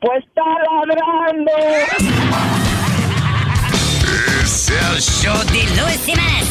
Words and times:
Pues 0.00 0.24
está 0.24 0.42
ladrando. 0.42 1.52
Es 4.42 4.70
el 4.70 5.00
show 5.00 5.38
de 5.46 5.62
Luis 5.80 6.00
Semanas. 6.00 6.46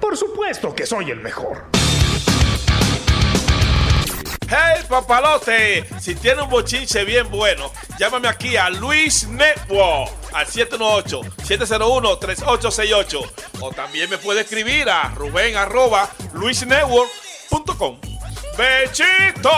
Por 0.00 0.16
supuesto 0.16 0.74
que 0.74 0.86
soy 0.86 1.10
el 1.10 1.20
mejor. 1.20 1.66
Hey 4.50 4.82
papalote, 4.88 5.84
si 6.00 6.14
tiene 6.14 6.40
un 6.42 6.48
bochinche 6.48 7.04
bien 7.04 7.30
bueno, 7.30 7.70
llámame 7.98 8.28
aquí 8.28 8.56
a 8.56 8.70
Luis 8.70 9.28
Network 9.28 10.10
al 10.32 10.46
718-701-3868 10.46 13.30
o 13.60 13.70
también 13.72 14.08
me 14.08 14.16
puede 14.16 14.40
escribir 14.42 14.88
a 14.88 15.10
Rubén 15.10 15.56
arroba 15.56 16.08
luisnetwork.com. 17.50 17.96
¡Bechito! 18.56 19.50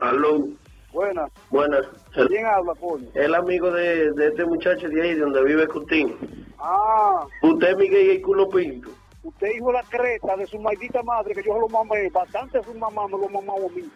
Aló. 0.00 0.48
Buenas. 0.92 1.30
Buenas. 1.50 1.86
¿Quién 2.12 2.46
habla, 2.46 2.74
coño? 2.80 3.06
El 3.14 3.34
amigo 3.34 3.70
de, 3.70 4.12
de 4.12 4.28
este 4.28 4.44
muchacho 4.44 4.88
de 4.88 5.02
ahí, 5.02 5.14
de 5.14 5.20
donde 5.20 5.44
vive 5.44 5.68
Coutinho. 5.68 6.16
Ah. 6.58 7.26
Usted, 7.42 7.76
Miguel, 7.76 8.12
y 8.12 8.20
culo 8.20 8.48
pinto. 8.48 8.88
Usted 9.22 9.48
hijo 9.54 9.70
la 9.70 9.82
creta 9.82 10.36
de 10.36 10.46
su 10.46 10.58
maldita 10.58 11.02
madre, 11.02 11.34
que 11.34 11.42
yo 11.42 11.58
lo 11.58 11.68
mamé. 11.68 12.08
Bastante 12.10 12.62
su 12.62 12.74
mamá 12.74 13.06
me 13.06 13.18
lo 13.18 13.28
mamó 13.28 13.56
a 13.56 13.74
mí. 13.74 13.88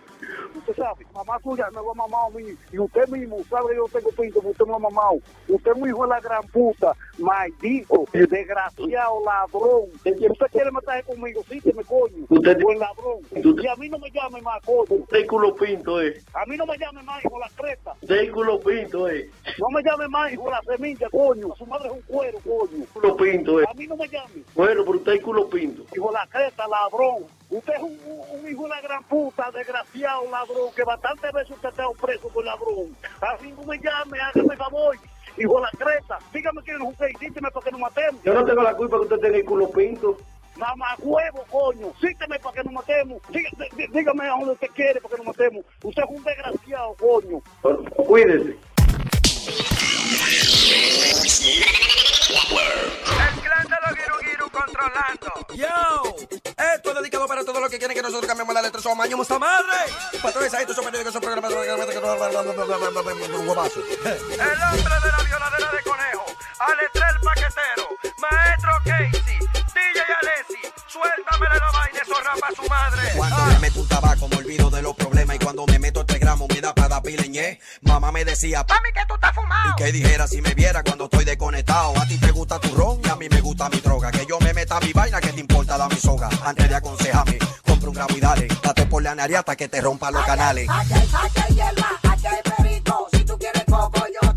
Usted 0.56 0.76
sabe, 0.76 1.06
mamá 1.12 1.38
suya 1.42 1.68
me 1.70 1.76
lo 1.76 1.92
ha 1.92 1.94
mamado 1.94 2.26
a 2.26 2.30
mí. 2.30 2.44
Y 2.72 2.78
usted 2.78 3.08
mismo 3.08 3.38
sabe 3.50 3.70
que 3.70 3.76
yo 3.76 3.86
tengo 3.92 4.10
pinto, 4.10 4.40
que 4.40 4.48
usted 4.48 4.64
me 4.64 4.70
lo 4.70 4.76
ha 4.76 4.80
mamado. 4.80 5.18
Usted 5.48 5.72
es 5.72 5.78
muy 5.78 5.90
hijo 5.90 6.02
de 6.02 6.08
la 6.08 6.20
gran 6.20 6.42
puta, 6.48 6.92
maldito, 7.18 8.04
desgraciado, 8.12 9.24
ladrón. 9.24 9.90
Usted 9.94 10.46
quiere 10.50 10.70
meterse 10.70 11.02
conmigo, 11.04 11.42
sí, 11.48 11.60
que 11.60 11.72
me 11.72 11.84
coño. 11.84 12.26
Usted 12.28 12.60
buen 12.62 12.78
ladrón. 12.78 13.20
Y 13.34 13.66
a 13.66 13.76
mí 13.76 13.88
no 13.88 13.98
me 13.98 14.10
llame 14.10 14.40
más, 14.42 14.62
coño. 14.64 15.00
Usted 15.02 15.26
culo 15.26 15.54
pinto, 15.54 16.00
eh. 16.00 16.14
A 16.34 16.46
mí 16.46 16.56
no 16.56 16.66
me 16.66 16.76
llame 16.78 17.02
más, 17.02 17.24
hijo 17.24 17.34
de 17.34 17.40
la 17.40 17.50
creta. 17.56 17.92
Usted 18.00 18.32
culo 18.32 18.60
pinto, 18.60 19.08
eh. 19.08 19.30
No 19.58 19.68
me 19.70 19.82
llame 19.82 20.08
más, 20.08 20.32
hijo 20.32 20.44
de 20.44 20.50
la 20.50 20.62
semilla, 20.62 21.08
coño. 21.10 21.54
Su 21.56 21.66
madre 21.66 21.88
es 21.88 21.94
un 21.94 22.02
cuero, 22.02 22.38
coño. 22.44 22.84
Culo 22.92 23.16
pinto, 23.16 23.60
eh. 23.60 23.64
A 23.68 23.74
mí 23.74 23.86
no 23.86 23.96
me 23.96 24.08
llame. 24.08 24.42
Bueno, 24.54 24.82
pero 24.84 24.98
usted 24.98 25.13
pinto. 25.50 25.84
Hijo 25.94 26.08
de 26.08 26.12
la 26.12 26.26
creta, 26.26 26.66
ladrón. 26.68 27.24
Usted 27.50 27.74
es 27.74 27.82
un, 27.82 28.50
hijo 28.50 28.62
de 28.64 28.68
la 28.68 28.80
gran 28.80 29.04
puta, 29.04 29.50
desgraciado 29.50 30.30
ladrón, 30.30 30.72
que 30.74 30.84
bastantes 30.84 31.32
veces 31.32 31.50
usted 31.50 31.68
está 31.68 31.84
preso 32.00 32.28
por 32.28 32.44
ladrón. 32.44 32.96
Así 33.20 33.52
no 33.52 33.62
me 33.64 33.78
llame, 33.78 34.18
hágame 34.20 34.56
favor. 34.56 34.96
Hijo 35.36 35.56
de 35.56 35.62
la 35.62 35.70
creta, 35.70 36.18
dígame 36.32 36.62
quién 36.62 36.76
es 36.82 36.88
usted 36.88 37.06
y 37.08 37.18
dígame 37.18 37.50
para 37.50 37.64
que 37.64 37.70
nos 37.72 37.80
matemos. 37.80 38.22
Yo 38.22 38.34
no 38.34 38.44
tengo 38.44 38.62
la 38.62 38.76
culpa 38.76 38.96
que 38.96 39.02
usted 39.02 39.18
tenga 39.18 39.36
el 39.36 39.44
culo 39.44 39.70
pinto. 39.70 40.16
Mamá 40.56 40.94
huevo, 41.00 41.44
coño. 41.50 41.92
Sígueme 42.00 42.38
para 42.38 42.54
que 42.54 42.64
nos 42.64 42.72
matemos. 42.72 43.22
Dígame, 43.28 43.88
dígame 43.92 44.24
a 44.24 44.30
donde 44.30 44.52
usted 44.52 44.68
quiere 44.74 45.00
para 45.00 45.16
que 45.16 45.24
nos 45.24 45.26
matemos. 45.26 45.64
Usted 45.82 46.02
es 46.02 46.08
un 46.08 46.24
desgraciado, 46.24 46.94
coño. 46.94 47.42
Bueno, 47.62 47.84
cuídese. 48.06 48.56
Giru 53.62 54.18
Giru 54.20 54.50
controlando. 54.50 55.46
Yo, 55.54 56.16
esto 56.74 56.90
es 56.90 56.96
dedicado 56.96 57.26
para 57.28 57.44
todos 57.44 57.60
los 57.60 57.70
que 57.70 57.78
quieren 57.78 57.96
que 57.96 58.02
nosotros 58.02 58.26
cambiemos 58.26 58.54
la 58.54 58.62
letra. 58.62 58.80
Somos 58.80 58.98
maño, 58.98 59.20
esta 59.20 59.38
madre. 59.38 59.76
Patrones, 60.22 60.54
ahí, 60.54 60.66
son 60.74 60.84
periódicos, 60.84 61.12
son 61.12 61.22
programas. 61.22 61.52
El 61.52 61.58
hombre 61.58 61.86
de 61.86 62.00
la 65.10 65.22
violadera 65.24 65.70
de 65.72 65.82
conejo. 65.82 66.24
Alestrel 66.58 67.20
Paquetero. 67.22 67.88
Maestro 68.18 68.72
Casey. 68.84 69.53
DJ 69.92 70.00
Alessi. 70.20 70.60
Suéltame 70.86 71.46
la 71.46 71.70
vaina, 71.72 71.98
eso 72.02 72.14
rapa 72.22 72.48
su 72.54 72.68
madre. 72.68 73.02
Cuando 73.16 73.44
me 73.46 73.58
meto 73.58 73.80
un 73.80 73.88
tabaco 73.88 74.28
me 74.28 74.36
olvido 74.36 74.70
de 74.70 74.82
los 74.82 74.94
problemas 74.94 75.36
y 75.36 75.38
cuando 75.38 75.66
me 75.66 75.78
meto 75.78 76.00
este 76.00 76.18
gramo 76.18 76.46
me 76.48 76.60
da 76.60 76.74
para 76.74 76.88
dar 76.88 77.02
pileñé. 77.02 77.58
Mamá 77.82 78.12
me 78.12 78.24
decía, 78.24 78.64
mami 78.68 78.92
que 78.92 79.04
tú 79.06 79.14
estás 79.14 79.34
fumado. 79.34 79.72
Y 79.72 79.82
que 79.82 79.92
dijera 79.92 80.26
si 80.26 80.40
me 80.40 80.54
viera 80.54 80.82
cuando 80.82 81.04
estoy 81.04 81.24
desconectado. 81.24 81.98
A 81.98 82.06
ti 82.06 82.18
te 82.18 82.30
gusta 82.30 82.58
tu 82.60 82.74
ron 82.74 83.00
y 83.04 83.08
a 83.08 83.16
mí 83.16 83.28
me 83.28 83.40
gusta 83.40 83.68
mi 83.68 83.80
droga. 83.80 84.10
Que 84.10 84.24
yo 84.26 84.38
me 84.40 84.54
meta 84.54 84.78
mi 84.80 84.92
vaina, 84.92 85.20
que 85.20 85.32
te 85.32 85.40
importa 85.40 85.76
la 85.76 85.88
mi 85.88 85.96
soga. 85.96 86.28
Antes 86.44 86.68
de 86.68 86.74
aconsejarme, 86.74 87.38
compra 87.64 87.88
un 87.88 87.94
gramo 87.94 88.16
y 88.16 88.20
dale. 88.20 88.48
Date 88.62 88.86
por 88.86 89.02
la 89.02 89.14
nariz 89.14 89.38
hasta 89.38 89.56
que 89.56 89.68
te 89.68 89.80
rompa 89.80 90.10
los 90.10 90.24
canales. 90.24 90.68
Aquí 90.70 90.94
hay, 90.94 91.08
aquí 91.12 91.40
hay 91.48 91.54
hierba, 91.54 91.90
aquí 92.02 92.26
hay 92.26 92.42
perico. 92.56 93.08
Si 93.12 93.24
tú 93.24 93.38
quieres 93.38 93.64
coco, 93.64 94.04
yo 94.22 94.33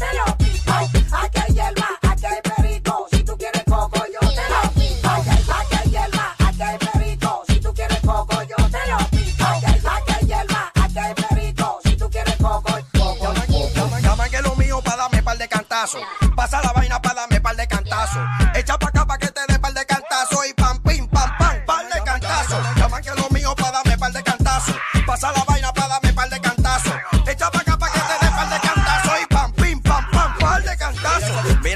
aquí 6.57 6.63
hay 6.63 6.77
perico. 6.77 7.43
Si 7.47 7.59
tú 7.59 7.73
quieres 7.73 7.99
coco, 8.01 8.41
yo 8.43 8.55
te 8.55 8.91
lo 8.91 8.97
pico. 9.09 9.45
Aquí 9.45 9.65
hay, 9.65 9.79
aquí 9.79 10.13
hay 10.19 10.25
hierba, 10.25 10.71
aquí 10.73 10.99
hay 10.99 11.13
perico. 11.13 11.79
Si 11.83 11.95
tú 11.95 12.09
quieres 12.09 12.35
coco, 12.37 12.77
coco, 12.93 13.33
Llaman, 13.73 14.01
llaman 14.01 14.29
que 14.29 14.41
lo 14.41 14.55
mío 14.55 14.81
para 14.83 14.97
darme 14.97 15.21
par 15.23 15.37
de 15.37 15.47
cantazos. 15.47 16.01
Pasa 16.35 16.61
la 16.61 16.71
vaina 16.73 17.01
para 17.01 17.21
darme 17.21 17.41
par 17.41 17.55
de 17.55 17.67
cantazos. 17.67 18.25
Echa 18.55 18.77
pa' 18.77 18.87
acá 18.87 19.05
pa' 19.05 19.17
que 19.17 19.27
te 19.27 19.41
dé 19.47 19.59
par 19.59 19.73
de 19.73 19.85
cantazos. 19.85 20.47
Y 20.49 20.53
pam, 20.53 20.79
pim, 20.81 21.07
pam, 21.07 21.37
pam, 21.37 21.65
par 21.65 21.85
de 21.87 22.03
cantazos. 22.03 22.75
Llaman 22.75 23.03
que 23.03 23.11
lo 23.11 23.29
mío 23.29 23.55
para 23.55 23.71
darme 23.71 23.97
par 23.97 24.11
de 24.11 24.23
cantazos. 24.23 24.75
Pasa 25.05 25.31
la 25.31 25.46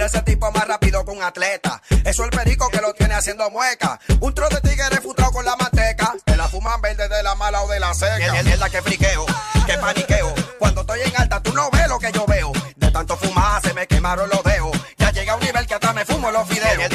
Mira 0.02 0.10
ese 0.10 0.24
tipo 0.24 0.52
más 0.52 0.68
rápido 0.68 1.06
que 1.06 1.12
un 1.12 1.22
atleta. 1.22 1.80
Eso 2.04 2.24
es 2.24 2.32
el 2.32 2.32
perico 2.32 2.68
que 2.70 2.82
lo 2.82 2.92
tiene 2.92 3.14
haciendo 3.14 3.48
mueca. 3.52 4.00
Un 4.20 4.34
tro 4.34 4.50
de 4.50 4.60
tigre 4.60 4.90
refutado 4.90 5.32
con 5.32 5.46
la 5.46 5.56
manteca. 5.56 6.16
Te 6.26 6.36
la 6.36 6.48
fuman 6.48 6.82
verde 6.82 7.08
de 7.08 7.22
la 7.22 7.36
mala 7.36 7.62
o 7.62 7.68
de 7.68 7.80
la 7.80 7.94
seca. 7.94 8.40
Es 8.40 8.58
la 8.58 8.68
que 8.72 8.82
friqueo, 8.82 9.28
que 9.68 9.78
paniqueo. 9.78 10.34
Cuando 10.58 10.82
estoy 10.82 11.02
en 11.02 11.22
alta, 11.22 11.40
tú 11.44 11.54
no 11.54 11.70
ves 11.70 11.88
lo 11.88 12.00
que 12.00 12.12
yo 12.12 12.26
veo. 12.26 12.52
De 12.78 12.90
tanto 12.90 13.16
fumar 13.16 13.62
se 13.62 13.76
me 13.76 13.86
quemaron 13.86 14.28
los 14.28 14.44
dedos. 14.44 14.72
Ya 14.98 15.12
llega 15.12 15.34
a 15.34 15.36
un 15.36 15.44
nivel 15.44 15.68
que 15.68 15.76
hasta 15.76 15.94
me 15.94 16.04
fumo 16.04 16.32
los 16.32 16.50
videos. 16.50 16.90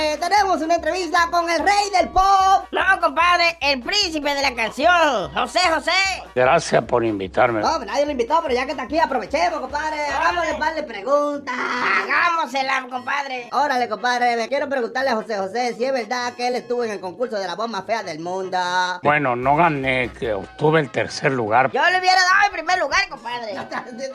Compadre, 0.00 0.16
tenemos 0.18 0.62
una 0.62 0.74
entrevista 0.76 1.28
con 1.30 1.48
el 1.48 1.58
rey 1.58 1.90
del 1.98 2.08
pop. 2.08 2.64
No, 2.70 3.00
compadre, 3.00 3.56
el 3.60 3.80
príncipe 3.82 4.34
de 4.34 4.42
la 4.42 4.54
canción, 4.54 5.32
José 5.34 5.60
José. 5.72 5.90
Gracias 6.34 6.84
por 6.84 7.04
invitarme. 7.04 7.60
No, 7.60 7.78
nadie 7.80 8.06
lo 8.06 8.12
invitó, 8.12 8.40
pero 8.42 8.54
ya 8.54 8.64
que 8.64 8.72
está 8.72 8.84
aquí, 8.84 8.98
aprovechemos, 8.98 9.60
compadre. 9.60 10.06
Hagámosle 10.06 10.52
un 10.52 10.58
par 10.58 10.74
de 10.74 10.82
preguntas. 10.82 11.54
Hagámosela, 11.54 12.86
compadre. 12.90 13.48
Órale, 13.52 13.88
compadre, 13.88 14.36
me 14.36 14.48
quiero 14.48 14.68
preguntarle 14.68 15.10
a 15.10 15.16
José 15.16 15.36
José 15.36 15.74
si 15.76 15.84
es 15.84 15.92
verdad 15.92 16.32
que 16.34 16.48
él 16.48 16.56
estuvo 16.56 16.84
en 16.84 16.92
el 16.92 17.00
concurso 17.00 17.36
de 17.36 17.46
la 17.46 17.54
voz 17.54 17.68
más 17.68 17.84
fea 17.84 18.02
del 18.02 18.20
mundo. 18.20 18.58
Bueno, 19.02 19.36
no 19.36 19.56
gané, 19.56 20.10
que 20.18 20.32
obtuve 20.32 20.80
el 20.80 20.90
tercer 20.90 21.32
lugar. 21.32 21.70
Yo 21.72 21.82
le 21.90 21.98
hubiera 21.98 22.20
dado 22.20 22.46
el 22.46 22.52
primer 22.52 22.78
lugar, 22.78 23.08
compadre. 23.08 23.54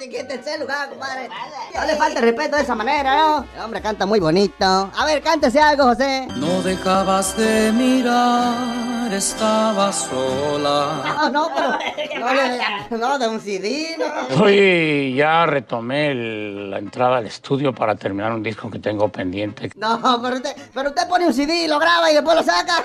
¿Qué 0.09 0.23
tercer 0.27 0.59
lugar, 0.59 0.89
compadre? 0.89 1.29
No 1.73 1.85
le 1.85 1.95
falta 1.95 2.19
el 2.19 2.25
respeto 2.25 2.55
de 2.57 2.63
esa 2.63 2.75
manera, 2.75 3.15
¿no? 3.15 3.45
El 3.55 3.61
hombre 3.61 3.81
canta 3.81 4.05
muy 4.05 4.19
bonito. 4.19 4.91
A 4.95 5.05
ver, 5.05 5.21
cántese 5.21 5.59
algo, 5.59 5.74
José. 5.83 6.27
No 6.35 6.61
dejabas 6.61 7.35
de 7.37 7.71
mirar, 7.71 9.11
estaba 9.13 9.91
sola. 9.93 11.03
No, 11.05 11.29
no, 11.29 11.49
pero. 11.55 11.77
No, 12.15 12.31
de, 12.33 12.97
no, 12.97 13.19
de 13.19 13.27
un 13.27 13.39
CD, 13.39 13.97
¿no? 13.99 14.41
Hoy 14.43 15.13
ya 15.15 15.45
retomé 15.45 16.07
el- 16.11 16.71
la 16.71 16.79
entrada 16.79 17.17
al 17.17 17.27
estudio 17.27 17.71
para 17.75 17.95
terminar 17.95 18.31
un 18.31 18.41
disco 18.41 18.71
que 18.71 18.79
tengo 18.79 19.09
pendiente. 19.09 19.69
No, 19.75 19.99
pero 20.23 20.37
usted, 20.37 20.55
pero 20.73 20.89
usted 20.89 21.07
pone 21.07 21.27
un 21.27 21.33
CD, 21.33 21.67
lo 21.67 21.77
graba 21.77 22.09
y 22.09 22.15
después 22.15 22.35
lo 22.37 22.41
saca. 22.43 22.83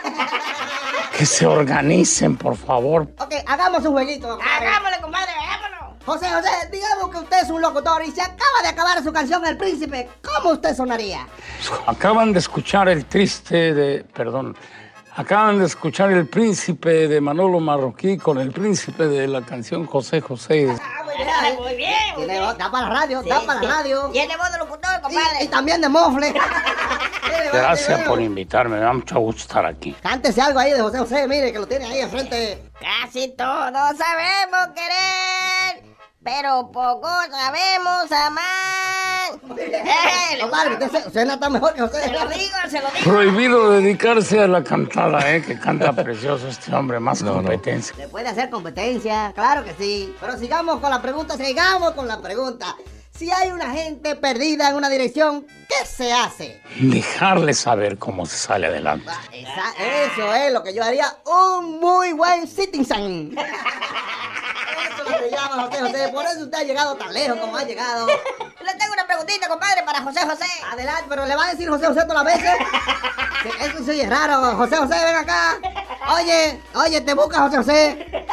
Que 1.17 1.25
se 1.25 1.47
organicen, 1.47 2.37
por 2.37 2.57
favor. 2.57 3.09
Ok, 3.19 3.33
hagamos 3.47 3.83
un 3.87 3.93
jueguito. 3.93 4.29
compadre. 4.29 4.67
Hagámosle, 4.67 5.01
compadre, 5.01 5.31
hagámoslo. 5.33 5.80
José, 6.05 6.27
José, 6.31 6.49
digamos 6.73 7.11
que 7.11 7.19
usted 7.19 7.43
es 7.43 7.51
un 7.51 7.61
locutor 7.61 8.03
y 8.05 8.11
se 8.11 8.23
acaba 8.23 8.63
de 8.63 8.69
acabar 8.69 9.03
su 9.03 9.13
canción 9.13 9.45
El 9.47 9.57
Príncipe. 9.57 10.09
¿Cómo 10.23 10.55
usted 10.55 10.75
sonaría? 10.75 11.27
Acaban 11.87 12.33
de 12.33 12.39
escuchar 12.39 12.89
el 12.89 13.05
triste 13.05 13.75
de. 13.75 14.05
Perdón. 14.05 14.57
Acaban 15.21 15.59
de 15.59 15.67
escuchar 15.67 16.11
El 16.13 16.27
Príncipe 16.27 17.07
de 17.07 17.21
Manolo 17.21 17.61
Marroquí 17.61 18.17
con 18.17 18.39
el 18.39 18.53
príncipe 18.53 19.07
de 19.07 19.29
la 19.29 19.43
canción 19.43 19.85
José 19.85 20.23
José. 20.23 20.67
Ay, 20.71 21.55
muy 21.59 21.77
bien. 21.77 21.93
muy 22.17 22.25
bien. 22.25 22.41
voz, 22.43 22.57
da 22.57 22.71
para 22.71 22.89
la 22.89 22.95
radio, 22.95 23.23
da 23.23 23.41
para 23.45 23.61
la 23.61 23.69
radio. 23.69 24.09
Tiene 24.13 24.35
voz 24.39 24.51
de 24.51 24.59
locutor, 24.59 25.01
compadre. 25.03 25.43
Y, 25.43 25.45
y 25.45 25.49
también 25.49 25.83
de 25.83 25.91
mofle. 25.91 26.33
Gracias 27.53 28.01
por 28.09 28.19
invitarme, 28.19 28.77
me 28.77 28.83
da 28.83 28.95
mucho 28.95 29.21
gusto 29.21 29.43
estar 29.43 29.67
aquí. 29.67 29.95
Cántese 30.01 30.41
algo 30.41 30.59
ahí 30.59 30.73
de 30.73 30.81
José 30.81 30.99
José, 31.01 31.29
mire 31.29 31.53
que 31.53 31.59
lo 31.59 31.69
tiene 31.69 31.85
ahí 31.85 31.99
enfrente. 31.99 32.71
Casi 32.81 33.29
todos 33.37 33.99
sabemos 33.99 34.75
querer, 34.75 35.85
pero 36.23 36.71
poco 36.71 37.09
sabemos 37.31 38.13
amar. 38.13 39.41
Eh, 39.59 40.37
le 40.37 40.45
usted, 40.85 41.07
usted 41.07 41.25
no 41.27 41.35
está 41.35 41.49
mejor 41.49 41.73
que 41.75 41.81
José. 41.81 42.03
Se 42.03 42.11
lo 42.13 42.29
digo, 42.29 42.57
se 42.69 42.81
lo 42.81 42.89
digo. 42.91 43.05
Prohibido 43.11 43.71
dedicarse 43.71 44.41
a 44.41 44.47
la 44.49 44.63
cantada, 44.63 45.31
¿eh? 45.35 45.43
Que 45.43 45.59
canta 45.59 45.93
precioso 45.93 46.49
este 46.49 46.75
hombre, 46.75 47.01
más 47.01 47.23
No, 47.23 47.31
no. 47.31 47.37
competencia. 47.43 47.95
Se 47.97 48.09
puede 48.09 48.29
hacer 48.29 48.51
competencia, 48.51 49.33
claro 49.35 49.65
que 49.65 49.75
sí. 49.79 50.15
Pero 50.21 50.37
sigamos 50.39 50.81
con 50.81 50.91
la 50.91 51.01
pregunta, 51.01 51.37
sigamos 51.37 51.93
con 51.93 52.07
la 52.07 52.21
pregunta. 52.21 52.77
Si 53.17 53.31
hay 53.31 53.51
una 53.51 53.71
gente 53.71 54.15
perdida 54.17 54.71
en 54.71 54.77
una 54.77 54.89
dirección, 54.89 55.47
¿qué 55.69 55.87
se 55.87 56.13
hace? 56.13 56.63
Dejarle 56.81 57.53
saber 57.55 57.99
cómo 57.99 58.25
se 58.27 58.37
sale 58.37 58.67
adelante. 58.67 59.11
Esa- 59.33 60.05
eso 60.07 60.35
es 60.35 60.53
lo 60.53 60.63
que 60.63 60.75
yo 60.75 60.83
haría 60.83 61.07
un 61.27 61.81
muy 61.81 62.13
buen 62.13 62.47
citizen. 62.47 63.35
José 65.39 65.81
José. 65.81 66.09
Por 66.13 66.25
eso 66.25 66.41
usted 66.45 66.59
ha 66.59 66.63
llegado 66.63 66.95
tan 66.97 67.13
lejos 67.13 67.39
como 67.39 67.57
ha 67.57 67.65
llegado. 67.65 68.07
Le 68.07 68.75
tengo 68.79 68.93
una 68.93 69.07
preguntita, 69.07 69.49
compadre, 69.49 69.83
para 69.85 70.03
José 70.03 70.21
José. 70.27 70.47
Adelante, 70.71 71.05
pero 71.09 71.27
le 71.27 71.37
va 71.37 71.47
a 71.47 71.51
decir 71.51 71.69
José 71.69 71.87
José 71.87 72.03
todas 72.07 72.25
las 72.25 72.35
veces. 72.35 72.53
Eso 73.61 73.85
sí 73.85 74.01
es 74.01 74.09
raro. 74.09 74.57
José 74.57 74.77
José, 74.77 74.95
ven 75.05 75.17
acá. 75.17 75.59
Oye, 76.15 76.61
oye, 76.75 77.01
te 77.01 77.15
busca 77.15 77.41
José 77.41 77.57
José. 77.57 78.27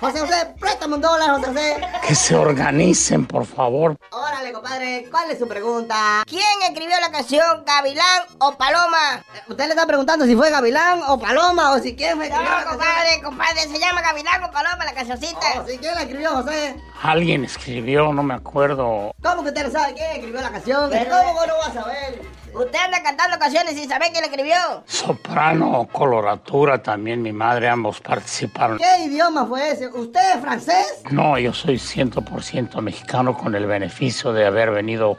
José 0.00 0.20
José, 0.20 0.54
préstame 0.60 0.94
un 0.96 1.00
dólar, 1.00 1.30
José 1.30 1.46
José. 1.46 1.76
Que 2.06 2.14
se 2.14 2.34
organicen, 2.36 3.26
por 3.26 3.46
favor. 3.46 3.96
Órale, 4.10 4.52
compadre, 4.52 5.06
¿cuál 5.10 5.30
es 5.30 5.38
su 5.38 5.48
pregunta? 5.48 6.22
¿Quién 6.26 6.42
escribió 6.68 7.00
la 7.00 7.10
canción 7.10 7.64
Gavilán 7.64 8.22
o 8.38 8.52
Paloma? 8.58 9.24
Usted 9.48 9.64
le 9.64 9.70
está 9.70 9.86
preguntando 9.86 10.26
si 10.26 10.36
fue 10.36 10.50
Gavilán 10.50 11.00
o 11.08 11.18
Paloma 11.18 11.72
o 11.72 11.78
si 11.78 11.96
quién 11.96 12.18
fue 12.18 12.28
No, 12.28 12.36
compadre, 12.36 13.22
compadre, 13.22 13.60
se 13.62 13.78
llama 13.78 14.02
Gavilán 14.02 14.44
o 14.44 14.50
Paloma 14.50 14.84
la 14.84 14.92
cancioncita. 14.92 15.62
O 15.62 15.66
si 15.66 15.78
quién 15.78 15.94
la 15.94 16.02
escribió, 16.02 16.30
José. 16.30 16.76
Alguien 17.02 17.44
escribió, 17.44 18.12
no 18.12 18.22
me 18.22 18.34
acuerdo. 18.34 19.12
¿Cómo 19.22 19.42
que 19.42 19.48
usted 19.48 19.64
no 19.64 19.70
sabe 19.72 19.94
quién 19.94 20.10
escribió 20.12 20.40
la 20.42 20.50
canción? 20.50 20.90
¿Cómo 20.90 21.32
vos 21.32 21.46
no 21.46 21.56
vas 21.56 21.68
a 21.68 21.72
saber? 21.82 22.22
Usted 22.54 22.78
anda 22.78 23.02
cantando 23.02 23.38
canciones 23.38 23.74
sin 23.74 23.88
saber 23.88 24.08
quién 24.10 24.22
la 24.22 24.28
escribió. 24.28 24.56
Soprano 24.86 25.80
o 25.80 25.86
coloratura, 25.88 26.82
también 26.82 27.22
mi 27.22 27.32
madre, 27.32 27.68
ambos 27.68 28.00
participaron. 28.00 28.78
¿Qué 28.78 29.04
idioma 29.04 29.46
fue 29.46 29.70
ese? 29.70 29.88
¿Usted 29.88 30.20
es 30.34 30.40
francés? 30.40 31.02
No, 31.10 31.38
yo 31.38 31.52
soy 31.52 31.76
100% 31.76 32.80
mexicano 32.80 33.36
con 33.36 33.54
el 33.54 33.66
beneficio 33.66 34.32
de 34.32 34.46
haber 34.46 34.70
venido. 34.70 35.18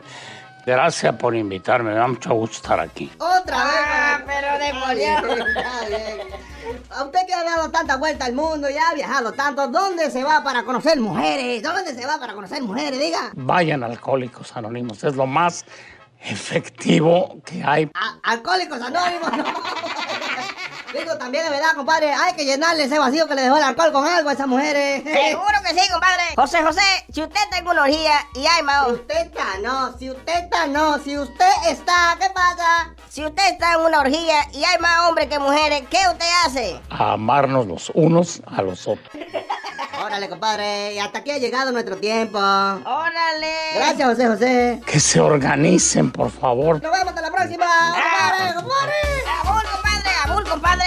Gracias 0.65 1.15
por 1.15 1.33
invitarme, 1.33 1.91
me 1.91 1.95
da 1.95 2.07
mucho 2.07 2.33
gusto 2.33 2.57
estar 2.57 2.79
aquí. 2.79 3.09
Otra 3.19 3.63
vez. 3.63 3.75
Ah, 3.87 4.21
pero 4.25 4.95
bien. 4.95 5.17
A 6.89 7.03
usted 7.05 7.19
que 7.25 7.33
ha 7.33 7.43
dado 7.43 7.69
tanta 7.71 7.95
vuelta 7.95 8.25
al 8.25 8.33
mundo 8.33 8.69
y 8.69 8.75
ha 8.75 8.93
viajado 8.93 9.31
tanto, 9.31 9.67
¿dónde 9.69 10.11
se 10.11 10.23
va 10.23 10.43
para 10.43 10.63
conocer 10.63 10.99
mujeres? 10.99 11.63
¿Dónde 11.63 11.93
se 11.93 12.05
va 12.05 12.19
para 12.19 12.33
conocer 12.33 12.61
mujeres? 12.63 12.99
Diga. 12.99 13.31
Vayan 13.33 13.83
Alcohólicos 13.83 14.57
Anónimos, 14.57 15.03
es 15.05 15.15
lo 15.15 15.25
más 15.25 15.63
efectivo 16.21 17.41
que 17.45 17.63
hay. 17.63 17.89
Alcohólicos 18.23 18.81
anónimos, 18.81 19.37
no. 19.37 19.43
Digo, 20.97 21.17
también 21.17 21.45
es 21.45 21.51
verdad, 21.51 21.75
compadre, 21.75 22.13
hay 22.13 22.33
que 22.33 22.45
llenarle 22.45 22.83
ese 22.83 22.97
vacío 22.97 23.27
que 23.27 23.35
le 23.35 23.43
dejó 23.43 23.57
el 23.57 23.63
alcohol 23.63 23.91
con 23.91 24.07
algo 24.07 24.29
a 24.29 24.33
esas 24.33 24.47
mujeres. 24.47 25.03
Seguro 25.03 25.57
que 25.63 25.79
sí, 25.79 25.91
compadre. 25.91 26.23
José 26.35 26.63
José, 26.63 26.81
si 27.11 27.21
usted 27.21 27.39
está 27.43 27.57
en 27.59 27.67
una 27.67 27.83
orgía 27.83 28.13
y 28.33 28.45
hay 28.45 28.57
Si 28.57 28.63
mao, 28.63 28.93
usted 28.93 29.17
está, 29.17 29.57
no. 29.61 29.97
Si 29.97 30.09
usted 30.09 30.43
está, 30.43 30.67
no. 30.67 30.97
Si 30.99 31.17
usted 31.17 31.45
está, 31.67 32.17
¿qué 32.19 32.29
pasa? 32.33 32.93
si 33.17 33.25
usted 33.25 33.51
está 33.51 33.73
en 33.73 33.79
una 33.81 34.01
orgía 34.01 34.47
y 34.53 34.63
hay 34.63 34.77
más 34.79 35.09
hombres 35.09 35.27
que 35.27 35.39
mujeres, 35.39 35.81
¿qué 35.89 35.97
usted 36.11 36.27
hace? 36.45 36.79
A 36.91 37.13
amarnos 37.13 37.65
los 37.65 37.91
unos 37.95 38.43
a 38.45 38.61
los 38.61 38.87
otros. 38.87 39.09
Órale, 40.05 40.29
compadre, 40.29 40.93
y 40.93 40.99
hasta 40.99 41.17
aquí 41.19 41.31
ha 41.31 41.39
llegado 41.39 41.71
nuestro 41.71 41.97
tiempo. 41.97 42.37
Órale. 42.37 43.55
Gracias, 43.73 44.07
José 44.07 44.27
José. 44.27 44.81
Que 44.85 44.99
se 44.99 45.19
organicen, 45.19 46.11
por 46.11 46.29
favor. 46.29 46.79
Nos 46.79 46.91
vemos 46.91 47.07
hasta 47.07 47.21
la 47.21 47.31
próxima. 47.31 47.65
Compadre, 47.65 48.53
compadre. 48.53 48.93
Abul, 49.43 49.63
compadre, 49.63 50.09
abul, 50.23 50.43
compadre. 50.47 50.86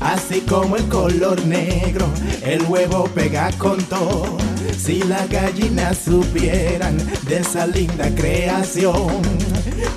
Así 0.00 0.40
como 0.40 0.76
el 0.76 0.88
color 0.88 1.44
negro, 1.44 2.06
el 2.42 2.62
huevo 2.62 3.04
pega 3.14 3.50
con 3.58 3.78
todo. 3.84 4.38
Si 4.78 5.02
las 5.02 5.28
gallinas 5.28 5.98
supieran 5.98 6.96
de 7.28 7.38
esa 7.38 7.66
linda 7.66 8.08
creación, 8.14 9.20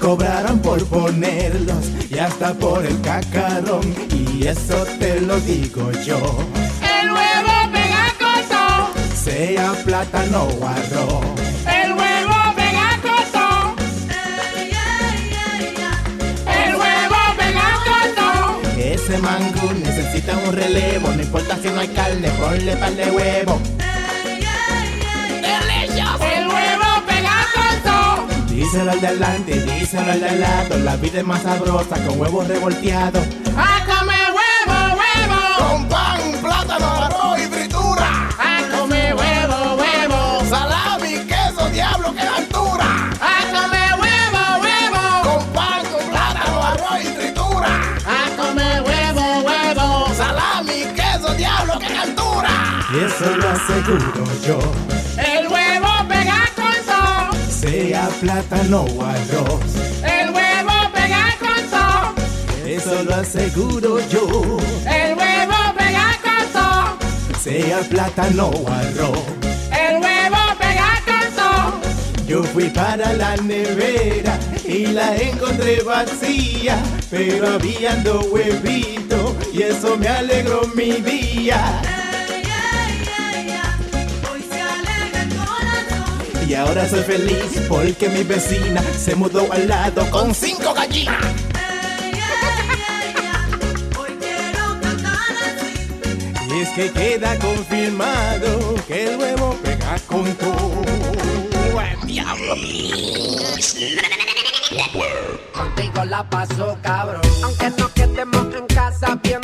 cobrarán 0.01 0.59
por 0.59 0.83
ponerlos 0.85 1.89
y 2.09 2.19
hasta 2.19 2.53
por 2.53 2.85
el 2.85 3.00
cacarón. 3.01 3.81
Y 4.11 4.45
eso 4.45 4.85
te 5.00 5.21
lo 5.21 5.39
digo 5.39 5.89
yo. 6.05 6.17
El 6.81 7.09
huevo 7.09 7.71
pegajoso, 7.71 8.91
Sea 9.15 9.71
plátano 9.85 10.44
o 10.44 10.67
arroz. 10.67 11.32
Ese 18.83 19.18
mangú 19.18 19.71
necesita 19.80 20.38
un 20.45 20.53
relevo, 20.53 21.07
no 21.15 21.21
importa 21.21 21.57
si 21.62 21.69
no 21.69 21.80
hay 21.80 21.88
carne, 21.88 22.30
ponle 22.31 22.75
par 22.75 22.94
de 22.94 23.09
huevo. 23.12 23.62
El 26.19 26.47
huevo 26.47 26.89
pegajoso. 27.07 28.27
Díselo 28.50 28.91
al 28.91 29.00
de 29.00 29.07
adelante, 29.07 29.62
díselo 29.62 30.12
al 30.12 30.19
de 30.19 30.38
lado, 30.38 30.77
la 30.80 30.97
vida 30.97 31.19
es 31.19 31.25
más 31.25 31.44
sabrosa 31.44 31.95
con 32.06 32.19
huevos 32.19 32.45
revolteados. 32.45 33.25
Eso 53.24 53.38
lo 53.38 53.50
aseguro 53.50 54.25
yo. 54.46 54.60
El 55.18 55.48
huevo 55.48 55.88
pegajoso. 56.10 57.32
Sea 57.50 58.10
plátano 58.20 58.82
o 58.82 59.01
arroz. 59.01 59.62
El 60.03 60.30
huevo 60.32 60.74
pegajoso. 60.94 62.13
Eso 62.65 63.03
lo 63.03 63.15
aseguro 63.15 64.00
yo. 64.10 64.58
El 64.86 65.18
huevo 65.18 65.56
pegajoso. 65.77 66.98
Sea 67.42 67.80
plátano 67.89 68.48
o 68.48 68.68
arroz. 68.68 69.24
El 69.72 70.01
huevo 70.01 70.44
pegajoso. 70.60 71.80
Yo 72.27 72.44
fui 72.44 72.70
para 72.72 73.13
la 73.13 73.38
nevera 73.38 74.38
y 74.65 74.88
la 74.88 75.15
encontré 75.15 75.82
vacía, 75.84 76.77
pero 77.10 77.53
había 77.53 77.96
dos 78.03 78.25
huevitos 78.32 79.34
y 79.53 79.62
eso 79.62 79.96
me 79.96 80.10
alegró 80.10 80.63
mi 80.75 80.92
día. 80.92 81.92
Y 86.53 86.55
ahora 86.55 86.88
soy 86.88 87.01
feliz 87.01 87.63
porque 87.67 88.10
mi 88.10 88.22
vecina 88.22 88.79
se 88.95 89.15
mudó 89.15 89.51
al 89.51 89.67
lado 89.67 90.07
con 90.12 90.36
cinco 90.36 90.72
gallinas. 90.72 91.17
Y 96.48 96.60
es 96.60 96.69
que 96.69 96.91
queda 96.91 97.39
confirmado 97.39 98.75
que 98.88 99.05
el 99.05 99.17
huevo 99.17 99.57
pega 99.63 99.98
con 100.05 100.31
todo. 100.36 100.83
¡Diablo! 102.05 102.55
Contigo 105.53 106.05
la 106.05 106.29
paso 106.29 106.77
cabrón. 106.83 107.22
Aunque 107.41 107.72
no 107.79 107.91
quedemos 107.95 108.53
en 108.55 108.67
casa 108.67 109.19
viendo 109.24 109.42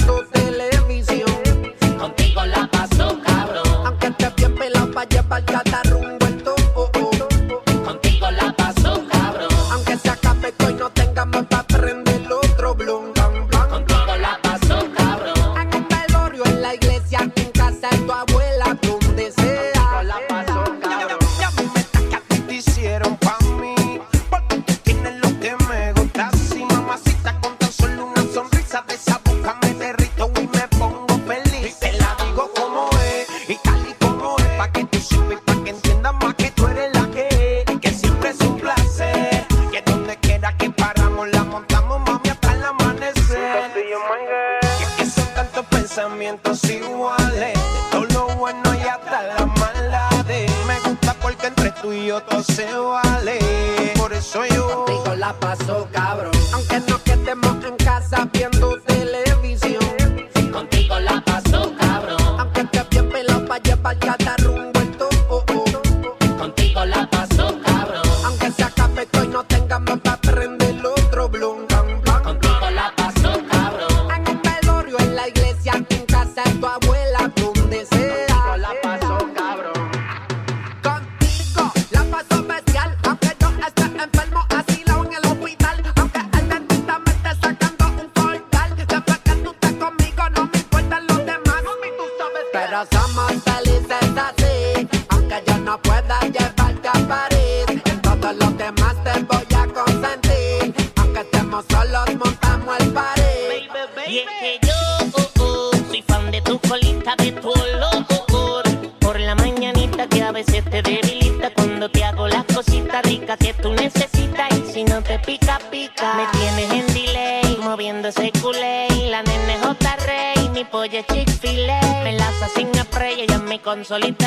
ella 123.95 124.18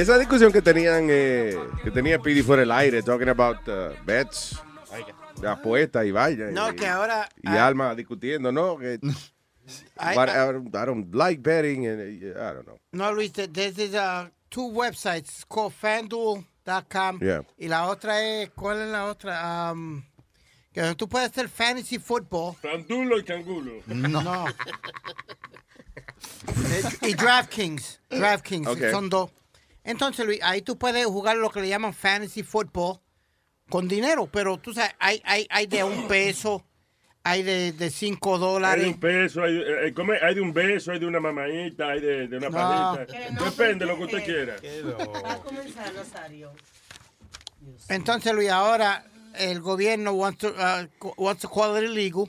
esa 0.00 0.18
discusión 0.18 0.52
que 0.52 0.62
tenían, 0.62 1.06
eh, 1.10 1.56
que 1.82 1.90
tenía 1.90 2.18
Pidi 2.18 2.42
fuera 2.42 2.60
del 2.60 2.70
aire, 2.72 3.02
talking 3.02 3.28
about 3.28 3.58
uh, 3.68 3.92
bets, 4.04 4.58
de 5.40 5.48
apuestas 5.48 6.04
y 6.06 6.10
vaya. 6.10 6.46
No, 6.50 6.70
y, 6.70 6.76
que 6.76 6.86
ahora- 6.86 7.28
Y 7.42 7.48
ah. 7.48 7.66
Alma 7.66 7.94
discutiendo, 7.94 8.52
¿no? 8.52 8.76
Que, 8.78 8.98
I- 9.98 10.14
but 10.14 10.28
I, 10.28 10.52
don't, 10.52 10.74
I 10.74 10.84
don't 10.86 11.14
like 11.14 11.42
betting, 11.42 11.86
and 11.86 12.00
uh, 12.00 12.38
I 12.40 12.52
don't 12.54 12.66
know. 12.66 12.78
No, 12.92 13.12
Luis, 13.12 13.32
th- 13.32 13.50
there's 13.52 13.74
these, 13.76 13.94
uh, 13.94 14.28
two 14.50 14.68
websites 14.72 15.44
called 15.48 15.72
FanDuel.com 15.72 17.20
Yeah. 17.22 17.42
y 17.58 17.68
la 17.68 17.86
otra 17.88 18.20
es, 18.22 18.50
¿cuál 18.50 18.80
es 18.82 18.88
la 18.90 19.06
otra? 19.06 19.70
Um, 19.72 20.02
que 20.72 20.94
tú 20.96 21.08
puedes 21.08 21.30
hacer 21.30 21.48
fantasy 21.48 21.98
football. 21.98 22.54
Fandulo 22.60 23.18
y 23.18 23.24
cangulo. 23.24 23.72
No. 23.86 24.46
Eh, 26.72 27.08
y 27.08 27.14
DraftKings. 27.14 28.00
DraftKings, 28.10 28.66
Ok. 28.68 28.78
son 28.90 29.08
dos. 29.08 29.30
Entonces, 29.84 30.26
Luis, 30.26 30.40
ahí 30.42 30.62
tú 30.62 30.76
puedes 30.78 31.04
jugar 31.06 31.36
lo 31.36 31.50
que 31.50 31.60
le 31.60 31.68
llaman 31.68 31.94
fantasy 31.94 32.42
football 32.42 33.00
con 33.68 33.88
dinero, 33.88 34.28
pero 34.30 34.58
tú 34.58 34.72
sabes, 34.74 34.92
hay, 34.98 35.22
hay, 35.24 35.46
hay 35.50 35.66
de 35.66 35.84
un 35.84 36.06
peso, 36.08 36.64
hay 37.22 37.42
de, 37.42 37.72
de 37.72 37.90
cinco 37.90 38.34
Hay 38.34 38.40
dólares. 38.40 38.84
de 38.84 38.90
un 38.90 39.00
peso, 39.00 39.42
hay, 39.42 39.54
de- 39.54 39.88
eh, 39.88 39.94
¿cómo 39.94 40.12
es? 40.12 40.22
hay 40.22 40.34
de 40.34 40.40
un 40.40 40.52
beso, 40.52 40.92
hay 40.92 40.98
de 40.98 41.06
una 41.06 41.20
mamadita, 41.20 41.88
hay 41.90 42.00
de, 42.00 42.28
de 42.28 42.36
una 42.38 42.48
No. 42.50 42.96
Depende 43.44 43.84
de 43.84 43.86
lo 43.86 43.96
que 43.96 44.04
usted 44.04 44.24
quiera. 44.24 44.56
Va 45.24 45.32
a 45.32 45.38
comenzar, 45.38 45.94
Rosario. 45.94 46.52
Entonces, 47.88 48.32
Luis, 48.34 48.50
ahora 48.50 49.04
el 49.34 49.60
gobierno 49.60 50.12
wants 50.12 50.38
to, 50.40 50.48
uh, 50.48 50.86
wants 51.16 51.42
to 51.42 51.48
call 51.48 51.76
it 51.82 51.88
illegal. 51.90 52.24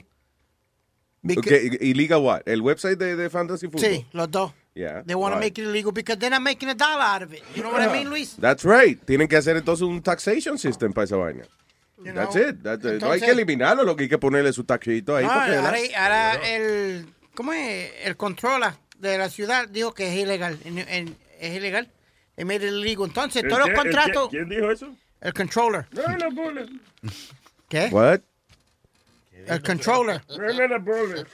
Because- 1.22 1.40
Okay, 1.54 1.78
¿Y 1.80 1.94
liga 1.94 2.18
what? 2.18 2.42
¿El 2.46 2.62
website 2.62 2.98
de, 2.98 3.14
de 3.16 3.30
Fantasy 3.30 3.66
Football? 3.68 3.90
Sí, 3.90 4.06
los 4.12 4.30
dos. 4.30 4.52
Yeah. 4.74 5.02
They 5.04 5.14
want 5.14 5.34
to 5.34 5.38
make 5.40 5.58
it 5.60 5.66
illegal 5.66 5.92
because 5.92 6.18
they're 6.18 6.30
not 6.30 6.40
making 6.42 6.68
a 6.70 6.74
dollar 6.74 7.02
out 7.02 7.22
of 7.22 7.32
it. 7.34 7.42
You 7.54 7.62
know 7.62 7.70
what 7.70 7.82
I 7.82 7.92
mean, 7.92 8.08
Luis? 8.08 8.36
That's 8.40 8.64
right. 8.64 8.98
Tienen 9.04 9.28
que 9.28 9.36
hacer 9.36 9.56
entonces 9.56 9.86
un 9.86 10.00
taxation 10.02 10.56
system 10.58 10.92
para 10.94 11.04
esa 11.04 11.16
vaina. 11.16 11.44
You 11.98 12.12
That's 12.14 12.34
know? 12.34 12.48
it. 12.48 12.62
That's 12.62 12.84
it. 12.84 12.84
no 13.02 13.10
hay 13.12 13.18
Entonces- 13.20 13.22
que 13.24 13.30
eliminarlo, 13.32 13.84
lo 13.84 13.94
que 13.96 14.04
hay 14.04 14.08
que 14.08 14.18
ponerle 14.18 14.52
su 14.52 14.64
taxito 14.64 15.14
ahí. 15.14 15.24
No, 15.24 15.30
para 15.30 15.46
que 15.76 15.94
ahora, 15.94 16.32
ahora 16.32 16.48
el, 16.48 17.06
¿cómo 17.34 17.52
es? 17.52 17.92
El 18.02 18.16
controla 18.16 18.76
de 18.98 19.18
la 19.18 19.28
ciudad 19.28 19.68
dijo 19.68 19.92
que 19.92 20.08
es 20.08 20.16
ilegal. 20.24 20.58
En- 20.64 20.78
en- 20.78 21.16
es 21.38 21.54
ilegal. 21.54 21.90
They 22.36 22.44
made 22.46 22.66
it 22.66 22.72
illegal. 22.72 23.06
Entonces, 23.08 23.42
¿El 23.44 23.50
todos 23.50 23.68
los 23.68 23.78
contratos. 23.78 24.30
¿Quién 24.30 24.48
dijo 24.48 24.70
eso? 24.70 24.88
El 25.20 25.34
controller. 25.34 25.86
No, 25.92 26.30
no. 26.30 26.66
¿Qué? 27.68 27.88
What? 27.92 28.20
El 29.46 29.62
controller. 29.62 30.22
No, 30.28 30.68
no, 30.68 30.80
bola. 30.80 31.24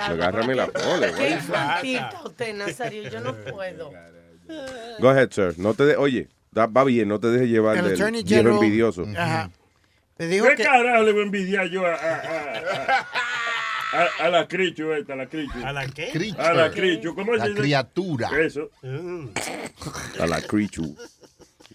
Agárrame 0.00 0.54
la 0.54 0.66
pole, 0.66 1.08
Qué 1.08 1.12
güey. 1.14 1.32
infantita 1.32 2.20
usted, 2.24 2.54
Nazario. 2.54 3.08
Yo 3.10 3.20
no 3.20 3.34
puedo. 3.34 3.92
Go 5.00 5.08
ahead, 5.08 5.30
sir. 5.30 5.54
No 5.58 5.74
te 5.74 5.84
de- 5.84 5.96
Oye, 5.96 6.28
da- 6.50 6.66
va 6.66 6.84
bien, 6.84 7.08
no 7.08 7.18
te 7.20 7.28
dejes 7.28 7.48
llevar 7.48 7.76
El 7.78 7.84
del 7.84 7.94
Attorney 7.94 8.22
viejo 8.22 8.42
General- 8.42 8.62
envidioso. 8.62 9.06
Ajá. 9.16 9.50
Le 10.18 10.26
dijo 10.28 10.46
¿Qué 10.48 10.56
que. 10.56 10.64
carajo 10.64 11.02
le 11.04 11.12
voy 11.12 11.22
a 11.22 11.24
envidiar 11.24 11.66
yo 11.68 11.86
a, 11.86 11.94
a, 11.94 11.94
a, 11.94 12.58
a, 12.98 13.06
a- 14.02 14.24
a 14.26 14.28
la 14.28 14.46
Cricho 14.46 14.94
esta, 14.94 15.14
a 15.14 15.16
la 15.16 15.26
Cricho? 15.26 15.52
¿A 15.64 15.72
la 15.72 15.86
qué? 15.86 16.34
A 16.38 16.52
la 16.52 16.70
Cricho. 16.70 17.14
¿Cómo 17.14 17.34
La 17.34 17.44
se 17.44 17.50
dice? 17.50 17.60
criatura. 17.62 18.30
Eso. 18.40 18.70
A 20.20 20.26
la 20.26 20.40
creature. 20.42 20.90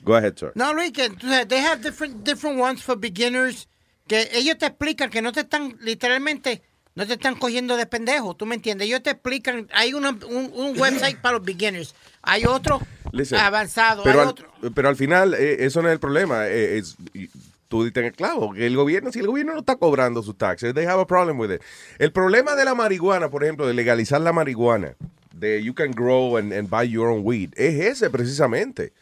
Go 0.03 0.15
ahead, 0.15 0.35
sir. 0.37 0.51
No, 0.55 0.73
Luis, 0.73 0.91
que 0.91 1.09
sabes, 1.19 1.47
they 1.47 1.59
have 1.59 1.81
different, 1.81 2.23
different 2.23 2.59
ones 2.59 2.81
for 2.83 2.95
beginners. 2.95 3.67
Que 4.07 4.29
ellos 4.33 4.57
te 4.57 4.65
explican 4.65 5.09
que 5.09 5.21
no 5.21 5.31
te 5.31 5.41
están, 5.41 5.77
literalmente, 5.81 6.61
no 6.95 7.05
te 7.05 7.13
están 7.13 7.35
cogiendo 7.35 7.75
de 7.77 7.85
pendejo. 7.85 8.35
¿Tú 8.35 8.45
me 8.45 8.55
entiendes? 8.55 8.87
Ellos 8.87 9.03
te 9.03 9.11
explican. 9.11 9.67
Hay 9.73 9.93
una- 9.93 10.11
un, 10.11 10.51
un 10.53 10.79
website 10.79 11.19
para 11.19 11.37
los 11.37 11.45
beginners. 11.45 11.93
Hay 12.21 12.45
otro 12.45 12.79
Listen, 13.11 13.39
avanzado. 13.39 14.03
Pero 14.03 14.19
hay 14.19 14.23
al, 14.23 14.29
otro. 14.29 14.51
pero 14.73 14.89
al 14.89 14.95
final, 14.95 15.33
eh, 15.33 15.57
eso 15.65 15.81
no 15.81 15.89
es 15.89 15.93
el 15.93 15.99
problema. 15.99 16.47
eh, 16.47 16.77
es, 16.77 16.95
y 17.13 17.29
tú 17.67 17.83
en 17.85 18.05
el 18.05 18.13
clavo. 18.13 18.53
Que 18.53 18.65
el 18.65 18.75
gobierno, 18.75 19.11
si 19.11 19.19
el 19.19 19.27
gobierno 19.27 19.53
no 19.53 19.59
está 19.59 19.75
cobrando 19.75 20.23
sus 20.23 20.37
taxes, 20.37 20.73
they 20.73 20.85
have 20.85 21.01
a 21.01 21.05
problem 21.07 21.37
with 21.39 21.51
it. 21.51 21.61
El 21.99 22.11
problema 22.11 22.55
de 22.55 22.65
la 22.65 22.73
marihuana, 22.75 23.29
por 23.29 23.43
ejemplo, 23.43 23.67
de 23.67 23.73
legalizar 23.73 24.21
la 24.21 24.31
marihuana, 24.33 24.95
de 25.33 25.61
you 25.63 25.73
can 25.75 25.91
grow 25.91 26.37
and, 26.37 26.51
and 26.53 26.69
buy 26.69 26.87
your 26.89 27.09
own 27.09 27.21
weed, 27.23 27.49
es 27.57 27.79
ese 27.79 28.09
precisamente. 28.09 28.93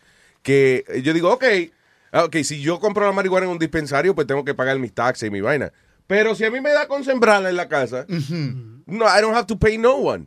Que 0.42 0.84
yo 1.04 1.14
digo, 1.14 1.32
ok, 1.32 1.44
ok, 2.24 2.38
si 2.44 2.62
yo 2.62 2.80
compro 2.80 3.06
la 3.06 3.12
marihuana 3.12 3.46
en 3.46 3.52
un 3.52 3.60
dispensario, 3.60 4.16
pues 4.16 4.26
tengo 4.28 4.46
que 4.46 4.54
pagar 4.54 4.80
mis 4.80 4.94
taxes 4.94 5.28
y 5.28 5.32
mi 5.32 5.42
vaina. 5.42 5.72
Pero 6.08 6.36
si 6.36 6.46
a 6.46 6.52
mí 6.52 6.62
me 6.62 6.70
da 6.72 6.88
con 6.88 7.04
sembrarla 7.04 7.50
en 7.50 7.56
la 7.56 7.68
casa, 7.68 8.06
no, 8.08 9.06
I 9.06 9.22
don't 9.22 9.36
have 9.36 9.48
to 9.48 9.58
pay 9.58 9.78
no 9.78 9.96
one. 9.96 10.26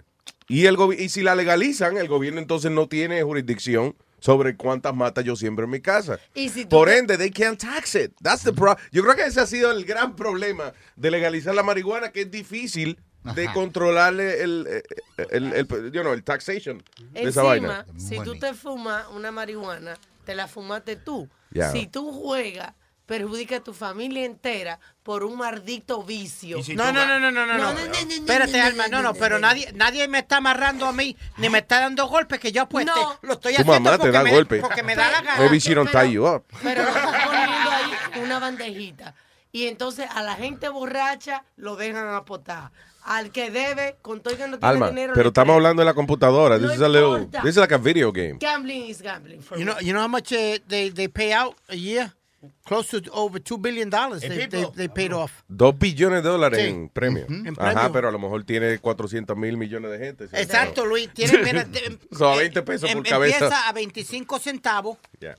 Y, 0.49 0.67
el 0.67 0.77
gobi- 0.77 0.99
y 0.99 1.09
si 1.11 1.23
la 1.23 1.35
legalizan, 1.35 1.97
el 1.99 2.09
gobierno 2.09 2.41
entonces 2.41 2.71
no 2.71 2.89
tiene 2.89 3.23
jurisdicción 3.23 3.95
sobre 4.19 4.57
cuántas 4.57 4.95
matas 4.95 5.25
yo 5.25 5.37
siembro 5.37 5.67
en 5.67 5.71
mi 5.71 5.81
casa. 5.81 6.19
Y 6.35 6.49
si 6.49 6.65
tú 6.65 6.71
Por 6.71 6.89
ende, 6.89 7.17
they 7.19 7.31
can't 7.31 7.61
tax 7.61 7.95
it. 7.95 8.13
That's 8.23 8.43
the 8.43 8.53
pro- 8.53 8.77
yo 8.91 9.03
creo 9.03 9.15
que 9.15 9.25
ese 9.27 9.41
ha 9.41 9.47
sido 9.47 9.71
el 9.71 9.85
gran 9.85 10.17
problema 10.17 10.73
de 10.97 11.11
legalizar 11.11 11.55
la 11.55 11.63
marihuana, 11.63 12.11
que 12.11 12.23
es 12.23 12.31
difícil 12.31 12.99
de 13.35 13.45
Ajá. 13.45 13.53
controlarle 13.53 14.43
el, 14.43 14.67
el, 15.19 15.53
el, 15.53 15.53
el- 15.53 15.93
you 15.93 16.01
know, 16.01 16.13
el 16.15 16.25
taxation 16.25 16.83
de 17.13 17.23
esa 17.29 17.43
vaina. 17.43 17.85
Si 17.99 18.19
tú 18.21 18.37
te 18.39 18.55
fumas 18.55 19.05
una 19.15 19.31
marihuana, 19.31 19.95
te 20.29 20.35
la 20.35 20.47
fumaste 20.47 20.95
tú. 20.97 21.27
Si 21.73 21.87
tú 21.87 22.13
juegas, 22.13 22.75
perjudica 23.07 23.57
a 23.57 23.61
tu 23.61 23.73
familia 23.73 24.27
entera 24.27 24.79
por 25.03 25.25
un 25.25 25.39
maldito 25.39 26.03
vicio. 26.03 26.59
No, 26.77 26.93
no, 26.93 27.07
no, 27.07 27.19
no, 27.19 27.31
no, 27.31 27.47
no, 27.47 27.57
no. 27.57 27.71
Espérate, 27.71 28.61
Alma, 28.61 28.89
no, 28.89 29.01
no, 29.01 29.15
pero 29.15 29.39
nadie, 29.39 29.73
nadie 29.73 30.07
me 30.07 30.19
está 30.19 30.37
amarrando 30.37 30.85
a 30.85 30.93
mí, 30.93 31.17
ni 31.39 31.49
me 31.49 31.61
está 31.61 31.81
dando 31.81 32.07
golpes 32.09 32.39
que 32.41 32.53
yo 32.53 32.61
apueste. 32.61 32.93
Lo 33.23 33.33
estoy 33.33 33.55
Tu 33.55 33.63
haciendo 33.63 33.81
mamá 33.81 33.93
te 33.93 33.97
porque, 34.01 34.13
da 34.13 34.23
me, 34.23 34.31
golpe. 34.33 34.61
porque 34.61 34.83
me 34.83 34.95
da 34.95 35.11
la 35.11 35.23
gana. 35.23 35.41
Maybe 35.41 35.61
she 35.61 35.73
don't 35.75 35.91
tie 35.91 36.13
you 36.13 36.27
up. 36.27 36.45
Pero 36.63 36.83
lo 36.83 36.89
estás 36.91 37.25
poniendo 37.25 37.71
ahí 37.71 38.21
una 38.23 38.39
bandejita. 38.39 39.15
Y 39.51 39.67
entonces 39.67 40.07
a 40.15 40.21
la 40.21 40.35
gente 40.35 40.69
borracha 40.69 41.43
lo 41.57 41.77
dejan 41.77 42.07
apotar. 42.09 42.71
Al 43.11 43.31
que 43.33 43.51
debe, 43.51 43.97
con 44.03 44.21
todo 44.21 44.35
y 44.35 44.37
que 44.37 44.47
no 44.49 44.59
tiene 44.59 44.67
Alma, 44.75 44.91
dinero, 44.91 45.13
pero 45.15 45.29
estamos 45.29 45.55
hablando 45.55 45.81
de 45.81 45.87
la 45.87 45.95
computadora. 45.95 46.59
No 46.59 46.67
this 46.69 46.77
is 46.77 46.83
a 46.83 46.89
little, 46.89 47.19
importa. 47.23 47.41
this 47.43 47.51
is 47.53 47.57
like 47.57 47.73
a 47.75 47.79
video 47.79 48.13
game. 48.13 48.37
Gambling 48.39 48.85
is 48.91 49.01
gambling. 49.01 49.41
For 49.41 49.59
You 49.59 49.65
me. 49.65 49.73
know, 49.73 49.81
you 49.81 49.93
know 49.93 50.03
how 50.03 50.09
much 50.09 50.31
uh, 50.33 50.59
they, 50.69 50.91
they 50.91 51.09
pay 51.09 51.33
out 51.33 51.55
a 51.69 51.75
year? 51.75 52.13
Close 52.67 53.01
to 53.01 53.11
over 53.13 53.41
$2 53.41 53.61
billion 53.61 53.89
dollars 53.91 54.21
they, 54.21 54.47
they, 54.47 54.65
they 54.77 54.89
paid 54.89 55.13
off. 55.13 55.43
Dos 55.49 55.77
billones 55.77 56.23
de 56.23 56.29
dólares 56.29 56.61
Sí. 56.61 56.69
en 56.69 56.89
premio. 56.91 57.25
En 57.29 57.55
Ajá, 57.59 57.73
premio. 57.73 57.93
pero 57.93 58.09
a 58.09 58.13
lo 58.13 58.19
mejor 58.19 58.45
tiene 58.45 58.79
400 58.79 59.37
mil 59.37 59.57
millones 59.57 59.91
de 59.91 59.99
gente. 59.99 60.29
¿sí? 60.29 60.37
Exacto, 60.37 60.85
Luis. 60.87 61.09
Tiene, 61.15 61.39
mira, 61.43 61.65
de- 61.69 61.99
So, 62.17 62.29
a 62.29 62.37
20 62.37 62.63
pesos 62.63 62.91
em- 62.91 62.99
por 62.99 63.09
cabeza. 63.09 63.37
Empieza 63.47 63.69
a 63.69 63.73
25 63.73 64.39
centavos 64.39 64.99
Yeah. 65.19 65.35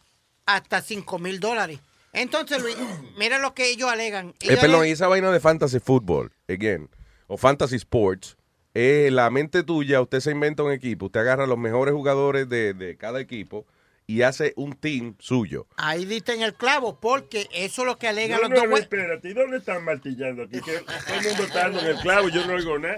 hasta 0.45 0.81
5 0.81 1.19
mil 1.19 1.39
dólares. 1.39 1.79
Entonces, 2.11 2.61
Luis, 2.61 2.75
mira 3.17 3.37
lo 3.37 3.53
que 3.53 3.69
ellos 3.69 3.89
alegan. 3.89 4.29
Eh, 4.41 4.47
Ellos 4.47 4.59
perdón, 4.59 4.79
y 4.79 4.89
alegan- 4.89 4.93
esa 4.93 5.07
vaina 5.07 5.31
de 5.31 5.39
fantasy 5.39 5.79
football, 5.79 6.31
again, 6.49 6.89
o 7.29 7.37
fantasy 7.37 7.77
sports, 7.77 8.35
eh, 8.73 9.09
la 9.11 9.29
mente 9.29 9.63
tuya, 9.63 10.01
usted 10.01 10.19
se 10.19 10.31
inventa 10.31 10.63
un 10.63 10.71
equipo, 10.73 11.05
usted 11.05 11.21
agarra 11.21 11.45
a 11.45 11.47
los 11.47 11.57
mejores 11.57 11.93
jugadores 11.93 12.49
de, 12.49 12.73
de 12.73 12.97
cada 12.97 13.19
equipo 13.21 13.65
y 14.07 14.23
hace 14.23 14.53
un 14.55 14.73
team 14.73 15.13
suyo. 15.19 15.67
Ahí 15.77 16.03
diste 16.05 16.33
en 16.33 16.41
el 16.41 16.55
clavo, 16.55 16.99
porque 16.99 17.47
eso 17.53 17.83
es 17.83 17.85
lo 17.87 17.97
que 17.97 18.07
alegan 18.07 18.37
No, 18.37 18.47
los 18.47 18.49
no, 18.49 18.55
dos 18.55 18.69
no, 18.69 18.77
espérate, 18.77 19.29
¿y 19.29 19.33
dónde 19.33 19.57
están 19.57 19.83
martillando 19.85 20.43
aquí? 20.43 20.59
Que 20.61 20.79
todo 20.79 21.15
el 21.19 21.23
mundo 21.27 21.43
está 21.43 21.59
dando 21.59 21.79
en 21.81 21.85
el 21.85 21.97
clavo 21.97 22.27
y 22.29 22.31
yo 22.31 22.45
no 22.47 22.53
oigo 22.55 22.79
nada. 22.79 22.97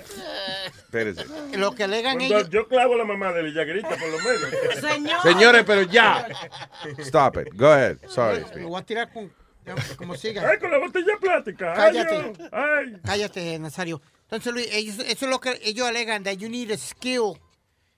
Espérese. 0.78 1.26
Lo 1.58 1.74
que 1.76 1.84
alegan 1.84 2.16
Cuando 2.18 2.38
ellos. 2.38 2.50
yo 2.50 2.68
clavo 2.70 2.94
a 2.94 2.98
la 2.98 3.04
mamá 3.06 3.34
de 3.34 3.46
ella 3.50 3.66
grita 3.66 3.90
por 3.90 4.08
lo 4.10 4.18
menos. 4.20 4.50
Señor. 4.80 5.22
Señores, 5.22 5.64
pero 5.66 5.82
ya. 5.84 6.28
Stop 7.00 7.38
it. 7.46 7.54
Go 7.56 7.68
ahead. 7.68 7.98
Sorry. 8.08 8.46
Lo 8.62 8.70
voy 8.70 8.80
a 8.82 8.86
tirar 8.86 9.12
con. 9.12 9.32
Como 9.98 10.16
siga. 10.16 10.50
Ay, 10.50 10.60
con 10.60 10.72
la 10.72 10.80
botella 10.80 11.18
plástica. 11.20 11.74
Ay, 11.74 11.94
Cállate. 11.94 12.34
Ay. 12.52 12.98
Cállate, 13.06 13.60
Nazario. 13.60 14.02
Entonces, 14.32 14.54
Luis, 14.54 14.68
ellos, 14.72 14.96
eso 15.00 15.26
es 15.26 15.30
lo 15.30 15.40
que 15.42 15.60
ellos 15.64 15.86
alegan, 15.86 16.24
that 16.24 16.34
you 16.38 16.48
need 16.50 16.72
a 16.72 16.78
skill 16.78 17.34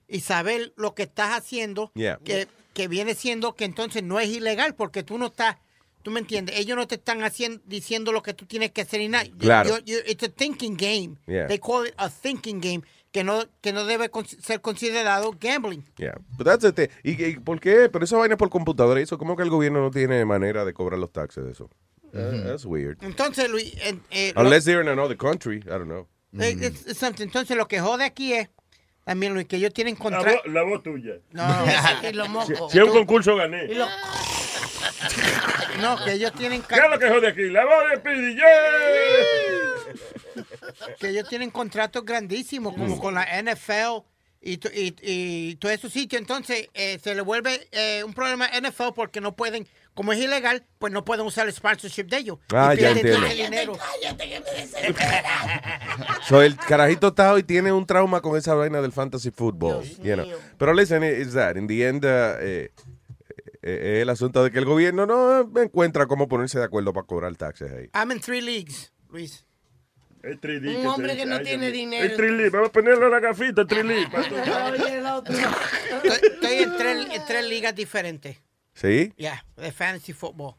y 0.08 0.20
saber 0.22 0.74
lo 0.76 0.96
que 0.96 1.04
estás 1.04 1.38
haciendo, 1.38 1.92
Yeah. 1.94 2.18
que, 2.26 2.48
que 2.74 2.88
viene 2.88 3.14
siendo 3.14 3.54
que 3.56 3.66
entonces 3.66 4.02
no 4.04 4.20
es 4.20 4.30
ilegal 4.30 4.74
porque 4.76 5.04
tú 5.04 5.18
no 5.20 5.28
estás, 5.28 5.58
tú 6.02 6.10
me 6.12 6.20
entiendes, 6.20 6.58
ellos 6.60 6.76
no 6.76 6.88
te 6.88 6.96
están 6.96 7.24
haciendo, 7.24 7.62
diciendo 7.66 8.12
lo 8.12 8.24
que 8.24 8.34
tú 8.34 8.46
tienes 8.48 8.72
que 8.72 8.82
hacer 8.82 9.00
y 9.02 9.10
nada. 9.10 9.26
Claro. 9.38 9.78
You- 9.80 9.86
you- 9.86 10.02
it's 10.08 10.24
a 10.24 10.30
thinking 10.30 10.76
game. 10.76 11.18
Yeah. 11.28 11.48
They 11.48 11.60
call 11.60 11.86
it 11.88 11.94
a 11.98 12.10
thinking 12.10 12.60
game 12.60 12.82
que 13.12 13.24
no, 13.24 13.44
que 13.62 13.72
no 13.72 13.86
debe 13.86 14.10
con- 14.10 14.26
ser 14.26 14.60
considerado 14.60 15.36
gambling. 15.40 15.86
Yeah. 15.98 16.16
But 16.36 16.48
that's 16.48 16.64
the 16.64 16.72
thing. 16.74 16.88
¿Y, 17.04 17.24
y 17.24 17.36
por 17.40 17.60
qué? 17.60 17.90
Pero 17.90 18.04
esa 18.06 18.18
vaina 18.18 18.34
es 18.34 18.40
por 18.40 18.50
computadora. 18.50 19.00
¿Y 19.00 19.04
eso 19.04 19.20
cómo 19.20 19.36
que 19.38 19.44
el 19.44 19.52
gobierno 19.52 19.82
no 19.82 19.92
tiene 19.92 20.26
manera 20.26 20.66
de 20.66 20.74
cobrar 20.74 21.00
los 21.00 21.12
taxes 21.12 21.46
de 21.46 21.52
eso? 21.52 21.70
Uh, 22.12 22.44
that's 22.44 22.66
weird. 22.66 22.98
Entonces, 23.04 23.48
Luis, 23.50 23.74
eh, 23.78 24.00
eh, 24.12 24.34
lo- 24.36 24.42
Unless 24.42 24.66
they're 24.66 24.82
in 24.82 24.90
another 24.90 25.16
country. 25.16 25.58
I 25.58 25.70
don't 25.78 25.86
know. 25.86 26.08
Eh, 26.40 26.52
it's- 26.52 26.86
it's 26.88 26.98
something. 27.00 27.24
entonces 27.24 27.56
lo 27.58 27.68
que 27.68 27.80
jode 27.80 28.04
aquí 28.06 28.34
es 28.34 28.50
también, 29.06 29.34
Luis, 29.34 29.48
que 29.48 29.58
ellos 29.58 29.74
tienen 29.74 29.96
La, 29.96 30.00
contrato. 30.00 30.42
la 30.46 30.64
voz 30.64 30.82
tuya. 30.84 31.16
No. 31.32 31.44
Y 32.10 32.14
los 32.14 32.28
Si, 32.28 32.34
mocos. 32.54 32.72
si 32.72 32.78
es 32.80 32.84
un 32.86 32.92
concurso 32.92 33.36
gané. 33.36 33.66
Y 33.66 33.78
No, 35.82 35.98
que 36.04 36.14
ellos 36.14 36.32
tienen 36.34 36.62
¿Qué 36.62 36.76
es 36.76 36.82
lo 36.90 37.00
que 37.00 37.10
jode 37.10 37.28
aquí? 37.28 37.50
La 37.50 37.66
voz 37.66 38.04
de. 38.04 38.36
¡Yeah! 38.36 38.44
que 41.00 41.10
ellos 41.10 41.28
tienen 41.28 41.50
contratos 41.52 42.06
grandísimos, 42.06 42.74
como 42.74 43.00
con 43.00 43.14
la 43.16 43.26
NFL 43.42 44.04
y, 44.42 44.54
y, 44.78 44.96
y 45.02 45.56
todos 45.56 45.76
esos 45.76 45.92
sitios. 45.92 46.22
Entonces, 46.22 46.70
eh, 46.74 47.00
se 47.04 47.16
le 47.16 47.22
vuelve 47.22 47.68
eh, 47.72 48.04
un 48.06 48.14
problema 48.14 48.46
a 48.46 48.60
NFL 48.60 48.94
porque 48.96 49.22
no 49.22 49.36
pueden, 49.36 49.68
como 49.94 50.12
es 50.14 50.20
ilegal, 50.20 50.66
pues 50.80 50.92
no 50.92 51.06
pueden 51.06 51.26
usar 51.26 51.48
el 51.48 51.54
sponsorship 51.54 52.06
de 52.06 52.18
ellos. 52.18 52.40
Ah, 52.54 52.74
Y 52.74 52.78
ya 52.82 52.94
pierden 52.94 53.16
todo 53.16 53.26
entiendo. 53.26 53.28
el 53.28 53.52
dinero. 53.52 53.74
So, 56.28 56.42
el 56.42 56.56
carajito 56.58 57.10
está 57.10 57.34
hoy 57.34 57.44
tiene 57.44 57.72
un 57.72 57.86
trauma 57.86 58.22
con 58.22 58.38
esa 58.38 58.54
vaina 58.56 58.82
del 58.82 58.92
fantasy 58.92 59.32
football. 59.32 59.84
you 60.02 60.16
know. 60.16 60.26
Pero 60.58 60.74
listen, 60.74 61.04
is 61.04 61.34
that 61.34 61.56
in 61.58 61.68
the 61.68 61.88
end 61.88 62.06
uh, 62.06 62.38
eh, 62.40 62.72
eh, 63.62 64.00
el 64.02 64.10
asunto 64.10 64.44
de 64.44 64.52
que 64.52 64.60
el 64.60 64.66
gobierno 64.66 65.06
no 65.06 65.42
encuentra 65.62 66.06
cómo 66.08 66.28
ponerse 66.28 66.60
de 66.60 66.66
acuerdo 66.66 66.94
para 66.94 67.06
cobrar 67.06 67.36
taxes 67.36 67.72
ahí. 67.72 67.90
I'm 67.94 68.12
in 68.12 68.20
three 68.20 68.42
leagues, 68.42 68.92
Luis. 69.10 69.46
El 70.22 70.40
trilí 70.40 70.78
Un 70.78 70.88
hombre 70.88 71.18
que 71.18 71.26
no 71.26 71.36
ay, 71.36 71.44
tiene 71.44 71.70
dinero. 71.70 72.06
El 72.06 72.16
trilí, 72.16 72.48
vamos 72.50 72.70
a 72.70 72.72
ponerle 72.72 73.10
la 73.10 73.20
gafita, 73.20 73.62
el 73.62 73.68
trilí. 73.68 74.04
Estoy, 74.04 76.30
estoy 76.32 76.54
en, 76.64 76.78
tres, 76.78 77.08
en 77.12 77.26
tres 77.28 77.46
ligas 77.46 77.76
diferentes. 77.76 78.38
¿Sí? 78.74 79.14
Ya, 79.18 79.46
de 79.56 79.72
fantasy 79.72 80.14
football. 80.14 80.56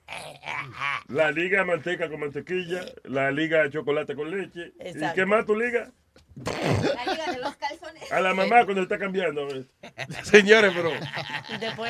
La 1.09 1.31
liga 1.31 1.61
de 1.61 1.64
manteca 1.64 2.09
con 2.09 2.20
mantequilla, 2.20 2.85
la 3.05 3.31
liga 3.31 3.62
de 3.62 3.70
chocolate 3.70 4.14
con 4.14 4.31
leche. 4.31 4.72
¿Y 4.85 5.14
qué 5.14 5.27
más 5.27 5.44
tu 5.46 5.59
liga? 5.59 5.92
La 6.37 7.12
liga 7.12 7.33
de 7.33 7.38
los 7.40 7.55
calzones. 7.57 8.11
A 8.11 8.20
la 8.20 8.35
mamá 8.35 8.64
cuando 8.64 8.83
está 8.83 8.99
cambiando. 8.99 9.47
Señores, 10.25 10.73
pero 10.75 10.90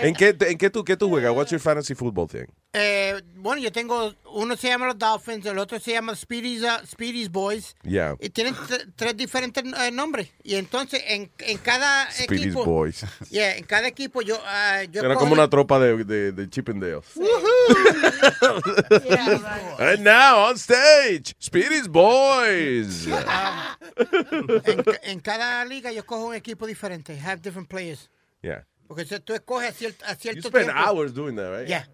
¿en 0.02 0.14
qué, 0.14 0.37
en 0.38 0.59
qué 0.59 0.70
tú, 0.70 0.85
qué 0.85 0.96
tú 0.96 1.09
juegas? 1.09 1.33
What's 1.35 1.50
your 1.50 1.61
fantasy 1.61 1.94
football 1.94 2.28
thing? 2.28 2.46
Eh, 2.74 3.22
bueno, 3.37 3.62
yo 3.62 3.70
tengo, 3.72 4.12
uno 4.33 4.57
se 4.57 4.68
llama 4.68 4.87
los 4.87 4.98
Dolphins, 4.98 5.46
el 5.46 5.59
otro 5.59 5.78
se 5.78 5.92
llama 5.92 6.14
Speedy's, 6.16 6.62
uh, 6.62 6.85
Speedy's 6.85 7.30
Boys. 7.30 7.76
Yeah. 7.85 8.16
Y 8.20 8.30
tienen 8.30 8.54
tre- 8.54 8.92
tres 8.96 9.16
diferentes 9.16 9.62
eh, 9.64 9.90
nombres. 9.92 10.28
Y 10.42 10.57
entonces, 10.57 11.02
en, 11.07 11.30
en 11.38 11.59
cada 11.59 12.11
Speedy's 12.11 12.46
equipo... 12.46 12.64
Boys. 12.64 13.04
Yeah, 13.30 13.57
en 13.57 13.64
cada 13.64 13.87
equipo 13.87 14.22
yo... 14.22 14.40
ah, 14.44 14.83
yo 14.90 15.02
Era 15.02 15.14
como 15.14 15.33
una 15.35 15.48
tropa 15.48 15.78
de, 15.78 16.04
de, 16.04 16.33
de 16.33 16.50
Chippendales. 16.50 17.04
And 19.78 20.04
now 20.04 20.48
on 20.48 20.59
stage, 20.59 21.35
Speedy's 21.38 21.87
Boys. 21.88 23.07
Ah, 23.11 23.76
en, 24.64 24.83
ca- 24.83 25.01
en 25.03 25.20
cada 25.20 25.64
liga 25.64 25.92
yo 25.92 26.05
cojo 26.07 26.27
un 26.27 26.35
equipo 26.35 26.66
diferente. 26.66 27.18
Have 27.20 27.37
different 27.42 27.68
players. 27.68 28.11
Yeah. 28.42 28.66
Porque 28.87 29.05
si 29.05 29.18
tú 29.20 29.33
escoges 29.35 29.70
a 29.70 29.73
cierto, 29.73 30.05
a 30.05 30.12
You 30.14 30.18
cierto 30.20 30.49
spend 30.49 30.66
tiempo... 30.66 30.81
hours 30.83 31.14
doing 31.14 31.37
that, 31.37 31.51
right? 31.59 31.68
Yeah. 31.68 31.88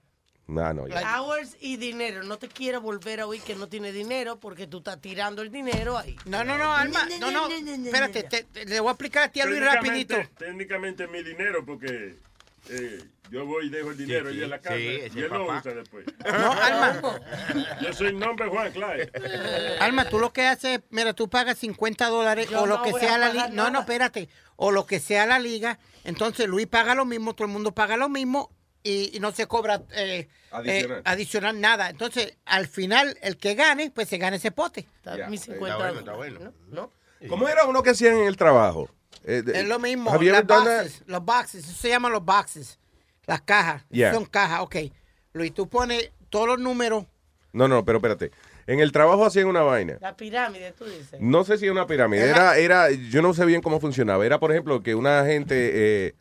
Nah, 0.49 0.73
no, 0.73 0.89
yeah. 0.89 1.17
hours 1.17 1.57
y 1.61 1.77
dinero. 1.77 2.25
No 2.25 2.37
te 2.37 2.49
quiero 2.49 2.81
volver 2.81 3.21
a 3.21 3.27
oír 3.29 3.41
que 3.43 3.55
no 3.55 3.69
tiene 3.69 3.93
dinero 3.93 4.41
porque 4.41 4.67
tú 4.67 4.79
estás 4.79 5.01
tirando 5.01 5.43
el 5.43 5.51
dinero 5.53 5.97
ahí. 5.97 6.17
No, 6.25 6.43
no, 6.43 6.59
no, 6.59 6.75
Alma. 6.75 7.07
No, 7.21 7.31
no. 7.31 7.49
Espérate, 7.49 8.25
te- 8.25 8.43
te- 8.43 8.65
le 8.65 8.81
voy 8.81 8.89
a 8.89 8.93
explicar 8.93 9.23
a 9.25 9.29
ti 9.31 9.41
a 9.41 9.47
Luis 9.47 9.61
Técnicamente- 9.61 10.15
rapidito. 10.17 10.35
Técnicamente 10.45 11.05
es 11.05 11.11
mi 11.11 11.23
dinero 11.23 11.65
porque 11.65 12.17
eh, 12.69 13.03
yo 13.31 13.47
voy 13.47 13.67
y 13.67 13.71
dejo 13.71 13.91
el 13.91 13.97
dinero 13.97 14.31
Sí, 14.31 14.35
allí 14.37 14.45
en 14.45 14.51
la 14.51 14.57
sí, 14.59 14.63
casa 14.63 14.77
sí, 14.77 14.83
y 15.15 15.21
él 15.21 15.29
lo 15.31 15.45
usa 15.47 15.75
después. 15.75 16.05
No, 16.25 16.53
Alma. 16.63 17.21
Yo 17.81 17.93
soy 17.93 18.13
nombre 18.13 18.49
Juan 18.49 18.73
Clay. 18.73 19.09
Alma, 19.81 20.09
tú 20.09 20.19
lo 20.19 20.33
que 20.33 20.47
haces, 20.47 20.81
mira, 20.91 21.13
tú 21.15 21.29
pagas 21.31 21.59
50 21.59 22.09
dólares 22.09 22.49
Yo 22.51 22.63
o 22.63 22.67
lo 22.67 22.79
no 22.79 22.83
que 22.83 22.93
sea 22.95 23.15
a 23.15 23.19
la 23.19 23.29
liga. 23.33 23.49
No, 23.49 23.71
no, 23.71 23.81
espérate. 23.81 24.29
O 24.57 24.73
lo 24.73 24.85
que 24.87 25.01
sea 25.01 25.27
la 25.27 25.39
liga. 25.39 25.79
Entonces 26.05 26.49
Luis 26.49 26.67
paga 26.67 26.95
lo 26.95 27.05
mismo, 27.05 27.35
todo 27.35 27.47
el 27.47 27.53
mundo 27.53 27.73
paga 27.73 27.97
lo 27.97 28.09
mismo 28.09 28.51
y, 28.83 29.15
y 29.17 29.21
no 29.21 29.31
se 29.33 29.47
cobra 29.47 29.83
eh, 29.93 30.29
Adicional. 30.51 30.99
eh, 30.99 31.03
adicional 31.05 31.61
nada. 31.61 31.91
Entonces, 31.91 32.37
al 32.47 32.67
final, 32.67 33.17
el 33.23 33.37
que 33.37 33.55
gane, 33.55 33.91
pues 33.91 34.09
se 34.09 34.19
gana 34.19 34.37
ese 34.37 34.51
pote. 34.51 34.87
Está 34.97 35.29
mis 35.29 35.43
50 35.43 35.77
dólares. 36.05 36.41
¿no? 36.69 36.91
¿Cómo 37.29 37.49
era 37.49 37.65
uno 37.67 37.83
que 37.83 37.91
hacían 37.91 38.17
en 38.17 38.27
el 38.27 38.37
trabajo? 38.37 38.89
Eh, 39.25 39.43
de- 39.43 39.61
Es 39.61 39.69
lo 39.69 39.79
mismo. 39.79 40.11
Las 40.13 40.47
boxes, 40.47 41.03
los 41.07 41.25
boxes, 41.25 41.65
eso 41.65 41.73
se 41.75 41.89
llaman 41.89 42.13
los 42.13 42.25
boxes. 42.25 42.79
Las 43.27 43.43
cajas. 43.43 43.85
Yeah. 43.91 44.13
Son 44.15 44.25
cajas, 44.25 44.61
ok. 44.61 44.77
Luis, 45.35 45.55
tú 45.55 45.69
pones 45.69 46.11
todos 46.31 46.47
los 46.49 46.59
números. 46.59 47.05
No, 47.53 47.69
no, 47.69 47.85
pero 47.85 47.99
espérate. 47.99 48.31
En 48.67 48.81
el 48.81 48.93
trabajo 48.93 49.25
hacían 49.25 49.47
una 49.47 49.63
vaina. 49.63 49.99
La 50.01 50.17
pirámide, 50.17 50.73
tú 50.73 50.85
dices. 50.85 51.21
No 51.21 51.45
sé 51.45 51.59
si 51.59 51.67
es 51.67 51.73
una 51.73 51.87
pirámide. 51.87 52.23
Era, 52.29 52.57
era, 52.57 52.91
yo 52.91 53.21
no 53.23 53.35
sé 53.35 53.45
bien 53.45 53.61
cómo 53.63 53.81
funcionaba. 53.81 54.25
Era, 54.25 54.39
por 54.39 54.53
ejemplo, 54.53 54.83
que 54.83 54.95
una 54.95 55.25
gente, 55.25 55.71
eh, 56.09 56.15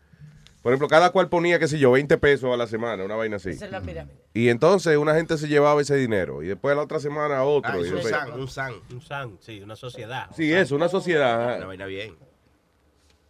por 0.64 0.72
ejemplo, 0.74 0.88
cada 0.88 1.12
cual 1.12 1.30
ponía, 1.30 1.60
qué 1.60 1.68
sé 1.68 1.78
yo, 1.78 1.92
20 1.92 2.18
pesos 2.18 2.52
a 2.52 2.58
la 2.58 2.66
semana, 2.66 3.04
una 3.06 3.16
vaina 3.16 3.36
así. 3.38 3.52
Esa 3.52 3.66
es 3.66 3.72
la 3.72 3.82
pirámide. 3.82 4.16
Y 4.34 4.50
entonces 4.50 4.98
una 4.98 5.14
gente 5.16 5.38
se 5.38 5.48
llevaba 5.48 5.80
ese 5.82 5.96
dinero 5.96 6.42
y 6.44 6.48
después 6.48 6.76
la 6.76 6.82
otra 6.84 7.00
semana 7.00 7.44
otro. 7.44 7.72
Ah, 7.72 7.78
y 7.78 7.90
un 7.92 8.02
san, 8.04 8.32
un 8.40 8.48
san, 8.48 8.74
un 8.92 9.02
san, 9.02 9.38
sí, 9.42 9.62
una 9.62 9.76
sociedad. 9.76 10.28
Sí, 10.36 10.52
eso, 10.52 10.76
una 10.76 10.90
sociedad. 10.90 11.58
Una 11.58 11.68
vaina 11.68 11.86
bien. 11.86 12.16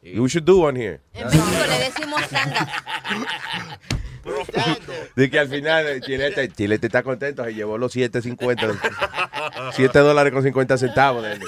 We 0.01 0.27
should 0.29 0.45
do 0.45 0.59
one 0.65 0.79
here. 0.79 1.01
En 1.13 1.27
México 1.27 1.65
le 1.67 1.79
decimos 1.79 2.27
tandas. 2.29 2.67
De 5.15 5.29
que 5.29 5.39
al 5.39 5.47
final 5.49 5.87
eh, 5.87 6.01
Chilete, 6.01 6.49
Chilete 6.49 6.87
está 6.87 7.03
contento, 7.03 7.43
se 7.43 7.53
llevó 7.53 7.77
los 7.77 7.95
7.50, 7.95 9.71
7 9.73 9.99
dólares 9.99 10.31
con 10.33 10.43
50 10.43 10.77
centavos 10.77 11.23
de, 11.23 11.39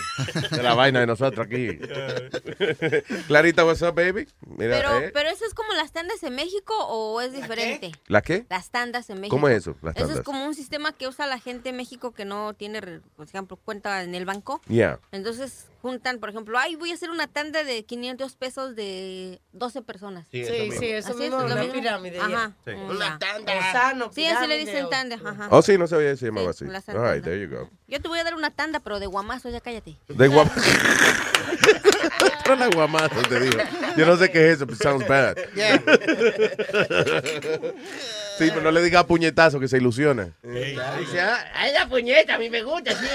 de 0.49 0.63
la 0.63 0.73
vaina 0.73 0.99
de 1.01 1.07
nosotros 1.07 1.45
aquí. 1.45 1.77
Clarita, 3.27 3.65
what's 3.65 3.81
up, 3.81 3.93
baby? 3.93 4.27
Mira, 4.57 4.77
Pero, 4.77 4.97
eh. 4.99 5.11
pero 5.13 5.29
eso 5.29 5.45
es 5.45 5.53
como 5.53 5.73
las 5.73 5.91
tandas 5.91 6.23
en 6.23 6.33
México 6.35 6.73
o 6.87 7.21
es 7.21 7.33
diferente? 7.33 7.91
¿La 8.07 8.21
qué? 8.21 8.45
Las 8.49 8.69
tandas 8.71 9.09
en 9.09 9.19
México. 9.19 9.35
¿Cómo 9.35 9.47
es 9.47 9.57
eso, 9.57 9.75
las 9.81 9.95
Eso 9.95 10.05
tandas? 10.05 10.19
es 10.19 10.25
como 10.25 10.45
un 10.45 10.55
sistema 10.55 10.91
que 10.93 11.07
usa 11.07 11.27
la 11.27 11.39
gente 11.39 11.69
en 11.69 11.77
México 11.77 12.13
que 12.13 12.25
no 12.25 12.53
tiene, 12.53 12.81
por 13.15 13.27
ejemplo, 13.27 13.57
cuenta 13.57 14.01
en 14.03 14.15
el 14.15 14.25
banco. 14.25 14.61
Yeah. 14.67 14.99
Entonces 15.11 15.67
juntan, 15.81 16.19
por 16.19 16.29
ejemplo, 16.29 16.57
ay, 16.59 16.75
voy 16.75 16.91
a 16.91 16.93
hacer 16.93 17.09
una 17.09 17.27
tanda 17.27 17.63
de 17.63 17.83
500 17.83 18.35
pesos 18.35 18.75
de 18.75 19.41
12 19.51 19.81
personas. 19.81 20.27
Sí, 20.31 20.41
eso 20.41 20.53
Sí, 20.53 20.61
mismo. 20.61 20.79
sí, 20.79 20.89
eso 20.89 21.09
Así 21.09 21.17
mismo, 21.19 21.37
es, 21.41 21.47
lo 21.47 21.53
una 21.53 21.61
mismo. 21.63 21.73
pirámide. 21.73 22.19
Ajá. 22.19 22.53
Sí. 22.63 22.71
Una 22.71 23.17
tanda. 23.19 23.55
Gusano, 23.55 24.11
Sí, 24.13 24.25
así 24.25 24.47
le 24.47 24.57
dicen 24.59 24.85
o- 24.85 24.89
tanda. 24.89 25.15
Ajá. 25.23 25.47
Oh, 25.49 25.61
sí, 25.61 25.77
no 25.77 25.87
sabía 25.87 26.13
llamaba 26.13 26.53
Sí, 26.53 26.65
así. 26.65 26.93
la 26.93 26.99
All 26.99 27.13
right, 27.13 27.23
there 27.23 27.41
you 27.41 27.49
go. 27.49 27.69
Yo 27.87 27.99
te 28.01 28.07
voy 28.07 28.19
a 28.19 28.23
dar 28.23 28.35
una 28.35 28.51
tanda, 28.51 28.79
pero 28.79 28.99
de 28.99 29.07
guamazo, 29.07 29.49
ya 29.49 29.59
cállate. 29.61 29.97
De 30.07 30.27
guam... 30.27 30.49
Otra 32.41 32.55
la 32.55 32.67
guamazo, 32.69 33.21
te 33.27 33.39
digo. 33.39 33.57
Yo 33.97 34.05
no 34.05 34.15
sé 34.17 34.31
qué 34.31 34.49
es 34.49 34.55
eso, 34.57 34.65
but 34.65 34.81
sounds 34.81 35.07
bad. 35.07 35.37
Sí, 38.45 38.51
pero 38.51 38.61
no 38.63 38.71
le 38.71 38.81
diga 38.81 39.05
puñetazo 39.05 39.59
que 39.59 39.67
se 39.67 39.77
ilusiona. 39.77 40.31
Dice, 40.43 41.19
ah, 41.21 41.45
ay, 41.53 41.73
la 41.73 41.87
puñeta, 41.87 42.35
a 42.35 42.37
mí 42.39 42.49
me 42.49 42.63
gusta, 42.63 42.91
sí. 42.91 43.05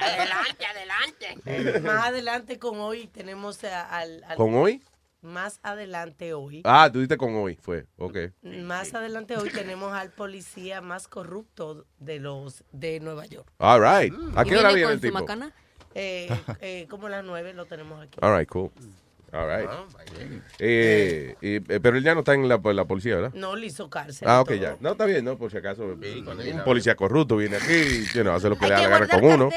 adelante, 0.00 0.66
adelante. 0.66 1.80
Más 1.80 2.06
adelante 2.08 2.58
con 2.58 2.78
hoy 2.80 3.06
tenemos 3.08 3.62
a- 3.64 3.88
al, 3.98 4.22
al- 4.24 4.36
¿Con 4.36 4.54
hoy? 4.54 4.82
Más 5.20 5.60
adelante 5.62 6.34
hoy. 6.34 6.62
Ah, 6.64 6.90
tú 6.92 6.98
diste 6.98 7.16
con 7.16 7.34
hoy, 7.36 7.56
fue. 7.62 7.86
Ok. 7.96 8.16
Más 8.42 8.92
adelante 8.94 9.36
hoy 9.36 9.50
tenemos 9.50 9.92
al 9.92 10.10
policía 10.10 10.80
más 10.80 11.06
corrupto 11.06 11.86
de 11.98 12.18
los 12.18 12.64
de 12.72 12.98
Nueva 12.98 13.26
York. 13.26 13.48
All 13.58 13.80
right. 13.80 14.12
¿A 14.34 14.44
¿Y 14.44 14.48
qué 14.48 14.56
hora 14.58 14.72
viene 14.72 14.92
el 14.92 15.00
tipo? 15.00 15.14
macana? 15.14 15.52
Eh, 15.94 16.28
eh, 16.60 16.86
como 16.90 17.06
a 17.06 17.10
las 17.10 17.24
nueve 17.24 17.52
lo 17.52 17.66
tenemos 17.66 18.02
aquí. 18.02 18.18
All 18.20 18.36
right, 18.36 18.48
cool. 18.48 18.70
All 19.32 19.48
right. 19.48 19.70
Eh, 20.58 21.34
y- 21.40 21.56
eh, 21.56 21.80
pero 21.82 21.96
él 21.96 22.04
ya 22.04 22.12
no 22.14 22.20
está 22.20 22.34
en 22.34 22.48
la, 22.48 22.60
la 22.62 22.84
policía, 22.84 23.16
¿verdad? 23.16 23.32
No 23.34 23.56
le 23.56 23.66
hizo 23.66 23.88
cárcel. 23.88 24.28
Ah, 24.28 24.38
y 24.38 24.40
ok, 24.42 24.48
todo. 24.48 24.56
ya. 24.58 24.76
No, 24.80 24.92
está 24.92 25.06
bien, 25.06 25.24
¿no? 25.24 25.38
Por 25.38 25.50
si 25.50 25.56
acaso 25.56 25.84
un 25.84 26.62
policía 26.64 26.94
corrupto 26.94 27.36
viene 27.38 27.56
aquí 27.56 27.72
y 27.72 28.04
you 28.14 28.22
know, 28.22 28.34
hace 28.34 28.48
lo 28.50 28.58
que 28.58 28.68
le 28.68 29.08
con 29.08 29.24
uno. 29.24 29.50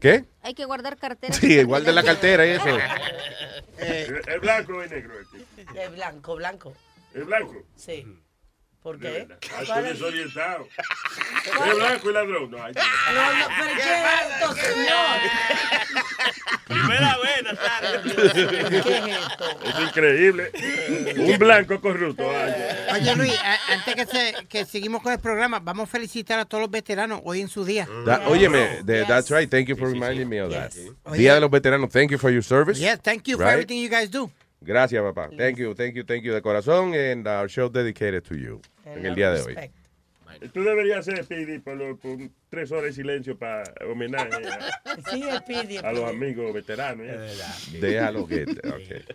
¿Qué? 0.00 0.24
Hay 0.42 0.54
que 0.54 0.64
guardar 0.64 0.96
carteras. 0.96 1.36
Sí, 1.36 1.52
igual 1.58 1.84
de 1.84 1.92
la 1.92 2.02
cartera 2.02 2.46
y 2.46 2.50
eso. 2.50 2.64
¿Es 3.78 4.40
blanco 4.40 4.74
o 4.76 4.82
es 4.82 4.90
negro 4.90 5.12
este? 5.20 5.82
Es 5.84 5.92
blanco, 5.92 6.36
blanco. 6.36 6.72
¿Es 7.12 7.26
blanco? 7.26 7.54
Sí. 7.76 8.06
¿Por 8.82 8.98
qué? 8.98 9.08
verdad. 9.10 9.38
Ah, 9.42 9.46
¿Cuál 9.48 9.62
estoy 9.62 9.84
es? 9.84 9.92
desorientado. 10.00 10.68
¿Es 11.68 11.76
blanco 11.76 12.10
y 12.10 12.12
ladrón? 12.12 12.50
No, 12.50 12.62
ay, 12.64 12.72
No, 12.74 13.38
no, 13.38 13.46
pero 13.58 13.74
¿qué 13.76 13.82
es 13.82 14.32
esto, 14.32 14.54
señor? 14.54 15.18
Primera 16.66 17.16
vez, 17.18 17.42
¿Qué 18.82 18.96
es 18.98 19.06
esto? 19.06 19.44
Es 19.64 19.88
increíble. 19.88 20.50
Un 21.16 21.38
blanco 21.38 21.80
corrupto. 21.80 22.24
ay. 22.28 22.52
Oye, 23.00 23.16
Luis, 23.16 23.34
antes 23.68 23.94
que, 23.94 24.06
se- 24.06 24.46
que 24.48 24.64
seguimos 24.64 25.02
con 25.02 25.12
el 25.12 25.18
programa, 25.20 25.60
vamos 25.60 25.88
a 25.88 25.92
felicitar 25.92 26.38
a 26.40 26.44
todos 26.44 26.62
los 26.62 26.70
veteranos 26.70 27.20
hoy 27.24 27.40
en 27.40 27.48
su 27.48 27.64
día. 27.64 27.86
That- 28.04 28.26
óyeme, 28.26 28.82
de- 28.82 29.04
that's 29.04 29.30
right. 29.30 29.48
Thank 29.50 29.68
you 29.68 29.76
for 29.76 29.88
reminding 29.90 30.28
me 30.28 30.40
of 30.40 30.52
that. 30.52 30.72
Día 31.12 31.34
de 31.34 31.40
los 31.40 31.50
veteranos. 31.50 31.90
Thank 31.90 32.10
you 32.10 32.18
for 32.18 32.30
your 32.32 32.42
service. 32.42 32.80
Yeah, 32.80 32.96
thank 32.96 33.28
you 33.28 33.36
for 33.36 33.44
Right? 33.44 33.52
everything 33.54 33.78
you 33.80 33.88
guys 33.88 34.10
do. 34.10 34.30
Gracias, 34.64 35.02
papá. 35.02 35.28
Thank 35.36 35.58
you, 35.58 35.74
thank 35.74 35.94
you, 35.94 36.04
thank 36.04 36.22
you 36.22 36.32
de 36.32 36.42
corazón. 36.42 36.94
And 36.94 37.26
our 37.26 37.48
show 37.48 37.68
dedicated 37.68 38.22
to 38.24 38.34
you. 38.36 38.60
En 38.84 39.04
el 39.06 39.14
día 39.14 39.30
de 39.32 39.40
hoy. 39.42 39.56
Tú 40.52 40.62
deberías 40.64 41.06
hacer 41.06 41.22
Speedy 41.24 41.58
por, 41.58 41.76
lo- 41.76 41.96
por 41.96 42.16
tres 42.52 42.70
horas 42.70 42.84
de 42.84 42.92
silencio 42.92 43.38
para 43.38 43.64
homenaje 43.90 44.28
a, 44.46 45.00
Sí, 45.10 45.24
a 45.82 45.90
los 45.92 46.04
amigos 46.10 46.52
veteranos. 46.52 47.06
Déjalo 47.80 48.26
que. 48.26 48.42
Ok. 48.42 49.06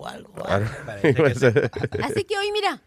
algo. 0.07 0.33
Ah, 0.45 0.61
Así 2.03 2.23
que 2.23 2.37
hoy, 2.37 2.51
mira. 2.51 2.81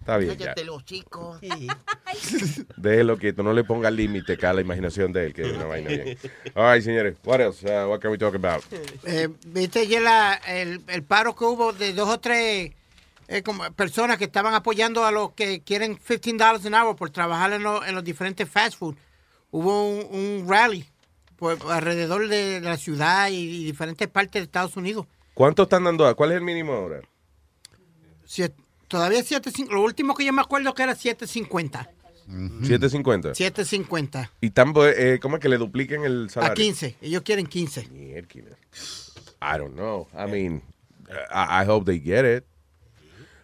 Está 0.00 0.16
bien, 0.16 0.38
ya. 0.38 0.54
Los 0.64 0.84
chicos. 0.86 1.38
Déjelo 2.78 3.18
quieto, 3.18 3.42
no 3.42 3.52
le 3.52 3.62
ponga 3.64 3.90
límite 3.90 4.34
acá 4.34 4.50
a 4.50 4.52
la 4.54 4.60
imaginación 4.62 5.12
de 5.12 5.26
él, 5.26 5.34
que 5.34 5.42
es 5.42 5.52
una 5.52 5.66
vaina 5.66 5.88
bien. 5.90 6.18
All 6.54 6.72
right, 6.74 6.82
señores. 6.82 7.16
What 7.24 7.40
else? 7.40 7.62
Uh, 7.66 7.88
what 7.90 8.00
can 8.00 8.10
we 8.10 8.16
talk 8.16 8.34
about? 8.34 8.62
Eh, 9.04 9.28
¿Viste 9.46 9.80
ayer 9.80 10.00
la- 10.00 10.34
el, 10.46 10.82
el 10.88 11.02
paro 11.02 11.34
que 11.34 11.44
hubo 11.44 11.74
de 11.74 11.92
dos 11.92 12.08
o 12.08 12.18
tres 12.20 12.72
eh, 13.26 13.42
como 13.42 13.70
personas 13.72 14.16
que 14.16 14.24
estaban 14.24 14.54
apoyando 14.54 15.04
a 15.04 15.10
los 15.10 15.32
que 15.32 15.60
quieren 15.60 15.96
15 15.96 16.32
dólares 16.38 16.64
an 16.64 16.72
hour 16.74 16.96
por 16.96 17.10
trabajar 17.10 17.52
en, 17.52 17.62
lo- 17.62 17.84
en 17.84 17.94
los 17.94 18.02
diferentes 18.02 18.48
fast 18.48 18.78
food? 18.78 18.94
Hubo 19.50 19.88
un, 19.90 20.06
un 20.40 20.48
rally 20.48 20.86
por, 21.36 21.58
alrededor 21.70 22.28
de 22.28 22.60
la 22.62 22.78
ciudad 22.78 23.28
y, 23.28 23.34
y 23.34 23.64
diferentes 23.64 24.08
partes 24.08 24.40
de 24.40 24.44
Estados 24.44 24.74
Unidos. 24.76 25.06
¿Cuánto 25.38 25.62
están 25.62 25.84
dando? 25.84 26.16
¿Cuál 26.16 26.32
es 26.32 26.38
el 26.38 26.42
mínimo 26.42 26.72
ahora? 26.72 27.00
Siete- 28.24 28.60
todavía 28.88 29.20
7.50. 29.20 29.68
Lo 29.70 29.82
último 29.82 30.14
que 30.16 30.24
yo 30.24 30.32
me 30.32 30.42
acuerdo 30.42 30.74
que 30.74 30.82
era 30.82 30.94
7.50. 30.96 31.88
750. 32.64 33.34
7.50. 33.34 34.30
Y 34.40 34.50
tan, 34.50 34.74
eh, 34.76 35.20
¿cómo 35.22 35.36
es 35.36 35.40
que 35.40 35.48
le 35.48 35.56
dupliquen 35.56 36.02
el 36.02 36.28
salario? 36.28 36.52
A 36.52 36.56
15. 36.56 36.96
Ellos 37.00 37.22
quieren 37.22 37.46
15. 37.46 37.86
Mierda. 37.88 38.56
I 39.40 39.58
don't 39.58 39.74
know. 39.76 40.08
I 40.12 40.28
mean, 40.28 40.60
I, 41.30 41.62
I 41.62 41.68
hope 41.68 41.86
they 41.88 42.00
get 42.00 42.24
it. 42.26 42.44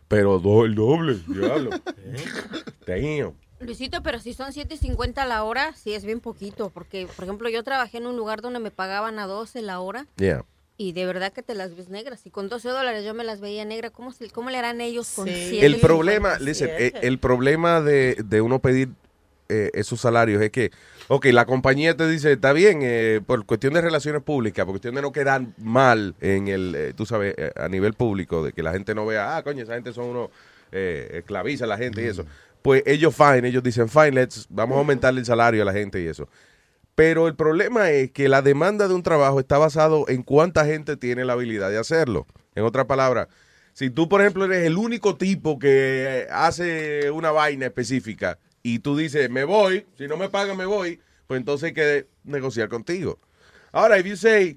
Pero 0.08 0.40
do, 0.40 0.64
el 0.64 0.74
doble, 0.74 1.20
diablo. 1.28 1.70
Damn. 2.88 3.34
Luisito, 3.60 4.02
pero 4.02 4.18
si 4.18 4.34
son 4.34 4.50
7.50 4.50 5.24
la 5.28 5.44
hora, 5.44 5.72
sí 5.74 5.94
es 5.94 6.04
bien 6.04 6.18
poquito. 6.18 6.70
Porque, 6.70 7.06
por 7.14 7.24
ejemplo, 7.24 7.48
yo 7.50 7.62
trabajé 7.62 7.98
en 7.98 8.08
un 8.08 8.16
lugar 8.16 8.42
donde 8.42 8.58
me 8.58 8.72
pagaban 8.72 9.20
a 9.20 9.28
12 9.28 9.62
la 9.62 9.78
hora. 9.78 10.06
Yeah. 10.16 10.44
Y 10.76 10.92
de 10.92 11.06
verdad 11.06 11.32
que 11.32 11.42
te 11.42 11.54
las 11.54 11.76
ves 11.76 11.88
negras. 11.88 12.26
Y 12.26 12.30
con 12.30 12.48
12 12.48 12.68
dólares 12.68 13.04
yo 13.04 13.14
me 13.14 13.22
las 13.24 13.40
veía 13.40 13.64
negras. 13.64 13.92
¿Cómo, 13.92 14.12
se- 14.12 14.30
cómo 14.30 14.50
le 14.50 14.58
harán 14.58 14.80
ellos 14.80 15.08
con 15.14 15.26
7? 15.28 15.64
El 15.64 15.80
problema, 15.80 16.38
listen, 16.40 16.70
eh, 16.70 16.92
el 17.02 17.18
problema 17.18 17.80
de, 17.80 18.16
de 18.24 18.40
uno 18.40 18.58
pedir 18.58 18.88
eh, 19.48 19.70
esos 19.74 20.00
salarios 20.00 20.42
es 20.42 20.50
que, 20.50 20.72
ok, 21.08 21.26
la 21.26 21.44
compañía 21.44 21.96
te 21.96 22.08
dice, 22.08 22.32
está 22.32 22.52
bien, 22.52 22.80
eh, 22.82 23.20
por 23.24 23.44
cuestión 23.46 23.74
de 23.74 23.82
relaciones 23.82 24.22
públicas, 24.22 24.64
por 24.64 24.72
cuestión 24.72 24.94
de 24.96 25.02
no 25.02 25.12
quedar 25.12 25.42
mal 25.58 26.14
en 26.20 26.48
el, 26.48 26.74
eh, 26.74 26.92
tú 26.96 27.06
sabes, 27.06 27.34
eh, 27.36 27.52
a 27.54 27.68
nivel 27.68 27.92
público, 27.92 28.42
de 28.42 28.52
que 28.52 28.62
la 28.62 28.72
gente 28.72 28.94
no 28.94 29.04
vea, 29.06 29.36
ah, 29.36 29.42
coño, 29.44 29.62
esa 29.62 29.74
gente 29.74 29.92
son 29.92 30.06
unos, 30.06 30.30
eh, 30.72 31.08
esclaviza 31.18 31.64
a 31.66 31.68
la 31.68 31.76
gente 31.78 32.02
y 32.02 32.06
eso. 32.06 32.24
Pues 32.62 32.82
ellos 32.86 33.14
fine, 33.14 33.46
ellos 33.46 33.62
dicen, 33.62 33.88
fine, 33.88 34.12
let's, 34.12 34.46
vamos 34.48 34.76
a 34.76 34.78
aumentarle 34.78 35.20
el 35.20 35.26
salario 35.26 35.60
a 35.62 35.66
la 35.66 35.72
gente 35.74 36.02
y 36.02 36.06
eso. 36.06 36.26
Pero 36.94 37.26
el 37.26 37.34
problema 37.34 37.90
es 37.90 38.12
que 38.12 38.28
la 38.28 38.42
demanda 38.42 38.86
de 38.86 38.94
un 38.94 39.02
trabajo 39.02 39.40
está 39.40 39.58
basado 39.58 40.08
en 40.08 40.22
cuánta 40.22 40.64
gente 40.64 40.96
tiene 40.96 41.24
la 41.24 41.32
habilidad 41.32 41.70
de 41.70 41.78
hacerlo. 41.78 42.26
En 42.54 42.64
otras 42.64 42.86
palabras, 42.86 43.28
si 43.72 43.90
tú, 43.90 44.08
por 44.08 44.20
ejemplo, 44.20 44.44
eres 44.44 44.64
el 44.64 44.76
único 44.76 45.16
tipo 45.16 45.58
que 45.58 46.28
hace 46.30 47.10
una 47.10 47.32
vaina 47.32 47.66
específica 47.66 48.38
y 48.62 48.78
tú 48.78 48.96
dices, 48.96 49.28
me 49.28 49.42
voy, 49.42 49.86
si 49.98 50.06
no 50.06 50.16
me 50.16 50.28
pagan, 50.28 50.56
me 50.56 50.66
voy, 50.66 51.00
pues 51.26 51.38
entonces 51.38 51.68
hay 51.68 51.74
que 51.74 52.06
negociar 52.22 52.68
contigo. 52.68 53.18
Ahora, 53.72 53.98
if 53.98 54.06
you 54.06 54.16
say, 54.16 54.56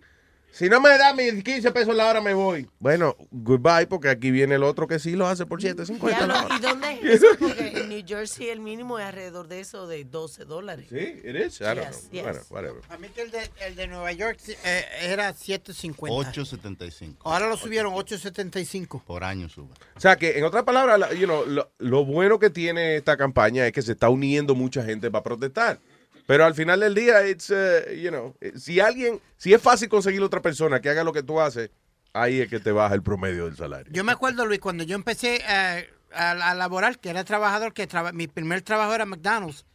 si 0.58 0.70
no 0.70 0.82
me 0.82 0.90
da 0.98 1.14
mis 1.14 1.44
15 1.44 1.72
pesos 1.72 1.96
la 1.96 2.08
hora, 2.10 2.20
me 2.22 2.34
voy. 2.34 2.68
Bueno, 2.80 3.16
goodbye, 3.32 3.86
porque 3.88 4.10
aquí 4.10 4.32
viene 4.32 4.56
el 4.56 4.64
otro 4.64 4.88
que 4.88 4.98
sí 5.00 5.12
lo 5.12 5.28
hace 5.28 5.46
por 5.46 5.62
7.50 5.62 6.26
la 6.28 6.44
hora. 6.46 6.56
¿Y 6.58 6.60
dónde 6.60 6.94
es 7.04 7.04
eso? 7.22 7.28
Porque 7.40 7.68
en 7.76 7.90
New 7.90 8.04
Jersey 8.06 8.50
el 8.50 8.60
mínimo 8.60 8.98
es 8.98 9.06
alrededor 9.06 9.48
de 9.48 9.60
eso 9.60 9.88
de 9.88 10.04
12 10.06 10.46
dólares. 10.46 10.88
Sí, 10.90 10.98
it 10.98 11.36
is. 11.36 11.62
I 11.62 11.64
don't 11.66 11.78
Yes, 11.88 11.98
know. 12.00 12.12
yes. 12.12 12.24
Bueno, 12.24 12.40
whatever. 12.50 12.82
A 12.90 12.98
mí 12.98 13.08
que 13.14 13.22
el 13.22 13.32
de, 13.32 13.50
el 13.66 13.76
de 13.76 13.88
Nueva 13.88 14.12
York 14.14 14.40
eh, 14.66 14.86
era 15.02 15.34
7.50. 15.34 15.96
8.75. 16.10 17.16
Ahora 17.24 17.48
lo 17.48 17.58
subieron 17.58 17.94
8.75. 17.94 19.04
Por 19.04 19.24
año 19.24 19.50
sube. 19.50 19.70
O 19.96 20.00
sea 20.00 20.16
que, 20.16 20.38
en 20.38 20.44
otras 20.44 20.64
palabras, 20.64 21.00
la- 21.00 21.14
you 21.14 21.26
know, 21.26 21.46
lo, 21.46 21.72
lo 21.78 22.06
bueno 22.06 22.40
que 22.40 22.50
tiene 22.50 22.96
esta 22.96 23.18
campaña 23.18 23.66
es 23.68 23.74
que 23.74 23.82
se 23.82 23.92
está 23.94 24.10
uniendo 24.10 24.56
mucha 24.56 24.84
gente 24.84 25.12
para 25.12 25.24
protestar. 25.24 25.80
Pero 26.28 26.46
al 26.46 26.54
final 26.54 26.80
del 26.82 26.94
día, 26.94 27.28
it's, 27.28 27.50
uh, 27.50 27.90
you 27.92 28.10
know, 28.10 28.36
eh, 28.42 28.52
si 28.58 28.80
alguien, 28.80 29.20
si 29.38 29.54
es 29.54 29.62
fácil 29.62 29.90
conseguir 29.90 30.22
otra 30.22 30.42
persona 30.42 30.80
que 30.82 30.90
haga 30.90 31.04
lo 31.04 31.14
que 31.14 31.24
tú 31.24 31.40
haces, 31.42 31.72
ahí 32.14 32.42
es 32.42 32.50
que 32.50 32.60
te 32.60 32.72
baja 32.72 32.94
el 32.94 33.02
promedio 33.02 33.46
del 33.46 33.56
salario. 33.56 33.92
Yo 33.92 34.04
me 34.04 34.12
acuerdo, 34.12 34.46
Luis, 34.46 34.60
cuando 34.60 34.84
yo 34.84 34.96
empecé 34.96 35.42
a, 35.46 35.80
a, 36.14 36.32
a 36.52 36.54
laborar, 36.54 37.00
que 37.00 37.10
era 37.10 37.24
trabajador, 37.24 37.74
que 37.74 37.88
traba- 37.88 38.12
mi 38.12 38.28
primer 38.28 38.62
trabajo 38.62 38.94
era 38.94 39.06
McDonald's, 39.06 39.66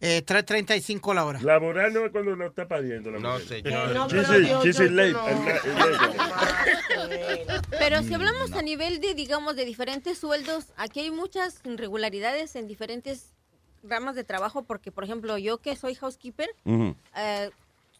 eh, 0.00 0.24
3.35 0.26 1.14
la 1.14 1.24
hora. 1.24 1.40
Laboral 1.40 1.92
no 1.94 2.04
es 2.04 2.10
cuando 2.10 2.32
uno 2.32 2.46
está 2.46 2.66
pariendo. 2.66 3.12
La 3.12 3.20
No, 3.20 3.38
señor. 3.38 3.90
Eh, 3.90 3.94
no, 3.94 4.08
pero. 4.08 4.22
Pero 7.78 8.02
si 8.02 8.14
hablamos 8.14 8.52
a 8.52 8.62
nivel 8.62 9.00
de, 9.00 9.14
digamos, 9.14 9.56
de 9.56 9.64
diferentes 9.64 10.18
sueldos, 10.18 10.66
aquí 10.76 11.00
hay 11.00 11.10
muchas 11.10 11.60
irregularidades 11.64 12.56
en 12.56 12.66
diferentes 12.66 13.32
ramas 13.82 14.14
de 14.14 14.24
trabajo, 14.24 14.62
porque, 14.64 14.92
por 14.92 15.04
ejemplo, 15.04 15.36
yo 15.38 15.58
que 15.58 15.76
soy 15.76 15.94
housekeeper, 15.94 16.48
Ujú. 16.64 16.94
eh, 17.16 17.50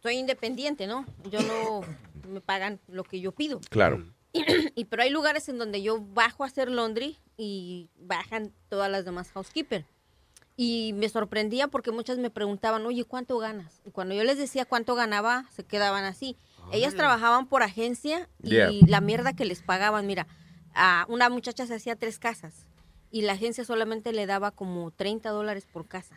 soy 0.03 0.14
independiente, 0.16 0.87
¿no? 0.87 1.07
Yo 1.31 1.40
no 1.42 1.81
me 2.29 2.40
pagan 2.40 2.81
lo 2.88 3.05
que 3.05 3.21
yo 3.21 3.33
pido. 3.33 3.61
Claro. 3.71 4.05
y 4.75 4.85
pero 4.87 5.03
hay 5.03 5.11
lugares 5.11 5.49
en 5.49 5.59
donde 5.59 5.83
yo 5.83 6.01
bajo 6.01 6.45
a 6.45 6.47
hacer 6.47 6.71
laundry 6.71 7.18
y 7.37 7.88
bajan 7.99 8.53
todas 8.68 8.90
las 8.90 9.05
demás 9.05 9.31
housekeeper. 9.33 9.85
Y 10.57 10.92
me 10.95 11.09
sorprendía 11.09 11.68
porque 11.68 11.90
muchas 11.92 12.18
me 12.18 12.31
preguntaban, 12.31 12.85
oye, 12.87 13.05
¿cuánto 13.05 13.38
ganas? 13.38 13.81
Y 13.87 13.90
cuando 13.90 14.14
yo 14.14 14.23
les 14.23 14.38
decía 14.38 14.64
cuánto 14.66 14.95
ganaba, 14.95 15.47
se 15.51 15.64
quedaban 15.64 16.05
así. 16.05 16.37
Ellas 16.73 16.95
trabajaban 16.95 17.47
por 17.49 17.62
agencia 17.62 18.29
y 18.42 18.51
Yeah. 18.51 18.71
la 18.87 19.01
mierda 19.01 19.33
que 19.35 19.45
les 19.45 19.62
pagaban, 19.62 20.07
mira, 20.07 20.27
a 20.75 21.05
una 21.09 21.29
muchacha 21.29 21.66
se 21.66 21.75
hacía 21.75 21.97
tres 21.97 22.18
casas 22.18 22.66
y 23.12 23.22
la 23.22 23.35
agencia 23.35 23.62
solamente 23.64 24.12
le 24.12 24.27
daba 24.27 24.51
como 24.51 24.90
30 24.90 25.29
dólares 25.31 25.66
por 25.70 25.87
casa. 25.87 26.16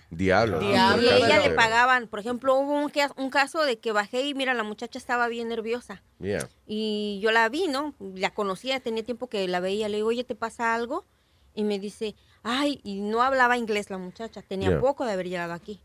Diablo. 0.59 1.03
Y 1.03 1.07
a 1.09 1.17
ella 1.17 1.39
le 1.47 1.49
pagaban, 1.53 2.07
por 2.07 2.19
ejemplo, 2.19 2.55
hubo 2.55 2.71
un, 2.73 2.89
ca- 2.89 3.13
un 3.17 3.29
caso 3.29 3.63
de 3.63 3.77
que 3.77 3.91
bajé 3.91 4.25
y 4.25 4.33
mira, 4.33 4.53
la 4.55 4.63
muchacha 4.63 4.97
estaba 4.97 5.27
bien 5.27 5.49
nerviosa. 5.49 6.01
Yeah. 6.19 6.47
Y 6.65 7.19
yo 7.21 7.31
la 7.31 7.47
vi, 7.49 7.67
¿no? 7.67 7.93
La 7.99 8.33
conocía, 8.33 8.79
tenía 8.79 9.03
tiempo 9.03 9.27
que 9.27 9.47
la 9.47 9.59
veía. 9.59 9.89
Le 9.89 9.97
digo, 9.97 10.07
oye, 10.07 10.23
¿te 10.23 10.35
pasa 10.35 10.73
algo? 10.73 11.05
Y 11.53 11.63
me 11.63 11.79
dice, 11.79 12.15
ay, 12.43 12.79
y 12.83 12.99
no 13.01 13.21
hablaba 13.21 13.57
inglés 13.57 13.89
la 13.89 13.97
muchacha. 13.97 14.41
Tenía 14.41 14.69
Yeah. 14.69 14.79
poco 14.81 15.05
de 15.05 15.11
haber 15.13 15.27
llegado 15.29 15.53
aquí. 15.53 15.81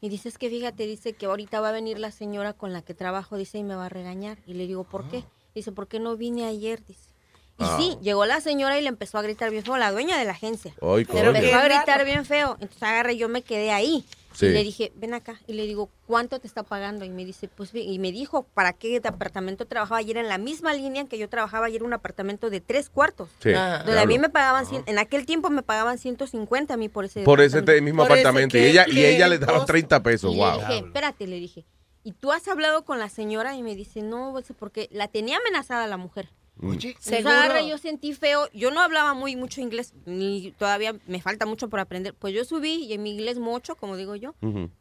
Y 0.00 0.08
dice, 0.08 0.28
es 0.28 0.38
que 0.38 0.48
fíjate, 0.50 0.86
dice 0.86 1.12
que 1.12 1.26
ahorita 1.26 1.60
va 1.60 1.68
a 1.68 1.72
venir 1.72 1.98
la 1.98 2.10
señora 2.10 2.52
con 2.54 2.72
la 2.72 2.82
que 2.82 2.94
trabajo, 2.94 3.36
dice, 3.36 3.58
y 3.58 3.64
me 3.64 3.74
va 3.74 3.86
a 3.86 3.88
regañar. 3.90 4.38
Y 4.46 4.54
le 4.54 4.66
digo, 4.66 4.84
¿por 4.84 5.08
qué? 5.08 5.24
Dice, 5.54 5.72
¿por 5.72 5.88
qué 5.88 6.00
no 6.00 6.16
vine 6.16 6.46
ayer? 6.46 6.84
Dice. 6.84 7.13
Y 7.58 7.62
Ah. 7.64 7.76
sí, 7.78 7.96
llegó 8.02 8.26
la 8.26 8.40
señora 8.40 8.78
y 8.78 8.82
le 8.82 8.88
empezó 8.88 9.16
a 9.18 9.22
gritar 9.22 9.50
bien 9.50 9.62
feo, 9.64 9.76
la 9.76 9.92
dueña 9.92 10.18
de 10.18 10.24
la 10.24 10.32
agencia. 10.32 10.74
Ay, 10.82 10.98
Le 11.04 11.06
coño. 11.06 11.24
empezó 11.26 11.56
a 11.56 11.64
gritar 11.64 12.04
bien 12.04 12.24
feo. 12.24 12.56
Entonces 12.60 12.82
agarré, 12.82 13.12
y 13.14 13.18
yo 13.18 13.28
me 13.28 13.42
quedé 13.42 13.70
ahí. 13.70 14.04
Sí. 14.32 14.46
Y 14.46 14.48
le 14.48 14.64
dije, 14.64 14.90
ven 14.96 15.14
acá. 15.14 15.40
Y 15.46 15.52
le 15.52 15.62
digo, 15.64 15.88
¿cuánto 16.08 16.40
te 16.40 16.48
está 16.48 16.64
pagando? 16.64 17.04
Y 17.04 17.10
me 17.10 17.24
dice, 17.24 17.46
pues, 17.46 17.70
y 17.72 18.00
me 18.00 18.10
dijo, 18.10 18.42
¿para 18.54 18.72
qué 18.72 18.98
departamento 19.00 19.64
trabajaba 19.66 19.98
ayer? 19.98 20.16
En 20.16 20.26
la 20.26 20.38
misma 20.38 20.74
línea 20.74 21.02
en 21.02 21.06
que 21.06 21.16
yo 21.18 21.28
trabajaba 21.28 21.66
ayer, 21.66 21.84
un 21.84 21.92
apartamento 21.92 22.50
de 22.50 22.60
tres 22.60 22.90
cuartos. 22.90 23.28
Sí, 23.40 23.52
Donde 23.52 24.00
a 24.00 24.06
mí 24.06 24.18
me 24.18 24.30
pagaban, 24.30 24.66
cien- 24.66 24.82
en 24.86 24.98
aquel 24.98 25.24
tiempo 25.24 25.50
me 25.50 25.62
pagaban 25.62 25.98
150 25.98 26.74
a 26.74 26.76
mí 26.76 26.88
por 26.88 27.04
ese 27.04 27.22
Por 27.22 27.40
ese 27.40 27.62
mismo 27.80 28.02
apartamento. 28.02 28.58
Y 28.58 28.64
ella, 28.64 28.86
y 28.88 29.04
ella 29.04 29.28
le 29.28 29.38
daba 29.38 29.64
30 29.64 30.02
pesos. 30.02 30.34
Y 30.34 30.38
Wow. 30.38 30.50
le 30.58 30.66
dije, 30.66 30.78
espérate, 30.78 31.26
le 31.28 31.36
dije, 31.38 31.64
¿y 32.02 32.10
tú 32.10 32.32
has 32.32 32.48
hablado 32.48 32.84
con 32.84 32.98
la 32.98 33.08
señora? 33.10 33.54
Y 33.54 33.62
me 33.62 33.76
dice, 33.76 34.02
no, 34.02 34.30
pues, 34.32 34.46
porque 34.58 34.88
la 34.90 35.06
tenía 35.06 35.36
amenazada 35.36 35.86
la 35.86 35.96
mujer. 35.96 36.28
Oye. 36.62 36.90
Entonces 36.90 37.26
agarra, 37.26 37.62
yo 37.62 37.78
sentí 37.78 38.14
feo. 38.14 38.48
Yo 38.52 38.70
no 38.70 38.80
hablaba 38.80 39.14
muy 39.14 39.34
mucho 39.36 39.60
inglés, 39.60 39.92
ni 40.06 40.52
todavía 40.52 40.94
me 41.06 41.20
falta 41.20 41.46
mucho 41.46 41.68
por 41.68 41.80
aprender. 41.80 42.14
Pues 42.14 42.32
yo 42.32 42.44
subí 42.44 42.84
y 42.84 42.92
en 42.92 43.02
mi 43.02 43.10
inglés 43.10 43.38
mucho, 43.38 43.76
como 43.76 43.96
digo 43.96 44.14
yo, 44.14 44.34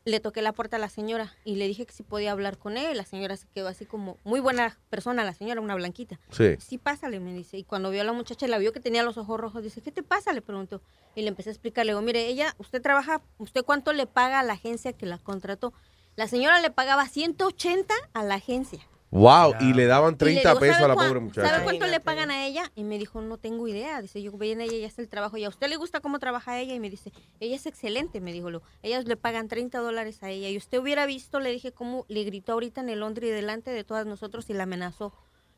le 0.05 0.19
toqué 0.19 0.41
la 0.41 0.53
puerta 0.53 0.77
a 0.77 0.79
la 0.79 0.89
señora 0.89 1.36
y 1.43 1.55
le 1.55 1.67
dije 1.67 1.86
que 1.86 1.93
si 1.93 2.03
podía 2.03 2.31
hablar 2.31 2.57
con 2.57 2.77
él. 2.77 2.95
La 2.97 3.05
señora 3.05 3.36
se 3.38 3.47
quedó 3.47 3.67
así 3.67 3.86
como 3.86 4.17
muy 4.23 4.39
buena 4.39 4.77
persona, 4.89 5.23
la 5.23 5.33
señora, 5.33 5.62
una 5.62 5.75
blanquita. 5.75 6.19
Sí. 6.31 6.55
Sí, 6.59 6.77
pásale, 6.77 7.19
me 7.19 7.33
dice. 7.33 7.57
Y 7.57 7.63
cuando 7.63 7.89
vio 7.89 8.01
a 8.01 8.05
la 8.05 8.13
muchacha, 8.13 8.47
la 8.47 8.57
vio 8.59 8.71
que 8.71 8.79
tenía 8.79 9.03
los 9.03 9.17
ojos 9.17 9.39
rojos, 9.39 9.63
dice, 9.63 9.81
¿qué 9.81 9.91
te 9.91 10.03
pasa? 10.03 10.33
Le 10.33 10.41
preguntó. 10.41 10.81
Y 11.15 11.21
le 11.21 11.29
empecé 11.29 11.49
a 11.49 11.53
explicar, 11.53 11.86
le 11.86 11.93
digo, 11.93 12.01
mire, 12.01 12.27
ella, 12.27 12.55
usted 12.57 12.81
trabaja, 12.81 13.21
¿usted 13.38 13.63
cuánto 13.63 13.93
le 13.93 14.05
paga 14.05 14.39
a 14.39 14.43
la 14.43 14.53
agencia 14.53 14.93
que 14.93 15.05
la 15.05 15.17
contrató? 15.17 15.73
La 16.15 16.27
señora 16.27 16.62
le 16.62 16.69
pagaba 16.69 17.07
180 17.07 17.93
a 18.13 18.23
la 18.23 18.36
agencia. 18.36 18.88
Wow. 19.13 19.54
Y 19.60 19.73
le 19.73 19.86
daban 19.86 20.10
Y 20.10 20.13
le 20.13 20.17
30 20.17 20.49
digo, 20.49 20.60
pesos 20.60 20.76
a 20.76 20.80
¿sabe 20.80 20.88
la 20.89 20.93
cuán- 20.95 21.08
pobre 21.08 21.19
muchacha. 21.19 21.47
¿Sabe 21.49 21.63
cuánto 21.63 21.86
le 21.88 21.99
pagan 21.99 22.32
a 22.32 22.45
ella? 22.47 22.71
Y 22.76 22.84
me 22.84 22.97
dijo, 22.97 23.21
no 23.21 23.38
tengo 23.38 23.67
idea. 23.67 24.02
Dice, 24.02 24.21
yo 24.23 24.32
viene 24.32 24.63
ella 24.63 24.78
y 24.78 24.86
hace 24.86 25.02
el 25.02 25.08
trabajo. 25.08 25.38
¿Y 25.38 25.43
a 25.45 25.49
usted 25.49 25.67
le 25.69 25.76
gusta 25.78 25.99
cómo 25.99 26.17
trabaja 26.19 26.60
ella? 26.60 26.73
Y 26.73 26.80
me 26.80 26.89
dice, 26.89 27.12
ella 27.39 27.56
es 27.56 27.65
excelente, 27.67 28.21
me 28.21 28.34
dijo. 28.34 28.49
lo- 28.49 28.63
Ellas 28.82 29.06
le 29.06 29.15
pagan 29.15 29.47
30 29.47 29.80
dólares 29.80 30.23
a 30.23 30.30
ella. 30.32 30.49
Y 30.49 30.58
usted 30.58 30.80
hubiera 30.80 31.06
visto, 31.06 31.39
le 31.39 31.52
dije, 31.52 31.71
cómo 31.71 32.06
le 32.10 32.23
gritó 32.23 32.54
ahorita 32.54 32.82
en 32.82 32.89
el 32.89 33.02
Londres 33.02 33.32
delante 33.32 33.69
de 33.71 33.84
todas 33.84 34.06
nosotros 34.08 34.49
y 34.49 34.54
la 34.54 34.63
amenazó. 34.63 35.13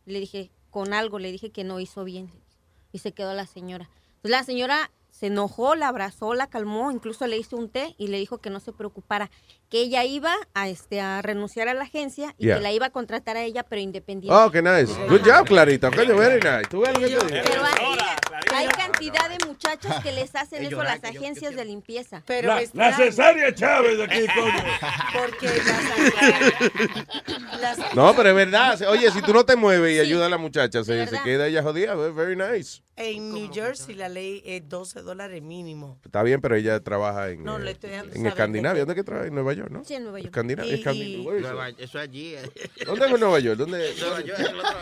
Le 0.06 0.20
dije, 0.20 0.52
con 0.70 0.94
algo, 0.94 1.18
le 1.20 1.32
dije 1.32 1.52
que 1.52 1.64
no 1.64 1.80
hizo 1.80 2.04
bien. 2.04 2.30
Y 2.92 3.00
se 3.00 3.14
quedó 3.14 3.34
la 3.34 3.46
señora. 3.48 3.90
Entonces 4.18 4.32
la 4.32 4.44
señora 4.44 4.92
se 5.18 5.28
enojó, 5.28 5.76
la 5.76 5.88
abrazó, 5.88 6.34
la 6.34 6.48
calmó, 6.48 6.92
incluso 6.92 7.26
le 7.26 7.38
hizo 7.38 7.56
un 7.56 7.70
té 7.70 7.96
y 7.98 8.10
le 8.10 8.18
dijo 8.20 8.40
que 8.40 8.50
no 8.50 8.60
se 8.60 8.74
preocupara, 8.74 9.32
que 9.70 9.80
ella 9.80 10.04
iba 10.04 10.34
a 10.54 10.68
este 10.68 11.00
a 11.00 11.22
renunciar 11.22 11.70
a 11.70 11.74
la 11.74 11.84
agencia 11.84 12.36
y 12.38 12.48
Yeah. 12.48 12.58
que 12.58 12.62
la 12.64 12.74
iba 12.74 12.88
a 12.88 12.90
contratar 12.90 13.38
a 13.38 13.44
ella, 13.44 13.64
pero 13.64 13.82
independiente. 13.82 14.38
Oh, 14.38 14.52
qué 14.52 14.62
nice. 14.62 14.92
Good 15.08 15.22
job, 15.26 15.48
Clarita. 15.48 15.90
Coño, 15.90 16.18
very 16.18 16.42
nice. 16.42 16.68
¿Tú 16.70 16.82
ves 16.82 16.90
lo 16.94 17.00
que 17.00 17.06
te 17.08 17.16
digo? 17.16 17.22
Pero 17.30 17.64
hay, 17.64 17.98
hay 18.54 18.68
cantidad 18.68 19.30
de 19.30 19.38
muchachos 19.48 19.94
que 20.04 20.12
les 20.12 20.36
hacen 20.36 20.66
eso 20.66 20.82
a 20.82 20.84
las 20.84 21.02
agencias 21.04 21.56
de 21.56 21.64
limpieza. 21.64 22.22
Pero 22.26 22.50
La, 22.50 22.62
la 22.74 22.94
cesárea 22.98 23.56
Chávez 23.56 23.98
de 23.98 24.04
aquí, 24.04 24.26
coño. 24.36 24.64
Porque 25.14 25.48
las, 27.62 27.96
No, 27.96 28.16
pero 28.16 28.30
es 28.30 28.36
verdad. 28.36 28.82
Oye, 28.90 29.12
si 29.12 29.22
tú 29.22 29.34
no 29.34 29.46
te 29.46 29.56
mueves 29.56 29.96
y 29.96 30.00
ayudas 30.00 30.28
a 30.28 30.30
la 30.30 30.38
muchacha, 30.38 30.84
se, 30.84 31.08
se 31.08 31.22
queda 31.24 31.48
ella 31.48 31.64
jodida. 31.64 31.96
Very 31.96 32.36
nice. 32.36 32.82
En 32.98 33.34
New 33.34 33.52
Jersey 33.54 33.94
la 33.96 34.08
ley 34.08 34.42
es 34.46 34.68
12 34.70 35.02
dólares 35.02 35.42
mínimo. 35.42 36.00
Está 36.06 36.24
bien, 36.24 36.40
pero 36.40 36.56
ella 36.56 36.80
trabaja 36.82 37.30
en, 37.30 37.44
No, 37.44 37.58
eh, 37.58 37.64
le 37.64 37.72
estoy 37.72 37.90
dejando 37.90 38.16
en 38.16 38.26
Escandinavia. 38.26 38.82
¿Dónde 38.86 38.96
que 38.96 39.04
trabaja? 39.04 39.28
En 39.28 39.34
Nueva 39.36 39.54
York, 39.54 39.70
¿no? 39.70 39.84
Sí, 39.84 39.96
en 39.96 40.04
Nueva 40.04 40.20
York. 40.20 40.28
Escandinavia. 40.30 40.72
Y- 40.72 40.76
Escandinavia. 40.80 41.38
y- 41.40 41.42
Nueva- 41.42 41.70
eso 41.70 42.00
allí. 42.00 42.36
eh. 42.36 42.42
¿Dónde 42.86 43.06
es 43.06 43.12
en 43.12 43.20
Nueva 43.20 43.40
York? 43.40 43.58
¿Dónde? 43.58 43.94
Nueva 44.00 44.22
York, 44.22 44.40
el 44.40 44.60
otro- 44.60 44.80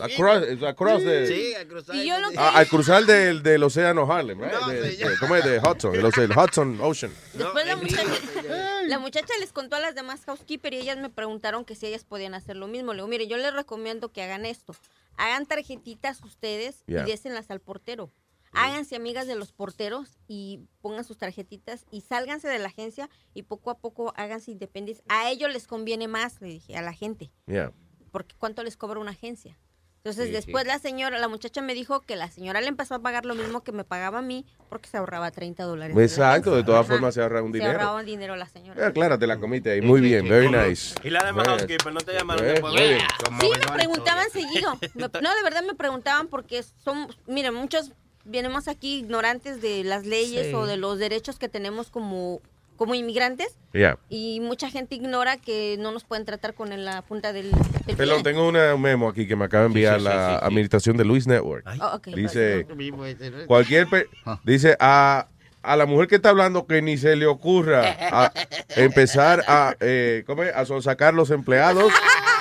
Across, 0.00 0.62
across 0.64 1.02
the- 1.04 1.26
Sí, 1.26 1.54
a 1.54 1.66
cruzar. 1.68 1.94
Y 1.96 2.06
yo 2.06 2.18
lo 2.20 2.30
que 2.30 2.38
al 2.38 2.66
cruzar 2.68 3.04
del, 3.04 3.42
del 3.42 3.62
océano 3.62 4.10
Harlem, 4.12 4.40
right? 4.40 4.52
De- 4.66 4.96
de- 4.96 5.16
¿Cómo 5.18 5.36
es? 5.36 5.44
De 5.44 5.58
Hudson, 5.58 5.94
el, 5.94 6.04
el 6.06 6.30
Hudson 6.38 6.78
Ocean. 6.80 7.12
Después 7.34 7.66
la 7.66 7.76
muchacha, 7.76 8.02
la 8.86 8.98
muchacha 8.98 9.32
les 9.40 9.52
contó 9.52 9.76
a 9.76 9.80
las 9.80 9.94
demás 9.94 10.24
housekeeper 10.24 10.74
y 10.74 10.78
ellas 10.78 10.98
me 10.98 11.10
preguntaron 11.10 11.64
que 11.64 11.74
si 11.74 11.86
ellas 11.86 12.04
podían 12.04 12.34
hacer 12.34 12.56
lo 12.56 12.66
mismo. 12.66 12.92
Le 12.92 12.98
digo, 12.98 13.08
mire, 13.08 13.26
yo 13.28 13.36
les 13.36 13.52
recomiendo 13.54 14.10
que 14.12 14.22
hagan 14.22 14.44
esto. 14.46 14.74
Hagan 15.16 15.46
tarjetitas 15.46 16.22
ustedes 16.22 16.84
Yeah. 16.86 17.02
y 17.02 17.10
désenlas 17.10 17.50
al 17.50 17.60
portero. 17.60 18.10
Háganse 18.54 18.96
amigas 18.96 19.26
de 19.26 19.34
los 19.34 19.52
porteros 19.52 20.18
y 20.28 20.60
pongan 20.82 21.04
sus 21.04 21.16
tarjetitas 21.16 21.86
y 21.90 22.02
sálganse 22.02 22.48
de 22.48 22.58
la 22.58 22.68
agencia 22.68 23.08
y 23.32 23.44
poco 23.44 23.70
a 23.70 23.78
poco 23.78 24.12
háganse 24.14 24.50
independientes. 24.50 25.02
A 25.08 25.30
ellos 25.30 25.50
les 25.50 25.66
conviene 25.66 26.06
más, 26.06 26.38
le 26.42 26.48
dije, 26.48 26.76
a 26.76 26.82
la 26.82 26.92
gente. 26.92 27.30
Yeah. 27.46 27.72
porque 28.10 28.36
cuánto 28.36 28.62
les 28.62 28.76
cobra 28.76 29.00
una 29.00 29.12
agencia. 29.12 29.58
Entonces 30.04 30.26
Sí, 30.26 30.32
después 30.32 30.64
sí. 30.64 30.68
la 30.68 30.80
señora, 30.80 31.18
la 31.20 31.28
muchacha 31.28 31.62
me 31.62 31.74
dijo 31.74 32.00
que 32.00 32.16
la 32.16 32.28
señora 32.28 32.60
le 32.60 32.66
empezó 32.66 32.96
a 32.96 32.98
pagar 32.98 33.24
lo 33.24 33.36
mismo 33.36 33.62
que 33.62 33.70
me 33.70 33.84
pagaba 33.84 34.18
a 34.18 34.22
mí 34.22 34.44
porque 34.68 34.88
se 34.88 34.96
ahorraba 34.96 35.30
30 35.30 35.62
dólares. 35.62 35.96
Exacto, 35.96 36.56
de 36.56 36.64
todas 36.64 36.84
formas 36.88 37.14
se 37.14 37.22
ahorra 37.22 37.40
un 37.40 37.52
Se 37.52 37.58
dinero. 37.58 37.74
ahorraba 37.78 38.00
un 38.00 38.04
dinero 38.06 38.34
la 38.34 38.48
señora. 38.48 38.88
Eh, 38.88 38.92
claro, 38.92 39.16
te 39.16 39.28
la 39.28 39.38
comiste 39.38 39.70
ahí. 39.70 39.80
Muy 39.80 40.00
bien, 40.00 40.28
very 40.28 40.48
nice. 40.50 40.96
Y 41.04 41.10
la 41.10 41.30
nice. 41.30 41.48
housekeeper 41.48 41.92
no 41.92 42.00
te 42.00 42.14
llamaron 42.14 42.44
Eh, 42.44 42.48
después. 42.48 42.72
muy 42.74 42.82
bien. 42.82 42.98
Sí, 43.40 43.48
me 43.60 43.72
preguntaban 43.74 44.28
seguido. 44.30 44.76
Me- 44.94 45.20
no, 45.20 45.34
de 45.36 45.42
verdad 45.44 45.62
me 45.64 45.74
preguntaban 45.76 46.26
porque 46.26 46.64
son, 46.84 47.06
miren, 47.28 47.54
muchos 47.54 47.92
venimos 48.24 48.66
aquí 48.66 48.98
ignorantes 48.98 49.62
de 49.62 49.84
las 49.84 50.04
leyes 50.04 50.48
Sí. 50.48 50.54
o 50.54 50.66
de 50.66 50.78
los 50.78 50.98
derechos 50.98 51.38
que 51.38 51.48
tenemos 51.48 51.90
como, 51.90 52.40
como 52.82 52.94
inmigrantes. 52.94 53.56
Yeah. 53.72 53.96
Y 54.08 54.40
mucha 54.40 54.68
gente 54.70 54.94
ignora 54.96 55.36
que 55.36 55.76
no 55.78 55.92
nos 55.92 56.04
pueden 56.04 56.24
tratar 56.24 56.54
con 56.54 56.68
la 56.84 57.02
punta 57.02 57.32
del, 57.32 57.50
del 57.86 57.96
pie. 57.96 58.22
tengo 58.22 58.46
una 58.48 58.76
memo 58.76 59.08
aquí 59.08 59.26
que 59.26 59.36
me 59.36 59.44
acaba 59.44 59.62
de 59.62 59.66
enviar 59.68 59.98
sí, 59.98 60.04
la 60.04 60.12
sí, 60.34 60.38
sí. 60.40 60.46
administración 60.46 60.96
de 60.96 61.04
Luis 61.04 61.26
Network. 61.26 61.64
Oh, 61.80 61.96
ok. 61.96 62.08
Dice, 62.08 62.66
Mismo 62.76 63.04
ese, 63.04 63.30
¿no? 63.30 63.46
cualquier... 63.46 63.86
pe- 63.88 64.08
Dice, 64.44 64.76
a, 64.80 65.28
a 65.62 65.76
la 65.76 65.86
mujer 65.86 66.08
que 66.08 66.16
está 66.16 66.30
hablando 66.30 66.66
que 66.66 66.82
ni 66.82 66.96
se 66.98 67.14
le 67.16 67.26
ocurra 67.26 67.96
a 68.10 68.32
empezar 68.76 69.44
a, 69.46 69.76
eh, 69.80 70.24
¿cómo 70.26 70.42
es? 70.42 70.52
a 70.54 70.64
sacar 70.82 71.14
los 71.14 71.30
empleados 71.30 71.92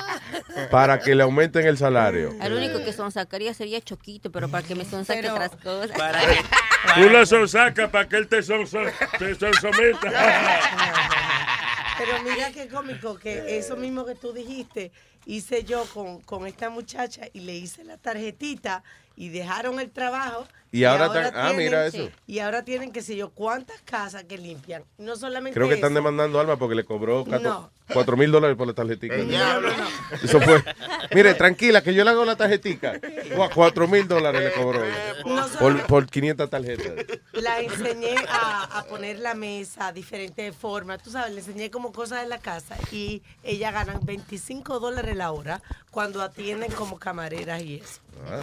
para 0.69 0.99
que 0.99 1.15
le 1.15 1.23
aumenten 1.23 1.65
el 1.67 1.77
salario. 1.77 2.33
El 2.41 2.53
único 2.53 2.83
que 2.83 2.93
sonsacaría 2.93 3.53
sería 3.53 3.81
Choquito, 3.81 4.31
pero 4.31 4.49
para 4.49 4.65
que 4.67 4.75
me 4.75 4.85
sonsaque 4.85 5.29
otras 5.29 5.51
cosas. 5.57 5.91
Tú 6.95 7.09
lo 7.09 7.25
sonsacas 7.25 7.89
para 7.89 8.07
que 8.09 8.15
él 8.17 8.27
te, 8.27 8.39
sonso- 8.41 8.91
te 9.19 9.35
sonsometa. 9.35 10.11
Pero 11.97 12.23
mira 12.23 12.51
qué 12.51 12.67
cómico 12.67 13.15
que 13.19 13.57
eso 13.59 13.75
mismo 13.75 14.05
que 14.05 14.15
tú 14.15 14.33
dijiste 14.33 14.91
hice 15.27 15.63
yo 15.63 15.85
con, 15.93 16.19
con 16.21 16.47
esta 16.47 16.69
muchacha 16.71 17.27
y 17.31 17.41
le 17.41 17.53
hice 17.55 17.83
la 17.83 17.97
tarjetita 17.97 18.83
y 19.15 19.29
dejaron 19.29 19.79
el 19.79 19.91
trabajo. 19.91 20.47
Y 20.71 20.85
ahora 20.85 21.31
ah, 21.35 21.53
mira 21.55 21.85
eso. 21.85 22.09
Y 22.27 22.39
ahora 22.39 22.63
tienen, 22.63 22.91
qué 22.93 23.01
sé 23.01 23.17
yo, 23.17 23.31
cuántas 23.31 23.81
casas 23.81 24.23
que 24.23 24.37
limpian. 24.37 24.83
No 24.97 25.17
solamente 25.17 25.53
Creo 25.53 25.67
que 25.67 25.75
están 25.75 25.93
demandando 25.93 26.37
a 26.37 26.41
Alma 26.41 26.55
porque 26.57 26.75
le 26.75 26.85
cobró 26.85 27.25
No. 27.27 27.69
4 27.93 28.15
mil 28.15 28.31
dólares 28.31 28.55
por 28.55 28.67
la 28.67 28.73
tarjetita. 28.73 29.15
El 29.15 29.27
diablo, 29.27 29.69
Eso 30.23 30.39
fue. 30.39 30.63
Mire, 31.13 31.33
tranquila, 31.33 31.81
que 31.81 31.93
yo 31.93 32.05
le 32.05 32.11
hago 32.11 32.23
la 32.23 32.37
tarjetica. 32.37 32.99
4 33.53 33.87
mil 33.89 34.07
dólares 34.07 34.43
le 34.43 34.51
cobró. 34.53 34.81
No 35.25 35.45
Por, 35.59 35.85
por 35.87 36.05
500 36.07 36.49
tarjetas. 36.49 37.05
La 37.33 37.59
enseñé 37.59 38.15
a, 38.29 38.79
a 38.79 38.85
poner 38.85 39.19
la 39.19 39.33
mesa, 39.33 39.91
diferentes 39.91 40.55
formas. 40.55 41.03
Tú 41.03 41.11
sabes, 41.11 41.33
le 41.33 41.39
enseñé 41.41 41.69
como 41.69 41.91
cosas 41.91 42.21
de 42.23 42.29
la 42.29 42.37
casa 42.39 42.77
y 42.93 43.21
ella 43.43 43.71
ganan 43.71 43.99
25 44.05 44.79
dólares 44.79 45.17
la 45.17 45.31
hora 45.33 45.61
cuando 45.91 46.21
atienden 46.21 46.71
como 46.71 46.97
camareras 46.97 47.61
y 47.61 47.75
eso. 47.75 48.01
Ah. 48.27 48.41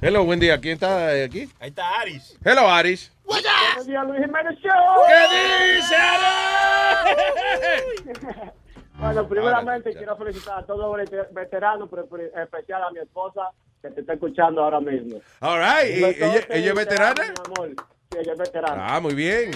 Hello, 0.00 0.24
buen 0.24 0.38
día. 0.38 0.60
¿Quién 0.60 0.74
está 0.74 1.16
eh, 1.16 1.24
aquí? 1.24 1.48
Ahí 1.58 1.70
está 1.70 1.98
Aris. 2.00 2.36
Hello, 2.44 2.68
Aris. 2.68 3.10
Buenos 3.24 3.86
días, 3.86 4.06
Luis 4.06 4.20
Jiménez 4.20 4.58
¿Qué 4.60 5.76
dice, 5.76 5.96
Bueno, 8.98 9.26
primeramente 9.28 9.94
quiero 9.94 10.16
felicitar 10.16 10.58
a 10.58 10.66
todos 10.66 10.98
los 10.98 11.08
vete- 11.08 11.28
veteranos, 11.32 11.88
pero 11.88 12.06
en 12.18 12.38
especial 12.42 12.82
a 12.84 12.90
mi 12.90 12.98
esposa 12.98 13.48
que 13.80 13.88
te 13.90 14.00
está 14.02 14.12
escuchando 14.12 14.62
ahora 14.62 14.80
mismo. 14.80 15.20
All 15.40 15.58
right. 15.58 15.96
¿Y 15.96 16.02
Un 16.02 16.10
ella, 16.10 16.46
ella 16.50 16.68
es 16.68 16.74
veterana? 16.74 17.22
mi 17.22 17.28
amor. 17.46 17.70
Sí, 18.12 18.18
ella 18.20 18.32
es 18.32 18.38
veterana. 18.38 18.86
Ah, 18.96 19.00
muy 19.00 19.14
bien. 19.14 19.50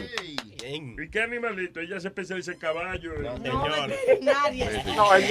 ¿Y 0.67 1.11
qué 1.11 1.21
animalito? 1.23 1.81
Ella 1.81 1.99
se 2.01 2.09
especializa 2.09 2.53
en 2.53 2.59
caballo. 2.59 3.12
veterinaria. 3.19 4.71
No, 4.97 5.14
el, 5.14 5.25
el- 5.25 5.31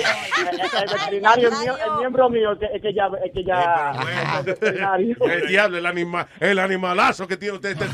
el 0.60 0.90
veterinario, 0.94 1.48
el, 1.50 1.54
mío- 1.58 1.78
el 1.86 2.00
miembro 2.00 2.30
mío 2.30 2.52
es 2.52 2.60
que, 2.60 2.66
es 2.76 2.82
que 2.82 2.94
ya, 2.94 3.10
es 3.24 3.32
que 3.32 3.44
ya 3.44 4.42
veterinario. 4.46 5.16
El 5.26 5.48
diablo, 5.48 5.78
el, 5.78 5.86
anima, 5.86 6.28
el 6.40 6.60
animalazo 6.60 7.28
que 7.28 7.38
tiene 7.38 7.56
usted 7.56 7.72
este. 7.72 7.86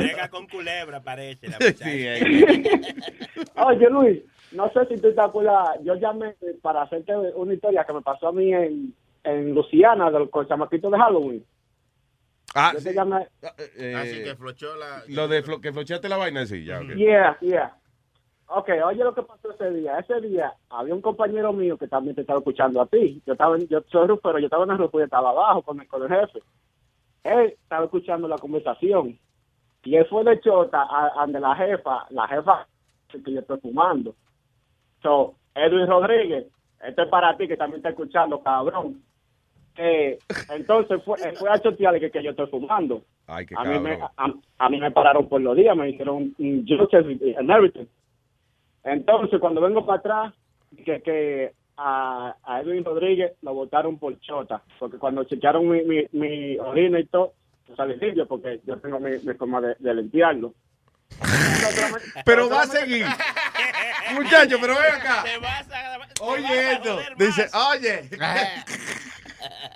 Llega 0.00 0.28
con 0.28 0.46
culebra, 0.48 1.00
parece. 1.00 1.48
La 1.48 1.58
Sí, 1.58 1.72
eh. 1.84 2.82
Oye, 3.56 3.88
Luis, 3.90 4.18
no 4.52 4.70
sé 4.72 4.86
si 4.88 4.96
tú 5.00 5.14
te 5.14 5.20
acuerdas, 5.20 5.68
yo 5.84 5.94
llamé 5.94 6.34
para 6.60 6.82
hacerte 6.82 7.14
una 7.16 7.54
historia 7.54 7.84
que 7.84 7.92
me 7.94 8.02
pasó 8.02 8.28
a 8.28 8.32
mí 8.32 8.52
en, 8.52 8.92
en 9.22 9.54
Luciana, 9.54 10.10
del, 10.10 10.28
con 10.30 10.42
el 10.42 10.48
chamaquito 10.48 10.90
de 10.90 10.98
Halloween. 10.98 11.44
Ah, 12.54 12.70
yo 12.74 12.78
sí. 12.80 12.84
te 12.86 12.94
llamé. 12.94 13.28
Eh, 13.76 13.94
Así 13.96 14.22
que 14.22 14.34
flochó 14.36 14.76
la. 14.76 15.02
Lo 15.08 15.28
de 15.28 15.42
flo- 15.44 15.60
que 15.60 15.72
flocheaste 15.72 16.08
la 16.08 16.16
vaina, 16.16 16.46
sí, 16.46 16.64
ya. 16.64 16.80
ok. 16.80 16.88
Yeah, 16.96 17.36
yeah. 17.40 17.76
Ok, 18.46 18.68
oye 18.84 19.02
lo 19.02 19.14
que 19.14 19.22
pasó 19.22 19.50
ese 19.52 19.70
día. 19.70 19.98
Ese 19.98 20.20
día 20.20 20.52
había 20.68 20.94
un 20.94 21.00
compañero 21.00 21.52
mío 21.52 21.78
que 21.78 21.88
también 21.88 22.14
te 22.14 22.20
estaba 22.20 22.38
escuchando 22.40 22.80
a 22.80 22.86
ti. 22.86 23.22
Yo 23.26 23.32
estaba, 23.32 23.56
en- 23.56 23.66
yo 23.68 23.80
soy 23.90 24.06
rufero, 24.06 24.38
yo 24.38 24.46
estaba 24.46 24.64
en 24.64 24.70
el 24.72 24.78
rufo 24.78 25.00
y 25.00 25.04
estaba 25.04 25.30
abajo 25.30 25.62
con 25.62 25.80
el, 25.80 25.88
con 25.88 26.02
el 26.02 26.08
jefe. 26.08 26.40
Él 27.24 27.56
estaba 27.62 27.84
escuchando 27.86 28.28
la 28.28 28.36
conversación. 28.38 29.18
Y 29.82 29.96
él 29.96 30.06
fue 30.08 30.24
de 30.24 30.40
chota 30.40 30.82
a, 30.82 31.22
ante 31.22 31.40
la 31.40 31.54
jefa, 31.56 32.06
la 32.10 32.26
jefa 32.28 32.66
que 33.08 33.32
yo 33.32 33.40
estoy 33.40 33.58
fumando. 33.60 34.14
So, 35.02 35.34
Edwin 35.54 35.86
Rodríguez, 35.86 36.46
esto 36.82 37.02
es 37.02 37.08
para 37.08 37.36
ti 37.36 37.46
que 37.48 37.56
también 37.56 37.78
está 37.78 37.90
escuchando, 37.90 38.42
cabrón. 38.42 39.02
Que 39.74 40.18
entonces 40.50 41.02
fue, 41.04 41.18
él 41.24 41.36
fue 41.36 41.50
a 41.50 41.58
chotearle 41.58 42.00
que, 42.00 42.10
que 42.10 42.22
yo 42.22 42.30
estoy 42.30 42.46
fumando. 42.46 43.02
Ay, 43.26 43.46
qué 43.46 43.54
A 43.58 43.64
mí, 43.64 43.78
me, 43.80 43.94
a, 43.94 44.32
a 44.58 44.68
mí 44.68 44.80
me 44.80 44.90
pararon 44.92 45.28
por 45.28 45.40
los 45.40 45.56
días, 45.56 45.76
me 45.76 45.90
hicieron 45.90 46.34
un 46.38 46.66
Joseph 46.66 47.06
and 47.38 47.50
everything. 47.50 47.86
Entonces, 48.84 49.40
cuando 49.40 49.60
vengo 49.60 49.84
para 49.84 49.98
atrás, 49.98 50.34
que, 50.84 51.02
que 51.02 51.52
a, 51.76 52.36
a 52.44 52.60
Edwin 52.60 52.84
Rodríguez 52.84 53.32
lo 53.42 53.54
votaron 53.54 53.98
por 53.98 54.18
chota, 54.20 54.62
porque 54.78 54.98
cuando 54.98 55.24
chequearon 55.24 55.68
mi, 55.68 55.82
mi, 55.82 56.04
mi 56.12 56.58
orina 56.58 57.00
y 57.00 57.06
todo, 57.06 57.32
sale 57.76 57.96
limpio, 57.96 58.26
porque 58.26 58.60
yo 58.64 58.76
tengo 58.78 59.00
mi, 59.00 59.18
mi 59.18 59.34
forma 59.34 59.60
de, 59.60 59.74
de 59.78 59.94
limpiarlo. 59.94 60.54
Pero 62.24 62.48
va 62.48 62.62
a 62.62 62.66
seguir. 62.66 63.06
Muchacho, 64.14 64.58
pero 64.60 64.74
ven 64.74 65.00
acá. 65.00 65.24
Oye 66.20 66.72
esto. 66.72 66.98
Dice, 67.16 67.48
oye. 67.72 68.08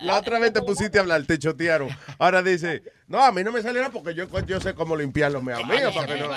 La 0.03 0.19
otra 0.19 0.39
vez 0.39 0.53
te 0.53 0.63
pusiste 0.63 0.99
a 0.99 1.03
hablar, 1.03 1.23
te 1.25 1.39
chotearon. 1.39 1.89
Ahora 2.19 2.43
dice, 2.43 2.83
no, 3.07 3.23
a 3.23 3.33
mí 3.33 3.43
no 3.43 3.53
me 3.53 3.63
sale 3.63 3.81
nada 3.81 3.93
porque 3.93 4.15
yo, 4.15 4.27
sé 4.61 4.75
cómo 4.75 4.97
limpiar 4.97 5.33
los 5.33 5.43
meos 5.43 5.65
míos 5.67 5.93
para 5.95 6.07
que 6.15 6.21
no. 6.21 6.29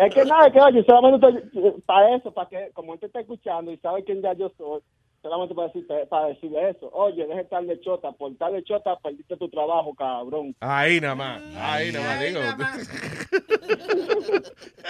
Es 0.00 0.14
que 0.14 0.24
nada, 0.24 0.50
que 0.50 0.60
oye, 0.60 0.84
solamente 0.84 1.26
estoy- 1.28 1.80
para 1.86 2.16
eso, 2.16 2.32
para 2.32 2.48
que, 2.48 2.70
como 2.72 2.94
él 2.94 3.00
te 3.00 3.06
está 3.06 3.20
escuchando 3.20 3.72
y 3.72 3.76
sabe 3.78 4.04
quién 4.04 4.22
ya 4.22 4.32
yo 4.34 4.52
soy, 4.56 4.80
solamente 5.28 5.54
para 5.54 5.66
decirte, 5.68 6.06
para 6.06 6.26
decirle 6.28 6.70
eso. 6.70 6.90
Oye, 6.92 7.22
deja 7.22 7.34
de 7.36 7.42
estar 7.42 7.62
de 7.64 7.80
chota, 7.80 8.12
por 8.12 8.32
estar 8.32 8.50
de 8.50 8.64
chota 8.64 8.96
perdiste 9.02 9.36
tu 9.36 9.48
trabajo, 9.50 9.94
cabrón. 9.94 10.56
Ahí 10.60 11.00
nada 11.00 11.14
más. 11.14 11.42
Ahí 11.56 11.92
nada 11.92 12.06
más, 12.06 12.20
digo. 12.20 12.40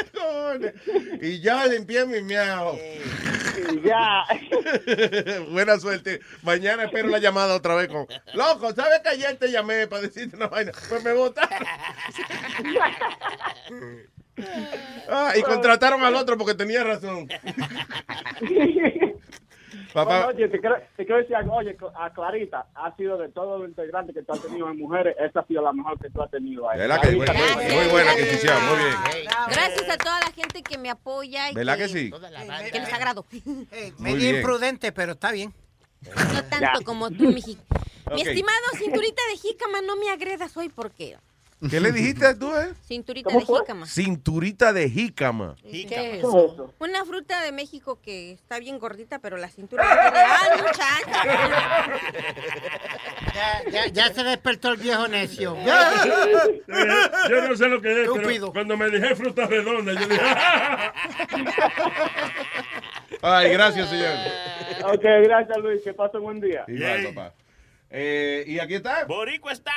Y 1.21 1.41
ya 1.41 1.67
limpié 1.67 2.07
mi 2.07 2.23
miau. 2.23 2.77
ya. 3.85 4.25
Buena 5.51 5.79
suerte. 5.79 6.21
Mañana 6.43 6.85
espero 6.85 7.09
la 7.09 7.19
llamada 7.19 7.57
otra 7.57 7.75
vez 7.75 7.89
con. 7.89 8.07
Loco, 8.35 8.73
¿sabes 8.75 9.01
que 9.03 9.11
ayer 9.11 9.37
te 9.37 9.51
llamé 9.51 9.87
para 9.87 10.03
decirte 10.03 10.37
una 10.37 10.49
vaina? 10.49 10.73
Pues 10.89 11.05
me 11.05 11.13
votaron. 11.13 11.59
Ah, 15.09 15.33
y 15.37 15.43
contrataron 15.43 16.05
al 16.05 16.15
otro 16.15 16.39
porque 16.39 16.55
tenía 16.55 16.85
razón. 16.85 17.27
Papá. 19.93 20.25
Bueno, 20.25 20.39
oye, 20.39 20.49
te 20.49 20.61
quiero, 20.61 20.77
te 20.97 21.05
quiero 21.07 21.21
decir 21.21 21.37
algo. 21.37 21.55
Oye, 21.57 21.77
a 21.97 22.13
Clarita, 22.13 22.67
ha 22.75 22.95
sido 22.97 23.19
de 23.19 23.29
todos 23.31 23.61
los 23.61 23.69
integrantes 23.69 24.15
que 24.15 24.23
tú 24.23 24.33
has 24.33 24.41
tenido 24.43 24.71
en 24.71 24.79
mujeres, 24.79 25.17
esa 25.19 25.41
ha 25.41 25.47
sido 25.47 25.63
la 25.63 25.73
mejor 25.73 25.99
que 26.01 26.11
tú 26.11 26.23
has 26.23 26.31
tenido 26.31 26.69
ahí. 26.69 26.79
¿Verdad 26.79 27.01
que 27.01 27.11
muy, 27.13 27.27
Clarita, 27.27 27.55
muy- 27.57 27.75
muy 27.75 27.89
buena 27.91 28.15
que 28.17 28.23
hicieron? 28.23 28.65
Muy 28.67 28.77
bien. 28.79 28.95
Gracias 29.51 29.89
a 29.91 29.97
toda 29.99 30.21
la 30.21 30.31
gente 30.33 30.63
que 30.63 30.79
me 30.79 30.91
apoya 30.91 31.51
y 31.51 31.55
¿Verdad 31.55 31.77
que 31.77 31.89
sí? 31.89 32.11
que 32.73 32.81
les 32.81 32.93
agrado. 32.93 33.25
Medio 33.99 34.17
bien. 34.17 34.37
imprudente, 34.37 34.93
pero 34.93 35.13
está 35.13 35.33
bien. 35.33 35.53
No 36.33 36.45
tanto 36.45 36.85
como 36.85 37.11
tú, 37.11 37.25
mi, 37.25 37.43
mi 38.13 38.23
estimado 38.23 38.65
cinturita 38.79 39.21
de 39.31 39.37
jícama, 39.37 39.81
no 39.83 39.97
me 39.97 40.11
agredas 40.11 40.57
hoy 40.57 40.69
porque 40.69 41.17
¿Qué 41.69 41.81
le 41.81 41.91
dijiste 41.91 42.37
tú, 42.37 42.55
eh? 42.55 42.73
cinturita 42.87 43.33
de 43.33 43.41
jícama. 43.41 43.87
Cinturita 43.87 44.73
de 44.73 44.89
jícama. 44.89 45.57
¿Qué 45.63 45.83
es 45.83 46.19
eso? 46.19 46.73
Una 46.79 47.05
fruta 47.05 47.43
de 47.43 47.51
México 47.51 47.99
que 48.01 48.31
está 48.33 48.61
bien 48.61 48.79
gordita, 48.79 49.19
pero 49.19 49.37
la 49.37 49.49
cintura 49.49 49.83
tiene 49.83 50.65
ancha, 50.65 50.87
Ya, 53.35 53.65
ya, 53.71 53.87
ya 53.89 54.15
se 54.15 54.23
despertó 54.23 54.69
el 54.71 54.77
viejo 54.77 55.09
necio. 55.09 55.57
Yo 57.29 57.49
no 57.49 57.57
sé 57.57 57.69
lo 57.69 57.81
que 57.81 58.05
es, 58.05 58.11
pero 58.15 58.53
cuando 58.53 58.77
me 58.77 58.89
dije 58.91 59.17
fruta 59.17 59.47
redonda, 59.47 59.93
yo 59.93 60.07
dije, 60.07 60.21
Ay, 63.23 63.51
gracias, 63.53 63.89
señor. 63.89 64.15
Ok, 64.95 65.03
gracias 65.03 65.59
Luis, 65.59 65.83
que 65.83 65.93
pase 65.93 66.19
un 66.19 66.23
buen 66.23 66.41
día. 66.41 66.65
Igual, 66.69 67.13
papá. 67.15 67.35
Eh, 67.91 68.45
¿Y 68.47 68.59
aquí 68.59 68.75
está? 68.75 69.05
Boricua 69.07 69.53
está. 69.53 69.73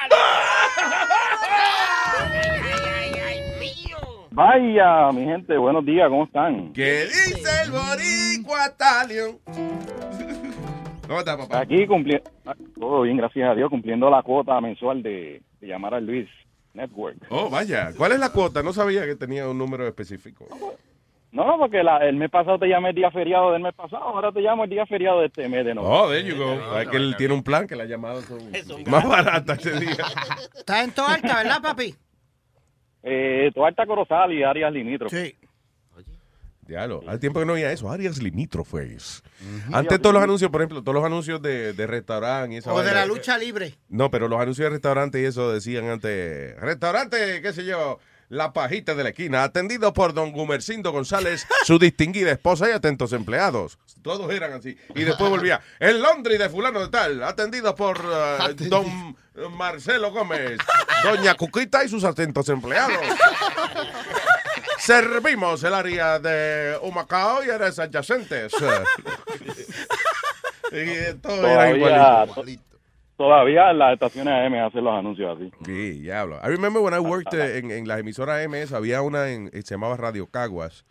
Vaya, 4.32 5.12
mi 5.12 5.26
gente, 5.26 5.58
buenos 5.58 5.86
días, 5.86 6.08
¿cómo 6.10 6.26
están? 6.26 6.72
¿Qué 6.74 7.06
dice 7.06 7.50
el 7.66 7.72
boricua 7.72 8.76
Talion? 8.78 9.40
¿Cómo 11.08 11.20
está, 11.20 11.38
papá? 11.38 11.60
Aquí 11.60 11.86
cumpliendo, 11.86 12.30
todo 12.80 13.02
bien, 13.02 13.18
gracias 13.18 13.50
a 13.50 13.56
Dios, 13.56 13.70
cumpliendo 13.70 14.10
la 14.10 14.24
cuota 14.24 14.60
mensual 14.62 15.04
de, 15.04 15.42
de 15.60 15.68
llamar 15.68 15.94
al 15.96 16.06
Luis 16.06 16.30
Network. 16.74 17.18
Oh, 17.30 17.50
vaya. 17.50 17.92
¿Cuál 17.98 18.14
es 18.14 18.20
la 18.20 18.30
cuota? 18.30 18.64
No 18.64 18.72
sabía 18.72 19.06
que 19.06 19.16
tenía 19.16 19.48
un 19.50 19.58
número 19.58 19.86
específico. 19.86 20.48
No, 21.32 21.46
no, 21.46 21.58
porque 21.58 21.82
la- 21.82 21.98
el 22.08 22.18
mes 22.18 22.30
pasado 22.30 22.60
te 22.60 22.68
llamé 22.68 22.90
el 22.90 22.96
día 22.96 23.10
feriado 23.10 23.54
del 23.54 23.62
mes 23.62 23.74
pasado, 23.74 24.04
ahora 24.04 24.32
te 24.32 24.42
llamo 24.42 24.66
el 24.66 24.70
día 24.70 24.86
feriado 24.86 25.22
de 25.22 25.28
este 25.28 25.48
mes 25.48 25.66
de 25.66 25.74
noviembre. 25.74 26.00
Oh, 26.02 26.10
there 26.10 26.24
you 26.28 26.36
go. 26.38 26.78
es 26.80 26.90
que 26.90 26.98
él 26.98 27.16
tiene 27.18 27.34
un 27.34 27.44
plan 27.44 27.68
que 27.68 27.76
las 27.76 27.88
llamadas 27.88 28.26
son 28.26 28.40
más 28.88 29.08
baratas 29.08 29.66
ese 29.66 29.80
día. 29.80 29.92
Estás 30.58 30.84
en 30.84 30.92
toda 30.92 31.14
alta, 31.14 31.38
¿verdad, 31.38 31.62
papi? 31.62 31.96
Eh, 33.04 33.52
Corozal 33.88 34.34
y 34.34 34.44
áreas 34.44 34.72
limítrofes. 34.74 35.30
Sí. 35.30 35.36
Diablo, 36.68 37.02
al 37.08 37.20
tiempo 37.20 37.40
que 37.40 37.46
no 37.46 37.54
había 37.54 37.72
eso, 37.72 37.90
áreas 37.92 38.22
limítrofes. 38.22 39.24
Antes 39.74 40.00
todos 40.02 40.14
los 40.14 40.24
anuncios, 40.24 40.50
por 40.52 40.62
ejemplo, 40.62 40.82
todos 40.82 40.96
los 40.96 41.04
anuncios 41.04 41.42
de, 41.42 41.74
de 41.74 41.88
restaurante 41.88 42.54
y 42.56 42.58
esa 42.60 42.72
O 42.74 42.82
de 42.82 42.94
la 42.94 43.06
lucha 43.06 43.38
libre. 43.38 43.76
No, 43.90 44.10
pero 44.12 44.28
los 44.30 44.40
anuncios 44.40 44.66
de 44.66 44.70
restaurante 44.70 45.20
y 45.22 45.26
eso 45.26 45.52
decían 45.52 45.90
antes, 45.90 46.58
restaurante, 46.62 47.42
qué 47.42 47.52
sé 47.52 47.66
yo, 47.66 48.00
La 48.32 48.52
Pajita 48.54 48.96
de 48.96 49.04
la 49.04 49.10
Esquina, 49.10 49.44
atendido 49.44 49.92
por 49.92 50.14
don 50.14 50.32
Gumercindo 50.32 50.94
González, 50.94 51.46
su 51.66 51.78
distinguida 51.78 52.32
esposa 52.32 52.70
y 52.70 52.72
atentos 52.72 53.12
empleados. 53.12 53.78
Todos 54.02 54.32
eran 54.32 54.54
así. 54.54 54.78
Y 54.96 55.04
después 55.04 55.30
volvía, 55.30 55.60
el 55.82 56.02
Londres 56.02 56.40
de 56.40 56.48
fulano 56.48 56.80
de 56.80 56.88
tal, 56.88 57.22
atendido 57.24 57.76
por 57.76 57.98
eh, 57.98 58.54
don 58.70 59.18
Marcelo 59.58 60.14
Gómez, 60.14 60.60
doña 61.04 61.36
Cuquita 61.36 61.84
y 61.84 61.90
sus 61.90 62.06
atentos 62.06 62.48
empleados. 62.48 63.06
Servimos 64.80 65.62
el 65.66 65.74
área 65.74 66.18
de 66.18 66.80
Humacao 66.82 67.44
y 67.44 67.50
áreas 67.50 67.80
adyacentes. 67.80 68.54
y 70.72 71.14
todo 71.16 71.46
era 71.46 71.76
igualito. 71.76 72.71
Todavía 73.22 73.72
las 73.72 73.94
estaciones 73.94 74.34
AM 74.34 74.56
hacen 74.66 74.84
los 74.84 74.98
anuncios 74.98 75.38
así. 75.38 75.52
Sí, 75.64 76.02
diablo. 76.02 76.40
I 76.44 76.48
remember 76.48 76.82
when 76.82 76.96
I 76.96 77.00
worked 77.00 77.34
eh, 77.36 77.60
en, 77.60 77.70
en 77.70 77.88
las 77.88 78.00
emisoras 78.00 78.48
MS, 78.48 78.74
había 78.74 79.04
una 79.04 79.30
en, 79.30 79.52
eh, 79.54 79.62
se 79.62 79.76
llamaba 79.76 79.96
Radio 79.96 80.26
Caguas, 80.26 80.86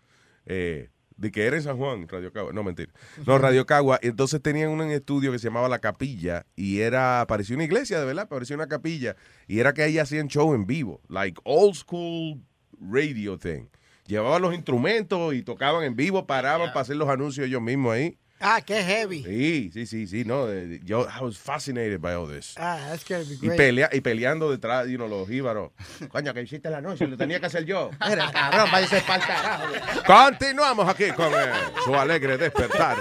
eh, 0.46 0.90
de 1.16 1.32
que 1.32 1.44
era 1.44 1.56
en 1.56 1.62
San 1.64 1.76
Juan, 1.76 2.06
Radio 2.06 2.32
Caguas, 2.32 2.54
no 2.54 2.62
mentira. 2.62 2.92
No, 3.26 3.36
Radio 3.46 3.66
Caguas, 3.66 3.98
entonces 4.02 4.40
tenían 4.40 4.70
un 4.70 4.80
estudio 4.82 5.32
que 5.32 5.40
se 5.40 5.48
llamaba 5.48 5.68
La 5.68 5.80
Capilla 5.80 6.46
y 6.54 6.80
era, 6.80 7.24
parecía 7.26 7.56
una 7.56 7.64
iglesia, 7.64 7.98
de 7.98 8.06
verdad, 8.06 8.28
parecía 8.28 8.54
una 8.54 8.68
capilla 8.68 9.16
y 9.48 9.58
era 9.58 9.74
que 9.74 9.82
ahí 9.82 9.98
hacían 9.98 10.28
show 10.28 10.54
en 10.54 10.66
vivo, 10.66 11.00
like 11.08 11.40
old 11.42 11.74
school 11.74 12.40
radio 12.80 13.38
thing. 13.38 13.64
Llevaban 14.06 14.40
los 14.40 14.54
instrumentos 14.54 15.34
y 15.34 15.42
tocaban 15.42 15.82
en 15.82 15.96
vivo, 15.96 16.28
paraban 16.28 16.68
para 16.68 16.80
hacer 16.80 16.94
los 16.94 17.08
anuncios 17.08 17.46
ellos 17.46 17.60
mismos 17.60 17.94
ahí. 17.94 18.18
Ah, 18.42 18.60
qué 18.64 18.82
heavy. 18.82 19.22
Sí, 19.22 19.70
sí, 19.70 19.84
sí, 19.86 20.06
sí, 20.06 20.24
no, 20.24 20.48
eh, 20.50 20.80
yo 20.82 21.02
I 21.02 21.22
was 21.22 21.38
fascinated 21.38 22.00
by 22.00 22.14
all 22.14 22.26
this. 22.26 22.54
Ah, 22.58 22.78
that's 22.88 23.04
gonna 23.06 23.22
be 23.24 23.34
Y, 23.34 23.46
great. 23.48 23.56
pelea, 23.58 23.88
y 23.92 24.00
peleando 24.00 24.50
detrás, 24.50 24.88
you 24.88 24.96
know, 24.96 25.06
los 25.08 25.28
jíbaros. 25.28 25.72
Coño, 26.10 26.32
que 26.32 26.42
hiciste 26.42 26.70
la 26.70 26.80
noche, 26.80 27.06
lo 27.06 27.16
tenía 27.18 27.38
que 27.38 27.46
hacer 27.46 27.64
yo. 27.66 27.90
Mira, 28.08 28.30
cabrón, 28.32 28.68
váyase 28.72 29.02
pa'l 29.02 29.20
carajo. 29.20 29.64
Continuamos 30.06 30.88
aquí 30.88 31.10
con 31.10 31.26
eh, 31.34 31.52
su 31.84 31.94
alegre 31.94 32.38
despertar. 32.38 32.96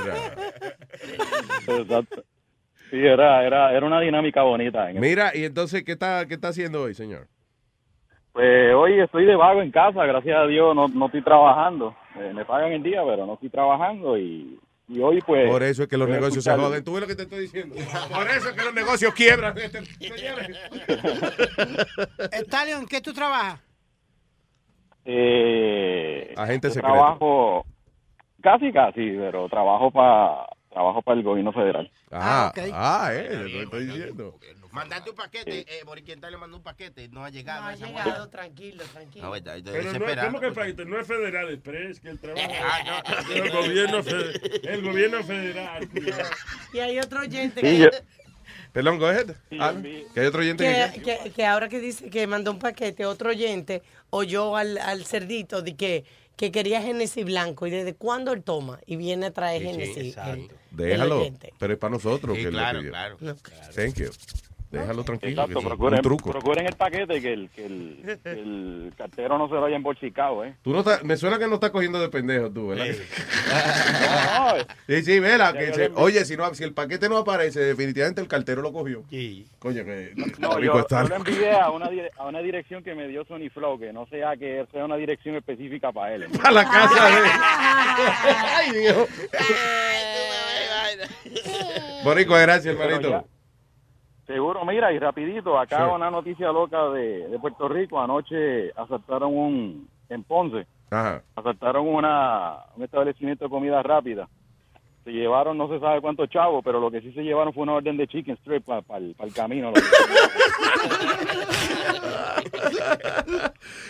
Exacto. 1.67 2.23
Sí, 2.89 2.97
era, 2.97 3.45
era, 3.45 3.71
era 3.71 3.85
una 3.85 4.01
dinámica 4.01 4.41
bonita. 4.41 4.89
en 4.89 4.99
Mira, 4.99 5.31
y 5.35 5.45
entonces, 5.45 5.83
¿qué 5.83 5.91
está, 5.93 6.25
qué 6.27 6.33
está 6.33 6.49
haciendo 6.49 6.81
hoy, 6.81 6.95
señor? 6.95 7.27
Pues 8.33 8.73
hoy 8.73 8.99
estoy 8.99 9.25
de 9.25 9.35
vago 9.35 9.61
en 9.61 9.71
casa, 9.71 10.05
gracias 10.05 10.37
a 10.37 10.45
Dios 10.47 10.75
no, 10.75 10.87
no 10.87 11.05
estoy 11.07 11.23
trabajando. 11.23 11.95
Eh, 12.19 12.31
me 12.33 12.45
pagan 12.45 12.71
el 12.71 12.83
día, 12.83 13.01
pero 13.05 13.25
no 13.25 13.33
estoy 13.35 13.49
trabajando 13.49 14.17
y, 14.17 14.59
y 14.89 14.99
hoy 15.01 15.21
pues... 15.21 15.47
Por 15.47 15.61
eso 15.61 15.83
es 15.83 15.87
que 15.87 15.97
los 15.97 16.09
negocios 16.09 16.43
se 16.43 16.51
joden. 16.51 16.83
¿Tú 16.83 16.93
ves 16.93 17.01
lo 17.01 17.07
que 17.07 17.15
te 17.15 17.23
estoy 17.23 17.41
diciendo? 17.41 17.75
Por 18.11 18.27
eso 18.27 18.49
es 18.49 18.55
que 18.55 18.65
los 18.65 18.73
negocios 18.73 19.13
quiebran. 19.13 19.55
este, 19.55 19.85
señores. 19.85 20.57
Stallion, 22.47 22.81
¿en 22.81 22.87
qué 22.87 22.99
tú 22.99 23.13
trabajas? 23.13 23.59
Eh, 25.05 26.33
Agente 26.35 26.69
secreto. 26.69 26.91
Trabajo, 26.93 27.65
casi 28.41 28.71
casi, 28.73 29.11
pero 29.11 29.47
trabajo 29.47 29.91
para 29.91 30.47
trabajo 30.69 31.01
para 31.01 31.17
el 31.17 31.23
gobierno 31.23 31.51
federal. 31.51 31.91
Ah, 32.11 32.51
ah, 32.73 33.09
eh, 33.13 33.47
lo 33.47 33.61
estoy 33.61 33.85
diciendo. 33.85 34.35
Mandaste 34.79 35.09
un 35.09 35.15
paquete, 35.15 35.59
eh, 35.67 35.83
Boriquenta 35.85 36.29
le 36.29 36.37
mandó 36.37 36.57
un 36.57 36.63
paquete, 36.63 37.07
no 37.09 37.23
ha 37.23 37.29
llegado. 37.29 37.61
No 37.61 37.67
ha 37.67 37.75
llegado, 37.75 38.09
mujer. 38.11 38.27
tranquilo, 38.29 38.83
tranquilo. 38.85 39.25
No, 39.27 39.35
está- 39.35 39.55
está 39.57 39.71
Pero 39.71 39.93
no. 40.15 40.21
¿cómo 40.25 40.39
que 40.39 40.51
paquete? 40.51 40.85
No 40.85 40.99
es 40.99 41.07
Federal 41.07 41.49
Express, 41.49 41.99
que 41.99 42.09
el 42.09 42.19
trabajo 42.21 42.47
Ah, 42.63 43.03
no. 43.29 43.35
el 43.35 43.51
gobierno, 43.51 44.03
fe- 44.03 44.71
el 44.73 44.81
gobierno 44.83 45.23
federal. 45.23 45.89
Y 46.73 46.79
hay 46.79 46.99
otro 46.99 47.21
oyente 47.21 47.61
que, 47.61 47.89
Perdón, 48.71 48.99
go 48.99 49.07
ahead. 49.07 49.31
Ah, 49.59 49.73
que 50.13 50.19
hay 50.19 50.25
otro 50.27 50.41
oyente 50.41 50.63
que... 50.63 51.01
que, 51.01 51.17
que, 51.23 51.31
que 51.31 51.45
ahora 51.45 51.67
que 51.69 51.79
dice 51.79 52.09
que 52.09 52.27
mandó 52.27 52.51
un 52.51 52.59
paquete, 52.59 53.05
otro 53.05 53.29
oyente 53.31 53.81
oyó 54.11 54.55
al, 54.55 54.77
al 54.77 55.05
cerdito 55.05 55.61
de 55.63 55.75
que, 55.75 56.05
que 56.35 56.51
quería 56.51 56.79
Genesis 56.81 57.25
blanco 57.25 57.65
y 57.67 57.71
desde 57.71 57.95
cuándo 57.95 58.31
él 58.31 58.43
toma 58.43 58.79
y 58.85 58.95
viene 58.95 59.25
a 59.27 59.31
traer 59.31 59.61
Sí, 59.63 59.67
sí, 59.69 59.73
Genesis. 59.73 60.07
exacto. 60.09 60.31
el- 60.33 60.41
el 60.41 60.57
Déjalo, 60.71 61.33
pero 61.57 61.73
es 61.73 61.79
para 61.79 61.91
nosotros 61.91 62.37
Sí, 62.37 62.43
que 62.43 62.49
claro, 62.51 62.73
lo 62.73 62.79
pidió. 62.79 62.91
claro. 62.91 63.17
Thank 63.75 63.95
you. 63.95 64.11
Déjalo 64.71 65.03
tranquilo. 65.03 65.41
Exacto, 65.41 65.61
procuren, 65.61 65.97
un 65.99 66.03
truco. 66.03 66.31
procuren 66.31 66.67
el 66.67 66.75
paquete 66.75 67.19
que 67.19 67.33
el, 67.33 67.49
que 67.49 67.65
el, 67.65 68.19
que 68.23 68.29
el 68.29 68.93
cartero 68.97 69.37
no 69.39 69.47
se 69.47 69.55
lo 69.55 69.65
haya 69.65 69.75
embolsicado, 69.75 70.45
¿eh? 70.45 70.53
Tú 70.61 70.71
no 70.71 70.79
estás- 70.81 71.03
me 71.03 71.17
suena 71.17 71.39
que 71.39 71.47
no 71.47 71.55
estás 71.55 71.71
cogiendo 71.71 71.99
de 71.99 72.07
pendejo 72.09 72.51
tú, 72.51 72.67
¿verdad? 72.67 72.85
No, 72.85 74.57
no, 74.57 74.63
Sí, 74.87 75.01
sí, 75.03 75.19
vela, 75.19 75.53
que 75.53 75.73
se- 75.73 75.91
oye, 75.95 76.23
si 76.23 76.37
no, 76.37 76.53
si 76.53 76.63
el 76.63 76.73
paquete 76.73 77.09
no 77.09 77.17
aparece, 77.17 77.59
definitivamente 77.61 78.21
el 78.21 78.27
cartero 78.27 78.61
lo 78.61 78.71
cogió. 78.71 79.03
Coño, 79.57 79.83
que 79.83 80.13
No, 80.37 80.55
rico 80.57 80.73
yo, 80.75 80.79
está. 80.81 81.01
yo 81.03 81.09
lo 81.09 81.15
envié 81.15 81.51
a 81.51 81.71
una, 81.71 81.89
dire- 81.89 82.11
a 82.17 82.27
una 82.27 82.39
dirección 82.39 82.83
que 82.83 82.93
me 82.93 83.07
dio 83.07 83.25
Sony 83.25 83.49
Flow, 83.51 83.79
que 83.79 83.91
no 83.91 84.05
sea 84.05 84.37
que 84.37 84.65
sea 84.71 84.85
una 84.85 84.97
dirección 84.97 85.35
específica 85.35 85.91
para 85.91 86.13
él. 86.13 86.27
Para 86.37 86.51
la 86.51 86.63
casa 86.65 87.05
de... 87.09 87.27
Ay, 88.55 88.71
Dios. 88.81 89.07
Boricua, 92.03 92.39
gracias, 92.41 92.75
hermanito. 92.77 93.25
Seguro, 94.29 94.63
mira, 94.63 94.93
y 94.93 94.99
rapidito, 94.99 95.57
acá 95.57 95.87
una 95.87 96.11
noticia 96.11 96.51
loca 96.51 96.89
de, 96.89 97.27
de 97.29 97.39
Puerto 97.39 97.67
Rico. 97.67 97.99
Anoche 97.99 98.69
asaltaron 98.75 99.35
un, 99.35 99.89
en 100.07 100.23
Ponce, 100.23 100.67
Ajá. 100.91 101.23
asaltaron 101.35 101.87
una, 101.87 102.57
un 102.75 102.83
establecimiento 102.83 103.45
de 103.45 103.49
comida 103.49 103.81
rápida. 103.81 104.29
Se 105.03 105.09
llevaron 105.09 105.57
no 105.57 105.67
se 105.67 105.79
sabe 105.79 105.99
cuántos 105.99 106.29
chavos, 106.29 106.61
pero 106.63 106.79
lo 106.79 106.91
que 106.91 107.01
sí 107.01 107.11
se 107.13 107.23
llevaron 107.23 107.53
fue 107.53 107.63
una 107.63 107.73
orden 107.73 107.97
de 107.97 108.05
chicken 108.05 108.35
strip 108.35 108.63
para 108.65 108.83
el 108.99 109.15
camino. 109.33 109.73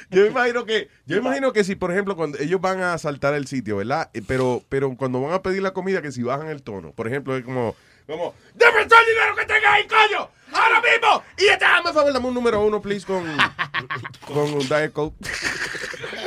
Yo 0.09 0.25
imagino 0.25 0.65
que, 0.65 0.87
yo 1.05 1.17
imagino 1.17 1.53
que 1.53 1.63
si, 1.63 1.75
por 1.75 1.91
ejemplo, 1.91 2.15
cuando 2.15 2.37
ellos 2.39 2.59
van 2.59 2.79
a 2.81 2.93
asaltar 2.93 3.33
el 3.33 3.45
sitio, 3.47 3.77
¿verdad? 3.77 4.09
Eh, 4.13 4.21
Pero, 4.27 4.61
pero 4.69 4.95
cuando 4.97 5.21
van 5.21 5.33
a 5.33 5.41
pedir 5.41 5.61
la 5.61 5.71
comida, 5.71 6.01
que 6.01 6.11
si 6.11 6.23
bajan 6.23 6.47
el 6.47 6.63
tono, 6.63 6.91
por 6.93 7.07
ejemplo, 7.07 7.35
es 7.37 7.43
como, 7.43 7.75
como, 8.09 8.33
¡Deme 8.55 8.85
todo 8.85 8.99
el 8.99 9.05
dinero 9.05 9.35
que 9.35 9.45
tengas 9.45 9.73
ahí, 9.73 9.87
coño! 9.87 10.29
¡Ahora 10.51 10.81
mismo! 10.81 11.23
Y 11.37 11.43
déjame, 11.43 11.83
por 11.83 11.93
favor, 11.93 12.13
dame 12.13 12.27
un 12.27 12.33
número 12.33 12.61
uno, 12.65 12.81
please, 12.81 13.05
con, 13.05 13.23
con 14.25 14.53
un 14.53 14.59
Diet 14.67 14.91
Coke. 14.91 15.15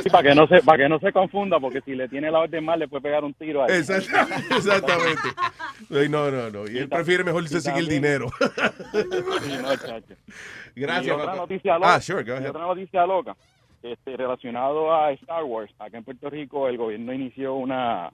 Sí, 0.01 0.09
para 0.09 0.29
que 0.29 0.35
no 0.35 0.47
se 0.47 0.61
para 0.63 0.77
que 0.83 0.89
no 0.89 0.99
se 0.99 1.11
confunda, 1.13 1.59
porque 1.59 1.81
si 1.81 1.93
le 1.95 2.07
tiene 2.09 2.29
la 2.31 2.39
orden 2.39 2.63
mal 2.65 2.79
le 2.79 2.87
puede 2.87 3.03
pegar 3.03 3.23
un 3.23 3.33
tiro 3.33 3.63
ahí. 3.63 3.71
Exacta- 3.77 4.27
Exactamente. 4.57 5.29
Ay, 5.91 6.09
no, 6.09 6.29
no, 6.31 6.49
no. 6.49 6.69
Y 6.69 6.77
él 6.77 6.89
prefiere 6.89 7.23
mejor 7.23 7.47
se 7.47 7.61
sigue 7.61 7.79
el 7.79 7.87
dinero. 7.87 8.29
Sí, 8.91 9.57
no. 9.61 9.69
Gracias, 10.75 11.07
Y 11.07 11.09
otra 11.11 11.35
noticia 11.35 11.75
loca. 11.75 11.93
Ah, 11.95 12.01
sure, 12.01 12.23
go 12.23 12.33
y 12.33 12.37
ahead. 12.37 12.49
otra 12.49 12.61
noticia 12.65 13.05
loca. 13.05 13.35
Este, 13.81 14.15
relacionado 14.17 14.93
a 14.93 15.11
Star 15.11 15.43
Wars, 15.43 15.71
acá 15.77 15.97
en 15.97 16.03
Puerto 16.05 16.29
Rico 16.29 16.67
el 16.69 16.77
gobierno 16.77 17.13
inició 17.13 17.55
una, 17.55 18.11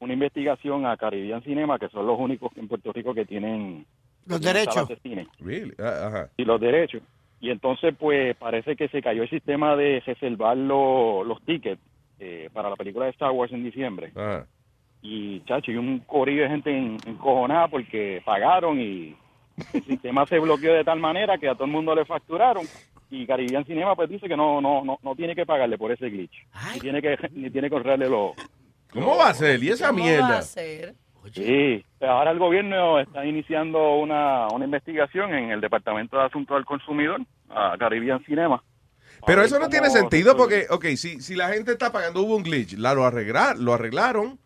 una 0.00 0.12
investigación 0.14 0.86
a 0.86 0.96
Caribbean 0.96 1.42
Cinema, 1.42 1.78
que 1.78 1.88
son 1.88 2.06
los 2.06 2.18
únicos 2.18 2.50
en 2.56 2.68
Puerto 2.68 2.92
Rico 2.92 3.14
que 3.14 3.24
tienen 3.26 3.86
Los 4.26 4.40
derechos. 4.40 4.88
de 4.88 4.96
cine 4.96 5.26
Really? 5.40 5.72
Ah, 5.78 6.06
ajá. 6.08 6.28
y 6.36 6.44
los 6.44 6.60
derechos. 6.60 7.02
Y 7.40 7.50
entonces, 7.50 7.94
pues, 7.98 8.36
parece 8.36 8.76
que 8.76 8.88
se 8.88 9.00
cayó 9.00 9.22
el 9.22 9.30
sistema 9.30 9.74
de 9.76 10.02
reservar 10.04 10.56
lo- 10.56 11.24
los 11.24 11.40
tickets 11.42 11.80
eh, 12.18 12.50
para 12.52 12.68
la 12.68 12.76
película 12.76 13.06
de 13.06 13.12
Star 13.12 13.30
Wars 13.30 13.50
en 13.52 13.64
diciembre. 13.64 14.12
Ajá. 14.14 14.46
Y, 15.02 15.40
chacho, 15.46 15.70
y 15.72 15.76
un 15.76 16.00
corillo 16.00 16.42
de 16.42 16.48
gente 16.50 16.70
en- 16.76 16.98
encojonada 17.06 17.68
porque 17.68 18.20
pagaron 18.26 18.78
y 18.78 19.16
el 19.72 19.82
sistema 19.84 20.26
se 20.26 20.38
bloqueó 20.38 20.74
de 20.74 20.84
tal 20.84 21.00
manera 21.00 21.38
que 21.38 21.48
a 21.48 21.54
todo 21.54 21.64
el 21.64 21.70
mundo 21.70 21.94
le 21.94 22.04
facturaron. 22.04 22.64
Y 23.10 23.26
Caribbean 23.26 23.64
Cinema, 23.64 23.96
pues, 23.96 24.08
dice 24.10 24.28
que 24.28 24.36
no 24.36 24.60
no 24.60 24.84
no, 24.84 24.98
no 25.02 25.14
tiene 25.16 25.34
que 25.34 25.46
pagarle 25.46 25.78
por 25.78 25.90
ese 25.92 26.10
glitch. 26.10 26.46
Ni 26.74 26.80
tiene 26.80 27.00
que 27.00 27.16
ni 27.32 27.50
tiene 27.50 27.68
que 27.70 27.76
ahorrarle 27.76 28.08
los... 28.08 28.32
¿Cómo 28.92 29.16
va 29.16 29.28
a 29.28 29.34
ser? 29.34 29.62
¿Y 29.62 29.70
esa 29.70 29.88
¿Cómo 29.88 30.00
va 30.00 30.04
mierda? 30.04 30.38
a 30.38 30.42
ser? 30.42 30.94
Sí, 31.32 31.84
ahora 32.00 32.30
el 32.30 32.38
gobierno 32.38 32.98
está 32.98 33.24
iniciando 33.24 33.96
una, 33.96 34.48
una 34.48 34.64
investigación 34.64 35.34
en 35.34 35.50
el 35.50 35.60
Departamento 35.60 36.16
de 36.16 36.24
Asuntos 36.24 36.56
del 36.56 36.64
Consumidor, 36.64 37.20
a 37.50 37.76
Caribbean 37.78 38.24
Cinema. 38.24 38.62
Pero 39.26 39.42
eso 39.42 39.58
no 39.58 39.68
tiene 39.68 39.90
sentido 39.90 40.36
porque, 40.36 40.66
ok, 40.70 40.86
si, 40.96 41.20
si 41.20 41.36
la 41.36 41.50
gente 41.50 41.72
está 41.72 41.92
pagando, 41.92 42.22
hubo 42.22 42.36
un 42.36 42.42
glitch, 42.42 42.72
la, 42.78 42.94
lo, 42.94 43.04
arreglar, 43.04 43.58
lo 43.58 43.74
arreglaron 43.74 44.38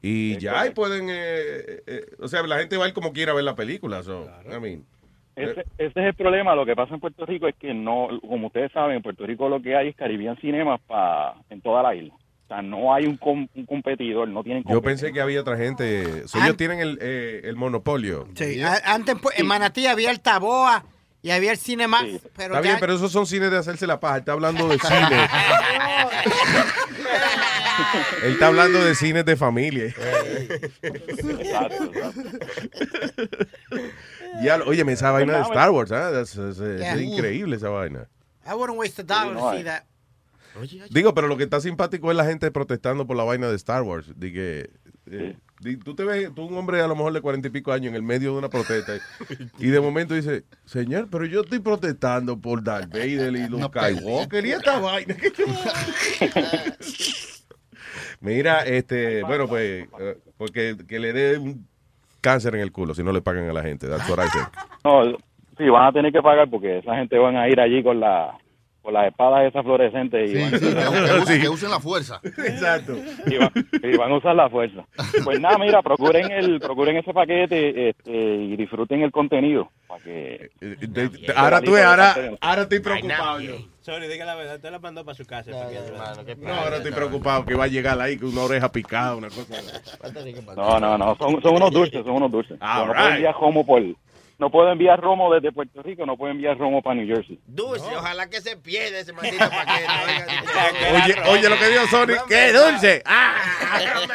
y 0.00 0.38
ya 0.38 0.66
y 0.66 0.70
pueden, 0.70 1.10
eh, 1.10 1.14
eh, 1.14 1.82
eh, 1.86 2.06
o 2.18 2.26
sea, 2.28 2.42
la 2.42 2.58
gente 2.58 2.76
va 2.78 2.86
a 2.86 2.88
ir 2.88 2.94
como 2.94 3.12
quiera 3.12 3.32
a 3.32 3.34
ver 3.34 3.44
la 3.44 3.54
película. 3.54 4.02
So, 4.02 4.26
I 4.50 4.58
mean, 4.60 4.84
Ese, 5.36 5.60
ese 5.78 6.00
es 6.00 6.06
el 6.06 6.14
problema. 6.14 6.54
Lo 6.54 6.64
que 6.64 6.74
pasa 6.74 6.94
en 6.94 7.00
Puerto 7.00 7.26
Rico 7.26 7.48
es 7.48 7.54
que 7.56 7.74
no, 7.74 8.08
como 8.26 8.46
ustedes 8.46 8.72
saben, 8.72 8.96
en 8.96 9.02
Puerto 9.02 9.26
Rico 9.26 9.48
lo 9.48 9.60
que 9.60 9.76
hay 9.76 9.88
es 9.88 9.96
Caribbean 9.96 10.36
Cinemas 10.38 10.80
pa, 10.86 11.36
en 11.50 11.60
toda 11.60 11.82
la 11.82 11.94
isla. 11.94 12.14
O 12.44 12.48
sea, 12.48 12.60
no 12.62 12.92
hay 12.94 13.06
un, 13.06 13.16
com- 13.16 13.48
un 13.54 13.66
competidor, 13.66 14.28
no 14.28 14.42
tienen 14.44 14.62
yo 14.68 14.82
pensé 14.82 15.12
que 15.12 15.20
había 15.20 15.40
otra 15.40 15.56
gente. 15.56 16.28
So, 16.28 16.38
ellos 16.42 16.56
tienen 16.58 16.78
el, 16.80 16.98
eh, 17.00 17.40
el 17.44 17.56
monopolio. 17.56 18.28
Sí, 18.34 18.60
antes 18.84 19.16
pues, 19.22 19.38
en 19.38 19.46
Manatí 19.46 19.86
había 19.86 20.10
el 20.10 20.20
Taboa 20.20 20.84
y 21.22 21.30
había 21.30 21.52
el 21.52 21.56
Cinema, 21.58 22.00
pero 22.36 22.54
Está 22.54 22.56
ya- 22.56 22.60
bien, 22.60 22.76
pero 22.80 22.94
esos 22.96 23.10
son 23.10 23.26
cines 23.26 23.50
de 23.50 23.56
hacerse 23.56 23.86
la 23.86 23.98
paja. 23.98 24.16
Él 24.16 24.20
está 24.20 24.32
hablando 24.32 24.68
de 24.68 24.78
cine. 24.78 24.98
Él 28.24 28.32
está 28.34 28.46
hablando 28.48 28.84
de 28.84 28.94
cines 28.94 29.24
de 29.24 29.36
familia. 29.36 29.86
Exacto, 30.82 31.90
Ya, 34.42 34.58
lo- 34.58 34.66
óyeme, 34.66 34.92
esa 34.92 35.10
vaina 35.12 35.32
de 35.32 35.38
Pues, 35.40 35.48
Star 35.50 35.70
Wars, 35.70 35.92
¿ah? 35.92 36.10
Es, 36.20 36.36
es- 36.36 36.58
es 36.58 36.80
Yeah. 36.80 37.00
increíble 37.00 37.56
esa 37.56 37.70
vaina. 37.70 38.06
I 38.46 38.52
wouldn't 38.52 38.78
waste 38.78 39.00
a 39.00 39.04
dollar 39.04 39.34
to 39.34 39.52
see 39.56 39.64
that. 39.64 39.84
Digo, 40.90 41.14
pero 41.14 41.26
lo 41.26 41.36
que 41.36 41.44
está 41.44 41.60
simpático 41.60 42.10
es 42.10 42.16
la 42.16 42.24
gente 42.24 42.50
protestando 42.50 43.06
por 43.06 43.16
la 43.16 43.24
vaina 43.24 43.48
de 43.48 43.56
Star 43.56 43.82
Wars. 43.82 44.12
De 44.18 44.32
que, 44.32 44.70
eh, 45.10 45.36
Di- 45.60 45.76
Tú 45.76 45.94
te 45.94 46.04
ves, 46.04 46.34
tú 46.34 46.44
un 46.46 46.56
hombre 46.58 46.80
a 46.80 46.86
lo 46.86 46.94
mejor 46.96 47.12
de 47.12 47.20
cuarenta 47.20 47.48
y 47.48 47.50
pico 47.50 47.72
años 47.72 47.88
en 47.90 47.94
el 47.94 48.02
medio 48.02 48.32
de 48.32 48.38
una 48.38 48.48
protesta 48.50 48.92
y 49.58 49.66
de 49.68 49.80
momento 49.80 50.14
dice, 50.14 50.44
señor, 50.64 51.08
pero 51.10 51.24
yo 51.26 51.40
estoy 51.42 51.60
protestando 51.60 52.38
por 52.38 52.62
Darth 52.62 52.90
Vader 52.90 53.34
y 53.34 53.48
Luke 53.48 53.64
Skywalker 53.78 54.44
y 54.46 54.52
esta 54.52 54.78
vaina. 54.80 55.14
que 55.14 55.30
yo-". 55.38 55.44
Mira, 58.20 58.60
este, 58.64 59.22
bueno, 59.22 59.46
pues, 59.48 59.86
eh, 60.00 60.18
porque 60.36 60.76
que 60.88 60.98
le 60.98 61.12
dé 61.12 61.38
un 61.38 61.66
cáncer 62.20 62.54
en 62.54 62.60
el 62.62 62.72
culo 62.72 62.94
si 62.94 63.02
no 63.02 63.12
le 63.12 63.20
pagan 63.22 63.48
a 63.48 63.52
la 63.52 63.62
gente. 63.62 63.86
That's 63.86 64.08
what 64.08 64.18
I 64.24 64.28
think. 64.30 64.46
No, 64.84 65.18
sí, 65.58 65.68
van 65.68 65.88
a 65.88 65.92
tener 65.92 66.12
que 66.12 66.22
pagar 66.22 66.48
porque 66.50 66.78
esa 66.78 66.94
gente 66.96 67.18
van 67.18 67.36
a 67.36 67.48
ir 67.48 67.60
allí 67.60 67.82
con 67.82 68.00
la 68.00 68.36
con 68.84 68.92
las 68.92 69.06
espadas 69.08 69.46
esas 69.46 69.64
fluorescentes 69.64 70.30
y, 70.30 70.34
van, 70.38 70.50
Que 70.50 71.14
usen, 71.22 71.40
que 71.40 71.48
usen 71.48 71.70
la 71.70 71.80
fuerza. 71.80 72.20
Exacto. 72.22 72.94
y 73.26 73.38
van- 73.38 73.50
y 73.82 73.96
van 73.96 74.12
a 74.12 74.16
usar 74.18 74.36
la 74.36 74.50
fuerza. 74.50 74.84
Pues 75.24 75.40
nada, 75.40 75.56
mira, 75.56 75.80
procuren 75.82 76.30
el 76.30 76.60
procuren 76.60 76.98
ese 76.98 77.14
paquete 77.14 77.88
este, 77.88 78.12
y 78.12 78.56
disfruten 78.56 79.00
el 79.00 79.10
contenido 79.10 79.70
para 79.88 80.04
que 80.04 80.50
Ahora 81.34 81.62
tú 81.62 81.74
ahora, 81.76 82.14
ahora 82.42 82.62
estoy 82.62 82.80
preocupado 82.80 83.40
yo. 83.40 83.54
Sorry, 83.80 84.06
diga 84.06 84.24
la 84.26 84.34
verdad, 84.34 84.56
usted 84.56 84.70
la 84.70 84.78
mandó 84.78 85.04
para 85.04 85.14
su 85.16 85.24
casa. 85.26 85.50
No, 85.50 86.52
ahora 86.54 86.76
estoy 86.76 86.92
preocupado 86.92 87.44
que 87.46 87.54
va 87.54 87.64
a 87.64 87.68
llegar 87.68 87.98
ahí 88.00 88.18
con 88.18 88.28
una 88.30 88.42
oreja 88.42 88.70
picada, 88.70 89.16
una 89.16 89.28
cosa. 89.28 89.62
No, 90.56 90.78
no, 90.78 90.98
no, 90.98 91.16
son, 91.16 91.40
son 91.42 91.54
unos 91.56 91.70
dulces, 91.70 92.04
son 92.04 92.16
unos 92.16 92.30
dulces. 92.30 92.58
All 92.60 92.86
no 92.86 92.92
puedo 92.92 93.04
right. 93.06 93.14
enviar 93.16 93.34
romo 93.34 93.64
por 93.64 93.82
no 94.38 94.50
puedo 94.50 94.70
enviar 94.70 95.00
romo 95.00 95.32
desde 95.32 95.52
Puerto 95.52 95.82
Rico, 95.82 96.04
no 96.06 96.16
puedo 96.16 96.32
enviar 96.32 96.58
romo 96.58 96.82
para 96.82 96.96
New 96.96 97.06
Jersey. 97.06 97.38
Dulce, 97.46 97.96
ojalá 97.96 98.28
que 98.28 98.40
se 98.40 98.56
pierda 98.56 98.98
ese 98.98 99.12
maldito 99.12 99.38
paquete. 99.38 99.86
Oye, 100.94 101.14
oye 101.30 101.48
lo 101.48 101.56
que 101.56 101.68
dijo 101.68 101.86
Sony, 101.86 102.14
¡qué 102.28 102.52
dulce! 102.52 103.02
¡Ah! 103.06 103.34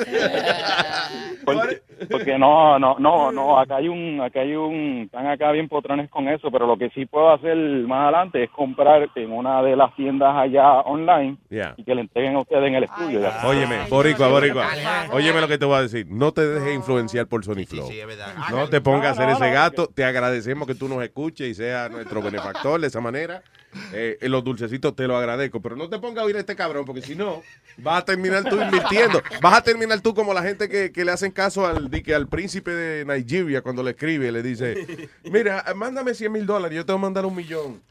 Porque, 1.44 1.82
porque 2.10 2.38
no, 2.38 2.78
no, 2.78 2.96
no, 2.98 3.32
no, 3.32 3.58
acá 3.58 3.76
hay 3.76 3.88
un, 3.88 4.20
acá 4.20 4.40
hay 4.40 4.54
un, 4.54 5.02
están 5.06 5.26
acá 5.26 5.50
bien 5.52 5.68
potrones 5.68 6.08
con 6.10 6.28
eso, 6.28 6.50
pero 6.50 6.66
lo 6.66 6.76
que 6.76 6.90
sí 6.90 7.06
puedo 7.06 7.32
hacer 7.32 7.56
más 7.56 8.02
adelante 8.04 8.44
es 8.44 8.50
comprar 8.50 9.08
en 9.14 9.32
una 9.32 9.62
de 9.62 9.76
las 9.76 9.94
tiendas 9.96 10.34
allá 10.36 10.80
online 10.80 11.36
Yeah. 11.50 11.74
y 11.76 11.84
que 11.84 11.94
le 11.94 12.02
entreguen 12.02 12.36
a 12.36 12.40
ustedes 12.40 12.64
en 12.68 12.74
el 12.76 12.84
estudio. 12.84 13.20
Ya. 13.20 13.40
Óyeme, 13.44 13.86
boricua, 13.88 14.28
boricua. 14.28 14.68
Óyeme 15.12 15.40
lo 15.40 15.48
que 15.48 15.58
te 15.58 15.64
voy 15.64 15.76
a 15.76 15.82
decir. 15.82 16.06
No 16.08 16.32
te 16.32 16.46
dejes 16.46 16.74
influenciar 16.74 17.26
por 17.26 17.44
Sony 17.44 17.66
Flow. 17.66 17.88
No 18.50 18.59
te 18.68 18.80
pongas 18.80 19.06
a 19.18 19.22
hacer 19.22 19.28
ese 19.30 19.52
gato. 19.52 19.86
Te 19.86 20.04
agradecemos 20.04 20.66
que 20.66 20.74
tú 20.74 20.88
nos 20.88 21.02
escuches 21.02 21.48
y 21.48 21.54
seas 21.54 21.90
nuestro 21.90 22.22
benefactor 22.22 22.80
de 22.80 22.86
esa 22.86 23.00
manera. 23.00 23.42
Eh, 23.92 24.18
los 24.22 24.42
dulcecitos 24.42 24.96
te 24.96 25.06
lo 25.06 25.16
agradezco. 25.16 25.60
Pero 25.60 25.76
no 25.76 25.88
te 25.88 25.98
pongas 25.98 26.22
a 26.22 26.26
oír 26.26 26.36
a 26.36 26.40
este 26.40 26.56
cabrón, 26.56 26.84
porque 26.84 27.02
si 27.02 27.14
no, 27.14 27.42
vas 27.78 28.02
a 28.02 28.04
terminar 28.04 28.44
tú 28.44 28.60
invirtiendo. 28.60 29.22
Vas 29.40 29.58
a 29.58 29.62
terminar 29.62 30.00
tú 30.00 30.14
como 30.14 30.34
la 30.34 30.42
gente 30.42 30.68
que, 30.68 30.92
que 30.92 31.04
le 31.04 31.12
hacen 31.12 31.30
caso 31.30 31.66
al, 31.66 31.90
que 31.90 32.14
al 32.14 32.28
príncipe 32.28 32.72
de 32.72 33.04
Nigeria 33.04 33.62
cuando 33.62 33.82
le 33.82 33.90
escribe. 33.90 34.32
Le 34.32 34.42
dice: 34.42 35.08
Mira, 35.24 35.64
mándame 35.76 36.14
100 36.14 36.32
mil 36.32 36.46
dólares. 36.46 36.76
Yo 36.76 36.84
te 36.84 36.92
voy 36.92 36.98
a 36.98 37.02
mandar 37.02 37.26
un 37.26 37.34
millón. 37.34 37.82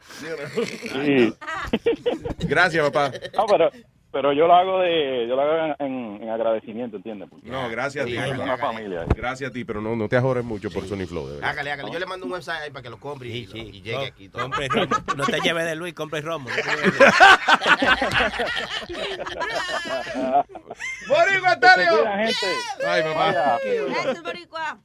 Sí. 0.92 1.34
Gracias, 2.40 2.90
papá. 2.90 3.12
No, 3.34 3.46
pero, 3.46 3.70
pero 4.12 4.32
yo 4.32 4.46
lo 4.46 4.54
hago 4.54 4.80
de, 4.80 5.26
yo 5.28 5.36
lo 5.36 5.42
hago 5.42 5.74
en, 5.78 6.22
en 6.22 6.28
agradecimiento, 6.28 6.96
¿entiendes? 6.96 7.28
Porque 7.30 7.48
No, 7.48 7.68
gracias 7.70 8.04
a 8.04 8.08
ti. 8.08 8.16
una 8.16 8.58
familia. 8.58 9.06
Gracias 9.14 9.50
a 9.50 9.52
ti, 9.52 9.64
pero 9.64 9.80
no, 9.80 9.94
no 9.94 10.08
te 10.08 10.16
ajores 10.16 10.44
mucho 10.44 10.70
por 10.70 10.84
Sony 10.86 11.06
Flow. 11.06 11.28
De 11.28 11.34
verdad. 11.34 11.50
Hágale, 11.50 11.70
hágale. 11.72 11.92
Yo 11.92 11.98
le 11.98 12.06
mando 12.06 12.26
un 12.26 12.32
website 12.32 12.62
ahí 12.62 12.70
para 12.70 12.82
que 12.82 12.90
lo 12.90 12.98
compre 12.98 13.28
y, 13.28 13.46
llegue 13.46 14.06
aquí. 14.06 14.28
Compre 14.28 14.68
romo. 14.68 14.88
No 15.16 15.24
te 15.24 15.40
lleves 15.40 15.64
de 15.64 15.76
Luis, 15.76 15.94
compre 15.94 16.20
romo. 16.20 16.48
¡Boricua, 21.08 21.52
Antonio! 21.52 22.04
Ay, 22.86 23.02
papá. 23.02 23.58
Gracias, 23.62 24.22
Boricua. 24.22 24.78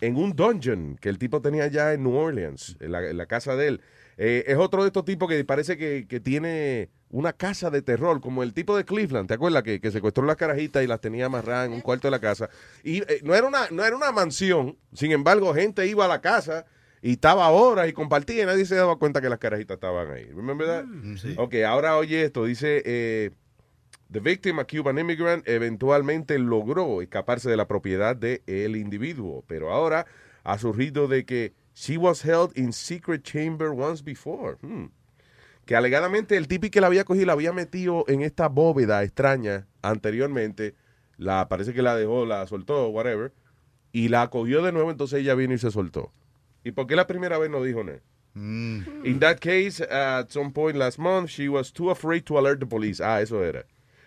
en 0.00 0.16
un 0.16 0.36
dungeon 0.36 0.96
que 1.00 1.08
el 1.08 1.18
tipo 1.18 1.42
tenía 1.42 1.64
allá 1.64 1.92
en 1.92 2.04
New 2.04 2.14
Orleans, 2.14 2.76
en 2.78 2.92
la, 2.92 3.04
en 3.04 3.16
la 3.16 3.26
casa 3.26 3.56
de 3.56 3.66
él. 3.66 3.80
Eh, 4.16 4.44
es 4.46 4.56
otro 4.58 4.82
de 4.82 4.88
estos 4.88 5.04
tipos 5.04 5.28
que 5.28 5.44
parece 5.44 5.76
que, 5.76 6.06
que 6.08 6.20
tiene 6.20 6.90
una 7.14 7.32
casa 7.32 7.70
de 7.70 7.80
terror, 7.80 8.20
como 8.20 8.42
el 8.42 8.52
tipo 8.52 8.76
de 8.76 8.84
Cleveland, 8.84 9.28
¿te 9.28 9.34
acuerdas? 9.34 9.62
Que, 9.62 9.80
que 9.80 9.92
secuestró 9.92 10.24
las 10.24 10.34
carajitas 10.34 10.82
y 10.82 10.88
las 10.88 11.00
tenía 11.00 11.26
amarradas 11.26 11.68
en 11.68 11.72
un 11.72 11.80
cuarto 11.80 12.08
de 12.08 12.10
la 12.10 12.18
casa. 12.18 12.50
Y 12.82 13.02
eh, 13.02 13.20
no, 13.22 13.36
era 13.36 13.46
una, 13.46 13.68
no 13.70 13.84
era 13.84 13.94
una 13.94 14.10
mansión, 14.10 14.76
sin 14.92 15.12
embargo, 15.12 15.54
gente 15.54 15.86
iba 15.86 16.06
a 16.06 16.08
la 16.08 16.20
casa 16.20 16.66
y 17.02 17.12
estaba 17.12 17.48
horas 17.50 17.88
y 17.88 17.92
compartía 17.92 18.42
y 18.42 18.46
nadie 18.46 18.66
se 18.66 18.74
daba 18.74 18.96
cuenta 18.96 19.20
que 19.20 19.28
las 19.28 19.38
carajitas 19.38 19.76
estaban 19.76 20.10
ahí. 20.10 20.24
Remember 20.24 20.66
that? 20.66 20.84
Ok, 21.38 21.54
ahora 21.66 21.96
oye 21.96 22.24
esto, 22.24 22.44
dice... 22.44 22.82
Eh, 22.84 23.30
The 24.10 24.20
victim, 24.20 24.60
a 24.60 24.64
Cuban 24.64 24.98
immigrant, 24.98 25.48
eventualmente 25.48 26.38
logró 26.38 27.00
escaparse 27.00 27.50
de 27.50 27.56
la 27.56 27.66
propiedad 27.66 28.14
del 28.14 28.42
el 28.46 28.76
individuo, 28.76 29.42
pero 29.48 29.72
ahora 29.72 30.06
ha 30.44 30.58
surgido 30.58 31.08
de 31.08 31.24
que 31.24 31.54
she 31.74 31.96
was 31.96 32.24
held 32.24 32.56
in 32.56 32.72
secret 32.72 33.24
chamber 33.24 33.70
once 33.70 34.04
before. 34.04 34.56
Hmm. 34.60 34.86
Que 35.66 35.76
alegadamente 35.76 36.36
el 36.36 36.48
tipo 36.48 36.68
que 36.70 36.80
la 36.80 36.88
había 36.88 37.04
cogido 37.04 37.26
la 37.26 37.32
había 37.32 37.52
metido 37.52 38.04
en 38.08 38.22
esta 38.22 38.48
bóveda 38.48 39.02
extraña 39.02 39.66
anteriormente. 39.82 40.74
La 41.16 41.48
parece 41.48 41.72
que 41.72 41.82
la 41.82 41.96
dejó, 41.96 42.26
la 42.26 42.46
soltó, 42.46 42.88
whatever, 42.88 43.32
y 43.92 44.08
la 44.08 44.28
cogió 44.28 44.62
de 44.62 44.72
nuevo, 44.72 44.90
entonces 44.90 45.20
ella 45.20 45.34
vino 45.34 45.54
y 45.54 45.58
se 45.58 45.70
soltó. 45.70 46.12
¿Y 46.64 46.72
por 46.72 46.86
qué 46.86 46.96
la 46.96 47.06
primera 47.06 47.38
vez 47.38 47.50
no 47.50 47.62
dijo 47.62 47.84
nada? 47.84 48.00
In 48.36 49.20
that 49.20 49.38
case, 49.38 49.80
at 49.80 50.28
some 50.30 50.50
point 50.50 50.76
last 50.76 50.98
month, 50.98 51.30
she 51.30 51.48
was 51.48 51.72
too 51.72 51.90
afraid 51.90 52.24
to 52.24 52.36
alert 52.36 52.58
the 52.58 52.66
police. 52.66 53.00
Ah, 53.00 53.20
eso 53.20 53.44
era. 53.44 53.64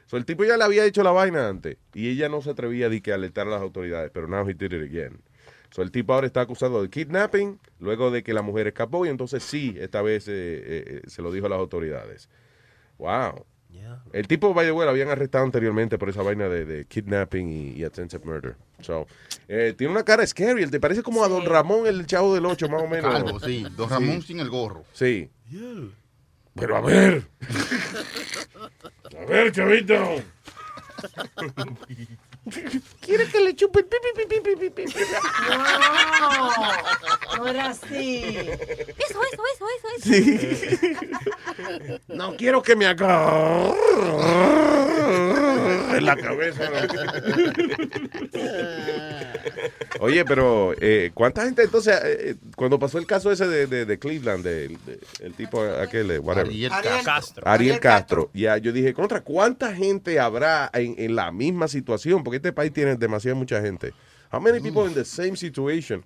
So, 0.08 0.18
el 0.18 0.26
tipo 0.26 0.44
ya 0.44 0.58
le 0.58 0.64
había 0.64 0.86
hecho 0.86 1.02
la 1.04 1.12
vaina 1.12 1.48
antes 1.48 1.78
y 1.94 2.10
ella 2.10 2.28
no 2.28 2.42
se 2.42 2.50
atrevía 2.50 2.88
a 2.88 3.00
que 3.00 3.14
alertar 3.14 3.48
a 3.48 3.52
las 3.52 3.62
autoridades, 3.62 4.12
pero 4.14 4.28
now 4.28 4.48
he 4.48 4.54
did 4.54 4.74
it 4.74 4.84
again. 4.84 5.22
So, 5.70 5.82
el 5.82 5.92
tipo 5.92 6.14
ahora 6.14 6.28
está 6.28 6.42
acusado 6.42 6.82
de 6.82 6.90
kidnapping 6.90 7.60
luego 7.80 8.10
de 8.10 8.24
que 8.24 8.34
la 8.34 8.42
mujer 8.42 8.68
escapó 8.68 9.06
y 9.06 9.10
entonces 9.10 9.44
sí, 9.44 9.76
esta 9.80 10.02
vez 10.02 10.28
eh, 10.28 10.32
eh, 10.34 10.84
eh, 10.88 11.02
se 11.08 11.22
lo 11.22 11.32
dijo 11.32 11.48
a 11.48 11.50
las 11.50 11.60
autoridades. 11.60 12.30
Wow. 12.98 13.46
El 14.14 14.28
tipo, 14.28 14.54
by 14.54 14.66
the 14.66 14.72
way, 14.72 14.86
lo 14.86 14.92
habían 14.92 15.10
arrestado 15.10 15.44
anteriormente 15.44 15.98
por 15.98 16.10
esa 16.10 16.22
vaina 16.22 16.48
de, 16.48 16.66
de 16.66 16.86
kidnapping 16.86 17.50
y, 17.50 17.72
y 17.74 17.84
attempted 17.84 18.24
murder. 18.24 18.56
So, 18.82 19.08
eh, 19.48 19.74
tiene 19.78 19.92
una 19.92 20.04
cara 20.04 20.26
scary. 20.26 20.64
Él 20.64 20.72
te 20.72 20.80
parece 20.80 21.04
como 21.04 21.24
a 21.24 21.28
Don 21.28 21.46
Ramón, 21.46 21.88
el 21.88 22.06
chavo 22.06 22.34
del 22.34 22.46
8, 22.46 22.70
más 22.70 22.84
o 22.84 22.88
menos. 22.88 23.14
Calvo, 23.14 23.40
sí. 23.40 23.66
Don 23.76 23.90
Ramón 23.90 24.22
sin 24.22 24.40
el 24.40 24.50
gorro. 24.50 24.84
Sí. 24.94 25.30
Pero 26.56 26.78
a 26.78 26.82
ver. 26.82 27.28
A 29.18 29.26
ver, 29.26 29.52
chavito. 29.52 29.96
¿Quiere 33.02 33.26
que 33.28 33.40
le 33.42 33.56
chupe 33.56 33.80
el 33.80 33.86
pipi, 33.86 34.08
pipi, 34.16 34.40
pipi, 34.42 34.70
pipi? 34.70 35.00
No, 35.50 37.38
no 37.38 37.48
era 37.48 37.68
así. 37.70 38.24
Eso, 38.26 39.20
eso, 39.34 39.44
eso, 39.54 39.66
eso, 39.78 39.88
eso. 39.98 40.08
Sí. 40.14 40.98
No 42.08 42.36
quiero 42.38 42.62
que 42.62 42.76
me 42.76 42.86
haga 42.86 43.74
en 45.98 46.06
la 46.06 46.16
cabeza. 46.16 46.70
Oye, 50.00 50.24
pero 50.26 50.74
eh, 50.80 51.12
¿cuánta 51.14 51.44
gente 51.46 51.64
entonces, 51.64 52.00
eh, 52.04 52.36
cuando 52.56 52.78
pasó 52.78 52.98
el 53.00 53.08
caso 53.08 53.32
ese 53.32 53.48
de, 53.48 53.66
de- 53.68 53.86
de 53.86 54.00
Cleveland, 54.00 54.44
de, 54.44 54.68
de- 54.68 55.00
el 55.22 55.34
tipo 55.34 55.62
aquel, 55.64 56.12
eh, 56.12 56.20
whatever. 56.20 56.48
Ariel 56.52 56.72
Ariel 56.72 57.04
Castro. 57.04 57.44
Ariel 57.48 57.80
Castro. 57.80 58.30
Ya, 58.34 58.58
yo 58.58 58.72
dije, 58.72 58.94
contra, 58.94 59.22
¿cuánta 59.22 59.74
gente 59.74 60.20
habrá 60.20 60.70
en, 60.74 60.96
en 60.98 61.16
la 61.16 61.32
misma 61.32 61.68
situación? 61.68 62.24
Porque 62.24 62.37
este 62.38 62.54
país 62.54 62.72
tiene 62.74 62.96
demasiada 62.96 63.36
mucha 63.36 63.62
gente. 63.62 63.94
How 64.32 64.42
many 64.42 64.60
people 64.60 64.86
in 64.88 64.94
the 64.94 65.06
same 65.06 65.36
situation? 65.38 66.04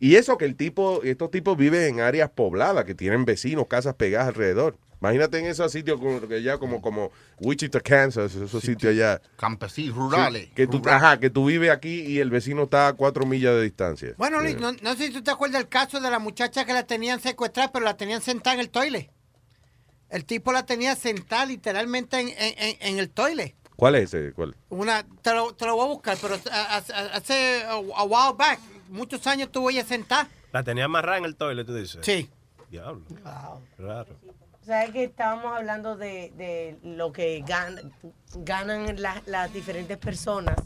Y 0.00 0.16
eso 0.16 0.36
que 0.38 0.44
el 0.44 0.56
tipo, 0.56 1.02
estos 1.04 1.30
tipos 1.30 1.56
viven 1.56 1.82
en 1.82 2.00
áreas 2.00 2.30
pobladas, 2.30 2.84
que 2.84 2.94
tienen 2.94 3.24
vecinos, 3.24 3.66
casas 3.68 3.94
pegadas 3.94 4.28
alrededor. 4.28 4.76
Imagínate 5.00 5.38
en 5.38 5.46
esos 5.46 5.72
sitios 5.72 5.98
como, 5.98 6.20
que 6.28 6.42
ya 6.42 6.58
como, 6.58 6.82
como 6.82 7.10
Wichita, 7.38 7.80
Kansas, 7.80 8.34
esos 8.34 8.62
sitios 8.62 8.92
allá. 8.92 9.22
Campesinos, 9.36 9.96
rurales. 9.96 10.44
Sí, 10.46 10.52
que 10.54 10.66
tú, 10.66 10.82
ajá, 10.86 11.18
que 11.18 11.30
tú 11.30 11.46
vives 11.46 11.70
aquí 11.70 12.00
y 12.02 12.18
el 12.18 12.28
vecino 12.28 12.64
está 12.64 12.88
a 12.88 12.92
cuatro 12.92 13.24
millas 13.24 13.54
de 13.54 13.62
distancia. 13.62 14.14
Bueno, 14.18 14.42
Luis, 14.42 14.58
no, 14.58 14.72
no 14.72 14.94
sé 14.96 15.06
si 15.06 15.12
tú 15.14 15.22
te 15.22 15.30
acuerdas 15.30 15.60
del 15.62 15.68
caso 15.70 16.00
de 16.00 16.10
la 16.10 16.18
muchacha 16.18 16.66
que 16.66 16.74
la 16.74 16.82
tenían 16.86 17.18
secuestrada, 17.20 17.72
pero 17.72 17.84
la 17.84 17.96
tenían 17.96 18.20
sentada 18.20 18.54
en 18.54 18.60
el 18.60 18.68
toile. 18.68 19.10
El 20.10 20.24
tipo 20.24 20.52
la 20.52 20.66
tenía 20.66 20.94
sentada 20.96 21.46
literalmente 21.46 22.18
en, 22.18 22.28
en- 22.30 22.54
en- 22.58 22.76
en 22.80 22.98
el 22.98 23.08
toile. 23.10 23.54
¿Cuál 23.80 23.94
es 23.94 24.12
ese? 24.14 24.32
¿Cuál? 24.34 24.54
Una, 24.68 25.02
te 25.22 25.32
lo, 25.34 25.54
te 25.54 25.64
lo 25.64 25.74
voy 25.74 25.86
a 25.86 25.88
buscar, 25.88 26.18
pero 26.20 26.34
a- 26.52 26.76
hace 26.76 27.62
a, 27.64 27.72
a 27.72 28.04
while 28.04 28.36
back, 28.36 28.60
muchos 28.90 29.26
años 29.26 29.50
tuvo 29.50 29.70
ella 29.70 29.82
sentada. 29.84 30.28
La 30.52 30.62
tenía 30.62 30.84
amarrada 30.84 31.16
en 31.16 31.24
el 31.24 31.34
toilet, 31.34 31.66
tú 31.66 31.74
dices. 31.74 32.00
Sí. 32.04 32.28
Diablo. 32.70 33.02
Raro. 33.78 34.14
¿Sabes 34.66 34.90
que 34.90 35.04
estábamos 35.04 35.56
hablando 35.56 35.96
de, 35.96 36.30
de 36.36 36.76
lo 36.84 37.10
que 37.10 37.42
gan- 37.42 37.90
ganan 38.36 39.00
la- 39.00 39.22
las 39.24 39.50
diferentes 39.52 39.96
personas? 39.96 40.56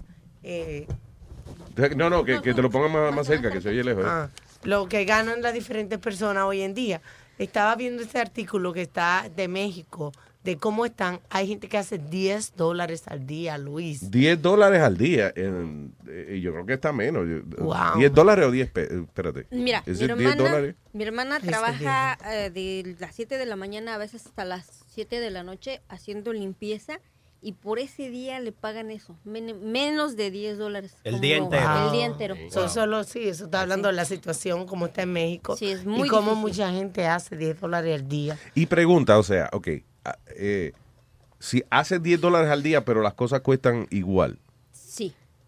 eh, 0.43 0.89
No, 1.97 2.11
no, 2.11 2.25
que, 2.25 2.43
que 2.43 2.53
te 2.53 2.61
lo 2.63 2.69
pongan 2.69 2.91
más, 2.93 3.15
más 3.15 3.27
cerca, 3.29 3.51
que 3.53 3.61
se 3.61 3.69
oye 3.69 3.85
lejos. 3.85 4.05
¿eh? 4.05 4.09
Ah, 4.11 4.29
lo 4.65 4.89
que 4.89 5.05
ganan 5.05 5.41
las 5.41 5.55
diferentes 5.55 6.01
personas 6.01 6.43
hoy 6.45 6.63
en 6.63 6.75
día. 6.75 7.01
Estaba 7.39 7.77
viendo 7.77 8.03
este 8.03 8.19
artículo 8.19 8.73
que 8.73 8.83
está 8.83 9.29
de 9.35 9.47
México, 9.47 10.13
de 10.45 10.57
cómo 10.59 10.85
están. 10.85 11.21
Hay 11.31 11.49
gente 11.49 11.69
que 11.69 11.79
hace 11.79 11.99
10 11.99 12.55
dólares 12.55 13.05
al 13.07 13.27
día, 13.27 13.57
Luis. 13.59 14.11
10 14.11 14.41
dólares 14.41 14.81
al 14.83 14.97
día. 14.99 15.33
en- 15.35 15.95
eh, 16.07 16.39
yo 16.43 16.53
creo 16.53 16.67
que 16.67 16.75
está 16.75 16.93
menos. 16.93 17.27
Wow. 17.59 17.97
10 17.99 18.13
dólares 18.15 18.47
o 18.47 18.51
10 18.51 18.71
pesos. 18.71 19.05
Espérate. 19.05 19.47
Mira, 19.51 19.83
¿Es 19.87 19.99
mi 20.01 20.05
it 20.05 20.13
10 20.17 20.21
hermana, 20.33 20.37
dólares? 20.51 20.75
mi 20.93 21.03
hermana 21.05 21.41
trabaja 21.41 22.19
eh, 22.31 22.51
de 22.51 22.95
las 23.01 23.15
7 23.15 23.39
de 23.39 23.47
la 23.47 23.57
mañana 23.57 23.95
a 23.95 23.99
veces 23.99 24.27
hasta 24.27 24.45
las 24.45 24.85
7 24.89 25.19
de 25.19 25.31
la 25.31 25.43
noche 25.43 25.81
haciendo 25.89 26.33
limpieza 26.33 27.01
y 27.41 27.53
por 27.53 27.79
ese 27.79 28.09
día 28.11 28.39
le 28.41 28.53
pagan 28.53 28.91
eso, 28.91 29.19
men- 29.25 29.71
menos 29.71 30.17
de 30.17 30.31
10 30.31 30.57
dólares. 30.59 30.97
El 31.05 31.21
día 31.21 31.37
entero. 31.39 31.87
El 31.87 31.93
día 31.93 32.07
entero. 32.07 32.37
So, 32.51 32.69
solo, 32.69 33.05
sí, 33.05 33.29
eso 33.29 33.47
está 33.47 33.61
hablando 33.63 33.89
de 33.89 33.95
la 33.95 34.05
situación 34.07 34.67
como 34.67 34.87
está 34.87 35.03
en 35.03 35.13
México. 35.13 35.57
Sí, 35.57 35.67
es 35.71 35.85
muy 35.85 36.07
y 36.09 36.11
cómo 36.11 36.33
difícil. 36.35 36.41
mucha 36.43 36.71
gente 36.73 37.07
hace 37.07 37.37
10 37.37 37.61
dólares 37.61 38.01
al 38.01 38.09
día. 38.09 38.39
Y 38.55 38.65
pregunta, 38.67 39.19
o 39.19 39.23
sea, 39.23 39.51
ok, 39.53 39.69
eh, 40.37 40.73
si 41.39 41.63
haces 41.71 42.03
10 42.03 42.21
dólares 42.21 42.51
al 42.51 42.63
día, 42.63 42.85
pero 42.85 43.03
las 43.03 43.15
cosas 43.15 43.41
cuestan 43.41 43.87
igual. 43.91 44.39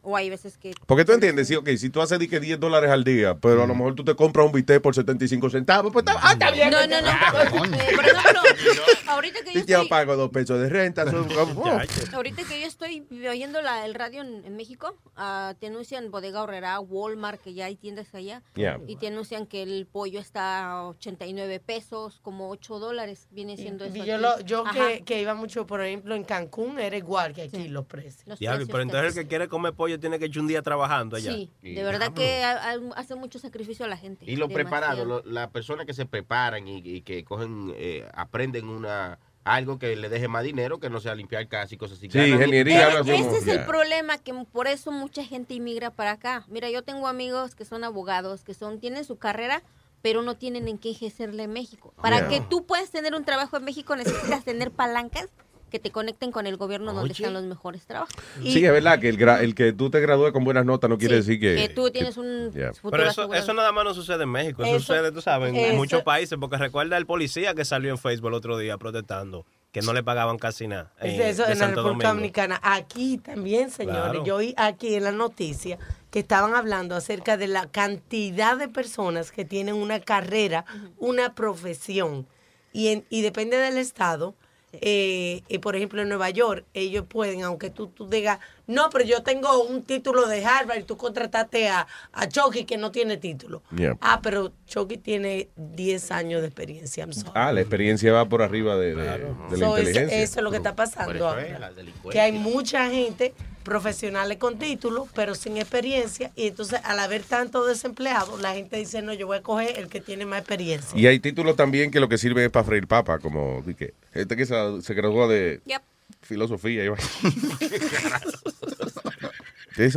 Sí. 0.06 0.10
O 0.10 0.16
hay 0.16 0.30
veces 0.30 0.56
que... 0.56 0.72
Porque 0.86 1.04
tú 1.04 1.12
entiendes, 1.12 1.48
sí, 1.48 1.56
ok, 1.56 1.68
si 1.76 1.90
tú 1.90 2.00
haces 2.00 2.18
que 2.28 2.38
10 2.40 2.60
dólares 2.60 2.90
al 2.90 3.02
día, 3.04 3.34
pero 3.38 3.64
a 3.64 3.66
lo 3.66 3.74
mejor 3.74 3.94
tú 3.94 4.04
te 4.04 4.14
compras 4.14 4.46
un 4.46 4.52
bistec 4.52 4.80
por 4.80 4.94
75 4.94 5.50
centavos, 5.50 5.92
pues 5.92 6.04
está, 6.06 6.18
ah, 6.22 6.32
está 6.32 6.50
bien. 6.50 6.70
No, 6.70 6.86
no, 6.86 7.00
no. 7.00 7.08
Por 7.32 7.40
ejemplo, 7.66 8.40
ahorita 9.08 9.40
que 9.44 9.52
yo 9.52 9.60
Y 9.60 9.64
yo 9.64 9.76
estoy... 9.76 9.88
pago 9.88 10.16
dos 10.16 10.30
pesos 10.30 10.60
de 10.60 10.68
renta. 10.68 11.10
son-. 11.10 11.26
Ahorita 12.14 12.42
que 12.44 12.60
yo 12.60 12.66
estoy 12.66 13.06
oyendo 13.28 13.60
la, 13.62 13.84
el 13.86 13.94
radio 13.94 14.22
en, 14.22 14.44
en 14.44 14.56
México, 14.56 14.96
ah, 15.16 15.54
te 15.58 15.66
anuncian 15.66 16.10
Bodega 16.10 16.42
Horrera, 16.42 16.78
Walmart, 16.80 17.40
que 17.40 17.54
ya 17.54 17.66
hay 17.66 17.76
tiendas 17.76 18.14
allá, 18.14 18.42
Yeah. 18.54 18.78
y 18.86 18.96
te 18.96 19.08
anuncian 19.08 19.46
que 19.46 19.62
el 19.62 19.86
pollo 19.90 20.18
está 20.20 20.70
a 20.70 20.86
89 20.88 21.60
pesos, 21.60 22.20
como 22.22 22.48
8 22.50 22.78
dólares, 22.78 23.28
viene 23.30 23.56
siendo 23.56 23.84
eso. 23.84 23.96
Y 23.96 24.04
yo 24.06 24.18
lo, 24.18 24.40
yo 24.40 24.64
que, 24.72 25.02
que 25.04 25.20
iba 25.20 25.34
mucho, 25.34 25.66
por 25.66 25.82
ejemplo, 25.82 26.14
en 26.14 26.24
Cancún, 26.24 26.78
era 26.78 26.96
igual 26.96 27.34
que 27.34 27.42
aquí 27.42 27.68
los 27.68 27.86
precios. 27.86 28.22
Los 28.26 28.38
Diablo, 28.38 28.58
precios 28.58 28.72
pero 28.72 28.82
entonces 28.82 29.16
el 29.16 29.22
que 29.24 29.28
quiere 29.28 29.48
comer 29.48 29.74
pollo 29.74 29.95
tiene 29.98 30.18
que 30.18 30.26
echar 30.26 30.42
un 30.42 30.48
día 30.48 30.62
trabajando 30.62 31.16
allá. 31.16 31.32
Sí, 31.32 31.50
de 31.62 31.82
verdad 31.82 32.12
que 32.12 32.42
ha- 32.44 32.70
ha- 32.72 32.78
hace 32.96 33.14
mucho 33.14 33.38
sacrificio 33.38 33.84
a 33.84 33.88
la 33.88 33.96
gente. 33.96 34.24
Y 34.30 34.36
los 34.36 34.52
preparados, 34.52 35.06
lo- 35.06 35.22
las 35.24 35.48
personas 35.50 35.86
que 35.86 35.94
se 35.94 36.06
preparan 36.06 36.66
y, 36.68 36.78
y 36.78 37.02
que 37.02 37.24
cogen, 37.24 37.72
eh, 37.76 38.08
aprenden 38.14 38.68
una 38.68 39.18
algo 39.44 39.78
que 39.78 39.94
le 39.94 40.08
deje 40.08 40.26
más 40.26 40.42
dinero 40.42 40.80
que 40.80 40.90
no 40.90 40.98
sea 40.98 41.14
limpiar 41.14 41.46
casa 41.46 41.72
y 41.72 41.78
cosas 41.78 41.98
así. 41.98 42.10
Sí, 42.10 42.18
ingeniería, 42.18 42.88
hacemos- 42.88 43.26
ese 43.28 43.38
es 43.38 43.46
el 43.46 43.64
problema, 43.64 44.18
que 44.18 44.34
por 44.50 44.66
eso 44.66 44.90
mucha 44.90 45.22
gente 45.24 45.54
inmigra 45.54 45.90
para 45.92 46.10
acá. 46.12 46.44
Mira, 46.48 46.68
yo 46.68 46.82
tengo 46.82 47.06
amigos 47.06 47.54
que 47.54 47.64
son 47.64 47.84
abogados, 47.84 48.42
que 48.42 48.54
son 48.54 48.80
tienen 48.80 49.04
su 49.04 49.18
carrera, 49.18 49.62
pero 50.02 50.22
no 50.22 50.34
tienen 50.36 50.66
en 50.66 50.78
qué 50.78 50.90
ejercerla 50.90 51.44
en 51.44 51.52
México. 51.52 51.94
Para 52.02 52.18
Yeah. 52.18 52.28
que 52.28 52.40
tú 52.40 52.66
puedas 52.66 52.90
tener 52.90 53.14
un 53.14 53.24
trabajo 53.24 53.56
en 53.56 53.64
México 53.64 53.94
necesitas 53.94 54.44
tener 54.44 54.72
palancas 54.72 55.28
que 55.70 55.78
te 55.80 55.90
conecten 55.90 56.30
con 56.30 56.46
el 56.46 56.56
gobierno 56.56 56.92
donde 56.94 57.12
están 57.12 57.34
los 57.34 57.44
mejores 57.44 57.84
trabajos. 57.86 58.14
Sí, 58.42 58.64
es 58.64 58.70
verdad 58.72 59.00
que 59.00 59.08
el, 59.08 59.18
gra- 59.18 59.40
el 59.40 59.54
que 59.54 59.72
tú 59.72 59.90
te 59.90 60.00
gradúes 60.00 60.32
con 60.32 60.44
buenas 60.44 60.64
notas 60.64 60.88
no 60.88 60.96
quiere 60.96 61.16
decir 61.16 61.40
que... 61.40 61.56
que 61.56 61.68
tú 61.68 61.90
tienes 61.90 62.16
un 62.16 62.52
Yeah. 62.52 62.72
futuro 62.72 62.90
Pero 62.92 63.10
eso, 63.10 63.34
eso 63.34 63.52
nada 63.52 63.72
más 63.72 63.84
no 63.84 63.92
sucede 63.94 64.22
en 64.22 64.30
México, 64.30 64.62
eso, 64.62 64.76
Eso- 64.76 64.86
sucede, 64.94 65.10
tú 65.12 65.20
sabes, 65.20 65.50
en 65.50 65.56
eso- 65.56 65.74
muchos 65.76 66.02
países, 66.02 66.38
porque 66.40 66.56
recuerda 66.56 66.96
el 66.96 67.04
policía 67.06 67.54
que 67.54 67.64
salió 67.64 67.90
en 67.90 67.98
Facebook 67.98 68.28
el 68.28 68.34
otro 68.34 68.56
día 68.58 68.78
protestando, 68.78 69.44
que 69.72 69.82
no 69.82 69.92
le 69.92 70.02
pagaban 70.04 70.38
casi 70.38 70.68
nada. 70.68 70.92
Eh, 71.02 71.18
eso 71.30 71.46
en 71.46 71.58
la 71.58 71.66
República. 71.68 72.08
Dominicana. 72.08 72.60
Aquí 72.62 73.18
también, 73.18 73.70
señores. 73.70 74.02
Claro. 74.02 74.24
Yo 74.24 74.36
oí 74.36 74.54
aquí 74.56 74.94
en 74.94 75.02
la 75.04 75.12
noticia 75.12 75.78
que 76.10 76.20
estaban 76.20 76.54
hablando 76.54 76.94
acerca 76.94 77.36
de 77.36 77.48
la 77.48 77.66
cantidad 77.66 78.56
de 78.56 78.68
personas 78.68 79.32
que 79.32 79.44
tienen 79.44 79.74
una 79.74 80.00
carrera, 80.00 80.64
una 80.98 81.34
profesión. 81.34 82.26
Y, 82.72 82.88
en- 82.88 83.04
y 83.10 83.22
depende 83.22 83.56
del 83.56 83.76
estado. 83.78 84.34
Eh, 84.80 85.42
y 85.48 85.58
por 85.58 85.76
ejemplo, 85.76 86.02
en 86.02 86.08
Nueva 86.08 86.30
York, 86.30 86.64
ellos 86.74 87.04
pueden, 87.08 87.42
aunque 87.42 87.70
tú, 87.70 87.88
tú 87.88 88.08
digas, 88.08 88.38
no, 88.66 88.90
pero 88.90 89.04
yo 89.04 89.22
tengo 89.22 89.62
un 89.64 89.82
título 89.82 90.26
de 90.26 90.44
Harvard 90.44 90.80
y 90.80 90.82
tú 90.82 90.96
contrataste 90.96 91.68
a, 91.68 91.86
a 92.12 92.28
Chucky 92.28 92.64
que 92.64 92.76
no 92.76 92.90
tiene 92.90 93.16
título. 93.16 93.62
Yeah. 93.76 93.96
Ah, 94.00 94.20
pero 94.22 94.52
Chucky 94.66 94.96
tiene 94.98 95.48
10 95.56 96.10
años 96.10 96.40
de 96.40 96.48
experiencia. 96.48 97.04
I'm 97.04 97.12
sorry. 97.12 97.30
Ah, 97.34 97.52
la 97.52 97.60
experiencia 97.60 98.12
va 98.12 98.24
por 98.28 98.42
arriba 98.42 98.76
de, 98.76 98.94
de- 98.94 99.02
de 99.02 99.56
la 99.56 99.56
So, 99.58 99.78
inteligencia. 99.78 100.18
eso 100.22 100.38
es 100.40 100.42
lo 100.44 100.50
que 100.50 100.56
está 100.58 100.74
pasando 100.74 101.28
ahora. 101.28 101.72
Que 102.10 102.20
hay 102.20 102.32
mucha 102.32 102.88
gente 102.90 103.34
profesionales 103.62 104.38
con 104.38 104.58
título, 104.60 105.08
pero 105.14 105.34
sin 105.34 105.56
experiencia, 105.56 106.30
y 106.36 106.46
entonces 106.46 106.80
al 106.84 107.00
haber 107.00 107.22
tanto 107.24 107.66
desempleados, 107.66 108.40
la 108.40 108.54
gente 108.54 108.76
dice, 108.76 109.02
no, 109.02 109.12
yo 109.12 109.26
voy 109.26 109.38
a 109.38 109.42
coger 109.42 109.76
el 109.78 109.88
que 109.88 110.00
tiene 110.00 110.24
más 110.24 110.38
experiencia. 110.38 110.96
Y 110.96 111.04
hay 111.08 111.18
títulos 111.18 111.56
también 111.56 111.90
que 111.90 111.98
lo 111.98 112.08
que 112.08 112.16
sirven 112.16 112.44
es 112.44 112.50
para 112.50 112.64
freír 112.64 112.86
papa, 112.86 113.18
como 113.18 113.64
que, 113.76 113.92
gente 114.12 114.36
que 114.36 114.46
se, 114.46 114.54
se 114.82 114.94
graduó 114.94 115.26
de 115.26 115.60
Yep. 115.66 115.82
Filosofía. 116.26 116.82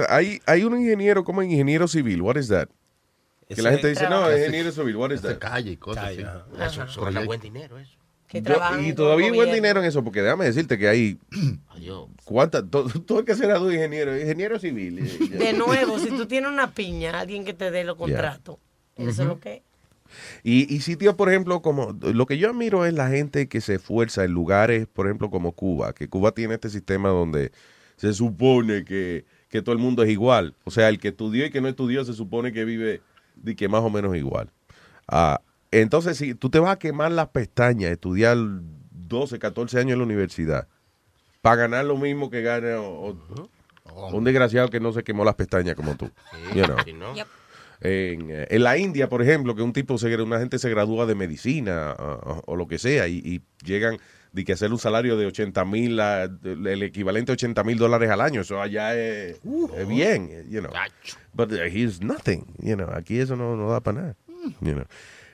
hay, 0.09 0.41
hay 0.45 0.63
un 0.63 0.79
ingeniero 0.79 1.23
como 1.23 1.41
ingeniero 1.41 1.87
civil. 1.87 2.21
What 2.21 2.37
is 2.37 2.47
that? 2.49 2.69
Que 3.47 3.61
la 3.61 3.71
gente 3.71 3.87
dice, 3.89 4.07
no, 4.09 4.31
ingeniero 4.31 4.71
civil. 4.71 4.95
What 4.95 5.11
is 5.11 5.21
that? 5.21 5.39
calle 5.39 5.71
y 5.71 5.77
cosas 5.77 6.05
así. 6.05 6.21
Eso, 6.61 6.83
eso 6.83 7.01
gana 7.01 7.21
buen 7.25 7.41
dinero, 7.41 7.79
eso. 7.79 7.91
Que 8.27 8.43
Yo- 8.43 8.59
y 8.79 8.93
todavía 8.93 9.25
hay 9.25 9.31
buen 9.35 9.51
dinero 9.51 9.79
en 9.79 9.87
eso, 9.87 10.03
porque 10.03 10.21
déjame 10.21 10.45
decirte 10.45 10.77
que 10.77 10.87
hay 10.87 11.17
Adiós. 11.69 12.09
cuántas, 12.25 12.63
todo, 12.69 12.87
todo 13.05 13.19
el 13.21 13.25
que 13.25 13.33
será 13.33 13.57
de 13.59 13.73
ingeniero, 13.73 14.15
ingeniero 14.15 14.59
civil. 14.59 14.99
eh. 14.99 15.29
De 15.29 15.53
nuevo, 15.53 15.97
si 15.97 16.09
tú 16.09 16.27
tienes 16.27 16.51
una 16.51 16.71
piña, 16.71 17.19
alguien 17.19 17.43
que 17.43 17.53
te 17.55 17.71
dé 17.71 17.83
los 17.83 17.97
contratos, 17.97 18.57
eso 18.97 19.09
es 19.23 19.27
lo 19.27 19.39
que... 19.39 19.63
Y, 20.43 20.73
y 20.73 20.81
sitios, 20.81 21.15
por 21.15 21.29
ejemplo, 21.29 21.61
como 21.61 21.95
lo 22.01 22.25
que 22.25 22.37
yo 22.37 22.49
admiro 22.49 22.85
es 22.85 22.93
la 22.93 23.09
gente 23.09 23.47
que 23.47 23.61
se 23.61 23.75
esfuerza 23.75 24.23
en 24.23 24.31
lugares, 24.31 24.87
por 24.87 25.07
ejemplo, 25.07 25.29
como 25.29 25.51
Cuba, 25.53 25.93
que 25.93 26.07
Cuba 26.07 26.31
tiene 26.31 26.55
este 26.55 26.69
sistema 26.69 27.09
donde 27.09 27.51
se 27.97 28.13
supone 28.13 28.85
que, 28.85 29.25
que 29.49 29.61
todo 29.61 29.73
el 29.73 29.79
mundo 29.79 30.03
es 30.03 30.09
igual. 30.09 30.55
O 30.63 30.71
sea, 30.71 30.89
el 30.89 30.99
que 30.99 31.09
estudió 31.09 31.45
y 31.45 31.49
que 31.51 31.61
no 31.61 31.67
estudió 31.67 32.03
se 32.05 32.13
supone 32.13 32.51
que 32.53 32.65
vive 32.65 33.01
de 33.35 33.55
que 33.55 33.67
más 33.67 33.81
o 33.81 33.89
menos 33.89 34.15
igual. 34.15 34.51
Ah, 35.07 35.41
entonces, 35.71 36.17
si 36.17 36.33
tú 36.33 36.49
te 36.49 36.59
vas 36.59 36.71
a 36.71 36.79
quemar 36.79 37.11
las 37.11 37.27
pestañas, 37.29 37.91
estudiar 37.91 38.37
12, 38.91 39.37
14 39.39 39.79
años 39.79 39.93
en 39.93 39.99
la 39.99 40.05
universidad, 40.05 40.67
para 41.41 41.55
ganar 41.57 41.85
lo 41.85 41.97
mismo 41.97 42.29
que 42.29 42.41
gana 42.41 42.79
o- 42.81 43.09
o- 43.11 44.07
un 44.15 44.23
desgraciado 44.23 44.69
que 44.69 44.79
no 44.79 44.91
se 44.93 45.03
quemó 45.03 45.23
las 45.25 45.35
pestañas 45.35 45.75
como 45.75 45.95
tú. 45.95 46.09
you 46.55 46.63
know. 46.65 46.77
Si 46.85 46.93
no, 46.93 47.15
Yep. 47.15 47.27
En, 47.81 48.29
eh, 48.29 48.47
en 48.49 48.63
la 48.63 48.77
India, 48.77 49.07
por 49.07 49.21
ejemplo, 49.21 49.55
que 49.55 49.61
un 49.61 49.73
tipo, 49.73 49.97
se, 49.97 50.13
una 50.21 50.39
gente 50.39 50.59
se 50.59 50.69
gradúa 50.69 51.05
de 51.05 51.15
medicina 51.15 51.95
o, 51.97 52.41
o 52.45 52.55
lo 52.55 52.67
que 52.67 52.77
sea 52.77 53.07
y, 53.07 53.21
y 53.23 53.41
llegan 53.65 53.99
de 54.31 54.45
que 54.45 54.53
hacer 54.53 54.71
un 54.71 54.79
salario 54.79 55.17
de 55.17 55.25
80 55.25 55.65
mil, 55.65 55.99
el 55.99 56.83
equivalente 56.83 57.31
a 57.31 57.33
80 57.33 57.63
mil 57.63 57.77
dólares 57.77 58.09
al 58.09 58.21
año, 58.21 58.41
eso 58.41 58.61
allá 58.61 58.95
es, 58.95 59.39
es 59.77 59.87
bien, 59.87 60.47
you 60.49 60.59
know. 60.61 60.71
But 61.33 61.51
uh, 61.51 61.63
he's 61.65 62.01
nothing, 62.01 62.45
you 62.59 62.75
know. 62.75 62.89
Aquí 62.93 63.19
eso 63.19 63.35
no, 63.35 63.55
no 63.55 63.71
da 63.71 63.79
para 63.81 64.01
nada, 64.01 64.15
you 64.61 64.73
know. 64.73 64.85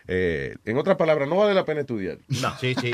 Eh, 0.08 0.56
en 0.66 0.78
otras 0.78 0.98
palabras, 0.98 1.28
no 1.28 1.36
vale 1.38 1.54
la 1.54 1.66
pena 1.66 1.82
estudiar. 1.82 2.20
no. 2.28 2.56
Sí, 2.60 2.76
sí. 2.80 2.91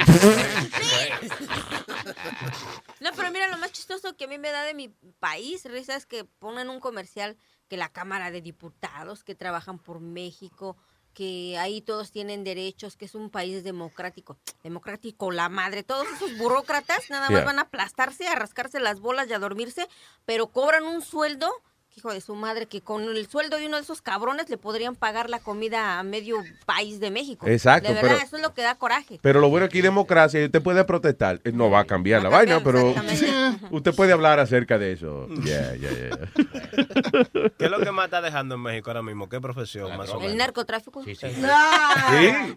No, 2.99 3.09
pero 3.15 3.31
mira, 3.31 3.47
lo 3.49 3.57
más 3.57 3.71
chistoso 3.71 4.15
que 4.15 4.25
a 4.25 4.27
mí 4.27 4.37
me 4.37 4.51
da 4.51 4.63
de 4.63 4.73
mi 4.73 4.93
país, 5.19 5.65
risa, 5.65 5.95
es 5.95 6.05
que 6.05 6.23
ponen 6.23 6.69
un 6.69 6.79
comercial 6.79 7.35
que 7.71 7.77
la 7.77 7.87
Cámara 7.87 8.31
de 8.31 8.41
Diputados, 8.41 9.23
que 9.23 9.33
trabajan 9.33 9.79
por 9.79 10.01
México, 10.01 10.75
que 11.13 11.57
ahí 11.57 11.79
todos 11.79 12.11
tienen 12.11 12.43
derechos, 12.43 12.97
que 12.97 13.05
es 13.05 13.15
un 13.15 13.29
país 13.29 13.63
democrático. 13.63 14.37
Democrático, 14.61 15.31
la 15.31 15.47
madre. 15.47 15.81
Todos 15.81 16.05
esos 16.09 16.37
burócratas 16.37 17.09
nada 17.09 17.29
más 17.29 17.39
Yeah. 17.39 17.45
van 17.45 17.59
a 17.59 17.61
aplastarse, 17.61 18.27
a 18.27 18.35
rascarse 18.35 18.81
las 18.81 18.99
bolas 18.99 19.29
y 19.29 19.33
a 19.33 19.39
dormirse, 19.39 19.87
pero 20.25 20.47
cobran 20.47 20.83
un 20.83 21.01
sueldo, 21.01 21.49
hijo 21.95 22.13
de 22.13 22.21
su 22.21 22.35
madre, 22.35 22.67
que 22.67 22.81
con 22.81 23.03
el 23.03 23.27
sueldo 23.27 23.57
de 23.57 23.67
uno 23.67 23.75
de 23.77 23.83
esos 23.83 24.01
cabrones 24.01 24.49
le 24.49 24.57
podrían 24.57 24.95
pagar 24.95 25.29
la 25.29 25.39
comida 25.39 25.99
a 25.99 26.03
medio 26.03 26.37
país 26.65 26.99
de 26.99 27.11
México. 27.11 27.45
Exacto, 27.47 27.89
De 27.89 27.95
verdad, 27.95 28.11
pero- 28.15 28.25
eso 28.25 28.35
es 28.37 28.41
lo 28.41 28.53
que 28.53 28.61
da 28.61 28.75
coraje. 28.75 29.19
Pero 29.21 29.41
lo 29.41 29.49
bueno 29.49 29.65
aquí 29.65 29.81
democracia 29.81 30.41
y 30.41 30.45
usted 30.45 30.61
puede 30.61 30.83
protestar. 30.85 31.41
Eh, 31.43 31.51
No 31.51 31.69
va 31.69 31.81
a 31.81 31.85
cambiar 31.85 32.23
la 32.23 32.29
vaina, 32.29 32.61
pero 32.63 32.93
usted 33.71 33.93
puede 33.93 34.13
hablar 34.13 34.39
acerca 34.39 34.77
de 34.77 34.93
eso. 34.93 35.27
Yeah, 35.43 35.75
yeah, 35.75 35.91
yeah. 35.91 37.51
¿Qué 37.57 37.65
es 37.65 37.71
lo 37.71 37.79
que 37.79 37.91
más 37.91 38.05
está 38.05 38.21
dejando 38.21 38.55
en 38.55 38.61
México 38.61 38.89
ahora 38.89 39.01
mismo? 39.03 39.27
¿Qué 39.27 39.41
profesión 39.41 39.95
más 39.97 40.09
o 40.09 40.13
El 40.15 40.19
menos? 40.21 40.35
narcotráfico. 40.37 41.03
Sí, 41.03 41.15
sí. 41.15 41.27
Sí. 41.29 41.41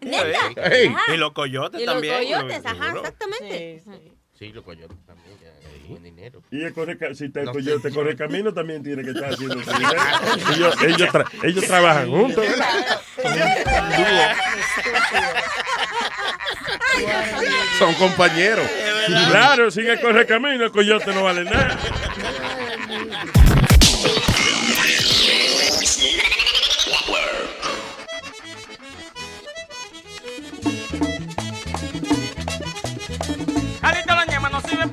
¿Neta? 0.03 0.39
Hey. 0.57 0.95
Y 1.13 1.17
los 1.17 1.33
coyotes 1.33 1.81
Y 1.81 1.85
los 1.85 1.95
también. 1.95 2.15
coyotes, 2.19 2.65
ajá, 2.65 2.75
seguro. 2.85 3.01
exactamente. 3.01 3.83
Sí, 3.85 4.13
los 4.41 4.65
coyotes 4.65 4.97
también, 5.07 5.37
ya, 5.41 5.49
hay 5.69 5.89
buen 5.89 6.03
dinero. 6.03 6.43
Y 6.51 6.63
el 6.65 6.73
corre, 6.75 6.99
si 7.15 7.29
te, 7.31 7.45
No 7.45 7.53
coyote 7.53 7.89
sé. 7.89 7.95
corre 7.95 8.17
camino 8.17 8.53
también 8.53 8.83
tiene 8.83 9.03
que 9.03 9.11
estar 9.11 9.33
haciendo 9.33 9.55
su 9.63 9.71
dinero. 9.71 10.03
ellos, 10.55 10.83
ellos, 10.83 11.09
tra- 11.11 11.27
ellos 11.45 11.65
trabajan 11.67 12.11
juntos. 12.11 12.45
Son 17.79 17.95
compañeros. 17.95 18.67
Claro, 19.31 19.71
sin 19.71 19.87
el 19.87 20.01
corre 20.01 20.27
camino, 20.27 20.65
el 20.65 20.71
coyote 20.71 21.13
no 21.15 21.25
vale 21.25 21.45
nada. 21.45 21.79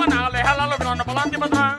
banale, 0.02 0.42
halalo 0.42 0.78
grono 0.80 1.06
palanti 1.06 1.38
patrán. 1.38 1.78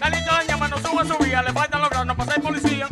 Calito, 0.00 0.32
llama, 0.48 0.68
no 0.68 0.78
suba, 0.78 1.04
subía, 1.04 1.42
le 1.42 1.52
faltan 1.52 1.80
los 1.80 1.90
granos, 1.90 2.16
pasa 2.16 2.34
el 2.34 2.42
policía. 2.42 2.88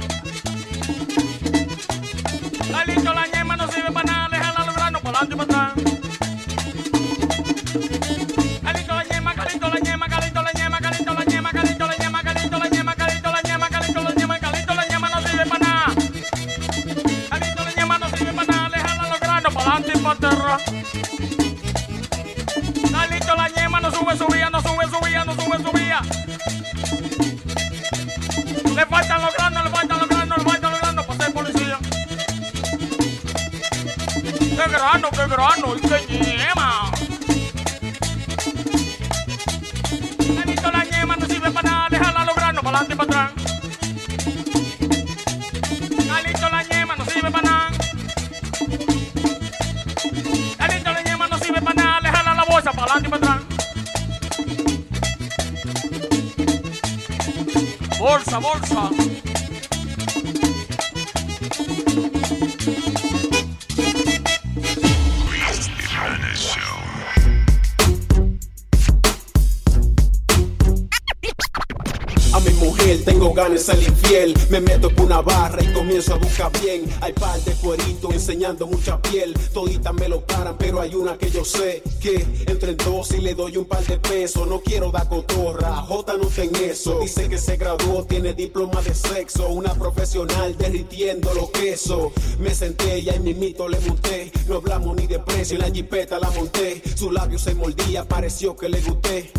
Me 74.56 74.62
meto 74.62 74.88
con 74.94 75.04
una 75.04 75.20
barra 75.20 75.62
y 75.62 75.70
comienzo 75.70 76.14
a 76.14 76.16
buscar 76.16 76.50
bien. 76.62 76.86
Hay 77.02 77.12
par 77.12 77.38
de 77.40 77.52
cueritos 77.56 78.10
enseñando 78.10 78.66
mucha 78.66 78.98
piel. 79.02 79.34
Toditas 79.52 79.92
me 79.92 80.08
lo 80.08 80.22
paran, 80.22 80.56
pero 80.56 80.80
hay 80.80 80.94
una 80.94 81.18
que 81.18 81.30
yo 81.30 81.44
sé 81.44 81.82
que 82.00 82.26
entre 82.46 82.70
en 82.70 82.78
dos 82.78 83.10
y 83.10 83.20
le 83.20 83.34
doy 83.34 83.58
un 83.58 83.66
par 83.66 83.84
de 83.84 83.98
pesos. 83.98 84.48
No 84.48 84.60
quiero 84.60 84.90
dar 84.90 85.10
cotorra, 85.10 85.76
J 85.82 86.16
no 86.16 86.26
ten 86.28 86.56
eso. 86.56 87.00
Dice 87.00 87.28
que 87.28 87.36
se 87.36 87.58
graduó, 87.58 88.06
tiene 88.06 88.32
diploma 88.32 88.80
de 88.80 88.94
sexo. 88.94 89.46
Una 89.48 89.74
profesional 89.74 90.56
derritiendo 90.56 91.34
los 91.34 91.50
quesos. 91.50 92.12
Me 92.38 92.54
senté 92.54 93.00
y 93.00 93.10
ahí 93.10 93.20
mismito 93.20 93.68
le 93.68 93.78
monté. 93.80 94.32
No 94.48 94.56
hablamos 94.56 94.96
ni 94.96 95.06
de 95.06 95.18
precio, 95.18 95.56
en 95.56 95.68
la 95.68 95.70
jipeta 95.70 96.18
la 96.18 96.30
monté. 96.30 96.82
Su 96.94 97.12
labio 97.12 97.38
se 97.38 97.54
mordía, 97.54 98.08
pareció 98.08 98.56
que 98.56 98.70
le 98.70 98.80
gusté. 98.80 99.30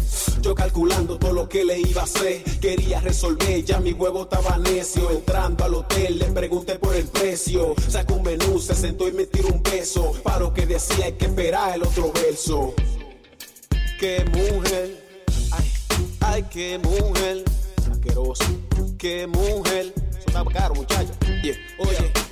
Yo 0.42 0.56
calculando 0.56 1.18
todo 1.18 1.34
lo 1.34 1.50
que 1.50 1.66
le 1.66 1.80
iba 1.80 2.02
a 2.02 2.06
hacer. 2.06 2.44
Quería 2.60 3.02
resolver, 3.02 3.64
ya 3.64 3.80
mi 3.80 3.94
huevo 3.94 4.24
estaba 4.24 4.58
necio. 4.58 5.10
Entrando 5.12 5.64
al 5.64 5.74
hotel, 5.74 6.20
le 6.20 6.26
pregunté 6.26 6.80
por 6.80 6.96
el 6.96 7.08
precio. 7.08 7.76
Sacó 7.88 8.16
un 8.16 8.24
menú, 8.24 8.60
se 8.60 8.76
sentó 8.76 9.08
y 9.08 9.12
me 9.12 9.26
tiró 9.26 9.50
un 9.50 9.64
beso. 9.64 10.14
Para 10.24 10.40
lo 10.40 10.54
que 10.54 10.66
decía, 10.66 11.06
hay 11.06 11.14
que 11.14 11.26
esperar 11.26 11.76
el 11.76 11.84
otro 11.84 12.12
verso. 12.14 12.74
Qué 14.00 14.24
mujer, 14.32 15.26
ay, 15.52 15.72
ay, 16.22 16.46
qué 16.52 16.78
mujer. 16.78 17.44
Asqueroso, 17.92 18.46
qué 18.98 19.26
mujer. 19.26 19.94
Eso 19.96 20.28
está 20.28 20.46
caro, 20.46 20.76
muchacha. 20.76 21.07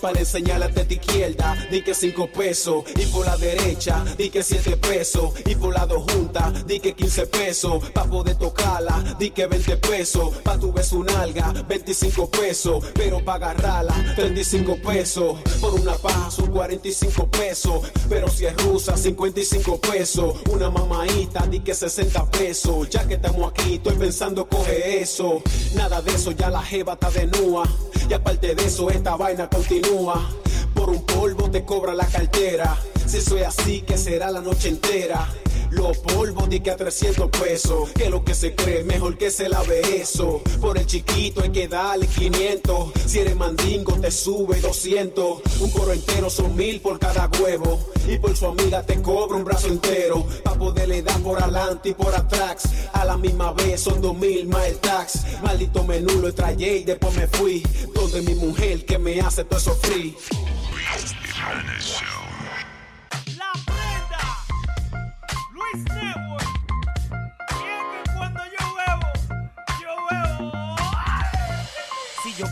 Para 0.05 0.19
enseñarle 0.19 0.65
a 0.65 0.69
tu 0.69 0.93
izquierda, 0.93 1.67
di 1.71 1.81
que 1.81 1.95
cinco 1.95 2.27
pesos. 2.27 2.83
Y 2.95 3.07
por 3.07 3.25
la 3.25 3.35
derecha, 3.37 4.05
di 4.15 4.29
que 4.29 4.43
siete 4.43 4.77
pesos. 4.77 5.33
Y 5.47 5.55
por 5.55 5.73
la 5.73 5.87
dos 5.87 6.03
juntas, 6.11 6.63
di 6.67 6.79
que 6.79 6.93
15 6.93 7.25
pesos. 7.25 7.89
Pa' 7.89 8.03
poder 8.03 8.35
tocarla, 8.35 9.15
di 9.17 9.31
que 9.31 9.47
20 9.47 9.77
pesos. 9.77 10.35
Pa' 10.43 10.59
tu 10.59 10.71
beso 10.71 10.97
un 10.97 11.09
alga, 11.09 11.51
25 11.67 12.29
pesos. 12.29 12.85
Pero 12.93 13.25
pa' 13.25 13.33
agarrarla, 13.33 14.13
35 14.15 14.75
pesos. 14.75 15.39
Por 15.59 15.73
una 15.73 15.95
paja 15.95 16.29
son 16.29 16.51
45 16.51 17.27
pesos. 17.27 17.81
Pero 18.07 18.27
si 18.27 18.45
es 18.45 18.55
rusa, 18.57 18.95
55 18.95 19.81
pesos. 19.81 20.35
Una 20.51 20.69
mamaita, 20.69 21.47
di 21.47 21.61
que 21.61 21.73
60 21.73 22.29
pesos. 22.29 22.87
Ya 22.91 23.07
que 23.07 23.15
estamos 23.15 23.51
aquí, 23.51 23.77
estoy 23.77 23.95
pensando 23.95 24.47
coge 24.47 25.01
eso. 25.01 25.41
Nada 25.73 25.99
de 26.03 26.13
eso, 26.13 26.29
ya 26.29 26.51
la 26.51 26.61
jeva 26.61 26.93
está 26.93 27.09
de 27.09 27.25
nua. 27.25 27.67
Y 28.09 28.13
aparte 28.13 28.55
de 28.55 28.65
eso, 28.65 28.89
esta 28.89 29.15
vaina 29.15 29.49
continúa. 29.49 30.29
Por 30.73 30.89
un 30.89 31.05
polvo 31.05 31.49
te 31.49 31.63
cobra 31.65 31.93
la 31.93 32.05
cartera. 32.05 32.77
Si 33.05 33.21
soy 33.21 33.41
así, 33.41 33.81
que 33.81 33.97
será 33.97 34.31
la 34.31 34.41
noche 34.41 34.69
entera. 34.69 35.27
Los 35.75 35.97
polvos 35.97 36.49
di 36.49 36.61
que 36.61 36.71
a 36.71 36.77
300 36.77 37.29
pesos. 37.29 37.91
Que 37.91 38.09
lo 38.09 38.23
que 38.23 38.33
se 38.33 38.55
cree, 38.55 38.83
mejor 38.83 39.17
que 39.17 39.29
se 39.29 39.49
lave 39.49 40.01
eso. 40.01 40.41
Por 40.61 40.77
el 40.77 40.85
chiquito 40.85 41.41
hay 41.41 41.49
que 41.49 41.67
darle 41.67 42.07
500. 42.07 42.91
Si 43.05 43.19
eres 43.19 43.35
mandingo, 43.35 43.93
te 43.99 44.09
sube 44.09 44.59
200. 44.61 45.41
Un 45.59 45.69
coro 45.71 45.91
entero 45.91 46.29
son 46.29 46.55
mil 46.55 46.79
por 46.79 46.97
cada 46.99 47.29
huevo. 47.41 47.79
Y 48.07 48.17
por 48.17 48.35
su 48.35 48.45
amiga 48.45 48.83
te 48.83 49.01
cobra 49.01 49.37
un 49.37 49.43
brazo 49.43 49.67
entero. 49.67 50.25
Pa' 50.43 50.55
poderle 50.55 51.01
dar 51.01 51.19
por 51.21 51.41
adelante 51.41 51.89
y 51.89 51.93
por 51.93 52.13
atrás. 52.15 52.63
A 52.93 53.03
la 53.03 53.17
misma 53.17 53.51
vez 53.51 53.81
son 53.81 54.01
dos 54.01 54.17
mil 54.17 54.47
más 54.47 54.71
tax. 54.81 55.25
Maldito 55.43 55.83
menú 55.83 56.21
lo 56.21 56.33
trayé 56.33 56.77
y 56.77 56.83
después 56.83 57.13
me 57.15 57.27
fui. 57.27 57.63
Donde 57.93 58.21
mi 58.21 58.35
mujer 58.35 58.85
que 58.85 58.97
me 58.97 59.19
hace 59.19 59.43
todo 59.43 59.59
eso 59.59 59.75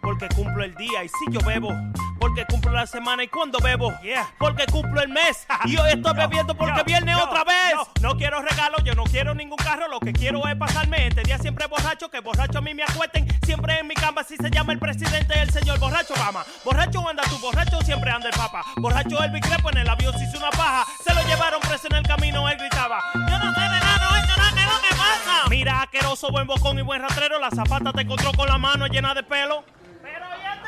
porque 0.00 0.28
cumplo 0.28 0.64
el 0.64 0.74
día. 0.74 1.04
Y 1.04 1.08
si 1.08 1.30
yo 1.30 1.40
bebo, 1.40 1.70
porque 2.18 2.44
cumplo 2.46 2.72
la 2.72 2.86
semana. 2.86 3.22
Y 3.24 3.28
cuando 3.28 3.58
bebo, 3.58 3.92
porque 4.38 4.66
cumplo 4.66 5.00
el 5.00 5.08
mes. 5.08 5.46
Y 5.64 5.76
hoy 5.76 5.90
estoy 5.90 6.14
bebiendo 6.16 6.54
porque 6.54 6.82
viene 6.84 7.14
otra 7.14 7.44
vez. 7.44 7.74
No 8.00 8.16
quiero 8.16 8.40
regalos, 8.42 8.82
yo 8.84 8.94
no 8.94 9.04
quiero 9.04 9.34
ningún 9.34 9.58
carro. 9.58 9.88
Lo 9.88 10.00
que 10.00 10.12
quiero 10.12 10.46
es 10.46 10.56
pasarme 10.56 11.06
este 11.06 11.22
día 11.22 11.38
siempre 11.38 11.66
borracho. 11.66 12.10
Que 12.10 12.20
borracho 12.20 12.58
a 12.58 12.60
mí 12.62 12.74
me 12.74 12.82
acuesten. 12.82 13.26
Siempre 13.44 13.78
en 13.78 13.86
mi 13.86 13.94
cama, 13.94 14.24
si 14.24 14.36
se 14.36 14.50
llama 14.50 14.72
el 14.72 14.78
presidente, 14.78 15.40
el 15.40 15.50
señor 15.50 15.78
borracho 15.78 16.14
Obama. 16.14 16.44
Borracho 16.64 17.08
anda 17.08 17.22
tú, 17.24 17.38
borracho 17.38 17.80
siempre 17.82 18.10
anda 18.10 18.28
el 18.28 18.36
papa. 18.36 18.62
Borracho 18.76 19.22
el 19.22 19.38
Crepo 19.40 19.70
en 19.70 19.78
el 19.78 19.88
avión 19.88 20.12
se 20.18 20.24
hizo 20.24 20.38
una 20.38 20.50
paja. 20.50 20.84
Se 21.04 21.14
lo 21.14 21.22
llevaron 21.22 21.60
preso 21.60 21.86
en 21.88 21.96
el 21.96 22.02
camino, 22.02 22.48
él 22.48 22.58
gritaba. 22.58 23.00
Yo 23.14 23.38
no 23.38 23.54
sé 23.54 23.60
de 23.60 23.68
nada, 23.68 24.08
¿qué 24.54 24.60
es 24.60 24.66
lo 24.66 24.80
que 24.82 24.94
pasa? 24.96 25.48
Mira, 25.48 25.82
asqueroso, 25.82 26.30
buen 26.30 26.46
bocón 26.46 26.78
y 26.78 26.82
buen 26.82 27.00
rastrero. 27.00 27.38
La 27.38 27.50
zapata 27.50 27.92
te 27.92 28.02
encontró 28.02 28.32
con 28.32 28.48
la 28.48 28.58
mano 28.58 28.86
llena 28.86 29.14
de 29.14 29.22
pelo. 29.22 29.64
Pero 30.02 30.26
ya 30.42 30.54
este 30.54 30.67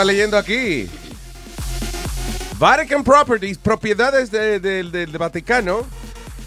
estaba 0.00 0.04
leyendo 0.04 0.38
aquí. 0.38 0.88
Vatican 2.58 3.04
Properties, 3.04 3.58
propiedades 3.58 4.30
de- 4.30 4.58
del- 4.60 4.90
del 4.92 5.10
Vaticano, 5.18 5.86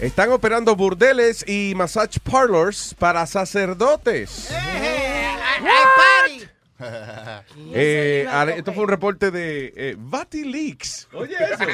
están 0.00 0.30
operando 0.32 0.74
burdeles 0.74 1.44
y 1.48 1.72
massage 1.76 2.18
parlors 2.20 2.94
para 2.98 3.24
sacerdotes. 3.26 4.50
Eh, 7.72 8.26
ale- 8.30 8.58
esto 8.58 8.72
fue 8.72 8.82
un 8.84 8.88
reporte 8.90 9.30
de 9.30 9.72
eh, 9.76 9.94
Vatileaks. 9.98 11.06
Oye, 11.12 11.36
eso. 11.52 11.64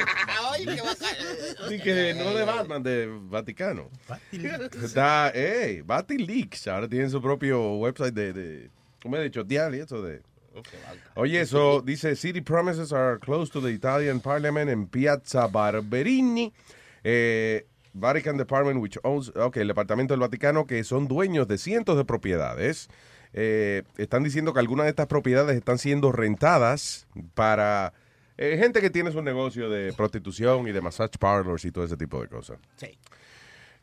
Sí, 1.67 1.79
que 1.79 2.13
no 2.13 2.33
de 2.35 2.43
Batman, 2.45 2.83
de 2.83 3.07
Vaticano. 3.09 3.89
Está, 4.83 5.31
hey, 5.33 5.81
Vatileaks. 5.83 6.67
Ahora 6.67 6.87
tienen 6.87 7.09
su 7.09 7.19
propio 7.21 7.73
website 7.77 8.13
de, 8.13 8.33
de 8.33 8.69
¿cómo 9.01 9.17
he 9.17 9.23
dicho? 9.23 9.43
Dial 9.43 9.73
y 9.75 9.79
eso 9.79 10.01
de. 10.03 10.21
Oye, 11.15 11.41
eso 11.41 11.81
dice 11.81 12.15
City 12.15 12.41
premises 12.41 12.91
are 12.91 13.19
close 13.19 13.51
to 13.51 13.61
the 13.61 13.71
Italian 13.71 14.19
Parliament 14.19 14.69
en 14.69 14.87
Piazza 14.87 15.47
Barberini. 15.47 16.53
Eh, 17.03 17.65
Vatican 17.93 18.37
Department, 18.37 18.81
which 18.81 18.97
owns, 19.03 19.31
ok, 19.35 19.57
el 19.57 19.67
Departamento 19.67 20.13
del 20.13 20.21
Vaticano, 20.21 20.65
que 20.65 20.83
son 20.83 21.07
dueños 21.07 21.47
de 21.47 21.57
cientos 21.57 21.97
de 21.97 22.05
propiedades. 22.05 22.89
Eh, 23.33 23.83
están 23.97 24.23
diciendo 24.23 24.53
que 24.53 24.59
algunas 24.59 24.85
de 24.85 24.91
estas 24.91 25.07
propiedades 25.07 25.55
están 25.55 25.77
siendo 25.77 26.11
rentadas 26.11 27.07
para 27.33 27.93
eh, 28.37 28.57
gente 28.57 28.81
que 28.81 28.89
tiene 28.89 29.11
su 29.11 29.21
negocio 29.21 29.69
de 29.69 29.93
prostitución 29.93 30.67
y 30.67 30.71
de 30.71 30.81
massage 30.81 31.17
parlors 31.17 31.63
y 31.63 31.71
todo 31.71 31.85
ese 31.85 31.97
tipo 31.97 32.21
de 32.21 32.27
cosas. 32.27 32.59
Sí. 32.75 32.97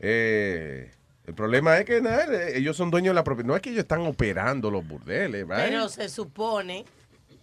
Eh, 0.00 0.90
el 1.29 1.35
problema 1.35 1.79
es 1.79 1.85
que 1.85 2.01
nada, 2.01 2.24
eh, 2.49 2.59
ellos 2.59 2.76
son 2.76 2.91
dueños 2.91 3.11
de 3.12 3.14
la 3.16 3.22
propiedad. 3.24 3.47
No 3.49 3.55
es 3.57 3.62
que 3.62 3.70
ellos 3.70 3.83
están 3.83 4.01
operando 4.07 4.70
los 4.70 4.87
burdeles, 4.87 5.43
¿right? 5.47 5.57
Pero 5.68 5.89
se 5.89 6.09
supone 6.09 6.85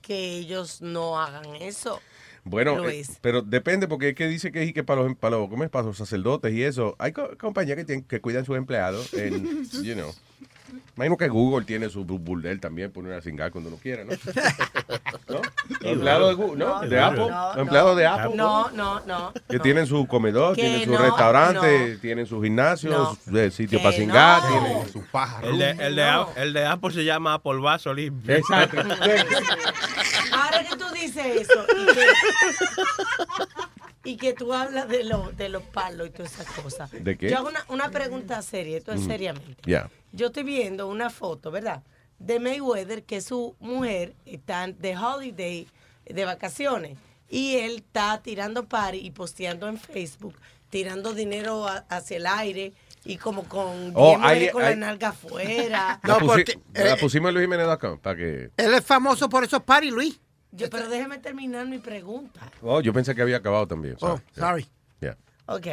que 0.02 0.38
ellos 0.40 0.82
no 0.82 1.20
hagan 1.20 1.56
eso. 1.56 2.02
Bueno, 2.44 2.74
eh, 2.90 3.04
pero 3.22 3.42
depende 3.42 3.88
porque 3.88 4.10
es 4.10 4.16
que 4.16 4.28
dice 4.28 4.52
que, 4.52 4.72
que 4.72 4.84
para 4.84 5.02
los, 5.04 5.16
para 5.16 5.38
los, 5.38 5.50
¿cómo 5.50 5.64
es? 5.64 5.70
para 5.72 5.86
los 5.88 5.98
sacerdotes 5.98 6.54
y 6.54 6.62
eso, 6.64 6.96
hay 7.00 7.12
co- 7.12 7.36
compañías 7.40 7.76
que, 7.78 7.86
tienen, 7.86 8.06
que 8.06 8.22
cuidan 8.22 8.46
sus 8.46 8.56
empleados 8.56 9.12
en, 9.16 9.68
you 9.84 9.94
know. 9.96 10.14
Imagino 10.96 11.18
que 11.18 11.28
Google 11.28 11.66
tiene 11.66 11.90
su 11.90 12.06
bu- 12.06 12.20
burdel 12.20 12.60
también, 12.62 12.90
poner 12.92 13.14
a 13.14 13.22
cingar 13.22 13.52
cuando 13.52 13.70
lo 13.70 13.76
quiera, 13.78 14.04
¿no? 14.06 14.12
¿No? 15.28 15.42
Los 15.82 15.92
empleados 15.92 16.30
de 16.30 16.36
Google, 16.36 16.66
¿no? 16.66 16.80
de 16.82 17.00
Apple, 17.00 17.28
los 17.28 17.58
empleados 17.58 17.98
de 17.98 18.06
Apple. 18.06 18.36
No, 18.36 18.70
no, 18.70 19.00
no. 19.02 19.34
Que 19.50 19.60
tienen 19.60 19.88
su 19.88 20.06
comedor, 20.08 20.56
tienen 20.56 20.86
su 20.86 20.92
no, 20.92 20.98
restaurante, 21.00 21.98
tienen 21.98 22.26
su 22.28 22.42
gimnasio, 22.42 22.92
No. 22.92 23.16
su 23.16 23.52
sitio 23.52 23.82
para 23.82 23.96
cingar, 23.96 24.42
no. 24.44 24.48
tienen 24.50 24.90
su 24.94 25.02
paja. 25.08 25.42
El 25.44 25.58
de, 25.58 25.72
el, 25.72 25.96
de, 25.96 26.06
No. 26.12 26.30
el 26.36 26.54
de 26.54 26.66
Apple 26.66 26.92
se 26.94 27.04
llama 27.04 27.34
Apple 27.36 27.60
Vaso 27.60 27.94
limpio. 27.94 28.36
Exacto. 28.36 28.78
Ahora 30.32 30.64
que 30.70 30.76
tú 30.78 30.86
dices 30.94 31.26
eso 31.50 31.66
y 34.06 34.18
que, 34.18 34.34
tú 34.34 34.54
hablas 34.54 34.88
de, 34.88 35.04
lo- 35.04 35.32
de 35.32 35.50
los 35.50 35.64
palos 35.64 36.08
y 36.08 36.12
todas 36.12 36.34
esas 36.34 36.48
cosas. 36.54 36.92
¿De 36.92 37.18
qué? 37.18 37.30
Yo 37.30 37.38
hago 37.40 37.50
una, 37.50 37.66
una 37.70 37.90
pregunta 37.92 38.42
seria, 38.42 38.78
esto 38.78 38.94
es 38.94 39.02
Mm. 39.02 39.08
seriamente. 39.08 39.58
Ya. 39.66 39.90
Yo 40.14 40.28
estoy 40.28 40.44
viendo 40.44 40.88
una 40.88 41.10
foto, 41.10 41.52
¿verdad? 41.52 41.84
De 42.20 42.40
Mayweather, 42.40 43.04
que 43.04 43.20
su 43.22 43.56
mujer 43.60 44.14
está 44.26 44.68
de 44.68 44.96
holiday, 44.98 45.68
de 46.06 46.26
vacaciones. 46.26 46.98
Y 47.30 47.56
él 47.58 47.78
está 47.78 48.22
tirando 48.24 48.66
party 48.66 49.00
y 49.00 49.12
posteando 49.12 49.68
en 49.68 49.78
Facebook, 49.78 50.36
tirando 50.70 51.14
dinero 51.14 51.68
a- 51.68 51.84
hacia 51.90 52.18
el 52.18 52.28
aire 52.28 52.74
y 53.04 53.18
como 53.18 53.44
con, 53.44 53.92
Oh, 53.96 54.18
hay- 54.22 54.50
con 54.50 54.64
hay- 54.64 54.76
la 54.76 54.88
nalga 54.88 55.10
afuera. 55.10 56.00
La, 56.04 56.18
pusi- 56.20 56.26
porque, 56.28 56.60
la 56.74 56.94
eh, 56.94 56.98
pusimos 57.00 57.30
en 57.30 57.36
luisjiménez.com 57.36 58.00
para 58.00 58.16
que... 58.16 58.50
Él 58.56 58.74
es 58.74 58.86
famoso 58.86 59.28
por 59.28 59.44
esos 59.44 59.62
parties, 59.64 59.94
Luis. 59.94 60.20
Yo, 60.56 60.70
pero 60.70 60.88
déjeme 60.90 61.18
terminar 61.18 61.66
mi 61.68 61.80
pregunta. 61.80 62.40
Oh, 62.62 62.82
yo 62.82 62.94
pensé 62.94 63.14
que 63.16 63.22
había 63.22 63.38
acabado 63.38 63.68
también. 63.68 63.98
Oh, 64.02 64.20
sorry. 64.34 64.66
Yeah. 65.02 65.18
Ok. 65.48 65.68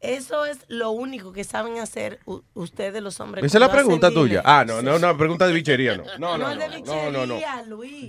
Eso 0.00 0.46
es 0.46 0.58
lo 0.68 0.92
único 0.92 1.32
que 1.32 1.42
saben 1.42 1.78
hacer 1.80 2.20
ustedes 2.54 3.02
los 3.02 3.18
hombres. 3.18 3.44
Esa 3.44 3.58
es 3.58 3.60
la 3.60 3.70
pregunta 3.72 4.10
tuya. 4.12 4.42
Ah, 4.44 4.64
no, 4.64 4.80
no, 4.80 4.96
no, 4.98 5.16
pregunta 5.16 5.44
de 5.46 5.52
bichería, 5.52 5.96
no. 5.96 6.04
No, 6.18 6.38
No, 6.38 6.38
no, 6.38 6.50
es 6.50 6.56
no. 6.56 6.68
de 6.68 6.82
No, 6.82 7.10
no, 7.10 7.26
no. 7.26 7.34
bichería, 7.34 7.62
Luis. 7.64 8.06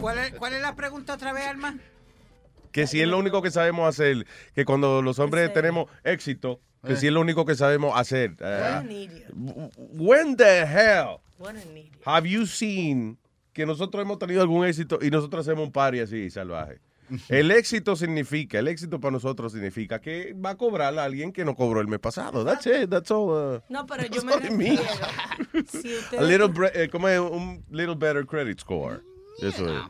¿Cuál 0.00 0.18
es, 0.18 0.34
¿Cuál 0.34 0.52
es 0.54 0.60
la 0.62 0.74
pregunta 0.76 1.14
otra 1.14 1.32
vez, 1.32 1.46
Alma? 1.46 1.78
Que 2.70 2.86
si 2.86 3.00
es 3.00 3.08
lo 3.08 3.18
único 3.18 3.40
que 3.42 3.50
sabemos 3.50 3.88
hacer, 3.88 4.26
que 4.54 4.64
cuando 4.64 5.00
los 5.02 5.18
hombres 5.18 5.52
tenemos 5.52 5.90
éxito, 6.04 6.60
que 6.86 6.96
si 6.96 7.06
es 7.06 7.12
lo 7.12 7.20
único 7.20 7.44
que 7.46 7.54
sabemos 7.54 7.92
hacer. 7.98 8.32
What 8.40 8.48
eh, 8.48 8.64
an 8.74 8.90
idiot. 8.90 9.30
when 9.76 10.36
the 10.36 10.66
hell 10.66 11.20
What 11.38 11.50
an 11.56 11.76
idiot. 11.76 12.02
have 12.04 12.26
you 12.28 12.46
seen 12.46 13.18
que 13.52 13.66
nosotros 13.66 14.02
hemos 14.02 14.18
tenido 14.18 14.42
algún 14.42 14.64
éxito 14.66 14.98
y 15.02 15.10
nosotros 15.10 15.46
hacemos 15.46 15.66
un 15.66 15.72
party 15.72 16.00
así 16.00 16.30
salvaje? 16.30 16.80
El 17.28 17.50
éxito 17.50 17.94
significa, 17.94 18.58
el 18.58 18.68
éxito 18.68 18.98
para 18.98 19.12
nosotros 19.12 19.52
significa 19.52 20.00
que 20.00 20.32
va 20.34 20.50
a 20.50 20.56
cobrar 20.56 20.98
a 20.98 21.04
alguien 21.04 21.30
que 21.32 21.44
no 21.44 21.54
cobró 21.54 21.80
el 21.80 21.86
mes 21.88 21.98
pasado. 21.98 22.42
That's 22.44 22.64
it, 22.66 22.88
that's 22.88 23.10
all. 23.10 23.28
uh, 23.28 23.60
No, 23.68 23.84
pero 23.84 24.06
yo 24.06 24.22
me 24.24 24.34
refiero. 24.36 24.82
Si 25.68 26.16
A 26.16 26.22
little, 26.22 26.50
eh, 26.74 26.88
como 26.90 27.08
es 27.08 27.20
un 27.20 27.64
little 27.70 27.96
better 27.96 28.24
credit 28.24 28.58
score. 28.60 29.02
Eso 29.42 29.66
es. 29.68 29.82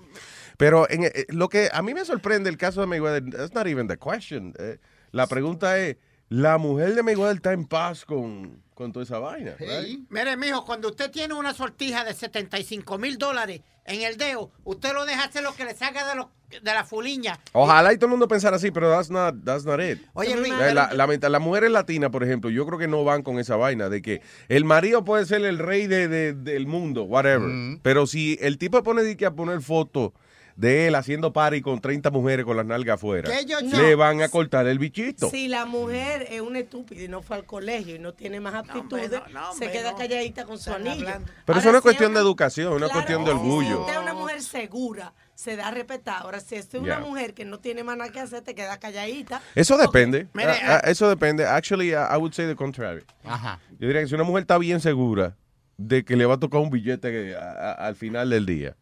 Pero 0.57 0.89
en, 0.91 1.05
eh, 1.05 1.27
lo 1.29 1.49
que 1.49 1.69
a 1.73 1.83
mí 1.83 1.95
me 1.95 2.05
sorprende 2.05 2.51
el 2.51 2.57
caso 2.57 2.81
de 2.81 2.87
Mayweather, 2.89 3.23
that's 3.31 3.55
not 3.55 3.67
even 3.69 3.87
the 3.87 3.97
question. 3.97 4.53
Eh, 4.59 4.79
la 5.13 5.27
pregunta 5.29 5.79
es, 5.79 5.97
¿la 6.29 6.59
mujer 6.59 6.95
de 6.95 7.03
Mayweather 7.05 7.37
está 7.37 7.53
en 7.53 7.67
paz 7.67 8.05
con, 8.05 8.63
con 8.75 8.93
toda 8.93 9.05
esa 9.05 9.19
vaina? 9.19 9.55
right? 9.59 10.01
Mire, 10.09 10.37
mijo, 10.37 10.65
cuando 10.65 10.89
usted 10.89 11.11
tiene 11.11 11.35
una 11.35 11.53
sortija 11.55 12.05
de 12.05 12.15
75 12.15 12.99
mil 12.99 13.19
dólares 13.19 13.61
en 13.85 14.03
el 14.03 14.17
dedo, 14.17 14.51
usted 14.65 14.93
lo 14.95 15.05
deja 15.05 15.25
hacer 15.25 15.43
lo 15.43 15.55
que 15.55 15.65
le 15.65 15.75
salga 15.75 16.07
de, 16.09 16.15
lo- 16.15 16.31
de 16.51 16.61
la 16.73 16.85
fuliña. 16.85 17.39
Ojalá 17.53 17.93
y 17.93 17.97
todo 17.97 18.07
el 18.07 18.11
mundo 18.13 18.29
pensara 18.29 18.57
así, 18.57 18.71
pero 18.71 18.91
that's 18.91 19.11
not, 19.11 19.35
that's 19.45 19.65
not 19.65 19.81
it. 19.81 19.99
Oye, 20.15 20.37
Luis. 20.37 20.53
La- 20.53 20.73
la- 20.73 20.93
la 20.95 21.07
meta- 21.07 21.29
las 21.29 21.41
mujeres 21.41 21.71
latinas, 21.71 22.11
por 22.11 22.23
ejemplo, 22.23 22.49
yo 22.51 22.65
creo 22.67 22.79
que 22.79 22.87
no 22.89 23.03
van 23.05 23.23
con 23.23 23.39
esa 23.39 23.57
vaina 23.57 23.89
de 23.89 24.01
que 24.01 24.23
el 24.49 24.65
marido 24.65 25.05
puede 25.05 25.27
ser 25.27 25.45
el 25.45 25.59
rey 25.59 25.87
de, 25.89 26.07
de- 26.09 26.33
del 26.33 26.67
mundo, 26.67 27.03
whatever. 27.05 27.51
Pero 27.83 28.07
si 28.07 28.39
el 28.41 28.57
tipo 28.59 28.83
pone 28.83 29.03
di 29.03 29.17
que 29.17 29.27
a 29.27 29.33
poner 29.35 29.61
fotos 29.63 30.13
de 30.57 30.87
él 30.87 30.95
haciendo 30.95 31.33
party 31.33 31.61
con 31.63 31.81
30 31.81 32.11
mujeres 32.11 32.45
con 32.45 32.57
las 32.57 32.67
nalgas 32.67 32.95
afuera, 32.95 33.31
ellos 33.39 33.63
le 33.63 33.93
no. 33.93 33.97
van 33.97 34.23
a 34.23 34.29
cortar 34.29 34.67
el 34.67 34.79
bichito. 34.79 35.31
Si 35.31 35.49
la 35.49 35.65
mujer 35.67 36.27
es 36.31 36.41
una 36.41 36.59
estúpida 36.61 37.03
y 37.03 37.09
no 37.09 37.23
fue 37.23 37.37
al 37.37 37.45
colegio 37.45 37.97
y 37.97 37.99
no 37.99 38.13
tiene 38.13 38.41
más 38.41 38.55
aptitudes, 38.55 39.11
se 39.59 39.71
queda 39.71 39.95
calladita 39.97 40.45
con 40.45 40.59
su 40.59 40.73
anillo. 40.73 41.07
Pero 41.45 41.59
eso 41.59 41.71
no 41.73 41.79
es 41.79 41.83
cuestión 41.83 42.13
de 42.15 42.21
educación, 42.21 42.73
es 42.73 42.77
una 42.77 42.89
cuestión 42.89 43.25
de 43.25 43.31
Si 43.33 43.37
orgullo. 43.37 43.81
usted 43.81 43.93
es 43.95 43.99
una 43.99 44.15
mujer 44.15 44.43
segura, 44.43 45.13
se 45.35 45.57
da 45.57 45.69
a 45.69 45.71
respetar. 45.71 46.23
Ahora, 46.23 46.41
si 46.41 46.59
usted 46.59 46.79
es 46.79 46.83
una 46.85 46.99
Yeah. 46.99 47.07
mujer 47.07 47.35
que 47.35 47.45
no 47.45 47.59
tiene 47.59 47.83
más 47.83 47.97
nada 47.97 48.13
que 48.13 48.21
hacer, 48.21 48.43
te 48.43 48.55
queda 48.55 48.79
calladita. 48.79 49.41
Eso 49.55 49.77
depende. 49.79 50.29
Mire, 50.35 50.51
Ah, 50.63 50.81
ah, 50.85 50.91
eso 50.91 51.09
depende. 51.09 51.47
Actually, 51.47 51.91
I 51.93 52.15
I 52.15 52.17
would 52.19 52.33
say 52.33 52.47
the 52.47 52.55
contrary. 52.55 53.03
Ajá. 53.25 53.59
Yo 53.79 53.87
diría 53.87 54.03
que 54.03 54.09
si 54.09 54.15
una 54.15 54.25
mujer 54.25 54.43
está 54.43 54.59
bien 54.59 54.81
segura 54.81 55.37
de 55.79 56.05
que 56.05 56.15
le 56.17 56.27
va 56.27 56.35
a 56.35 56.39
tocar 56.39 56.61
un 56.61 56.71
billete 56.71 57.35
a- 57.35 57.41
a- 57.41 57.73
al 57.87 57.97
final 57.97 58.31
del 58.31 58.47
día, 58.47 58.77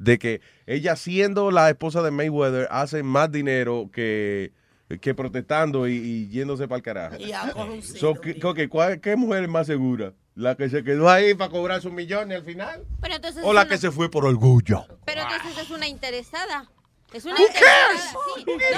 de 0.00 0.18
que 0.18 0.40
ella 0.66 0.96
siendo 0.96 1.50
la 1.50 1.68
esposa 1.68 2.02
de 2.02 2.10
Mayweather 2.10 2.66
hace 2.70 3.02
más 3.02 3.30
dinero 3.30 3.90
que, 3.92 4.52
que 5.00 5.14
protestando 5.14 5.86
y, 5.86 5.92
y 5.92 6.28
yéndose 6.28 6.66
para 6.66 6.78
el 6.78 6.82
carajo. 6.82 7.16
Y 7.18 7.32
a 7.32 7.52
So, 7.82 8.14
¿qué, 8.14 8.40
ok, 8.42 8.60
¿cuál- 8.68 9.00
¿Qué 9.00 9.14
mujer 9.14 9.44
es 9.44 9.48
más 9.50 9.66
segura? 9.66 10.14
¿La 10.34 10.54
que 10.56 10.70
se 10.70 10.82
quedó 10.82 11.10
ahí 11.10 11.34
para 11.34 11.50
cobrar 11.50 11.82
sus 11.82 11.92
millones 11.92 12.38
al 12.38 12.44
final? 12.44 12.82
Pero 13.02 13.14
entonces 13.16 13.42
¿O 13.44 13.52
la 13.52 13.60
una- 13.62 13.68
que 13.70 13.76
se 13.78 13.90
fue 13.90 14.10
por 14.10 14.24
orgullo? 14.24 14.86
Pero 15.04 15.20
entonces 15.22 15.58
es 15.64 15.70
una 15.70 15.86
interesada. 15.86 16.70
Es 17.12 17.24
una 17.26 17.34
Who 17.34 17.40
interesada. 17.42 17.88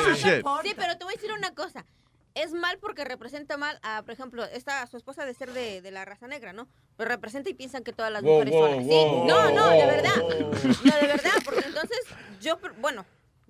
cares? 0.09 0.19
Sí. 0.19 0.29
No, 0.45 0.63
sí, 0.63 0.73
pero 0.77 0.97
te 0.99 1.05
voy 1.05 1.15
a 1.15 1.17
decir 1.17 1.31
una 1.37 1.55
cosa. 1.55 1.85
Es 2.35 2.53
mal 2.53 2.79
porque 2.81 3.05
representa 3.05 3.57
mal 3.57 3.79
a, 3.83 4.03
por 4.03 4.13
ejemplo, 4.15 4.45
esta 4.45 4.87
su 4.87 4.97
esposa 4.97 5.27
de 5.27 5.35
ser 5.35 5.53
de, 5.53 5.83
de 5.83 5.91
la 5.91 6.05
raza 6.05 6.27
negra, 6.27 6.53
¿no? 6.53 6.67
Lo 6.99 7.05
representa 7.05 7.51
y 7.51 7.55
piensan 7.55 7.83
que 7.85 7.93
todas 7.93 8.11
las 8.13 8.23
Wow, 8.23 8.33
mujeres 8.33 8.55
wow, 8.55 8.69
son 8.71 8.79
así. 8.79 8.89
wow, 8.89 9.27
no, 9.27 9.51
no, 9.51 9.69
de 9.71 9.77
wow. 9.77 9.87
verdad. 9.87 10.17
No, 10.17 10.97
de 11.01 11.07
verdad, 11.07 11.31
porque 11.45 11.65
entonces 11.67 11.99
yo, 12.41 12.59
bueno, 12.81 13.05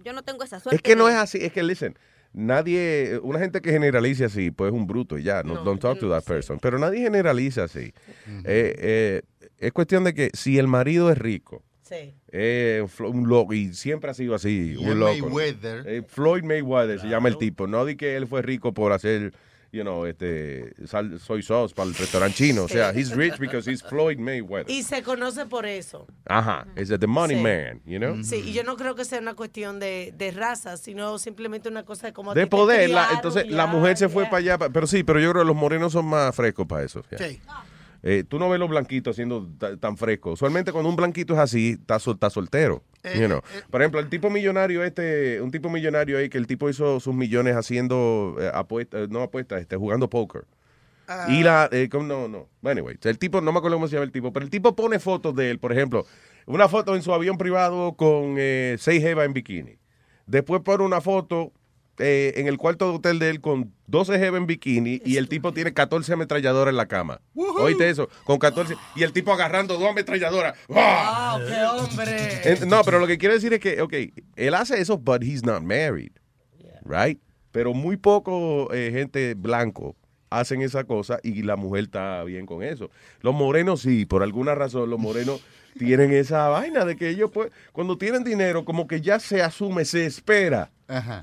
yo 0.05 0.12
no 0.12 0.22
tengo 0.22 0.43
esa 0.45 0.59
suerte. 0.61 0.76
Es 0.76 0.83
que 0.83 0.97
no 0.97 1.09
es 1.09 1.14
así, 1.14 1.39
es 1.41 1.53
que, 1.53 1.62
listen, 1.62 1.97
nadie, 2.33 3.20
una 3.22 3.39
gente 3.39 3.61
que 3.61 3.70
generalice 3.70 4.24
así, 4.24 4.51
pues 4.51 4.72
es 4.72 4.74
un 4.76 4.87
bruto 4.87 5.16
y 5.18 5.22
ya, 5.22 5.43
no, 5.43 5.62
don't 5.62 5.80
talk 5.80 5.99
to 6.01 6.09
that 6.11 6.24
person. 6.24 6.59
Pero 6.59 6.78
nadie 6.78 7.03
generaliza 7.03 7.64
así. 7.64 7.93
Eh, 8.45 8.74
eh, 8.78 9.22
es 9.59 9.72
cuestión 9.72 10.03
de 10.05 10.14
que 10.14 10.30
si 10.35 10.59
el 10.59 10.66
marido 10.66 11.11
es 11.11 11.18
rico, 11.18 11.62
Sí. 11.93 12.14
eh, 12.32 12.86
un 13.01 13.28
loco, 13.28 13.53
y 13.53 13.74
siempre 13.74 14.11
ha 14.11 14.14
sido 14.14 14.34
así, 14.34 14.72
Y 14.78 14.84
un 14.84 14.99
loco. 14.99 15.12
Mayweather. 15.28 15.84
Eh, 15.86 16.03
Floyd 16.07 16.43
Mayweather 16.45 16.99
se 17.01 17.09
llama 17.09 17.28
el 17.28 17.36
tipo. 17.38 17.66
No 17.66 17.84
di 17.84 17.97
que 17.97 18.16
él 18.16 18.26
fue 18.26 18.40
rico 18.43 18.72
por 18.72 18.93
hacer, 18.93 19.32
you 19.72 19.82
know, 19.82 20.05
este, 20.07 20.72
sal- 20.86 21.18
soy 21.20 21.43
sauce 21.43 21.74
para 21.74 21.88
el 21.88 21.95
restaurante 21.95 22.36
chino. 22.36 22.64
O 22.64 22.68
sea, 22.68 22.90
he's 22.95 23.14
rich 23.14 23.38
because 23.38 23.70
he's 23.70 23.82
Floyd 23.82 24.18
Mayweather. 24.18 24.70
Y 24.70 24.82
se 24.82 25.03
conoce 25.03 25.47
por 25.47 25.64
eso. 25.66 26.07
Ajá, 26.26 26.66
es 26.76 26.88
the 26.88 27.07
money 27.07 27.36
Sí. 27.36 27.43
man, 27.43 27.80
you 27.86 27.99
know? 27.99 28.22
Sí, 28.22 28.36
y 28.47 28.53
yo 28.53 28.64
no 28.64 28.76
creo 28.76 28.95
que 28.95 29.05
sea 29.05 29.18
una 29.20 29.34
cuestión 29.34 29.78
de, 29.80 30.12
de 30.16 30.30
raza, 30.30 30.76
sino 30.76 31.18
simplemente 31.18 31.68
una 31.68 31.84
cosa 31.84 32.07
de 32.09 32.12
cómo 32.12 32.32
a 32.32 32.34
De 32.34 32.47
poder, 32.47 32.90
la- 32.90 33.09
entonces 33.14 33.47
la 33.51 33.66
mujer 33.66 33.97
se 33.97 34.09
fue 34.09 34.24
ya. 34.24 34.30
para 34.30 34.38
allá, 34.40 34.59
pero 34.72 34.86
sí, 34.86 35.03
pero 35.05 35.20
yo 35.20 35.30
creo 35.32 35.43
que 35.43 35.47
los 35.49 35.57
morenos 35.57 35.93
son 35.93 36.07
más 36.07 36.34
frescos 36.34 36.66
para 36.66 36.84
eso. 36.84 37.03
ya. 37.11 37.18
Sí. 37.18 37.40
Eh, 38.05 38.24
tú 38.26 38.38
no 38.38 38.48
ves 38.48 38.59
los 38.59 38.68
blanquitos 38.68 39.14
siendo 39.14 39.48
ta- 39.59 39.76
tan 39.76 39.96
frescos. 39.96 40.34
Usualmente 40.34 40.72
cuando 40.72 40.90
un 40.90 40.96
blanquito 40.96 41.34
es 41.34 41.38
así, 41.38 41.76
está, 41.80 41.98
sol- 42.00 42.14
está 42.14 42.30
soltero. 42.30 42.82
Eh, 43.05 43.18
you 43.20 43.26
know. 43.26 43.40
Por 43.70 43.80
ejemplo, 43.80 44.00
el 44.00 44.09
tipo 44.09 44.28
millonario 44.30 44.82
este, 44.82 45.40
un 45.40 45.50
tipo 45.53 45.70
millonario 45.70 46.18
ahí 46.18 46.28
que 46.28 46.38
el 46.38 46.46
tipo 46.46 46.68
hizo 46.68 46.98
sus 47.00 47.14
millones 47.14 47.55
haciendo 47.57 48.36
eh, 48.40 48.50
apuestas, 48.53 49.09
no 49.09 49.22
apuestas, 49.22 49.61
este, 49.61 49.76
jugando 49.76 50.11
póker. 50.11 50.44
Ah. 51.09 51.26
Y 51.28 51.42
la, 51.42 51.68
eh, 51.72 51.88
¿cómo? 51.90 52.05
no, 52.07 52.28
no. 52.28 52.48
Anyway, 52.68 52.96
el 53.03 53.18
tipo, 53.18 53.40
no 53.40 53.53
me 53.53 53.59
acuerdo 53.59 53.76
cómo 53.76 53.86
se 53.88 53.94
llama 53.94 54.05
el 54.05 54.12
tipo, 54.12 54.32
pero 54.32 54.44
el 54.44 54.50
tipo 54.50 54.74
pone 54.74 54.98
fotos 54.98 55.34
de 55.36 55.50
él, 55.50 55.59
por 55.59 55.72
ejemplo, 55.72 56.05
una 56.46 56.68
foto 56.68 56.94
en 56.96 57.03
su 57.03 57.12
avión 57.12 57.38
privado 57.38 57.94
con 57.96 58.36
eh, 58.38 58.76
seis 58.78 59.03
jevas 59.03 59.26
en 59.26 59.32
bikini. 59.32 59.78
Después 60.26 60.62
pone 60.62 60.84
una 60.84 61.00
foto 61.00 61.53
eh, 62.03 62.34
en 62.36 62.48
el 62.48 62.59
cuarto 62.59 62.88
de 62.90 62.96
hotel 62.96 63.18
de 63.18 63.30
él 63.30 63.40
con 63.40 63.72
12 63.86 64.18
jevas 64.18 64.38
en 64.40 64.46
bikini 64.46 65.00
y 65.05 65.16
el 65.16 65.28
tipo 65.28 65.53
tiene 65.53 65.72
14 65.72 66.12
ametralladoras 66.12 66.72
en 66.72 66.76
la 66.76 66.86
cama. 66.86 67.20
Oíste 67.34 67.88
eso, 67.88 68.09
con 68.24 68.38
14. 68.38 68.74
Y 68.96 69.03
el 69.05 69.12
tipo 69.12 69.32
agarrando 69.32 69.78
dos 69.78 69.88
ametralladoras. 69.90 70.55
¡Ah! 70.74 71.38
¡Wow, 71.38 71.46
qué 71.48 71.64
hombre! 71.64 72.40
En- 72.44 72.68
no, 72.68 72.82
pero 72.84 72.98
lo 72.98 73.07
que 73.07 73.18
quiero 73.18 73.34
decir 73.34 73.53
es 73.53 73.61
que, 73.61 73.80
ok, 73.80 73.94
él 74.36 74.55
hace 74.55 74.80
eso, 74.80 74.98
but 74.98 75.22
he's 75.22 75.44
not 75.44 75.62
married, 75.62 76.12
right? 76.84 77.20
Pero 77.53 77.74
muy 77.74 77.96
poco 77.96 78.72
eh, 78.72 78.90
gente 78.92 79.34
blanco 79.34 79.96
hacen 80.39 80.62
esa 80.62 80.85
cosa 80.85 81.18
y 81.22 81.43
la 81.43 81.57
mujer 81.57 81.85
está 81.85 82.22
bien 82.24 82.47
con 82.47 82.62
eso. 82.62 82.91
Los 83.20 83.35
morenos 83.35 83.83
sí, 83.83 84.07
por 84.07 84.22
alguna 84.22 84.55
razón, 84.55 84.91
los 84.91 84.99
morenos 84.99 85.41
tienen 85.78 86.12
esa 86.12 86.49
vaina 86.49 86.85
de 86.85 86.97
que 86.97 87.09
ellos, 87.09 87.30
pues, 87.33 87.51
cuando 87.72 87.99
tienen 87.99 88.24
dinero, 88.24 88.64
como 88.64 88.87
que 88.87 89.01
ya 89.01 89.18
se 89.18 89.43
asume, 89.43 89.85
se 89.85 90.07
espera 90.07 90.70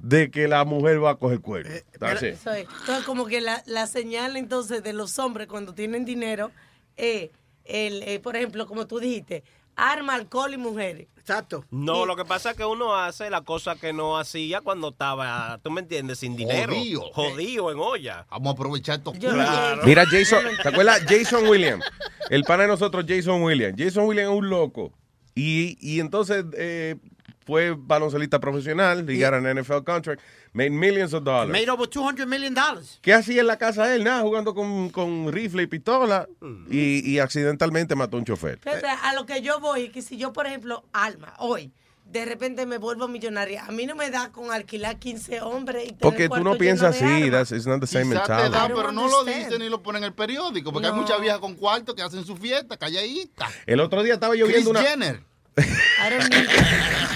de 0.02 0.32
que 0.32 0.48
la 0.48 0.66
mujer 0.66 1.04
va 1.04 1.12
a 1.12 1.16
coger 1.16 1.42
cuerno. 1.42 1.72
Eso 1.72 2.26
es. 2.26 2.40
Entonces, 2.48 3.06
como 3.06 3.28
que 3.28 3.40
la, 3.40 3.62
la 3.68 3.86
señal 3.86 4.36
entonces 4.36 4.82
de 4.82 4.94
los 4.94 5.20
hombres 5.20 5.48
cuando 5.48 5.76
tienen 5.76 6.06
dinero, 6.06 6.50
eh, 6.98 7.30
el, 7.66 8.02
eh, 8.04 8.20
por 8.20 8.36
ejemplo, 8.36 8.66
como 8.66 8.88
tú 8.88 9.00
dijiste, 9.00 9.44
arma, 9.80 10.16
alcohol 10.16 10.54
y 10.54 10.58
mujeres. 10.58 11.08
Exacto. 11.18 11.64
No, 11.70 12.06
lo 12.08 12.16
que 12.16 12.26
pasa 12.26 12.52
es 12.52 12.58
que 12.58 12.66
uno 12.66 12.96
hace 12.96 13.30
la 13.30 13.42
cosa 13.42 13.76
que 13.76 13.94
no 13.94 14.18
hacía 14.18 14.62
cuando 14.62 14.90
estaba, 14.90 15.60
tú 15.64 15.70
me 15.70 15.82
entiendes, 15.82 16.20
sin 16.20 16.36
dinero. 16.36 16.74
Jodido. 16.74 17.02
Jodido 17.14 17.72
en 17.72 17.78
olla. 17.80 18.26
Vamos 18.32 18.48
a 18.48 18.52
aprovechar 18.54 18.98
estos 18.98 19.18
Claro. 19.18 19.82
Mira, 19.86 20.06
Jason, 20.08 20.44
¿te 20.62 20.70
acuerdas? 20.70 21.04
Jason 21.08 21.48
Williams, 21.48 21.86
el 22.30 22.44
pana 22.44 22.64
de 22.64 22.70
nosotros, 22.70 23.06
Jason 23.08 23.44
Williams. 23.44 23.76
Jason 23.78 24.06
Williams 24.06 24.32
es 24.32 24.38
un 24.38 24.50
loco. 24.50 24.92
Y, 25.36 25.78
y 25.80 26.00
entonces 26.00 26.46
eh, 26.58 26.96
fue 27.50 27.76
baloncelista 27.76 28.40
profesional, 28.40 29.06
llegaron 29.08 29.46
a 29.48 29.54
NFL 29.56 29.84
contract, 29.84 30.22
made 30.54 30.70
millions 30.70 31.14
of 31.16 31.24
dollars. 31.24 31.50
Made 31.50 31.68
over 31.70 31.88
200 31.90 32.28
million 32.28 32.54
dollars. 32.54 33.00
¿Qué 33.02 33.12
hacía 33.12 33.42
en 33.42 33.48
la 33.48 33.58
casa 33.58 33.88
de 33.88 33.96
él? 33.96 34.04
Nada, 34.04 34.22
jugando 34.22 34.54
con, 34.54 34.90
con 34.92 35.32
rifle 35.32 35.64
y 35.64 35.68
pistola 35.68 36.28
y, 36.70 37.10
y 37.10 37.18
accidentalmente 37.18 37.96
mató 37.96 38.18
a 38.18 38.20
un 38.20 38.26
chofer. 38.26 38.60
Fíjate, 38.60 38.86
a 38.88 39.14
lo 39.16 39.26
que 39.26 39.42
yo 39.42 39.60
voy, 39.60 39.90
que 39.90 40.04
si 40.04 40.18
yo, 40.18 40.32
por 40.32 40.46
ejemplo, 40.46 40.84
Alma, 40.94 41.34
hoy, 41.40 41.72
de 42.06 42.26
repente 42.26 42.66
me 42.66 42.78
vuelvo 42.78 43.08
millonaria, 43.08 43.66
a 43.66 43.72
mí 43.72 43.86
no 43.86 43.96
me 43.96 44.10
da 44.12 44.32
con 44.32 44.52
alquilar 44.52 44.98
15 44.98 45.42
hombres 45.42 45.84
y 45.84 45.88
tener 45.88 46.00
Porque 46.02 46.30
tú 46.30 46.44
no 46.44 46.56
piensas 46.56 46.96
así, 46.96 47.30
that's, 47.32 47.52
it's 47.52 47.66
not 47.68 47.80
the 47.80 47.88
same 47.88 48.06
te 48.06 48.16
mentality. 48.16 48.52
da, 48.52 48.68
pero 48.68 48.92
no 48.92 49.08
lo 49.08 49.24
dicen 49.24 49.60
ni 49.60 49.70
lo 49.70 49.82
ponen 49.82 50.04
en 50.04 50.08
el 50.08 50.14
periódico, 50.14 50.72
porque 50.72 50.88
hay 50.88 50.94
muchas 50.94 51.20
viejas 51.20 51.40
con 51.40 51.56
cuarto 51.56 51.96
que 51.96 52.04
hacen 52.04 52.24
su 52.26 52.36
fiesta, 52.38 52.78
calladitas. 52.78 53.50
El 53.66 53.80
otro 53.80 54.04
día 54.04 54.14
estaba 54.16 54.36
yo 54.36 54.46
Kris 54.46 54.58
viendo 54.58 54.72
una... 54.72 54.82
Jenner. 54.82 55.29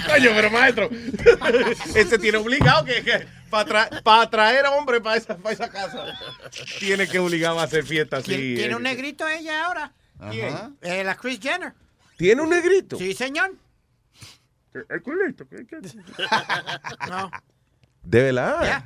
Coño, 0.06 0.30
pero 0.34 0.50
maestro, 0.50 0.90
ese 1.94 2.18
tiene 2.18 2.38
obligado 2.38 2.84
que, 2.84 3.26
para 3.50 4.30
traer 4.30 4.66
a 4.66 4.72
hombre 4.72 5.00
para 5.00 5.16
esa, 5.16 5.36
pa' 5.36 5.52
esa 5.52 5.70
casa, 5.70 6.18
tiene 6.78 7.08
que 7.08 7.18
obligar 7.18 7.56
a 7.56 7.62
hacer 7.62 7.84
fiesta 7.84 8.18
así. 8.18 8.28
¿Tiene, 8.28 8.54
tiene 8.56 8.72
eh. 8.72 8.76
un 8.76 8.82
negrito 8.82 9.26
ella 9.26 9.66
ahora? 9.66 9.92
¿Quién? 10.30 10.76
Eh, 10.82 11.04
la 11.04 11.16
Chris 11.16 11.40
Jenner. 11.40 11.74
¿Tiene 12.16 12.42
un 12.42 12.50
negrito? 12.50 12.96
Sí, 12.96 13.14
señor. 13.14 13.54
El 14.88 15.02
culito. 15.02 15.46
No. 17.08 17.30
De 18.02 18.22
verdad. 18.22 18.84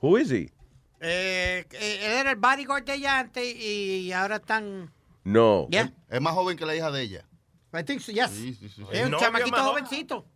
Who 0.00 0.18
is 0.18 0.30
he? 0.30 0.52
Eh, 1.00 1.64
eh, 1.70 1.98
él 2.02 2.12
era 2.12 2.30
el 2.30 2.36
bodyguard 2.36 2.84
de 2.84 2.94
ella 2.94 3.20
antes 3.20 3.56
y 3.56 4.12
ahora 4.12 4.36
están... 4.36 4.92
No. 5.24 5.66
Yeah. 5.70 5.92
Es 6.08 6.20
más 6.20 6.34
joven 6.34 6.56
que 6.56 6.66
la 6.66 6.74
hija 6.74 6.90
de 6.90 7.02
ella. 7.02 7.24
I 7.72 7.82
think 7.84 8.00
so, 8.00 8.12
yes. 8.12 8.30
Sí, 8.30 8.54
sí, 8.54 8.68
sí. 8.68 8.82
Es 8.92 9.04
un 9.04 9.12
No, 9.12 9.18
chamaquito 9.18 9.56
jovencito. 9.62 10.26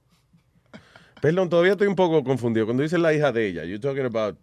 Perdón, 1.21 1.49
todavía 1.49 1.73
estoy 1.73 1.87
un 1.87 1.97
poco 1.97 2.23
confundido. 2.23 2.67
Cuando 2.67 2.83
dice 2.83 2.99
la 2.99 3.13
hija 3.15 3.33
de 3.33 3.47
ella, 3.47 3.65
you 3.65 3.79
talking 3.79 4.05
about 4.05 4.37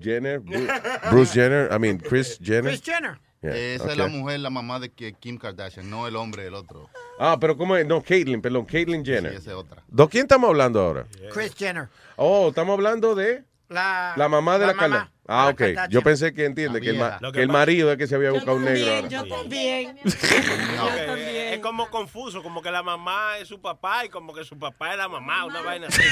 Jenner, 0.00 0.40
Bru- 0.40 0.66
Bruce 1.10 1.32
Jenner, 1.32 1.70
I 1.72 1.78
mean 1.78 1.98
Chris 1.98 2.38
Jenner. 2.42 2.64
Chris 2.72 2.82
Jenner. 2.82 3.18
Yeah, 3.42 3.54
Esa 3.54 3.84
okay. 3.84 3.92
es 3.92 3.98
la 3.98 4.08
mujer, 4.08 4.40
la 4.40 4.50
mamá 4.50 4.80
de 4.80 4.90
que- 4.90 5.12
Kim 5.14 5.38
Kardashian, 5.38 5.88
no 5.88 6.06
el 6.08 6.16
hombre, 6.16 6.46
el 6.46 6.54
otro. 6.54 6.90
Ah, 7.18 7.36
pero 7.40 7.56
¿cómo 7.56 7.76
es? 7.76 7.86
No, 7.86 8.02
Caitlyn, 8.02 8.42
perdón, 8.42 8.64
Caitlyn 8.66 9.04
Jenner. 9.04 9.32
Sí, 9.32 9.38
esa 9.38 9.50
es 9.50 9.56
otra. 9.56 9.82
¿De 9.86 10.08
quién 10.08 10.22
estamos 10.24 10.48
hablando 10.48 10.80
ahora? 10.80 11.06
Chris 11.32 11.54
Jenner. 11.54 11.88
Oh, 12.16 12.48
estamos 12.48 12.74
hablando 12.74 13.14
de 13.14 13.44
La, 13.68 14.14
la 14.16 14.28
mamá 14.28 14.58
de 14.58 14.66
la, 14.66 14.74
mamá 14.74 14.80
Carla. 14.80 15.12
Ah, 15.28 15.48
ok. 15.48 15.62
Yo 15.90 16.02
pensé 16.02 16.32
que 16.32 16.44
entiende 16.44 16.80
que 16.80 16.90
el, 16.90 16.98
ma- 16.98 17.04
vieja. 17.08 17.18
Lo 17.20 17.32
que 17.32 17.36
que 17.38 17.42
el 17.42 17.48
pasa- 17.48 17.58
marido 17.58 17.90
es 17.92 17.98
que 17.98 18.06
se 18.06 18.14
había 18.14 18.30
buscado 18.30 18.56
un 18.56 18.64
negro. 18.64 18.94
ahora. 18.94 19.08
yo 19.08 19.26
también. 19.26 19.98
Yo 20.04 20.12
también. 21.06 21.54
es 21.54 21.58
como 21.60 21.90
confuso, 21.90 22.42
como 22.42 22.62
que 22.62 22.70
la 22.70 22.82
mamá 22.82 23.38
es 23.38 23.48
su 23.48 23.60
papá 23.60 24.04
y 24.04 24.08
como 24.08 24.32
que 24.34 24.44
su 24.44 24.58
papá 24.58 24.92
es 24.92 24.98
la 24.98 25.08
mamá, 25.08 25.44
una 25.44 25.62
vaina 25.62 25.88
así. 25.88 26.02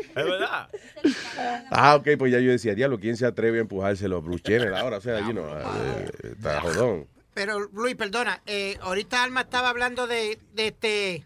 Es 0.00 0.14
verdad. 0.14 0.68
Ah, 1.70 1.96
ok, 1.96 2.08
pues 2.18 2.30
ya 2.32 2.38
yo 2.38 2.50
decía, 2.50 2.74
diablo, 2.74 2.98
¿quién 3.00 3.16
se 3.16 3.26
atreve 3.26 3.58
a 3.58 3.62
empujárselo 3.62 4.18
a 4.18 4.20
Bruce 4.20 4.44
Jenner 4.46 4.74
ahora? 4.74 4.98
O 4.98 5.00
sea, 5.00 5.18
you 5.20 5.32
know, 5.32 5.46
eh, 5.48 6.10
está 6.36 6.60
jodón. 6.60 7.06
Pero, 7.34 7.58
Luis, 7.72 7.96
perdona. 7.96 8.40
eh, 8.46 8.78
ahorita 8.80 9.22
Alma 9.24 9.42
estaba 9.42 9.68
hablando 9.70 10.06
de, 10.06 10.38
de 10.54 10.66
este... 10.68 11.24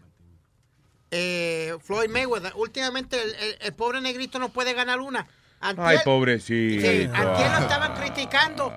eh, 1.11 1.75
Floyd 1.83 2.09
Mayweather. 2.09 2.53
Últimamente 2.55 3.21
el, 3.21 3.29
el- 3.35 3.57
el 3.61 3.73
pobre 3.73 4.01
negrito 4.01 4.39
no 4.39 4.49
puede 4.49 4.73
ganar 4.73 4.99
una. 4.99 5.27
Antier- 5.61 5.85
Ay, 5.87 5.97
pobrecito. 6.03 6.81
Sí, 6.81 7.03
antier 7.13 7.51
lo 7.51 7.57
estaban 7.59 7.93
criticando 7.93 8.73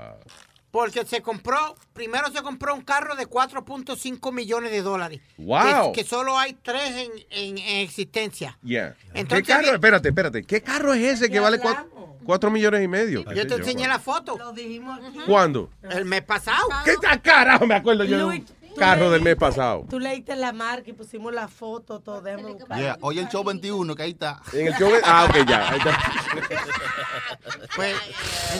Porque 0.71 1.07
se 1.07 1.23
compró, 1.23 1.77
primero 1.93 2.31
se 2.33 2.43
compró 2.43 2.75
un 2.75 2.83
carro 2.83 3.15
de 3.15 3.27
4.5 3.29 4.33
millones 4.33 4.73
de 4.73 4.83
dólares. 4.83 5.21
Wow. 5.39 5.93
Que, 5.93 6.01
que 6.03 6.05
solo 6.09 6.37
hay 6.37 6.55
tres 6.55 6.91
en, 6.97 7.11
en- 7.31 7.59
en 7.59 7.77
existencia. 7.81 8.59
Yeah. 8.65 8.97
Entonces, 9.15 9.47
¿Qué 9.47 9.53
carro? 9.53 9.73
Espérate, 9.73 10.09
espérate. 10.09 10.43
¿Qué 10.43 10.63
carro 10.63 10.93
es 10.93 11.03
ese 11.03 11.31
que 11.31 11.39
vale 11.39 11.61
cuatro, 11.61 12.17
cuatro 12.25 12.51
millones 12.51 12.83
y 12.83 12.89
medio? 12.89 13.23
Yo 13.33 13.47
te 13.47 13.55
enseñé 13.55 13.87
la 13.87 14.01
foto. 14.01 14.37
Lo 14.37 14.53
dijimos 14.53 14.99
aquí. 14.99 15.21
¿Cuándo? 15.27 15.71
El 15.89 16.05
mes 16.07 16.23
pasado. 16.23 16.67
¿Qué 16.85 16.95
carajo? 17.23 17.67
Me 17.67 17.77
acuerdo 17.77 18.03
yo 18.03 18.19
Luis, 18.19 18.43
carro 18.75 19.11
del 19.11 19.23
mes 19.23 19.37
pasado. 19.37 19.85
Tú 19.89 19.99
leíste 19.99 20.37
la 20.37 20.53
marca 20.53 20.91
y 20.91 20.93
pusimos 20.93 21.33
la 21.33 21.49
foto, 21.49 22.01
todo. 22.01 22.23
Yeah, 22.77 22.99
Oye, 23.01 23.21
el 23.21 23.29
show 23.29 23.43
21, 23.45 23.95
que 23.95 24.03
ahí 24.03 24.11
está. 24.11 24.41
En 24.53 24.67
el 24.69 24.75
show 24.75 24.91
Ah, 25.05 25.27
ok, 25.29 25.47
ya. 25.49 25.71
ahí 25.71 25.79
está. 25.79 25.99
Pues, 27.77 27.97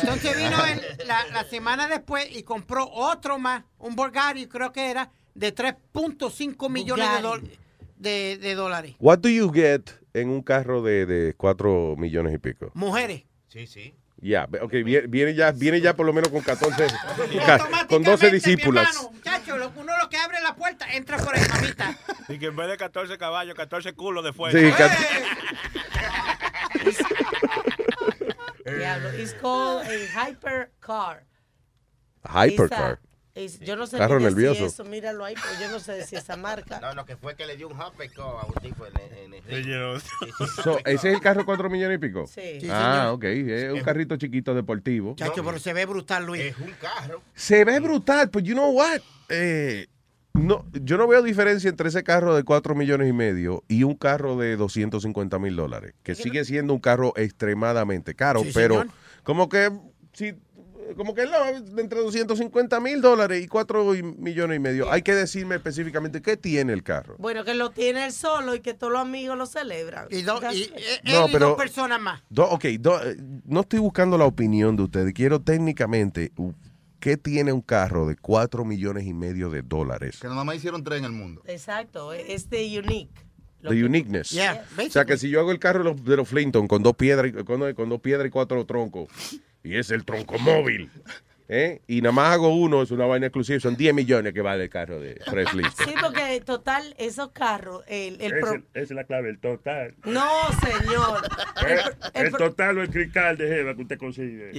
entonces 0.01 0.37
vino 0.37 0.57
el- 0.67 1.07
la, 1.07 1.25
la 1.33 1.45
semana 1.45 1.87
después 1.87 2.27
y 2.35 2.43
compró 2.43 2.89
otro 2.91 3.39
más, 3.39 3.65
un 3.79 3.95
Bulgari, 3.95 4.47
creo 4.49 4.73
que 4.73 4.91
era, 4.91 5.11
de 5.35 5.55
3.5 5.55 6.69
millones 6.69 7.09
de, 7.23 7.59
de- 8.11 8.39
de 8.39 8.55
dólares. 8.55 8.97
What 8.99 9.19
do 9.21 9.29
you 9.29 9.53
get 9.53 9.83
en 10.15 10.31
un 10.31 10.43
carro 10.43 10.83
de, 10.83 11.07
de 11.07 11.35
4 11.35 11.95
millones 11.97 12.35
y 12.35 12.39
pico? 12.39 12.71
Mujeres. 12.75 13.25
Sí, 13.49 13.67
sí. 13.67 13.95
Ya, 14.25 14.49
ok, 14.63 14.73
viene, 14.73 15.07
viene 15.07 15.35
ya, 15.35 15.53
viene 15.53 15.83
ya 15.83 15.95
por 15.95 16.07
lo 16.07 16.15
menos 16.15 16.31
con 16.31 16.41
14, 16.41 16.87
ca- 17.47 17.87
con 17.87 18.03
12 18.03 18.31
discípulas. 18.31 18.89
Muchacho, 19.13 19.59
lo- 19.59 19.71
uno 19.77 19.93
lo 19.99 20.09
que 20.09 20.17
abre 20.17 20.41
la 20.41 20.55
puerta 20.55 20.91
entra 20.95 21.19
por 21.19 21.37
ahí, 21.37 21.43
mamita. 21.47 21.95
Y 22.31 22.39
que 22.39 22.47
en 22.47 22.57
vez 22.57 22.69
de 22.69 22.79
14 22.79 23.19
caballos, 23.19 23.55
14 23.55 23.93
culos 23.93 24.25
de 24.25 24.33
fuerza. 24.33 24.59
Sí, 24.59 24.73
ca- 24.73 24.97
Diablo. 28.79 29.11
It's 29.19 29.35
called 29.35 29.87
a 29.87 30.07
hypercar. 30.07 31.25
Hypercar. 32.27 32.99
Yo 33.61 33.75
no 33.75 33.87
sé 33.89 33.99
Carro 33.99 34.21
nervioso. 34.21 34.67
eso, 34.67 34.85
míralo 34.85 35.25
ahí, 35.25 35.35
pero 35.35 35.61
yo 35.61 35.73
no 35.73 35.81
sé 35.81 36.07
si 36.07 36.15
esa 36.15 36.37
marca. 36.37 36.79
No, 36.81 36.95
no, 36.95 37.05
que 37.05 37.17
fue 37.17 37.35
que 37.35 37.47
le 37.47 37.57
dio 37.57 37.67
un 37.69 37.81
hopper 37.81 38.09
a 38.19 38.47
un 38.47 38.55
tipo 38.63 38.87
en, 38.87 39.35
en, 39.35 39.43
en 39.49 40.01
So, 40.63 40.79
¿Ese 40.85 41.09
es 41.09 41.15
el 41.17 41.21
carro 41.21 41.41
de 41.41 41.47
4 41.47 41.69
millones 41.69 41.97
y 41.97 41.99
pico? 41.99 42.27
Sí. 42.29 42.61
Sí, 42.61 42.69
Ah, 42.71 43.01
señor. 43.01 43.15
ok. 43.15 43.25
Es 43.25 43.73
un 43.73 43.81
carrito 43.81 44.17
chiquito 44.17 44.55
deportivo. 44.55 45.15
Chacho, 45.17 45.43
pero 45.45 45.59
se 45.59 45.73
ve 45.73 45.85
brutal, 45.85 46.25
Luis. 46.27 46.43
Es 46.43 46.59
un 46.59 46.71
carro. 46.81 47.23
Se 47.35 47.65
ve 47.65 47.81
brutal, 47.81 48.31
pero 48.31 48.45
you 48.45 48.55
know 48.55 48.71
what? 48.71 49.01
Eh, 49.29 49.89
no, 50.35 50.65
yo 50.73 50.97
no 50.97 51.09
veo 51.09 51.21
diferencia 51.23 51.69
entre 51.71 51.89
ese 51.89 52.05
carro 52.05 52.37
de 52.37 52.45
4 52.45 52.75
millones 52.77 53.09
y 53.09 53.13
medio 53.13 53.65
y 53.67 53.83
un 53.83 53.95
carro 53.97 54.37
de 54.37 54.57
250 54.57 55.39
mil 55.41 55.57
dólares, 55.57 55.95
que 56.05 56.15
sigue 56.15 56.45
siendo 56.45 56.73
un 56.73 56.81
carro 56.81 57.13
extremadamente 57.17 58.15
caro, 58.15 58.43
Sí, 58.43 58.51
pero 58.55 58.81
señor. 58.81 58.95
como 59.23 59.49
que 59.49 59.71
si 60.13 60.35
como 60.97 61.15
que 61.15 61.25
no, 61.27 61.79
entre 61.79 62.01
250 62.01 62.81
mil 62.81 63.01
dólares 63.01 63.43
y 63.43 63.49
4 63.49 63.85
millones 64.19 64.57
y 64.57 64.61
medio. 64.61 64.91
Hay 64.91 65.03
que 65.03 65.15
decirme 65.15 65.57
específicamente 65.57 66.21
qué 66.23 66.37
tiene 66.37 66.73
el 66.73 66.83
carro. 66.83 67.17
Bueno, 67.19 67.45
que 67.45 67.55
lo 67.55 67.71
tiene 67.71 68.05
él 68.07 68.13
solo 68.13 68.55
y 68.55 68.61
que 68.61 68.75
todos 68.75 68.93
los 68.93 69.03
amigos 69.03 69.37
lo 69.39 69.47
celebran. 69.47 70.07
Y, 70.11 70.23
do- 70.23 70.41
y- 70.53 70.63
eh, 70.63 71.01
No, 71.05 71.25
él 71.25 71.31
y 71.31 71.33
pero- 71.33 71.49
dos 71.49 71.57
personas 71.59 72.01
más. 72.01 72.23
Do- 72.31 72.49
ok, 72.51 72.65
do- 72.81 73.03
eh, 73.03 73.17
no 73.47 73.61
estoy 73.61 73.79
buscando 73.81 74.19
la 74.19 74.27
opinión 74.27 74.77
de 74.77 74.83
ustedes. 74.85 75.13
Quiero 75.15 75.41
técnicamente 75.41 76.33
qué 77.01 77.17
tiene 77.17 77.53
un 77.53 77.61
carro 77.61 78.07
de 78.07 78.17
4 78.17 78.65
millones 78.65 79.05
y 79.07 79.13
medio 79.15 79.51
de 79.51 79.63
dólares. 79.63 80.19
Que 80.21 80.29
nada 80.29 80.45
más 80.45 80.57
hicieron 80.57 80.83
tres 80.85 81.01
en 81.01 81.05
el 81.07 81.13
mundo. 81.13 81.43
Exacto, 81.47 82.13
es 82.13 82.49
de 82.51 82.79
unique. 82.79 83.13
The 83.63 83.71
que- 83.71 83.85
uniqueness. 83.85 84.31
Yeah, 84.31 84.63
o 84.79 84.91
sea 84.91 85.07
que 85.07 85.17
si 85.17 85.31
yo 85.31 85.41
hago 85.41 85.51
el 85.51 85.59
carro 85.59 85.79
de 85.79 85.85
los, 85.91 86.05
de 86.05 86.17
los 86.17 86.29
Flinton 86.29 86.67
con 86.69 86.83
dos 86.83 86.95
piedras 86.97 87.29
y- 87.35 87.45
con, 87.45 87.73
con 87.75 87.89
dos 87.89 88.01
piedras 88.01 88.27
y 88.27 88.31
cuatro 88.31 88.65
troncos 88.67 89.09
y 89.65 89.77
es 89.77 89.91
el 89.91 90.05
tronco 90.05 90.39
móvil, 90.39 90.91
¿eh? 91.49 91.81
y 91.89 92.01
nada 92.03 92.13
más 92.13 92.33
hago 92.35 92.55
uno, 92.55 92.83
es 92.83 92.91
una 92.91 93.07
vaina 93.07 93.27
exclusiva, 93.27 93.59
son 93.61 93.77
10 93.77 93.95
millones 93.95 94.33
que 94.35 94.41
vale 94.43 94.65
el 94.65 94.71
carro 94.71 95.01
de 95.01 95.21
Fred 95.27 95.47
Flintstone. 95.49 95.91
Sí, 95.91 95.97
porque 96.01 96.41
total, 96.45 96.95
esos 96.99 97.31
carros, 97.33 97.83
el, 97.89 98.21
el 98.21 98.33
Esa 98.35 98.41
pro- 98.41 98.63
esa 98.75 98.81
es 98.83 98.91
la 98.91 99.05
clave, 99.05 99.31
el 99.31 99.39
total. 99.39 99.95
No, 100.05 100.27
señor. 100.63 101.23
Eh, 101.67 101.77
el 102.15 102.27
El 102.27 102.31
pro- 102.31 102.51
total 102.51 102.79
o 102.79 102.83
el 102.83 102.91
cristal 102.91 103.37
de 103.39 103.49
Jeva 103.49 103.75
que 103.75 103.83
usted 103.83 103.99
consigue. 103.99 104.51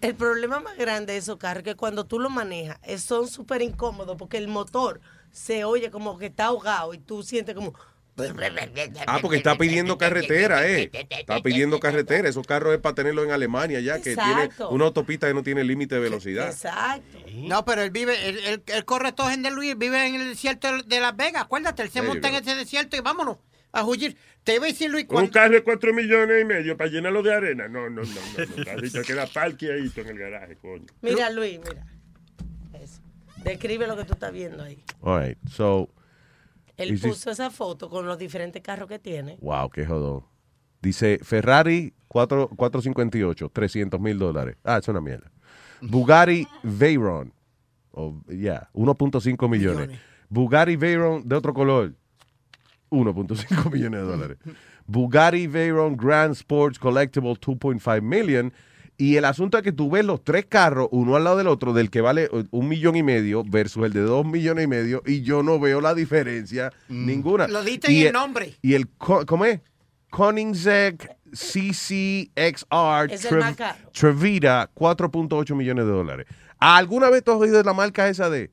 El 0.00 0.14
problema 0.16 0.60
más 0.60 0.76
grande 0.76 1.12
de 1.14 1.18
esos 1.20 1.36
carros 1.38 1.58
es 1.62 1.64
que 1.64 1.76
cuando 1.76 2.04
tú 2.04 2.18
lo 2.18 2.28
manejas, 2.30 2.78
eh, 2.82 2.98
son 2.98 3.28
súper 3.28 3.62
incómodos 3.62 4.16
porque 4.18 4.38
el 4.38 4.48
motor 4.48 5.00
se 5.30 5.64
oye 5.64 5.90
como 5.90 6.18
que 6.18 6.26
está 6.26 6.46
ahogado 6.46 6.92
y 6.94 6.98
tú 6.98 7.22
sientes 7.22 7.54
como... 7.54 7.72
Ah, 9.06 9.18
porque 9.22 9.38
está 9.38 9.56
pidiendo 9.56 9.96
carretera, 9.96 10.68
¿eh? 10.68 10.90
Está 10.92 11.40
pidiendo 11.42 11.80
carretera. 11.80 12.28
Esos 12.28 12.46
carros 12.46 12.74
es 12.74 12.80
para 12.80 12.94
tenerlos 12.94 13.24
en 13.24 13.30
Alemania 13.30 13.80
ya, 13.80 13.96
que 13.96 14.14
tiene 14.14 14.44
Exacto. 14.44 14.70
una 14.70 14.84
autopista 14.86 15.26
que 15.26 15.34
no 15.34 15.42
tiene 15.42 15.64
límite 15.64 15.94
de 15.94 16.00
velocidad. 16.02 16.48
Exacto. 16.48 17.18
No, 17.34 17.64
pero 17.64 17.82
él 17.82 17.90
vive, 17.90 18.28
él, 18.28 18.38
él, 18.44 18.62
él 18.66 18.84
corre 18.84 19.12
todo 19.12 19.30
en 19.30 19.42
de 19.42 19.50
Luis, 19.50 19.76
vive 19.78 20.06
en 20.06 20.16
el 20.16 20.28
desierto 20.28 20.82
de 20.82 21.00
Las 21.00 21.16
Vegas, 21.16 21.42
acuérdate, 21.42 21.82
él 21.82 21.90
se 21.90 22.02
monta 22.02 22.28
en 22.28 22.34
ese 22.36 22.54
desierto 22.54 22.96
y 22.96 23.00
vámonos 23.00 23.38
a 23.72 23.84
huir. 23.84 24.16
Te 24.44 24.56
iba 24.56 24.64
a 24.64 24.68
decir 24.68 24.90
Luis, 24.90 25.04
Un 25.04 25.08
cuando, 25.08 25.30
carro 25.30 25.54
de 25.54 25.62
4 25.62 25.94
millones 25.94 26.42
y 26.42 26.44
medio 26.44 26.76
para 26.76 26.90
llenarlo 26.90 27.22
de 27.22 27.32
arena. 27.32 27.68
No, 27.68 27.88
no, 27.88 28.02
no, 28.02 28.10
no. 28.36 28.74
no. 28.74 28.90
Te 28.90 29.02
queda 29.02 29.26
parqueadito 29.26 30.00
en 30.00 30.08
el 30.08 30.18
garaje, 30.18 30.56
coño. 30.56 30.86
Mira, 31.00 31.30
Luis, 31.30 31.60
mira. 31.60 31.86
Eso. 32.74 33.00
Describe 33.44 33.86
lo 33.86 33.96
que 33.96 34.04
tú 34.04 34.14
estás 34.14 34.32
viendo 34.32 34.62
ahí. 34.64 34.82
All 35.00 35.22
right, 35.22 35.38
so, 35.48 35.88
Él 36.82 36.92
Is 36.94 37.00
this- 37.02 37.10
puso 37.10 37.30
esa 37.30 37.50
foto 37.50 37.88
con 37.88 38.06
los 38.06 38.18
diferentes 38.18 38.62
carros 38.62 38.88
que 38.88 38.98
tiene. 38.98 39.38
wow, 39.40 39.68
qué 39.70 39.84
jodón. 39.86 40.24
Dice 40.80 41.20
Ferrari 41.22 41.94
4, 42.08 42.48
458, 42.56 43.48
300 43.52 44.00
mil 44.00 44.18
dólares. 44.18 44.56
Ah, 44.64 44.78
es 44.78 44.88
una 44.88 45.00
mierda. 45.00 45.30
Bugatti 45.80 46.46
Veyron, 46.62 47.32
oh, 47.92 48.20
yeah, 48.28 48.68
1.5 48.74 49.48
millones. 49.48 49.98
Bugatti 50.28 50.76
Veyron 50.76 51.28
de 51.28 51.36
otro 51.36 51.52
color, 51.54 51.94
1.5 52.90 53.70
millones 53.72 54.00
de 54.00 54.06
dólares. 54.06 54.38
Bugatti 54.86 55.46
Veyron 55.46 55.96
Grand 55.96 56.32
Sports 56.32 56.78
Collectible 56.78 57.34
2.5 57.34 58.00
million. 58.02 58.52
Y 59.02 59.16
el 59.16 59.24
asunto 59.24 59.58
es 59.58 59.64
que 59.64 59.72
tú 59.72 59.90
ves 59.90 60.04
los 60.04 60.22
tres 60.22 60.46
carros, 60.46 60.86
uno 60.92 61.16
al 61.16 61.24
lado 61.24 61.36
del 61.36 61.48
otro, 61.48 61.72
del 61.72 61.90
que 61.90 62.00
vale 62.00 62.30
eh, 62.32 62.44
un 62.52 62.68
millón 62.68 62.94
y 62.94 63.02
medio 63.02 63.42
versus 63.42 63.84
el 63.84 63.92
de 63.92 64.02
dos 64.02 64.24
millones 64.24 64.64
y 64.64 64.68
medio, 64.68 65.02
y 65.04 65.22
yo 65.22 65.42
no 65.42 65.58
veo 65.58 65.80
la 65.80 65.92
diferencia 65.92 66.72
ninguna. 66.88 67.48
Lo 67.48 67.64
diste 67.64 67.90
Y 67.90 68.02
en 68.02 68.06
el 68.06 68.12
nombre. 68.12 68.56
Y 68.62 68.74
el, 68.74 68.88
¿cómo 68.98 69.44
es? 69.44 69.60
Koenigsegg 70.08 71.16
CCXR 71.32 73.08
Trev-. 73.18 73.74
Trevita, 73.92 74.70
4.8 74.72 75.52
millones 75.56 75.84
de 75.84 75.90
dólares. 75.90 76.26
¿Alguna 76.60 77.10
vez 77.10 77.24
tú 77.24 77.32
has 77.32 77.38
oído 77.38 77.56
de 77.58 77.64
la 77.64 77.72
marca 77.72 78.08
esa 78.08 78.30
de 78.30 78.52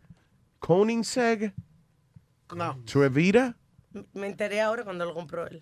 Koenigsegg 0.58 1.54
no. 2.56 2.82
Trevita? 2.92 3.56
Me 4.14 4.26
enteré 4.26 4.62
ahora 4.62 4.84
cuando 4.84 5.06
lo 5.06 5.14
compró 5.14 5.46
él. 5.46 5.62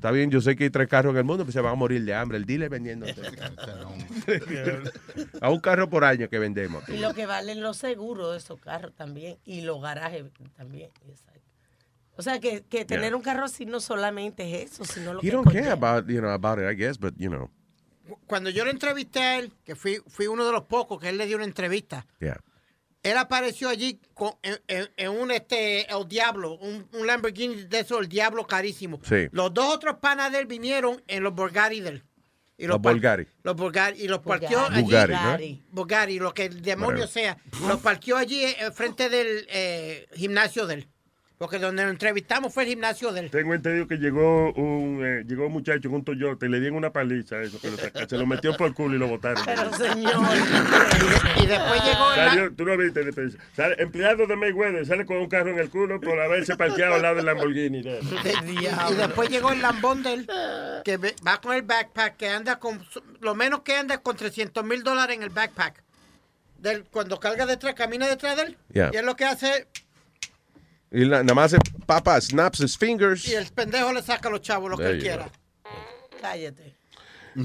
Está 0.00 0.12
bien, 0.12 0.30
yo 0.30 0.40
sé 0.40 0.56
que 0.56 0.64
hay 0.64 0.70
tres 0.70 0.88
carros 0.88 1.10
en 1.10 1.18
el 1.18 1.24
mundo, 1.24 1.44
pero 1.44 1.52
se 1.52 1.60
van 1.60 1.72
a 1.72 1.74
morir 1.74 2.02
de 2.02 2.14
hambre. 2.14 2.38
El 2.38 2.46
dealer 2.46 2.70
vendiendo. 2.70 3.04
a 5.42 5.50
un 5.50 5.60
carro 5.60 5.90
por 5.90 6.04
año 6.04 6.26
que 6.30 6.38
vendemos. 6.38 6.88
Y 6.88 6.96
lo 6.96 7.12
que 7.12 7.26
valen 7.26 7.60
los 7.60 7.76
seguros 7.76 8.32
de 8.32 8.38
esos 8.38 8.58
carros 8.58 8.94
también. 8.94 9.36
Y 9.44 9.60
los 9.60 9.82
garajes 9.82 10.24
también. 10.56 10.88
Exacto. 11.06 11.42
O 12.16 12.22
sea, 12.22 12.40
que, 12.40 12.62
que 12.62 12.86
tener 12.86 13.08
Yeah. 13.10 13.16
un 13.16 13.22
carro 13.22 13.44
así 13.44 13.66
no 13.66 13.78
solamente 13.78 14.62
es 14.62 14.72
eso, 14.72 14.86
sino 14.86 15.12
lo 15.12 15.20
He 15.20 15.24
que 15.24 15.32
don't 15.32 15.52
care 15.52 15.70
about, 15.70 16.08
you 16.08 16.20
know, 16.20 16.30
about 16.30 16.58
it, 16.58 16.64
I 16.64 16.74
guess, 16.74 16.98
but, 16.98 17.12
you 17.18 17.28
know, 17.28 17.50
cuando 18.26 18.48
yo 18.48 18.64
lo 18.64 18.70
entrevisté 18.70 19.20
a 19.20 19.38
él, 19.38 19.52
que 19.66 19.76
fui, 19.76 19.98
fui 20.06 20.28
uno 20.28 20.46
de 20.46 20.52
los 20.52 20.64
pocos 20.64 20.98
que 20.98 21.10
él 21.10 21.18
le 21.18 21.26
dio 21.26 21.36
una 21.36 21.44
entrevista, 21.44 22.06
yeah. 22.20 22.40
Él 23.02 23.16
apareció 23.16 23.68
allí 23.68 24.00
con, 24.14 24.32
en, 24.42 24.58
en- 24.68 24.90
en 24.96 25.10
un 25.10 25.30
este 25.30 25.90
el 25.92 26.06
diablo, 26.08 26.54
un, 26.58 26.86
un 26.92 27.06
Lamborghini 27.06 27.64
de 27.64 27.80
esos, 27.80 28.00
el 28.00 28.08
diablo 28.08 28.46
carísimo. 28.46 29.00
Sí. 29.02 29.28
Los 29.32 29.54
dos 29.54 29.74
otros 29.74 29.96
panas 30.00 30.30
de 30.32 30.38
él 30.40 30.46
vinieron 30.46 31.02
en 31.06 31.22
los 31.22 31.34
Bugatti 31.34 31.80
de 31.80 31.88
él. 31.88 32.04
Y 32.58 32.66
Los 32.66 32.78
par- 32.80 32.92
Bulgari. 32.92 33.26
Los 33.42 33.56
Bulgari. 33.56 34.02
Y 34.02 34.08
los 34.08 34.18
parqueó 34.18 34.58
allí. 34.66 34.82
¿no? 36.18 36.24
Lo 36.26 36.34
que 36.34 36.44
el 36.44 36.60
demonio 36.60 37.06
sea. 37.06 37.38
Los 37.66 37.80
parqueó 37.80 38.18
allí 38.18 38.44
eh, 38.44 38.70
frente 38.74 39.08
del 39.08 39.46
eh, 39.48 40.06
gimnasio 40.14 40.66
de 40.66 40.74
él. 40.74 40.88
Porque 41.40 41.58
donde 41.58 41.82
lo 41.84 41.88
entrevistamos 41.88 42.52
fue 42.52 42.64
el 42.64 42.68
gimnasio 42.68 43.12
de 43.12 43.20
él. 43.20 43.30
Tengo 43.30 43.54
entendido 43.54 43.88
que 43.88 43.96
llegó 43.96 44.52
un, 44.52 45.00
eh, 45.02 45.24
llegó 45.26 45.46
un 45.46 45.52
muchacho 45.54 45.88
en 45.88 45.94
un 45.94 46.04
Toyota 46.04 46.44
y 46.44 46.50
le 46.50 46.60
dieron 46.60 46.76
una 46.76 46.92
paliza 46.92 47.36
a 47.36 47.42
eso, 47.44 47.58
saca- 47.58 48.06
se 48.06 48.18
lo 48.18 48.26
metió 48.26 48.54
por 48.58 48.66
el 48.66 48.74
culo 48.74 48.96
y 48.96 48.98
lo 48.98 49.08
botaron. 49.08 49.42
Pero 49.46 49.72
señor. 49.72 50.12
Y 51.42 51.46
después 51.46 51.82
llegó 51.82 52.10
la- 52.14 52.28
Salió- 52.28 52.54
tú 52.54 52.64
no 52.66 52.76
viste, 52.76 53.10
sale, 53.56 53.74
empleado 53.78 54.26
de 54.26 54.36
Mayweather 54.36 54.84
sale 54.84 55.06
con 55.06 55.16
un 55.16 55.28
carro 55.30 55.48
en 55.48 55.58
el 55.60 55.70
culo 55.70 55.98
por 55.98 56.20
haberse 56.20 56.56
parqueado 56.56 56.96
al 56.96 57.00
lado 57.02 57.16
del 57.16 57.24
Lamborghini. 57.24 57.80
de. 57.84 58.00
Y 58.90 58.94
después 58.96 59.30
llegó 59.30 59.50
el 59.52 59.62
lambón 59.62 60.02
de 60.02 60.12
él, 60.12 60.26
que 60.84 60.98
va 61.26 61.40
con 61.40 61.54
el 61.54 61.62
backpack, 61.62 62.18
que 62.18 62.28
anda 62.28 62.58
con, 62.58 62.84
lo 63.22 63.34
menos 63.34 63.60
que 63.62 63.74
anda 63.76 63.96
con 63.96 64.14
300 64.14 64.62
mil 64.62 64.82
dólares 64.82 65.16
en 65.16 65.22
el 65.22 65.30
backpack. 65.30 65.82
Del, 66.58 66.84
cuando 66.84 67.18
carga 67.18 67.46
detrás, 67.46 67.72
camina 67.72 68.06
detrás 68.06 68.36
de 68.36 68.42
él, 68.42 68.58
Yeah. 68.74 68.90
y 68.92 68.96
es 68.98 69.02
lo 69.04 69.16
que 69.16 69.24
hace, 69.24 69.66
Y 70.92 71.04
la- 71.04 71.22
nada 71.22 71.34
más 71.34 71.52
el 71.52 71.60
papá 71.86 72.20
snaps 72.20 72.60
his 72.60 72.76
fingers. 72.76 73.26
y 73.28 73.34
el 73.34 73.46
pendejo 73.52 73.92
le 73.92 74.02
saca 74.02 74.28
a 74.28 74.32
los 74.32 74.40
chavos 74.40 74.70
lo 74.70 74.76
que 74.76 74.82
There 74.84 74.94
él 74.96 75.00
you 75.00 75.06
quiera. 75.08 75.30
Cállate. 76.20 76.74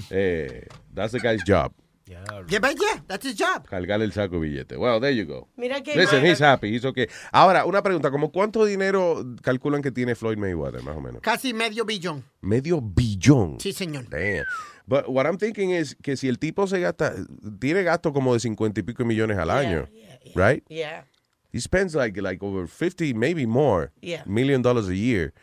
Eh, 0.10 0.68
that's 0.94 1.12
the 1.12 1.20
guy's 1.20 1.44
job. 1.46 1.72
Yeah, 2.08 2.60
but 2.60 2.76
yeah, 2.80 3.02
that's 3.08 3.26
his 3.26 3.36
job. 3.36 3.68
Cargarle 3.68 4.06
el 4.06 4.12
saco 4.14 4.36
de 4.40 4.42
billete. 4.42 4.78
Well, 4.78 5.00
there 5.02 5.16
you 5.16 5.26
go. 5.26 5.48
Mira 5.58 5.82
que- 5.82 5.96
Listen, 5.96 6.24
he's 6.24 6.40
happy. 6.40 6.70
He's 6.76 6.86
okay. 6.86 7.08
Ahora, 7.32 7.66
una 7.66 7.82
pregunta. 7.82 8.12
¿Cómo 8.12 8.32
cuánto 8.32 8.64
dinero 8.64 9.24
calculan 9.42 9.82
que 9.82 9.92
tiene 9.92 10.14
Floyd 10.16 10.38
Mayweather, 10.38 10.84
más 10.84 10.96
o 10.98 11.02
menos? 11.02 11.22
Casi 11.22 11.52
medio 11.54 11.84
billón. 11.84 12.24
Medio 12.42 12.80
billón. 12.80 13.60
Sí, 13.60 13.74
señor. 13.74 14.08
Damn. 14.10 14.46
But 14.86 15.06
what 15.08 15.26
I'm 15.26 15.38
thinking 15.40 15.72
is 15.72 15.96
que 16.02 16.16
si 16.16 16.28
el 16.28 16.38
tipo 16.38 16.68
se 16.68 16.80
gasta, 16.80 17.14
tiene 17.60 17.82
gasto 17.82 18.14
como 18.14 18.36
de 18.36 18.40
cincuenta 18.40 18.80
y 18.82 18.84
pico 18.84 19.04
millones 19.04 19.40
al 19.40 19.50
año, 19.50 19.88
right? 20.36 20.64
Yeah. 20.70 21.08
He 21.56 21.62
spends 21.62 21.96
like, 21.96 22.20
like 22.22 22.44
over 22.44 22.68
50, 22.68 23.14
maybe 23.14 23.46
more, 23.48 23.92
Yeah. 24.02 24.24
million 24.26 24.62
dollars 24.62 24.90
a 24.90 24.94
year. 24.96 25.34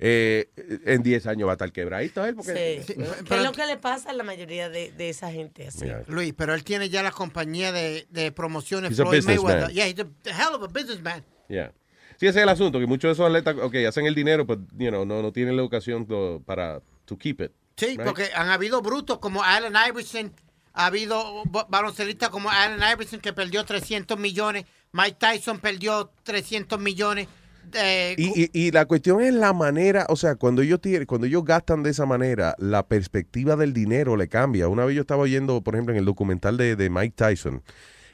Eh, 0.00 0.48
en 0.86 1.02
10 1.02 1.26
años 1.26 1.46
va 1.48 1.52
a 1.52 1.54
estar 1.54 1.72
quebradito 1.72 2.24
él. 2.24 2.36
Porque, 2.36 2.82
Sí. 2.86 2.94
¿Qué 2.94 3.34
es 3.34 3.42
lo 3.42 3.52
que 3.52 3.66
le 3.66 3.76
pasa 3.76 4.10
a 4.10 4.12
la 4.12 4.22
mayoría 4.22 4.68
de, 4.70 4.92
de 4.92 5.08
esa 5.08 5.30
gente 5.32 5.66
así? 5.66 5.84
Yeah. 5.86 6.04
Luis, 6.06 6.32
pero 6.36 6.54
él 6.54 6.62
tiene 6.64 6.88
ya 6.88 7.02
la 7.02 7.10
compañía 7.10 7.72
de, 7.72 8.06
de 8.10 8.30
promociones 8.32 8.92
He's 8.92 9.00
a 9.00 9.02
Floyd 9.02 9.18
businessman. 9.18 9.46
Mayweather. 9.58 9.74
Yeah, 9.74 9.86
he's 9.88 9.98
a 9.98 10.36
hell 10.42 10.54
of 10.54 10.62
a 10.62 10.68
businessman. 10.68 11.24
Yeah. 11.48 11.72
Sí, 12.16 12.26
ese 12.26 12.38
es 12.38 12.42
el 12.44 12.48
asunto, 12.48 12.78
que 12.80 12.86
muchos 12.86 13.08
de 13.08 13.12
esos 13.12 13.26
atletas, 13.26 13.56
ok, 13.60 13.74
hacen 13.88 14.06
el 14.06 14.14
dinero, 14.14 14.46
pero 14.46 14.60
you 14.76 14.88
know, 14.90 15.04
no, 15.04 15.20
no 15.20 15.32
tienen 15.32 15.54
la 15.56 15.62
educación 15.62 16.06
to- 16.06 16.42
para 16.46 16.80
to 17.04 17.16
keep 17.18 17.40
it. 17.40 17.52
Sí, 17.76 17.86
right? 17.88 18.02
porque 18.04 18.30
han 18.34 18.48
habido 18.48 18.80
brutos 18.82 19.18
como 19.18 19.42
Allen 19.42 19.74
Iverson, 19.88 20.32
ha 20.74 20.86
habido 20.86 21.42
baloncelistas 21.68 22.28
como 22.30 22.50
Allen 22.50 22.80
Iverson 22.92 23.20
que 23.20 23.32
perdió 23.32 23.64
300 23.64 24.18
millones, 24.18 24.64
Mike 24.92 25.16
Tyson 25.18 25.58
perdió 25.58 26.10
300 26.22 26.78
millones. 26.80 27.28
eh, 27.74 28.14
Y, 28.16 28.44
y- 28.44 28.50
y 28.54 28.70
la 28.70 28.86
cuestión 28.86 29.20
es 29.20 29.34
la 29.34 29.52
manera, 29.52 30.06
o 30.08 30.16
sea, 30.16 30.36
cuando 30.36 30.62
ellos, 30.62 30.80
tienen- 30.80 31.04
cuando 31.06 31.26
ellos 31.26 31.44
gastan 31.44 31.82
de 31.82 31.90
esa 31.90 32.06
manera, 32.06 32.54
la 32.58 32.86
perspectiva 32.86 33.56
del 33.56 33.74
dinero 33.74 34.16
le 34.16 34.26
cambia. 34.28 34.68
Una 34.68 34.86
vez 34.86 34.94
yo 34.96 35.02
estaba 35.02 35.22
oyendo, 35.24 35.60
por 35.60 35.74
ejemplo, 35.74 35.92
en 35.92 35.98
el 35.98 36.06
documental 36.06 36.56
de, 36.56 36.76
de 36.76 36.88
Mike 36.88 37.12
Tyson, 37.14 37.62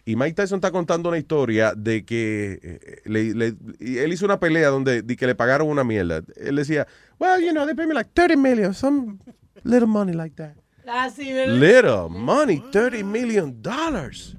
y 0.04 0.16
Mike 0.16 0.34
Tyson 0.34 0.56
está 0.56 0.72
contando 0.72 1.08
una 1.08 1.18
historia 1.18 1.72
de 1.76 2.04
que 2.04 2.58
eh, 2.62 3.02
le- 3.04 3.32
le- 3.34 3.54
él 4.02 4.12
hizo 4.12 4.24
una 4.24 4.40
pelea 4.40 4.68
donde 4.70 5.02
de 5.02 5.16
que 5.16 5.26
le 5.28 5.36
pagaron 5.36 5.68
una 5.68 5.84
mierda. 5.84 6.22
Él 6.36 6.56
decía, 6.56 6.86
well, 7.20 7.40
you 7.40 7.52
know, 7.52 7.64
they 7.64 7.76
pay 7.76 7.86
me 7.86 7.94
like 7.94 8.10
30 8.12 8.36
million, 8.36 8.74
some 8.74 9.18
little 9.62 9.86
money 9.86 10.14
like 10.14 10.34
that. 10.34 10.54
Ah. 10.86 11.08
Little 11.16 12.08
money, 12.10 12.60
30 12.72 13.04
million 13.04 13.62
dollars. 13.62 14.36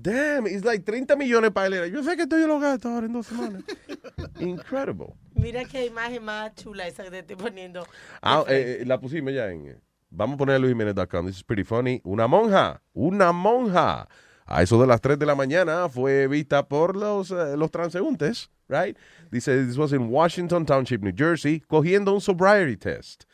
Damn, 0.00 0.46
it's 0.46 0.64
like 0.64 0.84
30 0.84 1.16
millones 1.16 1.50
para 1.50 1.66
él. 1.66 1.92
Yo 1.92 2.02
sé 2.02 2.16
que 2.16 2.22
esto 2.22 2.38
yo 2.38 2.46
lo 2.46 2.58
gasto 2.58 2.88
ahora 2.88 3.06
en 3.06 3.12
dos 3.12 3.26
semanas. 3.26 3.62
Incredible. 4.40 5.14
Mira 5.34 5.64
qué 5.64 5.86
imagen 5.86 6.24
más 6.24 6.54
chula 6.54 6.86
esa 6.86 7.02
que 7.04 7.10
te 7.10 7.18
estoy 7.20 7.36
poniendo. 7.36 7.86
Ah, 8.22 8.44
eh, 8.48 8.78
eh, 8.80 8.84
la 8.86 8.98
pusimos 8.98 9.32
ya 9.32 9.50
en. 9.50 9.66
eh, 9.66 9.78
Vamos 10.10 10.34
a 10.34 10.38
poner 10.38 10.56
a 10.56 10.58
luisjiménez.com. 10.58 11.26
This 11.26 11.36
is 11.36 11.42
pretty 11.44 11.62
funny. 11.64 12.00
Una 12.04 12.26
monja, 12.26 12.80
una 12.94 13.32
monja. 13.32 14.08
A 14.46 14.62
eso 14.62 14.80
de 14.80 14.86
las 14.88 15.00
3 15.00 15.16
de 15.18 15.26
la 15.26 15.36
mañana 15.36 15.88
fue 15.88 16.26
vista 16.26 16.66
por 16.66 16.96
los, 16.96 17.30
eh, 17.30 17.56
los 17.56 17.70
transeúntes, 17.70 18.50
right? 18.68 18.96
Dice, 19.30 19.64
this 19.64 19.76
was 19.76 19.92
in 19.92 20.08
Washington 20.10 20.66
Township, 20.66 21.02
New 21.02 21.12
Jersey, 21.16 21.60
cogiendo 21.68 22.12
un 22.12 22.20
sobriety 22.20 22.76
test. 22.76 23.24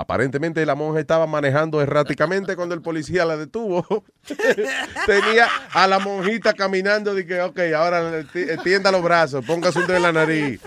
Aparentemente 0.00 0.64
la 0.66 0.74
monja 0.74 1.00
estaba 1.00 1.26
manejando 1.26 1.80
erráticamente 1.80 2.54
cuando 2.56 2.74
el 2.74 2.82
policía 2.82 3.24
la 3.24 3.36
detuvo. 3.36 4.04
Tenía 5.06 5.46
a 5.72 5.86
la 5.86 5.98
monjita 5.98 6.52
caminando 6.54 7.14
de 7.14 7.26
que, 7.26 7.40
ok, 7.40 7.58
ahora 7.76 8.20
extienda 8.20 8.90
los 8.92 9.02
brazos, 9.02 9.44
póngase 9.44 9.78
un 9.78 9.86
dedo 9.86 9.96
en 9.96 10.02
la 10.02 10.12
nariz. 10.12 10.60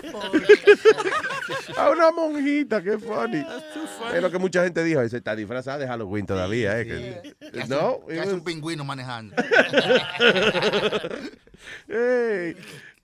A 1.76 1.90
una 1.90 2.10
monjita, 2.10 2.82
qué 2.82 2.98
funny. 2.98 3.44
Es 4.14 4.20
lo 4.22 4.30
que 4.30 4.38
mucha 4.38 4.64
gente 4.64 4.82
dijo, 4.84 5.00
dice, 5.02 5.18
está 5.18 5.34
disfrazada 5.36 5.78
de 5.78 5.86
Halloween 5.86 6.26
todavía, 6.26 6.78
¿eh? 6.80 6.86
Que- 6.86 7.34
Que 7.52 7.60
hace 7.62 7.74
no, 7.74 7.96
un- 7.96 8.06
que 8.08 8.20
hace 8.20 8.34
un 8.34 8.42
pingüino 8.44 8.84
manejando. 8.84 9.34
Ey, 11.88 12.56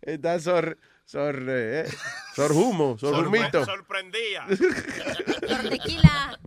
está 0.03 0.39
sor, 0.40 0.78
sor, 1.07 1.43
eh, 1.49 1.87
sor 2.35 2.53
humo, 2.53 2.99
sor 2.99 3.27
humito. 3.27 3.65
Sorprendía. 3.65 4.45
Tequila. 5.70 6.39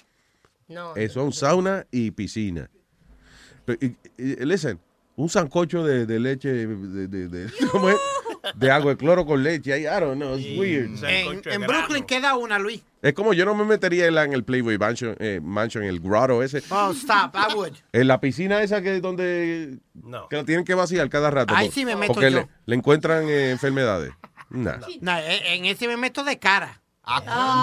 No. 0.68 0.96
Es 0.96 1.16
un 1.16 1.32
sauna 1.34 1.86
y 1.92 2.12
piscina. 2.12 2.70
Pero, 3.66 3.80
y- 3.82 3.96
y- 4.18 4.46
listen, 4.46 4.80
un 5.16 5.30
sancocho 5.30 5.84
de, 5.86 6.06
de 6.06 6.20
leche, 6.20 6.52
de, 6.52 7.08
de, 7.08 7.28
de- 7.28 7.52
¿cómo 7.72 7.90
es? 7.90 7.98
De 8.56 8.70
agua 8.70 8.92
de 8.92 8.98
cloro 8.98 9.26
con 9.26 9.42
leche. 9.44 9.72
I, 9.80 9.84
I 9.88 10.00
don't 10.00 10.16
know, 10.18 10.38
it's 10.38 10.58
weird. 10.58 10.92
En, 11.04 11.42
en 11.46 11.62
Brooklyn 11.68 12.04
queda 12.06 12.36
una, 12.38 12.60
Luis. 12.60 12.84
Es 13.02 13.14
como 13.14 13.34
yo 13.34 13.44
no 13.46 13.56
me 13.56 13.66
metería 13.66 14.06
en, 14.08 14.14
la- 14.16 14.24
el 14.26 14.44
Playboy 14.44 14.78
Mansion, 14.78 15.16
eh, 15.20 15.40
Mansion, 15.44 15.84
el 15.84 16.00
grotto 16.00 16.44
ese. 16.44 16.62
Oh, 16.70 16.92
stop, 16.92 17.36
I 17.36 17.54
would. 17.56 17.74
En 17.92 18.08
la 18.08 18.20
piscina 18.22 18.62
esa 18.62 18.82
que 18.82 18.96
es 18.98 19.02
donde 19.02 19.80
No. 19.96 20.28
que 20.30 20.36
lo 20.38 20.46
tienen 20.46 20.64
que 20.64 20.76
vaciar 20.76 21.10
cada 21.10 21.30
rato. 21.32 21.56
Ahí 21.56 21.68
por- 21.68 21.74
sí 21.76 21.86
me 21.86 21.96
meto 21.96 22.14
Porque 22.14 22.32
yo. 22.32 22.40
le, 22.42 22.48
le 22.68 22.76
encuentran 22.76 23.28
eh, 23.28 23.50
enfermedades. 23.52 24.12
Nah. 24.50 24.78
No, 25.02 25.18
en 25.18 25.46
en 25.46 25.66
ese 25.66 25.88
me 25.88 25.98
meto 25.98 26.24
de 26.24 26.38
cara. 26.40 26.82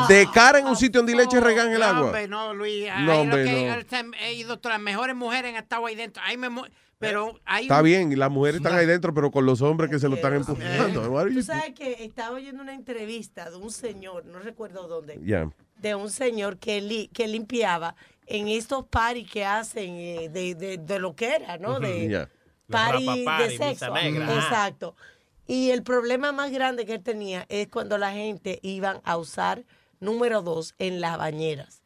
De 0.09 0.29
cara 0.33 0.59
en 0.61 0.67
un 0.67 0.77
sitio 0.77 1.01
donde 1.01 1.15
leche 1.17 1.41
regan 1.41 1.73
el 1.73 1.81
No, 1.81 1.85
agua. 1.87 2.03
hombre, 2.07 2.29
no, 2.29 2.55
Luis. 2.55 2.89
ahí 2.89 3.05
No, 3.05 3.13
lo 3.15 3.21
hombre, 3.23 3.45
que- 3.45 3.85
no. 4.03 4.13
He 4.21 4.35
ido, 4.35 4.61
las 4.63 4.81
mejores 4.81 5.17
mujeres 5.17 5.51
han 5.55 5.63
estado 5.63 5.87
ahí 5.87 5.97
dentro. 5.97 6.23
Ahí 6.25 6.37
me 6.37 6.49
mu- 6.49 6.65
pero 6.99 7.41
hay 7.45 7.65
Está 7.65 7.79
un- 7.79 7.85
bien, 7.85 8.19
las 8.19 8.31
mujeres 8.31 8.59
están 8.59 8.77
ahí 8.79 8.87
dentro, 8.87 9.13
pero 9.13 9.33
con 9.33 9.45
los 9.45 9.61
hombres 9.61 9.91
que 9.91 9.99
se 9.99 10.09
lo 10.09 10.15
están 10.15 10.35
empujando. 10.35 11.11
What 11.11 11.23
are 11.23 11.35
Tú 11.35 11.43
sabes 11.43 11.73
que 11.75 12.05
estaba 12.05 12.37
oyendo 12.37 12.63
una 12.63 12.73
entrevista 12.75 13.51
de 13.51 13.57
un 13.57 13.73
señor, 13.73 14.25
no 14.27 14.39
recuerdo 14.39 14.87
dónde, 14.87 15.19
Yeah. 15.25 15.51
de 15.79 15.95
un 15.97 16.11
señor 16.11 16.59
que, 16.59 16.81
li- 16.81 17.09
que 17.13 17.27
limpiaba 17.27 17.97
en 18.27 18.47
estos 18.47 18.85
parties 18.87 19.29
que 19.29 19.45
hacen 19.45 19.95
eh, 19.97 20.29
de, 20.29 20.55
de, 20.55 20.79
de 20.79 20.99
lo 21.01 21.17
que 21.17 21.35
era, 21.35 21.59
¿no? 21.59 21.81
De, 21.81 22.09
Yeah. 22.09 22.29
party 22.71 23.07
rapa 23.07 23.25
party, 23.25 23.49
de 23.49 23.59
sexo. 23.59 23.93
negra. 23.95 24.35
Exacto. 24.37 24.95
Y 25.47 25.71
el 25.71 25.83
problema 25.83 26.33
más 26.33 26.51
grande 26.51 26.87
que 26.87 26.95
él 26.95 27.03
tenía 27.03 27.47
es 27.49 27.69
cuando 27.69 27.99
la 27.99 28.13
gente 28.13 28.59
iban 28.63 29.01
a 29.05 29.17
usar 29.17 29.65
número 30.01 30.43
dos 30.43 30.75
en 30.79 31.01
las 31.01 31.19
bañeras 31.19 31.83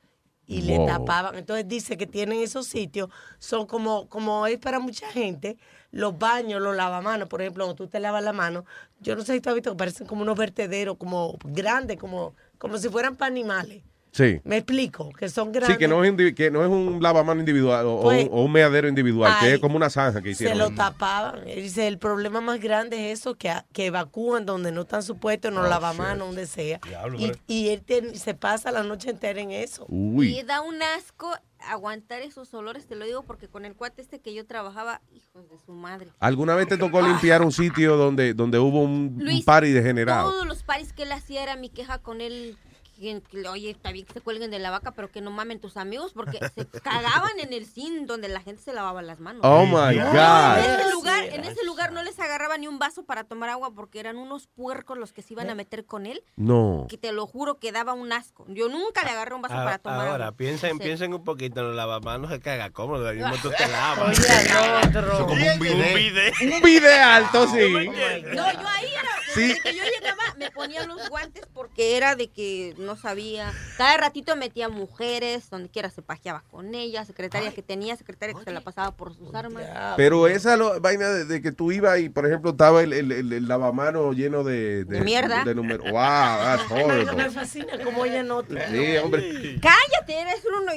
y 0.47 0.63
le 0.63 0.79
tapaban. 0.87 1.37
Entonces 1.37 1.67
dice 1.67 1.97
que 1.97 2.07
tienen 2.07 2.41
esos 2.41 2.67
sitios, 2.67 3.11
son 3.39 3.67
como, 3.67 4.09
como 4.09 4.47
es 4.47 4.59
para 4.59 4.79
mucha 4.79 5.11
gente, 5.11 5.57
los 5.91 6.19
baños, 6.19 6.61
los 6.61 6.77
lavamanos, 6.77 7.29
por 7.29 7.41
ejemplo, 7.41 7.65
cuando 7.65 7.85
tú 7.85 7.89
te 7.89 8.01
lavas 8.01 8.23
la 8.23 8.33
mano, 8.33 8.65
yo 9.01 9.17
no 9.17 9.23
sé 9.23 9.35
si 9.35 9.41
tú 9.41 9.49
has 9.49 9.55
visto 9.55 9.71
que 9.71 9.77
parecen 9.77 10.07
como 10.07 10.23
unos 10.23 10.37
vertederos, 10.37 10.97
como 10.99 11.37
grandes, 11.45 11.97
como, 11.97 12.35
como 12.59 12.79
si 12.79 12.89
fueran 12.89 13.17
para 13.17 13.29
animales. 13.29 13.83
Sí. 14.17 14.41
Me 14.45 14.57
explico, 14.57 15.11
que 15.13 15.29
son 15.29 15.53
grandes. 15.53 15.75
Sí, 15.75 15.79
que 15.79 15.89
no 15.89 16.03
es, 16.03 16.11
indivi- 16.11 16.35
que 16.35 16.51
no 16.51 16.63
es 16.63 16.71
un 16.71 17.03
lavamano 17.03 17.39
individual 17.39 17.85
o, 17.85 17.97
o 17.97 18.03
Pues, 18.05 18.25
un, 18.25 18.31
o 18.33 18.45
un 18.45 18.53
meadero 18.53 18.89
individual, 18.89 19.31
que 19.41 19.53
es 19.55 19.61
como 19.61 19.77
una 19.77 19.91
zanja 19.91 20.23
que 20.23 20.29
Se 20.35 20.45
hicieron. 20.45 20.59
lo 20.59 20.71
tapaban. 20.71 21.47
Él 21.47 21.63
dice, 21.63 21.87
el 21.87 21.99
problema 21.99 22.41
más 22.41 22.59
grande 22.59 23.13
es 23.13 23.21
eso, 23.21 23.35
que, 23.35 23.53
que 23.75 23.87
evacúan 23.87 24.47
donde 24.47 24.73
no 24.73 24.83
están 24.83 25.03
supuestos, 25.03 25.51
en 25.51 25.57
los 25.57 25.67
Oh, 25.67 25.69
lavamanos, 25.69 26.29
donde 26.29 26.47
sea. 26.47 26.79
Diablo, 26.87 27.19
y, 27.47 27.69
él 27.69 27.83
te- 27.83 28.15
se 28.17 28.33
pasa 28.33 28.71
la 28.73 28.83
noche 28.83 29.11
entera 29.11 29.39
en 29.39 29.51
eso. 29.51 29.87
Y 29.91 30.43
da 30.45 30.63
un 30.63 30.83
asco 30.83 31.31
aguantar 31.69 32.23
esos 32.23 32.55
olores, 32.55 32.87
te 32.87 32.95
lo 32.97 33.05
digo 33.05 33.23
porque 33.23 33.49
con 33.49 33.67
el 33.67 33.75
cuate 33.75 34.01
este 34.01 34.21
que 34.21 34.33
yo 34.33 34.47
trabajaba, 34.47 35.03
hijos 35.13 35.47
de 35.51 35.59
su 35.59 35.73
madre. 35.73 36.09
¿Alguna 36.21 36.55
vez 36.55 36.69
te 36.69 36.79
tocó 36.79 37.03
limpiar 37.03 37.43
un 37.43 37.53
sitio 37.53 37.97
donde, 37.99 38.33
donde 38.33 38.59
hubo 38.59 38.81
un, 38.83 39.17
un 39.19 39.25
Luis, 39.25 39.45
party 39.45 39.73
degenerado? 39.73 40.31
Todos 40.31 40.47
los 40.47 40.63
paris 40.63 40.95
que 40.95 41.03
él 41.03 41.13
hacía 41.13 41.43
era 41.43 41.57
mi 41.57 41.69
queja 41.69 41.99
con 41.99 42.23
él. 42.23 42.57
Que- 42.97 43.23
que, 43.23 43.49
Oye, 43.49 43.71
está 43.71 43.93
bien 43.93 44.05
que 44.07 44.13
se 44.15 44.21
cuelguen 44.21 44.51
de 44.51 44.59
la 44.59 44.71
vaca, 44.71 44.91
pero 44.93 45.11
que 45.11 45.21
no 45.21 45.31
mamen 45.31 45.61
tus 45.61 45.77
amigos 45.77 46.13
porque 46.15 46.39
se 46.55 46.67
cagaban 46.83 47.39
en 47.39 47.53
el 47.53 47.67
zinc 47.67 48.07
donde 48.07 48.29
la 48.29 48.41
gente 48.41 48.63
se 48.63 48.73
lavaba 48.73 49.03
las 49.03 49.21
manos. 49.21 49.43
Oh, 49.45 49.65
my 49.67 49.97
No, 49.97 50.13
God. 50.13 50.59
En 50.59 50.81
ese 50.81 50.91
lugar, 50.93 51.25
en 51.25 51.45
ese 51.45 51.65
lugar 51.65 51.93
no 51.93 52.03
les 52.03 52.19
agarraba 52.19 52.59
ni 52.59 52.67
un 52.67 52.79
vaso 52.79 53.05
para 53.05 53.25
tomar 53.25 53.51
agua 53.51 53.73
porque 53.75 54.01
eran 54.01 54.17
unos 54.17 54.47
puercos 54.49 54.99
los 54.99 55.13
que 55.13 55.23
se 55.23 55.35
iban 55.35 55.51
a 55.51 55.55
meter 55.55 55.85
con 55.85 56.07
él. 56.07 56.23
No. 56.37 56.87
Que 56.89 56.99
te 56.99 57.13
lo 57.13 57.27
juro 57.27 57.59
que 57.59 57.73
daba 57.73 57.93
un 57.93 58.13
asco. 58.13 58.45
Yo 58.49 58.69
nunca 58.69 59.03
le 59.05 59.11
agarré 59.11 59.35
un 59.35 59.43
vaso 59.43 59.55
Ah, 59.57 59.65
para 59.65 59.79
tomar 59.79 60.09
Ahora, 60.09 60.27
agua. 60.27 60.37
piensen, 60.37 60.73
Sí. 60.73 60.79
piensen 60.85 61.15
un 61.15 61.25
poquito 61.25 61.63
los 61.63 61.75
lavamanos, 61.77 62.31
se 62.31 62.41
caga 62.41 62.71
cómodo, 62.71 63.09
ahí 63.09 63.17
mismo 63.19 63.37
tú 63.43 63.51
te 63.51 63.67
lavas. 63.69 64.19
otro. 64.87 65.27
Como 65.27 65.33
un 65.53 65.59
bidet. 65.59 66.35
Un 66.43 66.61
bidet 66.63 67.01
alto, 67.01 67.47
sí. 67.53 67.59
No, 68.35 68.53
yo 68.53 68.69
ahí 68.69 68.89
era, 68.93 69.16
Sí. 69.37 69.49
desde 69.49 69.61
que 69.63 69.75
yo 69.77 69.85
llegaba 69.85 70.23
me 70.37 70.51
ponía 70.51 70.87
los 70.87 71.09
guantes 71.09 71.45
porque 71.55 71.97
era 71.97 72.17
de 72.17 72.29
que 72.29 72.75
no 72.79 72.97
sabía. 72.97 73.53
Cada 73.79 73.97
ratito 73.97 74.35
metía 74.37 74.69
mujeres, 74.69 75.49
donde 75.51 75.69
quiera 75.69 75.91
se 75.91 76.03
pajeaba 76.03 76.43
con 76.51 76.75
ellas, 76.75 77.07
secretaria 77.07 77.53
que 77.53 77.63
tenía, 77.63 77.97
secretaria 77.97 78.35
que 78.35 78.45
se 78.45 78.53
la 78.53 78.61
pasaba 78.63 78.91
por 78.97 79.15
sus 79.15 79.35
armas. 79.35 79.65
Pero 79.97 80.27
esa 80.27 80.57
lo- 80.57 80.81
vaina 80.81 81.09
de, 81.11 81.25
de 81.25 81.41
que 81.43 81.53
tú 81.53 81.73
ibas 81.73 81.99
y, 82.01 82.09
por 82.09 82.27
ejemplo, 82.27 82.51
estaba 82.51 82.83
el, 82.83 82.93
el, 82.93 83.13
el- 83.13 83.33
el 83.33 83.49
lavamano 83.49 84.13
lleno 84.13 84.43
de... 84.45 84.85
De 84.85 85.01
mierda. 85.01 85.45
De 85.45 85.55
número. 85.55 85.85
Wow, 85.85 85.93
that's 85.93 86.71
Me 87.17 87.31
fascina 87.31 87.79
como 87.83 88.05
ella 88.05 88.23
nota. 88.23 88.69
Sí, 88.71 88.97
hombre. 88.99 89.59
Cállate, 89.61 90.21
eres 90.21 90.43
uno 90.61 90.73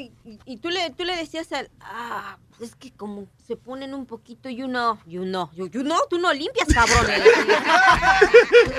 y, 0.45 0.57
tú 0.57 0.69
le 0.69 0.89
tú 0.91 1.03
le 1.03 1.15
decías 1.15 1.51
al 1.51 1.69
ah, 1.81 2.37
es 2.59 2.75
que 2.75 2.91
como 2.91 3.27
se 3.47 3.55
ponen 3.55 3.93
un 3.93 4.05
poquito 4.05 4.49
you 4.49 4.67
know, 4.67 4.99
you 5.05 5.23
know, 5.23 5.49
you, 5.53 5.67
you 5.69 5.81
know, 5.83 5.97
tú 6.09 6.17
no 6.19 6.31
limpias, 6.33 6.67
cabrón. 6.73 7.05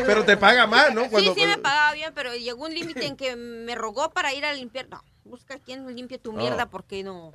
Pero 0.06 0.24
te 0.24 0.36
paga 0.36 0.66
más, 0.66 0.92
¿no? 0.94 1.08
Cuando- 1.08 1.34
sí, 1.34 1.40
sí 1.40 1.46
me 1.46 1.58
pagaba 1.58 1.92
bien, 1.94 2.12
pero 2.14 2.34
llegó 2.34 2.64
un 2.66 2.74
límite 2.74 3.06
en 3.06 3.16
que 3.16 3.36
me 3.36 3.74
rogó 3.74 4.10
para 4.10 4.32
ir 4.34 4.44
a 4.44 4.52
limpiar. 4.52 4.88
No, 4.88 5.02
busca 5.24 5.58
quien 5.58 5.86
limpie 5.94 6.18
tu 6.18 6.32
mierda 6.32 6.64
Oh. 6.64 6.70
porque 6.70 7.02
no. 7.02 7.32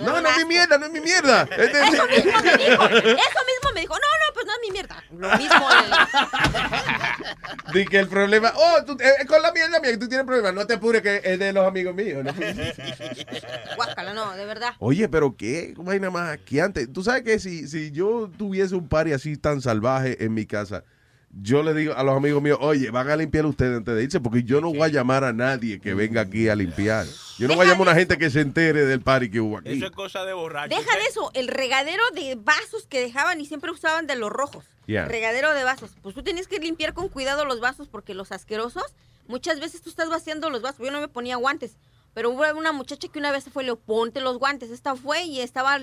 No, 0.00 0.20
no 0.20 0.28
es 0.28 0.36
mi 0.38 0.44
mierda, 0.44 0.78
no 0.78 0.86
es 0.86 0.92
mi 0.92 1.00
mierda. 1.00 1.42
Eso 1.42 2.06
mismo 2.08 2.40
me 2.42 2.56
dijo, 2.56 2.84
eso 2.84 3.40
mismo 3.46 3.72
me 3.74 3.80
dijo, 3.80 3.94
no, 3.94 4.00
no, 4.00 4.34
pues 4.34 4.46
no 4.46 4.52
es 4.52 4.58
mi 4.62 4.70
mierda. 4.70 5.04
Lo 5.10 5.36
mismo. 5.38 5.68
Di 7.72 7.84
que 7.86 7.98
el 7.98 8.08
problema, 8.08 8.52
oh, 8.56 8.84
tú, 8.84 8.96
eh, 9.00 9.26
con 9.26 9.40
la 9.42 9.52
mierda 9.52 9.80
mía, 9.80 9.90
que 9.92 9.98
tú 9.98 10.08
tienes 10.08 10.26
problemas, 10.26 10.54
no 10.54 10.66
te 10.66 10.74
apures 10.74 11.02
que 11.02 11.20
es 11.22 11.38
de 11.38 11.52
los 11.52 11.66
amigos 11.66 11.94
míos. 11.94 12.24
¿no? 12.24 12.32
Guácala, 13.76 14.14
no, 14.14 14.32
de 14.34 14.44
verdad. 14.44 14.74
Oye, 14.78 15.08
pero 15.08 15.36
qué 15.36 15.74
vaina 15.76 16.10
más 16.10 16.30
asqueante. 16.30 16.86
Tú 16.86 17.02
sabes 17.02 17.22
que 17.22 17.38
si, 17.38 17.68
si 17.68 17.90
yo 17.90 18.30
tuviese 18.36 18.74
un 18.74 18.88
party 18.88 19.12
así 19.12 19.36
tan 19.36 19.60
salvaje 19.60 20.24
en 20.24 20.34
mi 20.34 20.46
casa, 20.46 20.84
yo 21.32 21.62
le 21.62 21.74
digo 21.74 21.94
a 21.94 22.02
los 22.02 22.16
amigos 22.16 22.42
míos, 22.42 22.58
oye, 22.60 22.90
van 22.90 23.08
a 23.08 23.16
limpiar 23.16 23.46
ustedes 23.46 23.76
antes 23.76 23.94
de 23.94 24.02
irse, 24.02 24.20
porque 24.20 24.42
yo 24.42 24.60
no 24.60 24.70
voy 24.70 24.82
a 24.82 24.88
llamar 24.88 25.22
a 25.22 25.32
nadie 25.32 25.80
que 25.80 25.94
venga 25.94 26.22
aquí 26.22 26.48
a 26.48 26.56
limpiar. 26.56 27.06
Yo 27.38 27.46
no 27.46 27.54
voy 27.54 27.66
a 27.66 27.70
llamar 27.70 27.88
a 27.88 27.92
una 27.92 27.98
gente 27.98 28.18
que 28.18 28.30
se 28.30 28.40
entere 28.40 28.84
del 28.84 29.00
party 29.00 29.30
que 29.30 29.40
hubo 29.40 29.58
aquí. 29.58 29.70
Eso 29.70 29.86
es 29.86 29.92
cosa 29.92 30.24
de 30.24 30.32
borracho. 30.32 30.74
Deja 30.74 30.98
de 30.98 31.04
eso, 31.04 31.30
el 31.34 31.48
regadero 31.48 32.02
de 32.14 32.34
vasos 32.34 32.86
que 32.88 33.00
dejaban 33.00 33.40
y 33.40 33.46
siempre 33.46 33.70
usaban 33.70 34.06
de 34.06 34.16
los 34.16 34.30
rojos. 34.30 34.64
Regadero 34.86 35.54
de 35.54 35.62
vasos. 35.62 35.92
Pues 36.02 36.16
tú 36.16 36.24
tenías 36.24 36.48
que 36.48 36.58
limpiar 36.58 36.94
con 36.94 37.08
cuidado 37.08 37.44
los 37.44 37.60
vasos 37.60 37.86
porque 37.86 38.12
los 38.12 38.32
asquerosos, 38.32 38.84
muchas 39.28 39.60
veces 39.60 39.82
tú 39.82 39.90
estás 39.90 40.08
vaciando 40.08 40.50
los 40.50 40.62
vasos. 40.62 40.84
Yo 40.84 40.90
no 40.90 41.00
me 41.00 41.08
ponía 41.08 41.36
guantes, 41.36 41.76
pero 42.12 42.30
hubo 42.30 42.42
una 42.58 42.72
muchacha 42.72 43.06
que 43.06 43.20
una 43.20 43.30
vez 43.30 43.44
se 43.44 43.50
fue, 43.50 43.62
le 43.62 43.76
ponte 43.76 44.20
los 44.20 44.38
guantes. 44.38 44.70
Esta 44.70 44.96
fue 44.96 45.22
y 45.22 45.40
estaba 45.40 45.78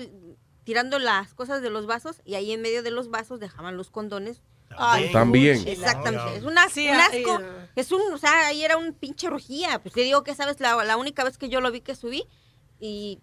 tirando 0.64 0.98
las 0.98 1.32
cosas 1.32 1.62
de 1.62 1.70
los 1.70 1.86
vasos 1.86 2.20
y 2.26 2.34
ahí 2.34 2.52
en 2.52 2.60
medio 2.60 2.82
de 2.82 2.90
los 2.90 3.08
vasos 3.08 3.40
dejaban 3.40 3.78
los 3.78 3.90
condones. 3.90 4.42
Ay, 4.76 5.10
También. 5.12 5.66
Exactamente. 5.66 6.36
Es 6.36 6.44
un 6.44 6.56
asco. 6.58 6.70
Sí, 6.74 6.88
un 6.88 6.96
asco. 6.96 7.40
Es 7.76 7.92
un, 7.92 8.00
o 8.12 8.18
sea, 8.18 8.46
ahí 8.46 8.64
era 8.64 8.76
un 8.76 8.92
pinche 8.92 9.28
rugía. 9.28 9.78
Pues 9.80 9.94
te 9.94 10.02
digo 10.02 10.22
que, 10.24 10.34
¿sabes? 10.34 10.60
La, 10.60 10.82
la 10.84 10.96
única 10.96 11.24
vez 11.24 11.38
que 11.38 11.48
yo 11.48 11.60
lo 11.60 11.70
vi 11.70 11.80
que 11.80 11.94
subí 11.94 12.24
y 12.80 13.20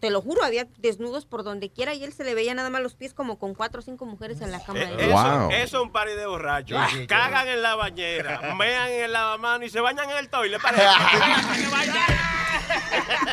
te 0.00 0.10
lo 0.10 0.20
juro, 0.22 0.44
había 0.44 0.66
desnudos 0.78 1.26
por 1.26 1.42
donde 1.44 1.70
quiera 1.70 1.94
y 1.94 2.04
él 2.04 2.12
se 2.12 2.24
le 2.24 2.34
veía 2.34 2.54
nada 2.54 2.70
más 2.70 2.82
los 2.82 2.94
pies 2.94 3.14
como 3.14 3.38
con 3.38 3.54
cuatro 3.54 3.80
o 3.80 3.82
cinco 3.82 4.06
mujeres 4.06 4.40
en 4.40 4.50
la 4.52 4.62
cama. 4.64 4.80
Eh, 4.80 4.86
de 4.96 5.04
él. 5.04 5.10
Eso, 5.10 5.48
eso 5.50 5.76
es 5.78 5.82
un 5.82 5.90
party 5.92 6.12
de 6.14 6.26
borrachos. 6.26 6.78
Cagan 7.08 7.48
en 7.48 7.62
la 7.62 7.74
bañera, 7.74 8.54
mean 8.58 8.90
en 8.90 9.04
el 9.04 9.12
lavamano 9.12 9.64
y 9.64 9.70
se 9.70 9.80
bañan 9.80 10.10
en 10.10 10.18
el 10.18 10.28
toile. 10.28 10.58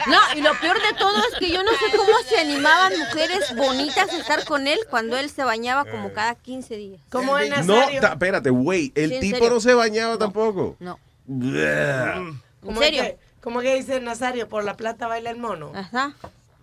No, 0.07 0.17
y 0.35 0.41
lo 0.41 0.53
peor 0.59 0.77
de 0.81 0.93
todo 0.97 1.15
es 1.31 1.37
que 1.39 1.51
yo 1.51 1.63
no 1.63 1.71
sé 1.71 1.95
cómo 1.95 2.11
se 2.27 2.39
animaban 2.39 2.91
mujeres 2.97 3.55
bonitas 3.55 4.09
a 4.11 4.17
estar 4.17 4.45
con 4.45 4.67
él 4.67 4.79
cuando 4.89 5.15
él 5.17 5.29
se 5.29 5.43
bañaba 5.43 5.85
como 5.85 6.11
cada 6.11 6.35
15 6.35 6.75
días. 6.75 7.01
¿Cómo 7.09 7.37
es 7.37 7.65
No, 7.65 7.75
ta- 8.01 8.13
espérate, 8.13 8.49
güey, 8.49 8.91
el 8.95 9.19
tipo 9.19 9.37
serio. 9.37 9.49
no 9.51 9.59
se 9.59 9.73
bañaba 9.73 10.17
tampoco. 10.17 10.75
No. 10.79 10.99
Bleh. 11.25 12.13
¿Cómo 12.61 12.81
¿En 12.81 12.87
serio? 12.87 13.17
¿Cómo 13.41 13.61
que 13.61 13.75
dice 13.75 13.99
Nazario? 14.01 14.47
Por 14.49 14.63
la 14.63 14.75
plata 14.75 15.07
baila 15.07 15.29
el 15.29 15.37
mono. 15.37 15.71
Ajá. 15.75 16.13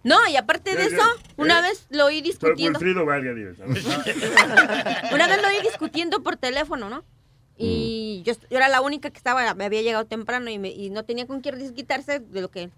No, 0.05 0.17
y 0.29 0.37
aparte 0.37 0.77
de 0.77 0.85
eso, 0.87 1.03
una 1.37 1.59
Eh, 1.59 1.63
vez 1.63 1.87
lo 1.91 2.07
oí 2.07 2.21
discutiendo. 2.23 2.79
Una 5.13 5.27
vez 5.27 5.43
lo 5.43 5.49
oí 5.49 5.61
discutiendo 5.63 6.23
por 6.23 6.37
teléfono, 6.37 6.89
¿no? 6.89 7.05
Y 7.57 8.23
yo, 8.25 8.35
yo 8.51 8.57
era 8.57 8.69
la 8.69 8.81
única 8.81 9.11
que 9.11 9.17
estaba, 9.19 9.55
me 9.55 9.65
había 9.65 9.83
llegado 9.83 10.07
temprano 10.07 10.49
y, 10.51 10.59
me- 10.59 10.71
y 10.71 10.91
no 10.91 11.05
tenía 11.05 11.27
con 11.27 11.41
quién 11.41 11.59
desquitarse 11.59 12.21
de 12.21 12.41
lo 12.41 12.51
que... 12.51 12.71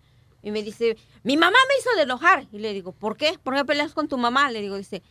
Y 0.42 0.52
me 0.52 0.62
dice, 0.62 0.96
mi 1.22 1.36
mamá 1.36 1.56
me 1.68 1.74
hizo 1.78 1.90
de 1.96 2.02
enojar. 2.04 2.46
Y 2.50 2.60
le 2.60 2.72
digo, 2.72 2.92
¿por 2.92 3.18
qué? 3.18 3.34
¿Por 3.42 3.54
qué 3.54 3.64
peleas 3.66 3.92
con 3.92 4.08
tu 4.08 4.16
mamá? 4.16 4.50
Le 4.50 4.62
digo, 4.62 4.78
dice, 4.78 5.02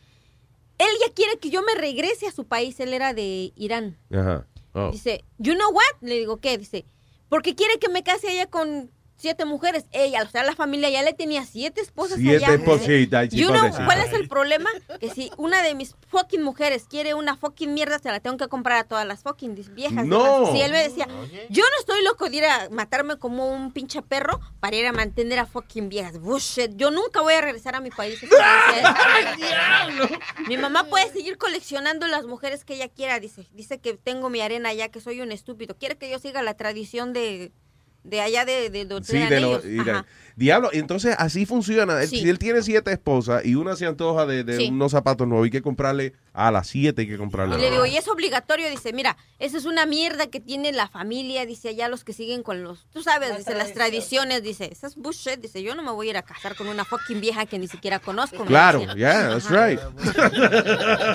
él 0.78 0.88
ya 1.06 1.12
quiere 1.14 1.38
que 1.38 1.50
yo 1.50 1.62
me 1.62 1.76
regrese 1.76 2.26
a 2.26 2.32
su 2.32 2.44
país. 2.46 2.80
Él 2.80 2.92
era 2.92 3.14
de 3.14 3.52
Irán. 3.54 3.96
Ajá. 4.12 4.44
Oh. 4.72 4.90
Dice, 4.90 5.24
you 5.38 5.54
know 5.54 5.70
what? 5.70 5.84
Le 6.00 6.16
digo, 6.16 6.38
¿qué? 6.38 6.58
Dice, 6.58 6.84
porque 7.28 7.54
quiere 7.54 7.78
que 7.78 7.88
me 7.88 8.02
case 8.02 8.28
allá 8.28 8.46
con 8.46 8.90
siete 9.20 9.44
mujeres. 9.44 9.84
Ella, 9.92 10.22
o 10.22 10.28
sea, 10.30 10.42
la 10.44 10.54
familia 10.54 10.90
ya 10.90 11.02
le 11.02 11.12
tenía 11.12 11.44
siete 11.44 11.80
esposas 11.80 12.18
Siete 12.18 12.44
allá. 12.46 12.54
espositas, 12.54 13.28
You 13.30 13.48
know, 13.48 13.58
pobrecita. 13.58 13.84
¿cuál 13.84 14.00
es 14.00 14.12
el 14.12 14.28
problema? 14.28 14.70
Que 14.98 15.10
si 15.10 15.30
una 15.36 15.62
de 15.62 15.74
mis 15.74 15.94
fucking 16.08 16.42
mujeres 16.42 16.86
quiere 16.88 17.14
una 17.14 17.36
fucking 17.36 17.72
mierda, 17.74 17.98
se 17.98 18.08
la 18.10 18.20
tengo 18.20 18.36
que 18.36 18.48
comprar 18.48 18.78
a 18.78 18.84
todas 18.84 19.06
las 19.06 19.22
fucking 19.22 19.54
viejas. 19.74 20.06
No. 20.06 20.50
Si 20.52 20.60
él 20.60 20.72
me 20.72 20.82
decía, 20.82 21.06
yo 21.50 21.62
no 21.62 21.78
estoy 21.78 22.02
loco 22.02 22.28
de 22.28 22.36
ir 22.36 22.44
a 22.44 22.68
matarme 22.70 23.18
como 23.18 23.50
un 23.52 23.72
pinche 23.72 24.02
perro 24.02 24.40
para 24.60 24.76
ir 24.76 24.86
a 24.86 24.92
mantener 24.92 25.38
a 25.38 25.46
fucking 25.46 25.88
viejas. 25.88 26.18
Bullshit. 26.20 26.72
Yo 26.76 26.90
nunca 26.90 27.20
voy 27.20 27.34
a 27.34 27.40
regresar 27.40 27.74
a 27.76 27.80
mi 27.80 27.90
país. 27.90 28.20
mi 30.48 30.56
mamá 30.56 30.84
puede 30.84 31.10
seguir 31.12 31.38
coleccionando 31.38 32.06
las 32.08 32.24
mujeres 32.24 32.64
que 32.64 32.74
ella 32.74 32.88
quiera. 32.88 33.20
Dice, 33.20 33.46
dice 33.52 33.78
que 33.80 33.94
tengo 33.94 34.30
mi 34.30 34.40
arena 34.40 34.70
allá, 34.70 34.88
que 34.88 35.00
soy 35.00 35.20
un 35.20 35.32
estúpido. 35.32 35.76
Quiere 35.76 35.96
que 35.96 36.10
yo 36.10 36.18
siga 36.18 36.42
la 36.42 36.54
tradición 36.54 37.12
de, 37.12 37.52
de 38.04 38.20
allá 38.20 38.44
de, 38.44 38.70
de 38.70 38.84
donde 38.84 39.06
Sí, 39.06 39.18
de 39.18 39.40
los. 39.40 39.62
Diablo, 40.36 40.70
entonces 40.72 41.14
así 41.18 41.46
funciona. 41.46 42.00
Sí. 42.06 42.20
Si 42.20 42.28
él 42.28 42.38
tiene 42.38 42.62
siete 42.62 42.92
esposas 42.92 43.44
y 43.44 43.54
una 43.54 43.76
se 43.76 43.86
antoja 43.86 44.26
de, 44.26 44.44
de 44.44 44.56
Sí. 44.56 44.68
unos 44.70 44.92
zapatos 44.92 45.26
nuevos, 45.28 45.44
hay 45.44 45.50
que 45.50 45.62
comprarle 45.62 46.12
a 46.32 46.50
las 46.50 46.68
siete, 46.68 47.02
hay 47.02 47.08
que 47.08 47.18
comprarle. 47.18 47.56
Y 47.56 47.60
le 47.60 47.70
digo, 47.70 47.84
y 47.86 47.96
es 47.96 48.06
obligatorio, 48.08 48.68
dice, 48.70 48.92
mira, 48.92 49.16
esa 49.38 49.58
es 49.58 49.64
una 49.64 49.84
mierda 49.86 50.28
que 50.28 50.40
tiene 50.40 50.72
la 50.72 50.88
familia, 50.88 51.44
dice, 51.46 51.70
allá 51.70 51.88
los 51.88 52.04
que 52.04 52.12
siguen 52.12 52.42
con 52.42 52.62
los, 52.62 52.86
tú 52.92 53.02
sabes, 53.02 53.36
dice, 53.36 53.54
las 53.54 53.72
tradiciones, 53.72 54.42
dice, 54.42 54.68
esas 54.72 54.96
bullshit, 54.96 55.40
dice, 55.40 55.62
yo 55.62 55.74
no 55.74 55.82
me 55.82 55.90
voy 55.90 56.06
a 56.06 56.10
ir 56.10 56.16
a 56.16 56.22
casar 56.22 56.54
con 56.56 56.68
una 56.68 56.84
fucking 56.84 57.20
vieja 57.20 57.46
que 57.46 57.58
ni 57.58 57.66
siquiera 57.68 57.98
conozco. 57.98 58.38
me 58.40 58.46
Claro, 58.46 58.80
yeah, 58.94 59.28
that's 59.30 59.46
Ajá. 59.46 59.66
right. 59.68 59.80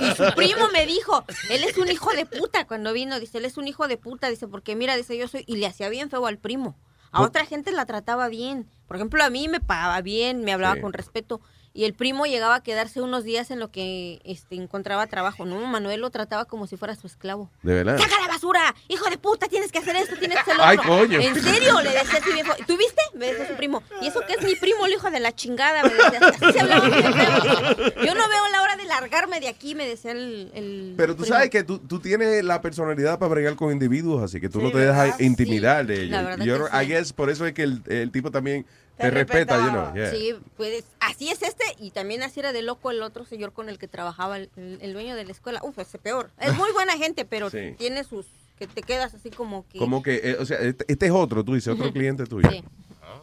Y 0.01 0.15
su 0.15 0.33
primo 0.35 0.67
me 0.73 0.85
dijo, 0.85 1.23
él 1.49 1.63
es 1.63 1.77
un 1.77 1.89
hijo 1.89 2.11
de 2.13 2.25
puta 2.25 2.65
cuando 2.67 2.93
vino, 2.93 3.19
dice, 3.19 3.37
él 3.37 3.45
es 3.45 3.57
un 3.57 3.67
hijo 3.67 3.87
de 3.87 3.97
puta, 3.97 4.29
dice, 4.29 4.47
porque 4.47 4.75
mira, 4.75 4.95
dice, 4.97 5.17
yo 5.17 5.27
soy, 5.27 5.43
y 5.47 5.57
le 5.57 5.67
hacía 5.67 5.89
bien 5.89 6.09
feo 6.09 6.25
al 6.27 6.37
primo. 6.37 6.75
A 7.11 7.21
otra 7.21 7.45
gente 7.45 7.71
la 7.71 7.85
trataba 7.85 8.27
bien. 8.27 8.67
Por 8.87 8.95
ejemplo, 8.97 9.23
a 9.23 9.29
mí 9.29 9.47
me 9.47 9.59
pagaba 9.59 10.01
bien, 10.01 10.43
me 10.43 10.53
hablaba 10.53 10.75
Sí. 10.75 10.81
con 10.81 10.93
respeto. 10.93 11.41
Y 11.77 11.84
el 11.84 11.93
primo 11.93 12.26
llegaba 12.26 12.56
a 12.56 12.64
quedarse 12.64 13.02
unos 13.02 13.26
días 13.26 13.52
en 13.52 13.60
lo 13.60 13.69
que 13.69 14.22
este, 14.23 14.56
encontraba 14.56 15.06
trabajo. 15.07 15.45
No, 15.45 15.60
Manuel 15.65 15.99
lo 15.99 16.10
trataba 16.10 16.45
como 16.45 16.68
si 16.68 16.77
fuera 16.77 16.95
su 16.95 17.06
esclavo. 17.06 17.52
De 17.64 17.73
verdad. 17.73 17.97
¡Saca 17.99 18.15
la 18.22 18.30
basura! 18.30 18.73
¡Hijo 18.88 19.10
de 19.10 19.18
puta! 19.18 19.49
Tienes 19.49 19.73
que 19.73 19.80
hacer 19.80 19.93
esto, 19.97 20.15
tienes 20.18 20.38
que 20.38 20.41
hacer 20.41 20.56
lo 20.56 20.64
Ay, 20.64 20.77
otro. 20.77 20.97
coño. 20.99 21.19
¿En 21.19 21.35
serio? 21.35 21.81
Le 21.81 21.91
decía 21.91 22.19
a 22.19 22.23
su 22.23 22.31
viejo. 22.31 22.53
¿Tú 22.65 22.77
viste? 22.77 23.02
Me 23.15 23.26
decía 23.27 23.45
su 23.49 23.56
primo. 23.56 23.84
¿Y 24.02 24.07
eso 24.07 24.22
que 24.26 24.34
es 24.35 24.41
mi 24.43 24.56
primo, 24.56 24.85
el 24.85 24.93
hijo 24.93 25.11
de 25.11 25.19
la 25.19 25.35
chingada? 25.35 25.84
Me 25.84 25.89
decía. 25.89 26.19
Así 26.30 26.53
se 26.53 26.60
hablaba. 26.61 26.88
Yo 26.88 28.15
no 28.15 28.27
veo 28.30 28.47
la 28.53 28.61
hora 28.64 28.77
de 28.77 28.85
largarme 28.85 29.41
de 29.41 29.49
aquí, 29.49 29.76
me 29.76 29.85
decía 29.85 30.11
el. 30.11 30.52
el 30.53 30.93
Pero 30.95 31.14
tú 31.18 31.23
primo. 31.23 31.35
sabes 31.35 31.49
que 31.49 31.65
tú, 31.65 31.80
tú 31.80 31.99
tienes 31.99 32.41
la 32.45 32.61
personalidad 32.61 33.19
para 33.19 33.30
bregar 33.34 33.56
con 33.57 33.73
individuos, 33.73 34.23
así 34.23 34.39
que 34.39 34.47
tú 34.47 34.60
Sí, 34.60 34.65
no 34.65 34.72
te 34.72 34.77
dejas 34.80 35.03
¿verdad? 35.07 35.19
intimidar 35.19 35.85
de 35.85 36.06
la 36.07 36.19
ellos. 36.22 36.26
verdad 36.39 36.45
Yo, 36.45 36.69
que 36.69 36.84
I 36.84 36.88
guess 36.88 37.11
por 37.11 37.30
eso 37.30 37.45
es 37.45 37.53
que 37.53 37.64
el, 37.64 37.81
el 37.88 38.11
tipo 38.11 38.31
también 38.31 38.65
te, 38.97 39.11
respeta, 39.11 39.57
know. 39.69 39.93
yeah. 39.93 40.11
Sí, 40.11 40.34
pues 40.57 40.84
así 40.99 41.30
es 41.30 41.41
este 41.41 41.63
y 41.80 41.91
también 41.91 42.23
así 42.23 42.39
era 42.39 42.53
de 42.53 42.61
loco 42.61 42.91
el 42.91 43.01
otro 43.01 43.26
señor 43.26 43.53
con 43.53 43.69
el 43.69 43.77
que 43.77 43.88
trabajaba 43.88 44.38
el, 44.38 44.49
dueño 44.93 45.15
de 45.15 45.26
la 45.26 45.31
escuela. 45.31 45.59
Uf, 45.63 45.77
ese 45.80 45.97
peor. 45.99 46.31
Es 46.39 46.55
muy 46.55 46.72
buena 46.72 46.93
gente, 46.97 47.26
pero 47.26 47.49
Sí. 47.49 47.76
tiene 47.77 48.03
sus 48.03 48.26
que 48.57 48.67
te 48.67 48.81
quedas 48.84 49.13
así 49.13 49.31
como 49.31 49.67
que 49.67 49.80
Como 49.80 50.01
que, 50.01 50.22
eh, 50.23 50.38
o 50.39 50.45
sea, 50.45 50.59
este, 50.59 50.85
este 50.88 51.07
es 51.07 51.11
otro, 51.11 51.43
tú 51.43 51.55
dices, 51.55 51.73
otro 51.73 51.91
cliente 51.91 52.26
tuyo. 52.26 52.49
Sí. 52.49 52.63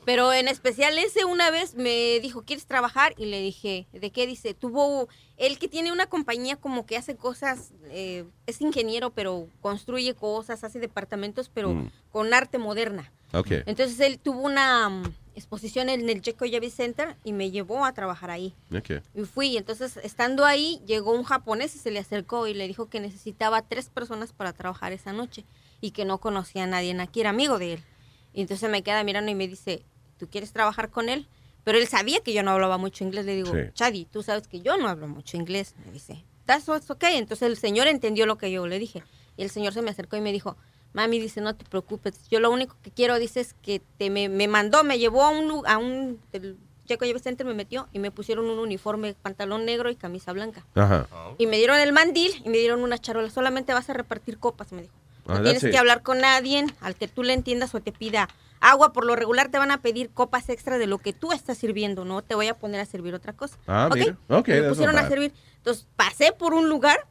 Pero 0.05 0.33
en 0.33 0.49
especial 0.49 0.99
ese 0.99 1.25
una 1.25 1.51
vez 1.51 1.75
me 1.75 2.19
dijo, 2.21 2.43
¿quieres 2.43 2.67
trabajar? 2.67 3.15
Y 3.17 3.27
le 3.27 3.41
dije, 3.41 3.87
¿de 3.93 4.11
qué? 4.11 4.27
Dice, 4.27 4.53
tuvo, 4.53 5.09
él 5.37 5.59
que 5.59 5.69
tiene 5.69 5.93
una 5.93 6.07
compañía 6.07 6.57
como 6.57 6.87
que 6.87 6.97
hace 6.97 7.17
cosas, 7.17 7.73
eh, 7.85 8.25
es 8.47 8.61
ingeniero, 8.61 9.11
pero 9.11 9.49
construye 9.61 10.15
cosas, 10.15 10.65
hace 10.65 10.81
departamentos, 10.81 11.49
pero 11.53 11.71
Mm. 11.75 11.91
con 12.11 12.35
arte 12.35 12.59
moderna. 12.59 13.13
Ok. 13.33 13.49
Entonces 13.67 13.99
él 14.01 14.19
tuvo 14.19 14.41
una 14.43 14.89
mm, 14.89 15.03
exposición 15.35 15.89
en 15.89 16.09
el 16.09 16.23
Jeco 16.23 16.45
Yavi 16.45 16.71
Center 16.71 17.17
y 17.25 17.33
me 17.33 17.51
llevó 17.51 17.85
a 17.85 17.93
trabajar 17.93 18.31
ahí. 18.31 18.55
Ok. 18.75 19.03
Y 19.15 19.23
fui, 19.23 19.57
entonces 19.57 19.97
estando 20.03 20.45
ahí, 20.45 20.81
llegó 20.87 21.13
un 21.13 21.25
japonés 21.25 21.75
y 21.75 21.79
se 21.79 21.91
le 21.91 21.99
acercó 21.99 22.47
y 22.47 22.55
le 22.55 22.67
dijo 22.67 22.89
que 22.89 23.01
necesitaba 23.01 23.63
tres 23.63 23.89
personas 23.89 24.33
para 24.33 24.53
trabajar 24.53 24.93
esa 24.93 25.13
noche 25.13 25.45
y 25.81 25.91
que 25.93 26.05
no 26.05 26.19
conocía 26.19 26.65
a 26.65 26.67
nadie 26.67 26.99
aquí, 27.01 27.21
era 27.21 27.31
amigo 27.31 27.59
de 27.59 27.75
él. 27.75 27.85
Y 28.33 28.41
entonces 28.43 28.71
me 28.71 28.83
queda 28.83 29.03
mirando 29.05 29.31
y 29.31 29.35
me 29.35 29.49
dice, 29.49 29.85
¿tú 30.19 30.29
quieres 30.29 30.53
trabajar 30.53 30.91
con 30.91 31.09
él? 31.09 31.27
Pero 31.65 31.79
él 31.79 31.87
sabía 31.87 32.21
que 32.21 32.33
yo 32.33 32.43
no 32.43 32.51
hablaba 32.51 32.79
mucho 32.79 33.05
inglés. 33.05 33.25
Le 33.25 33.37
digo, 33.37 33.53
Sí. 33.53 33.71
Chadi, 33.75 34.05
tú 34.07 34.23
sabes 34.23 34.49
que 34.49 34.61
yo 34.61 34.77
no 34.77 34.89
hablo 34.89 35.09
mucho 35.09 35.37
inglés. 35.37 35.75
Me 35.85 35.93
dice, 35.93 36.25
what's 36.67 36.91
okay. 36.91 37.17
Entonces 37.17 37.49
el 37.49 37.57
señor 37.57 37.87
entendió 37.87 38.27
lo 38.27 38.39
que 38.39 38.51
yo 38.51 38.67
le 38.67 38.79
dije. 38.79 39.03
Y 39.37 39.43
el 39.43 39.51
señor 39.51 39.73
se 39.73 39.83
me 39.83 39.91
acercó 39.91 40.17
y 40.17 40.21
me 40.21 40.33
dijo, 40.33 40.57
mami, 40.93 41.19
dice, 41.19 41.41
no 41.41 41.55
te 41.55 41.65
preocupes. 41.65 42.29
Yo 42.31 42.41
lo 42.41 42.51
único 42.51 42.77
que 42.83 42.91
quiero, 42.91 43.19
dice, 43.19 43.41
es 43.41 43.55
que 43.63 43.81
te 43.99 44.11
me, 44.11 44.29
me 44.29 44.49
mandó, 44.49 44.85
me 44.85 44.99
llevó 44.99 45.23
a 45.25 45.31
un, 45.31 45.67
a 45.67 45.79
un 45.79 46.21
el 46.33 46.57
Checo 46.87 47.05
Lleve 47.05 47.21
Center, 47.21 47.47
me 47.47 47.55
metió 47.55 47.89
y 47.93 47.99
me 48.01 48.11
pusieron 48.11 48.47
un 48.51 48.59
uniforme, 48.59 49.15
pantalón 49.15 49.65
negro 49.65 49.89
y 49.91 49.95
camisa 49.97 50.33
blanca. 50.33 50.67
Ajá. 50.75 51.07
Y 51.39 51.47
me 51.47 51.57
dieron 51.57 51.79
el 51.79 51.93
mandil 51.93 52.33
y 52.45 52.49
me 52.49 52.59
dieron 52.59 52.83
una 52.83 52.99
charola. 52.99 53.31
Solamente 53.31 53.73
vas 53.73 53.89
a 53.89 53.93
repartir 53.95 54.39
copas, 54.39 54.73
me 54.73 54.83
dijo. 54.83 54.95
No 55.27 55.35
Ah, 55.35 55.43
tienes 55.43 55.63
it. 55.63 55.71
que 55.71 55.79
hablar 55.79 56.03
con 56.03 56.19
nadie 56.19 56.67
al 56.81 56.97
que 56.97 57.07
tú 57.07 57.23
le 57.23 57.33
entiendas 57.35 57.73
o 57.77 57.81
te 57.81 57.93
pida 57.93 58.29
agua. 58.59 58.93
Por 58.93 59.07
lo 59.07 59.15
regular 59.15 59.49
te 59.49 59.59
van 59.59 59.71
a 59.71 59.81
pedir 59.81 60.11
copas 60.11 60.49
extra 60.49 60.77
de 60.79 60.89
lo 60.89 60.99
que 60.99 61.13
tú 61.13 61.31
estás 61.31 61.57
sirviendo. 61.59 62.05
No 62.05 62.23
te 62.23 62.35
voy 62.35 62.49
a 62.49 62.55
poner 62.59 62.81
a 62.81 62.85
servir 62.85 63.15
otra 63.15 63.33
cosa. 63.33 63.57
Ah, 63.69 63.87
¿Ok? 63.89 63.97
mira. 63.97 64.17
Me 64.29 64.69
pusieron 64.69 64.99
a 64.99 65.09
servir. 65.09 65.33
Entonces 65.59 65.87
pasé 65.95 66.33
por 66.33 66.53
un 66.53 66.69
lugar 66.69 67.07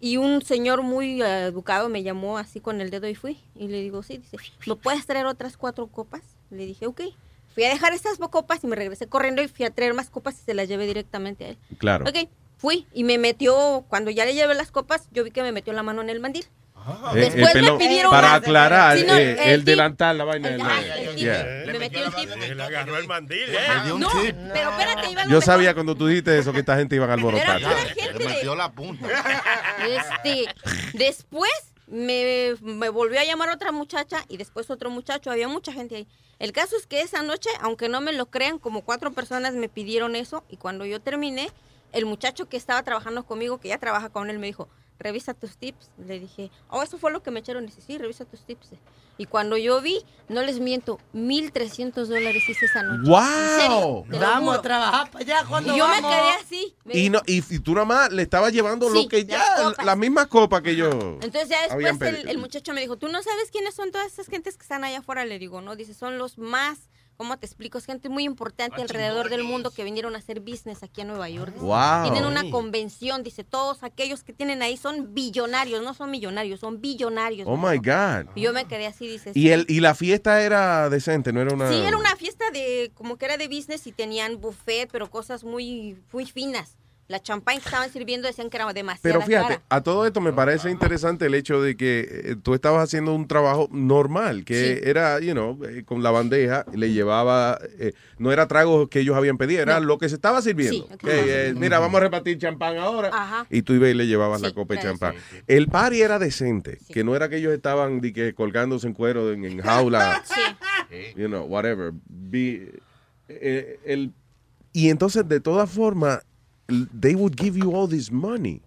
y 0.00 0.18
un 0.18 0.42
señor 0.42 0.82
muy 0.82 1.22
eh, 1.22 1.46
educado 1.46 1.88
me 1.88 2.02
llamó 2.02 2.38
así 2.38 2.60
con 2.60 2.80
el 2.80 2.90
dedo 2.90 3.08
y 3.08 3.14
fui. 3.14 3.38
Y 3.54 3.68
le 3.68 3.80
digo, 3.80 4.02
sí, 4.02 4.18
dice, 4.18 4.36
¿me 4.66 4.76
puedes 4.76 5.06
traer 5.06 5.26
otras 5.26 5.56
cuatro 5.56 5.86
copas? 5.86 6.22
Le 6.50 6.66
dije, 6.66 6.86
ok. 6.86 7.02
Fui 7.54 7.64
a 7.64 7.70
dejar 7.70 7.94
esas 7.94 8.18
copas 8.18 8.62
y 8.62 8.66
me 8.66 8.76
regresé 8.76 9.06
corriendo 9.06 9.40
y 9.42 9.48
fui 9.48 9.64
a 9.64 9.70
traer 9.70 9.94
más 9.94 10.10
copas 10.10 10.38
y 10.38 10.44
se 10.44 10.52
las 10.52 10.68
llevé 10.68 10.86
directamente 10.86 11.44
a 11.44 11.48
él. 11.48 11.58
Claro. 11.78 12.04
Ok, 12.06 12.28
fui 12.58 12.86
y 12.92 13.04
me 13.04 13.16
metió, 13.16 13.86
cuando 13.88 14.10
ya 14.10 14.26
le 14.26 14.34
llevé 14.34 14.54
las 14.54 14.70
copas, 14.70 15.08
yo 15.12 15.24
vi 15.24 15.30
que 15.30 15.42
me 15.42 15.52
metió 15.52 15.72
la 15.72 15.82
mano 15.82 16.02
en 16.02 16.10
el 16.10 16.20
mandil. 16.20 16.44
Eh, 17.14 17.18
Después 17.20 17.54
eh, 17.56 17.62
me 17.62 17.72
pidieron 17.78 18.10
para 18.12 18.28
más. 18.28 18.36
aclarar, 18.38 18.96
no, 18.98 19.14
eh, 19.16 19.32
el 19.32 19.50
el, 19.54 19.64
delantal, 19.64 20.18
la 20.18 20.24
vaina. 20.24 20.48
el- 20.50 20.60
el. 20.60 21.16
Yeah. 21.16 21.44
Metió 21.78 22.04
el 22.04 22.14
tip. 22.14 22.30
Le 22.54 22.62
agarró 22.62 22.96
el 22.98 23.06
mandil. 23.08 23.38
¿eh? 23.48 23.58
dio 23.84 23.94
un 23.96 24.00
No, 24.02 24.08
tip. 24.22 24.36
pero 24.52 24.70
espérate, 24.70 25.10
iba 25.10 25.24
lo 25.24 25.30
Yo 25.30 25.40
sabía 25.40 25.74
cuando 25.74 25.94
tú 25.96 26.06
dijiste 26.06 26.38
eso 26.38 26.52
que 26.52 26.60
esta 26.60 26.76
gente 26.76 26.94
iban 26.96 27.10
a 27.10 27.14
alborotar. 27.14 27.60
Le 27.60 28.24
metió 28.26 28.54
la 28.54 28.70
punta. 28.72 29.06
Este, 29.86 30.46
después 30.94 31.50
me, 31.86 32.54
me 32.62 32.88
volvió 32.88 33.20
a 33.20 33.24
llamar 33.24 33.50
otra 33.50 33.72
muchacha 33.72 34.24
y 34.28 34.36
después 34.36 34.70
otro 34.70 34.90
muchacho. 34.90 35.30
Había 35.30 35.48
mucha 35.48 35.72
gente 35.72 35.96
ahí. 35.96 36.08
El 36.38 36.52
caso 36.52 36.76
es 36.76 36.86
que 36.86 37.00
esa 37.00 37.22
noche, 37.22 37.48
aunque 37.60 37.88
no 37.88 38.00
me 38.00 38.12
lo 38.12 38.26
crean, 38.26 38.58
como 38.58 38.82
cuatro 38.82 39.12
personas 39.12 39.54
me 39.54 39.68
pidieron 39.68 40.16
eso 40.16 40.44
y 40.50 40.56
cuando 40.56 40.84
yo 40.84 41.00
terminé, 41.00 41.50
el 41.92 42.04
muchacho 42.04 42.48
que 42.48 42.56
estaba 42.56 42.82
trabajando 42.82 43.24
conmigo, 43.24 43.58
que 43.58 43.68
ya 43.68 43.78
trabaja 43.78 44.10
con 44.10 44.28
él, 44.28 44.38
me 44.38 44.46
dijo, 44.46 44.68
revisa 44.98 45.34
tus 45.34 45.56
tips. 45.56 45.90
Le 45.98 46.18
dije, 46.20 46.50
oh, 46.68 46.82
eso 46.82 46.98
fue 46.98 47.10
lo 47.12 47.22
que 47.22 47.30
me 47.30 47.40
echaron. 47.40 47.66
Dice, 47.66 47.80
sí, 47.80 47.98
revisa 47.98 48.24
tus 48.24 48.44
tips. 48.44 48.70
Y 49.18 49.24
cuando 49.24 49.56
yo 49.56 49.80
vi, 49.80 50.04
no 50.28 50.42
les 50.42 50.60
miento, 50.60 50.98
1.300 51.14 52.04
dólares 52.06 52.42
hice 52.48 52.66
esa 52.66 52.82
noche. 52.82 53.10
¡Wow! 53.10 54.04
Serio, 54.08 54.20
Vamos 54.20 54.56
a 54.58 54.62
trabajar 54.62 55.10
para 55.10 55.24
allá 55.24 55.44
cuando 55.48 55.74
Y 55.74 55.78
yo 55.78 55.88
me 55.88 55.96
quedé 56.02 56.30
así. 56.40 56.74
me 56.84 56.98
Y, 56.98 57.08
no, 57.10 57.20
y, 57.26 57.38
y 57.54 57.58
tú 57.60 57.72
nada 57.72 57.86
más 57.86 58.12
le 58.12 58.22
estabas 58.22 58.52
llevando 58.52 58.90
Sí, 58.90 59.02
lo 59.04 59.08
que 59.08 59.24
ya, 59.24 59.38
las 59.38 59.62
copas. 59.70 59.86
las 59.86 59.96
mismas 59.96 60.26
copas 60.26 60.60
que 60.62 60.76
yo. 60.76 60.90
Entonces 60.90 61.48
ya 61.48 61.62
después 61.62 62.14
el, 62.14 62.28
el 62.28 62.38
muchacho 62.38 62.74
me 62.74 62.80
dijo, 62.82 62.96
¿tú 62.98 63.08
no 63.08 63.22
sabes 63.22 63.50
quiénes 63.50 63.74
son 63.74 63.90
todas 63.90 64.12
esas 64.12 64.26
gentes 64.26 64.56
que 64.56 64.62
están 64.62 64.84
allá 64.84 64.98
afuera? 64.98 65.24
Le 65.24 65.38
digo, 65.38 65.60
no, 65.62 65.76
dice, 65.76 65.94
son 65.94 66.18
los 66.18 66.36
más, 66.36 66.78
¿cómo 67.16 67.38
te 67.38 67.46
explico? 67.46 67.78
Es 67.78 67.86
gente 67.86 68.08
muy 68.08 68.24
importante 68.24 68.80
alrededor 68.82 69.28
del 69.28 69.44
mundo 69.44 69.70
que 69.70 69.84
vinieron 69.84 70.14
a 70.14 70.18
hacer 70.18 70.40
business 70.40 70.82
aquí 70.82 71.00
a 71.00 71.04
Nueva 71.04 71.28
York. 71.28 71.52
dice. 71.54 71.64
Wow. 71.64 72.02
Tienen 72.02 72.24
una 72.24 72.48
convención, 72.50 73.22
dice, 73.22 73.44
todos 73.44 73.82
aquellos 73.82 74.22
que 74.22 74.32
tienen 74.32 74.62
ahí 74.62 74.76
son 74.76 75.14
billonarios, 75.14 75.82
no 75.82 75.94
son 75.94 76.10
millonarios, 76.10 76.60
son 76.60 76.80
billonarios. 76.80 77.48
Oh 77.48 77.56
me 77.56 77.72
my. 77.72 77.78
God. 77.78 78.30
Y 78.34 78.42
yo 78.42 78.52
me 78.52 78.66
quedé 78.66 78.86
así, 78.86 79.06
dice. 79.08 79.32
Y, 79.34 79.50
el, 79.50 79.66
y 79.68 79.80
la 79.80 79.94
fiesta 79.94 80.42
era 80.42 80.88
decente, 80.90 81.32
no 81.32 81.40
era 81.40 81.54
una. 81.54 81.68
Sí, 81.68 81.76
era 81.76 81.96
una 81.96 82.14
fiesta 82.16 82.50
de, 82.50 82.90
como 82.94 83.16
que 83.16 83.24
era 83.24 83.36
de 83.36 83.48
business 83.48 83.86
y 83.86 83.92
tenían 83.92 84.40
buffet, 84.40 84.88
pero 84.90 85.10
cosas 85.10 85.44
muy, 85.44 85.98
muy 86.12 86.26
finas. 86.26 86.76
La 87.08 87.22
champagne 87.22 87.60
que 87.60 87.66
estaban 87.66 87.88
sirviendo 87.92 88.26
decían 88.26 88.50
que 88.50 88.56
era 88.56 88.72
demasiado 88.72 89.00
Pero 89.02 89.20
fíjate, 89.24 89.46
cara. 89.54 89.62
a 89.68 89.80
todo 89.80 90.06
esto 90.06 90.20
me 90.20 90.32
parece 90.32 90.70
interesante 90.72 91.26
el 91.26 91.34
hecho 91.34 91.62
de 91.62 91.76
que 91.76 92.00
eh, 92.10 92.36
tú 92.42 92.52
estabas 92.52 92.82
haciendo 92.82 93.14
un 93.14 93.28
trabajo 93.28 93.68
normal, 93.70 94.44
que 94.44 94.82
era, 94.84 95.20
you 95.20 95.30
know, 95.32 95.56
eh, 95.64 95.84
con 95.84 96.02
la 96.02 96.10
bandeja, 96.10 96.66
le 96.74 96.90
llevaba, 96.92 97.60
eh, 97.78 97.92
no 98.18 98.32
era 98.32 98.48
tragos 98.48 98.88
que 98.88 99.00
ellos 99.00 99.16
habían 99.16 99.38
pedido, 99.38 99.62
era 99.62 99.78
lo 99.78 99.98
que 99.98 100.08
se 100.08 100.16
estaba 100.16 100.42
sirviendo. 100.42 100.88
Sí, 100.90 100.96
que 100.98 101.50
eh, 101.50 101.54
mira, 101.54 101.78
vamos 101.78 101.98
a 101.98 102.04
repartir 102.04 102.38
champán 102.38 102.76
ahora. 102.76 103.10
Ajá. 103.12 103.46
Y 103.50 103.62
tú 103.62 103.74
ibas 103.74 103.90
y 103.90 103.94
le 103.94 104.08
llevabas 104.08 104.40
Sí, 104.40 104.46
la 104.48 104.52
copa 104.52 104.74
de 104.74 104.80
era 104.80 104.90
champán. 104.90 105.14
El 105.46 105.68
party 105.68 106.02
era 106.02 106.18
decente, 106.18 106.78
que 106.92 107.04
no 107.04 107.14
era 107.14 107.28
que 107.28 107.36
ellos 107.36 107.52
estaban 107.52 108.00
di 108.00 108.12
que, 108.12 108.34
colgándose 108.34 108.88
en 108.88 108.94
cuero 108.94 109.30
en, 109.32 109.44
en 109.44 109.60
jaula, 109.60 110.24
you 111.16 111.28
know, 111.28 111.44
whatever. 111.44 111.92
Be- 112.08 112.80
eh, 113.28 113.78
el, 113.84 114.12
y 114.72 114.90
entonces, 114.90 115.28
de 115.28 115.38
todas 115.40 115.70
formas, 115.70 116.20
they 116.68 117.14
would 117.14 117.36
give 117.36 117.56
you 117.56 117.74
all 117.74 117.86
this 117.86 118.10
money. 118.10 118.62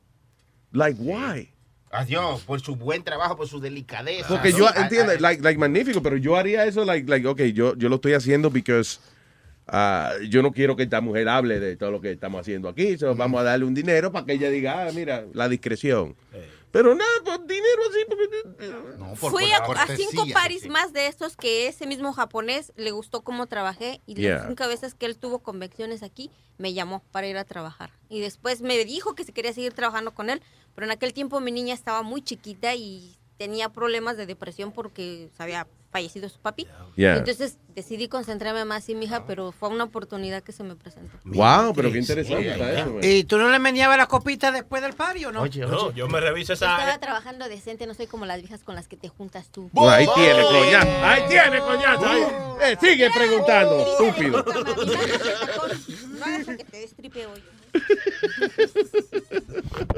Like, 0.73 0.97
why? 0.97 1.49
Adiós, 1.91 2.41
por 2.41 2.59
su 2.59 2.75
buen 2.75 3.03
trabajo, 3.03 3.35
por 3.35 3.47
su 3.47 3.59
delicadeza. 3.59 4.27
Porque 4.27 4.51
yo 4.51 4.67
entiendo, 4.75 5.13
like, 5.19 5.41
like 5.41 5.57
magnífico, 5.57 6.03
pero 6.03 6.17
yo 6.17 6.35
haría 6.35 6.65
eso, 6.65 6.85
like, 6.85 7.09
like, 7.09 7.27
ok, 7.27 7.41
yo, 7.53 7.75
yo 7.75 7.89
lo 7.89 7.95
estoy 7.95 8.13
haciendo 8.13 8.51
because 8.51 8.99
ah, 9.67 10.11
yo 10.29 10.43
no 10.43 10.51
quiero 10.51 10.75
que 10.75 10.83
esta 10.83 11.01
mujer 11.01 11.27
hable 11.27 11.59
de 11.59 11.75
todo 11.77 11.89
lo 11.89 11.99
que 11.99 12.11
estamos 12.11 12.41
haciendo 12.41 12.69
aquí, 12.69 12.97
so 12.97 13.15
vamos 13.15 13.41
a 13.41 13.43
darle 13.43 13.65
un 13.65 13.73
dinero 13.73 14.11
para 14.11 14.25
que 14.25 14.33
ella 14.33 14.51
diga, 14.51 14.87
ah, 14.87 14.91
mira, 14.93 15.25
la 15.33 15.49
discreción. 15.49 16.15
Pero 16.71 16.93
nada, 16.93 17.09
pues 17.25 17.39
dinero 17.47 17.81
así. 17.89 18.05
porque- 18.07 19.15
Fui 19.15 19.51
a, 19.51 19.57
a 19.57 19.87
cinco 19.87 20.25
paris 20.33 20.67
más 20.67 20.93
de 20.93 21.07
estos 21.07 21.35
que 21.35 21.67
ese 21.67 21.87
mismo 21.87 22.13
japonés 22.13 22.71
le 22.75 22.91
gustó 22.91 23.21
cómo 23.23 23.47
trabajé 23.47 24.01
y 24.05 24.15
Yeah. 24.15 24.35
las 24.37 24.47
cinco 24.47 24.67
veces 24.67 24.93
que 24.93 25.05
él 25.05 25.17
tuvo 25.17 25.39
convenciones 25.39 26.03
aquí 26.03 26.29
me 26.57 26.73
llamó 26.73 27.01
para 27.11 27.27
ir 27.27 27.37
a 27.37 27.45
trabajar 27.45 27.91
y 28.09 28.19
después 28.19 28.61
me 28.61 28.83
dijo 28.85 29.15
que 29.15 29.23
si 29.23 29.31
quería 29.31 29.53
seguir 29.53 29.73
trabajando 29.73 30.13
con 30.13 30.29
él 30.29 30.41
pero 30.75 30.85
en 30.85 30.91
aquel 30.91 31.13
tiempo 31.13 31.39
mi 31.39 31.51
niña 31.51 31.73
estaba 31.73 32.01
muy 32.03 32.21
chiquita 32.21 32.75
y 32.75 33.17
tenía 33.37 33.69
problemas 33.69 34.17
de 34.17 34.25
depresión 34.25 34.71
porque 34.73 35.29
se 35.37 35.41
había 35.43 35.67
fallecido 35.91 36.29
su 36.29 36.39
papi 36.39 36.67
Yeah. 36.95 37.17
entonces 37.17 37.57
decidí 37.75 38.07
concentrarme 38.09 38.65
más 38.65 38.87
en 38.89 38.99
mi 38.99 39.05
hija 39.05 39.25
pero 39.25 39.51
fue 39.53 39.69
una 39.69 39.85
oportunidad 39.85 40.43
que 40.43 40.51
se 40.51 40.63
me 40.63 40.75
presentó 40.75 41.17
Wow, 41.23 41.73
pero 41.73 41.91
qué 41.91 41.99
interesante 41.99 42.51
está 42.51 42.81
eso. 42.81 42.91
güey. 42.91 43.17
¿Y 43.19 43.23
tú 43.23 43.37
no 43.37 43.49
le 43.49 43.57
meneabas 43.59 43.97
la 43.97 44.07
copita 44.07 44.51
después 44.51 44.81
del 44.81 44.93
party 44.93 45.25
o 45.25 45.31
no? 45.31 45.45
No, 45.45 45.91
yo 45.91 46.07
me 46.09 46.19
reviso 46.19 46.49
Yo 46.49 46.53
estaba 46.55 46.89
esa. 46.89 46.99
trabajando 46.99 47.47
decente 47.47 47.87
no 47.87 47.93
soy 47.93 48.07
como 48.07 48.25
las 48.25 48.39
viejas 48.39 48.63
con 48.63 48.75
las 48.75 48.87
que 48.87 48.97
te 48.97 49.07
juntas 49.09 49.49
tú 49.49 49.69
ahí 49.89 50.05
tiene, 50.15 50.41
coñazo. 50.43 51.05
Ahí 51.05 51.21
tiene, 51.29 51.59
coñazo. 51.59 52.05
ahí. 52.05 52.23
Eh, 52.73 52.77
sigue 52.81 53.09
preguntando, 53.11 53.79
estúpido. 53.91 54.43
No 56.19 56.25
hagas 56.25 56.45
que 56.57 56.63
te 56.65 56.77
destripe 56.79 57.25
hoy. 57.27 57.43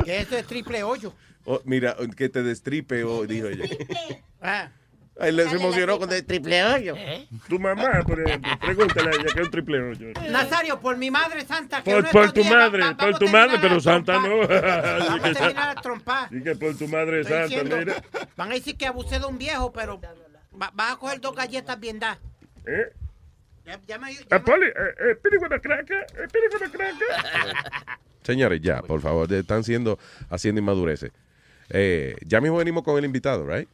Que 0.05 0.19
esto 0.21 0.37
es 0.37 0.45
triple 0.45 0.83
hoyo. 0.83 1.13
Oh, 1.45 1.59
mira, 1.65 1.95
que 2.15 2.29
te 2.29 2.43
destripe, 2.43 3.03
oh, 3.03 3.25
dijo 3.25 3.47
ella. 3.47 3.65
Ah. 4.41 4.69
Ahí 5.19 5.35
se 5.35 5.55
emocionó 5.55 5.99
con 5.99 6.11
el 6.11 6.25
triple 6.25 6.63
hoyo. 6.63 6.95
Tu 7.47 7.59
mamá, 7.59 8.01
por 8.07 8.19
ejemplo, 8.21 8.51
pregúntale 8.59 9.09
a 9.09 9.13
ella 9.13 9.25
que 9.33 9.39
es 9.41 9.45
un 9.45 9.51
triple 9.51 9.79
hoyo. 9.81 10.07
Nazario, 10.31 10.79
por 10.79 10.97
mi 10.97 11.11
madre 11.11 11.45
santa. 11.45 11.83
Que 11.83 11.91
Por, 12.11 12.31
tu 12.31 12.43
madre, 12.45 12.81
va- 12.81 12.91
va- 12.93 12.97
por 12.97 13.19
tu 13.19 13.27
a 13.27 13.31
madre, 13.31 13.57
pero 13.61 13.79
santa 13.79 14.13
no. 14.19 14.37
Vamos 14.47 15.19
a 15.25 15.33
terminar 15.33 15.77
a 15.77 15.81
trompar. 15.81 16.33
Y 16.33 16.41
que 16.41 16.55
por 16.55 16.75
tu 16.77 16.87
madre 16.87 17.21
Estoy 17.21 17.33
santa, 17.37 17.47
diciendo, 17.47 17.77
mira. 17.77 18.03
Van 18.37 18.51
a 18.51 18.53
decir 18.55 18.77
que 18.77 18.87
abusé 18.87 19.19
de 19.19 19.25
un 19.25 19.37
viejo, 19.37 19.71
pero 19.71 19.99
va- 20.59 20.71
vas 20.73 20.93
a 20.93 20.95
coger 20.97 21.19
dos 21.21 21.35
galletas 21.35 21.79
bien 21.79 21.99
dadas. 21.99 22.17
¿Eh? 22.65 22.91
Ya, 23.65 23.79
ya 23.85 23.99
me- 23.99 24.15
Ah, 24.31 24.39
Poli, 24.39 24.65
eh, 24.67 24.71
eh, 24.75 25.11
espíritu 25.11 25.45
de 25.47 25.61
craca, 25.61 26.01
espíritu 26.23 26.57
de 26.59 26.71
craca. 26.71 27.99
Señores, 28.23 28.59
ya, 28.61 28.81
por 28.81 29.01
favor, 29.01 29.31
están 29.33 29.63
siendo 29.63 29.99
haciendo 30.29 30.59
inmadureces. 30.61 31.11
Eh, 31.69 32.15
ya 32.25 32.41
mismo 32.41 32.57
venimos 32.57 32.83
con 32.83 32.97
el 32.97 33.05
invitado, 33.05 33.45
right? 33.45 33.67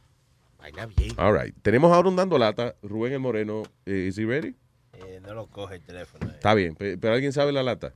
Bien. 0.96 1.12
All 1.18 1.32
right. 1.38 1.54
Tenemos 1.62 1.92
ahora 1.92 2.08
un 2.08 2.16
dando 2.16 2.36
lata, 2.38 2.74
Rubén 2.82 3.12
el 3.12 3.20
Moreno. 3.20 3.62
eh, 3.86 4.06
¿Is 4.08 4.18
he 4.18 4.24
ready? 4.26 4.54
Eh, 4.94 5.20
no 5.22 5.34
lo 5.34 5.46
coge 5.46 5.76
el 5.76 5.82
teléfono. 5.82 6.28
Está 6.30 6.54
bien, 6.54 6.74
pe- 6.74 6.98
pero 6.98 7.14
¿alguien 7.14 7.32
sabe 7.32 7.52
la 7.52 7.62
lata? 7.62 7.94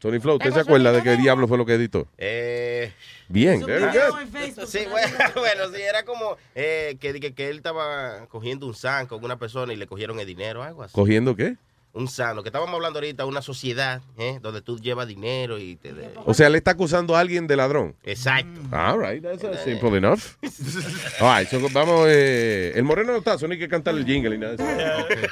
Sony 0.00 0.20
Flow, 0.20 0.36
¿usted 0.36 0.52
se 0.52 0.60
acuerda 0.60 0.92
de 0.92 1.02
qué 1.02 1.16
diablo 1.16 1.48
fue 1.48 1.58
lo 1.58 1.66
que 1.66 1.74
editó? 1.74 2.06
Eh, 2.18 2.92
Bien, 3.28 3.60
very 3.66 3.84
good. 3.86 4.66
Sí, 4.66 4.80
bueno, 4.88 5.16
bueno, 5.34 5.68
sí, 5.74 5.82
era 5.82 6.04
como 6.04 6.36
eh, 6.54 6.96
que, 7.00 7.18
que, 7.18 7.34
que 7.34 7.48
él 7.50 7.56
estaba 7.56 8.26
cogiendo 8.28 8.66
un 8.66 8.74
san 8.74 9.06
con 9.08 9.24
una 9.24 9.38
persona 9.38 9.72
y 9.72 9.76
le 9.76 9.88
cogieron 9.88 10.20
el 10.20 10.26
dinero, 10.26 10.62
algo 10.62 10.84
así. 10.84 10.94
¿Cogiendo 10.94 11.34
qué? 11.34 11.56
Un 11.92 12.06
san, 12.06 12.36
lo 12.36 12.42
que 12.42 12.50
estábamos 12.50 12.74
hablando 12.74 12.98
ahorita, 12.98 13.24
una 13.24 13.42
sociedad 13.42 14.02
¿eh? 14.18 14.38
donde 14.40 14.62
tú 14.62 14.78
llevas 14.78 15.08
dinero 15.08 15.58
y 15.58 15.76
te... 15.76 15.92
O 16.24 16.34
sea, 16.34 16.48
le 16.48 16.58
está 16.58 16.72
acusando 16.72 17.16
a 17.16 17.20
alguien 17.20 17.46
de 17.46 17.56
ladrón. 17.56 17.96
Exacto. 18.04 18.60
All 18.72 19.00
right, 19.00 19.22
that's 19.22 19.42
uh, 19.42 19.54
simple 19.64 19.96
enough. 19.96 20.36
All 21.20 21.38
right, 21.38 21.48
so 21.48 21.58
vamos, 21.72 22.06
eh, 22.08 22.72
el 22.74 22.84
Moreno 22.84 23.12
no 23.12 23.18
está, 23.18 23.38
solo 23.38 23.54
hay 23.54 23.58
que 23.58 23.68
cantar 23.68 23.94
el 23.94 24.04
jingle 24.04 24.34
y 24.34 24.38
nada. 24.38 24.56
de 24.56 24.64
eso. 24.64 25.28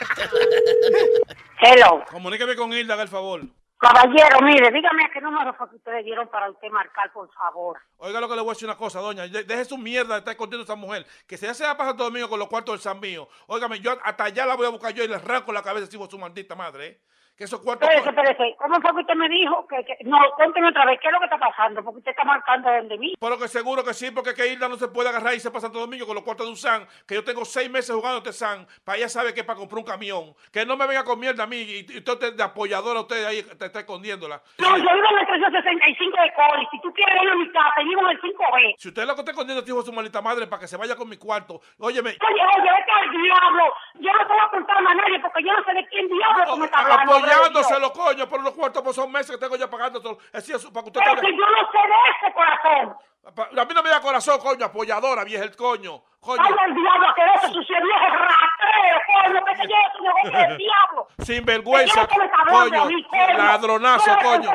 Hello. 1.61 2.03
Comuníqueme 2.11 2.57
con 2.57 2.73
Hilda, 2.73 2.95
haga 2.95 3.03
el 3.03 3.09
favor. 3.09 3.43
Caballero, 3.87 4.41
mire, 4.43 4.71
dígame 4.73 5.05
a 5.05 5.11
qué 5.13 5.21
número 5.21 5.55
fue 5.55 5.69
que 5.71 5.77
ustedes 5.77 6.05
dieron 6.05 6.27
para 6.29 6.51
usted 6.51 6.69
marcar, 6.71 7.13
por 7.13 7.33
favor. 7.33 7.79
Oiga 7.99 8.21
lo 8.21 8.29
que 8.29 8.35
le 8.35 8.41
voy 8.41 8.51
a 8.51 8.55
decir 8.55 8.67
una 8.69 8.77
cosa, 8.77 9.01
doña. 9.01 9.29
De- 9.29 9.45
Deje 9.45 9.65
su 9.65 9.79
mierda 9.79 10.15
de 10.15 10.19
estar 10.21 10.33
escondiendo 10.33 10.63
a 10.63 10.65
esa 10.65 10.75
mujer. 10.75 11.07
Que 11.27 11.37
se 11.37 11.49
hace 11.49 11.65
a 11.65 11.77
pasar 11.77 11.97
todo 11.97 12.09
domingo 12.09 12.29
con 12.29 12.39
los 12.41 12.49
cuartos 12.49 12.73
del 12.75 12.81
San 12.81 12.99
mío. 12.99 13.29
Óigame, 13.47 13.79
yo 13.81 13.97
hasta 14.03 14.25
allá 14.25 14.45
la 14.45 14.57
voy 14.57 14.67
a 14.67 14.71
buscar 14.71 14.93
yo 14.93 15.05
y 15.05 15.09
le 15.09 15.15
arranco 15.15 15.53
la 15.53 15.63
cabeza 15.63 15.87
si 15.87 15.97
su 16.11 16.19
maldita 16.19 16.57
madre, 16.57 16.87
¿eh? 16.87 17.01
Que 17.37 17.45
esos 17.45 17.61
cuartos. 17.61 17.87
Espérese, 17.89 18.09
espérese. 18.09 18.57
¿Cómo 18.59 18.81
fue 18.81 18.93
que 18.95 19.01
usted 19.03 19.15
me 19.15 19.29
dijo? 19.29 19.67
que, 19.69 19.85
que- 19.85 19.99
No, 20.05 20.19
cuénteme 20.37 20.69
otra 20.69 20.87
vez, 20.87 20.99
¿qué 21.03 21.09
es 21.09 21.13
lo 21.13 21.19
que 21.19 21.27
está 21.27 21.39
pasando? 21.39 21.85
Porque 21.85 21.99
usted 21.99 22.13
está 22.13 22.25
marcando 22.25 22.71
donde 22.73 22.97
mí. 22.97 23.15
Pero 23.21 23.39
que 23.39 23.47
seguro 23.49 23.85
que 23.85 23.93
sí, 23.93 24.11
porque 24.11 24.33
que 24.35 24.47
Hilda 24.47 24.69
no 24.69 24.77
se 24.77 24.89
puede 24.89 25.11
agarrar 25.11 25.35
y 25.35 25.41
se 25.41 25.51
pasa 25.51 25.71
todo 25.71 25.83
domingo 25.83 26.07
con 26.07 26.15
los 26.15 26.25
cuartos 26.25 26.47
de 26.47 26.51
un 26.53 26.57
San. 26.57 26.87
Que 27.07 27.15
yo 27.15 27.25
tengo 27.25 27.45
seis 27.45 27.71
meses 27.71 27.95
jugando 27.95 28.19
este 28.19 28.33
San. 28.33 28.67
Para 28.85 28.97
ella 28.99 29.09
sabe 29.11 29.35
que 29.35 29.41
es 29.41 29.47
para 29.47 29.59
comprar 29.59 29.81
un 29.81 29.85
camión. 29.85 30.35
Que 30.51 30.65
no 30.65 30.79
me 30.79 30.87
venga 30.87 31.05
con 31.05 31.21
mierda 31.21 31.45
a 31.45 31.47
mí. 31.47 31.57
Y, 31.59 31.87
y 31.93 31.99
usted 31.99 32.33
de 32.35 32.43
apoyadora, 32.43 33.01
usted 33.01 33.25
ahí 33.27 33.43
te 33.43 33.67
está 33.67 33.81
escondiéndola. 33.81 34.41
No, 34.59 34.69
yo 34.79 34.83
vivo 34.95 35.09
en 35.13 35.19
el 35.19 35.27
365 35.27 36.17
de 36.23 36.33
Coli. 36.33 36.67
Si 36.71 36.81
tú 36.81 36.91
quieres 36.95 37.23
ir 37.23 37.29
a 37.29 37.35
mi 37.37 37.51
casa, 37.53 37.83
vivo 37.85 38.01
en 38.01 38.17
el 38.17 38.21
5B. 38.23 38.75
Si 38.79 38.89
usted 38.89 39.03
es 39.03 39.09
lo 39.09 39.15
que 39.15 39.21
está 39.21 39.33
escondiendo, 39.33 39.61
este 39.61 39.71
hijo 39.73 39.81
de 39.81 39.87
su 39.87 39.93
maldita 39.93 40.23
madre, 40.23 40.47
para 40.47 40.61
que 40.61 40.69
se 40.69 40.79
vaya 40.79 40.97
con 40.97 41.07
mi 41.09 41.19
cuarto. 41.19 41.61
Óyeme. 41.81 42.11
Oye, 42.17 42.43
oye, 42.57 42.71
vete 42.73 42.93
al 42.93 43.11
diablo. 43.11 43.65
Yo 44.01 44.11
no 44.13 44.19
te 44.27 44.33
voy 44.33 44.43
a 44.43 44.51
contar 44.51 44.83
más 44.83 44.93
a 44.93 44.97
nadie 44.97 45.21
porque 45.21 45.43
yo 45.45 45.53
no 45.53 45.63
sé 45.65 45.75
de 45.75 45.87
quién 45.89 46.09
diablo 46.09 46.45
tú 46.47 46.57
me 46.57 46.65
estás 46.65 46.81
hablando. 46.81 47.26
Apoyándoselo, 47.33 47.93
coño, 47.93 48.29
por 48.29 48.43
los 48.43 48.53
cuartos, 48.55 48.83
por 48.83 48.93
esos 48.93 49.09
meses 49.09 49.31
que 49.33 49.39
tengo 49.39 49.57
yo 49.57 49.69
pagando. 49.71 50.01
todo. 50.01 50.19
Es 50.33 50.47
decir, 50.47 50.73
para 50.73 50.85
que 50.85 50.89
usted 50.91 51.01
Pero 51.05 51.21
que 51.21 51.33
yo 51.33 51.47
no 51.47 51.71
sé 51.71 51.79
de 51.79 52.27
ese 52.27 52.35
corazón. 52.35 52.97
A 53.27 53.65
mí 53.65 53.75
no 53.75 53.83
me 53.83 53.91
da 53.91 54.01
corazón, 54.01 54.39
coño, 54.39 54.67
apoyadora, 54.67 55.25
vieja 55.25 55.43
el 55.45 55.57
coño. 55.57 56.01
Coño. 56.21 56.43
Ay, 56.45 56.55
el 56.69 56.75
diablo, 56.75 57.07
que 57.15 57.23
ese 57.35 57.53
sucio 57.53 57.77
viejo 57.83 58.07
rastrero, 58.17 58.99
coño, 59.15 59.45
que 59.45 59.57
se 59.57 59.63
lleve 59.63 59.85
su 59.97 60.03
negocio 60.05 60.31
del 60.49 60.59
diablo. 60.59 61.09
Sin 61.19 61.45
vergüenza, 61.45 62.01
¿De 62.03 62.07
qué 62.07 62.13
es 62.15 62.15
que 62.15 62.19
me 62.19 62.25
está 62.27 62.39
hablando 62.43 62.83
coño. 62.83 63.41
a? 63.41 63.45
Ladronazo, 63.45 64.17
coño. 64.23 64.51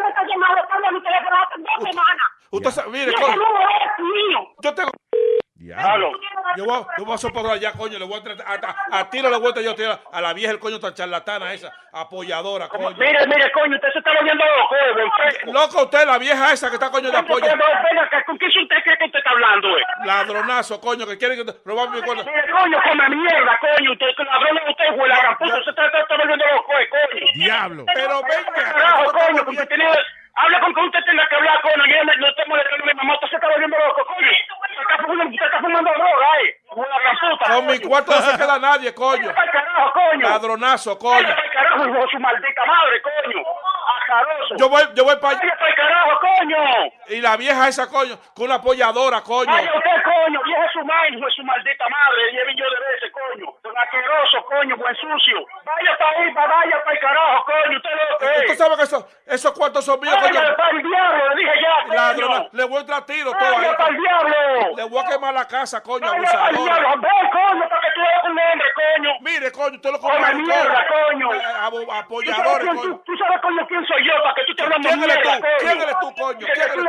Usted 2.52 2.72
sabe, 2.72 2.90
mire, 2.92 3.14
coño. 3.14 3.36
Yo 4.62 4.74
tengo. 4.74 4.92
Diablo. 5.62 6.12
Yo 6.58 6.66
voy, 6.66 6.84
yo 6.98 7.06
voy 7.06 7.14
a 7.14 7.18
soportar 7.20 7.54
allá, 7.54 7.72
coño. 7.74 8.00
Le 8.00 8.06
voy 8.06 8.20
a, 8.20 8.24
tratar- 8.24 8.48
a, 8.48 8.98
a, 8.98 9.00
a 9.00 9.10
tiro 9.12 9.30
le 9.30 9.38
voy 9.38 9.54
a 9.56 9.62
yo 9.62 9.76
tiro 9.76 9.98
a 10.12 10.20
la 10.22 10.34
vieja 10.34 10.52
el 10.52 10.60
coño 10.60 10.80
tan 10.80 10.94
charlatana 10.96 11.54
esa, 11.54 11.72
apoyadora, 11.94 12.68
coño. 12.68 12.90
Mire, 12.98 13.28
mire, 13.28 13.52
coño, 13.52 13.76
usted 13.76 13.90
se 13.94 14.00
está 14.00 14.12
volviendo 14.12 14.44
loco, 14.44 14.76
eh. 14.76 15.52
Loco 15.54 15.84
usted, 15.84 16.06
la 16.08 16.18
vieja 16.18 16.52
esa 16.52 16.68
que 16.70 16.76
está 16.76 16.90
coño 16.90 17.12
de 17.12 17.18
apoyo. 17.18 17.46
¿con 18.26 18.38
quién 18.38 18.52
usted 18.64 18.76
cree 18.84 18.98
que 18.98 19.06
usted 19.06 19.20
está 19.20 19.30
hablando, 19.32 19.78
eh? 19.78 19.82
Ladronazo, 20.06 20.82
coño, 20.82 21.06
que 21.06 21.18
quiere 21.18 21.36
que 21.36 21.46
robarme 21.64 21.98
mi 21.98 22.04
cuarto. 22.04 22.24
Mire, 22.26 22.52
coño, 22.52 22.78
come 22.84 23.10
mierda, 23.10 23.60
coño, 23.62 23.92
usted, 23.92 24.08
ladrón 24.18 24.58
es 24.58 24.70
usted, 24.70 24.96
güey, 24.98 25.10
la 25.10 25.20
gran 25.22 25.38
puta, 25.38 25.58
usted 25.60 25.72
está, 25.72 25.86
está 26.00 26.18
volviendo 26.18 26.46
loco, 26.56 26.74
eh, 26.74 26.90
coño. 26.90 27.26
Diablo. 27.36 27.86
Pero 27.94 28.22
venga. 28.24 28.72
Carajo, 28.74 29.12
coño, 29.12 29.46
que 29.46 29.52
usted 29.52 29.68
tiene... 29.68 29.86
Habla 30.34 30.60
con 30.62 30.74
que 30.74 30.82
usted 30.82 31.04
tenga 31.06 31.28
que 31.28 31.36
hablar, 31.36 31.62
coño, 31.62 31.86
yo 31.86 32.04
no, 32.04 32.28
estoy 32.28 32.46
molestando 32.48 32.84
a 32.84 32.88
mi 32.88 32.94
mamá, 32.94 33.14
usted 33.16 33.28
se 33.28 33.36
está 33.36 33.48
volviendo 33.48 33.78
loco, 33.78 34.06
coño. 34.06 34.32
Usted 34.32 34.82
está 34.82 34.98
fumando, 35.04 35.34
usted 35.34 35.46
está 35.46 35.60
fumando 35.60 35.92
droga, 35.92 36.28
eh, 36.42 36.61
puta. 36.76 37.54
Con 37.56 37.66
mi 37.68 37.80
cuarto 37.80 38.12
no 38.12 38.22
se 38.22 38.38
queda 38.38 38.60
nadie, 38.60 38.94
coño. 38.94 39.34
Carajo, 39.34 39.92
coño. 39.94 40.30
Ladronazo, 40.30 40.98
coño. 40.98 41.28
Carajo, 41.54 41.88
hijo 41.88 42.08
su 42.12 42.20
maldita 42.20 42.66
madre, 42.66 43.02
coño. 43.02 43.44
Yo 44.58 44.68
voy, 44.70 44.84
yo 44.94 45.06
voy 45.06 45.16
para 45.18 45.40
pa'l 45.40 45.76
carajo, 45.76 46.20
coño. 46.20 46.58
Y 47.08 47.22
la 47.22 47.38
vieja 47.38 47.68
esa, 47.70 47.88
coño, 47.88 48.18
con 48.36 48.46
una 48.46 48.56
apoyadora, 48.56 49.22
coño. 49.22 49.50
Vaya 49.52 49.72
usted, 49.74 50.04
coño, 50.04 50.42
viejo 50.44 50.64
su 50.74 50.84
madre, 50.84 51.10
hijo 51.16 51.26
de 51.26 51.32
su 51.32 51.44
maldita 51.44 51.86
madre, 51.88 52.32
lleve 52.34 52.54
yo 52.58 52.66
de 52.70 52.92
veces, 52.92 53.12
coño. 53.14 53.46
Don 53.64 53.78
asqueroso, 53.78 54.46
coño, 54.48 54.76
buen 54.76 54.96
sucio. 54.96 55.46
Vaya 55.64 55.98
para 55.98 56.12
ahí, 56.20 56.34
pa- 56.34 56.46
vaya 56.48 56.84
para 56.84 56.92
el 56.92 57.00
carajo, 57.00 57.46
coño, 57.46 57.78
usted 57.78 57.90
lo 57.92 58.18
que 58.18 58.26
Usted 58.42 58.56
sabe 58.58 58.76
que 58.76 58.84
eso- 58.84 59.08
esos 59.28 59.52
cuartos 59.54 59.86
son 59.86 60.00
míos, 60.02 60.16
coño. 60.20 60.42
Vaya 60.42 60.56
para 60.58 60.70
el 60.72 60.84
diablo, 60.84 61.30
le 61.30 61.36
dije 61.42 61.54
ya, 61.62 61.84
coño. 61.86 61.94
Ladrona, 61.96 62.48
le 62.52 62.64
voy 62.66 62.78
a 62.78 62.80
entrar 62.82 63.06
tiro 63.06 63.32
todo 63.32 63.48
ahí. 63.50 63.56
Vaya 63.56 63.78
para 63.78 63.90
el 63.90 63.98
diablo. 63.98 64.76
Le 64.76 64.84
voy 64.90 65.00
a 65.06 65.08
quemar 65.08 65.34
la 65.34 65.48
casa, 65.48 65.82
coño, 65.82 66.12
para 66.66 66.90
abusadora. 66.92 67.02
ven, 67.02 67.30
coño, 67.32 67.70
para 67.70 67.82
que 67.82 67.92
tú 67.96 68.02
eres 68.02 68.24
un 68.24 68.40
hombre, 68.40 68.68
coño. 68.82 69.12
Mire, 69.22 69.52
coño, 69.52 69.76
usted 69.76 69.92
lo 69.92 70.00
come 70.00 70.34
mierda, 70.36 70.80
coño. 70.88 71.28
Eh, 71.34 71.38
¿Tú 71.42 71.42
sabes, 71.42 71.90
Apoyadores, 72.02 72.60
quién, 72.62 72.76
coño. 72.78 72.82
tú, 72.82 73.04
tú 73.06 73.18
sabes 73.18 73.42
coño 73.42 73.68
quién 73.68 73.86
soy 73.88 74.02
yo 74.08 74.14
para 74.24 74.36
que 74.36 74.44
tú 74.46 74.56
te 74.56 74.64
hablando 74.64 74.90
¿Quién 74.90 75.04
eres 75.04 75.16
mierda, 75.18 75.32
tú? 75.32 75.42
coño? 75.42 75.58
¿Quién 75.62 75.82
eres 75.82 75.96
tú, 76.02 76.08
coño? 76.22 76.40
¿Quién 76.40 76.52
tú 76.52 76.62
eres 76.62 76.74
tú? 76.74 76.82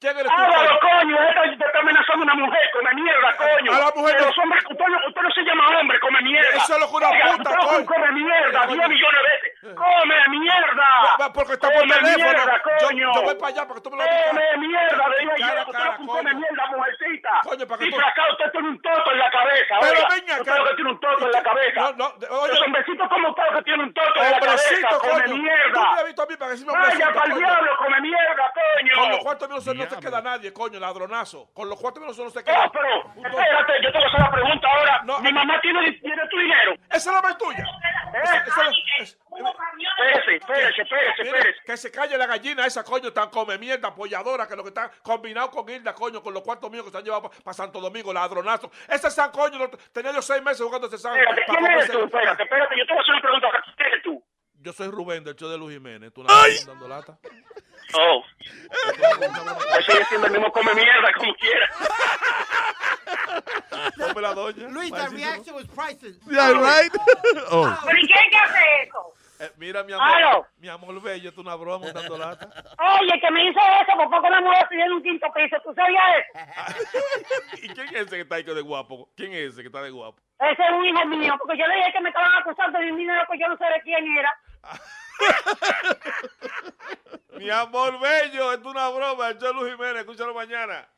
¿Quién 0.00 0.14
eres 0.18 0.30
tú, 0.32 0.38
Háblalo, 0.42 0.80
coño? 0.80 0.98
coño. 0.98 1.16
Esta 1.28 1.44
está 1.66 1.78
amenazando 1.78 2.22
una 2.24 2.34
mujer, 2.34 2.64
come 2.72 2.94
mierda, 2.94 3.28
coño. 3.36 3.70
A 3.72 3.78
la 3.78 3.90
mujer 3.94 4.14
no- 4.18 4.26
los 4.26 4.38
hombres, 4.38 4.64
usted, 4.70 4.84
usted 5.08 5.22
no 5.22 5.30
se 5.30 5.42
llama 5.42 5.64
hombre, 5.78 6.00
come 6.00 6.20
mierda. 6.22 6.56
Eso 6.56 6.72
es 6.74 6.80
lo 6.80 6.86
que 6.88 6.96
una 6.96 7.10
puta, 7.10 7.50
coño. 7.58 7.86
come 7.86 8.12
mierda, 8.12 8.60
Coño. 8.66 8.74
diez 8.74 8.88
millones 8.88 9.20
de 9.22 9.28
veces. 9.28 9.74
Come 9.74 10.16
mierda. 10.28 10.88
Porque 11.34 11.52
está 11.54 11.68
por 11.70 11.82
teléfono. 11.82 12.42
coño. 12.86 13.12
yo 13.14 13.22
voy 13.22 13.34
para 13.34 13.48
allá 13.52 13.62
para 13.68 13.74
que 13.74 13.80
tú 13.82 13.90
me 13.90 13.96
lo 13.98 14.02
digas. 14.04 14.26
Come 14.30 14.56
mierda, 14.68 15.04
cara, 15.38 15.90
Usted 15.90 16.06
come 16.06 16.34
mierda, 16.34 16.66
mujercita. 16.72 17.30
Coño, 17.44 17.66
para 17.66 17.78
que 17.78 17.84
Y 17.86 17.90
tú- 17.90 17.96
por 17.96 18.04
acá 18.04 18.22
usted 18.32 18.50
tiene 18.52 18.68
un 18.68 18.82
toto 18.98 19.12
en 19.12 19.18
la 19.18 19.30
cabeza, 19.30 19.74
Pero 19.80 19.92
oiga. 19.98 20.08
venga 20.14 20.34
acá. 20.36 20.54
que 20.68 20.74
tiene 20.74 20.90
un 20.90 21.00
toto 21.00 21.26
en 21.26 21.32
la 21.32 21.42
cabeza. 21.42 21.80
No, 21.80 21.92
no, 21.96 22.38
oye. 22.40 22.48
Los 22.52 22.62
hombrecitos 22.62 23.08
como 23.08 23.28
usted 23.30 23.42
que 23.56 23.62
tiene 23.62 23.82
un 23.84 23.94
toto 23.94 24.14
en 24.16 24.30
la 24.30 24.36
Hombrecito, 24.38 24.88
cabeza, 24.88 24.98
come 24.98 25.22
coño. 25.24 25.36
mierda. 25.36 25.72
Tú 25.72 25.80
me 25.80 25.98
has 26.00 26.04
visto 26.06 26.22
a 26.22 26.26
mí 26.26 26.36
para 26.36 26.50
decirme 26.50 26.72
Vaya 26.72 26.82
hombrecito, 26.84 27.12
para 27.14 27.24
el 27.26 27.32
coño. 27.32 27.46
diablo, 27.46 27.70
come 27.78 28.00
mierda, 28.00 28.52
coño. 28.54 28.92
Con 28.98 29.08
los 29.10 29.18
cuartos 29.20 29.48
míos 29.48 29.66
no 29.66 29.86
se 29.86 30.00
queda 30.00 30.20
nadie, 30.22 30.52
coño, 30.52 30.80
ladronazo. 30.80 31.50
Con 31.54 31.68
los 31.68 31.80
cuartos 31.80 32.02
míos 32.02 32.18
no 32.18 32.30
se 32.30 32.44
queda. 32.44 32.64
No, 32.66 32.72
pero, 32.72 32.88
espérate, 33.28 33.72
yo 33.82 33.92
te 33.92 33.98
voy 33.98 34.04
a 34.04 34.08
hacer 34.08 34.20
la 34.20 34.30
pregunta 34.30 34.68
ahora. 34.68 35.02
Mi 35.20 35.32
mamá 35.32 35.60
tiene, 35.60 35.92
tiene 35.92 36.28
tu 36.28 36.38
dinero. 36.38 36.72
Esa 36.90 36.96
es 37.10 37.14
la 37.14 37.22
más 37.22 37.38
tuya. 37.38 37.64
¿Eh? 37.64 38.20
Esa 38.24 38.36
es 38.36 38.56
la- 38.56 38.70
es- 39.00 39.18
Espérese, 39.38 40.36
espérese, 40.36 40.82
espérese, 40.82 41.22
espérese. 41.22 41.60
Que 41.64 41.76
se 41.76 41.90
calle 41.90 42.18
la 42.18 42.26
gallina 42.26 42.66
esa, 42.66 42.84
coño, 42.84 43.12
tan 43.12 43.30
come 43.30 43.58
mierda, 43.58 43.88
apoyadora, 43.88 44.46
que 44.46 44.56
lo 44.56 44.62
que 44.62 44.68
está 44.70 44.90
combinado 45.02 45.50
con 45.50 45.68
Hilda, 45.68 45.94
coño, 45.94 46.22
con 46.22 46.34
los 46.34 46.42
cuartos 46.42 46.70
míos 46.70 46.84
que 46.84 46.90
se 46.90 46.98
han 46.98 47.04
llevado 47.04 47.30
para 47.30 47.54
Santo 47.54 47.80
Domingo, 47.80 48.12
ladronazo. 48.12 48.70
Ese 48.88 49.10
San, 49.10 49.30
coño, 49.30 49.58
lo- 49.58 49.70
tenía 49.92 50.12
yo 50.12 50.22
seis 50.22 50.42
meses 50.42 50.62
jugando 50.64 50.86
ese 50.86 50.98
San. 50.98 51.16
Espérate, 51.16 51.42
¿quién 51.46 51.66
eres 51.66 51.90
tú? 51.90 52.04
Espérate, 52.04 52.42
espérate, 52.42 52.74
yo 52.78 52.86
te 52.86 52.92
voy 52.92 52.98
a 52.98 53.02
hacer 53.02 53.14
una 53.14 53.22
pregunta. 53.22 53.48
¿Quién 53.76 53.88
eres 53.88 54.02
tú? 54.02 54.24
Yo 54.60 54.72
soy 54.72 54.88
Rubén 54.88 55.22
del 55.22 55.36
show 55.36 55.48
de 55.48 55.56
Luis 55.56 55.74
Jiménez. 55.76 56.12
¿Tú 56.12 56.24
no 56.24 56.44
estás 56.46 56.66
dando 56.66 56.88
lata? 56.88 57.16
Oh. 57.94 58.22
Yo 58.70 59.82
sigue 59.86 60.04
siendo 60.06 60.26
el 60.26 60.32
mismo 60.32 60.52
come 60.52 60.74
mierda, 60.74 61.12
como 61.16 61.32
quiera. 61.36 61.68
Tome 63.96 64.20
la 64.20 64.34
doña. 64.34 64.68
Luis, 64.68 64.90
that 64.90 65.10
reaction 65.12 65.54
was 65.54 65.66
priceless. 65.66 66.18
Yeah, 66.30 66.52
right? 66.52 66.90
oh. 67.50 67.74
¿Pero 67.86 67.98
y 67.98 68.06
quién 68.06 68.30
que 68.30 68.36
hace 68.36 68.82
eso? 68.82 69.14
Eh, 69.40 69.52
mira, 69.56 69.84
mi 69.84 69.92
amor, 69.92 70.08
Aló. 70.08 70.46
mi 70.56 70.68
amor 70.68 71.00
bello, 71.00 71.32
tú 71.32 71.42
una 71.42 71.54
broma 71.54 71.92
dando 71.92 72.18
lata. 72.18 72.46
Oye, 73.00 73.20
que 73.20 73.30
me 73.30 73.48
hizo 73.48 73.60
eso, 73.60 73.92
por 73.96 74.10
poco 74.10 74.28
me 74.30 74.40
muero 74.40 74.66
subiendo 74.68 74.96
un 74.96 75.02
quinto 75.02 75.26
piso. 75.32 75.56
¿Tú 75.62 75.72
sabías 75.74 76.02
eso? 76.18 76.30
¿Y 77.62 77.68
quién 77.68 77.86
es 77.88 77.94
ese 77.94 78.16
que 78.16 78.22
está 78.22 78.34
ahí 78.36 78.42
de 78.42 78.60
guapo? 78.60 79.08
¿Quién 79.16 79.32
es 79.32 79.52
ese 79.52 79.60
que 79.62 79.68
está 79.68 79.82
de 79.82 79.90
guapo? 79.90 80.20
Ese 80.40 80.62
es 80.62 80.70
un 80.72 80.84
hijo 80.84 81.04
mío, 81.06 81.34
porque 81.38 81.56
yo 81.56 81.66
le 81.66 81.76
dije 81.76 81.92
que 81.92 82.00
me 82.00 82.08
estaban 82.08 82.32
acusando 82.40 82.78
de 82.78 82.90
un 82.90 82.98
dinero 82.98 83.22
que 83.30 83.38
yo 83.38 83.48
no 83.48 83.56
sé 83.56 83.64
de 83.64 83.80
quién 83.82 84.16
era. 84.16 84.36
Mi 87.38 87.50
amor 87.50 87.98
bello, 88.00 88.52
es 88.52 88.58
una 88.64 88.88
broma. 88.88 89.32
De 89.32 89.52
Luis 89.52 89.72
Jiménez, 89.72 90.00
escúchalo 90.00 90.34
mañana. 90.34 90.88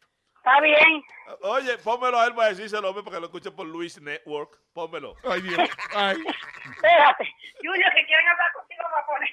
Está 0.41 0.61
bien. 0.63 1.05
Oye, 1.43 1.77
pónmelo 1.79 2.19
a 2.19 2.27
él 2.27 2.35
para 2.35 2.49
decírselo 2.49 2.89
hombre, 2.89 3.05
para 3.05 3.17
que 3.17 3.21
lo 3.21 3.27
escuche 3.27 3.51
por 3.51 3.67
Luis 3.67 4.01
Network. 4.01 4.59
Pónmelo. 4.73 5.15
Ay, 5.23 5.43
Dios. 5.43 5.69
Ay. 5.95 6.17
Espérate. 6.77 7.29
Junior, 7.63 7.93
que 7.93 8.07
quieren 8.07 8.27
hablar 8.27 8.51
contigo 8.55 8.83
para 8.91 9.07
poner. 9.07 9.29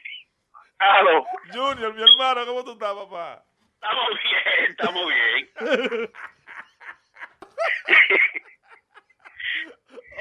Aló. 0.80 1.26
Junior, 1.54 1.94
mi 1.94 2.04
hermano, 2.04 2.46
¿cómo 2.46 2.62
tú 2.66 2.74
estás, 2.74 2.94
papá? 2.94 3.42
Estamos 3.76 4.10
bien, 4.22 4.66
estamos 4.70 5.08
bien. 5.08 5.50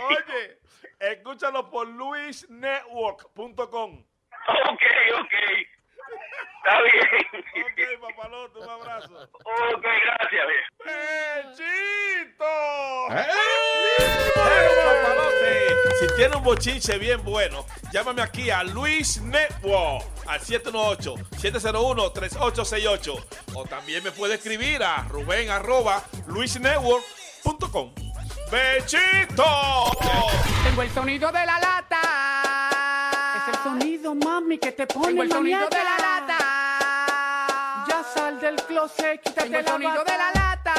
Oye, 0.09 0.61
escúchalo 1.01 1.69
por 1.69 1.89
luisnetwork.com. 1.89 4.05
Ok, 4.71 4.83
ok. 5.21 5.35
Está 6.59 6.83
bien. 6.83 7.07
Ok, 7.65 7.81
papalote, 8.01 8.59
un 8.59 8.69
abrazo. 8.69 9.15
Ok, 9.45 9.83
gracias. 9.83 10.47
¡Pechito! 10.85 12.45
¿Eh? 13.11 13.27
Pero, 14.35 14.71
papalote, 14.85 15.51
Si 16.01 16.07
tiene 16.17 16.35
un 16.37 16.43
bochinche 16.43 16.99
bien 16.99 17.23
bueno, 17.25 17.65
llámame 17.93 18.23
aquí 18.23 18.51
a 18.51 18.63
Luis 18.65 19.21
Network 19.21 20.05
al 20.27 20.41
718-701-3868. 20.41 23.25
O 23.55 23.65
también 23.65 24.03
me 24.03 24.11
puede 24.11 24.35
escribir 24.35 24.83
a 24.83 25.05
Rubén 25.09 25.51
arroba 25.51 26.03
luisnetwork.com. 26.27 27.95
¡Bechito! 28.51 29.45
Tengo 30.65 30.83
el 30.83 30.91
sonido 30.91 31.31
de 31.33 31.47
la 31.47 31.59
lata. 31.59 32.43
El 34.07 34.15
mami, 34.25 34.57
que 34.59 34.71
te 34.71 34.87
pone 34.87 35.09
Tengo 35.09 35.23
el 35.25 35.33
sonido 35.33 35.69
de 35.69 35.77
la 35.83 35.99
lata. 35.99 36.39
Ya 37.89 38.05
sal 38.15 38.39
del 38.39 38.55
closet, 38.55 39.21
quítate 39.21 39.43
Tengo 39.51 39.59
el 39.59 39.65
la 39.65 39.71
sonido 39.73 39.91
bata. 39.97 40.13
de 40.13 40.19
la 40.19 40.31
lata. 40.33 40.75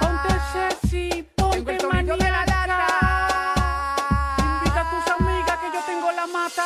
Ponte 0.00 0.40
sexy, 0.52 1.26
ponte 1.34 1.80
sonido 1.80 2.16
de 2.16 2.30
la 2.30 2.46
lata. 2.46 2.86
Invita 4.58 4.80
a 4.80 4.90
tus 4.90 5.10
amigas 5.20 5.58
que 5.58 5.66
yo 5.74 5.80
tengo 5.84 6.12
la 6.12 6.26
mata. 6.28 6.62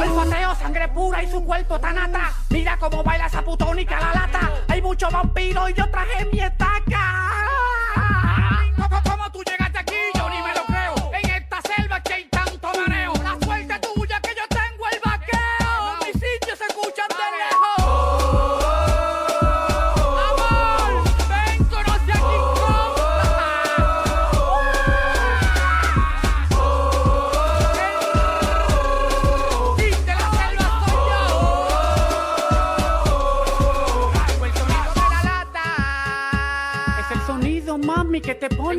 Olfateo, 0.00 0.54
sangre 0.56 0.88
pura 0.88 1.22
y 1.22 1.30
su 1.30 1.44
cuerpo 1.44 1.78
tan 1.78 1.98
ata. 1.98 2.32
Mira 2.60 2.76
cómo 2.76 3.02
baila 3.02 3.24
esa 3.24 3.40
putónica 3.40 3.98
la 3.98 4.12
lata. 4.12 4.52
Hay 4.68 4.82
muchos 4.82 5.10
vampiros 5.10 5.70
y 5.70 5.72
yo 5.72 5.90
traje 5.90 6.26
mi 6.26 6.40
estaca. 6.40 7.39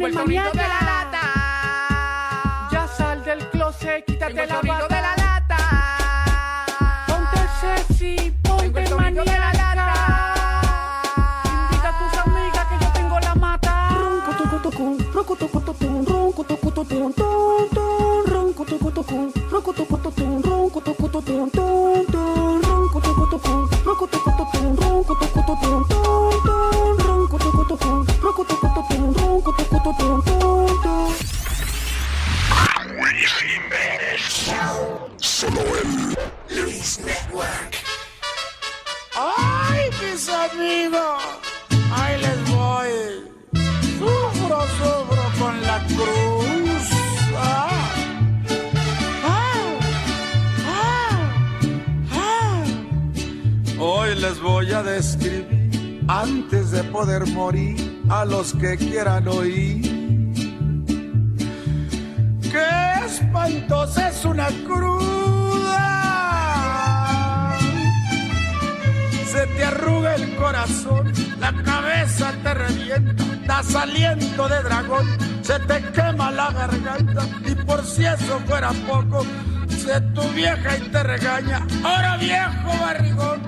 Maniaca. 0.09 0.51
de 0.51 0.57
la 0.57 0.81
lata. 0.81 1.21
Ya 2.71 2.87
sal 2.87 3.23
del 3.23 3.47
closet, 3.49 4.05
quítate 4.05 4.47
la 4.47 4.61
bata. 4.61 4.87
de 4.87 4.95
la 4.95 5.01
lata. 5.01 5.20
Los 58.41 58.53
que 58.53 58.75
quieran 58.75 59.27
oír. 59.27 59.83
¡Qué 62.41 63.05
espantosa 63.05 64.09
es 64.09 64.25
una 64.25 64.47
cruda! 64.65 65.85
Se 69.31 69.45
te 69.45 69.63
arruga 69.63 70.15
el 70.15 70.35
corazón, 70.37 71.13
la 71.39 71.53
cabeza 71.61 72.33
te 72.41 72.53
revienta, 72.55 73.23
da 73.45 73.61
saliendo 73.61 74.49
de 74.49 74.63
dragón, 74.63 75.05
se 75.43 75.59
te 75.59 75.83
quema 75.91 76.31
la 76.31 76.51
garganta 76.51 77.23
y 77.45 77.53
por 77.53 77.85
si 77.85 78.05
eso 78.05 78.39
fuera 78.47 78.71
poco, 78.87 79.23
se 79.69 80.01
tu 80.15 80.23
vieja 80.29 80.77
y 80.77 80.89
te 80.89 81.03
regaña. 81.03 81.67
Ahora 81.83 82.17
viejo 82.17 82.69
barrigón, 82.81 83.40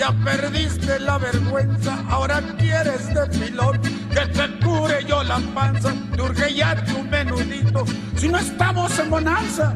ya 0.00 0.12
perdiste 0.24 0.98
la 0.98 1.18
vergüenza, 1.18 2.02
ahora 2.08 2.40
quieres 2.56 3.06
de 3.08 3.28
que 4.14 4.26
te 4.32 4.64
cure 4.64 5.04
yo 5.06 5.22
la 5.22 5.38
panza, 5.54 5.92
te 6.16 6.22
urge 6.22 6.54
ya 6.54 6.74
tu 6.86 7.02
menudito, 7.02 7.84
si 8.16 8.28
no 8.28 8.38
estamos 8.38 8.98
en 8.98 9.10
bonanza. 9.10 9.74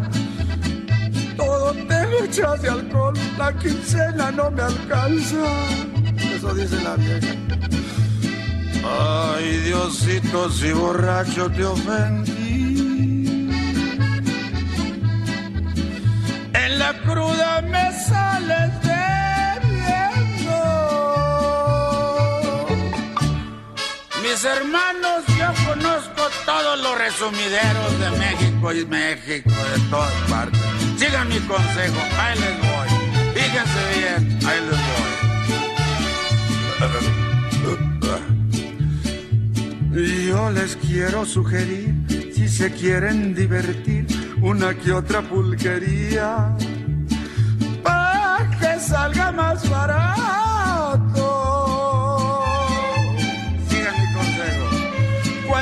Todo 1.36 1.74
te 1.74 2.24
echas 2.24 2.62
de 2.62 2.70
alcohol, 2.70 3.12
la 3.36 3.52
quincena 3.59 4.30
no 4.30 4.51
me 4.51 4.62
alcanza. 4.62 5.44
Eso 6.34 6.55
dice 6.55 6.82
la 6.82 6.96
vieja. 6.96 7.34
Ay, 8.82 9.59
Diosito, 9.66 10.51
si 10.51 10.72
borracho 10.72 11.51
te 11.51 11.64
ofendí. 11.66 12.34
Resumideros 27.05 27.98
de 28.01 28.10
México 28.18 28.72
y 28.72 28.86
México, 28.86 29.51
de 29.51 29.81
todas 29.90 30.12
partes. 30.31 30.60
Sigan 30.97 31.28
mi 31.28 31.39
consejo, 31.40 32.01
ahí 32.18 32.39
les 32.39 32.56
voy. 32.68 32.89
Fíjense 33.35 33.81
bien, 33.98 34.20
ahí 34.47 34.60
les 34.70 34.81
voy. 34.89 35.14
Yo 40.26 40.51
les 40.51 40.76
quiero 40.76 41.24
sugerir, 41.24 41.94
si 42.35 42.48
se 42.48 42.72
quieren 42.72 43.35
divertir, 43.35 44.06
una 44.40 44.74
que 44.74 44.93
otra 44.93 45.22
pulquería, 45.22 46.56
para 47.82 48.51
que 48.59 48.81
salga 48.81 49.31
más 49.31 49.68
barato. 49.70 50.64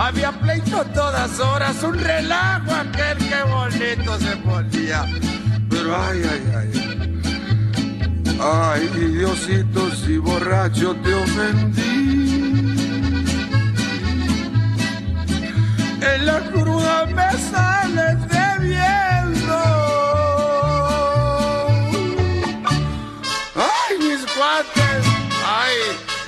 Había 0.00 0.32
pleito 0.32 0.82
todas 0.94 1.38
horas, 1.40 1.82
un 1.82 1.98
relajo 1.98 2.72
aquel 2.72 3.18
que 3.18 3.42
bonito 3.42 4.18
se 4.18 4.34
ponía. 4.38 5.04
Pero 5.68 5.94
Ay, 5.94 6.22
ay, 6.32 6.52
ay. 6.56 6.70
Ay, 8.40 8.88
Diosito, 8.94 9.90
si 9.90 10.16
borracho 10.16 10.96
te 11.02 11.12
ofendí. 11.12 12.70
En 16.00 16.26
la 16.26 16.40
cruda 16.50 17.04
me 17.04 17.30
sales 17.50 18.16
debiendo. 18.26 19.09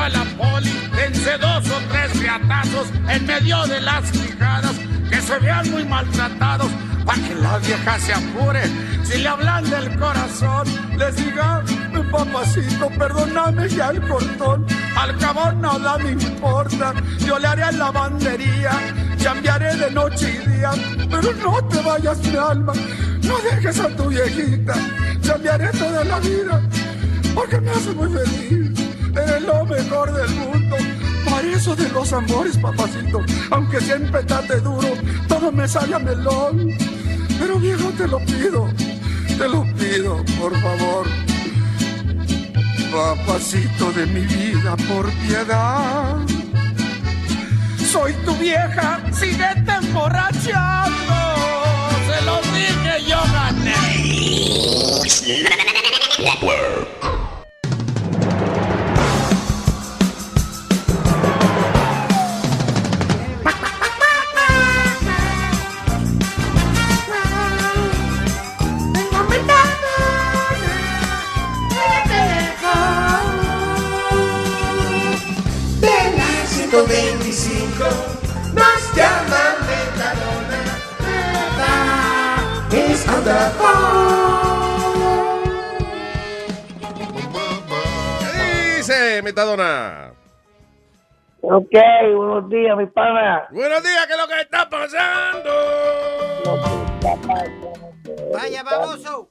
a 0.00 0.08
la 0.08 0.24
poli, 0.36 0.72
dense 0.96 1.38
dos 1.38 1.70
o 1.70 1.80
tres 1.90 2.18
riatazos 2.18 2.88
en 3.08 3.26
medio 3.26 3.66
de 3.66 3.80
las 3.80 4.10
quijadas, 4.10 4.76
que 5.10 5.20
se 5.20 5.38
vean 5.38 5.70
muy 5.70 5.84
maltratados, 5.84 6.70
para 7.04 7.22
que 7.22 7.34
la 7.34 7.58
vieja 7.58 7.98
se 7.98 8.12
apure. 8.12 8.62
Si 9.04 9.18
le 9.18 9.28
hablan 9.28 9.68
del 9.68 9.98
corazón, 9.98 10.66
les 10.96 11.16
diga, 11.16 11.62
papacito, 12.12 12.88
perdóname 12.98 13.68
ya 13.68 13.88
el 13.90 14.00
cortón. 14.06 14.66
Al 14.96 15.18
cabo 15.18 15.50
nada 15.52 15.98
me 15.98 16.12
importa, 16.12 16.94
yo 17.26 17.38
le 17.38 17.46
haré 17.46 17.72
lavandería, 17.72 18.72
cambiaré 19.22 19.74
de 19.76 19.90
noche 19.90 20.40
y 20.44 20.50
día, 20.50 20.72
pero 21.10 21.32
no 21.32 21.64
te 21.68 21.80
vayas 21.80 22.18
mi 22.18 22.36
alma, 22.36 22.72
no 23.22 23.38
dejes 23.38 23.80
a 23.80 23.88
tu 23.96 24.04
viejita, 24.08 24.74
cambiaré 25.26 25.68
toda 25.72 26.04
la 26.04 26.20
vida, 26.20 26.60
porque 27.34 27.60
me 27.60 27.70
hace 27.70 27.92
muy 27.92 28.08
feliz, 28.12 28.81
eres 29.20 29.42
lo 29.42 29.64
mejor 29.64 30.12
del 30.12 30.30
mundo. 30.36 30.76
Para 31.24 31.48
eso 31.48 31.74
de 31.76 31.88
los 31.90 32.12
amores, 32.12 32.56
papacito, 32.58 33.20
aunque 33.50 33.80
siempre 33.80 34.22
tate 34.24 34.60
duro, 34.60 34.88
todo 35.28 35.52
me 35.52 35.66
sale 35.68 35.94
a 35.94 35.98
melón. 35.98 36.70
Pero 37.38 37.58
viejo, 37.58 37.90
te 37.96 38.06
lo 38.06 38.18
pido, 38.20 38.68
te 39.26 39.48
lo 39.48 39.64
pido, 39.74 40.24
por 40.38 40.52
favor. 40.60 41.06
Papacito 42.92 43.90
de 43.92 44.06
mi 44.06 44.20
vida, 44.20 44.76
por 44.88 45.10
piedad. 45.26 46.16
Soy 47.90 48.12
tu 48.24 48.34
vieja, 48.36 49.00
síguete 49.12 49.72
emborrachando. 49.82 51.14
Se 52.06 52.24
lo 52.24 52.40
dije, 52.52 53.04
yo 53.08 53.20
gané. 53.32 53.82
Es 83.02 83.08
on 83.08 83.24
the 83.24 83.32
¿Qué 88.20 88.76
dice 88.76 89.22
Metadona? 89.22 90.12
Ok, 91.40 91.72
buenos 92.14 92.48
días, 92.48 92.76
mi 92.76 92.86
pana. 92.86 93.48
Buenos 93.50 93.82
días, 93.82 94.06
¿qué 94.06 94.12
es 94.12 94.18
lo 94.18 94.28
que 94.28 94.40
está 94.40 94.70
pasando? 94.70 95.50
Vaya, 98.32 98.62
baboso. 98.62 99.28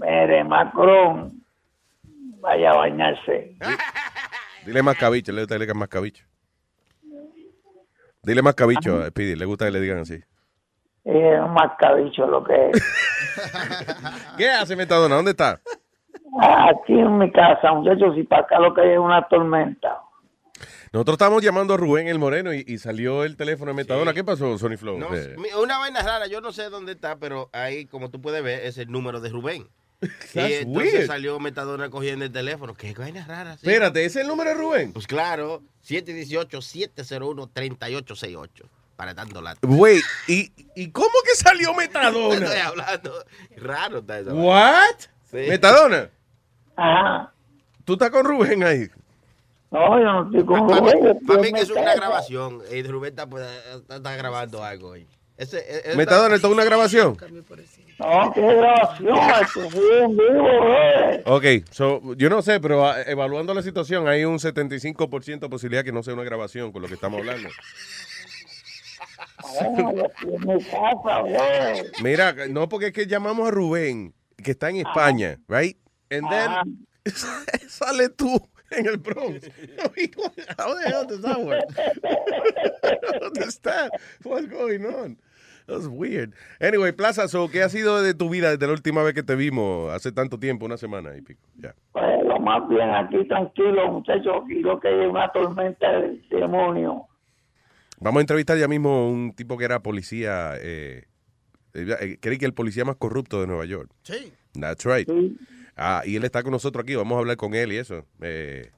Mire, 0.00 0.42
Macron, 0.44 1.40
vaya 2.40 2.72
a 2.72 2.76
bañarse. 2.76 3.56
Dile 4.66 4.82
más 4.82 4.96
cabicho, 4.96 5.30
le 5.30 5.42
gusta 5.42 5.54
que 5.54 5.58
le 5.60 5.66
digan 5.66 5.78
más 5.78 5.88
cabicho. 5.88 6.24
Dile 8.22 8.42
más 8.42 8.54
cabicho 8.54 9.00
a 9.00 9.08
Speedy, 9.08 9.36
le 9.36 9.44
gusta 9.44 9.66
que 9.66 9.70
le 9.70 9.80
digan 9.80 9.98
así. 9.98 10.20
Es 11.06 11.40
un 11.40 11.54
mascabicho 11.54 12.26
lo 12.26 12.42
que 12.42 12.70
es. 12.70 12.82
¿Qué 14.36 14.50
hace 14.50 14.74
Metadona? 14.74 15.14
¿Dónde 15.14 15.30
está? 15.30 15.60
Aquí 16.42 16.98
en 16.98 17.18
mi 17.18 17.30
casa, 17.30 17.72
muchachos, 17.72 18.16
y 18.16 18.24
para 18.24 18.42
acá 18.42 18.58
lo 18.58 18.74
que 18.74 18.80
hay 18.80 18.90
es 18.94 18.98
una 18.98 19.26
tormenta. 19.28 20.00
Nosotros 20.92 21.14
estábamos 21.14 21.42
llamando 21.44 21.74
a 21.74 21.76
Rubén 21.76 22.08
el 22.08 22.18
Moreno 22.18 22.52
y, 22.52 22.64
y 22.66 22.78
salió 22.78 23.22
el 23.22 23.36
teléfono 23.36 23.70
de 23.70 23.76
Metadona. 23.76 24.12
¿Qué 24.14 24.24
pasó, 24.24 24.58
Sony 24.58 24.76
Flow? 24.76 24.98
No, 24.98 25.14
Eh, 25.14 25.36
una 25.62 25.78
vaina 25.78 26.02
rara, 26.02 26.26
yo 26.26 26.40
no 26.40 26.50
sé 26.50 26.68
dónde 26.70 26.92
está, 26.92 27.16
pero 27.16 27.50
ahí, 27.52 27.86
como 27.86 28.10
tú 28.10 28.20
puedes 28.20 28.42
ver, 28.42 28.64
es 28.64 28.76
el 28.78 28.90
número 28.90 29.20
de 29.20 29.28
Rubén. 29.28 29.68
y 30.02 30.06
entonces 30.38 30.64
weird. 30.66 31.06
salió 31.06 31.38
Metadona 31.38 31.88
cogiendo 31.88 32.24
el 32.24 32.32
teléfono. 32.32 32.74
Qué 32.74 32.94
vaina 32.94 33.24
rara. 33.26 33.56
sí. 33.56 33.68
Espérate, 33.68 34.04
¿ese 34.04 34.18
es 34.20 34.24
el 34.24 34.28
número 34.28 34.50
de 34.50 34.56
Rubén? 34.56 34.92
Pues 34.92 35.06
claro, 35.06 35.62
718-701-3868. 35.86 38.68
Para 38.96 39.14
tanto 39.14 39.42
lata. 39.42 39.60
Wait, 39.66 40.02
¿y, 40.26 40.50
¿y 40.74 40.90
cómo 40.90 41.10
que 41.24 41.34
salió 41.36 41.70
Estoy 41.80 41.86
Metadona? 41.86 42.66
hablando. 42.66 43.24
Raro 43.56 43.98
está 43.98 44.18
eso. 44.20 44.34
¿What? 44.34 44.96
Sí. 45.30 45.38
Metadona, 45.48 46.08
Ajá. 46.76 47.32
¿tú 47.84 47.92
estás 47.94 48.10
con 48.10 48.24
Rubén 48.24 48.62
ahí? 48.64 48.88
No, 49.70 49.98
yo 49.98 50.04
no 50.04 50.24
estoy 50.26 50.44
con 50.46 50.66
Para 50.66 50.80
mí, 50.80 50.90
Rubén. 50.92 51.06
estoy 51.08 51.26
para 51.26 51.40
mí 51.42 51.52
que 51.52 51.60
es 51.60 51.70
una 51.70 51.94
grabación. 51.94 52.62
Y 52.72 52.82
Rubén 52.84 53.10
está, 53.10 53.26
pues, 53.26 53.44
está, 53.74 53.96
está 53.96 54.16
grabando 54.16 54.62
algo 54.64 54.92
ahí. 54.92 55.06
Ese, 55.36 55.58
e- 55.58 55.90
es- 55.90 55.96
Metadona, 55.96 56.34
¿esto 56.36 56.46
es 56.46 56.52
una 56.54 56.64
grabación? 56.64 57.18
No, 57.98 58.32
qué 58.32 58.40
grabación, 58.40 60.16
eh. 60.18 61.22
Ok, 61.26 61.44
so, 61.70 62.14
yo 62.14 62.30
no 62.30 62.40
sé, 62.40 62.58
pero 62.60 62.86
ah, 62.86 63.02
evaluando 63.02 63.52
la 63.52 63.60
situación, 63.62 64.08
hay 64.08 64.24
un 64.24 64.38
75% 64.38 65.40
de 65.40 65.48
posibilidad 65.50 65.84
que 65.84 65.92
no 65.92 66.02
sea 66.02 66.14
una 66.14 66.24
grabación 66.24 66.72
con 66.72 66.80
lo 66.80 66.88
que 66.88 66.94
estamos 66.94 67.18
hablando. 67.18 67.48
No, 67.48 67.54
yo 67.54 67.54
estoy 67.56 67.60
en 67.60 68.44
mi 68.44 68.44
casa, 68.96 69.34
güey. 69.34 69.35
Mira, 72.02 72.34
no 72.48 72.68
porque 72.68 72.86
es 72.86 72.92
que 72.92 73.06
llamamos 73.06 73.48
a 73.48 73.50
Rubén, 73.50 74.14
que 74.42 74.52
está 74.52 74.70
en 74.70 74.76
España, 74.76 75.38
right? 75.48 75.76
And 76.10 76.28
then 76.28 76.86
sale 77.68 78.08
tú 78.10 78.40
en 78.70 78.86
el 78.86 78.96
Bronx. 78.98 79.48
How 80.58 80.74
the 80.74 80.88
hell 80.88 81.06
does 81.06 81.22
that 81.22 81.40
work? 81.40 81.64
I 82.84 82.94
don't 83.02 83.22
understand 83.22 83.90
what's 84.22 84.46
going 84.46 84.84
on. 84.84 85.16
That's 85.66 85.88
weird. 85.88 86.32
Anyway, 86.60 86.92
Plaza, 86.92 87.26
so, 87.26 87.48
¿qué 87.48 87.62
ha 87.62 87.68
sido 87.68 88.00
de 88.00 88.14
tu 88.14 88.28
vida 88.28 88.50
desde 88.50 88.66
la 88.66 88.72
última 88.72 89.02
vez 89.02 89.14
que 89.14 89.24
te 89.24 89.34
vimos 89.34 89.92
hace 89.92 90.12
tanto 90.12 90.38
tiempo, 90.38 90.64
una 90.64 90.76
semana 90.76 91.16
y 91.16 91.22
pico? 91.22 91.40
Ya. 91.56 91.74
Pues 91.92 92.24
lo 92.24 92.38
más 92.38 92.68
bien 92.68 92.88
aquí, 92.90 93.26
tranquilo, 93.26 93.90
muchachos, 93.90 94.44
aquí 94.44 94.60
lo 94.60 94.78
que 94.78 94.88
hay 94.88 95.06
una 95.06 95.28
tormenta 95.32 95.90
del 95.90 96.22
demonio. 96.28 97.08
Vamos 98.00 98.18
a 98.18 98.22
entrevistar 98.22 98.58
ya 98.58 98.68
mismo 98.68 98.90
a 98.90 99.08
un 99.08 99.32
tipo 99.32 99.56
que 99.56 99.64
era 99.64 99.80
policía, 99.80 100.54
eh, 100.60 101.04
eh, 101.74 102.18
creí 102.20 102.38
que 102.38 102.46
el 102.46 102.54
policía 102.54 102.84
más 102.84 102.96
corrupto 102.96 103.40
de 103.40 103.46
Nueva 103.46 103.64
York. 103.64 103.90
Sí. 104.02 104.32
That's 104.58 104.84
right. 104.84 105.08
Ah, 105.76 106.02
y 106.04 106.16
él 106.16 106.24
está 106.24 106.42
con 106.42 106.52
nosotros 106.52 106.82
aquí, 106.82 106.94
vamos 106.94 107.16
a 107.16 107.18
hablar 107.20 107.36
con 107.36 107.54
él 107.54 107.72
y 107.72 107.76
eso. 107.76 108.04
Eh, 108.20 108.70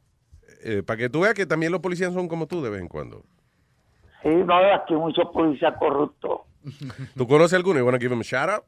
eh, 0.65 0.83
para 0.83 0.97
que 0.97 1.09
tú 1.09 1.21
veas 1.21 1.35
que 1.35 1.47
también 1.47 1.73
los 1.73 1.81
policías 1.81 2.13
son 2.13 2.29
como 2.29 2.47
tú 2.47 2.63
de 2.63 2.71
vez 2.71 2.81
en 2.81 2.89
cuando. 2.89 3.25
Sí, 4.23 4.31
no, 4.31 4.57
aquí 4.75 4.95
hay 4.95 5.01
muchos 5.01 5.27
policías 5.33 5.75
corruptos. 5.79 6.41
¿Tú 7.17 7.27
conoces 7.27 7.55
alguno? 7.55 7.79
¿You 7.79 7.85
wanna 7.85 7.99
give 7.99 8.13
him 8.13 8.21
a 8.21 8.25
shout 8.25 8.51
out? 8.51 8.65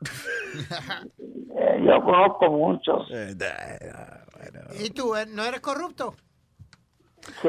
Eh, 1.54 1.84
yo 1.86 2.02
conozco 2.02 2.50
muchos. 2.50 3.06
¿Y 4.80 4.90
tú, 4.90 5.14
eh, 5.14 5.26
no 5.26 5.44
eres 5.44 5.60
corrupto? 5.60 6.14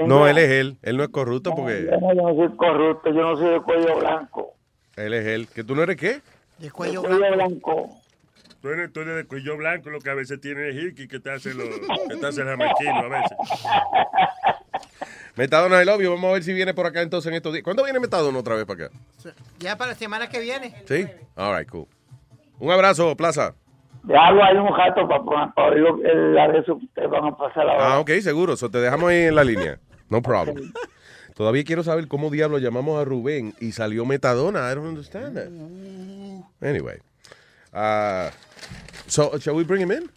No, 0.06 0.28
él 0.28 0.38
es 0.38 0.50
él. 0.50 0.78
Él 0.82 0.98
no 0.98 1.04
es 1.04 1.10
corrupto 1.10 1.54
porque 1.56 1.90
Yo 1.90 2.14
no, 2.14 2.36
soy 2.36 2.56
corrupto, 2.56 3.10
yo 3.10 3.22
no 3.22 3.38
soy 3.38 3.54
de 3.54 3.62
cuello 3.62 4.00
blanco. 4.00 4.54
él 4.96 5.14
es 5.14 5.26
él. 5.26 5.48
¿Que 5.48 5.64
tú 5.64 5.76
no 5.76 5.84
eres 5.84 5.98
qué? 5.98 6.22
De 6.60 6.72
cuello 6.72 7.02
blanco. 7.02 7.90
Tú 8.62 8.70
eres, 8.70 8.94
tú 8.94 9.02
eres 9.02 9.16
de 9.18 9.26
cuello 9.26 9.58
blanco, 9.58 9.90
lo 9.90 10.00
que 10.00 10.10
a 10.10 10.14
veces 10.14 10.40
tiene 10.40 10.70
es 10.70 10.76
Hickey, 10.76 11.08
que 11.10 11.20
te 11.20 11.32
hace, 11.32 11.54
lo, 11.54 11.66
que 11.66 12.16
te 12.16 12.26
hace 12.26 12.42
el 12.42 12.48
jamaquino 12.48 12.96
a 12.96 13.10
veces. 13.10 13.38
Metadona 15.36 15.80
del 15.80 15.90
obvio, 15.90 16.12
vamos 16.12 16.30
a 16.30 16.34
ver 16.34 16.44
si 16.44 16.54
viene 16.54 16.74
por 16.74 16.86
acá 16.86 17.02
entonces 17.02 17.30
en 17.30 17.36
estos 17.36 17.52
días. 17.52 17.64
¿Cuándo 17.64 17.84
viene 17.84 18.00
Metadona 18.00 18.40
otra 18.40 18.56
vez 18.56 18.66
para 18.66 18.86
acá? 18.86 18.96
Ya 19.60 19.78
para 19.78 19.92
la 19.92 19.98
semana 19.98 20.30
que 20.30 20.40
viene. 20.40 20.74
¿Sí? 20.88 21.06
All 21.36 21.58
right, 21.58 21.70
cool. 21.70 21.88
Un 22.60 22.72
abrazo, 22.72 23.16
Plaza. 23.18 23.56
Déjalo 24.04 24.44
ahí 24.44 24.58
un 24.58 24.78
rato 24.78 25.08
para, 25.08 25.54
para 25.54 25.70
oír 25.70 25.84
de 26.04 26.60
eso 26.60 26.78
que 26.78 26.86
ustedes 26.86 27.10
van 27.10 27.26
a 27.26 27.38
pasar 27.38 27.70
ahora. 27.70 27.94
Ah, 27.94 28.00
ok, 28.00 28.12
seguro. 28.22 28.58
So, 28.58 28.70
te 28.70 28.80
dejamos 28.80 29.10
ahí 29.10 29.24
en 29.24 29.36
la 29.36 29.44
línea. 29.44 29.80
No 30.10 30.22
problem. 30.22 30.74
Todavía 31.36 31.64
quiero 31.64 31.84
saber 31.84 32.08
cómo 32.08 32.30
diablo 32.30 32.60
llamamos 32.60 33.02
a 33.02 33.06
Rubén 33.06 33.54
y 33.60 33.72
salió 33.72 34.06
Metadona. 34.06 34.72
I 34.72 34.76
don't 34.76 34.88
understand 34.88 35.36
that. 35.36 35.48
Anyway. 36.62 36.98
Uh, 37.74 38.30
so, 39.08 39.40
shall 39.40 39.56
we 39.56 39.64
bring 39.64 39.82
him 39.82 39.92
in? 39.92 40.12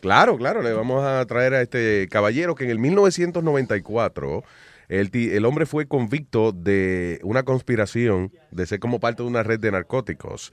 Claro, 0.00 0.36
claro. 0.36 0.60
Le 0.60 0.72
vamos 0.72 1.02
a 1.02 1.24
traer 1.24 1.54
a 1.54 1.62
este 1.62 2.08
caballero 2.10 2.54
que 2.54 2.64
en 2.64 2.70
el 2.70 2.78
1994 2.78 4.42
el, 4.88 5.10
el 5.14 5.44
hombre 5.46 5.64
fue 5.64 5.86
convicto 5.86 6.52
de 6.52 7.20
una 7.22 7.44
conspiración 7.44 8.30
de 8.50 8.66
ser 8.66 8.80
como 8.80 9.00
parte 9.00 9.22
de 9.22 9.28
una 9.28 9.42
red 9.42 9.60
de 9.60 9.72
narcóticos. 9.72 10.52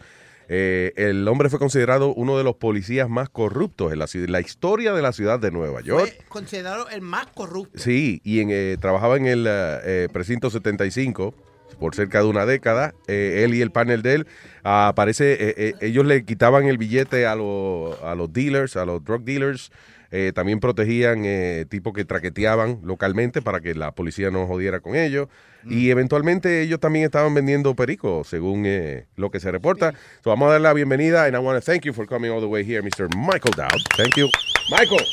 Eh, 0.54 0.92
el 0.98 1.26
hombre 1.30 1.50
fue 1.50 1.60
considerado 1.60 2.14
uno 2.14 2.38
de 2.38 2.44
los 2.44 2.56
policías 2.58 3.08
más 3.10 3.30
corruptos 3.30 3.94
en 3.94 4.00
la, 4.00 4.08
la 4.28 4.42
historia 4.42 4.92
de 4.92 5.02
la 5.02 5.14
ciudad 5.14 5.40
de 5.40 5.50
Nueva 5.50 5.80
York. 5.80 6.14
Fue 6.18 6.26
considerado 6.28 6.90
el 6.90 7.00
más 7.00 7.28
corrupto. 7.28 7.80
Sí, 7.80 8.20
y 8.26 8.42
en, 8.42 8.50
eh, 8.52 8.76
trabajaba 8.82 9.16
en 9.16 9.28
el 9.28 9.46
eh, 9.48 9.80
eh, 9.86 10.08
precinto 10.12 10.50
75 10.50 11.34
por 11.80 11.96
cerca 11.96 12.20
de 12.22 12.26
una 12.28 12.46
década. 12.46 12.94
Eh, 13.08 13.44
él 13.46 13.56
y 13.56 13.62
el 13.62 13.72
panel 13.72 14.02
de 14.02 14.14
él, 14.16 14.28
ah, 14.66 14.92
parece, 14.94 15.32
eh, 15.34 15.54
eh, 15.56 15.74
ellos 15.80 16.06
le 16.06 16.26
quitaban 16.26 16.66
el 16.66 16.78
billete 16.78 17.26
a, 17.26 17.36
los- 17.36 17.98
a 18.04 18.14
los 18.16 18.32
dealers, 18.34 18.76
a 18.76 18.84
los 18.86 19.02
drug 19.06 19.24
dealers. 19.24 19.72
Eh, 20.14 20.34
también 20.36 20.60
protegían 20.60 21.24
eh, 21.26 21.66
tipos 21.70 21.94
que 21.94 22.04
traqueteaban 22.04 22.80
localmente 22.84 23.42
para 23.42 23.62
que 23.62 23.74
la 23.74 23.94
policía 23.94 24.30
no 24.30 24.46
jodiera 24.46 24.82
con 24.82 24.96
ellos. 24.96 25.30
Y 25.64 25.92
eventualmente 25.92 26.62
ellos 26.62 26.80
también 26.80 27.06
estaban 27.06 27.34
vendiendo 27.34 27.76
perico, 27.76 28.24
según 28.24 28.64
eh, 28.66 29.06
lo 29.16 29.30
que 29.30 29.40
se 29.40 29.52
reporta. 29.52 29.94
So, 30.24 30.32
vamos 30.32 30.50
a 30.50 30.54
dar 30.54 30.62
la 30.62 30.74
bienvenida 30.74 31.26
and 31.26 31.36
I 31.36 31.40
want 31.40 31.64
to 31.64 31.72
thank 31.72 31.86
you 31.86 31.94
for 31.94 32.08
coming 32.08 32.32
all 32.32 32.42
the 32.42 32.48
way 32.48 32.64
here, 32.64 32.82
Mr. 32.82 33.08
Michael 33.16 33.54
Dowd. 33.56 33.80
Thank 33.96 34.18
you. 34.18 34.28
Michael, 34.72 35.06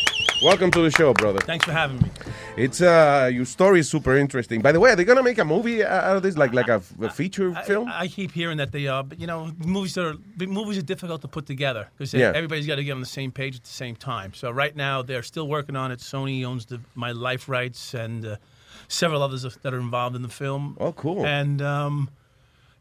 welcome 0.42 0.70
to 0.72 0.80
the 0.80 0.90
show, 0.90 1.12
brother. 1.14 1.40
Thanks 1.40 1.64
for 1.64 1.72
having 1.72 1.98
me. 2.00 2.10
It's 2.56 2.80
uh, 2.80 3.30
your 3.32 3.44
story 3.44 3.80
is 3.80 3.88
super 3.88 4.16
interesting. 4.16 4.60
By 4.60 4.72
the 4.72 4.80
way, 4.80 4.90
are 4.90 4.96
they 4.96 5.04
gonna 5.04 5.22
make 5.22 5.38
a 5.38 5.44
movie 5.44 5.84
out 5.84 6.16
of 6.16 6.22
this, 6.22 6.36
like 6.36 6.52
like 6.52 6.68
a, 6.68 6.82
a 7.00 7.10
feature 7.10 7.54
film? 7.66 7.88
I, 7.88 8.00
I 8.02 8.08
keep 8.08 8.32
hearing 8.32 8.58
that 8.58 8.72
they 8.72 8.86
are, 8.88 9.02
but 9.04 9.20
you 9.20 9.26
know, 9.26 9.52
movies 9.58 9.96
are 9.98 10.14
movies 10.38 10.78
are 10.78 10.82
difficult 10.82 11.22
to 11.22 11.28
put 11.28 11.46
together 11.46 11.88
because 11.96 12.12
Yeah. 12.14 12.32
everybody's 12.34 12.66
got 12.66 12.76
to 12.76 12.84
get 12.84 12.92
on 12.92 13.00
the 13.00 13.06
same 13.06 13.30
page 13.30 13.56
at 13.56 13.62
the 13.64 13.68
same 13.70 13.96
time. 13.96 14.34
So 14.34 14.50
right 14.50 14.74
now 14.74 15.02
they're 15.02 15.22
still 15.22 15.48
working 15.48 15.76
on 15.76 15.92
it. 15.92 16.00
Sony 16.00 16.44
owns 16.44 16.66
the 16.66 16.80
my 16.94 17.12
life 17.12 17.48
rights 17.48 17.94
and 17.94 18.26
uh, 18.26 18.36
several 18.88 19.22
others 19.22 19.42
that 19.62 19.74
are 19.74 19.78
involved 19.80 20.16
in 20.16 20.22
the 20.22 20.28
film. 20.28 20.76
Oh, 20.80 20.92
cool. 20.92 21.24
And 21.24 21.62
um, 21.62 22.10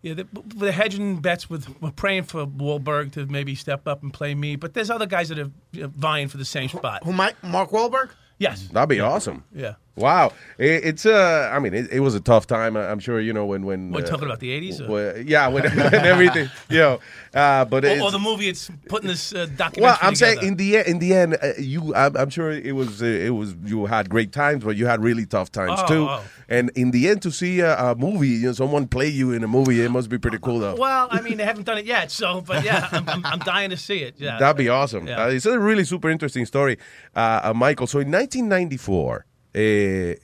yeah, 0.02 0.14
they, 0.14 0.26
they're 0.56 0.72
hedging 0.72 1.22
bets 1.22 1.50
with. 1.50 1.82
We're 1.82 1.92
praying 1.92 2.24
for 2.24 2.46
Wahlberg 2.46 3.12
to 3.14 3.26
maybe 3.26 3.56
step 3.56 3.88
up 3.88 4.04
and 4.04 4.14
play 4.14 4.36
me, 4.36 4.56
but 4.56 4.74
there's 4.74 4.90
other 4.90 5.06
guys 5.06 5.30
that 5.30 5.40
are 5.40 5.52
you 5.72 5.84
know, 5.84 5.92
vying 5.96 6.28
for 6.28 6.38
the 6.38 6.46
same 6.46 6.70
spot. 6.70 7.04
Who, 7.04 7.14
Mike, 7.14 7.42
Mark 7.44 7.72
Wahlberg? 7.72 8.12
Yes. 8.38 8.68
That'd 8.68 8.90
be 8.90 9.00
awesome. 9.00 9.44
Yeah. 9.54 9.76
Wow, 9.98 10.32
it, 10.60 10.86
it's 10.86 11.06
uh, 11.06 11.50
I 11.52 11.60
mean, 11.60 11.74
it, 11.74 11.92
it 11.92 12.00
was 12.02 12.14
a 12.16 12.20
tough 12.20 12.46
time. 12.48 12.78
I'm 12.78 13.00
sure 13.00 13.20
you 13.20 13.34
know 13.34 13.46
when 13.48 13.66
when. 13.66 13.92
We're 13.92 14.02
uh, 14.04 14.06
talking 14.06 14.26
about 14.26 14.40
the 14.40 14.50
80s? 14.50 14.80
Or? 14.82 14.92
well, 14.92 15.18
yeah, 15.18 15.48
when, 15.48 15.64
when 15.76 15.94
everything, 15.94 16.50
you 16.70 16.78
know, 16.78 17.00
uh, 17.34 17.66
but 17.66 17.84
Or, 17.84 18.00
or 18.02 18.12
the 18.12 18.20
movie 18.20 18.48
it's 18.48 18.70
putting 18.88 19.08
this 19.08 19.34
uh, 19.34 19.48
documentary 19.56 19.82
well, 19.84 19.98
I'm 20.02 20.14
together. 20.14 20.36
saying 20.42 20.48
in 20.48 20.56
the 20.56 20.76
in 20.90 21.00
the 21.00 21.14
end, 21.14 21.38
uh, 21.42 21.54
you, 21.58 21.96
I'm, 21.96 22.16
I'm 22.16 22.30
sure 22.30 22.52
it 22.52 22.76
was 22.76 23.02
uh, 23.02 23.06
it 23.08 23.32
was 23.32 23.56
you 23.66 23.86
had 23.88 24.10
great 24.10 24.32
times, 24.32 24.64
but 24.64 24.76
you 24.78 24.86
had 24.86 25.04
really 25.04 25.26
tough 25.26 25.52
times 25.52 25.80
Oh, 25.84 25.88
too. 25.88 26.08
oh. 26.08 26.24
And 26.50 26.70
in 26.76 26.92
the 26.92 27.10
end, 27.10 27.22
to 27.24 27.32
see 27.32 27.60
a, 27.60 27.78
a 27.78 27.96
movie, 27.96 28.30
you 28.30 28.46
know, 28.48 28.54
someone 28.54 28.88
play 28.88 29.10
you 29.10 29.34
in 29.34 29.44
a 29.44 29.48
movie, 29.50 29.82
it 29.84 29.90
must 29.90 30.10
be 30.10 30.18
pretty 30.18 30.38
cool, 30.40 30.60
though. 30.60 30.76
Well, 30.78 31.10
I 31.12 31.20
mean, 31.20 31.36
they 31.38 31.44
haven't 31.44 31.66
done 31.66 31.78
it 31.78 31.86
yet, 31.86 32.10
so 32.10 32.40
but 32.40 32.64
yeah, 32.64 32.88
I'm, 32.94 33.10
I'm, 33.10 33.26
I'm 33.26 33.40
dying 33.40 33.70
to 33.72 33.78
see 33.78 33.98
it. 34.00 34.16
Yeah, 34.18 34.38
That'd 34.40 34.56
be 34.58 34.70
awesome. 34.70 35.08
Yeah. 35.08 35.24
Uh, 35.26 35.28
it's 35.28 35.46
a 35.46 35.60
really 35.60 35.84
super 35.84 36.10
interesting 36.10 36.46
story, 36.46 36.78
uh, 37.18 37.42
uh, 37.44 37.54
Michael. 37.54 37.86
So 37.88 38.00
in 38.00 38.10
1994, 38.12 39.26
eh, 39.58 40.16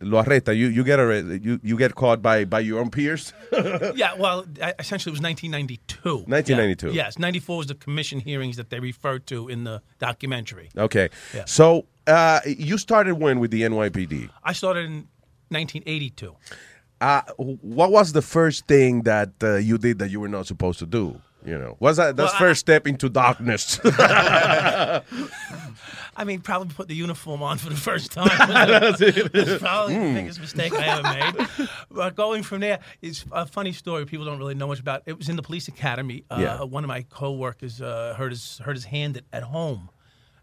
lo 0.00 0.22
arresta. 0.22 0.56
You 0.56 0.68
you 0.68 0.84
get 0.84 0.98
arrested. 1.00 1.44
You 1.44 1.58
you 1.62 1.76
get 1.76 1.94
caught 1.94 2.22
by 2.22 2.44
by 2.44 2.60
your 2.60 2.80
own 2.80 2.90
peers. 2.90 3.32
yeah, 3.94 4.14
well, 4.14 4.44
essentially 4.78 5.10
it 5.10 5.18
was 5.18 5.22
1992. 5.22 6.24
1992. 6.26 6.88
Yeah. 6.88 7.04
Yes, 7.04 7.18
94 7.18 7.56
was 7.56 7.66
the 7.66 7.74
commission 7.74 8.20
hearings 8.20 8.56
that 8.56 8.70
they 8.70 8.80
referred 8.80 9.26
to 9.26 9.48
in 9.48 9.64
the 9.64 9.82
documentary. 9.98 10.68
okay. 10.76 11.08
Yeah. 11.34 11.44
So 11.46 11.86
uh, 12.06 12.40
you 12.46 12.78
started 12.78 13.14
when 13.14 13.40
with 13.40 13.50
the 13.50 13.62
NYPD? 13.62 14.30
I 14.44 14.52
started 14.52 14.86
in 14.86 15.08
1982. 15.50 16.34
Uh, 17.00 17.22
what 17.36 17.92
was 17.92 18.12
the 18.12 18.22
first 18.22 18.66
thing 18.66 19.02
that 19.02 19.30
uh, 19.42 19.54
you 19.56 19.78
did 19.78 19.98
that 20.00 20.10
you 20.10 20.20
were 20.20 20.28
not 20.28 20.46
supposed 20.46 20.78
to 20.80 20.86
do? 20.86 21.20
You 21.48 21.58
know, 21.58 21.76
was 21.80 21.96
that 21.96 22.16
that's 22.16 22.32
Well, 22.32 22.36
I- 22.36 22.38
first 22.46 22.60
step 22.60 22.86
into 22.86 23.08
darkness? 23.08 23.80
I 26.16 26.24
mean, 26.24 26.40
probably 26.40 26.74
put 26.74 26.88
the 26.88 26.94
uniform 26.94 27.42
on 27.42 27.58
for 27.58 27.68
the 27.70 27.76
first 27.76 28.10
time. 28.12 28.28
That's. 28.38 28.98
That's 28.98 29.58
probably 29.62 29.94
Mm. 29.94 30.14
the 30.14 30.20
biggest 30.20 30.40
mistake 30.40 30.72
I 30.74 30.84
ever 30.86 31.02
made. 31.02 31.68
But 31.90 32.16
going 32.16 32.42
from 32.42 32.60
there, 32.60 32.80
it's 33.02 33.24
a 33.30 33.46
funny 33.46 33.72
story. 33.72 34.04
People 34.04 34.26
don't 34.26 34.38
really 34.38 34.54
know 34.54 34.66
much 34.66 34.80
about. 34.80 35.02
It 35.06 35.16
was 35.16 35.28
in 35.28 35.36
the 35.36 35.42
police 35.42 35.68
academy. 35.68 36.24
Uh, 36.30 36.38
Yeah. 36.40 36.62
One 36.64 36.82
of 36.84 36.88
my 36.88 37.02
coworkers 37.02 37.80
uh, 37.80 38.14
hurt 38.18 38.32
his 38.32 38.58
hurt 38.64 38.74
his 38.76 38.84
hand 38.86 39.16
at, 39.18 39.24
at 39.32 39.42
home, 39.44 39.90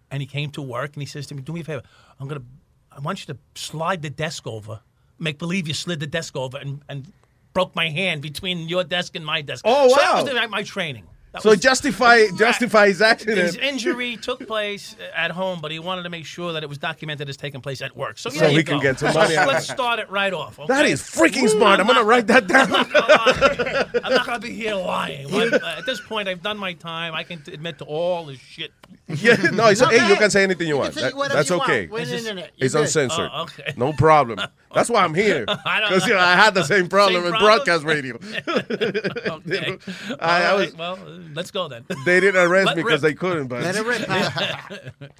and 0.09 0.21
he 0.21 0.27
came 0.27 0.49
to 0.51 0.61
work 0.61 0.93
and 0.93 1.01
he 1.01 1.07
says 1.07 1.27
to 1.27 1.35
me, 1.35 1.41
"Do 1.41 1.51
me 1.53 1.59
a 1.61 1.63
favor. 1.63 1.83
I'm 2.19 2.27
gonna. 2.27 2.43
I 2.91 2.99
want 3.01 3.27
you 3.27 3.33
to 3.33 3.39
slide 3.55 4.01
the 4.01 4.09
desk 4.09 4.47
over. 4.47 4.79
Make 5.19 5.37
believe 5.39 5.67
you 5.67 5.73
slid 5.73 5.99
the 5.99 6.07
desk 6.07 6.35
over 6.37 6.57
and 6.57 6.81
and 6.87 7.11
broke 7.55 7.75
my 7.75 7.89
hand 7.89 8.21
between 8.21 8.69
your 8.69 8.83
desk 8.83 9.15
and 9.15 9.25
my 9.25 9.41
desk. 9.41 9.63
Oh, 9.65 9.87
So 9.89 9.95
that 9.95 10.01
wow. 10.13 10.21
was 10.21 10.29
the- 10.31 10.47
my 10.49 10.61
training. 10.61 11.07
That 11.35 11.41
so 11.43 11.49
was- 11.51 11.59
justify 11.59 12.27
justify 12.37 12.87
his 12.87 13.01
accident. 13.01 13.37
his 13.39 13.55
injury 13.57 14.15
took 14.17 14.47
place 14.47 14.95
at 15.15 15.31
home, 15.31 15.59
but 15.61 15.69
he 15.71 15.79
wanted 15.79 16.03
to 16.03 16.09
make 16.09 16.25
sure 16.25 16.53
that 16.53 16.63
it 16.63 16.69
was 16.69 16.77
documented 16.77 17.27
as 17.29 17.35
taking 17.37 17.59
place 17.61 17.81
at 17.81 17.95
work. 17.95 18.17
So, 18.17 18.29
So 18.29 18.47
he 18.47 18.63
can 18.63 18.79
get 18.79 18.99
some 18.99 19.11
So 19.11 19.19
money 19.19 19.35
out 19.35 19.47
of 19.49 19.53
Let's 19.55 19.69
start 19.69 19.99
it 19.99 20.09
right 20.09 20.31
off. 20.33 20.57
Okay? 20.59 20.67
That 20.73 20.85
is 20.85 21.01
freaking 21.01 21.49
smart. 21.49 21.79
I'm 21.81 21.87
gonna 21.87 22.03
write 22.03 22.27
that 22.27 22.47
down. 22.47 22.73
I'm 22.73 24.11
not 24.13 24.25
going 24.25 24.39
to 24.39 24.47
be 24.47 24.53
here 24.53 24.75
lying. 24.75 25.31
What- 25.31 25.53
uh, 25.61 25.75
at 25.77 25.85
this 25.85 25.99
point, 26.01 26.27
I've 26.27 26.41
done 26.41 26.57
my 26.57 26.73
time. 26.73 27.13
I 27.13 27.23
can 27.23 27.41
t- 27.41 27.53
admit 27.53 27.77
to 27.79 27.85
all 27.85 28.25
this 28.25 28.39
shit. 28.39 28.71
Yeah, 29.07 29.35
no, 29.53 29.67
it's, 29.67 29.81
hey, 29.81 30.07
you 30.09 30.15
can 30.15 30.29
say 30.31 30.43
anything 30.43 30.67
you 30.67 30.75
You 30.75 30.79
want. 30.79 30.93
can 30.93 31.11
say 31.11 31.17
That- 31.17 31.29
that's 31.33 31.49
you 31.49 31.61
okay. 31.61 31.87
We're 31.87 32.01
on 32.01 32.07
the 32.07 32.17
internet. 32.17 32.51
You're 32.55 32.65
It's 32.65 32.73
good. 32.75 32.81
uncensored. 32.83 33.29
Oh, 33.33 33.41
okay. 33.43 33.73
No 33.77 33.93
problem. 33.93 34.39
That's 34.73 34.89
why 34.89 35.03
I'm 35.03 35.13
here. 35.23 35.45
I 35.47 35.79
don't- 35.79 35.89
Because 35.89 36.07
you 36.07 36.13
know, 36.13 36.19
I 36.19 36.35
had 36.35 36.53
the 36.53 36.63
same 36.63 36.87
problem 36.87 37.15
Same 37.23 37.31
with 37.31 37.39
problem? 37.39 37.57
broadcast 37.57 37.83
radio. 37.83 38.15
okay. 38.47 39.77
I- 40.19 40.43
I 40.43 40.53
was- 40.53 40.69
right, 40.71 40.77
well, 40.77 40.97
let's 41.33 41.51
go 41.51 41.67
then. 41.67 41.85
They 42.05 42.19
didn't 42.19 42.41
arrest 42.41 42.67
Let 42.67 42.77
me 42.77 42.83
because 42.83 43.01
they 43.01 43.13
couldn't. 43.13 43.47
But 43.47 43.63
Let 43.63 43.75
it 43.75 43.85
rip. 43.85 45.11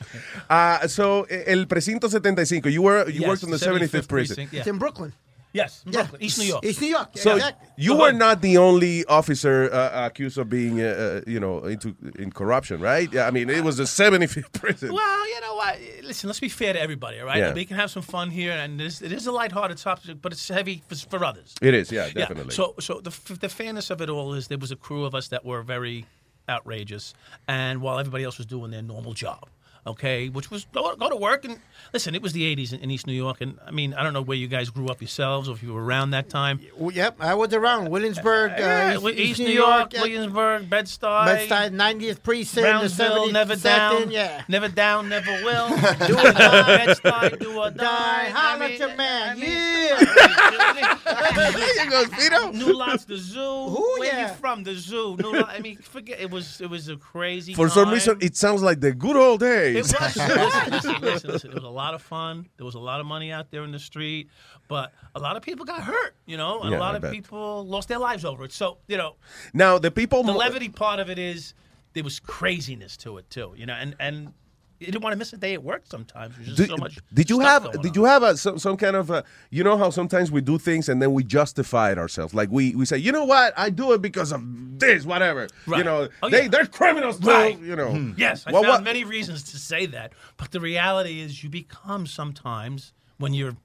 uh, 0.49 0.87
so 0.97 1.23
el 1.23 1.65
precinto 1.65 2.07
75. 2.09 2.65
You 2.71 2.81
were 2.81 3.09
you 3.09 3.21
Yes, 3.21 3.27
worked 3.29 3.43
on 3.43 3.51
the 3.51 3.57
75th, 3.57 4.07
prison. 4.07 4.35
precinct, 4.35 4.53
yeah. 4.53 4.59
It's 4.59 4.67
in 4.67 4.77
Brooklyn. 4.77 5.13
Yes, 5.55 5.83
in 5.85 5.93
Brooklyn, 5.93 6.21
East 6.21 6.37
New 6.37 6.45
York. 6.45 6.65
East 6.65 6.81
New 6.81 6.87
York. 6.97 7.09
So 7.15 7.35
Yeah. 7.37 7.51
you 7.77 7.95
were 7.95 8.11
not 8.11 8.41
the 8.41 8.57
only 8.57 9.05
officer 9.05 9.71
uh, 9.71 10.05
accused 10.07 10.37
of 10.37 10.49
being, 10.49 10.81
uh, 10.81 10.85
uh, 11.25 11.31
you 11.31 11.39
know, 11.39 11.59
into 11.63 11.95
in 12.19 12.29
corruption, 12.31 12.81
right? 12.81 13.07
Yeah, 13.13 13.25
I 13.27 13.31
mean, 13.31 13.49
it 13.49 13.63
was 13.63 13.77
the 13.77 13.85
75th 13.85 14.51
prison. 14.61 14.93
Well, 14.93 15.29
you 15.33 15.39
know 15.41 15.55
what? 15.55 15.77
Listen, 16.03 16.27
let's 16.27 16.41
be 16.41 16.49
fair 16.49 16.73
to 16.73 16.81
everybody, 16.81 17.19
all 17.21 17.25
right? 17.25 17.37
Yeah. 17.37 17.53
We 17.53 17.63
can 17.65 17.77
have 17.77 17.89
some 17.89 18.03
fun 18.03 18.29
here, 18.31 18.51
and 18.51 18.81
it 18.81 18.85
is, 18.85 19.01
it 19.01 19.13
is 19.13 19.27
a 19.27 19.31
lighthearted 19.31 19.77
topic, 19.77 20.21
but 20.21 20.33
it's 20.33 20.47
heavy 20.49 20.83
for, 20.89 20.95
for 20.95 21.23
others. 21.23 21.55
It 21.61 21.73
is, 21.73 21.89
yeah, 21.89 22.09
definitely. 22.09 22.53
So, 22.53 22.75
so 22.81 22.99
the 22.99 23.11
f- 23.11 23.39
the 23.39 23.49
fairness 23.49 23.89
of 23.89 24.01
it 24.01 24.09
all 24.09 24.33
is 24.33 24.47
there 24.49 24.57
was 24.57 24.71
a 24.71 24.75
crew 24.75 25.05
of 25.05 25.15
us 25.15 25.29
that 25.29 25.45
were 25.45 25.61
very 25.63 26.05
outrageous, 26.49 27.13
and 27.47 27.81
while 27.81 27.97
everybody 27.97 28.23
else 28.25 28.37
was 28.37 28.45
doing 28.47 28.71
their 28.71 28.81
normal 28.83 29.13
job. 29.13 29.47
Okay, 29.87 30.29
which 30.29 30.49
was 30.49 30.65
go, 30.73 30.95
go 30.95 31.09
to 31.09 31.15
work 31.15 31.45
and 31.45 31.59
listen. 31.93 32.15
It 32.15 32.21
was 32.23 32.33
the 32.33 32.55
'80s 32.55 32.73
in, 32.73 32.79
in 32.79 32.89
East 32.89 33.05
New 33.05 33.13
York, 33.13 33.41
and 33.41 33.59
I 33.67 33.71
mean, 33.71 33.93
I 33.93 34.01
don't 34.01 34.13
know 34.13 34.21
where 34.21 34.37
you 34.37 34.47
guys 34.47 34.71
grew 34.71 34.87
up 34.87 34.99
yourselves, 34.99 35.47
or 35.47 35.53
if 35.53 35.61
you 35.61 35.73
were 35.73 35.83
around 35.83 36.09
that 36.11 36.29
time. 36.29 36.59
Well, 36.75 36.91
Yep, 36.91 37.17
I 37.19 37.33
was 37.35 37.53
around 37.53 37.89
Williamsburg, 37.89 38.51
uh, 38.51 38.55
Yeah, 38.57 38.95
East, 38.95 39.05
East, 39.05 39.19
East 39.19 39.39
New 39.41 39.49
York, 39.49 39.93
yeah. 39.93 40.01
Williamsburg, 40.01 40.69
Bed-Stuy, 40.69 41.25
Bed-Stuy, 41.25 41.69
90th 41.71 42.23
precinct, 42.23 42.55
the 42.55 42.61
Brownsville, 42.61 43.27
72nd, 43.27 43.33
never 43.33 43.55
down, 43.57 44.11
yeah. 44.11 44.43
never 44.47 44.69
down, 44.69 45.09
never 45.09 45.31
will. 45.43 45.67
do 46.07 46.17
or 46.17 46.31
die, 46.31 46.85
Bed-Stuy, 46.85 47.39
do 47.39 47.59
or 47.59 47.69
die. 47.69 48.29
Holla 48.29 48.65
at 48.65 48.79
your 48.79 48.95
man, 48.95 49.37
yeah. 49.37 49.45
there 51.05 51.85
you 51.85 51.91
go, 51.91 52.03
Speedo. 52.05 52.53
New 52.53 52.73
Lots, 52.73 53.05
the 53.05 53.17
zoo. 53.17 53.39
Ooh, 53.39 53.95
Where 53.99 54.05
yeah. 54.07 54.29
you 54.29 54.33
from? 54.35 54.63
The 54.63 54.75
zoo. 54.75 55.17
New 55.17 55.33
Lot, 55.33 55.49
I 55.49 55.59
mean, 55.59 55.77
forget 55.77 56.19
it 56.19 56.31
was 56.31 56.61
it 56.61 56.69
was 56.69 56.89
a 56.89 56.95
crazy. 56.97 57.53
For 57.53 57.69
some 57.69 57.89
reason, 57.89 58.17
it 58.21 58.35
sounds 58.35 58.61
like 58.61 58.79
the 58.79 58.93
good 58.93 59.15
old 59.15 59.43
It 59.77 59.83
was. 59.83 59.91
listen, 59.93 60.71
listen, 60.71 61.01
listen, 61.01 61.31
listen. 61.31 61.49
It 61.51 61.55
was 61.55 61.63
a 61.63 61.67
lot 61.69 61.93
of 61.93 62.01
fun. 62.01 62.47
There 62.57 62.65
was 62.65 62.75
a 62.75 62.79
lot 62.79 62.99
of 62.99 63.05
money 63.05 63.31
out 63.31 63.51
there 63.51 63.63
in 63.63 63.71
the 63.71 63.79
street, 63.79 64.29
but 64.67 64.93
a 65.15 65.19
lot 65.19 65.35
of 65.35 65.41
people 65.43 65.65
got 65.65 65.81
hurt. 65.83 66.15
You 66.25 66.37
know, 66.37 66.61
and 66.61 66.71
Yeah, 66.71 66.77
a 66.77 66.79
lot 66.79 66.93
I 66.93 66.97
of 66.97 67.01
bet. 67.03 67.11
people 67.11 67.65
lost 67.65 67.87
their 67.87 67.99
lives 67.99 68.25
over 68.25 68.43
it. 68.45 68.51
So 68.53 68.77
you 68.87 68.97
know, 68.97 69.15
Now 69.53 69.77
the 69.77 69.91
people. 69.91 70.23
the 70.23 70.31
mo- 70.33 70.37
levity 70.39 70.69
part 70.69 70.99
of 70.99 71.09
it 71.09 71.19
is 71.19 71.53
there 71.93 72.03
was 72.03 72.19
craziness 72.19 72.97
to 72.97 73.17
it 73.17 73.29
too. 73.29 73.53
You 73.55 73.65
know, 73.65 73.73
and 73.73 73.95
and 73.99 74.33
you 74.79 74.87
didn't 74.87 75.01
want 75.03 75.13
to 75.13 75.17
miss 75.17 75.31
a 75.33 75.37
day 75.37 75.53
at 75.53 75.63
work. 75.63 75.83
Sometimes 75.85 76.35
there's 76.35 76.47
just 76.47 76.57
Did, 76.57 76.69
so 76.69 76.77
much. 76.77 76.99
did 77.13 77.29
you 77.29 77.39
have 77.39 77.81
did 77.81 77.95
you 77.95 78.03
have 78.05 78.23
a, 78.23 78.35
some, 78.35 78.59
some 78.59 78.75
kind 78.77 78.95
of 78.95 79.09
a, 79.09 79.23
you 79.49 79.63
know 79.63 79.77
how 79.77 79.89
sometimes 79.89 80.31
we 80.31 80.41
do 80.41 80.57
things 80.57 80.89
and 80.89 81.01
then 81.01 81.13
we 81.13 81.23
justify 81.23 81.91
it 81.91 81.97
ourselves 81.97 82.33
like 82.33 82.49
we, 82.51 82.75
we 82.75 82.85
say 82.85 82.97
you 82.97 83.11
know 83.11 83.23
what 83.25 83.53
I 83.57 83.69
do 83.69 83.93
it 83.93 84.01
because 84.01 84.31
of 84.33 84.41
this 84.79 85.05
whatever 85.05 85.47
you 85.67 85.83
know 85.83 86.09
Oh, 86.21 86.29
they 86.29 86.43
yeah. 86.43 86.47
they're 86.49 86.65
criminals 86.65 87.19
too, 87.19 87.27
Right. 87.29 87.59
you 87.59 87.75
know 87.75 88.13
Yes, 88.17 88.43
I 88.45 88.51
Well, 88.51 88.63
found 88.63 88.73
what- 88.73 88.83
many 88.83 89.03
reasons 89.03 89.43
to 89.51 89.57
say 89.57 89.85
that, 89.87 90.11
but 90.37 90.51
the 90.51 90.59
reality 90.59 91.21
is, 91.21 91.43
you 91.43 91.49
become 91.49 92.05
sometimes 92.05 92.91
when 93.17 93.33
you're 93.33 93.55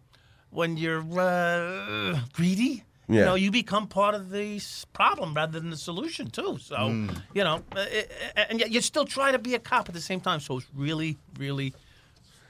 when 0.50 0.76
you're 0.76 1.02
uh, 1.20 2.20
greedy. 2.32 2.84
You 3.18 3.24
know, 3.24 3.34
you 3.34 3.50
become 3.50 3.86
part 3.86 4.14
of 4.14 4.30
the 4.30 4.60
problem 4.92 5.34
rather 5.34 5.58
than 5.60 5.70
the 5.70 5.76
solution 5.76 6.30
too. 6.30 6.58
So, 6.58 6.76
Mm. 6.76 7.10
you 7.34 7.44
know, 7.44 7.62
uh, 7.76 7.80
uh, 7.80 8.44
and 8.48 8.60
yet 8.60 8.70
you're 8.70 8.82
still 8.82 9.04
trying 9.04 9.32
to 9.32 9.38
be 9.38 9.54
a 9.54 9.58
cop 9.58 9.88
at 9.88 9.94
the 9.94 10.00
same 10.00 10.20
time. 10.20 10.40
So 10.40 10.58
it's 10.58 10.66
really, 10.74 11.18
really 11.38 11.72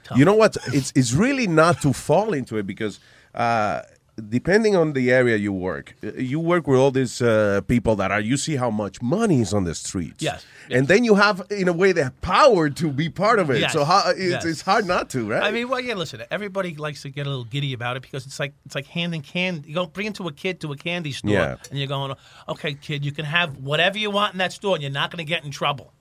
tough. 0.03 0.17
You 0.17 0.25
know 0.25 0.35
what? 0.35 0.57
It's 0.73 0.91
it's 0.95 1.13
really 1.13 1.47
not 1.47 1.81
to 1.81 1.93
fall 1.93 2.33
into 2.33 2.57
it 2.57 2.65
because 2.67 2.99
uh, 3.33 3.81
depending 4.29 4.75
on 4.75 4.93
the 4.93 5.11
area 5.11 5.37
you 5.37 5.53
work, 5.53 5.95
uh, 6.03 6.11
you 6.13 6.39
work 6.39 6.67
with 6.67 6.77
all 6.79 6.91
these 6.91 7.21
uh, 7.21 7.61
people 7.67 7.95
that 7.95 8.11
are. 8.11 8.19
You 8.19 8.37
see 8.37 8.55
how 8.55 8.69
much 8.69 9.01
money 9.01 9.41
is 9.41 9.53
on 9.53 9.63
the 9.63 9.73
streets. 9.75 10.21
Yes. 10.23 10.45
And 10.69 10.87
then 10.87 11.03
you 11.03 11.15
have, 11.15 11.41
in 11.49 11.67
a 11.67 11.73
way, 11.73 11.91
the 11.91 12.13
power 12.21 12.69
to 12.69 12.89
be 12.91 13.09
part 13.09 13.39
of 13.39 13.49
it. 13.49 13.59
Yes. 13.61 13.73
So 13.73 13.83
how, 13.83 14.03
it's, 14.09 14.19
Yes. 14.19 14.45
it's 14.45 14.61
hard 14.61 14.85
not 14.85 15.09
to, 15.11 15.27
right? 15.29 15.43
I 15.43 15.51
mean, 15.51 15.69
well, 15.69 15.79
yeah. 15.79 15.95
Listen, 15.95 16.21
everybody 16.31 16.75
likes 16.75 17.01
to 17.03 17.09
get 17.09 17.25
a 17.25 17.29
little 17.29 17.45
giddy 17.45 17.73
about 17.73 17.97
it 17.97 18.01
because 18.03 18.25
it's 18.25 18.39
like 18.39 18.53
it's 18.65 18.75
like 18.75 18.87
handing 18.87 19.21
candy. 19.21 19.69
You 19.69 19.75
go 19.75 19.85
bring 19.87 20.07
it 20.07 20.15
to 20.15 20.27
a 20.27 20.31
kid 20.33 20.59
to 20.61 20.71
a 20.71 20.77
candy 20.77 21.11
store, 21.11 21.31
Yeah. 21.31 21.55
and 21.69 21.79
you're 21.79 21.87
going, 21.87 22.13
"Okay, 22.49 22.73
kid, 22.75 23.03
you 23.05 23.11
can 23.11 23.25
have 23.25 23.57
whatever 23.57 23.97
you 23.97 24.11
want 24.11 24.33
in 24.33 24.37
that 24.39 24.53
store, 24.53 24.75
and 24.75 24.81
you're 24.83 24.91
not 24.91 25.11
going 25.11 25.25
to 25.25 25.29
get 25.29 25.43
in 25.43 25.51
trouble." 25.51 25.91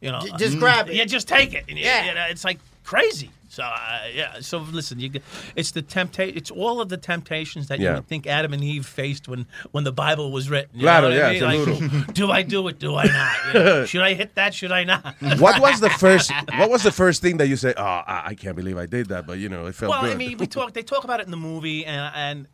You 0.00 0.10
know, 0.12 0.20
just 0.38 0.58
grab 0.58 0.88
it. 0.88 0.94
Yeah, 0.94 1.04
just 1.04 1.28
take 1.28 1.52
it. 1.54 1.64
And 1.68 1.78
Yeah. 1.78 2.06
you 2.06 2.14
know, 2.14 2.26
it's 2.30 2.44
like 2.44 2.58
crazy. 2.84 3.30
So 3.50 3.64
uh, 3.64 4.02
yeah. 4.14 4.38
So 4.40 4.58
listen, 4.58 5.00
you 5.00 5.10
it's 5.56 5.72
the 5.72 5.82
temptation. 5.82 6.36
It's 6.36 6.52
all 6.52 6.80
of 6.80 6.88
the 6.88 6.96
temptations 6.96 7.66
that 7.66 7.80
you 7.80 7.92
would 7.92 8.06
think 8.06 8.28
Adam 8.28 8.52
and 8.52 8.62
Eve 8.62 8.86
faced 8.86 9.26
when 9.26 9.44
when 9.72 9.82
the 9.82 9.90
Bible 9.90 10.30
was 10.30 10.48
written. 10.48 10.70
You 10.72 10.82
Claro, 10.82 11.08
what 11.08 11.20
I 11.20 11.32
yeah, 11.32 11.56
mean? 11.56 11.66
Like, 11.66 12.14
do 12.14 12.30
I 12.30 12.42
do 12.42 12.68
it? 12.68 12.78
Do 12.78 12.94
I 12.94 13.06
not? 13.06 13.36
You 13.46 13.52
know, 13.52 13.84
should 13.90 14.02
I 14.02 14.14
hit 14.14 14.36
that? 14.36 14.54
Should 14.54 14.70
I 14.70 14.84
not? 14.84 15.16
what 15.38 15.60
was 15.60 15.80
the 15.80 15.90
first? 15.98 16.30
What 16.58 16.70
was 16.70 16.84
the 16.84 16.92
first 16.92 17.22
thing 17.22 17.38
that 17.38 17.48
you 17.48 17.56
say? 17.56 17.74
Oh, 17.76 17.82
I, 17.82 18.22
I 18.26 18.34
can't 18.36 18.54
believe 18.54 18.78
I 18.78 18.86
did 18.86 19.08
that, 19.08 19.26
but 19.26 19.38
you 19.38 19.48
know, 19.48 19.66
it 19.66 19.74
felt 19.74 19.90
well, 19.90 20.02
good. 20.02 20.12
I 20.12 20.14
mean, 20.14 20.38
we 20.38 20.46
talk. 20.46 20.72
They 20.72 20.84
talk 20.84 21.02
about 21.02 21.18
it 21.18 21.24
in 21.24 21.32
the 21.32 21.36
movie, 21.36 21.84
and 21.84 22.12
and 22.14 22.46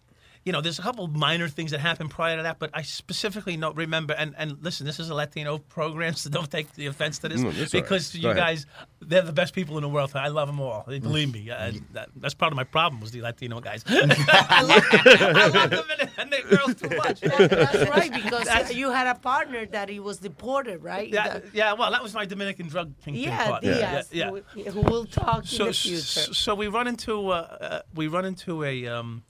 you 0.46 0.52
know, 0.52 0.60
there's 0.60 0.78
a 0.78 0.82
couple 0.82 1.08
minor 1.08 1.48
things 1.48 1.72
that 1.72 1.80
happened 1.80 2.08
prior 2.10 2.36
to 2.36 2.44
that, 2.44 2.60
but 2.60 2.70
I 2.72 2.82
specifically 2.82 3.56
don't 3.56 3.76
remember. 3.76 4.14
And 4.14 4.32
and 4.38 4.56
listen, 4.62 4.86
this 4.86 5.00
is 5.00 5.10
a 5.10 5.14
Latino 5.14 5.58
program, 5.58 6.14
so 6.14 6.30
don't 6.30 6.48
take 6.48 6.72
the 6.74 6.86
offense 6.86 7.18
to 7.18 7.28
this 7.28 7.40
No, 7.40 7.50
that's 7.50 7.72
because 7.72 8.12
Go 8.12 8.18
you 8.20 8.28
ahead. 8.28 8.36
guys, 8.36 8.66
they're 9.00 9.22
the 9.22 9.32
best 9.32 9.54
people 9.54 9.76
in 9.76 9.82
the 9.82 9.88
world. 9.88 10.12
I 10.14 10.28
love 10.28 10.46
them 10.46 10.60
all. 10.60 10.84
Believe 10.86 11.32
me. 11.34 11.50
Uh, 11.50 11.72
that, 11.94 12.10
that's 12.14 12.34
part 12.34 12.52
of 12.52 12.56
my 12.56 12.62
problem 12.62 13.00
was 13.00 13.10
the 13.10 13.22
Latino 13.22 13.58
guys. 13.60 13.82
I 13.88 14.62
love, 14.62 14.84
I 14.92 15.46
love 15.48 15.70
them 15.70 15.84
and, 16.00 16.10
and 16.16 16.32
the 16.32 16.56
girls 16.56 16.76
too 16.76 16.96
much. 17.04 17.20
That's 17.22 17.90
right, 17.90 18.12
because 18.12 18.44
That's- 18.44 18.72
you 18.72 18.92
had 18.92 19.08
a 19.08 19.16
partner 19.18 19.66
that 19.66 19.88
he 19.88 19.98
was 19.98 20.18
deported, 20.18 20.80
right? 20.80 21.08
Yeah, 21.08 21.40
yeah, 21.52 21.72
well, 21.72 21.90
that 21.90 22.04
was 22.04 22.14
my 22.14 22.24
Dominican 22.24 22.68
drug 22.68 22.94
kingpin 23.04 23.24
Yeah, 23.24 23.46
partner. 23.48 23.74
Diaz, 23.74 24.08
yeah, 24.12 24.30
who, 24.30 24.42
who 24.70 24.80
will 24.82 25.06
talk 25.06 25.44
so, 25.44 25.64
in 25.64 25.68
the 25.70 25.74
future. 25.74 26.02
so, 26.02 26.32
so 26.32 26.54
we 26.54 26.68
run 26.68 26.86
into 26.86 27.30
uh, 27.30 27.34
uh, 27.34 27.80
we 27.96 28.06
run 28.06 28.24
into 28.24 28.62
a 28.62 28.86
um, 28.86 29.24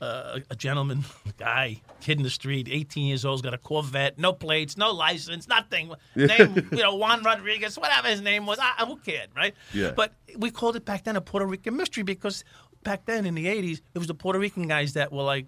uh, 0.00 0.40
a 0.50 0.56
gentleman 0.56 1.04
guy 1.38 1.80
kid 2.00 2.18
in 2.18 2.22
the 2.22 2.30
street, 2.30 2.68
18 2.70 3.06
years 3.06 3.24
old, 3.24 3.38
has 3.38 3.42
got 3.42 3.54
a 3.54 3.58
Corvette, 3.58 4.18
no 4.18 4.32
plates, 4.32 4.76
no 4.76 4.92
license, 4.92 5.48
nothing. 5.48 5.92
Name 6.14 6.68
you 6.72 6.78
know 6.78 6.94
Juan 6.94 7.22
Rodriguez, 7.22 7.78
whatever 7.78 8.08
his 8.08 8.20
name 8.20 8.46
was. 8.46 8.58
I, 8.60 8.84
who 8.86 8.96
cared, 8.96 9.28
right? 9.36 9.54
Yeah. 9.72 9.92
But 9.94 10.12
we 10.36 10.50
called 10.50 10.76
it 10.76 10.84
back 10.84 11.04
then 11.04 11.16
a 11.16 11.20
Puerto 11.20 11.46
Rican 11.46 11.76
mystery 11.76 12.02
because 12.02 12.44
back 12.84 13.04
then 13.06 13.26
in 13.26 13.34
the 13.34 13.46
80s 13.46 13.80
it 13.94 13.98
was 13.98 14.06
the 14.06 14.14
Puerto 14.14 14.38
Rican 14.38 14.68
guys 14.68 14.92
that 14.92 15.12
were 15.12 15.22
like 15.22 15.46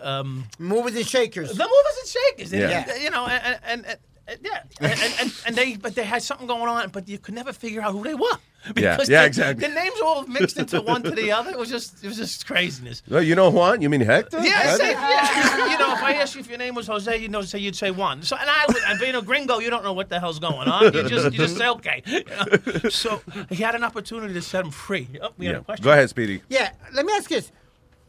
um, 0.00 0.44
movers 0.58 0.96
and 0.96 1.06
shakers. 1.06 1.50
The 1.50 1.64
movers 1.64 1.98
and 2.00 2.08
shakers. 2.08 2.52
Yeah. 2.52 2.90
and, 2.90 3.02
you 3.02 3.10
know, 3.10 3.26
and, 3.26 3.44
and, 3.44 3.60
and, 3.64 3.86
and 3.86 3.98
yeah, 4.42 4.62
and, 4.80 5.00
and, 5.20 5.32
and 5.46 5.54
they 5.56 5.76
but 5.76 5.94
they 5.94 6.04
had 6.04 6.22
something 6.22 6.46
going 6.46 6.62
on, 6.68 6.88
but 6.90 7.08
you 7.08 7.18
could 7.18 7.34
never 7.34 7.52
figure 7.52 7.80
out 7.82 7.92
who 7.92 8.02
they 8.04 8.14
were. 8.14 8.26
Yeah, 8.78 8.96
Because 8.96 9.10
yeah, 9.10 9.20
the, 9.20 9.26
exactly. 9.26 9.68
The 9.68 9.74
names 9.74 10.00
all 10.02 10.26
mixed 10.26 10.56
into 10.58 10.80
one 10.80 11.02
to 11.02 11.10
the 11.10 11.30
other. 11.32 11.50
It 11.50 11.58
was 11.58 11.68
just 11.68 12.02
it 12.02 12.08
was 12.08 12.16
just 12.16 12.46
craziness. 12.46 13.02
Well, 13.10 13.22
you 13.22 13.34
know 13.34 13.50
Juan? 13.50 13.82
You 13.82 13.90
mean 13.90 14.00
Hector? 14.00 14.38
Yeah, 14.38 14.52
That's- 14.62 14.78
say, 14.78 14.92
yeah. 14.92 15.66
You 15.70 15.76
know, 15.78 15.92
if 15.92 16.02
I 16.02 16.14
asked 16.14 16.34
you 16.34 16.40
if 16.40 16.48
your 16.48 16.56
name 16.56 16.74
was 16.74 16.86
Jose, 16.86 17.14
you 17.14 17.28
know, 17.28 17.42
say 17.42 17.58
you'd 17.58 17.76
say 17.76 17.90
one. 17.90 18.22
So, 18.22 18.36
and 18.40 18.48
I, 18.48 18.64
would, 18.66 18.78
and 18.88 18.98
being 18.98 19.16
a 19.16 19.20
gringo, 19.20 19.58
you 19.58 19.68
don't 19.68 19.84
know 19.84 19.92
what 19.92 20.08
the 20.08 20.18
hell's 20.18 20.38
going 20.38 20.66
on. 20.66 20.84
You 20.94 21.06
just, 21.06 21.24
you 21.26 21.38
just 21.40 21.58
say 21.58 21.68
okay. 21.68 22.02
You 22.06 22.24
know? 22.82 22.88
So 22.88 23.20
he 23.50 23.56
had 23.56 23.74
an 23.74 23.84
opportunity 23.84 24.32
to 24.32 24.40
set 24.40 24.64
him 24.64 24.70
free. 24.70 25.08
Oh, 25.22 25.28
we 25.36 25.44
had 25.44 25.56
Yeah. 25.56 25.60
a 25.60 25.64
question. 25.64 25.84
Go 25.84 25.92
ahead, 25.92 26.08
Speedy. 26.08 26.40
Yeah, 26.48 26.70
let 26.94 27.04
me 27.04 27.12
ask 27.12 27.30
you 27.30 27.36
this. 27.42 27.52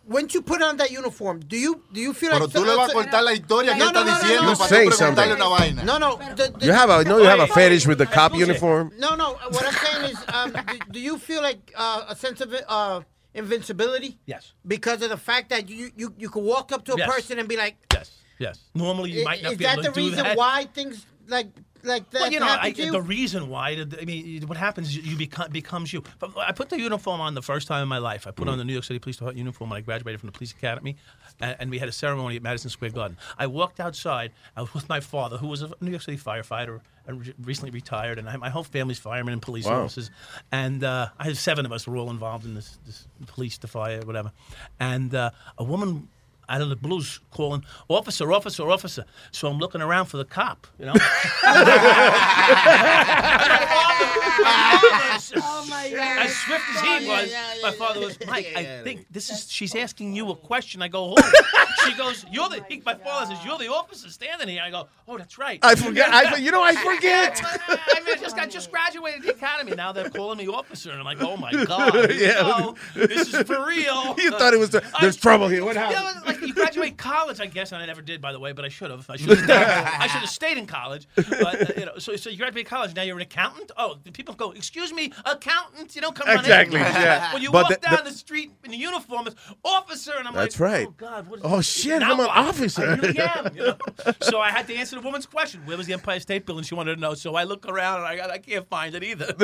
When 0.07 0.27
you 0.31 0.43
put 0.43 0.61
on 0.61 0.77
that 0.77 0.91
uniform, 0.91 1.39
do 1.39 1.57
you 1.57 1.81
do 1.91 1.99
you 1.99 2.13
feel 2.13 2.29
Pero 2.29 2.45
like 2.45 2.53
tú 2.53 2.63
le 2.63 2.75
vas 2.75 2.91
a 2.91 2.93
contar 2.93 3.23
la 3.23 3.31
historia 3.33 3.73
que 3.73 3.79
No, 3.79 3.89
él 3.89 3.93
no, 3.93 3.99
está 4.01 4.05
no, 4.05 4.11
no, 4.11 4.19
diciendo 4.19 4.51
no. 4.51 4.55
para 4.57 4.69
Say 4.69 4.85
preguntarle 4.85 5.15
something. 5.15 5.31
una 5.31 5.49
vaina. 5.49 5.83
No, 5.83 5.97
no. 5.97 6.17
the- 6.35 6.53
the- 6.59 6.65
You 6.67 6.73
have 6.73 6.89
a 6.91 7.03
no, 7.03 7.17
you 7.17 7.25
have 7.25 7.39
a 7.39 7.47
fetish 7.47 7.87
with 7.87 7.97
the 7.97 8.05
cop 8.05 8.35
uniform. 8.35 8.91
No, 8.99 9.15
no. 9.15 9.33
What 9.49 9.65
I'm 9.65 9.73
saying 9.73 10.11
is, 10.11 10.17
um, 10.33 10.51
do, 10.51 10.79
do 10.91 10.99
you 10.99 11.17
feel 11.17 11.41
like 11.41 11.73
uh, 11.75 12.05
a 12.09 12.15
sense 12.15 12.39
of 12.41 12.53
uh, 12.67 13.01
invincibility? 13.33 14.19
Yes. 14.27 14.53
Because 14.67 15.01
of 15.01 15.09
the 15.09 15.17
fact 15.17 15.49
that 15.49 15.69
you 15.69 15.89
you, 15.95 16.13
you 16.17 16.29
could 16.29 16.43
walk 16.43 16.71
up 16.71 16.85
to 16.85 16.93
a 16.93 16.97
Yes. 16.97 17.09
person 17.13 17.39
and 17.39 17.47
be 17.47 17.57
like, 17.57 17.75
Yes, 17.93 18.11
yes. 18.39 18.59
Normally 18.73 19.11
you 19.11 19.23
might 19.23 19.41
not 19.43 19.53
is 19.53 19.57
be 19.57 19.65
able 19.65 19.75
that 19.77 19.83
to 19.85 19.91
the 19.91 19.95
do 20.01 20.05
reason 20.09 20.23
that. 20.23 20.37
why 20.37 20.65
things 20.73 21.05
like 21.27 21.47
like 21.85 22.09
that 22.11 22.21
Well, 22.21 22.31
you 22.31 22.39
know, 22.39 22.47
I, 22.47 22.67
you? 22.67 22.91
the 22.91 23.01
reason 23.01 23.49
why, 23.49 23.69
I 23.99 24.05
mean, 24.05 24.41
what 24.47 24.57
happens 24.57 24.89
is 24.89 24.97
you 24.97 25.15
become 25.15 25.51
becomes 25.51 25.93
you. 25.93 26.03
I 26.37 26.51
put 26.51 26.69
the 26.69 26.79
uniform 26.79 27.21
on 27.21 27.35
the 27.35 27.41
first 27.41 27.67
time 27.67 27.83
in 27.83 27.87
my 27.89 27.97
life. 27.99 28.27
I 28.27 28.31
put 28.31 28.47
on 28.47 28.57
the 28.57 28.63
New 28.63 28.73
York 28.73 28.85
City 28.85 28.99
Police 28.99 29.17
Department 29.17 29.37
uniform 29.37 29.69
when 29.69 29.77
I 29.77 29.81
graduated 29.81 30.19
from 30.19 30.27
the 30.27 30.33
police 30.33 30.51
academy, 30.51 30.97
and, 31.39 31.55
and 31.59 31.69
we 31.71 31.79
had 31.79 31.87
a 31.89 31.91
ceremony 31.91 32.35
at 32.35 32.43
Madison 32.43 32.69
Square 32.69 32.91
Garden. 32.91 33.17
I 33.37 33.47
walked 33.47 33.79
outside. 33.79 34.31
I 34.55 34.61
was 34.61 34.73
with 34.73 34.89
my 34.89 34.99
father, 34.99 35.37
who 35.37 35.47
was 35.47 35.61
a 35.61 35.71
New 35.81 35.91
York 35.91 36.03
City 36.03 36.17
firefighter, 36.17 36.81
and 37.07 37.25
re- 37.25 37.33
recently 37.43 37.71
retired, 37.71 38.17
and 38.19 38.27
I, 38.27 38.35
my 38.37 38.49
whole 38.49 38.63
family's 38.63 38.99
firemen 38.99 39.33
and 39.33 39.41
police 39.41 39.65
Wow. 39.65 39.83
officers. 39.83 40.09
And 40.51 40.83
uh, 40.83 41.09
I 41.19 41.25
had 41.25 41.37
seven 41.37 41.65
of 41.65 41.71
us 41.71 41.87
were 41.87 41.97
all 41.97 42.09
involved 42.09 42.45
in 42.45 42.55
this, 42.55 42.77
this 42.85 43.07
police, 43.27 43.57
the 43.59 43.67
fire, 43.67 44.01
whatever. 44.01 44.31
And 44.79 45.13
uh, 45.13 45.29
a 45.57 45.63
woman 45.63 46.07
out 46.49 46.61
of 46.61 46.69
the 46.69 46.75
blues 46.75 47.19
calling, 47.31 47.63
officer, 47.87 48.31
officer, 48.31 48.69
officer. 48.69 49.05
So 49.31 49.47
I'm 49.47 49.57
looking 49.57 49.81
around 49.81 50.05
for 50.05 50.17
the 50.17 50.25
cop, 50.25 50.67
you 50.79 50.85
know. 50.85 50.93
oh 55.37 55.65
my 55.69 55.89
God. 55.89 56.25
As 56.25 56.35
swift 56.35 56.63
as 56.75 56.81
he 56.81 57.07
was, 57.07 57.33
my 57.61 57.71
father 57.71 57.99
was, 57.99 58.17
Mike, 58.27 58.51
I 58.55 58.81
think 58.83 59.05
this 59.11 59.29
is, 59.29 59.51
she's 59.51 59.75
asking 59.75 60.15
you 60.15 60.29
a 60.29 60.35
question. 60.35 60.81
I 60.81 60.87
go, 60.87 61.15
who? 61.15 61.15
she 61.85 61.93
goes, 61.97 62.25
you're 62.31 62.49
the, 62.49 62.63
he, 62.67 62.81
my 62.85 62.95
father 62.95 63.33
says, 63.35 63.43
you're 63.45 63.57
the 63.57 63.71
officer 63.71 64.09
standing 64.09 64.47
here. 64.47 64.61
I 64.63 64.69
go, 64.71 64.87
oh, 65.07 65.17
that's 65.17 65.37
right. 65.37 65.59
I 65.63 65.75
forget- 65.75 66.09
I- 66.13 66.35
you 66.37 66.51
know, 66.51 66.63
I 66.63 66.75
forget. 66.75 67.41
I 67.67 68.01
mean, 68.05 68.15
I 68.15 68.19
just 68.19 68.35
got 68.35 68.49
just 68.49 68.71
graduated 68.71 69.23
the 69.23 69.31
academy. 69.31 69.73
Now 69.75 69.91
they're 69.91 70.09
calling 70.09 70.37
me 70.37 70.47
officer. 70.47 70.91
And 70.91 70.99
I'm 70.99 71.05
like, 71.05 71.21
oh 71.21 71.37
my 71.37 71.51
God. 71.65 72.11
Yeah. 72.15 72.41
No, 72.41 72.75
this 72.95 73.33
is 73.33 73.41
for 73.43 73.65
real. 73.65 74.15
You 74.17 74.31
thought 74.31 74.53
it 74.53 74.59
was 74.59 74.75
there's 75.01 75.17
trouble 75.17 75.47
here. 75.47 75.63
What 75.65 75.75
happened? 75.75 75.99
Yeah, 76.25 76.31
like 76.31 76.41
you 76.41 76.53
graduate 76.53 76.97
college, 76.97 77.39
I 77.39 77.45
guess, 77.45 77.71
and 77.71 77.81
I 77.81 77.85
never 77.85 78.01
did, 78.01 78.21
by 78.21 78.31
the 78.31 78.39
way, 78.39 78.51
but 78.51 78.65
I 78.65 78.69
should 78.69 78.91
have. 78.91 79.09
I 79.09 79.15
should 79.17 79.29
have. 79.29 79.39
Stayed, 79.39 79.51
I 79.55 80.07
should 80.07 80.21
have 80.21 80.29
stayed 80.29 80.57
in 80.57 80.65
college. 80.65 81.07
But 81.15 81.29
uh, 81.69 81.79
you 81.79 81.85
know, 81.85 81.97
so 81.97 82.15
so 82.15 82.29
you 82.29 82.37
graduate 82.37 82.65
college, 82.67 82.95
now 82.95 83.01
you're 83.03 83.15
an 83.17 83.21
accountant. 83.21 83.71
Oh, 83.77 83.97
the 84.03 84.04
people 84.13 84.33
go, 84.35 84.51
excuse 84.51 84.93
me, 84.93 85.11
accountant. 85.25 85.95
You 85.95 86.01
don't 86.01 86.15
come 86.15 86.27
Exactly, 86.27 86.79
on 86.79 86.87
in. 86.87 86.93
yeah. 86.93 87.33
When 87.33 87.41
you 87.41 87.51
But 87.51 87.63
walk 87.69 87.81
the- 87.81 87.89
down 87.89 88.03
the- 88.03 88.11
the, 88.11 88.15
street 88.15 88.51
in 88.63 88.71
the 88.71 88.77
uniform, 88.77 89.27
it's 89.27 89.35
officer, 89.63 90.13
and 90.17 90.27
I'm 90.27 90.33
That's 90.33 90.59
like, 90.59 90.71
oh, 90.71 90.73
right. 90.73 90.87
Oh 90.87 90.93
God, 90.97 91.27
what 91.27 91.39
is 91.39 91.45
Oh, 91.45 91.61
shit, 91.61 92.01
I'm 92.01 92.19
an 92.19 92.27
officer. 92.29 92.83
I 92.83 92.95
really 92.95 93.19
am. 93.19 93.55
You 93.55 93.63
know? 93.67 93.77
so 94.21 94.39
I 94.39 94.49
had 94.51 94.67
to 94.67 94.75
answer 94.75 94.95
the 94.95 95.01
woman's 95.01 95.25
question: 95.25 95.61
Where 95.65 95.77
was 95.77 95.87
the 95.87 95.93
Empire 95.93 96.19
State 96.19 96.45
Building? 96.45 96.63
She 96.63 96.75
wanted 96.75 96.95
to 96.95 97.01
know. 97.01 97.13
So 97.13 97.35
I 97.35 97.43
look 97.43 97.67
around 97.67 97.97
and 97.99 98.05
I 98.07 98.15
got, 98.15 98.29
I 98.31 98.37
can't 98.37 98.67
find 98.69 98.95
it 98.95 99.03
either. 99.03 99.33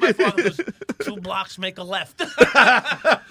My 0.00 0.12
father 0.12 0.42
was 0.44 0.60
two 1.00 1.16
blocks, 1.16 1.58
make 1.58 1.78
a 1.78 1.82
left. 1.82 2.20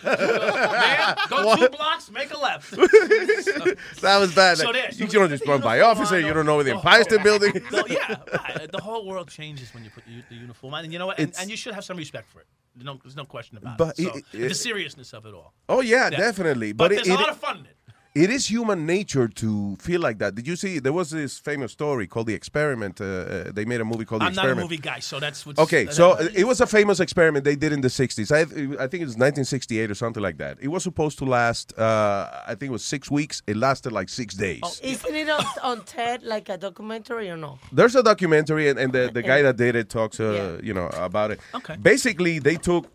Man, 0.03 1.15
go 1.29 1.55
two 1.55 1.69
blocks, 1.69 2.09
make 2.11 2.33
a 2.33 2.37
left. 2.37 2.71
That 2.71 4.17
was 4.19 4.33
bad. 4.35 4.57
So 4.57 4.71
there, 4.71 4.89
you 4.91 5.07
so 5.09 5.19
don't 5.19 5.29
just 5.29 5.45
run 5.45 5.61
by 5.61 5.81
officer. 5.81 6.19
You 6.19 6.33
don't 6.33 6.45
know 6.45 6.55
where 6.55 6.63
the 6.63 6.71
Empire 6.75 7.03
State 7.03 7.23
Building 7.23 7.55
is. 7.55 7.71
No, 7.71 7.83
yeah, 7.87 8.15
right. 8.33 8.71
the 8.71 8.81
whole 8.81 9.05
world 9.07 9.29
changes 9.29 9.73
when 9.73 9.83
you 9.83 9.89
put 9.89 10.03
the, 10.05 10.23
the 10.35 10.46
uniform 10.47 10.73
and 10.73 10.91
you 10.93 10.99
know 10.99 11.07
what? 11.07 11.19
And, 11.19 11.33
and 11.39 11.49
you 11.51 11.57
should 11.57 11.73
have 11.77 11.83
some 11.83 11.97
respect 11.97 12.27
for 12.31 12.39
it. 12.41 12.47
No, 12.87 12.99
there's 13.03 13.15
no 13.15 13.25
question 13.25 13.57
about 13.57 13.77
But 13.77 13.97
it. 13.99 14.03
So, 14.05 14.15
it- 14.17 14.25
it- 14.33 14.49
the 14.49 14.55
seriousness 14.55 15.13
of 15.13 15.25
it 15.25 15.33
all. 15.33 15.53
Oh 15.67 15.81
yeah, 15.81 16.09
Yeah. 16.11 16.17
definitely. 16.25 16.71
But, 16.73 16.89
But, 16.89 16.95
there's 16.95 17.07
it, 17.07 17.11
a 17.11 17.15
lot 17.25 17.29
of 17.29 17.37
fun 17.39 17.57
in 17.59 17.65
it. 17.65 17.76
It 18.23 18.29
is 18.29 18.47
human 18.55 18.85
nature 18.85 19.27
to 19.41 19.75
feel 19.87 20.01
like 20.01 20.17
that. 20.19 20.31
Did 20.35 20.47
you 20.47 20.55
see? 20.55 20.79
There 20.79 20.93
was 21.01 21.09
this 21.11 21.37
famous 21.39 21.71
story 21.71 22.05
called 22.07 22.27
The 22.27 22.33
Experiment. 22.33 22.99
Uh, 22.99 23.05
uh, 23.05 23.51
they 23.57 23.65
made 23.65 23.81
a 23.81 23.85
movie 23.85 24.05
called 24.05 24.21
The 24.21 24.25
I'm 24.25 24.33
not 24.33 24.45
a 24.45 24.49
Experiment. 24.49 24.65
movie 24.71 24.81
guy, 24.91 24.99
so 24.99 25.19
that's 25.19 25.45
what's 25.45 25.59
Okay, 25.59 25.83
so 25.99 26.15
that- 26.15 26.35
it 26.35 26.45
was 26.51 26.59
a 26.61 26.67
famous 26.67 26.99
experiment 26.99 27.45
they 27.45 27.55
did 27.55 27.71
in 27.71 27.81
the 27.81 27.89
60s. 27.89 28.31
I, 28.31 28.41
I 28.83 28.87
think 28.87 29.01
it 29.03 29.09
was 29.11 29.17
1968 29.17 29.91
or 29.91 29.95
something 29.95 30.23
like 30.23 30.37
that. 30.37 30.57
It 30.61 30.69
was 30.69 30.83
supposed 30.83 31.17
to 31.19 31.25
last, 31.25 31.77
uh, 31.77 32.29
I 32.47 32.55
think 32.55 32.69
it 32.71 32.75
was 32.79 32.85
six 32.85 33.09
weeks. 33.11 33.41
It 33.47 33.57
lasted 33.57 33.91
like 33.91 34.09
six 34.09 34.33
days. 34.35 34.61
Isn't 34.83 35.15
it 35.15 35.29
on, 35.29 35.45
on 35.63 35.77
TED 35.83 36.23
like 36.23 36.49
a 36.49 36.57
documentary 36.57 37.29
or 37.29 37.37
no? 37.37 37.59
There's 37.71 37.95
a 37.95 38.03
documentary, 38.03 38.69
and, 38.69 38.79
and 38.79 38.91
the, 38.93 39.09
the 39.13 39.21
guy 39.31 39.41
that 39.43 39.57
did 39.57 39.75
it 39.75 39.89
talks, 39.89 40.19
uh, 40.19 40.59
you 40.63 40.73
know, 40.73 40.87
about 40.93 41.31
it. 41.31 41.39
Okay. 41.55 41.75
Basically, 41.81 42.39
they 42.39 42.55
took 42.55 42.87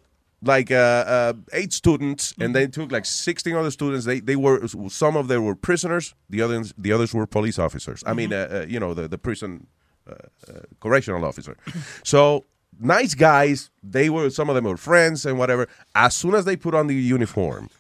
like 0.42 0.70
uh, 0.70 0.74
uh, 0.74 1.32
eight 1.52 1.72
students, 1.72 2.34
and 2.40 2.54
they 2.54 2.66
took 2.66 2.90
like 2.90 3.06
16 3.06 3.54
other 3.54 3.70
students. 3.70 4.04
They 4.04 4.20
they 4.20 4.36
were 4.36 4.66
some 4.88 5.16
of 5.16 5.28
them 5.28 5.44
were 5.44 5.54
prisoners, 5.54 6.14
the 6.28 6.42
others 6.42 6.74
the 6.76 6.92
others 6.92 7.14
were 7.14 7.26
police 7.26 7.58
officers. 7.58 8.02
I 8.06 8.12
mean, 8.12 8.32
uh, 8.32 8.48
uh, 8.50 8.66
you 8.68 8.80
know, 8.80 8.94
the 8.94 9.08
the 9.08 9.18
prison 9.18 9.66
uh, 10.08 10.14
uh, 10.48 10.60
correctional 10.80 11.24
officer. 11.24 11.56
so 12.04 12.44
nice 12.80 13.14
guys. 13.14 13.70
They 13.82 14.10
were 14.10 14.30
some 14.30 14.48
of 14.48 14.56
them 14.56 14.64
were 14.64 14.76
friends 14.76 15.24
and 15.24 15.38
whatever. 15.38 15.68
As 15.94 16.14
soon 16.16 16.34
as 16.34 16.44
they 16.44 16.56
put 16.56 16.74
on 16.74 16.88
the 16.88 16.94
uniform. 16.94 17.70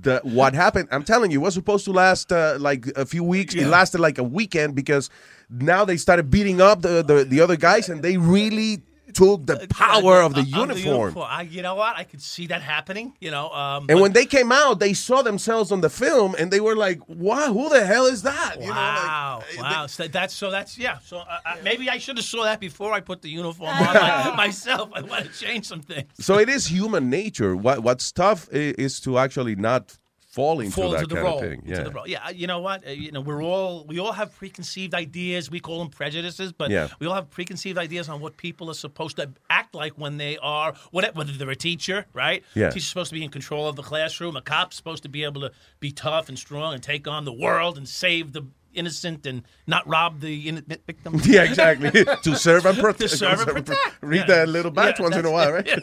The, 0.00 0.22
what 0.24 0.54
happened? 0.54 0.88
I'm 0.90 1.04
telling 1.04 1.30
you, 1.30 1.38
it 1.40 1.42
was 1.42 1.52
supposed 1.52 1.84
to 1.84 1.92
last 1.92 2.32
uh, 2.32 2.56
like 2.58 2.86
a 2.96 3.04
few 3.04 3.22
weeks. 3.22 3.54
It 3.54 3.66
lasted 3.66 4.00
like 4.00 4.16
a 4.16 4.22
weekend 4.22 4.74
because 4.74 5.10
now 5.50 5.84
they 5.84 5.98
started 5.98 6.30
beating 6.30 6.62
up 6.62 6.80
the, 6.80 7.02
the, 7.02 7.24
the 7.24 7.42
other 7.42 7.56
guys, 7.56 7.90
and 7.90 8.02
they 8.02 8.16
really 8.16 8.82
took 9.14 9.46
the 9.46 9.66
power 9.68 10.20
of 10.22 10.34
the 10.34 10.40
Uh, 10.42 10.62
uniform. 10.64 11.16
I, 11.18 11.42
you 11.42 11.62
know 11.62 11.74
what? 11.74 11.96
I 11.96 12.04
could 12.04 12.20
see 12.22 12.46
that 12.48 12.62
happening. 12.62 13.14
You 13.20 13.30
know, 13.30 13.46
um, 13.50 13.86
And 13.90 14.00
when 14.00 14.12
they 14.12 14.26
came 14.26 14.50
out, 14.52 14.80
they 14.80 14.94
saw 14.94 15.22
themselves 15.22 15.70
on 15.72 15.80
the 15.80 15.90
film, 15.90 16.34
and 16.38 16.50
they 16.52 16.60
were 16.60 16.76
like, 16.86 17.00
"Wow, 17.08 17.52
who 17.52 17.68
the 17.68 17.84
hell 17.86 18.06
is 18.14 18.22
that?" 18.22 18.54
You 18.60 18.68
know, 18.68 18.74
like, 18.74 19.08
Wow! 19.14 19.42
wow! 19.58 19.86
So 19.86 20.02
that's 20.08 20.34
so 20.34 20.50
that's 20.50 20.76
yeah. 20.78 20.98
So 21.10 21.18
uh, 21.18 21.24
uh, 21.46 21.56
maybe 21.62 21.88
I 21.88 21.98
should 21.98 22.16
have 22.18 22.26
saw 22.26 22.42
that 22.44 22.60
before 22.60 22.92
I 22.98 23.00
put 23.00 23.22
the 23.22 23.30
uniform 23.30 23.70
on 23.88 23.94
my, 23.94 24.34
myself. 24.36 24.90
I 24.94 25.00
want 25.02 25.24
to 25.24 25.30
change 25.44 25.64
some 25.66 25.82
things. 25.82 26.08
so 26.18 26.38
it 26.38 26.48
is 26.48 26.66
human 26.66 27.08
nature. 27.10 27.52
What 27.56 27.78
what's 27.86 28.12
tough 28.12 28.48
i- 28.52 28.74
is 28.86 29.00
to 29.00 29.18
actually 29.18 29.56
not 29.56 29.98
fall 30.34 30.58
into 30.60 30.74
Fall 30.74 30.90
that 30.90 31.02
into 31.02 31.06
the 31.08 31.14
kind 31.14 31.24
role. 31.26 31.34
of 31.38 31.48
thing. 31.48 31.60
into 31.64 31.70
Yeah. 31.70 31.82
the 31.84 31.90
role. 31.90 32.08
Yeah. 32.08 32.30
You 32.30 32.46
know 32.46 32.58
what? 32.58 32.86
Uh, 32.86 32.90
You 32.90 33.12
know, 33.12 33.20
we're 33.20 33.42
all 33.42 33.84
we 33.86 33.98
all 34.00 34.12
have 34.12 34.34
preconceived 34.36 34.92
ideas. 34.94 35.50
We 35.50 35.60
call 35.60 35.78
them 35.78 35.90
prejudices, 35.90 36.52
but 36.52 36.70
Yeah. 36.70 36.88
we 36.98 37.06
all 37.06 37.14
have 37.14 37.30
preconceived 37.30 37.78
ideas 37.78 38.08
on 38.08 38.20
what 38.20 38.36
people 38.36 38.68
are 38.70 38.74
supposed 38.86 39.16
to 39.18 39.30
act 39.48 39.74
like 39.74 39.92
when 39.96 40.16
they 40.16 40.36
are 40.38 40.74
what 40.90 41.14
whether 41.14 41.32
they're 41.32 41.50
a 41.50 41.56
teacher, 41.56 42.06
right? 42.12 42.42
Yeah. 42.54 42.70
Teacher's 42.70 42.88
supposed 42.88 43.10
to 43.10 43.14
be 43.14 43.24
in 43.24 43.30
control 43.30 43.68
of 43.68 43.76
the 43.76 43.82
classroom. 43.82 44.36
A 44.36 44.42
cop's 44.42 44.76
supposed 44.76 45.02
to 45.04 45.08
be 45.08 45.22
able 45.24 45.40
to 45.42 45.52
be 45.80 45.92
tough 45.92 46.28
and 46.28 46.38
strong 46.38 46.74
and 46.74 46.82
take 46.82 47.06
on 47.06 47.24
the 47.24 47.32
world 47.32 47.78
and 47.78 47.88
save 47.88 48.32
the 48.32 48.42
innocent 48.74 49.26
and 49.26 49.42
not 49.66 49.86
rob 49.88 50.20
the 50.20 50.48
innocent 50.48 50.80
victim. 50.86 51.20
Yeah, 51.24 51.44
exactly. 51.44 51.90
to 52.22 52.36
serve 52.36 52.66
and 52.66 52.78
protect. 52.78 53.00
to 53.00 53.08
serve 53.08 53.40
and 53.40 53.48
protect. 53.66 53.78
Read 54.02 54.20
Yeah. 54.28 54.36
that 54.36 54.48
little 54.48 54.70
batch 54.70 54.98
Yeah, 54.98 55.04
once 55.04 55.16
in 55.16 55.24
a 55.24 55.30
while, 55.30 55.52
right? 55.52 55.66
Yeah. 55.66 55.78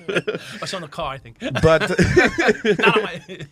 It's 0.61 0.73
on 0.73 0.81
the 0.81 0.87
car, 0.87 1.13
I 1.13 1.17
think. 1.17 1.37
But 1.61 1.89
my- 2.79 3.47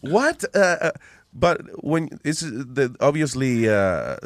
what? 0.00 0.44
Uh, 0.54 0.58
uh, 0.58 0.90
but 1.32 1.60
when 1.84 2.08
it's 2.24 2.40
the 2.40 2.94
obviously 3.00 3.68
uh, 3.68 4.16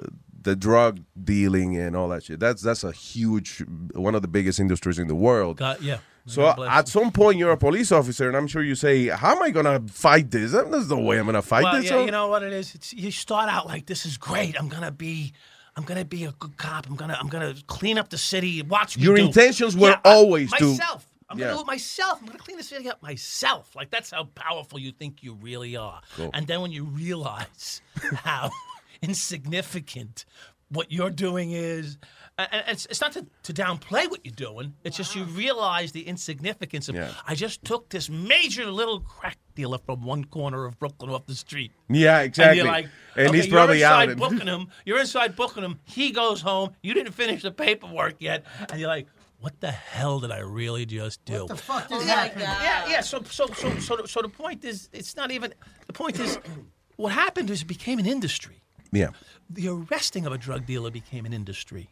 the 0.43 0.55
drug 0.57 1.01
dealing 1.23 1.77
and 1.77 1.97
all 1.97 2.09
that 2.09 2.23
shit. 2.25 2.41
That's 2.41 2.63
that's 2.63 2.85
a 2.85 2.93
huge 2.93 3.65
one 3.95 4.15
of 4.15 4.23
the 4.23 4.29
biggest 4.29 4.61
industries 4.61 4.99
in 4.99 5.09
the 5.09 5.15
world. 5.15 5.57
God, 5.59 5.81
yeah. 5.83 5.99
So 6.29 6.65
at 6.65 6.89
some 6.89 7.11
point 7.11 7.39
you're 7.39 7.51
a 7.53 7.57
police 7.57 7.91
officer, 7.91 8.29
and 8.29 8.37
I'm 8.37 8.47
sure 8.47 8.63
you 8.63 8.75
say, 8.75 9.09
"How 9.09 9.35
am 9.37 9.43
I 9.43 9.51
gonna 9.51 9.81
fight 9.89 10.31
this? 10.31 10.53
There's 10.53 10.89
no 10.91 10.99
way 10.99 11.19
I'm 11.19 11.27
gonna 11.27 11.43
fight 11.43 11.65
well, 11.65 11.81
this." 11.81 11.91
yeah, 11.91 12.05
you 12.05 12.11
know 12.11 12.29
what 12.29 12.43
it 12.43 12.53
is. 12.53 12.75
It's, 12.75 12.93
you 12.93 13.11
start 13.11 13.49
out 13.49 13.67
like 13.67 13.87
this 13.87 14.05
is 14.07 14.17
great. 14.17 14.59
I'm 14.59 14.69
gonna 14.69 14.91
be, 14.93 15.33
I'm 15.77 15.85
gonna 15.85 16.05
be 16.05 16.25
a 16.25 16.33
good 16.33 16.57
cop. 16.57 16.87
I'm 16.87 16.97
gonna, 16.97 17.17
I'm 17.19 17.29
gonna 17.29 17.55
clean 17.67 17.99
up 17.99 18.11
the 18.11 18.19
city. 18.19 18.63
Watch 18.63 18.97
me. 18.99 19.05
Your 19.05 19.17
do. 19.17 19.25
intentions 19.27 19.77
were 19.77 19.91
Yeah, 19.91 20.01
I- 20.05 20.15
always 20.15 20.53
to- 20.53 20.65
myself. 20.67 21.07
I'm 21.31 21.39
Yeah. 21.39 21.47
gonna 21.47 21.57
do 21.57 21.61
it 21.63 21.67
myself. 21.67 22.19
I'm 22.21 22.27
gonna 22.27 22.39
clean 22.39 22.57
the 22.57 22.63
city 22.63 22.89
up 22.89 23.03
myself. 23.03 23.75
Like 23.77 23.91
that's 23.91 24.11
how 24.11 24.25
powerful 24.35 24.79
you 24.79 24.93
think 24.93 25.23
you 25.23 25.35
really 25.35 25.77
are. 25.77 26.01
Cool. 26.17 26.31
And 26.35 26.47
then 26.47 26.61
when 26.63 26.73
you 26.73 26.85
realize 26.85 27.83
how 28.25 28.51
insignificant 29.03 30.25
what 30.71 30.93
you're 30.93 31.11
doing 31.11 31.53
is. 31.53 31.99
And 32.39 32.49
and 32.53 32.65
it's, 32.69 32.87
it's 32.87 33.01
not 33.01 33.13
to, 33.13 33.27
to 33.43 33.53
downplay 33.53 34.09
what 34.09 34.21
you're 34.25 34.33
doing. 34.35 34.75
It's 34.85 34.97
just 34.97 35.17
you 35.17 35.25
realize 35.25 35.91
the 35.93 36.03
insignificance 36.07 36.89
of. 36.89 36.95
Yeah. 36.95 37.11
I 37.27 37.35
just 37.35 37.65
took 37.65 37.89
this 37.89 38.09
major 38.09 38.71
little 38.71 39.01
crack 39.01 39.37
dealer 39.57 39.79
from 39.79 40.05
one 40.05 40.25
corner 40.25 40.65
of 40.65 40.79
Brooklyn 40.79 41.11
off 41.11 41.27
the 41.27 41.35
street. 41.35 41.73
Yeah, 41.89 42.19
And 42.19 42.27
exactly. 42.29 42.59
you're 42.59 42.67
like, 42.67 42.87
And 43.17 43.29
okay, 43.29 43.37
he's 43.39 43.49
probably 43.49 43.81
you're 43.81 43.89
out 43.89 44.03
inside 44.09 44.11
and- 44.11 44.21
booking 44.21 44.47
him. 44.47 44.69
You're 44.87 45.01
inside 45.01 45.35
booking 45.35 45.65
him. 45.65 45.81
He 45.85 46.13
goes 46.13 46.41
home. 46.41 46.71
You 46.83 46.95
didn't 46.95 47.13
finish 47.13 47.43
the 47.43 47.51
paperwork 47.51 48.15
yet, 48.21 48.45
and 48.71 48.79
you're 48.81 48.89
like, 48.89 49.09
what 49.41 49.61
the 49.61 49.71
hell 49.73 50.21
did 50.21 50.31
I 50.31 50.39
really 50.39 50.87
just 50.87 51.25
do? 51.25 51.41
What 51.41 51.49
the 51.49 51.57
fuck 51.57 51.87
oh, 51.91 52.01
yeah, 52.05 52.31
yeah, 52.39 52.89
yeah. 52.89 53.01
So, 53.01 53.23
so, 53.25 53.47
so, 53.49 53.77
so, 53.79 53.97
the- 53.97 54.09
so 54.09 54.23
the 54.23 54.29
point 54.29 54.65
is, 54.65 54.89
it's 54.93 55.17
not 55.17 55.31
even. 55.33 55.53
The 55.89 55.93
point 55.93 56.19
is, 56.21 56.39
what 56.97 57.13
happened 57.13 57.51
is 57.51 57.63
it 57.63 57.67
became 57.67 57.99
an 57.99 58.07
industry. 58.07 58.63
yeah. 58.93 59.09
The 59.51 59.69
arresting 59.69 60.27
of 60.27 60.33
a 60.33 60.39
drug 60.39 60.67
dealer 60.67 60.91
became 60.91 61.25
an 61.27 61.33
industry 61.33 61.89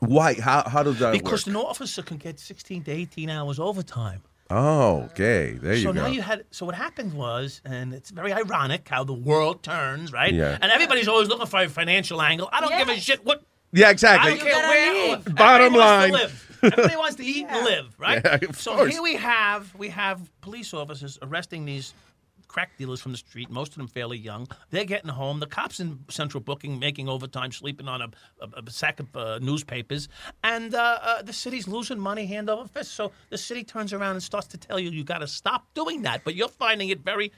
Why? 0.00 0.34
How? 0.34 0.68
How 0.68 0.82
does 0.82 0.98
that 0.98 1.12
because 1.12 1.46
work? 1.46 1.56
an 1.56 1.62
officer 1.62 2.02
can 2.02 2.16
get 2.16 2.38
16 2.38 2.84
to 2.84 2.90
18 2.90 3.30
hours 3.30 3.58
overtime. 3.58 4.22
Oh, 4.48 5.02
okay. 5.10 5.58
There 5.60 5.74
you 5.74 5.82
so 5.82 5.92
go. 5.92 6.00
now 6.02 6.06
you 6.06 6.22
had. 6.22 6.44
So 6.50 6.66
what 6.66 6.74
happened 6.74 7.14
was, 7.14 7.60
and 7.64 7.92
it's 7.92 8.10
very 8.10 8.32
ironic 8.32 8.88
how 8.88 9.02
the 9.04 9.12
world 9.12 9.62
turns, 9.62 10.12
right? 10.12 10.32
Yeah. 10.32 10.58
And 10.60 10.70
everybody's 10.70 11.08
always 11.08 11.28
looking 11.28 11.46
for 11.46 11.62
a 11.62 11.68
financial 11.68 12.22
angle. 12.22 12.48
I 12.52 12.60
don't 12.60 12.76
give 12.76 12.88
a 12.88 13.00
shit 13.00 13.24
what. 13.24 13.42
yeah, 13.72 13.90
exactly. 13.90 14.32
I 14.32 14.36
don't 14.36 14.46
care 14.46 14.68
where. 14.68 15.34
Bottom 15.34 15.74
line. 15.74 16.12
Wants 16.12 16.16
to 16.16 16.26
live. 16.26 16.42
Everybody 16.62 16.96
wants 16.96 17.16
to 17.16 17.24
eat 17.24 17.46
and 17.48 17.64
live, 17.64 17.94
right? 17.98 18.22
Yeah, 18.24 18.38
of 18.48 18.56
so 18.58 18.76
course. 18.76 18.92
here 18.92 19.02
we 19.02 19.14
have 19.16 19.74
we 19.76 19.88
have 19.90 20.30
police 20.40 20.72
officers 20.72 21.18
arresting 21.22 21.64
these 21.64 21.92
crack 22.48 22.76
dealers 22.78 23.00
from 23.00 23.12
the 23.12 23.18
street. 23.18 23.50
Most 23.50 23.72
of 23.72 23.78
them 23.78 23.88
fairly 23.88 24.18
young. 24.18 24.48
They're 24.70 24.84
getting 24.84 25.10
home. 25.10 25.40
The 25.40 25.46
cops 25.46 25.80
in 25.80 26.00
central 26.08 26.40
booking, 26.40 26.78
making 26.78 27.08
overtime, 27.08 27.52
sleeping 27.52 27.88
on 27.88 28.02
a, 28.02 28.10
a, 28.40 28.62
a 28.66 28.70
sack 28.70 29.00
of 29.00 29.16
uh, 29.16 29.38
newspapers, 29.40 30.08
and 30.42 30.74
uh, 30.74 30.98
uh, 31.02 31.22
the 31.22 31.32
city's 31.32 31.68
losing 31.68 31.98
money 31.98 32.26
hand 32.26 32.50
over 32.50 32.66
fist. 32.68 32.92
So 32.92 33.12
the 33.30 33.38
city 33.38 33.64
turns 33.64 33.92
around 33.92 34.12
and 34.12 34.22
starts 34.22 34.46
to 34.48 34.58
tell 34.58 34.78
you 34.78 34.90
you 34.90 35.04
got 35.04 35.18
to 35.18 35.28
stop 35.28 35.66
doing 35.74 36.02
that. 36.02 36.22
But 36.24 36.34
you're 36.34 36.48
finding 36.48 36.88
it 36.90 37.00
very 37.00 37.32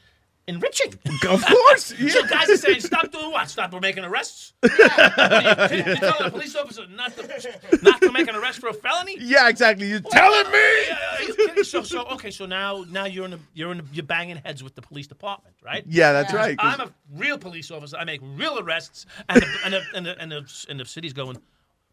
enriching. 0.48 0.94
Of 1.28 1.44
course, 1.44 1.94
so 2.12 2.26
guys 2.26 2.48
are 2.50 2.56
saying, 2.56 2.80
stop 2.80 3.12
doing 3.12 3.30
what? 3.30 3.48
Stop 3.48 3.72
making 3.80 4.04
arrests? 4.04 4.54
What 4.62 5.70
are 5.70 5.74
you, 5.76 5.84
you 5.84 5.96
telling 5.96 6.26
a 6.26 6.30
police 6.30 6.56
officer 6.56 6.86
not 6.88 7.14
to, 7.16 7.78
not 7.82 8.00
to 8.00 8.10
make 8.12 8.28
an 8.28 8.34
arrest 8.34 8.58
for 8.60 8.68
a 8.68 8.72
felony? 8.74 9.16
Yeah, 9.20 9.48
exactly. 9.48 9.88
You're 9.88 10.00
telling 10.00 10.50
me. 10.50 10.58
Are 10.58 11.22
you 11.22 11.34
kidding? 11.34 11.64
So, 11.64 11.82
so 11.82 12.04
okay. 12.14 12.30
So 12.30 12.46
now, 12.46 12.84
now 12.90 13.04
you're 13.04 13.26
in 13.26 13.34
a, 13.34 13.38
you're 13.54 13.72
in 13.72 13.80
a, 13.80 13.84
you're 13.92 14.04
banging 14.04 14.36
heads 14.36 14.64
with 14.64 14.74
the 14.74 14.82
police 14.82 15.06
department, 15.06 15.54
right? 15.64 15.84
Yeah, 15.86 16.12
that's 16.12 16.32
right, 16.32 16.56
'cause- 16.58 16.74
I'm 16.80 16.88
a 16.88 16.92
real 17.14 17.38
police 17.38 17.70
officer. 17.70 17.96
I 17.96 18.04
make 18.04 18.20
real 18.22 18.58
arrests, 18.58 19.06
and 19.28 19.42
the, 19.42 19.48
and 19.64 19.74
the, 19.74 19.82
and 19.94 20.06
the, 20.06 20.18
and 20.20 20.32
the, 20.32 20.66
and 20.70 20.80
the 20.80 20.84
city's 20.84 21.12
going, 21.12 21.36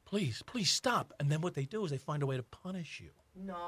please, 0.05 0.41
please 0.45 0.71
stop. 0.71 1.13
And 1.19 1.29
then 1.31 1.41
what 1.41 1.53
they 1.55 1.65
do 1.65 1.83
is 1.85 1.91
they 1.91 1.97
find 1.97 2.23
a 2.23 2.25
way 2.25 2.37
to 2.37 2.43
punish 2.43 3.01
you. 3.03 3.09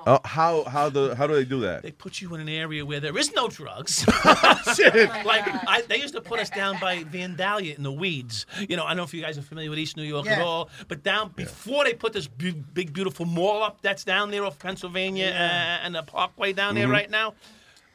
Oh, 0.07 0.19
how 0.23 0.63
how 0.63 0.89
do 0.89 1.13
how 1.13 1.27
do 1.27 1.35
they 1.35 1.43
do 1.45 1.59
that? 1.61 1.83
They 1.83 1.91
put 1.91 2.21
you 2.21 2.33
in 2.33 2.41
an 2.41 2.47
area 2.49 2.85
where 2.85 2.99
there 2.99 3.17
is 3.17 3.33
no 3.33 3.47
drugs. 3.49 4.05
Shit. 4.75 5.09
like 5.25 5.43
I, 5.67 5.83
they 5.87 5.97
used 5.97 6.13
to 6.15 6.21
put 6.21 6.39
us 6.39 6.49
down 6.49 6.77
by 6.79 7.03
Vandalia 7.03 7.75
in 7.75 7.83
the 7.83 7.91
weeds. 7.91 8.45
You 8.67 8.77
know, 8.77 8.85
I 8.85 8.89
don't 8.89 8.97
know 8.97 9.03
if 9.03 9.13
you 9.13 9.21
guys 9.21 9.37
are 9.37 9.41
familiar 9.41 9.69
with 9.69 9.77
East 9.79 9.97
New 9.97 10.03
York 10.03 10.25
at 10.27 10.37
Yeah. 10.39 10.43
all, 10.45 10.69
but 10.87 11.03
down 11.03 11.33
before 11.35 11.83
they 11.83 11.93
put 11.93 12.13
this 12.13 12.27
big, 12.27 12.73
big 12.73 12.93
beautiful 12.93 13.25
mall 13.25 13.61
up 13.61 13.81
that's 13.81 14.03
down 14.05 14.31
there 14.31 14.45
off 14.45 14.57
Pennsylvania 14.57 15.27
uh, 15.27 15.83
and 15.85 15.93
the 15.93 16.03
Parkway 16.03 16.53
down 16.53 16.73
there 16.75 16.87
Mhm. 16.87 16.91
right 16.91 17.09
now. 17.09 17.33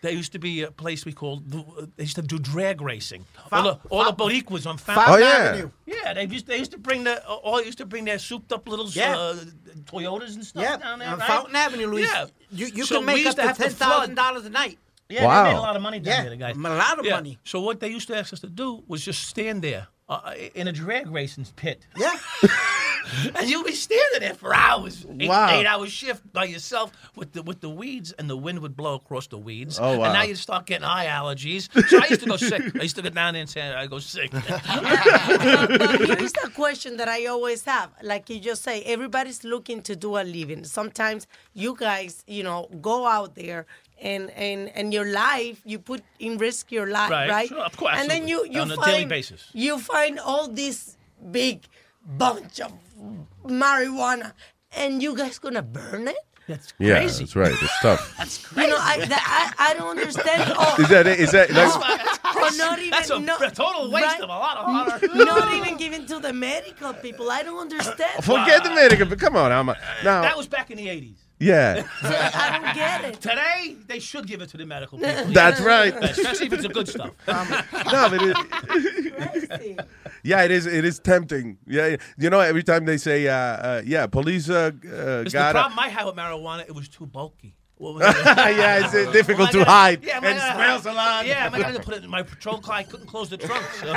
There 0.02 0.10
used 0.12 0.32
to 0.32 0.38
be 0.40 0.62
a 0.62 0.70
place 0.70 1.04
we 1.06 1.12
called. 1.12 1.48
They 1.96 2.02
used 2.04 2.16
to 2.16 2.22
do 2.22 2.38
drag 2.38 2.80
racing. 2.82 3.24
Fou- 3.48 3.56
all 3.56 3.62
the, 3.62 3.78
all 3.88 4.04
the 4.04 4.12
Boricuas 4.12 4.66
on 4.66 4.76
Fountain 4.76 5.04
Fountain 5.04 5.14
Oh, 5.14 5.16
yeah. 5.18 5.48
Avenue. 5.50 5.70
Yeah, 5.86 6.12
they 6.14 6.24
used 6.26 6.46
they 6.48 6.58
used 6.58 6.72
to 6.72 6.78
bring 6.78 7.04
the 7.04 7.24
all 7.26 7.62
used 7.62 7.78
to 7.78 7.86
bring 7.86 8.04
their 8.04 8.18
souped 8.18 8.52
up 8.52 8.68
little 8.68 8.88
Yeah. 8.90 9.16
uh, 9.16 9.36
Toyotas 9.84 10.34
and 10.34 10.44
stuff 10.44 10.62
Yeah, 10.64 10.76
down 10.76 10.98
there. 10.98 11.08
on 11.08 11.18
right? 11.20 11.26
Fountain 11.28 11.54
Avenue, 11.56 11.86
Luis. 11.86 12.08
Yeah, 12.12 12.26
You, 12.50 12.66
you 12.66 12.84
So 12.84 12.96
can 12.96 13.06
make 13.06 13.24
up 13.26 13.36
to 13.36 13.40
to 13.42 13.46
have 13.48 13.56
ten 13.58 13.70
thousand 13.70 14.16
dollars 14.16 14.44
a 14.44 14.50
night. 14.50 14.78
Yeah, 15.08 15.24
Wow. 15.26 15.44
they 15.44 15.50
made 15.52 15.58
a 15.58 15.60
lot 15.60 15.76
of 15.76 15.82
money 15.82 16.00
down 16.00 16.12
Yeah, 16.14 16.20
there, 16.22 16.30
the 16.30 16.36
guys. 16.36 16.56
a 16.56 16.60
lot 16.60 16.98
of 16.98 17.04
Yeah. 17.06 17.14
money. 17.14 17.38
So 17.44 17.60
what 17.60 17.78
they 17.80 17.88
used 17.88 18.08
to 18.08 18.16
ask 18.16 18.32
us 18.32 18.40
to 18.40 18.48
do 18.48 18.82
was 18.88 19.04
just 19.04 19.28
stand 19.28 19.62
there 19.62 19.86
uh, 20.08 20.32
in 20.56 20.66
a 20.68 20.72
drag 20.72 21.08
racing 21.10 21.46
pit. 21.54 21.86
Yeah. 21.96 22.18
and 23.34 23.48
you'll 23.48 23.64
be 23.64 23.72
standing 23.74 24.20
there 24.20 24.34
for 24.34 24.54
hours, 24.54 25.04
eight, 25.20 25.28
Wow. 25.28 25.50
eight 25.58 25.66
hour 25.66 25.86
shift 25.86 26.22
by 26.32 26.44
yourself 26.44 26.92
with 27.16 27.32
the 27.32 27.42
with 27.42 27.60
the 27.60 27.68
weeds, 27.70 28.12
and 28.12 28.28
the 28.28 28.36
wind 28.36 28.58
would 28.60 28.76
blow 28.76 28.94
across 28.94 29.26
the 29.26 29.38
weeds. 29.38 29.78
Oh, 29.80 29.98
wow. 29.98 30.04
And 30.04 30.12
now 30.14 30.22
you 30.22 30.34
start 30.34 30.66
getting 30.66 30.84
eye 30.84 31.06
allergies. 31.06 31.68
So 31.88 31.98
I 32.02 32.06
used 32.08 32.22
to 32.22 32.28
go 32.28 32.36
sick. 32.36 32.62
I 32.78 32.82
used 32.82 32.96
to 32.96 33.02
go 33.02 33.10
down 33.10 33.34
there 33.34 33.40
and 33.40 33.50
say 33.50 33.60
I 33.62 33.86
go 33.86 33.98
sick. 33.98 34.30
but 34.32 36.18
here's 36.18 36.32
the 36.32 36.50
question 36.54 36.96
that 36.98 37.08
I 37.08 37.26
always 37.26 37.64
have. 37.64 37.90
Like 38.02 38.28
you 38.30 38.40
just 38.40 38.62
say, 38.62 38.82
everybody's 38.82 39.44
looking 39.44 39.82
to 39.82 39.96
do 39.96 40.16
a 40.16 40.22
living. 40.24 40.64
Sometimes 40.64 41.26
you 41.54 41.74
guys, 41.76 42.24
you 42.26 42.42
know, 42.42 42.68
go 42.80 43.06
out 43.06 43.34
there 43.34 43.66
and 44.00 44.30
and 44.30 44.68
and 44.74 44.92
your 44.92 45.06
life, 45.06 45.60
you 45.64 45.78
put 45.78 46.02
in 46.18 46.38
risk 46.38 46.72
your 46.72 46.86
life, 46.88 47.10
Right, 47.10 47.30
right? 47.30 47.48
sure, 47.48 47.58
of 47.60 47.76
course, 47.76 47.94
And 47.96 48.10
then 48.10 48.26
you 48.28 48.44
you 48.50 48.60
On 48.60 48.70
a 48.70 48.76
find 48.76 48.86
daily 48.90 49.04
basis. 49.06 49.44
you 49.52 49.78
find 49.78 50.18
all 50.18 50.48
this 50.48 50.96
big 51.30 51.62
bunch 52.18 52.60
of 52.60 52.72
marijuana, 53.44 54.32
and 54.76 55.02
you 55.02 55.16
guys 55.16 55.38
gonna 55.38 55.62
burn 55.62 56.08
it? 56.08 56.16
That's 56.48 56.72
crazy. 56.72 56.90
Yeah, 56.90 57.00
that's 57.06 57.36
right. 57.36 57.52
It's 57.52 57.78
tough. 57.82 58.14
That's 58.18 58.44
crazy. 58.44 58.68
You 58.68 58.74
know, 58.74 58.80
I 58.80 59.04
that, 59.06 59.54
I, 59.58 59.70
I 59.70 59.74
don't 59.74 59.90
understand. 59.90 60.52
Oh, 60.56 60.76
Is 60.80 60.88
that 60.88 61.06
it? 61.06 61.20
Is 61.20 61.30
that 61.32 61.50
like, 61.52 62.36
or 62.36 62.56
not 62.56 62.78
even 62.78 62.90
That's 62.90 63.10
a 63.10 63.20
no, 63.20 63.38
total 63.38 63.90
waste 63.90 64.06
right? 64.06 64.20
of 64.20 64.28
a 64.28 64.32
lot 64.32 64.56
of 64.56 64.66
honor. 64.66 65.14
Not 65.24 65.54
even 65.54 65.76
given 65.76 66.06
to 66.06 66.18
the 66.18 66.32
medical 66.32 66.94
people. 66.94 67.30
I 67.30 67.42
don't 67.42 67.60
understand. 67.60 68.24
forget 68.24 68.64
the 68.64 68.70
medical? 68.70 69.06
But 69.06 69.20
come 69.20 69.36
on, 69.36 69.52
I'm 69.52 69.68
uh, 69.68 69.74
now. 70.02 70.22
That 70.22 70.36
was 70.36 70.48
back 70.48 70.70
in 70.70 70.78
the 70.78 70.88
80s. 70.88 71.16
yeah. 71.38 71.84
I 72.02 72.58
don't 72.60 72.74
get 72.74 73.04
it. 73.04 73.20
Today, 73.20 73.76
they 73.86 73.98
should 73.98 74.26
give 74.26 74.40
it 74.40 74.48
to 74.50 74.56
the 74.56 74.66
medical 74.66 74.98
people. 74.98 75.24
That's 75.26 75.60
right. 75.60 75.94
Especially 76.02 76.46
if 76.46 76.52
it's 76.54 76.62
the 76.62 76.68
good 76.70 76.88
stuff. 76.88 77.12
no, 77.28 78.08
but 78.10 78.20
it, 78.22 78.36
yeah, 80.22 80.42
it 80.44 80.50
is. 80.50 80.66
It 80.66 80.84
is 80.84 80.98
tempting. 80.98 81.58
Yeah, 81.66 81.86
yeah. 81.88 81.96
you 82.18 82.30
know, 82.30 82.40
every 82.40 82.62
time 82.62 82.84
they 82.84 82.96
say, 82.98 83.28
uh, 83.28 83.34
uh, 83.34 83.82
"Yeah, 83.84 84.06
police 84.06 84.48
uh, 84.50 84.70
uh, 84.84 85.22
It's 85.24 85.32
the 85.32 85.38
got." 85.38 85.52
problem 85.52 85.78
I 85.78 85.88
had 85.88 86.04
with 86.06 86.16
marijuana, 86.16 86.62
it 86.66 86.74
was 86.74 86.88
too 86.88 87.06
bulky. 87.06 87.54
What 87.76 87.94
was 87.94 88.02
it? 88.16 88.26
Yeah, 88.60 88.84
it's, 88.84 88.94
uh, 88.94 89.10
difficult 89.10 89.52
Well, 89.52 89.52
to 89.52 89.58
gotta- 89.58 89.70
hide 89.70 90.04
Yeah, 90.04 90.16
and 90.22 90.24
gotta- 90.38 90.54
smells 90.54 90.86
a 90.86 90.92
lot. 90.92 91.26
Yeah, 91.26 91.50
I 91.52 91.58
got 91.58 91.74
to 91.74 91.80
put 91.80 91.94
it 91.94 92.04
in 92.04 92.10
my 92.10 92.22
patrol 92.22 92.58
car. 92.58 92.76
I 92.76 92.84
couldn't 92.84 93.06
close 93.08 93.28
the 93.28 93.36
trunk. 93.38 93.64
So. 93.80 93.92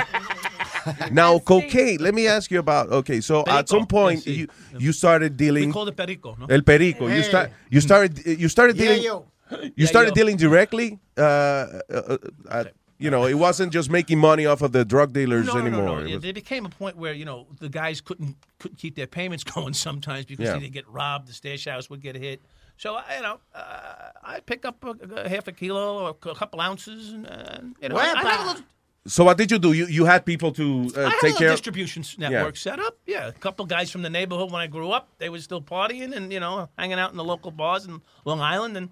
now, 1.12 1.38
cocaine. 1.38 1.98
Let 2.00 2.12
me 2.14 2.26
ask 2.26 2.50
you 2.50 2.58
about. 2.58 2.90
Okay, 2.90 3.20
so 3.20 3.44
at 3.46 3.68
some 3.68 3.86
point 3.86 4.26
Yes, 4.26 4.36
you 4.36 4.48
you 4.78 4.92
started 4.92 5.36
dealing. 5.36 5.68
We 5.68 5.72
called 5.72 5.88
it 5.88 5.96
perico, 5.96 6.36
no? 6.38 6.46
El 6.46 6.62
perico. 6.62 7.06
You 7.06 7.22
start. 7.22 7.50
You 7.70 7.80
started. 7.80 8.26
You 8.26 8.48
started 8.48 8.76
Yeah, 8.76 8.84
dealing. 8.84 9.02
yo. 9.04 9.26
You 9.52 9.70
Yeah, 9.76 9.86
started 9.86 10.10
yo. 10.10 10.14
dealing 10.20 10.36
directly. 10.36 10.98
Uh, 11.16 11.22
uh, 11.22 12.16
uh, 12.50 12.64
you 12.98 13.10
know, 13.10 13.26
it 13.26 13.34
wasn't 13.34 13.72
just 13.72 13.90
making 13.90 14.18
money 14.18 14.46
off 14.46 14.62
of 14.62 14.72
the 14.72 14.84
drug 14.84 15.12
dealers 15.12 15.46
No, 15.46 15.54
no, 15.54 15.60
anymore. 15.60 15.84
no, 15.86 15.96
It 15.98 16.08
no. 16.08 16.14
was- 16.14 16.22
There 16.22 16.32
became 16.32 16.64
a 16.66 16.70
point 16.70 16.96
where 16.96 17.12
you 17.12 17.24
know 17.24 17.46
the 17.60 17.68
guys 17.68 18.00
couldn't 18.00 18.36
couldn't 18.58 18.76
keep 18.78 18.94
their 18.96 19.06
payments 19.06 19.44
going 19.54 19.74
sometimes 19.74 20.24
because 20.26 20.46
Yeah. 20.46 20.58
they'd 20.58 20.72
get 20.72 20.88
robbed. 20.88 21.28
The 21.28 21.32
stash 21.32 21.64
house 21.66 21.88
would 21.90 22.00
get 22.02 22.16
hit. 22.16 22.40
So 22.78 22.94
I- 22.96 23.16
you 23.16 23.22
know, 23.22 23.38
uh, 23.54 24.10
I 24.22 24.40
pick 24.40 24.64
up 24.64 24.84
a, 24.84 24.94
a 25.24 25.28
half 25.28 25.48
a 25.48 25.52
kilo 25.52 25.98
or 26.04 26.08
a 26.10 26.34
couple 26.34 26.60
ounces, 26.60 27.12
and, 27.12 27.26
and 27.26 27.76
you 27.80 27.88
know, 27.88 27.96
I, 27.96 28.00
I 28.02 28.22
had 28.22 28.40
a 28.44 28.46
little, 28.48 28.62
so 29.06 29.24
what 29.24 29.38
did 29.38 29.50
you 29.50 29.58
do? 29.58 29.72
You 29.72 29.86
you 29.86 30.04
had 30.04 30.24
people 30.26 30.50
to 30.52 30.90
uh, 30.96 31.00
I 31.00 31.02
had 31.02 31.08
a 31.08 31.10
take 31.12 31.22
little 31.22 31.38
care. 31.38 31.48
of 31.50 31.54
distribution 31.54 32.02
s- 32.02 32.18
network 32.18 32.56
set 32.56 32.78
up. 32.80 32.98
Yeah, 33.06 33.28
a 33.28 33.32
couple 33.32 33.64
guys 33.66 33.90
from 33.90 34.02
the 34.02 34.10
neighborhood 34.10 34.50
when 34.50 34.60
I 34.60 34.66
grew 34.66 34.90
up, 34.90 35.08
they 35.18 35.28
were 35.28 35.40
still 35.40 35.60
partying 35.62 36.12
and 36.16 36.32
you 36.32 36.40
know 36.40 36.68
hanging 36.76 36.98
out 36.98 37.10
in 37.12 37.16
the 37.16 37.24
local 37.24 37.50
bars 37.52 37.84
in 37.86 38.00
Long 38.24 38.40
Island, 38.40 38.76
and 38.76 38.88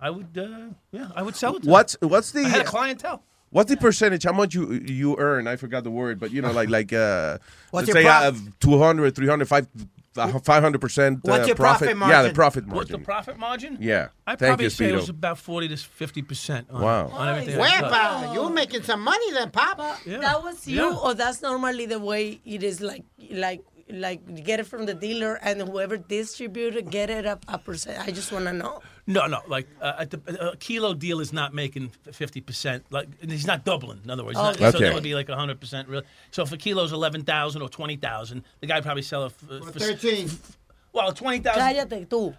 I 0.00 0.10
would, 0.10 0.36
uh, 0.38 0.74
yeah, 0.90 1.08
I 1.14 1.22
would 1.22 1.36
sell 1.36 1.56
it. 1.56 1.64
To 1.64 1.68
What's 1.68 1.96
them. 1.96 2.08
what's 2.08 2.30
the 2.32 2.44
I 2.44 2.48
had 2.48 2.60
a 2.62 2.64
clientele. 2.64 3.22
What's 3.50 3.70
the 3.70 3.76
percentage? 3.76 4.24
How 4.24 4.32
much 4.32 4.54
you 4.54 4.72
you 4.72 5.16
earn? 5.18 5.46
I 5.46 5.56
forgot 5.56 5.84
the 5.84 5.90
word, 5.90 6.18
but 6.20 6.30
you 6.30 6.42
know, 6.42 6.52
like 6.52 6.68
like 6.68 6.92
uh, 6.92 7.38
What's 7.70 7.88
let's 7.88 8.04
your 8.04 8.10
say 8.12 8.30
prof- 8.30 8.48
uh, 8.48 8.50
200, 8.60 9.14
300, 9.16 9.48
500 9.48 10.80
percent. 10.80 11.20
What's 11.22 11.46
your 11.46 11.56
profit 11.56 11.96
margin? 11.96 12.16
Yeah, 12.16 12.22
the 12.28 12.34
profit 12.34 12.66
margin? 12.66 12.76
What's 12.76 12.90
the 12.90 12.98
profit 12.98 13.38
margin? 13.38 13.78
Yeah. 13.80 14.08
I 14.26 14.36
Thank 14.36 14.48
probably 14.50 14.64
you, 14.66 14.70
say 14.70 14.88
it 14.90 14.94
was 14.94 15.08
about 15.08 15.38
forty 15.38 15.68
to 15.68 15.76
fifty 15.76 16.22
percent. 16.22 16.70
Wow. 16.72 17.08
on 17.08 17.28
everything. 17.28 17.60
I 17.60 17.80
sell. 17.80 17.90
Wepa, 17.90 18.34
you 18.34 18.50
making 18.50 18.82
some 18.82 19.02
money 19.02 19.32
then, 19.32 19.50
Papa. 19.50 19.96
That 20.06 20.42
was 20.42 20.66
you, 20.66 20.76
Yeah. 20.90 20.96
or 20.96 21.14
that's 21.14 21.40
normally 21.42 21.86
the 21.86 21.98
way 22.00 22.40
it 22.44 22.62
is. 22.62 22.80
Like, 22.80 23.04
like, 23.30 23.62
like, 23.90 24.20
you 24.28 24.42
get 24.42 24.60
it 24.60 24.66
from 24.66 24.86
the 24.86 24.94
dealer, 24.94 25.38
and 25.42 25.60
whoever 25.62 25.96
distributed 25.96 26.90
get 26.90 27.10
it 27.10 27.24
up 27.26 27.44
a 27.48 27.58
percent. 27.58 28.06
I 28.06 28.10
just 28.10 28.32
want 28.32 28.44
to 28.46 28.52
know. 28.52 28.80
No, 29.08 29.26
no. 29.26 29.40
Like 29.48 29.66
uh, 29.80 29.94
at 30.00 30.10
the, 30.10 30.50
a 30.52 30.56
kilo 30.58 30.92
deal 30.92 31.18
is 31.20 31.32
not 31.32 31.54
making 31.54 31.88
fifty 32.12 32.40
percent. 32.42 32.84
Like 32.90 33.08
he's 33.22 33.46
not 33.46 33.64
doubling. 33.64 34.00
In 34.04 34.10
other 34.10 34.22
words, 34.22 34.36
not- 34.36 34.54
Okay. 34.56 34.70
so 34.70 34.78
that 34.78 34.92
would 34.94 35.02
be 35.02 35.14
like 35.14 35.28
hundred 35.30 35.58
percent. 35.58 35.88
Real. 35.88 36.02
So 36.30 36.42
if 36.42 36.52
a 36.52 36.58
kilo's 36.58 36.92
eleven 36.92 37.24
thousand 37.24 37.62
or 37.62 37.70
twenty 37.70 37.96
thousand, 37.96 38.44
the 38.60 38.66
guy 38.66 38.80
probably 38.82 39.02
sell 39.02 39.24
it 39.24 39.32
for, 39.32 39.60
for 39.62 39.78
Thirteen. 39.78 40.28
Well, 40.92 41.12
twenty 41.12 41.38
thousand. 41.40 41.90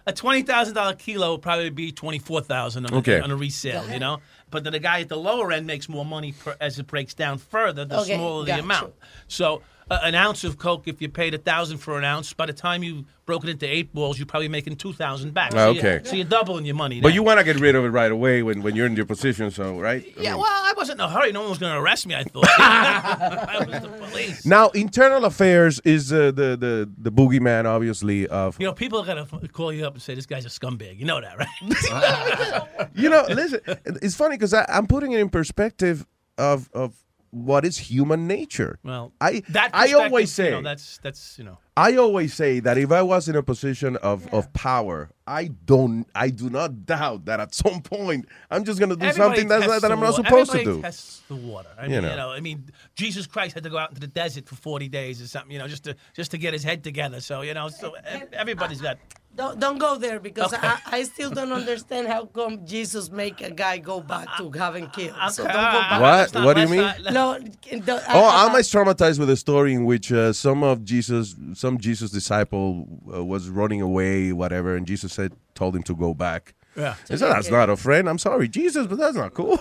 A 0.06 0.12
twenty 0.12 0.42
thousand 0.42 0.74
dollar 0.74 0.94
kilo 0.94 1.32
would 1.32 1.42
probably 1.42 1.70
be 1.70 1.90
twenty 1.92 2.18
four 2.20 2.40
thousand 2.40 2.86
on, 2.86 2.94
a- 2.94 2.98
Okay. 2.98 3.20
on 3.20 3.30
a 3.32 3.36
resale. 3.36 3.88
You 3.90 3.98
know, 3.98 4.18
but 4.50 4.62
then 4.62 4.72
the 4.72 4.78
guy 4.78 5.00
at 5.00 5.08
the 5.08 5.16
lower 5.16 5.50
end 5.50 5.66
makes 5.66 5.88
more 5.88 6.04
money 6.04 6.32
per, 6.32 6.54
as 6.60 6.78
it 6.78 6.86
breaks 6.86 7.14
down 7.14 7.38
further. 7.38 7.84
The 7.84 7.98
Okay, 8.00 8.14
smaller 8.14 8.44
the 8.44 8.48
gotcha. 8.52 8.62
amount. 8.62 8.94
So 9.28 9.62
an 9.90 10.14
ounce 10.14 10.44
of 10.44 10.56
coke, 10.58 10.86
if 10.86 11.02
you 11.02 11.08
paid 11.08 11.34
a 11.34 11.38
thousand 11.38 11.78
for 11.78 11.98
an 11.98 12.04
ounce, 12.04 12.32
by 12.32 12.46
the 12.46 12.52
time 12.52 12.82
you 12.82 13.04
broke 13.26 13.44
it 13.44 13.50
into 13.50 13.66
eight 13.66 13.92
balls, 13.92 14.18
you're 14.18 14.26
probably 14.26 14.48
making 14.48 14.76
two 14.76 14.92
thousand 14.92 15.34
back. 15.34 15.52
So 15.52 15.72
you- 15.72 15.78
Okay. 15.80 16.00
so 16.04 16.16
you're 16.16 16.24
doubling 16.24 16.64
your 16.64 16.74
money. 16.76 17.00
But 17.00 17.12
you 17.14 17.22
want 17.22 17.38
to 17.38 17.44
get 17.44 17.58
rid 17.60 17.74
of 17.74 17.84
it 17.84 17.88
right 17.88 18.10
away 18.10 18.42
when, 18.42 18.62
when 18.62 18.74
you're 18.76 18.86
in 18.86 18.96
your 18.96 19.04
position, 19.06 19.50
so 19.50 19.78
right? 19.80 20.04
I 20.18 20.22
Yeah, 20.22 20.30
mean- 20.32 20.40
well, 20.40 20.46
I 20.50 20.72
wasn't 20.76 21.00
in 21.00 21.06
a 21.06 21.08
hurry. 21.10 21.32
No 21.32 21.40
one 21.40 21.50
was 21.50 21.58
going 21.58 21.72
to 21.72 21.78
arrest 21.80 22.06
me. 22.06 22.14
I 22.14 22.22
thought. 22.24 22.44
I 22.58 23.64
was 23.68 23.82
the 23.82 23.88
police. 23.88 24.46
Now, 24.46 24.68
internal 24.70 25.24
affairs 25.24 25.80
is 25.84 26.12
uh, 26.12 26.26
the 26.32 26.56
the 26.56 26.88
the 26.98 27.12
boogeyman, 27.12 27.64
obviously. 27.66 28.26
Of 28.28 28.58
You 28.60 28.66
know, 28.66 28.72
people 28.72 29.00
are 29.00 29.06
going 29.06 29.24
to 29.26 29.48
call 29.48 29.72
you 29.72 29.86
up 29.86 29.94
and 29.94 30.02
say 30.02 30.14
this 30.14 30.26
guy's 30.26 30.44
a 30.46 30.48
scumbag. 30.48 30.98
You 30.98 31.04
know 31.06 31.20
that, 31.20 31.36
right? 31.38 32.88
you 32.94 33.08
know, 33.10 33.24
listen, 33.28 33.60
it's 34.02 34.14
funny 34.14 34.36
because 34.36 34.54
I'm 34.54 34.86
putting 34.86 35.12
it 35.12 35.20
in 35.20 35.28
perspective 35.30 36.06
of 36.38 36.68
of 36.72 36.94
what 37.30 37.64
is 37.64 37.78
human 37.78 38.26
nature. 38.26 38.78
well, 38.82 39.12
I 39.20 39.42
that 39.50 39.70
I 39.72 39.92
always 39.92 40.32
say 40.32 40.46
you 40.46 40.50
know, 40.50 40.62
that's 40.62 40.98
that's 40.98 41.38
you 41.38 41.44
know. 41.44 41.58
I 41.76 41.96
always 41.96 42.34
say 42.34 42.60
that 42.60 42.76
if 42.76 42.90
I 42.92 43.00
was 43.02 43.28
in 43.28 43.36
a 43.36 43.42
position 43.42 43.96
of, 43.96 44.26
of 44.34 44.52
power, 44.52 45.10
I 45.26 45.46
don't 45.64 46.06
I 46.14 46.28
do 46.30 46.50
not 46.50 46.84
doubt 46.84 47.24
that 47.26 47.40
at 47.40 47.54
some 47.54 47.80
point 47.82 48.26
I'm 48.50 48.64
just 48.64 48.78
gonna 48.80 48.96
do 48.96 49.06
Everybody 49.06 49.42
something 49.42 49.48
that's, 49.48 49.80
that 49.80 49.90
I'm 49.92 50.00
not 50.00 50.14
supposed 50.14 50.50
to 50.50 50.58
everybody 50.58 50.78
do. 50.78 50.82
tests 50.82 51.22
the 51.28 51.36
water. 51.36 51.68
I 51.78 51.84
You 51.84 51.90
mean, 51.90 52.02
know. 52.02 52.10
you 52.10 52.16
know, 52.16 52.30
I 52.32 52.40
mean, 52.40 52.64
Jesus 52.96 53.26
Christ 53.26 53.54
had 53.54 53.62
to 53.62 53.70
go 53.70 53.78
out 53.78 53.90
into 53.90 54.00
the 54.00 54.08
desert 54.08 54.46
for 54.48 54.56
40 54.56 54.88
days 54.88 55.22
or 55.22 55.28
something, 55.28 55.52
you 55.52 55.58
know, 55.58 55.68
just 55.68 55.84
to 55.84 55.96
just 56.14 56.32
to 56.32 56.38
get 56.38 56.52
his 56.52 56.64
head 56.64 56.82
together. 56.84 57.20
So, 57.20 57.42
you 57.42 57.54
know, 57.54 57.68
so 57.68 57.94
everybody's 58.32 58.80
got 58.82 58.98
Don't 59.34 59.60
don't 59.60 59.78
go 59.78 59.96
there 59.96 60.18
because 60.18 60.52
Okay. 60.52 60.66
I, 60.66 60.78
I 60.98 61.02
still 61.04 61.30
don't 61.30 61.52
understand 61.52 62.08
how 62.08 62.26
come 62.26 62.66
Jesus 62.66 63.10
make 63.10 63.40
a 63.40 63.50
guy 63.50 63.78
go 63.78 64.00
back 64.00 64.26
to 64.38 64.50
having 64.50 64.88
killed. 64.90 65.14
Ah, 65.16 65.28
so 65.28 65.44
ah, 65.44 65.46
don't 65.46 65.54
go 65.72 65.78
ah, 65.78 65.90
back. 65.90 66.00
What? 66.00 66.16
Let's 66.18 66.34
not- 66.34 66.44
What 66.46 66.54
do 66.56 66.60
you 66.62 66.66
let's 66.68 66.98
mean? 66.98 67.04
not- 67.04 67.12
No. 67.14 67.38
the- 67.38 68.02
Oh, 68.12 68.24
I- 68.24 68.46
I'm 68.46 68.54
I- 68.56 68.58
as 68.58 68.68
traumatized 68.70 69.18
with 69.20 69.30
a 69.30 69.36
story 69.36 69.72
in 69.72 69.84
which 69.84 70.10
uh, 70.12 70.32
some 70.32 70.62
of 70.64 70.84
Jesus, 70.84 71.36
some 71.54 71.78
Jesus 71.78 72.10
disciple 72.10 72.86
uh, 73.14 73.24
was 73.24 73.48
running 73.48 73.80
away, 73.80 74.32
whatever, 74.32 74.74
and 74.76 74.84
Jesus 74.86 75.12
said, 75.12 75.32
told 75.54 75.76
him 75.76 75.84
to 75.84 75.94
go 75.94 76.12
back. 76.12 76.54
Yeah. 76.76 76.94
He 77.08 77.16
said, 77.16 77.30
"That's 77.32 77.50
not 77.50 77.68
a 77.68 77.76
friend. 77.76 78.08
I'm 78.08 78.18
sorry, 78.18 78.48
Jesus, 78.48 78.86
but 78.86 78.98
that's 78.98 79.16
not 79.16 79.34
cool." 79.34 79.58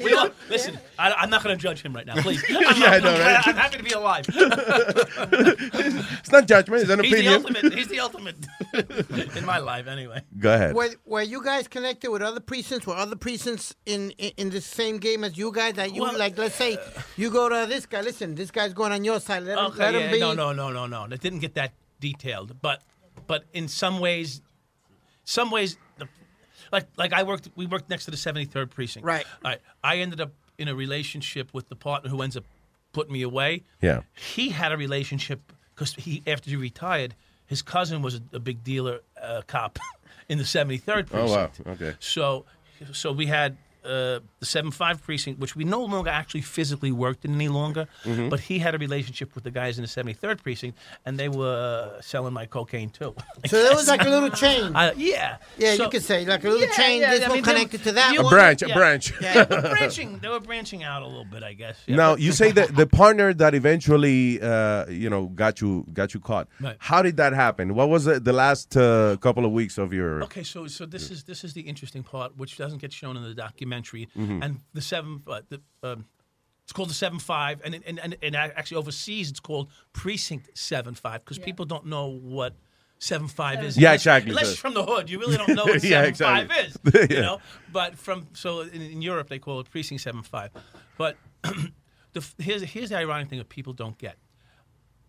We 0.00 0.14
all- 0.14 0.30
listen, 0.50 0.78
I, 0.98 1.12
I'm 1.12 1.30
not 1.30 1.44
going 1.44 1.56
to 1.56 1.62
judge 1.62 1.82
him 1.82 1.92
right 1.92 2.06
now, 2.06 2.16
please. 2.22 2.42
I'm, 2.48 2.54
Yeah, 2.80 2.90
I 2.90 2.98
know, 2.98 3.10
I'm- 3.12 3.20
right? 3.20 3.46
I'm 3.48 3.54
happy 3.56 3.76
to 3.78 3.82
be 3.84 3.90
alive. 3.92 4.24
it's 5.32 6.30
not 6.32 6.46
judgment; 6.46 6.82
it's 6.82 6.90
an 6.90 7.02
he's 7.04 7.12
the 7.14 7.28
ultimate. 7.28 7.72
He's 7.72 7.88
the 7.88 8.00
ultimate 8.00 8.36
in 9.36 9.44
my 9.44 9.58
life, 9.58 9.86
anyway. 9.86 10.22
Go 10.38 10.54
ahead. 10.54 10.74
Were, 10.74 10.88
were 11.04 11.22
you 11.22 11.42
guys 11.44 11.68
connected 11.68 12.10
with 12.10 12.22
other 12.22 12.40
precincts? 12.40 12.86
Were 12.86 12.94
other 12.96 13.16
precincts 13.16 13.74
in, 13.86 14.10
in, 14.12 14.32
in 14.36 14.50
the 14.50 14.60
same 14.60 14.98
game 14.98 15.24
as 15.24 15.36
you 15.36 15.52
guys? 15.52 15.74
That 15.74 15.94
you 15.94 16.02
Well, 16.02 16.18
like? 16.18 16.36
Let's 16.38 16.54
say 16.54 16.78
you 17.16 17.30
go 17.30 17.48
to 17.48 17.66
this 17.68 17.86
guy. 17.86 18.00
Listen, 18.00 18.34
this 18.34 18.50
guy's 18.50 18.72
going 18.72 18.92
on 18.92 19.04
your 19.04 19.20
side. 19.20 19.42
Let 19.44 19.58
him, 19.58 19.64
Okay, 19.66 19.78
let 19.92 19.94
him 19.94 20.10
be. 20.12 20.20
no, 20.20 20.32
no, 20.34 20.52
no, 20.52 20.70
no, 20.70 20.86
no. 20.86 21.04
It 21.04 21.20
didn't 21.20 21.40
get 21.40 21.54
that 21.54 21.72
detailed, 22.00 22.60
but 22.60 22.82
but 23.26 23.44
in 23.52 23.68
some 23.68 24.00
ways, 24.00 24.42
some 25.24 25.50
ways, 25.50 25.76
the, 25.76 25.80
like 26.72 26.86
like 26.96 27.12
I 27.12 27.22
worked, 27.22 27.48
we 27.54 27.66
worked 27.66 27.88
next 27.90 28.06
to 28.06 28.10
the 28.10 28.16
73rd 28.16 28.70
precinct. 28.70 29.06
Right. 29.06 29.24
All 29.44 29.50
right. 29.50 29.60
I 29.84 29.98
ended 29.98 30.20
up 30.20 30.32
in 30.58 30.68
a 30.68 30.74
relationship 30.74 31.52
with 31.52 31.68
the 31.68 31.76
partner 31.76 32.10
who 32.10 32.22
ends 32.22 32.36
up 32.36 32.44
putting 32.92 33.12
me 33.12 33.22
away. 33.22 33.62
Yeah. 33.80 34.00
He 34.14 34.48
had 34.50 34.72
a 34.72 34.76
relationship 34.76 35.40
because 35.74 35.94
he 35.94 36.22
after 36.26 36.50
he 36.50 36.56
retired, 36.56 37.14
his 37.46 37.62
cousin 37.62 38.02
was 38.02 38.16
a, 38.16 38.22
a 38.32 38.40
big 38.40 38.64
dealer 38.64 39.00
uh, 39.20 39.42
cop 39.46 39.78
in 40.28 40.38
the 40.38 40.44
73rd 40.44 41.06
precinct. 41.06 41.12
Oh 41.14 41.26
wow. 41.26 41.50
Okay. 41.74 41.94
So, 42.00 42.44
so 42.92 43.12
we 43.12 43.26
had 43.26 43.56
uh, 43.84 44.20
the 44.38 44.46
seven 44.46 44.70
five 44.70 45.02
precinct, 45.02 45.40
which 45.40 45.54
we 45.56 45.64
no 45.64 45.84
longer 45.84 46.10
actually 46.10 46.42
physically 46.42 46.92
worked 46.92 47.24
in 47.24 47.34
any 47.34 47.48
longer. 47.48 47.86
Mhm. 48.04 48.30
But 48.30 48.40
he 48.40 48.58
had 48.58 48.74
a 48.74 48.78
relationship 48.78 49.34
with 49.34 49.44
the 49.44 49.50
guys 49.50 49.78
in 49.78 49.82
the 49.82 49.88
seventy 49.88 50.14
third 50.14 50.42
precinct, 50.42 50.78
and 51.04 51.18
they 51.18 51.28
were 51.28 51.92
uh, 51.96 52.00
selling 52.00 52.32
my 52.32 52.46
cocaine 52.46 52.90
too. 52.90 53.14
So 53.46 53.62
there 53.62 53.74
was 53.74 53.88
like 53.88 54.02
a 54.04 54.08
little 54.10 54.30
chain. 54.30 54.72
Uh, 54.82 54.92
yeah. 54.96 55.36
Yeah, 55.58 55.74
So- 55.76 55.84
you 55.84 55.90
could 55.90 56.02
say 56.02 56.24
like 56.24 56.44
a 56.44 56.48
little 56.48 56.66
Yeah, 56.66 56.72
chain. 56.72 57.00
yeah, 57.00 57.10
this 57.10 57.24
I 57.24 57.28
one 57.28 57.36
mean, 57.36 57.44
they- 57.44 57.52
connected 57.52 57.82
to 57.84 57.92
that 57.92 58.12
you- 58.14 58.20
A 58.20 58.22
one. 58.24 58.32
branch, 58.32 58.62
a 58.62 58.68
branch. 58.68 59.12
Yeah, 59.20 59.44
they 59.44 59.60
branching. 59.76 60.18
They 60.20 60.28
were 60.28 60.40
branching 60.40 60.82
out 60.84 61.02
a 61.02 61.06
little 61.06 61.24
bit, 61.24 61.42
I 61.42 61.52
guess. 61.54 61.76
Yeah, 61.86 61.96
Now 61.96 62.16
you 62.16 62.32
say 62.32 62.52
that 62.52 62.74
the 62.76 62.86
partner 62.86 63.34
that 63.34 63.54
eventually, 63.54 64.40
uh, 64.40 64.86
you 64.88 65.10
know, 65.10 65.26
got 65.26 65.60
you 65.60 65.84
got 65.92 66.14
you 66.14 66.20
caught. 66.20 66.48
Right. 66.60 66.76
How 66.78 67.02
did 67.02 67.16
that 67.16 67.32
happen? 67.32 67.74
What 67.74 67.88
was 67.88 68.04
the, 68.04 68.20
the 68.20 68.32
last 68.32 68.76
uh, 68.76 69.16
couple 69.18 69.44
of 69.44 69.52
weeks 69.52 69.76
of 69.78 69.92
your? 69.92 70.22
Okay, 70.24 70.42
so 70.44 70.66
so 70.68 70.86
this 70.86 71.10
is 71.10 71.24
this 71.24 71.42
is 71.44 71.52
the 71.54 71.62
interesting 71.62 72.02
part, 72.02 72.36
which 72.36 72.56
doesn't 72.56 72.78
get 72.78 72.92
shown 72.92 73.16
in 73.16 73.22
the 73.22 73.34
documentary, 73.72 74.08
Mhm. 74.16 74.44
and 74.44 74.60
the 74.74 74.80
seven, 74.80 75.22
uh, 75.26 75.40
the, 75.48 75.60
um, 75.82 76.04
it's 76.64 76.72
called 76.72 76.90
the 76.90 76.94
seven 76.94 77.18
five, 77.18 77.60
and 77.64 77.74
and, 77.86 77.98
and 77.98 78.16
and 78.22 78.36
actually 78.36 78.76
overseas 78.78 79.30
it's 79.30 79.40
called 79.40 79.70
precinct 79.92 80.56
seven 80.56 80.94
five 80.94 81.24
because 81.24 81.38
people 81.38 81.64
don't 81.64 81.86
know 81.86 82.06
what 82.06 82.54
seven 82.98 83.28
five 83.28 83.64
is. 83.64 83.76
Yeah, 83.76 83.88
Unless- 83.90 84.00
exactly. 84.00 84.30
Unless 84.30 84.46
you're 84.48 84.56
from 84.56 84.74
the 84.74 84.84
hood, 84.84 85.10
you 85.10 85.18
really 85.18 85.36
don't 85.36 85.54
know 85.54 85.64
what 85.72 85.82
Yeah, 85.82 86.12
seven 86.12 86.48
five 86.48 86.50
is. 86.66 86.78
Yeah. 87.10 87.16
You 87.16 87.22
know, 87.22 87.40
but 87.72 87.98
from 87.98 88.26
so 88.34 88.60
in, 88.60 88.82
in 88.82 89.02
Europe 89.02 89.28
they 89.28 89.38
call 89.38 89.60
it 89.60 89.70
precinct 89.70 90.02
seven 90.02 90.22
five. 90.22 90.50
But 90.98 91.16
the, 92.12 92.24
here's 92.38 92.62
here's 92.62 92.90
the 92.90 92.96
ironic 92.98 93.28
thing 93.28 93.38
that 93.38 93.48
people 93.48 93.72
don't 93.72 93.98
get. 93.98 94.16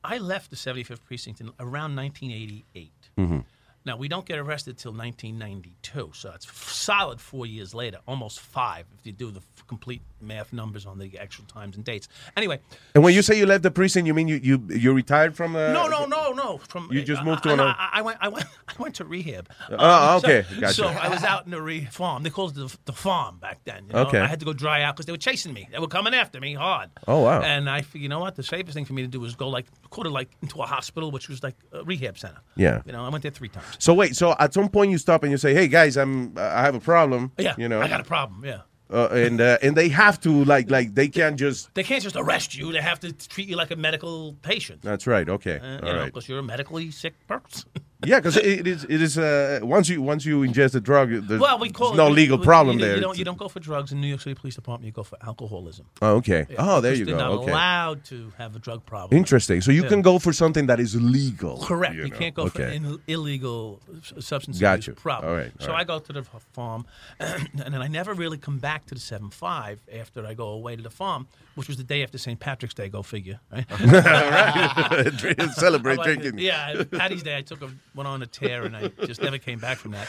I 0.05 0.17
left 0.17 0.49
the 0.49 0.57
75th 0.57 1.01
precinct 1.05 1.39
in 1.39 1.47
around 1.59 1.95
1988. 1.95 2.91
Mhm. 3.17 3.45
Now 3.85 3.97
we 3.97 4.07
don't 4.07 4.25
get 4.25 4.39
arrested 4.39 4.77
till 4.77 4.93
1992, 4.93 6.11
so 6.13 6.31
it's 6.33 6.49
solid 6.51 7.19
four 7.19 7.45
years 7.45 7.73
later, 7.73 7.99
almost 8.07 8.39
five 8.39 8.85
if 8.97 9.05
you 9.05 9.11
do 9.11 9.29
the 9.29 9.41
complete 9.67 10.01
math 10.25 10.53
numbers 10.53 10.85
on 10.85 10.97
the 10.99 11.17
actual 11.19 11.45
times 11.45 11.75
and 11.75 11.85
dates. 11.85 12.07
Anyway, 12.37 12.59
And 12.95 13.03
when 13.03 13.13
you 13.13 13.21
say 13.21 13.37
you 13.37 13.45
left 13.45 13.63
the 13.63 13.71
prison, 13.71 14.05
you 14.05 14.13
mean 14.13 14.27
you 14.27 14.39
you 14.43 14.63
you 14.69 14.93
retired 14.93 15.35
from? 15.35 15.55
Uh, 15.55 15.71
no, 15.71 15.87
no, 15.87 16.05
no, 16.05 16.31
no. 16.31 16.57
From 16.69 16.89
You 16.91 17.03
just 17.03 17.21
I- 17.21 17.25
moved 17.25 17.43
to 17.43 17.53
another- 17.53 17.75
I, 17.77 17.89
I 17.99 18.01
went. 18.01 18.17
I 18.21 18.27
went. 18.29 18.45
I 18.67 18.73
went 18.81 18.95
to 18.95 19.05
rehab. 19.05 19.49
Um, 19.69 19.77
Oh, 19.79 20.19
so- 20.19 20.27
okay. 20.27 20.45
Gotcha. 20.59 20.73
So 20.73 20.87
I 20.87 21.09
was 21.09 21.23
out 21.23 21.45
in 21.45 21.51
the 21.51 21.61
re- 21.61 21.85
farm. 21.85 22.23
They 22.23 22.29
called 22.29 22.51
it 22.51 22.55
the, 22.55 22.77
the 22.85 22.93
farm 22.93 23.37
back 23.37 23.59
then. 23.65 23.85
You 23.87 23.93
know? 23.93 23.99
Okay. 24.07 24.19
I 24.19 24.27
had 24.27 24.39
to 24.39 24.45
go 24.45 24.53
dry 24.53 24.81
out 24.83 24.95
because 24.95 25.05
they 25.05 25.11
were 25.11 25.17
chasing 25.17 25.53
me. 25.53 25.67
They 25.71 25.79
were 25.79 25.87
coming 25.87 26.13
after 26.13 26.39
me 26.39 26.53
hard. 26.53 26.89
Oh, 27.07 27.19
wow. 27.21 27.41
And 27.41 27.69
I 27.69 27.83
you 27.93 28.09
know 28.09 28.19
what? 28.19 28.35
The 28.35 28.43
safest 28.43 28.73
thing 28.75 28.85
for 28.85 28.93
me 28.93 29.01
to 29.03 29.07
do 29.07 29.19
was 29.19 29.35
go 29.35 29.49
like 29.49 29.65
quarter 29.89 30.09
like 30.09 30.29
into 30.41 30.61
a 30.61 30.65
hospital, 30.65 31.11
which 31.11 31.29
was 31.29 31.43
like 31.43 31.55
a 31.71 31.83
rehab 31.83 32.17
center. 32.17 32.39
Yeah. 32.55 32.81
You 32.85 32.91
know, 32.93 33.03
I 33.05 33.09
went 33.09 33.21
there 33.23 33.31
three 33.31 33.49
times. 33.49 33.65
So 33.79 33.93
wait, 33.93 34.15
so 34.15 34.35
at 34.39 34.53
some 34.53 34.69
point 34.69 34.91
you 34.91 34.97
stop 34.97 35.23
and 35.23 35.31
you 35.31 35.37
say, 35.37 35.53
"Hey 35.53 35.67
guys, 35.67 35.97
I'm 35.97 36.37
I 36.37 36.61
have 36.63 36.75
a 36.75 36.79
problem." 36.79 37.31
Yeah. 37.37 37.55
You 37.57 37.67
know. 37.69 37.81
I 37.81 37.87
got 37.87 37.99
a 38.01 38.03
problem. 38.05 38.43
Yeah. 38.45 38.61
Uh, 38.91 39.07
and 39.11 39.41
uh, 39.41 39.57
and 39.61 39.75
they 39.75 39.89
have 39.89 40.19
to 40.21 40.43
like 40.43 40.69
like 40.69 40.93
they 40.93 41.07
can't 41.07 41.37
just. 41.37 41.73
They 41.73 41.83
can't 41.83 42.03
just 42.03 42.15
arrest 42.15 42.55
you. 42.55 42.71
They 42.71 42.81
have 42.81 42.99
to 42.99 43.11
treat 43.13 43.47
you 43.47 43.55
like 43.55 43.71
a 43.71 43.75
medical 43.75 44.33
patient. 44.41 44.81
That's 44.81 45.07
right. 45.07 45.27
Okay. 45.27 45.59
Uh, 45.59 45.65
All 45.65 45.81
know, 45.81 45.99
right. 45.99 46.05
because 46.05 46.27
you're 46.29 46.39
a 46.39 46.43
medically 46.43 46.91
sick 46.91 47.15
person. 47.27 47.69
Yeah, 48.05 48.19
because 48.19 48.37
it 48.37 48.67
is 48.67 48.83
it 48.85 49.01
is 49.01 49.17
uh, 49.17 49.59
once 49.63 49.89
you 49.89 50.01
once 50.01 50.25
you 50.25 50.41
ingest 50.41 50.71
the 50.73 50.81
drug, 50.81 51.09
there's, 51.09 51.39
well, 51.41 51.59
we 51.59 51.69
call 51.69 51.89
there's 51.89 51.97
no 51.97 52.07
it, 52.07 52.11
legal 52.11 52.37
problem 52.37 52.77
you, 52.79 52.85
there. 52.85 52.95
You 52.95 53.01
don't, 53.01 53.17
you 53.17 53.25
don't 53.25 53.37
go 53.37 53.47
for 53.47 53.59
drugs 53.59 53.91
in 53.91 54.01
New 54.01 54.07
York 54.07 54.21
City 54.21 54.35
Police 54.35 54.55
Department. 54.55 54.85
You 54.85 54.91
go 54.91 55.03
for 55.03 55.17
alcoholism. 55.21 55.85
Oh, 56.01 56.15
okay. 56.17 56.45
Yeah, 56.49 56.55
Oh, 56.59 56.81
there 56.81 56.93
you 56.93 57.05
they're 57.05 57.15
go. 57.15 57.19
Not 57.19 57.31
Okay. 57.43 57.51
allowed 57.51 58.03
to 58.05 58.31
have 58.37 58.55
a 58.55 58.59
drug 58.59 58.85
problem. 58.85 59.17
Interesting. 59.17 59.61
So 59.61 59.71
you 59.71 59.83
Yeah. 59.83 59.89
can 59.89 60.01
go 60.01 60.19
for 60.19 60.33
something 60.33 60.67
that 60.67 60.79
is 60.79 60.95
legal. 61.01 61.57
Correct. 61.63 61.95
You, 61.95 62.07
know. 62.07 62.17
can't 62.17 62.35
go 62.35 62.47
for 62.49 62.61
Okay. 62.61 62.75
in, 62.75 62.99
illegal 63.07 63.79
substance 64.19 64.59
Got 64.59 64.73
abuse 64.75 64.87
you. 64.87 64.93
problem. 64.93 65.31
All 65.31 65.37
right, 65.37 65.51
all 65.59 65.65
so 65.65 65.71
right. 65.71 65.81
I 65.81 65.83
go 65.83 65.99
to 65.99 66.13
the 66.13 66.23
farm, 66.53 66.85
and 67.19 67.49
then 67.55 67.81
I 67.81 67.87
never 67.87 68.13
really 68.13 68.37
come 68.37 68.57
back 68.59 68.85
to 68.87 68.95
the 68.95 69.01
seven 69.01 69.29
five 69.29 69.79
after 69.93 70.25
I 70.25 70.33
go 70.33 70.49
away 70.49 70.75
to 70.75 70.81
the 70.81 70.89
farm, 70.89 71.27
which 71.55 71.67
was 71.67 71.77
the 71.77 71.83
day 71.83 72.03
after 72.03 72.17
St. 72.17 72.39
Patrick's 72.39 72.73
Day. 72.73 72.89
Go 72.89 73.01
figure. 73.01 73.39
Right. 73.51 73.65
Right. 75.23 75.51
Celebrate 75.53 75.97
like, 75.97 76.05
drinking. 76.05 76.39
Yeah, 76.39 76.83
Patty's 76.91 77.23
Day. 77.23 77.37
I 77.37 77.41
took 77.41 77.61
a 77.61 77.69
went 77.95 78.07
on 78.07 78.21
a 78.21 78.25
tear, 78.25 78.63
and 78.63 78.75
I 78.75 78.87
just 79.05 79.21
never 79.21 79.37
came 79.37 79.59
back 79.59 79.77
from 79.77 79.91
that. 79.91 80.07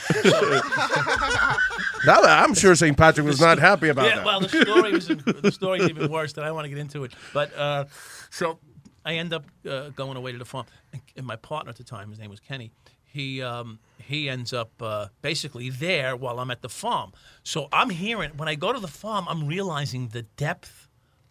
Now, 2.06 2.20
I'm 2.20 2.52
sure 2.52 2.74
St. 2.74 2.94
Patrick 2.98 3.26
was 3.26 3.40
not 3.40 3.58
happy 3.58 3.88
about 3.88 4.06
it. 4.06 4.08
yeah, 4.10 4.16
that. 4.16 4.26
well, 4.26 4.40
the 4.40 4.48
story 4.48 4.92
was 4.92 5.08
the 5.08 5.50
story's 5.50 5.88
even 5.88 6.10
worse. 6.10 6.34
That 6.34 6.44
I 6.44 6.52
want 6.52 6.66
to 6.66 6.68
get 6.68 6.76
into 6.76 7.04
it. 7.04 7.14
But 7.32 7.56
uh, 7.56 7.86
so 8.28 8.58
I 9.06 9.14
end 9.14 9.32
up 9.32 9.46
uh, 9.66 9.88
going 9.90 10.18
away 10.18 10.32
to 10.32 10.38
the 10.38 10.44
farm, 10.44 10.66
and, 10.92 11.00
and 11.16 11.26
my 11.26 11.36
partner 11.36 11.70
at 11.70 11.76
the 11.76 11.84
time, 11.84 12.10
his 12.10 12.18
name 12.18 12.28
was 12.28 12.40
Kenny. 12.40 12.72
He 13.04 13.40
um, 13.40 13.78
he 13.96 14.28
ends 14.28 14.52
up 14.52 14.72
uh, 14.82 15.06
basically 15.22 15.70
there 15.70 16.16
while 16.16 16.40
I'm 16.40 16.50
at 16.50 16.62
the 16.62 16.68
farm. 16.68 17.12
So 17.42 17.68
I'm 17.72 17.90
hearing 17.90 18.32
when 18.36 18.48
I 18.48 18.54
go 18.54 18.72
to 18.72 18.80
the 18.80 18.88
farm, 18.88 19.26
I'm 19.28 19.46
realizing 19.46 20.08
the 20.08 20.22
depth 20.22 20.83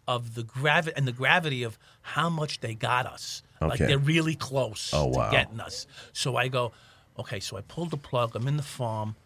of 0.06 0.34
the 0.34 0.42
gravity 0.42 0.96
and 0.96 1.06
the 1.08 1.12
gravity 1.12 1.62
of 1.62 1.78
how 2.02 2.28
much 2.28 2.60
they 2.60 2.74
got 2.74 3.06
us. 3.06 3.42
Like 3.60 3.78
they're 3.78 3.98
really 3.98 4.34
close 4.34 4.90
Oh, 4.92 5.06
wow. 5.06 5.30
to 5.30 5.36
getting 5.36 5.60
us. 5.60 5.86
So 6.12 6.36
I 6.36 6.48
go, 6.48 6.72
okay. 7.18 7.40
So 7.40 7.56
I 7.56 7.62
pulled 7.62 7.90
the 7.90 7.96
plug. 7.96 8.36
I'm 8.36 8.46
in 8.46 8.56
the 8.58 8.62
farm. 8.62 9.16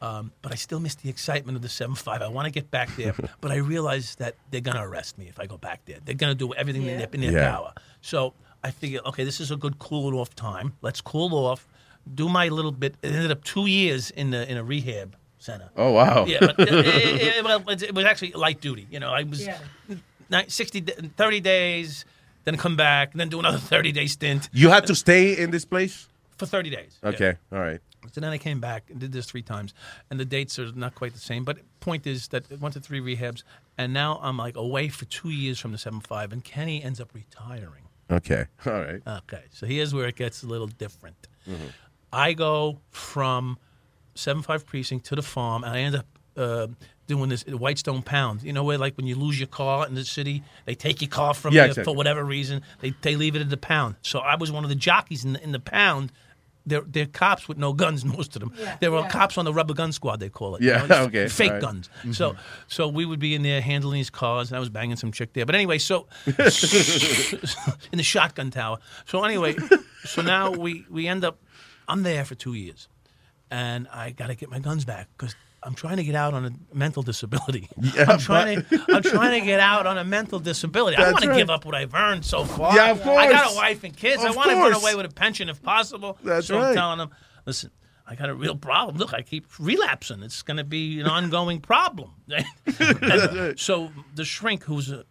Um, 0.00 0.32
but 0.42 0.50
I 0.50 0.56
still 0.56 0.80
miss 0.80 0.96
the 0.96 1.08
excitement 1.10 1.54
of 1.54 1.62
the 1.62 1.68
7-5. 1.68 2.22
I 2.22 2.28
want 2.28 2.46
to 2.46 2.50
get 2.50 2.70
back 2.72 2.96
there, 2.96 3.14
but 3.40 3.52
I 3.52 3.56
realize 3.56 4.16
that 4.16 4.34
they're 4.50 4.60
going 4.60 4.76
to 4.76 4.82
arrest 4.82 5.16
me 5.16 5.28
if 5.28 5.38
I 5.38 5.46
go 5.46 5.56
back 5.58 5.84
there. 5.84 5.98
They're 6.04 6.16
going 6.16 6.32
to 6.32 6.34
do 6.38 6.52
everything 6.54 6.82
in 6.82 6.98
their, 6.98 7.08
in 7.12 7.20
their 7.20 7.30
Yeah. 7.32 7.52
power. 7.52 7.72
So 8.00 8.34
I 8.64 8.72
figure, 8.72 9.00
okay, 9.06 9.22
this 9.22 9.40
is 9.40 9.52
a 9.52 9.56
good 9.56 9.78
cool 9.78 10.18
off 10.18 10.34
time. 10.34 10.72
Let's 10.82 11.00
cool 11.00 11.34
off, 11.34 11.68
do 12.12 12.28
my 12.28 12.48
little 12.48 12.72
bit. 12.72 12.96
It 13.02 13.12
ended 13.12 13.30
up 13.30 13.44
two 13.44 13.66
years 13.66 14.10
in 14.10 14.30
the 14.30 14.50
in 14.50 14.56
a 14.56 14.64
rehab 14.64 15.14
center. 15.38 15.70
Oh, 15.76 15.92
wow. 15.92 16.24
Yeah, 16.26 16.38
but 16.40 16.58
it, 16.58 16.68
it- 16.72 17.22
it- 17.36 17.44
well, 17.44 17.62
it- 17.68 17.82
it 17.84 17.94
was 17.94 18.04
actually 18.04 18.32
light 18.32 18.60
duty. 18.60 18.88
You 18.90 18.98
know, 18.98 19.10
I 19.12 19.22
was 19.22 19.46
ni- 19.46 19.98
60, 20.48 20.80
30 20.80 21.40
days, 21.40 22.04
then 22.44 22.56
come 22.56 22.76
back, 22.76 23.12
and 23.12 23.20
then 23.20 23.28
do 23.28 23.38
another 23.38 23.58
30 23.74 23.92
day 23.92 24.06
stint. 24.06 24.48
You 24.52 24.70
had 24.70 24.86
to 24.86 24.94
stay 24.94 25.36
in 25.36 25.50
this 25.50 25.64
place. 25.64 26.08
For 26.36 26.46
30 26.46 26.70
days. 26.70 26.98
yeah. 27.02 27.08
Okay. 27.10 27.34
All 27.52 27.60
right. 27.60 27.80
So 28.10 28.20
then 28.20 28.30
I 28.32 28.38
came 28.38 28.58
back 28.58 28.90
and 28.90 28.98
did 28.98 29.12
this 29.12 29.26
three 29.26 29.42
times, 29.42 29.74
and 30.10 30.18
the 30.18 30.24
dates 30.24 30.58
are 30.58 30.72
not 30.72 30.94
quite 30.96 31.12
the 31.12 31.20
same. 31.20 31.44
But 31.44 31.58
point 31.78 32.06
is 32.06 32.28
that 32.28 32.50
I 32.50 32.56
went 32.56 32.74
to 32.74 32.80
three 32.80 33.00
rehabs, 33.00 33.44
and 33.78 33.92
now 33.92 34.18
I'm 34.20 34.36
like 34.38 34.56
away 34.56 34.88
for 34.88 35.04
two 35.04 35.30
years 35.30 35.60
from 35.60 35.70
the 35.72 35.78
seven 35.78 36.00
five, 36.00 36.32
and 36.32 36.42
Kenny 36.42 36.82
ends 36.82 37.00
up 37.00 37.10
retiring. 37.14 37.84
Okay. 38.10 38.46
All 38.66 38.72
right. 38.72 39.00
Okay, 39.06 39.44
so 39.50 39.66
here's 39.66 39.94
where 39.94 40.06
it 40.06 40.16
gets 40.16 40.42
a 40.42 40.46
little 40.46 40.66
different. 40.66 41.28
Mm-hmm. 41.48 41.66
I 42.12 42.32
go 42.32 42.80
from 42.90 43.56
seven 44.16 44.42
five 44.42 44.66
precinct 44.66 45.06
to 45.06 45.14
the 45.14 45.22
farm, 45.22 45.62
and 45.62 45.72
I 45.72 45.78
end 45.80 45.94
up 45.94 46.06
uh, 46.36 46.66
doing 47.06 47.28
this 47.28 47.42
the 47.44 47.56
Whitestone 47.56 48.02
Pound. 48.02 48.42
You 48.42 48.52
know 48.52 48.64
where 48.64 48.78
like 48.78 48.96
when 48.96 49.06
you 49.06 49.14
lose 49.16 49.38
your 49.38 49.48
car 49.48 49.86
in 49.86 49.94
the 49.94 50.04
city, 50.04 50.42
they 50.66 50.74
take 50.74 51.00
your 51.02 51.08
car 51.10 51.34
from 51.34 51.52
Yeah, 51.54 51.62
you 51.64 51.70
exactly. 51.70 51.92
for 51.92 51.96
whatever 51.96 52.24
reason. 52.24 52.62
They 52.80 52.94
they 53.02 53.16
leave 53.16 53.36
it 53.36 53.40
at 53.42 53.50
the 53.50 53.56
pound. 53.56 53.96
So 54.02 54.18
I 54.20 54.36
was 54.36 54.50
one 54.52 54.64
of 54.64 54.70
the 54.70 54.76
jockeys 54.76 55.24
in 55.24 55.32
the, 55.34 55.42
in 55.42 55.52
the 55.52 55.60
pound. 55.60 56.12
They're, 56.64 56.82
they're 56.82 57.06
cops 57.06 57.48
with 57.48 57.58
no 57.58 57.72
guns, 57.72 58.04
most 58.16 58.36
of 58.36 58.40
them. 58.40 58.52
Yeah, 58.56 58.76
they 58.80 58.88
were 58.88 59.00
yeah. 59.00 59.08
cops 59.08 59.36
on 59.36 59.44
the 59.44 59.52
rubber 59.52 59.74
gun 59.74 59.90
squad, 59.90 60.20
they 60.20 60.28
call 60.28 60.54
it. 60.54 60.62
Yeah, 60.62 60.84
It's 60.84 60.92
okay, 61.08 61.26
Fake 61.26 61.48
all 61.48 61.54
right. 61.54 61.60
guns. 61.60 61.90
Mhm. 62.04 62.14
So 62.14 62.36
so 62.68 62.86
we 62.86 63.04
would 63.04 63.18
be 63.18 63.34
in 63.34 63.42
there 63.42 63.60
handling 63.60 63.96
these 63.98 64.10
cars, 64.10 64.50
and 64.50 64.56
I 64.56 64.60
was 64.60 64.68
banging 64.68 64.94
some 64.96 65.10
chick 65.10 65.32
there. 65.32 65.44
But 65.44 65.56
anyway, 65.56 65.78
so 65.78 66.06
in 66.26 66.34
the 67.98 68.02
shotgun 68.04 68.50
tower. 68.52 68.78
So 69.06 69.24
anyway, 69.24 69.56
so 70.04 70.22
now 70.22 70.50
we 70.52 70.86
we 70.88 71.08
end 71.08 71.24
up. 71.24 71.38
I'm 71.88 72.04
there 72.04 72.24
for 72.24 72.36
two 72.36 72.54
years, 72.54 72.88
and 73.50 73.88
I 73.88 74.10
got 74.10 74.28
to 74.28 74.34
get 74.36 74.48
my 74.48 74.60
guns 74.60 74.84
back 74.84 75.08
because 75.18 75.34
I'm 75.64 75.74
trying 75.74 75.96
to 75.98 76.04
get 76.04 76.14
out 76.16 76.34
on 76.34 76.44
a 76.44 76.50
mental 76.74 77.02
disability. 77.02 77.68
Yeah, 77.80 78.06
I'm 78.10 78.18
trying 78.18 78.62
to 78.64 78.84
I'm 78.88 79.02
trying 79.02 79.40
to 79.40 79.46
get 79.46 79.60
out 79.60 79.86
on 79.86 79.96
a 79.98 80.04
mental 80.04 80.38
disability. 80.40 80.96
I 80.96 81.00
That's 81.04 81.20
don't 81.20 81.28
want 81.28 81.34
to 81.36 81.40
give 81.40 81.50
up 81.50 81.64
what 81.64 81.74
I've 81.74 81.94
earned 81.94 82.24
so 82.24 82.44
far. 82.44 82.74
Yeah, 82.74 82.90
of 82.90 83.02
course. 83.02 83.18
I 83.18 83.30
got 83.30 83.52
a 83.52 83.56
wife 83.56 83.84
and 83.84 83.96
kids. 83.96 84.22
Of 84.24 84.32
I 84.32 84.34
want 84.36 84.50
to 84.50 84.56
run 84.56 84.74
away 84.74 84.94
with 84.94 85.06
a 85.06 85.14
pension 85.14 85.48
if 85.48 85.62
possible. 85.62 86.18
That's 86.24 86.46
so 86.48 86.56
right. 86.58 86.68
I'm 86.70 86.74
telling 86.74 86.98
them, 86.98 87.10
listen. 87.46 87.70
I 88.04 88.16
got 88.16 88.28
a 88.28 88.34
real 88.34 88.56
problem. 88.56 88.96
Look, 88.98 89.14
I 89.14 89.22
keep 89.22 89.46
relapsing. 89.60 90.22
It's 90.24 90.42
going 90.42 90.56
to 90.56 90.64
be 90.64 91.00
an 91.00 91.06
ongoing 91.06 91.60
problem. 91.60 92.10
And 92.80 93.58
so 93.58 93.90
the 94.14 94.24
shrink, 94.24 94.64
who's 94.64 94.90
a, 94.90 95.04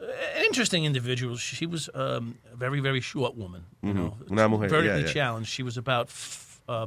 an 0.00 0.44
interesting 0.44 0.84
individual, 0.84 1.36
she 1.36 1.66
was 1.66 1.88
um, 1.94 2.36
a 2.52 2.56
very, 2.56 2.80
very 2.80 3.00
short 3.00 3.36
woman. 3.36 3.64
You 3.82 3.94
Mhm. 3.94 4.30
know, 4.30 4.56
vertically 4.58 4.86
yeah, 4.86 4.96
yeah. 4.98 5.06
challenged. 5.06 5.48
She 5.48 5.62
was 5.62 5.76
about 5.76 6.06
f- 6.08 6.60
uh, 6.68 6.86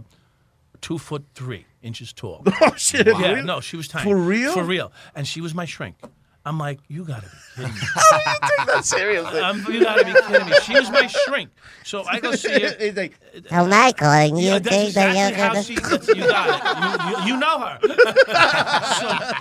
two 0.81 0.97
foot 0.97 1.25
three 1.35 1.65
inches 1.81 2.13
tall. 2.13 2.43
Oh, 2.61 2.73
shit, 2.75 3.07
Yeah, 3.07 3.41
no, 3.41 3.59
she 3.61 3.77
was 3.77 3.87
tiny. 3.87 4.09
For 4.09 4.17
real? 4.17 4.53
For 4.53 4.63
real. 4.63 4.91
And 5.15 5.27
she 5.27 5.41
was 5.41 5.53
my 5.53 5.65
shrink. 5.65 5.95
I'm 6.45 6.57
like, 6.57 6.79
you 6.87 7.03
gotta 7.03 7.27
be 7.27 7.37
kidding 7.55 7.73
me. 7.73 7.79
Take 8.57 8.67
that 8.67 8.85
seriously. 8.85 9.39
Um, 9.41 9.63
you 9.69 9.81
gotta 9.83 10.05
be 10.05 10.13
kidding 10.13 10.47
me. 10.47 10.53
She 10.63 10.73
was 10.73 10.89
my 10.89 11.05
shrink. 11.05 11.49
So 11.83 12.03
I 12.05 12.19
go 12.21 12.31
see 12.31 12.61
her. 12.61 12.75
It's 12.79 12.97
like, 12.97 13.19
Oh, 13.51 13.67
Michael, 13.67 14.07
and 14.07 14.39
you 14.39 14.45
Yeah, 14.47 14.59
that's 14.59 14.75
think 14.75 14.93
that 14.93 15.09
exactly 15.09 15.37
you're 15.37 15.47
how 15.47 15.53
gonna... 15.53 15.63
she. 15.63 15.75
That's, 15.75 16.07
you 16.07 16.15
got 16.27 16.47
it. 16.49 17.19
You, 17.19 17.25
you, 17.27 17.33
you 17.33 17.39
know 17.39 17.59
her. 17.59 17.79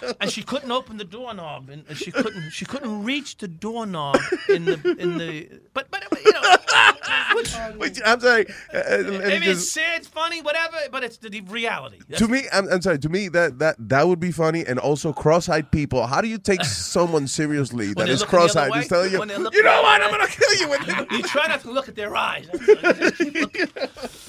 so, 0.00 0.12
and 0.20 0.30
she 0.30 0.42
couldn't 0.42 0.70
open 0.72 0.96
the 0.98 1.04
doorknob, 1.04 1.70
and 1.70 1.84
she 1.96 2.10
couldn't. 2.10 2.50
She 2.50 2.64
couldn't 2.64 3.04
reach 3.04 3.36
the 3.38 3.48
doorknob 3.48 4.16
in 4.48 4.64
the 4.64 4.96
in 4.98 5.18
the. 5.18 5.48
But 5.72 5.90
but 5.90 6.02
you 6.24 6.32
know, 6.32 6.42
which, 7.34 7.54
Wait, 7.78 8.00
I'm 8.04 8.20
sorry. 8.20 8.46
Uh, 8.72 8.76
uh, 8.78 9.02
maybe 9.22 9.44
just- 9.46 9.62
it's 9.62 9.70
sad, 9.72 9.98
it's 10.00 10.08
funny, 10.08 10.42
whatever. 10.42 10.76
But 10.90 11.04
it's 11.04 11.18
the, 11.18 11.28
the 11.30 11.40
reality. 11.42 11.98
That's- 12.08 12.18
to 12.20 12.28
me, 12.28 12.42
I'm, 12.52 12.68
I'm 12.68 12.82
sorry. 12.82 12.98
To 13.00 13.08
me, 13.08 13.28
that 13.28 13.58
that 13.58 13.76
that 13.88 14.06
would 14.08 14.20
be 14.20 14.30
funny, 14.32 14.64
and 14.66 14.78
also 14.78 15.12
cross-eyed 15.12 15.70
people. 15.70 16.06
How 16.06 16.20
do 16.20 16.28
you 16.28 16.38
take 16.38 16.64
someone 16.64 17.26
seriously 17.26 17.94
that 17.94 18.08
is 18.08 18.20
looking 18.20 18.38
the 18.38 18.44
other 18.44 18.52
cross-eyed? 18.54 18.70
way, 18.70 18.84
telling 18.84 19.12
you, 19.12 19.18
when 19.18 19.28
they're 19.28 19.38
looking 19.38 19.58
you 19.58 19.64
know 19.64 19.82
what? 19.82 20.02
I'm 20.02 20.10
gonna 20.10 20.26
kill 20.26 20.54
you 20.56 20.68
with 20.68 20.86
you 21.12 21.22
try 21.22 21.46
not 21.48 21.60
to 21.62 21.70
look 21.70 21.88
at 21.88 21.94
their 21.96 22.14
eyes. 22.16 22.46
Just 22.48 23.18
keep 23.18 23.34
looking. 23.34 23.66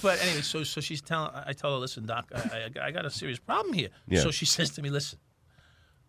But 0.02 0.22
anyway, 0.24 0.42
so 0.42 0.64
so 0.64 0.82
she's 0.82 1.02
telling. 1.02 1.32
I 1.34 1.54
tell 1.54 1.72
her, 1.74 1.78
listen, 1.78 2.06
doc, 2.06 2.32
I, 2.36 2.70
I, 2.80 2.88
I 2.88 2.92
got 2.92 3.06
a 3.06 3.10
serious 3.10 3.40
problem 3.40 3.74
here. 3.74 3.90
Yeah. 4.08 4.22
So 4.22 4.32
she 4.32 4.46
says 4.46 4.70
to 4.72 4.82
me, 4.82 4.90
listen, 4.90 5.20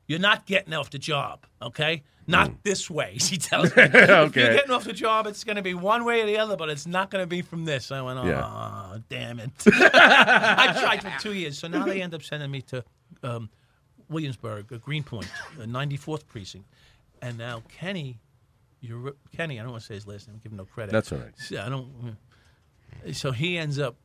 you're 0.06 0.18
not 0.18 0.46
getting 0.46 0.74
off 0.74 0.90
the 0.90 0.98
job, 0.98 1.46
okay? 1.62 2.02
Not 2.30 2.50
Mm. 2.50 2.56
this 2.62 2.88
way. 2.90 3.16
She 3.18 3.36
tells 3.36 3.74
me. 3.76 3.82
If 3.92 3.98
you're 3.98 4.28
getting 4.54 4.70
off 4.70 4.84
the 4.84 4.92
job, 4.92 5.26
it's 5.26 5.44
going 5.44 5.56
to 5.56 5.62
be 5.62 5.74
one 5.74 6.04
way 6.04 6.22
or 6.22 6.26
the 6.26 6.38
other, 6.38 6.56
but 6.56 6.68
it's 6.70 6.86
not 6.86 7.10
going 7.10 7.22
to 7.22 7.26
be 7.26 7.42
from 7.42 7.64
this. 7.64 7.90
I 7.90 8.00
went, 8.02 8.18
oh, 8.18 8.26
Yeah. 8.26 8.98
damn 9.08 9.40
it. 9.40 9.50
I 9.66 10.76
tried 10.80 11.02
for 11.02 11.12
two 11.20 11.34
years. 11.34 11.58
So 11.58 11.68
now 11.68 11.84
they 11.84 12.00
end 12.02 12.14
up 12.14 12.22
sending 12.22 12.50
me 12.50 12.62
to 12.62 12.84
um, 13.22 13.50
Williamsburg, 14.08 14.72
uh, 14.72 14.78
Greenpoint, 14.78 15.28
the 15.58 15.66
94th 15.66 16.26
precinct. 16.26 16.66
And 17.22 17.36
now 17.38 17.62
Kenny, 17.68 18.18
you're, 18.80 19.12
Kenny, 19.36 19.58
I 19.60 19.62
don't 19.62 19.72
want 19.72 19.82
to 19.82 19.86
say 19.88 19.94
his 19.94 20.06
last 20.06 20.26
name, 20.28 20.38
give 20.42 20.52
him 20.52 20.58
no 20.58 20.64
credit. 20.64 20.92
That's 20.92 21.12
all 21.12 21.18
right. 21.18 21.32
So 21.38 21.60
I 21.60 21.68
don't. 21.68 22.16
So 23.12 23.30
he 23.32 23.56
ends 23.58 23.78
up 23.78 23.96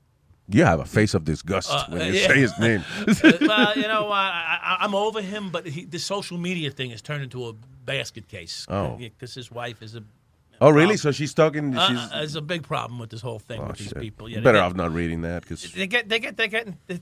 You 0.48 0.64
have 0.64 0.80
a 0.80 0.86
face 0.86 1.14
of 1.16 1.24
disgust 1.24 1.72
Uh, 1.72 1.86
when 1.90 2.02
uh, 2.02 2.06
you 2.06 2.14
yeah. 2.14 2.28
say 2.28 2.40
his 2.40 2.54
name. 2.60 2.84
Well, 3.48 3.76
you 3.76 3.88
know, 3.88 4.12
I, 4.12 4.60
I, 4.62 4.78
I'm 4.82 4.94
over 4.94 5.22
him, 5.22 5.50
but 5.50 5.66
he, 5.66 5.86
the 5.86 5.98
social 5.98 6.38
media 6.38 6.70
thing 6.70 6.92
has 6.92 7.02
turned 7.02 7.24
into 7.24 7.48
a 7.48 7.54
basket 7.86 8.28
case. 8.28 8.66
Oh. 8.70 8.96
because 8.98 9.34
his 9.34 9.50
wife 9.52 9.82
is 9.82 9.96
a. 9.96 10.04
oh, 10.62 10.70
really? 10.70 10.98
So 10.98 11.12
she's 11.12 11.34
talking. 11.34 11.76
Uh, 11.76 11.88
She's 11.88 11.98
uh, 11.98 12.10
there's 12.18 12.36
a 12.36 12.42
big 12.42 12.62
problem 12.64 13.00
with 13.00 13.10
this 13.10 13.22
whole 13.22 13.40
thing 13.40 13.60
oh, 13.60 13.68
with 13.68 13.78
these 13.78 13.88
shit. 13.88 14.00
people. 14.00 14.30
Yeah, 14.30 14.42
Better 14.42 14.60
get- 14.60 14.66
off 14.66 14.76
not 14.76 14.92
reading 14.94 15.22
that 15.22 15.42
because 15.42 15.72
They 15.74 15.88
get, 15.88 16.10
they 16.10 16.20
get, 16.20 16.38
they 16.38 16.48
get. 16.48 16.68
They, 16.88 17.00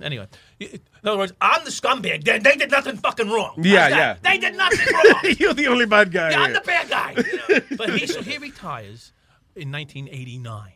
anyway, 0.00 0.28
in 0.60 0.78
other 1.04 1.18
words, 1.18 1.32
I'm 1.40 1.64
the 1.64 1.70
scumbag. 1.70 2.22
They, 2.22 2.38
they 2.38 2.54
did 2.54 2.70
nothing 2.70 2.96
fucking 2.98 3.28
wrong. 3.28 3.54
Yeah, 3.58 3.88
yeah. 3.88 4.16
They 4.22 4.38
did 4.38 4.56
nothing 4.56 4.86
wrong. 4.94 5.34
you're 5.38 5.52
the 5.54 5.66
only 5.66 5.86
bad 5.86 6.12
guy. 6.12 6.30
Yeah, 6.30 6.42
I'm 6.42 6.52
the 6.52 6.60
bad 6.60 6.88
guy. 6.88 7.14
you 7.16 7.38
know? 7.48 7.60
But 7.76 7.90
he, 7.98 8.06
so 8.06 8.22
he 8.22 8.38
retires 8.50 9.12
in 9.56 9.72
1989. 9.72 10.72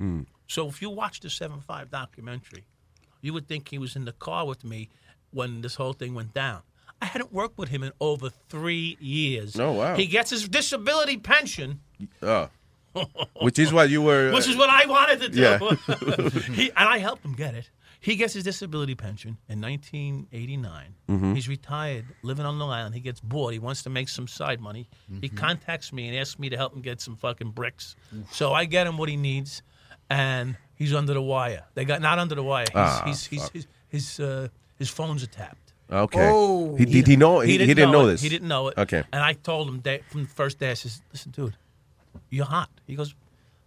Mm. 0.00 0.26
So 0.48 0.66
if 0.68 0.82
you 0.82 0.90
watch 0.90 1.20
the 1.20 1.28
7-5 1.28 1.90
documentary, 1.90 2.64
you 3.20 3.32
would 3.32 3.46
think 3.46 3.68
he 3.68 3.78
was 3.78 3.94
in 3.96 4.04
the 4.06 4.12
car 4.12 4.46
with 4.46 4.64
me 4.64 4.88
when 5.30 5.60
this 5.60 5.76
whole 5.76 5.92
thing 5.92 6.14
went 6.14 6.34
down. 6.34 6.62
I 7.00 7.04
hadn't 7.06 7.32
worked 7.32 7.58
with 7.58 7.68
him 7.68 7.82
in 7.84 7.92
over 8.00 8.28
three 8.48 8.96
years. 9.00 9.58
Oh, 9.60 9.72
wow. 9.72 9.94
He 9.94 10.06
gets 10.06 10.30
his 10.30 10.48
disability 10.48 11.16
pension, 11.18 11.80
Oh. 12.22 12.48
Which 13.40 13.58
is 13.58 13.72
what 13.72 13.90
you 13.90 14.02
were. 14.02 14.32
which 14.34 14.48
is 14.48 14.56
what 14.56 14.70
I 14.70 14.86
wanted 14.86 15.20
to 15.20 15.28
do. 15.28 15.40
Yeah. 15.40 15.58
he, 16.54 16.70
and 16.70 16.88
I 16.88 16.98
helped 16.98 17.24
him 17.24 17.34
get 17.34 17.54
it. 17.54 17.70
He 18.00 18.16
gets 18.16 18.32
his 18.34 18.42
disability 18.44 18.94
pension 18.94 19.36
in 19.48 19.60
1989. 19.60 20.94
Mhm. 21.08 21.34
He's 21.34 21.48
retired, 21.48 22.06
living 22.22 22.46
on 22.46 22.58
Long 22.58 22.70
Island. 22.70 22.94
He 22.94 23.00
gets 23.00 23.20
bored. 23.20 23.52
He 23.52 23.58
wants 23.58 23.82
to 23.84 23.90
make 23.90 24.08
some 24.08 24.26
side 24.26 24.60
money. 24.60 24.88
He 25.20 25.28
contacts 25.28 25.92
me 25.92 26.08
and 26.08 26.16
asks 26.16 26.38
me 26.38 26.48
to 26.48 26.56
help 26.56 26.74
him 26.74 26.80
get 26.80 27.00
some 27.00 27.16
fucking 27.16 27.50
bricks. 27.50 27.94
So 28.32 28.52
I 28.52 28.64
get 28.64 28.86
him 28.86 28.98
what 28.98 29.08
he 29.08 29.16
needs, 29.16 29.62
and 30.10 30.56
he's 30.74 30.94
under 30.94 31.14
the 31.14 31.22
wire. 31.22 31.64
They 31.74 31.84
got 31.84 32.00
not 32.00 32.18
under 32.18 32.34
the 32.34 32.42
wire. 32.42 32.64
He's, 32.68 32.76
Ah, 32.76 33.02
he's, 33.06 33.26
he's, 33.26 33.42
fuck. 33.42 33.52
his 33.52 33.66
his, 33.88 34.20
uh, 34.20 34.48
his 34.76 34.88
phones 34.90 35.22
are 35.22 35.26
tapped. 35.28 35.72
Okay. 35.90 36.28
Oh. 36.30 36.76
He- 36.76 36.84
did 36.84 37.06
he 37.06 37.16
know- 37.16 37.40
he- 37.40 37.52
he 37.58 37.66
didn't 37.74 37.90
know 37.90 38.04
it. 38.06 38.12
this? 38.12 38.20
He 38.22 38.28
didn't 38.28 38.48
know 38.48 38.68
it. 38.68 38.76
Okay. 38.76 39.02
And 39.12 39.22
I 39.22 39.32
told 39.32 39.68
him 39.68 39.80
that 39.82 40.04
from 40.10 40.22
the 40.24 40.28
first 40.28 40.58
day, 40.58 40.70
I 40.70 40.74
says, 40.74 41.00
"Listen, 41.12 41.32
dude, 41.32 41.56
you're 42.30 42.44
hot." 42.44 42.68
He 42.86 42.94
goes, 42.94 43.14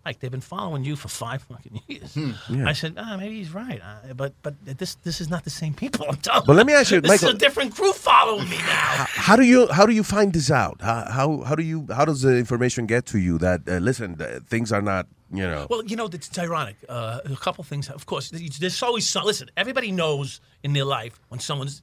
"Like 0.05 0.19
they've 0.19 0.31
been 0.31 0.41
following 0.41 0.83
you 0.83 0.95
for 0.95 1.07
five 1.07 1.43
fucking 1.43 1.81
years." 1.87 2.15
Yeah. 2.49 2.67
I 2.67 2.73
said, 2.73 2.95
ah, 2.97 3.17
"Maybe 3.17 3.37
he's 3.37 3.53
right, 3.53 3.81
uh, 3.81 4.13
but 4.13 4.33
but 4.41 4.53
this 4.65 4.95
this 5.03 5.21
is 5.21 5.29
not 5.29 5.43
the 5.43 5.49
same 5.49 5.73
people." 5.73 6.05
I'm 6.09 6.17
telling. 6.17 6.45
But 6.45 6.55
let 6.55 6.65
me 6.65 6.73
ask 6.73 6.91
you, 6.91 7.01
this 7.05 7.09
Michael- 7.11 7.29
is 7.29 7.35
a 7.35 7.37
different 7.37 7.75
crew 7.75 7.93
following 7.93 8.49
me 8.49 8.57
now. 8.57 9.05
How 9.27 9.35
do 9.35 9.43
you 9.43 9.67
how 9.67 9.85
do 9.85 9.93
you 9.93 10.03
find 10.03 10.33
this 10.33 10.49
out? 10.51 10.81
How 10.81 11.05
how, 11.11 11.41
how 11.47 11.55
do 11.55 11.63
you 11.63 11.87
how 11.95 12.05
does 12.05 12.21
the 12.21 12.37
information 12.37 12.85
get 12.87 13.05
to 13.07 13.17
you 13.19 13.37
that 13.39 13.61
uh, 13.67 13.77
listen 13.77 14.19
uh, 14.21 14.39
things 14.47 14.71
are 14.71 14.81
not 14.81 15.07
you 15.33 15.47
know 15.47 15.65
Well, 15.69 15.83
you 15.85 15.95
know, 15.95 16.07
it's, 16.07 16.27
it's 16.27 16.39
ironic. 16.39 16.75
Uh, 16.89 17.19
a 17.25 17.35
couple 17.35 17.63
things, 17.63 17.89
of 17.89 18.05
course. 18.05 18.29
There's 18.59 18.83
always 18.83 19.07
some. 19.09 19.23
Listen, 19.25 19.49
everybody 19.55 19.91
knows 19.91 20.41
in 20.63 20.73
their 20.73 20.85
life 20.85 21.19
when 21.29 21.39
someone's 21.39 21.81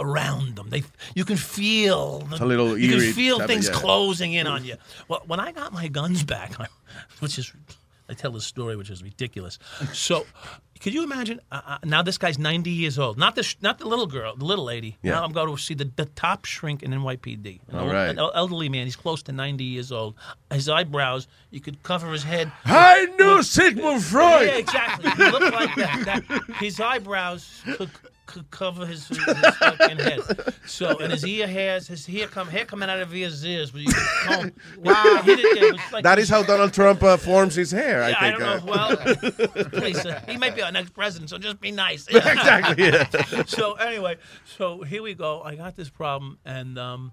around 0.00 0.56
them. 0.56 0.70
They, 0.70 0.82
you 1.14 1.24
can 1.24 1.36
feel. 1.36 2.20
The, 2.20 2.32
It's 2.32 2.40
a 2.40 2.46
little 2.46 2.78
You 2.78 2.98
can 2.98 3.12
feel 3.12 3.40
of- 3.40 3.46
things 3.46 3.66
yeah. 3.68 3.74
closing 3.74 4.32
in 4.32 4.46
on 4.46 4.64
you. 4.64 4.76
Well, 5.08 5.22
when 5.26 5.40
I 5.40 5.52
got 5.52 5.72
my 5.72 5.88
guns 5.88 6.22
back, 6.24 6.52
which 7.20 7.38
is, 7.38 7.52
I 8.08 8.14
tell 8.14 8.30
this 8.32 8.44
story, 8.46 8.76
which 8.76 8.90
is 8.90 9.02
ridiculous. 9.02 9.58
So, 9.92 10.24
could 10.80 10.94
you 10.94 11.02
imagine? 11.02 11.40
Uh, 11.50 11.60
uh, 11.66 11.78
now 11.84 12.02
this 12.02 12.16
guy's 12.18 12.38
90 12.38 12.70
years 12.70 12.98
old. 13.00 13.18
Not 13.18 13.34
the 13.34 13.42
sh- 13.42 13.56
not 13.60 13.78
the 13.80 13.86
little 13.86 14.06
girl, 14.06 14.36
the 14.36 14.44
little 14.44 14.64
lady. 14.64 14.96
Yeah. 15.02 15.12
Now 15.14 15.24
I'm 15.24 15.32
going 15.32 15.54
to 15.54 15.60
see 15.60 15.74
the, 15.74 15.90
the 15.96 16.04
top 16.06 16.44
shrink 16.44 16.84
in 16.84 16.92
NYPD. 16.92 17.60
An 17.68 17.74
All 17.76 17.82
old- 17.84 17.92
right. 17.92 18.08
An 18.10 18.18
elderly 18.18 18.68
man. 18.68 18.84
He's 18.84 18.94
close 18.96 19.22
to 19.24 19.32
90 19.32 19.64
years 19.64 19.90
old. 19.90 20.14
His 20.52 20.68
eyebrows, 20.68 21.26
you 21.50 21.60
could 21.60 21.82
cover 21.82 22.12
his 22.12 22.22
head. 22.22 22.52
I 22.64 23.06
knew 23.18 23.42
Sigmund 23.42 24.04
Freud. 24.04 24.46
Yeah, 24.46 24.54
exactly. 24.56 25.10
He 25.10 25.30
looked 25.32 25.52
like 25.52 25.74
that. 25.74 26.04
that 26.06 26.42
his 26.60 26.78
eyebrows 26.80 27.60
could, 27.76 27.90
could 28.28 28.50
cover 28.50 28.86
his, 28.86 29.08
his 29.08 29.18
fucking 29.58 29.98
head. 29.98 30.20
So, 30.66 30.98
and 30.98 31.10
his 31.10 31.26
ear 31.26 31.46
hairs, 31.48 31.88
his 31.88 32.06
hair 32.06 32.26
come 32.28 32.46
hair 32.46 32.64
coming 32.66 32.88
out 32.88 33.00
of 33.00 33.10
his 33.10 33.44
ears. 33.44 33.70
But 33.72 33.80
you 33.80 33.92
comb. 34.22 34.52
Wow. 34.78 35.22
Hit 35.24 35.40
it 35.40 35.58
there. 35.58 35.74
It 35.74 35.80
like 35.92 36.04
that 36.04 36.18
is 36.18 36.28
how 36.28 36.42
Donald 36.42 36.72
Trump 36.72 37.02
uh, 37.02 37.16
forms 37.16 37.54
his 37.54 37.70
hair. 37.72 38.02
I 38.04 38.08
think. 38.12 38.22
I 38.22 38.30
don't 38.30 38.40
know. 38.66 38.72
uh, 38.72 39.14
Well, 39.24 39.66
please, 39.72 40.04
uh, 40.06 40.22
he 40.28 40.36
might 40.36 40.54
be 40.54 40.62
our 40.62 40.70
next 40.70 40.90
president, 40.90 41.30
so 41.30 41.38
just 41.38 41.60
be 41.60 41.72
nice. 41.72 42.06
Exactly, 42.14 42.84
yeah. 42.84 43.42
so 43.46 43.72
anyway, 43.74 44.16
so 44.44 44.82
here 44.82 45.02
we 45.02 45.14
go. 45.14 45.40
I 45.42 45.54
got 45.56 45.74
this 45.74 45.88
problem, 45.90 46.38
and 46.44 46.78
um, 46.78 47.12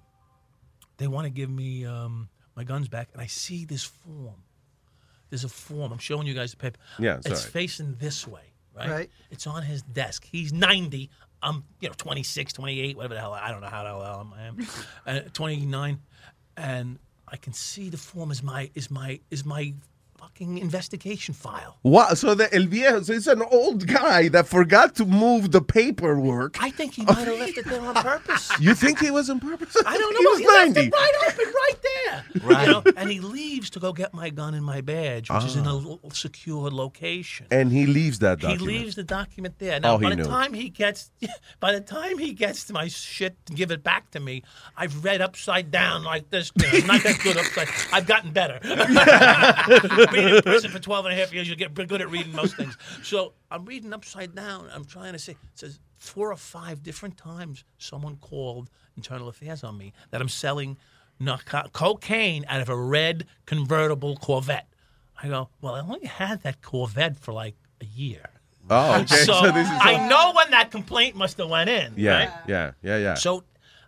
they 0.98 1.08
want 1.08 1.26
to 1.26 1.32
give 1.32 1.50
me 1.50 1.86
um, 1.86 2.28
my 2.56 2.64
guns 2.66 2.88
back, 2.90 3.10
and 3.14 3.22
I 3.22 3.28
see 3.28 3.64
this 3.66 3.84
form. 3.84 4.44
There's 5.30 5.44
a 5.46 5.50
form. 5.50 5.92
I'm 5.92 5.98
showing 5.98 6.28
you 6.28 6.34
guys 6.34 6.52
the 6.52 6.58
paper. 6.58 6.78
Yeah, 7.00 7.18
it's 7.18 7.26
it's 7.28 7.40
all 7.40 7.44
right. 7.46 7.52
facing 7.54 7.96
this 8.00 8.28
way, 8.28 8.54
right? 8.76 8.90
Right. 8.90 9.10
It's 9.32 9.48
on 9.48 9.64
his 9.64 9.82
desk. 9.82 10.26
He's 10.30 10.54
90. 10.54 11.10
I'm, 11.42 11.64
you 11.80 11.90
know, 11.90 11.96
26, 11.98 12.54
28, 12.54 12.98
whatever 12.98 13.14
the 13.14 13.20
hell. 13.20 13.34
I 13.34 13.52
don't 13.52 13.62
know 13.62 13.68
how 13.68 13.84
the 13.84 13.90
hell 13.90 14.34
I 14.36 14.44
am. 14.44 14.68
uh, 15.06 15.20
29, 15.34 16.00
and 16.58 17.00
I 17.28 17.38
can 17.38 17.54
see 17.54 17.90
the 17.90 17.98
form 17.98 18.32
is 18.32 18.42
my 18.42 18.70
is 18.76 18.90
my 18.90 19.20
is 19.30 19.46
my 19.46 19.74
fucking 20.36 20.58
investigation 20.58 21.34
file. 21.34 21.78
Wow, 21.84 22.14
so 22.14 22.36
the 22.36 22.54
El 22.54 22.66
Viejo, 22.66 23.02
so 23.04 23.14
it's 23.14 23.28
an 23.28 23.42
old 23.42 23.88
guy 23.88 24.28
that 24.30 24.48
forgot 24.48 24.94
to 24.96 25.06
move 25.06 25.52
the 25.52 25.62
paperwork. 25.62 26.58
I 26.62 26.72
think 26.72 26.94
he 26.94 27.06
might 27.06 27.26
have 27.28 27.40
left 27.40 27.58
it 27.58 27.66
there 27.66 27.82
on 27.82 27.96
purpose. 27.96 28.52
You 28.60 28.74
think 28.74 29.00
he 29.00 29.12
was 29.12 29.30
on 29.30 29.40
purpose? 29.40 29.76
I 29.86 29.98
don't 29.98 30.14
know. 30.14 30.20
He 30.20 30.26
was 30.28 30.40
He 30.40 30.48
left 30.48 30.76
90. 30.76 30.88
it 30.88 30.94
right 30.94 31.12
open, 31.28 31.46
right 31.46 31.74
there. 31.84 32.24
Right. 32.44 32.68
You 32.68 32.74
know, 32.74 32.84
and 32.98 33.10
he 33.10 33.20
leaves 33.20 33.70
to 33.72 33.80
go 33.80 33.94
get 33.94 34.14
my 34.14 34.30
gun 34.30 34.54
and 34.54 34.66
my 34.66 34.82
badge, 34.82 35.30
which 35.30 35.44
is 35.46 35.56
in 35.56 35.66
a 35.68 35.76
Ah. 35.76 35.98
secure 36.14 36.70
location. 36.72 37.48
And 37.52 37.72
he 37.72 37.86
leaves 37.86 38.20
that 38.20 38.40
document. 38.40 38.62
He 38.62 38.68
leaves 38.80 38.96
the 38.96 39.04
document 39.04 39.60
there. 39.60 39.80
Now, 39.80 39.94
Oh, 39.96 39.98
he 39.98 40.04
by 40.06 40.10
the 40.12 40.16
knew. 40.18 40.24
time 40.26 40.54
he 40.54 40.70
gets, 40.70 41.12
by 41.60 41.72
the 41.74 41.82
time 41.82 42.18
he 42.18 42.34
gets 42.34 42.66
to 42.66 42.74
my 42.74 42.88
shit 42.88 43.34
to 43.46 43.54
give 43.54 43.72
it 43.72 43.84
back 43.84 44.12
to 44.12 44.20
me, 44.20 44.44
I've 44.78 45.04
read 45.04 45.22
upside 45.22 45.72
down 45.72 46.04
like 46.04 46.30
this. 46.30 46.52
You 46.62 46.82
know, 46.82 46.88
not 46.88 47.04
that 47.04 47.20
good 47.24 47.38
upside. 47.38 47.68
I've 47.94 48.08
gotten 48.08 48.32
better. 48.32 48.60
Being 50.26 50.36
in 50.38 50.42
prison 50.44 50.72
for 50.72 50.80
12 50.80 51.06
and 51.06 51.14
a 51.14 51.18
half 51.18 51.34
years, 51.34 51.48
You'll 51.48 51.58
get 51.58 51.74
good 51.74 52.02
at 52.02 52.10
reading 52.10 52.34
most 52.34 52.56
things. 52.58 52.78
So 53.04 53.34
I'm 53.52 53.66
reading 53.66 53.94
upside 53.94 54.36
down. 54.36 54.70
I'm 54.74 54.86
trying 54.86 55.14
to 55.14 55.20
say, 55.20 55.34
it 55.34 55.38
says 55.56 55.80
four 55.98 56.32
or 56.32 56.36
five 56.38 56.84
different 56.84 57.18
times 57.18 57.64
someone 57.78 58.18
called 58.18 58.70
Internal 58.98 59.28
Affairs 59.28 59.64
on 59.64 59.78
me 59.78 59.94
that 60.12 60.22
I'm 60.22 60.30
selling 60.30 60.78
narco- 61.20 61.70
cocaine 61.72 62.46
out 62.48 62.62
of 62.62 62.70
a 62.70 62.76
red 62.78 63.26
convertible 63.46 64.16
Corvette. 64.18 64.68
I 65.22 65.28
go, 65.28 65.50
well, 65.62 65.76
I 65.76 65.80
only 65.82 66.06
had 66.06 66.42
that 66.44 66.62
Corvette 66.62 67.18
for 67.18 67.32
like 67.34 67.56
a 67.82 67.86
year. 67.86 68.30
Oh, 68.70 69.02
okay. 69.02 69.16
So, 69.26 69.34
So 69.42 69.52
this 69.52 69.68
is 69.68 69.78
I 69.80 70.08
know 70.08 70.34
when 70.36 70.52
that 70.52 70.72
complaint 70.72 71.16
must 71.16 71.38
have 71.38 71.50
went 71.50 71.70
in. 71.70 71.94
Yeah, 71.96 72.18
right? 72.26 72.30
yeah, 72.48 72.72
yeah, 72.82 72.98
yeah. 72.98 73.14
So 73.16 73.44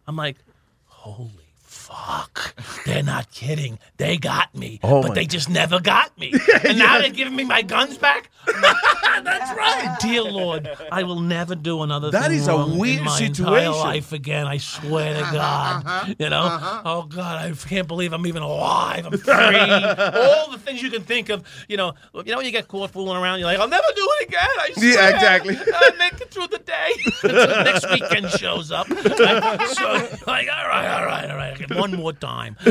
I'm 0.05 0.15
like, 0.15 0.37
holy 0.85 1.46
fuck. 1.87 2.53
They're 2.85 3.03
not 3.03 3.31
kidding. 3.31 3.79
They 3.97 4.17
got 4.17 4.53
me. 4.53 4.79
Oh, 4.83 5.01
but 5.01 5.15
they 5.15 5.25
just 5.25 5.49
never 5.49 5.79
got 5.79 6.17
me. 6.17 6.33
and 6.63 6.77
now 6.77 6.99
they're 6.99 7.09
giving 7.09 7.35
me 7.35 7.45
my 7.45 7.61
guns 7.61 7.97
back? 7.97 8.29
That's 8.45 9.57
right. 9.57 9.97
Dear 10.01 10.23
Lord, 10.23 10.69
I 10.91 11.03
will 11.03 11.19
never 11.19 11.55
do 11.55 11.81
another 11.83 12.11
That 12.11 12.29
thing 12.29 12.39
is 12.39 12.47
a 12.47 12.57
weird 12.65 12.99
in 12.99 13.05
my 13.05 13.17
situation. 13.17 13.45
entire 13.45 13.69
life 13.69 14.11
again. 14.11 14.47
I 14.47 14.57
swear 14.57 15.13
to 15.13 15.19
God. 15.21 15.85
Uh-huh. 15.85 16.13
You 16.19 16.29
know? 16.29 16.41
Uh-huh. 16.41 16.81
Oh, 16.85 17.01
God, 17.03 17.45
I 17.45 17.51
can't 17.53 17.87
believe 17.87 18.13
I'm 18.13 18.25
even 18.27 18.41
alive. 18.43 19.05
I'm 19.05 19.17
free. 19.17 19.33
All 19.33 20.51
the 20.51 20.59
things 20.59 20.81
you 20.81 20.89
can 20.89 21.03
think 21.03 21.29
of. 21.29 21.43
You 21.67 21.77
know, 21.77 21.93
you 22.13 22.31
know 22.31 22.37
when 22.37 22.45
you 22.45 22.51
get 22.51 22.67
caught 22.67 22.91
fooling 22.91 23.21
around, 23.21 23.39
you're 23.39 23.47
like, 23.47 23.59
I'll 23.59 23.67
never 23.67 23.87
do 23.95 24.07
it 24.19 24.27
again. 24.27 24.47
I 24.59 24.71
swear. 24.73 24.93
Yeah, 24.93 25.15
exactly. 25.15 25.57
I'll 25.57 25.97
make 25.97 26.19
it 26.21 26.31
through 26.31 26.47
the 26.47 26.59
day. 26.59 26.91
Until 27.23 27.63
next 27.63 27.89
weekend 27.89 28.29
shows 28.31 28.71
up. 28.71 28.89
Like, 28.89 29.67
so, 29.67 30.09
like, 30.27 30.47
all 30.49 30.67
right, 30.67 30.87
all 30.87 31.05
right, 31.05 31.29
all 31.29 31.37
right. 31.37 31.76
One 31.79 31.95
more 31.95 32.13
time. 32.13 32.57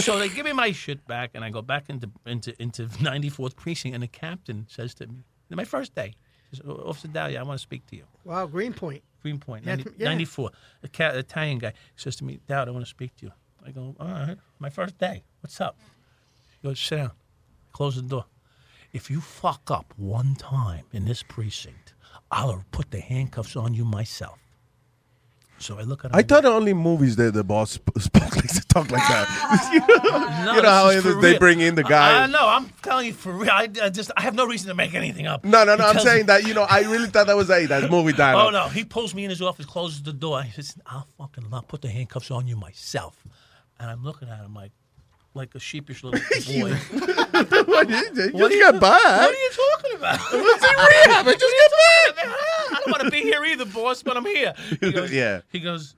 So 0.00 0.18
they 0.18 0.28
give 0.28 0.44
me 0.46 0.52
my 0.52 0.72
shit 0.72 1.06
back, 1.06 1.30
and 1.34 1.44
I 1.44 1.50
go 1.50 1.62
back 1.62 1.84
into 1.88 2.10
into 2.26 2.54
into 2.62 2.86
94th 2.86 3.56
precinct, 3.56 3.94
and 3.94 4.02
the 4.02 4.08
captain 4.08 4.66
says 4.68 4.94
to 4.96 5.06
me, 5.06 5.14
my 5.50 5.64
first 5.64 5.94
day, 5.94 6.14
says, 6.50 6.60
Officer 6.66 7.08
Dahlia, 7.08 7.40
I 7.40 7.42
want 7.42 7.58
to 7.58 7.62
speak 7.62 7.86
to 7.86 7.96
you. 7.96 8.04
Wow, 8.24 8.46
Greenpoint. 8.46 9.02
Greenpoint, 9.22 9.64
Yeah, 9.66 9.76
90, 9.76 9.90
yeah. 9.98 10.06
94. 10.08 10.50
A 10.82 10.88
cat, 10.88 11.14
Italian 11.16 11.58
guy 11.58 11.72
says 11.96 12.16
to 12.16 12.24
me, 12.24 12.40
Dad, 12.48 12.68
I 12.68 12.70
want 12.72 12.84
to 12.84 12.90
speak 12.90 13.14
to 13.16 13.26
you. 13.26 13.32
I 13.64 13.70
go, 13.70 13.94
all 14.00 14.08
right, 14.08 14.36
my 14.58 14.68
first 14.70 14.98
day. 14.98 15.22
What's 15.40 15.60
up? 15.60 15.76
He 16.60 16.66
goes, 16.68 16.80
sit 16.80 16.96
down. 16.96 17.12
Close 17.72 17.94
the 17.96 18.02
door. 18.02 18.24
If 18.92 19.10
you 19.10 19.20
fuck 19.20 19.70
up 19.70 19.94
one 19.96 20.34
time 20.34 20.84
in 20.92 21.04
this 21.04 21.22
precinct, 21.22 21.94
I'll 22.30 22.64
put 22.72 22.90
the 22.90 23.00
handcuffs 23.00 23.54
on 23.56 23.72
you 23.74 23.84
myself. 23.84 24.38
So 25.62 25.78
I 25.78 25.82
look 25.82 26.04
at. 26.04 26.14
I 26.14 26.22
thought 26.22 26.44
only 26.44 26.74
movies 26.74 27.14
that 27.16 27.34
the 27.34 27.44
boss 27.44 27.72
sp- 27.78 27.94
spoke 27.98 28.34
like 28.34 28.48
to 28.48 28.60
talk 28.66 28.90
like 28.90 29.00
that. 29.00 29.70
you 29.72 29.80
know, 29.80 30.44
No, 30.44 30.54
you 30.56 30.62
know 30.62 30.70
how 30.70 30.88
is 30.88 31.06
is 31.06 31.20
they 31.22 31.38
bring 31.38 31.60
in 31.60 31.76
the 31.76 31.84
guy. 31.84 32.24
Uh, 32.24 32.26
no, 32.26 32.48
I'm 32.48 32.68
telling 32.82 33.06
you 33.06 33.12
for 33.12 33.32
real. 33.32 33.50
I, 33.50 33.68
I 33.80 33.88
just 33.90 34.10
I 34.16 34.22
have 34.22 34.34
no 34.34 34.44
reason 34.44 34.68
to 34.68 34.74
make 34.74 34.94
anything 34.94 35.26
up. 35.28 35.44
no, 35.44 35.62
no, 35.64 35.76
no. 35.76 35.86
I'm 35.86 36.00
saying 36.00 36.26
that 36.26 36.46
you 36.46 36.54
know 36.54 36.66
I 36.68 36.80
really 36.80 37.06
thought 37.06 37.28
that 37.28 37.36
was 37.36 37.48
a 37.48 37.66
that 37.66 37.90
movie 37.90 38.12
dialogue. 38.12 38.48
Oh 38.48 38.50
no, 38.50 38.68
he 38.68 38.84
pulls 38.84 39.14
me 39.14 39.22
in 39.24 39.30
his 39.30 39.40
office, 39.40 39.64
closes 39.64 40.02
the 40.02 40.12
door. 40.12 40.42
He 40.42 40.50
says, 40.50 40.76
"I'll 40.84 41.06
fucking 41.16 41.44
I'll 41.52 41.62
put 41.62 41.82
the 41.82 41.88
handcuffs 41.88 42.30
on 42.32 42.48
you 42.48 42.56
myself." 42.56 43.22
And 43.78 43.88
I'm 43.88 44.02
looking 44.04 44.28
at 44.28 44.38
him 44.40 44.54
like, 44.54 44.72
like 45.34 45.54
a 45.54 45.58
sheepish 45.60 46.04
little 46.04 46.20
boy. 46.60 46.74
what, 47.64 47.88
you, 47.88 47.96
you 47.96 48.30
What 48.32 48.50
just 48.52 48.62
are 48.62 48.72
got 48.72 48.74
you- 48.74 48.80
by. 48.80 48.88
What 48.90 49.30
are 49.30 49.32
you 49.32 49.50
talking 49.50 49.96
about? 49.96 50.18
What's 50.32 50.64
in 50.64 50.70
rehab? 50.76 51.26
I 51.28 51.32
just 51.32 51.54
get 51.54 52.16
back. 52.16 52.26
I 52.26 52.80
don't 52.84 52.90
want 52.90 53.02
to 53.02 53.10
be 53.10 53.20
here 53.22 53.44
either, 53.44 53.64
boss, 53.64 54.02
but 54.02 54.16
I'm 54.16 54.26
here. 54.26 54.54
He 54.80 54.92
goes, 54.92 55.12
Yeah. 55.12 55.40
He 55.50 55.60
goes, 55.60 55.94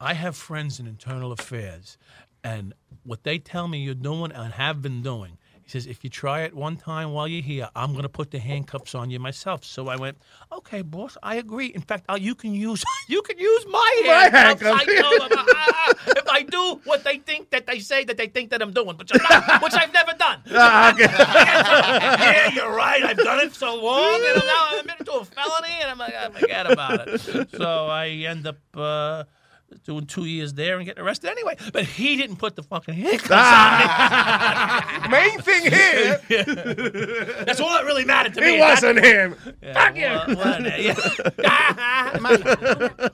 I 0.00 0.14
have 0.14 0.36
friends 0.36 0.80
in 0.80 0.86
internal 0.86 1.30
affairs, 1.32 1.96
and 2.42 2.74
what 3.04 3.22
they 3.22 3.38
tell 3.38 3.68
me 3.68 3.78
you're 3.82 3.94
doing 3.94 4.32
and 4.32 4.52
have 4.54 4.82
been 4.82 5.00
doing. 5.02 5.38
Says, 5.72 5.86
if 5.86 6.04
you 6.04 6.10
try 6.10 6.42
it 6.42 6.52
one 6.54 6.76
time 6.76 7.12
while 7.12 7.26
you're 7.26 7.40
here, 7.40 7.66
I'm 7.74 7.92
going 7.92 8.02
to 8.02 8.08
put 8.10 8.30
the 8.30 8.38
handcuffs 8.38 8.94
on 8.94 9.08
you 9.08 9.18
myself. 9.18 9.64
So 9.64 9.88
I 9.88 9.96
went, 9.96 10.18
okay, 10.52 10.82
boss, 10.82 11.16
I 11.22 11.36
agree. 11.36 11.68
In 11.68 11.80
fact, 11.80 12.04
uh, 12.10 12.18
you 12.20 12.34
can 12.34 12.52
use 12.52 12.84
you 13.08 13.22
can 13.22 13.38
use 13.38 13.64
my 13.70 14.02
My 14.04 14.28
handcuffs. 14.30 14.84
handcuffs. 14.86 15.34
I 15.34 15.44
"Ah, 15.48 15.68
ah, 15.72 15.94
if 16.08 16.28
I 16.28 16.42
do 16.42 16.78
what 16.84 17.04
they 17.04 17.16
think 17.18 17.48
that 17.50 17.64
they 17.66 17.78
say 17.78 18.04
that 18.04 18.18
they 18.18 18.26
think 18.26 18.50
that 18.50 18.60
I'm 18.60 18.72
doing, 18.74 18.98
which, 18.98 19.12
I'm 19.14 19.22
not, 19.30 19.62
which 19.62 19.72
I've 19.72 19.94
never 19.94 20.12
done. 20.12 20.40
Ah, 20.52 20.92
okay. 20.92 21.04
yeah, 21.08 22.52
you're 22.52 22.74
right. 22.74 23.02
I've 23.02 23.16
done 23.16 23.40
it 23.40 23.54
so 23.54 23.74
long, 23.74 24.20
and 24.28 24.44
now 24.44 24.66
I'm 24.72 24.90
into 24.98 25.12
a 25.12 25.24
felony, 25.24 25.74
and 25.80 25.90
I'm 25.90 25.96
like, 25.98 26.14
ah, 26.22 26.28
forget 26.38 26.70
about 26.70 27.08
it. 27.08 27.50
So 27.56 27.86
I 27.86 28.08
end 28.28 28.46
up 28.46 28.58
uh, 28.76 29.24
doing 29.84 30.06
two 30.06 30.24
years 30.24 30.54
there 30.54 30.76
and 30.76 30.86
getting 30.86 31.02
arrested 31.02 31.30
anyway. 31.30 31.56
But 31.72 31.84
he 31.84 32.16
didn't 32.16 32.36
put 32.36 32.56
the 32.56 32.62
fucking 32.62 32.94
handcuffs 32.94 33.30
Ah. 33.32 35.04
on 35.04 35.10
me. 35.10 35.16
Main 35.16 35.40
thing 35.40 35.62
here. 35.70 36.20
That's 37.46 37.60
all 37.60 37.70
that 37.70 37.84
really 37.84 38.04
mattered 38.04 38.34
to 38.34 38.40
me. 38.40 38.56
It 38.56 38.60
wasn't 38.60 39.04
him. 39.04 39.34
Yeah, 39.62 39.72
Fuck 39.74 39.94
well, 39.96 40.28
you. 40.28 40.36
well, 40.36 40.62
yeah. 40.80 40.94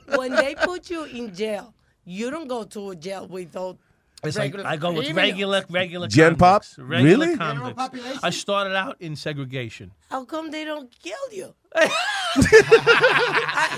when 0.17 0.35
they 0.35 0.55
put 0.55 0.89
you 0.89 1.03
in 1.05 1.33
jail, 1.33 1.73
you 2.05 2.29
don't 2.31 2.47
go 2.47 2.63
to 2.63 2.91
a 2.91 2.95
jail 2.95 3.27
without 3.27 3.77
It's 4.23 4.37
like 4.37 4.53
I 4.65 4.75
go 4.75 4.91
with 4.91 5.09
regular, 5.11 5.63
regular 5.69 6.07
Gen 6.07 6.35
pop? 6.35 6.63
regular 6.77 7.25
Really? 7.27 7.37
convicts. 7.37 8.19
I 8.23 8.29
started 8.31 8.75
out 8.75 8.97
in 8.99 9.15
segregation. 9.15 9.91
How 10.09 10.25
come 10.25 10.51
they 10.51 10.65
don't 10.65 10.91
kill 11.01 11.25
you? 11.31 11.53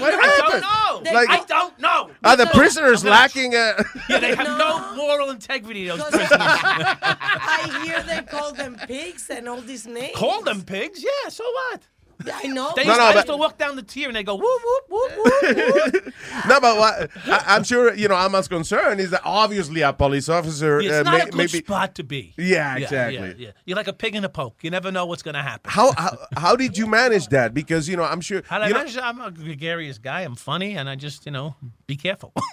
What 0.01 0.13
I 0.13 0.37
don't 0.37 0.61
know. 1.05 1.11
Like- 1.13 1.29
I 1.29 1.43
don't 1.45 1.79
know. 1.79 2.09
Are 2.23 2.35
the 2.37 2.47
prisoners 2.47 3.03
gonna- 3.03 3.15
lacking 3.15 3.53
a? 3.53 3.75
Yeah, 4.09 4.19
they 4.19 4.35
have 4.35 4.57
no 4.57 4.95
moral 4.95 5.29
integrity. 5.29 5.87
Those 5.87 6.01
prisoners. 6.03 6.29
I 6.31 7.81
hear 7.85 8.01
they 8.03 8.21
call 8.23 8.51
them 8.53 8.77
pigs 8.87 9.29
and 9.29 9.47
all 9.47 9.61
these 9.61 9.85
names. 9.87 10.15
Call 10.15 10.41
them 10.41 10.63
pigs? 10.63 11.03
Yeah. 11.03 11.29
So 11.29 11.43
what? 11.43 11.81
I 12.33 12.47
know. 12.47 12.73
They 12.75 12.83
No, 12.83 12.89
used, 12.91 12.99
no, 12.99 13.05
I 13.05 13.09
but- 13.09 13.15
used 13.15 13.27
to 13.27 13.37
walk 13.37 13.57
down 13.57 13.75
the 13.75 13.83
tier 13.83 14.07
and 14.07 14.15
they 14.15 14.23
go 14.23 14.35
whoop 14.35 14.61
whoop 14.63 14.83
whoop 14.89 15.11
whoop. 15.17 15.93
whoop. 15.93 16.13
no, 16.47 16.59
but 16.59 16.77
what, 16.77 17.09
I, 17.25 17.43
I'm 17.55 17.63
sure 17.63 17.93
you 17.93 18.07
know. 18.07 18.15
I'm 18.15 18.35
as 18.35 18.47
concerned 18.47 18.99
is 18.99 19.09
that 19.11 19.21
obviously 19.25 19.81
a 19.81 19.91
police 19.93 20.29
officer 20.29 20.79
It's 20.79 20.91
uh, 20.91 21.03
not 21.03 21.13
may- 21.13 21.21
a 21.21 21.25
good 21.25 21.35
maybe. 21.35 21.47
spot 21.59 21.95
to 21.95 22.03
be. 22.03 22.33
Yeah, 22.37 22.75
Yeah, 22.77 22.83
exactly. 22.83 23.17
Yeah, 23.27 23.33
yeah. 23.37 23.51
You're 23.65 23.77
like 23.77 23.87
a 23.87 23.93
pig 23.93 24.15
in 24.15 24.23
a 24.25 24.29
poke. 24.29 24.57
You 24.63 24.69
never 24.71 24.91
know 24.91 25.05
what's 25.05 25.23
going 25.23 25.35
to 25.35 25.41
happen. 25.41 25.71
How, 25.71 25.91
how 25.97 26.17
how 26.37 26.55
did 26.55 26.77
you 26.77 26.87
manage 26.87 27.27
that? 27.27 27.53
Because 27.53 27.87
you 27.89 27.97
know, 27.97 28.03
I'm 28.03 28.21
sure. 28.21 28.43
How 28.47 28.57
do 28.59 28.65
I 28.65 28.67
you 28.67 28.73
know- 28.73 29.01
I'm 29.03 29.21
a 29.21 29.31
gregarious 29.31 29.97
guy. 29.97 30.21
I'm 30.21 30.35
funny, 30.35 30.75
and 30.77 30.89
I 30.89 30.95
just 30.95 31.25
you 31.25 31.31
know 31.31 31.55
be 31.87 31.95
careful. 31.95 32.33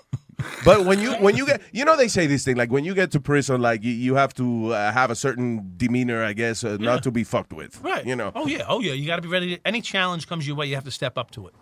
But 0.65 0.85
when 0.85 1.01
you 1.01 1.15
when 1.15 1.37
you 1.37 1.47
get 1.47 1.63
you 1.73 1.85
know 1.85 1.97
they 1.97 2.09
say 2.09 2.27
this 2.27 2.45
thing 2.45 2.57
like 2.57 2.71
when 2.71 2.85
you 2.85 2.95
get 2.95 3.11
to 3.13 3.21
prison 3.21 3.61
like 3.61 3.83
you, 3.83 3.93
you 3.93 4.15
have 4.15 4.33
to 4.35 4.73
uh, 4.73 4.93
have 4.93 5.11
a 5.11 5.15
certain 5.17 5.73
demeanor 5.77 6.23
I 6.23 6.33
guess 6.33 6.63
uh, 6.65 6.77
Yeah. 6.81 6.87
not 6.95 7.03
to 7.05 7.11
be 7.11 7.25
fucked 7.25 7.53
with 7.53 7.81
right. 7.83 8.05
you 8.07 8.15
know 8.17 8.31
Oh 8.35 8.47
yeah. 8.47 8.65
Oh 8.69 8.81
yeah. 8.81 8.93
You 8.93 9.07
got 9.07 9.17
to 9.17 9.23
be 9.23 9.29
ready. 9.29 9.57
To, 9.57 9.67
any 9.67 9.81
challenge 9.81 10.27
comes 10.29 10.47
your 10.47 10.57
way, 10.57 10.67
you 10.67 10.75
have 10.77 10.85
to 10.85 10.91
step 10.93 11.19
up 11.19 11.31
to 11.33 11.47
it 11.49 11.55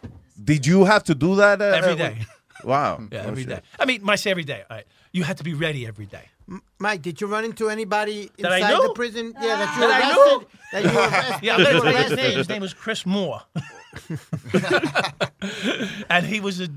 did 0.43 0.66
you 0.66 0.85
have 0.85 1.03
to 1.05 1.15
do 1.15 1.36
that 1.36 1.62
uh, 1.62 1.65
every 1.65 1.93
uh, 1.93 1.97
day. 1.97 2.19
wow 2.65 3.01
Yeah, 3.12 3.23
Oh, 3.24 3.28
every 3.28 3.43
shit. 3.44 3.48
day. 3.51 3.61
I 3.81 3.85
mean, 3.86 4.01
when 4.03 4.11
I 4.11 4.16
say 4.16 4.31
every 4.31 4.44
day. 4.44 4.62
All 4.69 4.77
right. 4.77 4.86
You 5.12 5.23
have 5.24 5.36
to 5.36 5.44
be 5.44 5.55
ready 5.55 5.86
every 5.86 6.05
day. 6.07 6.24
Mike, 6.78 7.01
did 7.03 7.20
you 7.23 7.27
run 7.27 7.44
into 7.47 7.70
anybody 7.70 8.31
That 8.39 8.53
I 8.53 8.59
inside 8.59 8.74
knew? 8.74 8.82
the 8.89 8.93
prison? 8.94 9.32
Yeah, 9.40 9.57
that 9.57 9.74
you 9.74 9.81
That 9.81 9.90
I 9.90 9.98
arrested. 9.98 10.39
knew? 10.39 10.47
That 10.73 10.82
you 10.85 10.98
arrested. 11.01 11.47
Yeah, 11.47 11.55
I'm 11.57 11.62
gonna 11.65 11.77
you 11.77 11.82
his 11.82 11.94
arrested. 11.94 12.16
name. 12.16 12.36
His 12.39 12.48
name 12.51 12.61
was 12.62 12.74
Chris 12.74 13.07
Moore, 13.07 13.40
and 16.11 16.27
he 16.27 16.40
was 16.40 16.61
a 16.61 16.69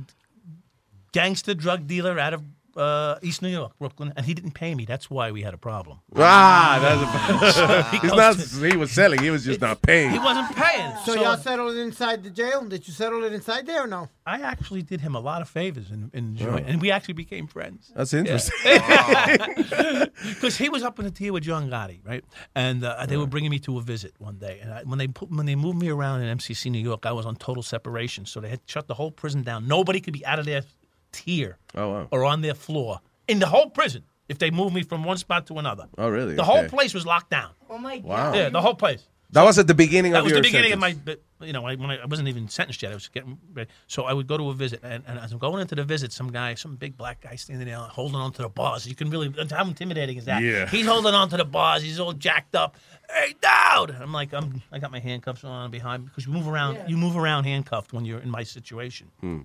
gangster 1.11 1.53
drug 1.53 1.87
dealer 1.87 2.19
out 2.19 2.33
of 2.33 2.43
uh, 2.79 3.17
East 3.21 3.41
New 3.41 3.49
York, 3.49 3.77
Brooklyn, 3.77 4.13
and 4.15 4.25
he 4.25 4.33
didn't 4.33 4.51
pay 4.51 4.73
me. 4.73 4.85
That's 4.85 5.09
why 5.09 5.31
we 5.31 5.41
had 5.41 5.53
a 5.53 5.57
problem. 5.57 5.99
ah 6.15 6.79
that's 6.81 7.57
a, 7.57 7.83
he 7.91 7.97
he's 8.07 8.13
not 8.13 8.71
he 8.71 8.77
was 8.77 8.91
selling 8.91 9.21
he 9.21 9.29
was 9.29 9.43
just 9.43 9.59
not 9.61 9.81
paying 9.81 10.11
He 10.11 10.19
wasn't 10.19 10.55
paying. 10.55 10.95
So, 11.03 11.13
y'all 11.15 11.37
settled 11.37 11.75
it 11.75 11.79
inside 11.79 12.23
the 12.23 12.29
jail? 12.29 12.63
Did 12.65 12.87
you 12.87 12.93
settle 12.93 13.23
it 13.23 13.33
inside 13.33 13.65
there 13.65 13.83
or 13.83 13.87
no? 13.87 14.09
I 14.25 14.41
actually 14.41 14.83
did 14.83 15.01
him 15.01 15.15
a 15.15 15.19
lot 15.19 15.41
of 15.41 15.49
favors 15.49 15.91
in, 15.91 16.11
in 16.13 16.35
joint, 16.35 16.67
and 16.67 16.81
we 16.81 16.91
actually 16.91 17.15
became 17.15 17.47
friends. 17.47 17.91
that's 17.95 18.13
interesting 18.13 18.55
Because 20.29 20.57
he 20.57 20.69
was 20.69 20.83
up 20.83 20.99
in 20.99 21.05
the 21.05 21.11
tier 21.11 21.33
with 21.33 21.43
John 21.43 21.69
Gotti, 21.69 21.99
right? 22.05 22.23
And 22.55 22.83
uh, 22.83 23.05
they 23.07 23.17
were 23.17 23.27
bringing 23.27 23.51
me 23.51 23.59
to 23.59 23.77
a 23.77 23.81
visit 23.81 24.13
one 24.19 24.37
day, 24.37 24.59
and 24.61 24.73
I, 24.73 24.83
when 24.83 24.99
they 24.99 25.07
put, 25.07 25.29
when 25.31 25.45
they 25.45 25.55
moved 25.55 25.79
me 25.79 25.89
around 25.89 26.21
in 26.21 26.37
MCC 26.37 26.71
New 26.71 26.79
York, 26.79 27.05
I 27.05 27.11
was 27.11 27.25
on 27.25 27.35
total 27.35 27.63
separation, 27.63 28.25
so 28.25 28.39
they 28.39 28.49
had 28.49 28.61
shut 28.65 28.87
the 28.87 28.93
whole 28.93 29.11
prison 29.11 29.43
down. 29.43 29.67
Nobody 29.67 29.99
could 29.99 30.13
be 30.13 30.25
out 30.25 30.39
of 30.39 30.45
their 30.45 30.63
tier 31.11 31.57
oh 31.75 31.89
wow 31.89 32.07
or 32.11 32.23
on 32.25 32.41
their 32.41 32.53
floor 32.53 32.99
in 33.27 33.39
the 33.39 33.47
whole 33.47 33.69
prison 33.69 34.03
if 34.27 34.37
they 34.37 34.51
moved 34.51 34.73
me 34.75 34.83
from 34.83 35.03
one 35.03 35.17
spot 35.17 35.47
to 35.47 35.57
another. 35.57 35.87
oh 35.97 36.07
really 36.09 36.35
The 36.35 36.43
whole 36.43 36.65
place 36.67 36.93
was 36.93 37.05
locked 37.05 37.31
down. 37.31 37.49
Oh 37.69 37.77
my 37.79 37.97
God. 37.97 38.07
Wow. 38.07 38.33
Yeah, 38.33 38.49
the 38.49 38.61
whole 38.61 38.75
place. 38.75 39.07
that 39.31 39.43
was 39.43 39.57
at 39.57 39.65
the 39.67 39.73
beginning 39.73 40.11
That 40.11 40.19
of 40.23 40.25
your 40.29 40.35
That 40.35 40.39
was 40.43 40.51
the 40.51 40.57
beginning 40.57 40.79
sentence. 40.79 40.99
of 40.99 41.17
my, 41.39 41.47
you 41.47 41.53
know, 41.53 41.65
I, 41.65 41.73
when 41.75 41.89
I, 41.89 41.97
I 41.97 42.05
wasn't 42.05 42.27
even 42.27 42.47
sentenced 42.47 42.81
yet. 42.83 42.91
I 42.91 42.95
was 42.95 43.07
getting 43.07 43.39
ready. 43.53 43.69
So 43.87 44.03
I 44.03 44.13
would 44.13 44.27
go 44.27 44.37
to 44.37 44.49
a 44.49 44.53
visit, 44.53 44.81
and, 44.83 45.03
and 45.07 45.17
as 45.17 45.31
I'm 45.31 45.39
going 45.39 45.61
into 45.61 45.73
the 45.75 45.83
visit, 45.83 46.11
some 46.11 46.31
guy, 46.31 46.53
some 46.55 46.75
big 46.75 46.95
black 46.97 47.21
guy 47.21 47.35
standing 47.37 47.67
there 47.67 47.77
holding 47.77 48.17
on 48.17 48.31
to 48.33 48.41
the 48.43 48.49
bars. 48.49 48.85
You 48.87 48.93
can 48.95 49.09
really, 49.09 49.33
how 49.49 49.63
intimidating 49.65 50.17
is 50.17 50.25
that? 50.25 50.43
Yeah. 50.43 50.67
He's 50.67 50.85
holding 50.85 51.13
on 51.15 51.29
to 51.29 51.37
the 51.37 51.45
bars. 51.45 51.81
He's 51.81 51.99
all 51.99 52.13
jacked 52.13 52.53
up. 52.55 52.75
Hey, 53.09 53.33
dude! 53.41 53.95
I'm 53.99 54.11
like, 54.11 54.31
I'm, 54.33 54.61
I 54.71 54.77
got 54.77 54.91
my 54.91 54.99
handcuffs 54.99 55.43
on 55.43 55.71
behind 55.71 56.05
because 56.05 56.25
you 56.27 56.31
move 56.33 56.47
around, 56.47 56.75
Yeah. 56.75 56.87
you 56.87 56.97
move 56.97 57.15
around 57.17 57.45
handcuffed 57.45 57.93
when 57.93 58.05
you're 58.05 58.19
in 58.19 58.29
my 58.29 58.43
situation. 58.43 59.07
Hmm. 59.21 59.39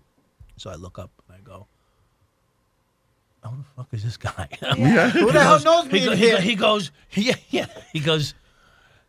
So 0.57 0.69
I 0.71 0.75
look 0.75 0.99
up 0.99 1.11
and 1.24 1.24
I 1.24 1.24
go, 1.24 1.24
"Who 3.51 3.57
the 3.59 3.65
fuck 3.77 3.89
is 3.93 4.03
this 4.05 4.17
guy?" 4.17 4.49
Yeah. 4.77 5.11
Who 5.11 5.27
He 5.27 5.33
the 5.33 5.41
hell 5.41 5.55
goes- 5.57 5.65
knows 5.65 5.85
he, 5.87 5.93
me 5.93 6.05
go- 6.07 6.13
in 6.13 6.19
he, 6.19 6.25
go- 6.25 6.31
here? 6.37 6.41
he 6.41 6.55
goes, 6.55 6.91
yeah, 7.13 7.35
yeah. 7.51 7.67
He 7.93 8.01
goes, 8.01 8.35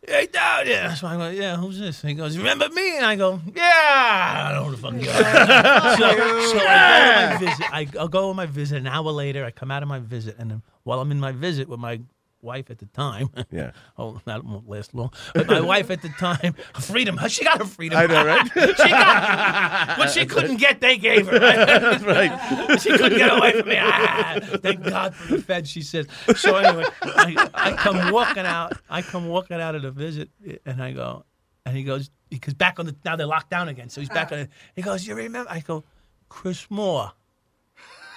hey, 0.06 0.26
Dad, 0.32 0.68
yeah. 0.68 0.94
So 0.94 1.06
I 1.08 1.16
go, 1.16 1.28
yeah, 1.30 1.56
who's 1.56 1.78
this? 1.80 2.00
And 2.02 2.10
he 2.10 2.14
goes, 2.16 2.36
remember 2.38 2.68
me? 2.68 2.96
And 2.96 3.04
I 3.06 3.16
go, 3.16 3.40
yeah, 3.54 4.44
I 4.48 4.52
don't 4.52 4.62
know 4.62 4.64
who 4.68 4.76
the 4.76 4.82
fuck 4.82 5.02
you 5.02 5.10
are. 5.10 5.96
so, 5.96 6.52
so 6.52 6.58
I 6.58 6.76
go 7.16 7.30
to 7.30 7.34
my 7.34 7.36
visit. 7.38 7.66
I, 7.72 7.88
I'll 7.98 8.08
go 8.08 8.30
on 8.30 8.36
my 8.36 8.46
visit. 8.46 8.78
An 8.78 8.86
hour 8.86 9.10
later, 9.10 9.44
I 9.44 9.50
come 9.50 9.70
out 9.72 9.82
of 9.82 9.88
my 9.88 9.98
visit, 9.98 10.36
and 10.38 10.50
then 10.50 10.62
while 10.84 11.00
I'm 11.00 11.10
in 11.10 11.18
my 11.18 11.32
visit 11.32 11.68
with 11.68 11.80
my 11.80 12.00
wife 12.46 12.70
at 12.70 12.78
the 12.78 12.86
time, 12.86 13.28
Yeah. 13.50 13.72
oh, 13.98 14.20
that 14.24 14.44
won't 14.44 14.68
last 14.68 14.94
long. 14.94 15.12
But 15.34 15.46
my 15.48 15.60
wife 15.60 15.90
at 15.90 16.00
the 16.00 16.08
time, 16.10 16.54
freedom. 16.80 17.18
She 17.28 17.44
got 17.44 17.58
her 17.58 17.66
freedom. 17.66 17.98
I 17.98 18.06
know, 18.06 18.24
right? 18.24 18.46
she 18.54 18.88
got 18.88 19.98
what 19.98 20.10
she 20.10 20.24
couldn't 20.24 20.56
get. 20.56 20.80
They 20.80 20.96
gave 20.96 21.26
her. 21.26 21.38
Right? 21.38 21.66
That's 21.66 22.04
right. 22.04 22.80
she 22.80 22.90
couldn't 22.96 23.18
get 23.18 23.36
away 23.36 23.52
from 23.60 23.68
me. 23.68 23.76
Ah, 23.78 24.38
thank 24.62 24.82
God 24.84 25.14
for 25.14 25.36
the 25.36 25.42
feds, 25.42 25.68
she 25.68 25.82
says. 25.82 26.06
So 26.36 26.56
anyway, 26.56 26.84
I, 27.02 27.50
I 27.52 27.72
come 27.72 28.12
walking 28.12 28.46
out. 28.46 28.72
I 28.88 29.02
come 29.02 29.28
walking 29.28 29.60
out 29.60 29.74
of 29.74 29.82
the 29.82 29.90
visit, 29.90 30.30
and 30.64 30.82
I 30.82 30.92
go, 30.92 31.24
and 31.66 31.76
he 31.76 31.82
goes, 31.82 32.10
because 32.30 32.54
back 32.54 32.78
on 32.78 32.86
the 32.86 32.96
now 33.04 33.16
they're 33.16 33.26
locked 33.26 33.50
down 33.50 33.68
again. 33.68 33.88
So 33.90 34.00
he's 34.00 34.08
back 34.10 34.32
on. 34.32 34.38
it. 34.38 34.50
He 34.74 34.82
goes, 34.82 35.06
you 35.06 35.14
remember? 35.14 35.50
I 35.50 35.60
go, 35.60 35.84
Chris 36.28 36.70
Moore, 36.70 37.12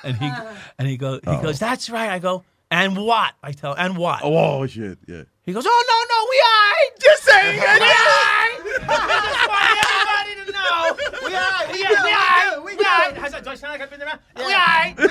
and 0.03 0.15
he 0.17 0.31
and 0.77 0.87
he 0.87 0.97
goes, 0.97 1.21
he 1.23 1.29
Oh. 1.31 1.41
goes, 1.41 1.59
that's 1.59 1.89
right. 1.89 2.09
I 2.09 2.19
go, 2.19 2.43
and 2.71 2.97
what? 2.97 3.33
I 3.43 3.51
tell, 3.51 3.73
and 3.73 3.97
what? 3.97 4.21
oh 4.23 4.65
shit 4.67 4.97
yeah 5.07 5.23
He 5.45 5.53
goes, 5.53 5.65
oh 5.67 5.83
no 5.91 5.97
no, 6.13 6.19
we 6.31 6.37
ain't. 6.55 6.99
just 7.01 7.23
saying 7.23 7.59
We 7.59 7.65
ain't. 7.65 7.81
I 8.91 9.17
just 9.25 9.47
want 9.49 9.65
everybody 9.85 10.33
to 10.39 10.51
know. 10.51 10.81
We 11.27 11.35
are. 11.35 11.73
We 11.73 11.79
Yeah, 11.81 12.03
we 12.03 12.09
ain't. 12.09 12.63
We 12.69 12.75
We 12.75 12.83
good. 12.83 13.07
ain't. 13.07 13.17
How's 13.17 13.31
that? 13.31 13.43
Do 13.43 13.49
I 13.49 13.55
sound 13.55 13.73
like 13.73 13.81
I've 13.81 13.89
been 13.89 14.01
around? 14.01 14.19
We 14.35 14.43
Yeah. 14.43 14.85
ain't. 14.85 14.99
Yeah, 14.99 15.09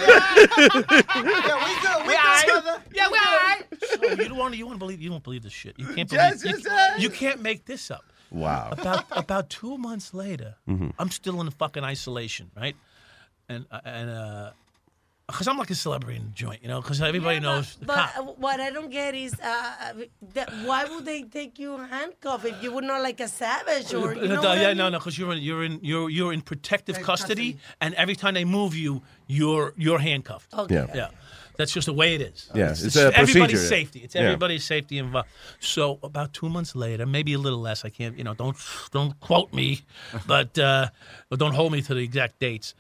we 1.16 1.26
good. 1.42 1.58
We 1.64 1.74
We 2.06 2.14
good, 2.14 2.80
Yeah, 2.94 3.08
we 3.10 3.18
ain't. 3.18 3.66
So 3.82 4.22
you 4.22 4.28
don't 4.28 4.38
want 4.38 4.52
to. 4.54 4.58
You 4.58 4.66
want 4.66 4.76
to 4.76 4.78
believe? 4.78 5.00
You 5.00 5.10
don't 5.10 5.22
believe 5.22 5.42
this 5.42 5.52
shit. 5.52 5.74
You 5.78 5.86
can't 5.86 6.08
believe. 6.08 6.22
Yes, 6.24 6.44
you, 6.44 6.50
yes, 6.50 6.62
yes. 6.64 7.00
you 7.02 7.10
can't 7.10 7.40
make 7.42 7.64
this 7.64 7.90
up. 7.90 8.04
wow 8.30 8.68
About 8.72 9.04
about 9.10 9.50
two 9.50 9.76
months 9.78 10.14
later, 10.14 10.54
Mhm. 10.68 10.92
I'm 10.98 11.10
still 11.10 11.40
in 11.40 11.50
fucking 11.50 11.84
isolation, 11.84 12.50
right? 12.56 12.76
And 13.48 13.66
and 13.84 14.10
uh, 14.10 14.50
because 15.28 15.46
I'm 15.46 15.58
like 15.58 15.70
a 15.70 15.74
celebrity 15.74 16.16
in 16.18 16.24
the 16.24 16.30
joint, 16.30 16.62
you 16.62 16.68
know, 16.68 16.80
because 16.80 17.02
everybody 17.02 17.38
knows 17.38 17.76
the 17.76 17.84
But 17.86 18.12
cop. 18.14 18.38
what 18.38 18.60
I 18.60 18.70
don't 18.70 18.90
get 18.90 19.14
is 19.14 19.34
uh, 19.40 19.92
that 20.34 20.50
why 20.64 20.84
would 20.86 21.04
they 21.04 21.22
take 21.22 21.58
you 21.58 21.76
handcuffed 21.76 22.46
if 22.46 22.62
you 22.62 22.72
were 22.72 22.80
not 22.82 23.02
like 23.02 23.20
a 23.20 23.28
savage 23.28 23.92
or 23.92 24.14
you 24.14 24.26
know 24.28 24.36
Uh, 24.36 24.42
what 24.42 24.58
I 24.58 24.62
yeah, 24.62 24.68
mean? 24.68 24.76
no, 24.78 24.88
no, 24.88 24.98
because 24.98 25.18
you're 25.18 25.32
in 25.34 25.42
you're 25.42 25.64
in 25.64 25.80
you're 25.82 26.08
you're 26.08 26.32
in 26.32 26.40
protective 26.40 26.98
custody, 27.02 27.58
and 27.82 27.94
every 27.94 28.16
time 28.16 28.34
they 28.34 28.44
move 28.46 28.74
you, 28.74 29.02
you're 29.26 29.74
you're 29.76 29.98
handcuffed. 29.98 30.52
Okay. 30.54 30.74
Yeah. 30.74 30.86
yeah. 30.94 31.08
That's 31.58 31.72
just 31.72 31.86
the 31.86 31.92
way 31.92 32.14
it 32.14 32.20
is. 32.22 32.48
Yeah, 32.54 32.70
it's 32.70 32.94
a 32.96 33.06
everybody's 33.18 33.58
procedure. 33.58 33.58
safety. 33.76 33.98
It's 34.04 34.14
Yeah. 34.14 34.22
everybody's 34.22 34.64
safety 34.64 34.96
involved. 34.98 35.28
So 35.58 35.98
about 36.04 36.32
two 36.32 36.48
months 36.48 36.76
later, 36.76 37.04
maybe 37.04 37.32
a 37.34 37.38
little 37.38 37.60
less. 37.60 37.84
I 37.84 37.90
can't, 37.90 38.16
you 38.16 38.22
know, 38.24 38.32
don't 38.34 38.56
don't 38.92 39.18
quote 39.20 39.52
me, 39.52 39.82
but 40.26 40.56
uh, 40.58 40.88
but 41.28 41.38
don't 41.40 41.54
hold 41.54 41.72
me 41.72 41.82
to 41.82 41.94
the 41.94 42.00
exact 42.10 42.38
dates. 42.38 42.74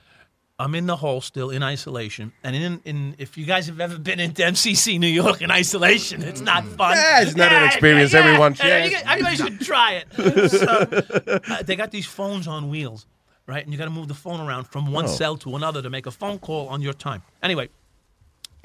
I'm 0.60 0.74
in 0.74 0.86
the 0.86 0.96
hole 0.96 1.20
still 1.20 1.50
in 1.50 1.62
isolation, 1.62 2.32
and 2.42 2.56
in 2.56 2.80
in 2.84 3.14
if 3.18 3.38
you 3.38 3.46
guys 3.46 3.66
have 3.68 3.78
ever 3.80 3.96
been 3.96 4.18
into 4.18 4.42
MCC 4.42 4.98
New 4.98 5.06
York 5.06 5.40
in 5.40 5.50
isolation, 5.52 6.22
it's 6.22 6.40
not 6.40 6.64
fun. 6.64 6.96
Yeah, 6.96 7.22
it's 7.22 7.36
not 7.36 7.52
an 7.52 7.62
experience 7.64 8.12
yeah. 8.12 8.18
everyone 8.20 8.54
shares. 8.54 8.92
Everybody 9.06 9.36
should 9.36 9.60
try 9.60 10.02
it. 10.02 10.08
So, 10.50 10.66
uh, 10.66 11.62
they 11.62 11.76
got 11.76 11.90
these 11.92 12.06
phones 12.06 12.48
on 12.48 12.68
wheels, 12.70 13.06
right? 13.46 13.62
And 13.62 13.72
you 13.72 13.78
got 13.78 13.84
to 13.84 13.90
move 13.90 14.08
the 14.08 14.14
phone 14.14 14.40
around 14.40 14.64
from 14.64 14.90
one 14.92 15.04
Oh. 15.04 15.08
cell 15.08 15.36
to 15.38 15.54
another 15.54 15.80
to 15.82 15.90
make 15.90 16.06
a 16.06 16.10
phone 16.10 16.38
call 16.40 16.68
on 16.68 16.82
your 16.82 16.92
time. 16.94 17.22
Anyway, 17.42 17.68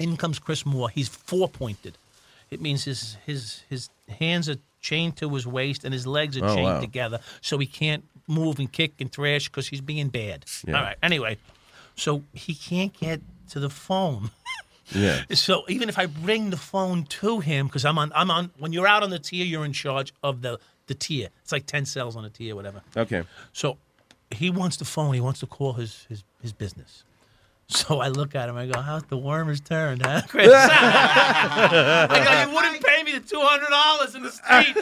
in 0.00 0.16
comes 0.16 0.38
Chris 0.40 0.66
Moore. 0.66 0.88
He's 0.90 1.08
four 1.08 1.48
pointed. 1.48 1.96
It 2.50 2.60
means 2.60 2.82
his 2.84 3.16
his 3.24 3.62
his 3.68 3.88
hands 4.18 4.48
are 4.48 4.56
chained 4.80 5.16
to 5.18 5.28
his 5.30 5.46
waist 5.46 5.84
and 5.84 5.94
his 5.94 6.06
legs 6.06 6.36
are 6.36 6.44
Oh, 6.44 6.54
chained 6.54 6.64
wow. 6.64 6.80
together, 6.80 7.20
so 7.40 7.58
he 7.58 7.66
can't 7.66 8.04
move 8.26 8.58
and 8.58 8.70
kick 8.72 8.94
and 9.00 9.12
thrash 9.12 9.48
because 9.48 9.68
he's 9.68 9.80
being 9.80 10.08
bad. 10.08 10.44
Yeah. 10.66 10.76
All 10.76 10.82
right. 10.82 10.96
Anyway, 11.02 11.38
so 11.96 12.22
he 12.32 12.54
can't 12.54 12.92
get 12.98 13.20
to 13.50 13.60
the 13.60 13.70
phone. 13.70 14.30
Yeah. 14.92 15.22
So 15.30 15.64
even 15.68 15.88
if 15.88 15.98
I 15.98 16.04
bring 16.04 16.50
the 16.50 16.58
phone 16.58 17.04
to 17.04 17.40
him, 17.40 17.66
because 17.66 17.86
I'm 17.86 17.96
on, 17.98 18.12
I'm 18.14 18.30
on. 18.30 18.50
When 18.58 18.74
you're 18.74 18.86
out 18.86 19.02
on 19.02 19.08
the 19.08 19.18
tier, 19.18 19.44
you're 19.44 19.64
in 19.64 19.72
charge 19.72 20.12
of 20.22 20.42
the 20.42 20.58
the 20.88 20.94
tier. 20.94 21.30
It's 21.42 21.52
like 21.52 21.64
ten 21.64 21.86
cells 21.86 22.16
on 22.16 22.24
a 22.26 22.28
tier, 22.28 22.54
whatever. 22.54 22.82
Okay. 22.94 23.24
So 23.54 23.78
he 24.30 24.50
wants 24.50 24.76
the 24.76 24.84
phone. 24.84 25.14
He 25.14 25.22
wants 25.22 25.40
to 25.40 25.46
call 25.46 25.72
his 25.72 26.04
his, 26.10 26.22
his 26.42 26.52
business. 26.52 27.04
So 27.74 27.98
I 27.98 28.08
look 28.08 28.34
at 28.34 28.48
him. 28.48 28.56
I 28.58 28.66
go, 28.66 28.78
"How's 28.78 29.04
the 29.04 29.16
worm 29.16 29.48
has 29.48 29.58
turned, 29.60 30.02
huh, 30.04 30.20
Chris?" 30.28 30.48
I 30.52 32.44
go, 32.44 32.50
"You 32.50 32.54
wouldn't 32.54 32.84
pay 32.84 33.02
me 33.02 33.12
the 33.12 33.20
two 33.20 33.40
hundred 33.40 33.70
dollars 33.70 34.14
in 34.14 34.22
the 34.22 34.30
street. 34.30 34.76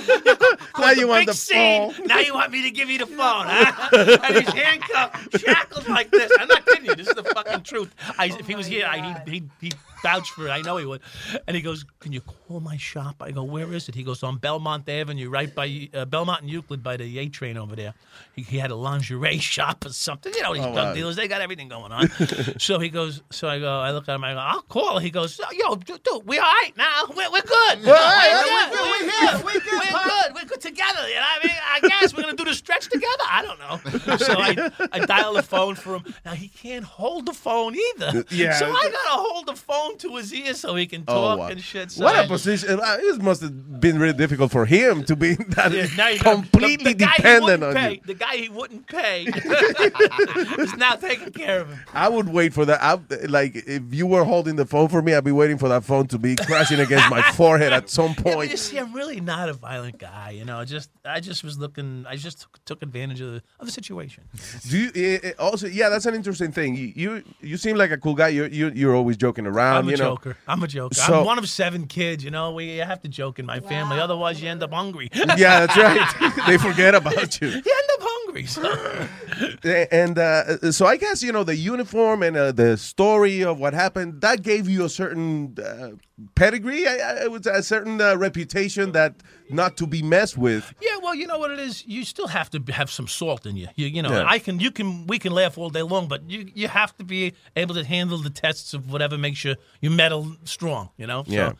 Now 0.78 0.90
you 0.90 1.06
want 1.06 1.26
the 1.26 1.32
scene. 1.34 1.92
phone. 1.92 2.06
Now 2.06 2.18
you 2.18 2.34
want 2.34 2.50
me 2.50 2.62
to 2.62 2.70
give 2.72 2.90
you 2.90 2.98
the 2.98 3.06
phone, 3.06 3.46
huh? 3.46 4.18
and 4.24 4.36
he's 4.36 4.52
handcuffed, 4.52 5.40
shackled 5.40 5.88
like 5.88 6.10
this. 6.10 6.32
I'm 6.38 6.48
not 6.48 6.66
kidding 6.66 6.86
you. 6.86 6.94
This 6.96 7.06
is 7.08 7.14
the 7.14 7.22
fucking 7.24 7.62
truth. 7.62 7.94
I, 8.18 8.26
if 8.26 8.46
he 8.48 8.56
was 8.56 8.66
here, 8.66 8.86
I, 8.86 8.98
he'd, 9.24 9.32
he'd, 9.32 9.50
he'd 9.60 9.76
vouch 10.02 10.30
for 10.30 10.46
it. 10.46 10.50
I 10.50 10.60
know 10.62 10.76
he 10.76 10.86
would. 10.86 11.00
And 11.46 11.56
he 11.56 11.62
goes, 11.62 11.84
"Can 12.00 12.12
you 12.12 12.20
call 12.20 12.60
my 12.60 12.76
shop?" 12.76 13.16
I 13.20 13.30
go, 13.30 13.42
"Where 13.42 13.72
is 13.72 13.88
it?" 13.88 13.94
He 13.94 14.02
goes, 14.02 14.22
"On 14.22 14.36
Belmont 14.38 14.88
Avenue, 14.88 15.30
right 15.30 15.54
by 15.54 15.88
uh, 15.94 16.04
Belmont 16.04 16.42
and 16.42 16.50
Euclid, 16.50 16.82
by 16.82 16.96
the 16.96 17.18
A 17.18 17.28
train 17.28 17.56
over 17.56 17.74
there." 17.76 17.94
He, 18.34 18.42
he 18.42 18.58
had 18.58 18.70
a 18.70 18.74
lingerie 18.76 19.38
shop 19.54 19.84
or 19.86 19.90
something. 19.90 20.32
You 20.34 20.42
know, 20.42 20.54
these 20.54 20.62
Oh, 20.64 20.72
drug 20.72 20.86
wow. 20.88 20.94
dealers, 20.94 21.16
they 21.16 21.28
got 21.28 21.40
everything 21.40 21.68
going 21.68 21.92
on. 21.92 22.08
so 22.58 22.78
he 22.78 22.88
goes, 22.88 23.22
so 23.30 23.48
I 23.48 23.58
go, 23.58 23.80
I 23.80 23.90
look 23.92 24.08
at 24.08 24.14
him, 24.14 24.24
I 24.24 24.32
go, 24.34 24.38
I'll 24.38 24.62
call. 24.62 24.98
He 24.98 25.10
goes, 25.10 25.38
Yo, 25.52 25.74
dude, 25.76 26.00
we 26.24 26.38
all 26.38 26.44
right 26.44 26.72
now. 26.76 27.04
We're, 27.08 27.30
we're 27.30 27.40
good. 27.42 27.84
We're 27.84 27.92
all 27.94 27.98
right. 27.98 28.70
We're 28.70 28.80
We're 29.02 29.10
good. 29.10 29.44
We're 29.44 29.60
good. 29.60 29.72
We're 29.92 30.04
good. 30.04 30.34
We're 30.34 30.44
good 30.48 30.60
together. 30.60 31.08
You 31.08 31.14
know 31.16 31.20
what 31.20 31.44
I 31.44 31.46
mean? 31.46 31.56
I 31.74 31.80
guess 31.88 32.14
we're 32.16 32.22
going 32.22 32.36
to 32.36 32.44
do 32.44 32.48
the 32.48 32.54
stretch 32.56 32.88
together. 32.88 33.24
I 33.28 33.42
don't 33.42 33.58
know. 33.58 34.16
So 34.16 34.34
I, 34.38 34.70
I 34.92 34.98
dial 35.06 35.34
the 35.34 35.42
phone 35.42 35.74
for 35.74 35.96
him. 35.96 36.14
Now 36.24 36.32
he 36.32 36.48
can't 36.48 36.84
hold 36.84 37.26
the 37.26 37.32
phone 37.32 37.74
either. 37.74 38.24
Yeah. 38.30 38.54
So 38.54 38.66
I 38.70 38.82
got 38.84 38.90
to 38.90 39.22
hold 39.22 39.46
the 39.46 39.56
phone 39.56 39.91
to 39.98 40.16
his 40.16 40.32
ear 40.34 40.54
so 40.54 40.74
he 40.76 40.86
can 40.86 41.04
Oh, 41.08 41.14
talk 41.14 41.38
wow. 41.38 41.46
and 41.48 41.60
shit. 41.60 41.90
So 41.92 42.04
what 42.04 42.14
I- 42.16 42.24
a 42.24 42.28
position! 42.28 42.80
Uh, 42.80 42.96
It 43.00 43.22
must 43.22 43.42
have 43.42 43.80
been 43.80 43.98
really 43.98 44.12
difficult 44.16 44.50
for 44.52 44.64
him 44.66 45.04
to 45.04 45.16
be 45.16 45.34
that 45.56 45.72
Yeah, 45.72 46.08
you 46.10 46.18
completely 46.20 46.92
the, 46.92 47.04
the 47.04 47.10
dependent 47.16 47.64
on 47.64 47.74
pay, 47.74 47.92
you. 47.94 48.00
The 48.06 48.14
guy 48.14 48.36
he 48.36 48.48
wouldn't 48.48 48.86
pay 48.86 49.24
is 50.58 50.74
now 50.76 50.94
taking 50.96 51.32
care 51.32 51.60
of 51.60 51.68
him. 51.68 51.78
I 51.92 52.08
would 52.08 52.28
wait 52.28 52.52
for 52.52 52.64
that. 52.64 52.82
I, 52.82 52.98
like 53.26 53.56
if 53.56 53.82
you 53.92 54.06
were 54.06 54.24
holding 54.24 54.56
the 54.56 54.66
phone 54.66 54.88
for 54.88 55.02
me, 55.02 55.14
I'd 55.14 55.24
be 55.24 55.32
waiting 55.32 55.58
for 55.58 55.68
that 55.68 55.84
phone 55.84 56.06
to 56.08 56.18
be 56.18 56.36
crashing 56.36 56.80
against 56.80 57.10
my 57.10 57.22
forehead 57.32 57.72
at 57.72 57.90
some 57.90 58.14
Yeah, 58.18 58.22
point. 58.34 58.50
you 58.50 58.56
see, 58.56 58.78
I'm 58.78 58.92
really 58.92 59.20
not 59.20 59.48
a 59.48 59.52
violent 59.54 59.98
guy. 59.98 60.30
You 60.30 60.44
know, 60.44 60.64
just 60.64 60.90
I 61.04 61.20
just 61.20 61.44
was 61.44 61.58
looking. 61.58 62.04
I 62.08 62.16
just 62.16 62.42
took, 62.42 62.64
took 62.64 62.82
advantage 62.82 63.20
of 63.20 63.32
the, 63.32 63.42
of 63.60 63.66
the 63.66 63.72
situation. 63.72 64.24
Do 64.68 64.78
you 64.78 64.90
eh, 64.94 65.18
eh, 65.22 65.32
also? 65.38 65.66
Yeah, 65.66 65.88
that's 65.88 66.06
an 66.06 66.14
interesting 66.14 66.52
thing. 66.52 66.74
You 66.76 66.92
you, 66.94 67.22
you 67.40 67.56
seem 67.56 67.76
like 67.76 67.90
a 67.90 67.98
cool 67.98 68.14
guy. 68.14 68.28
You're 68.28 68.48
you, 68.48 68.70
you're 68.74 68.94
always 68.94 69.16
joking 69.16 69.46
around. 69.46 69.81
I'm 69.82 69.88
a 69.88 69.96
know? 69.96 69.96
joker. 69.96 70.36
I'm 70.46 70.62
a 70.62 70.68
joker. 70.68 70.94
So- 70.94 71.20
I'm 71.20 71.26
one 71.26 71.38
of 71.38 71.48
seven 71.48 71.86
kids. 71.86 72.24
You 72.24 72.30
know, 72.30 72.52
we 72.52 72.76
have 72.78 73.00
to 73.02 73.08
joke 73.08 73.38
in 73.38 73.46
my 73.46 73.60
family, 73.60 73.98
otherwise 73.98 74.42
you 74.42 74.48
end 74.48 74.62
up 74.62 74.72
hungry. 74.72 75.10
Yeah, 75.14 75.66
that's 75.66 75.76
right. 75.76 76.42
they 76.46 76.58
forget 76.58 76.94
about 76.94 77.40
you. 77.40 77.48
You 77.48 77.54
end 77.54 77.90
up 77.94 78.01
hungry. 78.32 78.46
So. 79.62 79.86
And 79.90 80.18
uh, 80.18 80.72
so 80.72 80.86
I 80.86 80.96
guess 80.96 81.22
you 81.22 81.32
know 81.32 81.42
the 81.44 81.56
uniform 81.56 82.22
and 82.22 82.36
uh, 82.36 82.52
the 82.52 82.76
story 82.76 83.42
of 83.42 83.58
what 83.58 83.74
happened 83.74 84.20
that 84.20 84.42
gave 84.42 84.68
you 84.68 84.84
a 84.84 84.88
certain 84.88 85.56
uh, 85.58 85.92
pedigree. 86.34 86.86
I, 86.86 86.96
I, 86.96 87.24
it 87.24 87.30
was 87.30 87.46
a 87.46 87.62
certain 87.62 88.00
uh, 88.00 88.16
reputation 88.16 88.92
that 88.92 89.16
not 89.50 89.76
to 89.78 89.86
be 89.86 90.02
messed 90.02 90.36
with. 90.36 90.74
Yeah, 90.80 90.98
well, 91.02 91.14
you 91.14 91.26
know 91.26 91.38
what 91.38 91.50
it 91.50 91.58
is. 91.58 91.84
You 91.86 92.04
still 92.04 92.28
have 92.28 92.50
to 92.50 92.72
have 92.72 92.90
some 92.90 93.08
salt 93.08 93.46
in 93.46 93.56
you. 93.56 93.68
You, 93.74 93.86
you 93.86 94.02
know, 94.02 94.12
Yeah. 94.12 94.24
I 94.26 94.38
can, 94.38 94.60
you 94.60 94.70
can, 94.70 95.06
we 95.06 95.18
can 95.18 95.32
laugh 95.32 95.58
all 95.58 95.70
day 95.70 95.82
long, 95.82 96.08
but 96.08 96.28
you, 96.30 96.46
you 96.54 96.68
have 96.68 96.96
to 96.98 97.04
be 97.04 97.34
able 97.56 97.74
to 97.74 97.84
handle 97.84 98.18
the 98.18 98.30
tests 98.30 98.74
of 98.74 98.90
whatever 98.92 99.18
makes 99.18 99.44
you 99.44 99.56
your 99.80 99.92
metal 99.92 100.36
strong. 100.44 100.90
You 100.96 101.06
know. 101.06 101.24
So, 101.24 101.32
Yeah. 101.32 101.52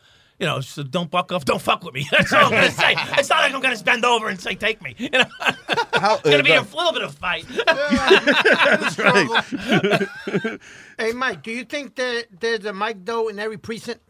You 0.43 0.49
know, 0.49 0.61
so 0.61 0.83
don't 0.83 1.09
buck 1.09 1.31
off, 1.31 1.45
don't 1.45 1.63
fuck 1.63 1.85
with 1.85 1.95
me. 1.95 2.05
That's 2.11 2.33
all 2.33 2.47
I'm 2.47 2.51
gonna 2.51 2.73
say. 2.73 2.97
It's 3.17 3.31
not 3.31 3.43
like 3.43 3.55
I'm 3.55 3.61
gonna 3.61 3.79
bend 3.79 4.05
over 4.05 4.29
and 4.29 4.41
say, 4.41 4.57
"Take 4.57 4.83
me." 4.83 4.97
You 4.99 5.09
know, 5.11 5.25
How, 5.95 6.17
it's 6.17 6.23
gonna 6.25 6.39
uh, 6.39 6.43
be 6.43 6.53
a 6.55 6.63
little 6.63 6.93
bit 6.93 7.03
of 7.03 7.15
fight. 7.15 7.47
That's 7.67 8.99
right. 8.99 10.59
Hey, 10.99 11.13
Mike, 11.13 11.45
do 11.45 11.53
you 11.53 11.63
think 11.63 11.95
that 11.95 12.27
there's 12.41 12.65
a 12.65 12.73
Mike 12.73 13.05
Doe 13.05 13.29
in 13.29 13.39
every 13.39 13.57
precinct? 13.57 14.01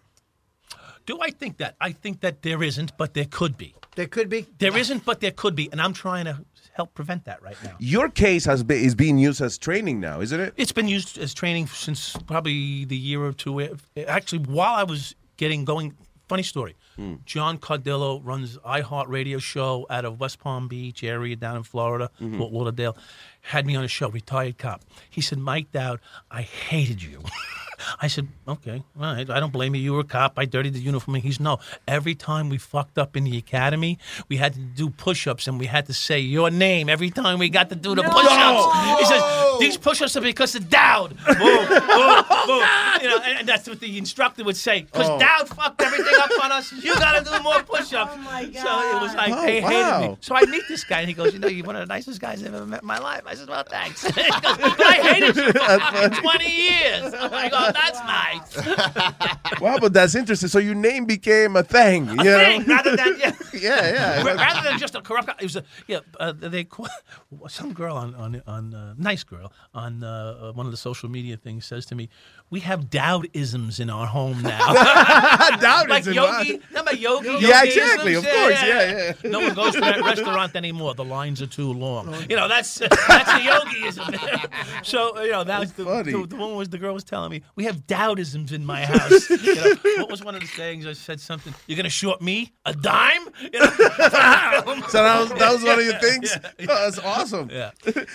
Do 1.04 1.18
I 1.20 1.32
think 1.32 1.58
that? 1.58 1.76
I 1.82 1.92
think 1.92 2.22
that 2.22 2.40
there 2.40 2.62
isn't, 2.62 2.96
but 2.96 3.12
there 3.12 3.26
could 3.26 3.58
be. 3.58 3.74
There 3.96 4.06
could 4.06 4.30
be. 4.30 4.46
There 4.56 4.74
isn't, 4.74 5.04
but 5.04 5.20
there 5.20 5.32
could 5.32 5.54
be, 5.54 5.70
and 5.70 5.82
I'm 5.82 5.92
trying 5.92 6.24
to 6.24 6.42
help 6.72 6.94
prevent 6.94 7.26
that 7.26 7.42
right 7.42 7.62
now. 7.62 7.76
Your 7.78 8.08
case 8.08 8.46
has 8.46 8.62
been 8.62 8.82
is 8.82 8.94
being 8.94 9.18
used 9.18 9.42
as 9.42 9.58
training 9.58 10.00
now, 10.00 10.22
isn't 10.22 10.40
it? 10.40 10.54
It's 10.56 10.72
been 10.72 10.88
used 10.88 11.18
as 11.18 11.34
training 11.34 11.66
since 11.66 12.16
probably 12.26 12.86
the 12.86 12.96
year 12.96 13.22
or 13.22 13.34
two. 13.34 13.60
Actually, 14.08 14.44
while 14.46 14.76
I 14.76 14.84
was 14.84 15.14
getting 15.36 15.66
going, 15.66 15.94
funny 16.32 16.42
story. 16.42 16.74
Hmm. 16.96 17.16
John 17.26 17.58
Cardillo 17.58 18.18
runs 18.24 18.56
iHeart 18.64 19.06
Radio 19.08 19.38
show 19.38 19.86
out 19.90 20.06
of 20.06 20.18
West 20.18 20.38
Palm 20.40 20.66
Beach 20.66 21.04
area 21.04 21.36
down 21.36 21.56
in 21.58 21.62
Florida, 21.62 22.08
Mm-hmm. 22.18 22.38
Fort 22.38 22.52
Lauderdale. 22.54 22.96
Had 23.42 23.66
me 23.66 23.76
on 23.76 23.84
a 23.84 23.88
show, 23.88 24.08
retired 24.08 24.56
cop. 24.56 24.80
He 25.10 25.20
said, 25.20 25.38
Mike 25.38 25.70
Dowd, 25.72 26.00
I 26.30 26.40
hated 26.42 27.02
you. 27.02 27.20
I 28.00 28.06
said, 28.08 28.28
okay, 28.46 28.82
all 28.96 29.02
right. 29.02 29.28
I 29.28 29.40
don't 29.40 29.52
blame 29.52 29.74
you. 29.74 29.80
You 29.82 29.92
were 29.94 30.00
a 30.00 30.04
cop. 30.04 30.34
I 30.38 30.44
dirtied 30.44 30.74
the 30.74 30.80
uniform. 30.80 31.14
He's 31.16 31.40
no. 31.40 31.58
Every 31.88 32.14
time 32.14 32.48
we 32.48 32.58
fucked 32.58 32.98
up 32.98 33.16
in 33.16 33.24
the 33.24 33.36
academy, 33.38 33.98
we 34.28 34.36
had 34.36 34.54
to 34.54 34.60
do 34.60 34.90
push-ups 34.90 35.46
and 35.48 35.58
we 35.58 35.66
had 35.66 35.86
to 35.86 35.94
say 35.94 36.18
your 36.20 36.50
name 36.50 36.88
every 36.88 37.10
time 37.10 37.38
we 37.38 37.48
got 37.48 37.68
to 37.70 37.76
do 37.76 37.94
the 37.94 38.02
push-ups. 38.02 39.00
He 39.00 39.06
says 39.06 39.22
these 39.60 39.76
push-ups 39.76 40.16
are 40.16 40.20
because 40.20 40.54
of 40.54 40.68
Dowd. 40.68 41.16
Boom, 41.26 41.36
boom, 41.36 41.68
boom. 41.68 42.62
You 43.02 43.08
know, 43.08 43.18
and, 43.24 43.38
and 43.40 43.48
that's 43.48 43.68
what 43.68 43.80
the 43.80 43.98
instructor 43.98 44.44
would 44.44 44.56
say. 44.56 44.82
Because 44.82 45.08
Oh. 45.08 45.18
Dowd 45.18 45.48
fucked 45.48 45.80
everything 45.82 46.14
up 46.18 46.30
on 46.44 46.52
us. 46.52 46.72
You 46.72 46.94
got 46.94 47.18
to 47.18 47.30
do 47.30 47.42
more 47.42 47.62
push-ups. 47.62 48.16
Oh 48.32 48.40
so 48.52 48.96
it 48.96 49.00
was 49.02 49.14
like 49.14 49.32
Oh, 49.32 49.42
they 49.46 49.60
hated 49.60 50.10
me. 50.10 50.16
So 50.20 50.34
I 50.34 50.42
meet 50.46 50.62
this 50.68 50.84
guy 50.84 51.00
and 51.00 51.08
he 51.08 51.14
goes, 51.14 51.32
you 51.32 51.38
know, 51.38 51.48
you're 51.48 51.64
one 51.66 51.76
of 51.76 51.80
the 51.86 51.92
nicest 51.92 52.20
guys 52.20 52.42
I've 52.42 52.54
ever 52.54 52.66
met 52.66 52.82
in 52.82 52.86
my 52.86 52.98
life. 52.98 53.22
I 53.26 53.34
said, 53.34 53.48
well, 53.48 53.64
thanks. 53.68 54.02
He 54.06 54.10
goes, 54.12 54.40
but 54.40 54.80
I 54.82 54.92
hated 55.02 55.36
you 55.36 55.46
for 55.46 55.52
That's 55.52 55.82
fucking 55.82 56.10
funny. 56.10 56.20
20 56.22 56.50
years. 56.50 57.14
I'm 57.14 57.30
like, 57.30 57.52
oh, 57.54 57.71
that's 57.80 58.00
nice. 58.00 59.28
Wow, 59.60 59.78
but 59.80 59.92
that's 59.92 60.16
interesting. 60.16 60.48
So 60.48 60.58
your 60.58 60.74
name 60.74 61.04
became 61.04 61.54
a 61.54 61.62
thing. 61.62 62.08
A 62.08 62.12
you 62.14 62.24
know? 62.24 62.64
rather 62.66 62.96
than 62.96 63.14
yeah, 63.18 63.32
Yeah, 63.52 63.92
yeah. 63.92 64.22
rather 64.24 64.68
than 64.68 64.78
just 64.78 64.96
a 64.96 65.00
corrupt. 65.00 65.28
It 65.40 65.44
was 65.44 65.54
a 65.56 65.64
yeah. 65.86 66.00
Uh, 66.18 66.32
they 66.32 66.66
some 67.48 67.72
girl 67.72 67.96
on 67.96 68.14
on 68.16 68.42
on 68.46 68.74
uh, 68.74 68.94
nice 68.98 69.22
girl 69.22 69.52
on 69.72 70.02
uh, 70.02 70.52
one 70.52 70.66
of 70.66 70.72
the 70.72 70.76
social 70.78 71.08
media 71.08 71.36
things 71.36 71.64
says 71.64 71.86
to 71.86 71.94
me, 71.94 72.08
"We 72.52 72.60
have 72.60 72.90
Dowdisms 72.90 73.80
in 73.80 73.90
our 73.90 74.06
home 74.06 74.42
now." 74.52 74.58
Dowdism, 75.56 75.88
like? 75.88 76.04
Yogi, 76.04 76.60
remember 76.68 76.94
Yogi? 76.94 77.28
Yeah, 77.40 77.62
Yogiisms? 77.62 77.66
exactly, 77.66 78.14
of 78.14 78.24
course, 78.24 78.62
yeah, 78.62 79.12
yeah. 79.24 79.30
No 79.30 79.40
one 79.40 79.54
goes 79.54 79.72
to 79.74 79.80
that 79.80 80.00
restaurant 80.04 80.54
anymore. 80.54 80.94
The 80.94 81.04
lines 81.04 81.40
are 81.42 81.46
too 81.46 81.72
long. 81.72 82.14
Oh, 82.14 82.22
you 82.28 82.36
know 82.36 82.46
that's 82.48 82.78
that's 82.78 83.32
the 83.32 83.40
Yogiism. 83.50 84.84
so 84.84 85.20
you 85.22 85.32
know 85.32 85.44
that 85.44 85.60
was 85.60 85.72
the, 85.72 85.84
the, 85.84 86.26
the 86.28 86.36
woman 86.36 86.56
was 86.56 86.68
the 86.68 86.78
girl 86.78 86.94
was 86.94 87.04
telling 87.04 87.30
me 87.30 87.42
we 87.56 87.64
have 87.64 87.86
Dowdisms 87.86 88.52
in 88.52 88.64
my 88.64 88.84
house. 88.84 89.30
You 89.30 89.54
know, 89.54 89.74
what 89.96 90.10
was 90.10 90.22
one 90.22 90.34
of 90.34 90.42
the 90.42 90.46
sayings? 90.46 90.86
I 90.86 90.92
said 90.92 91.20
something. 91.20 91.54
You're 91.66 91.76
gonna 91.76 91.88
short 91.88 92.20
me 92.20 92.52
a 92.66 92.74
dime? 92.74 93.24
You 93.52 93.60
know? 93.60 93.66
So 94.88 95.02
that 95.02 95.18
was, 95.20 95.38
that 95.38 95.52
was 95.52 95.64
one 95.64 95.78
of 95.78 95.84
your 95.84 95.98
things. 95.98 96.36
Yeah. 96.58 96.66
Oh, 96.68 96.84
that's 96.84 96.98
awesome. 96.98 97.48
Yeah. 97.50 97.70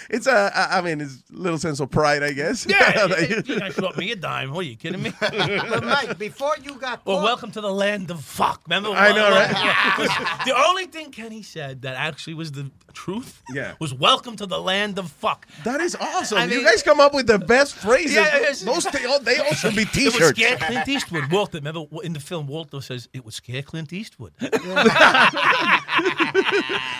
It's 0.09 0.27
a, 0.27 0.51
I 0.55 0.81
mean, 0.81 1.01
it's 1.01 1.23
a 1.33 1.35
little 1.35 1.57
sense 1.57 1.79
of 1.79 1.89
pride, 1.89 2.23
I 2.23 2.33
guess. 2.33 2.65
Yeah, 2.67 3.07
you're 3.27 3.41
gonna 3.41 3.71
short 3.71 3.97
me 3.97 4.11
a 4.11 4.15
dime? 4.15 4.26
What 4.27 4.59
are 4.59 4.61
you 4.63 4.75
kidding 4.75 5.01
me? 5.01 5.13
But 5.21 5.83
Mike, 5.85 6.17
before 6.17 6.55
you 6.61 6.75
got 6.75 7.05
Well, 7.05 7.17
caught, 7.17 7.23
welcome 7.23 7.51
to 7.51 7.61
the 7.61 7.71
land 7.71 8.11
of 8.11 8.21
fuck. 8.23 8.61
Remember? 8.67 8.89
I 8.89 9.13
know, 9.13 9.29
right? 9.31 10.45
the 10.45 10.53
only 10.67 10.85
thing 10.85 11.11
Kenny 11.11 11.41
said 11.43 11.83
that 11.83 11.95
actually 11.95 12.33
was 12.33 12.51
the 12.51 12.69
truth 12.93 13.41
Yeah. 13.53 13.75
was 13.79 13.93
welcome 13.93 14.35
to 14.37 14.45
the 14.45 14.59
land 14.59 14.97
of 14.99 15.09
fuck. 15.11 15.47
That 15.63 15.79
is 15.79 15.95
awesome. 15.95 16.39
I 16.39 16.45
you 16.45 16.61
guys 16.63 16.83
come 16.83 16.99
up 16.99 17.13
with 17.13 17.27
the 17.27 17.39
best 17.39 17.75
phrases. 17.75 18.15
Yeah, 18.15 18.35
it's- 18.37 18.61
Those 18.61 18.83
they 18.85 19.05
all, 19.05 19.19
they 19.21 19.37
all 19.39 19.53
should 19.53 19.75
be 19.75 19.81
It 19.87 19.87
was 19.95 20.13
T-shirts. 20.13 20.39
scare 20.39 20.57
Clint 20.57 20.87
Eastwood. 20.89 21.31
Walter, 21.31 21.57
remember 21.59 21.85
in 22.03 22.11
the 22.13 22.19
film, 22.19 22.47
Walter 22.47 22.81
says 22.81 23.07
it 23.13 23.23
would 23.23 23.33
scare 23.33 23.61
Clint 23.61 23.93
Eastwood. 23.93 24.33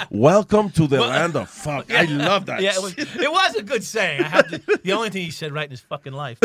Welcome 0.09 0.69
to 0.71 0.87
the 0.87 1.01
land 1.01 1.35
of 1.35 1.49
fuck. 1.49 1.91
I 1.91 2.03
love 2.05 2.45
that. 2.47 2.61
Yeah, 2.61 2.75
it 2.75 2.81
was, 2.81 2.93
it 2.97 3.31
was 3.31 3.55
a 3.55 3.63
good 3.63 3.83
saying. 3.83 4.21
I 4.21 4.27
have 4.27 4.47
to, 4.49 4.79
the 4.83 4.93
only 4.93 5.09
thing 5.09 5.23
he 5.23 5.31
said 5.31 5.51
right 5.51 5.65
in 5.65 5.71
his 5.71 5.81
fucking 5.81 6.13
life. 6.13 6.37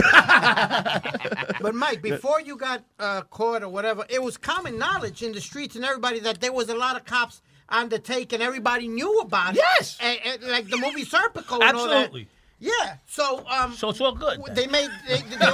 But 1.60 1.74
Mike, 1.74 2.02
before 2.10 2.40
you 2.40 2.56
got 2.56 2.84
uh, 2.98 3.22
caught 3.22 3.62
or 3.62 3.68
whatever, 3.68 4.04
it 4.08 4.22
was 4.22 4.36
common 4.36 4.78
knowledge 4.78 5.22
in 5.22 5.32
the 5.32 5.40
streets 5.40 5.76
and 5.76 5.84
everybody 5.84 6.20
that 6.20 6.40
there 6.40 6.52
was 6.52 6.68
a 6.68 6.74
lot 6.74 6.96
of 6.96 7.04
cops 7.04 7.42
on 7.68 7.88
the 7.88 7.98
take, 7.98 8.32
and 8.32 8.42
everybody 8.42 8.86
knew 8.86 9.20
about 9.20 9.54
it. 9.54 9.56
Yes, 9.56 9.96
and, 10.00 10.18
and 10.24 10.42
like 10.50 10.68
the 10.68 10.76
movie 10.76 11.04
Serpico. 11.04 11.60
And 11.62 11.76
all 11.76 11.88
that. 11.88 12.04
Absolutely. 12.04 12.28
Yeah. 12.64 12.96
So 13.06 13.44
um. 13.48 13.72
So 13.74 13.90
it's 13.90 14.00
all 14.00 14.14
good. 14.14 14.40
They 14.54 14.66
made. 14.68 14.88
They, 15.08 15.16
they, 15.18 15.36
so 15.38 15.48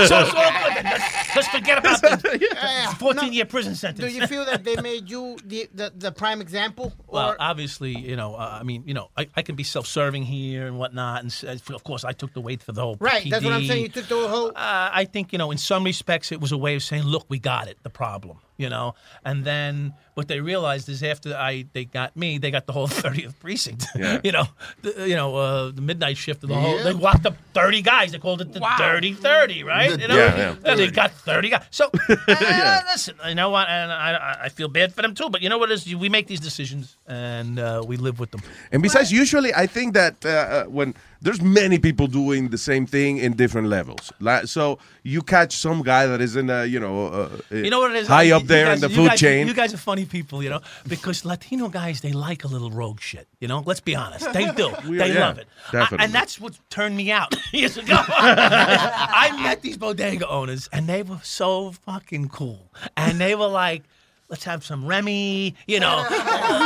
it's 0.00 0.10
all 0.10 0.24
good. 0.32 0.84
Let's, 0.84 1.36
let's 1.36 1.48
forget 1.48 1.76
about 1.78 2.00
the 2.00 2.48
Yeah. 2.54 2.94
14 2.94 3.32
year 3.34 3.44
prison 3.44 3.74
sentence. 3.74 4.00
Do 4.00 4.10
you 4.18 4.26
feel 4.26 4.44
that 4.46 4.64
they 4.64 4.76
made 4.80 5.10
you 5.10 5.36
the 5.44 5.68
the, 5.74 5.92
the 5.94 6.10
prime 6.10 6.40
example? 6.40 6.92
Well, 7.06 7.36
obviously, 7.38 7.92
you 7.96 8.16
know, 8.16 8.34
uh, 8.34 8.58
I 8.60 8.62
mean, 8.62 8.82
you 8.86 8.94
know, 8.94 9.10
I, 9.16 9.28
I 9.36 9.42
can 9.42 9.54
be 9.56 9.62
self-serving 9.62 10.22
here 10.24 10.66
and 10.66 10.78
whatnot, 10.78 11.20
and 11.22 11.30
s- 11.30 11.44
of 11.70 11.84
course, 11.84 12.02
I 12.04 12.12
took 12.12 12.32
the 12.32 12.40
weight 12.40 12.62
for 12.62 12.72
the 12.72 12.80
whole. 12.80 12.96
right? 12.98 13.28
That's 13.30 13.44
what 13.44 13.52
I'm 13.52 13.60
PD. 13.62 13.68
saying. 13.68 13.82
You 13.82 13.88
took 13.90 14.06
the 14.06 14.26
whole. 14.28 14.48
Uh, 14.48 14.90
I 14.92 15.04
think 15.04 15.32
you 15.32 15.38
know, 15.38 15.50
in 15.50 15.58
some 15.58 15.84
respects, 15.84 16.32
it 16.32 16.40
was 16.40 16.50
a 16.52 16.58
way 16.58 16.74
of 16.76 16.82
saying, 16.82 17.02
"Look, 17.04 17.26
we 17.28 17.38
got 17.38 17.68
it, 17.68 17.76
the 17.82 17.90
problem," 17.90 18.38
you 18.56 18.68
know. 18.68 18.94
And 19.24 19.44
then 19.44 19.94
what 20.14 20.28
they 20.28 20.40
realized 20.40 20.88
is 20.88 21.02
after 21.02 21.34
I 21.34 21.66
they 21.72 21.84
got 21.84 22.16
me, 22.16 22.38
they 22.38 22.50
got 22.50 22.66
the 22.66 22.72
whole 22.72 22.88
30th 23.02 23.38
precinct. 23.40 23.86
Yeah. 23.96 24.20
you 24.24 24.32
know, 24.32 24.44
the, 24.82 25.08
you 25.08 25.16
know, 25.16 25.34
uh, 25.36 25.70
the 25.70 25.82
midnight 25.82 26.16
shift 26.16 26.42
of 26.42 26.48
the 26.48 26.54
whole. 26.54 26.76
Yeah. 26.78 26.84
They 26.84 26.94
walked 26.94 27.26
up 27.26 27.36
30 27.54 27.82
guys. 27.82 28.12
They 28.12 28.18
called 28.18 28.40
it 28.40 28.52
the 28.52 28.60
Dirty 28.78 29.12
30, 29.14 29.64
right? 29.64 29.90
The 29.92 30.00
you 30.00 30.08
know, 30.08 30.16
Yeah, 30.16 30.54
yeah. 30.64 30.74
They 30.74 30.90
got 30.90 31.10
30 31.12 31.48
guys. 31.50 31.64
So 31.70 31.90
uh, 32.08 32.80
listen, 32.92 33.16
you 33.28 33.34
know 33.34 33.50
what? 33.50 33.68
And 33.68 33.92
I, 33.92 34.38
I- 34.44 34.48
feel 34.54 34.68
bad 34.68 34.94
for 34.94 35.02
them 35.02 35.14
too. 35.14 35.28
But 35.30 35.42
you 35.42 35.48
know 35.48 35.58
what 35.58 35.70
is? 35.72 35.84
We 35.94 36.08
make 36.08 36.28
these 36.28 36.38
decisions 36.38 36.96
and 37.08 37.58
uh, 37.58 37.82
we 37.84 37.96
live 37.96 38.20
with 38.20 38.30
them. 38.30 38.40
And 38.70 38.82
besides, 38.82 39.10
usually 39.10 39.52
I 39.52 39.66
think 39.66 39.94
that 39.94 40.24
uh, 40.24 40.28
uh, 40.28 40.64
when 40.66 40.94
there's 41.24 41.40
many 41.42 41.78
people 41.78 42.06
doing 42.06 42.50
the 42.50 42.58
same 42.58 42.84
thing 42.86 43.18
in 43.18 43.32
different 43.42 43.68
levels, 43.68 44.12
like, 44.20 44.46
so 44.46 44.78
you 45.02 45.20
catch 45.22 45.52
some 45.56 45.82
guy 45.82 46.06
that 46.06 46.20
is 46.20 46.36
in 46.36 46.48
a 46.50 46.64
you 46.66 46.78
know 46.84 46.96
uh, 47.08 47.28
You 47.50 47.70
know 47.70 47.80
what 47.80 47.90
it 47.92 47.96
is? 48.02 48.08
high 48.08 48.30
up 48.36 48.44
there 48.44 48.66
guys- 48.66 48.82
in 48.82 48.88
the 48.88 48.94
food 48.96 49.08
guys- 49.08 49.20
chain. 49.20 49.46
You 49.48 49.54
guys 49.54 49.72
are 49.74 49.82
funny 49.90 50.04
people, 50.04 50.42
you 50.44 50.50
know, 50.50 50.60
because 50.86 51.24
Latino 51.24 51.68
guys 51.68 52.00
they 52.00 52.12
like 52.12 52.44
a 52.44 52.48
little 52.54 52.70
rogue 52.70 53.00
shit. 53.00 53.26
You 53.40 53.48
know, 53.48 53.60
let's 53.66 53.80
be 53.80 53.94
honest, 53.96 54.32
they 54.32 54.46
do. 54.52 54.68
We- 54.88 54.98
they 54.98 55.12
yeah, 55.14 55.26
love 55.28 55.38
it, 55.38 55.48
I- 55.72 55.96
and 56.02 56.12
that's 56.12 56.38
what 56.40 56.52
turned 56.70 56.96
me 56.96 57.10
out 57.10 57.34
years 57.52 57.76
ago. 57.78 57.96
I 57.98 59.26
met 59.42 59.62
these 59.62 59.76
bodega 59.78 60.28
owners, 60.28 60.68
and 60.72 60.86
they 60.86 61.02
were 61.02 61.20
so 61.22 61.72
fucking 61.86 62.28
cool, 62.28 62.70
and 62.96 63.18
they 63.20 63.34
were 63.34 63.48
like. 63.48 63.82
Let's 64.30 64.44
have 64.44 64.64
some 64.64 64.86
Remy, 64.86 65.54
you 65.66 65.80
know. 65.80 66.06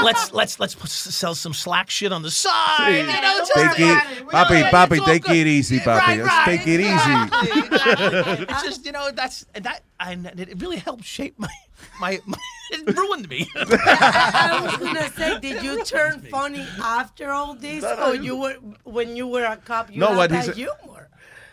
let's 0.05 0.33
let's 0.33 0.61
let's 0.61 0.75
put, 0.77 0.89
sell 0.91 1.35
some 1.35 1.53
slack 1.53 1.91
shit 1.91 2.12
on 2.12 2.23
the 2.23 2.31
side. 2.31 2.89
You 2.99 3.03
know, 3.07 3.20
just 3.39 3.53
Take 3.53 3.67
like- 3.67 3.78
it, 3.81 4.27
papi, 4.28 4.61
Yeah, 4.61 4.70
papi, 4.70 4.93
it's 4.93 5.01
all 5.01 5.07
take 5.07 5.23
good. 5.25 5.37
it 5.37 5.47
easy, 5.49 5.78
papi. 5.81 5.99
Right, 5.99 6.19
Let's 6.23 6.28
right, 6.28 6.45
take 6.59 6.67
it 6.69 6.81
easy. 6.81 6.93
exactly. 7.59 8.47
It's 8.49 8.62
just 8.62 8.87
you 8.87 8.93
know 8.93 9.11
that's 9.11 9.45
that 9.55 9.83
and 9.99 10.27
it 10.39 10.61
really 10.62 10.77
helped 10.77 11.05
shape 11.05 11.35
my 11.39 11.49
my, 12.01 12.20
my 12.27 12.39
it 12.70 12.97
ruined 12.97 13.28
me. 13.28 13.51
I 13.57 14.61
was 14.62 14.77
gonna 14.77 15.11
say, 15.17 15.41
did 15.41 15.62
you 15.62 15.83
turn 15.85 16.20
funny 16.31 16.65
after 16.83 17.31
all 17.33 17.55
this, 17.55 17.83
or 17.85 18.15
you 18.15 18.37
were 18.37 18.55
when 18.85 19.17
you 19.17 19.27
were 19.27 19.45
a 19.45 19.57
cop? 19.57 19.91
You 19.93 19.99
No, 20.01 20.09
had 20.09 20.17
what 20.17 20.31
that 20.31 20.45
he's- 20.45 20.57
humor. 20.57 21.09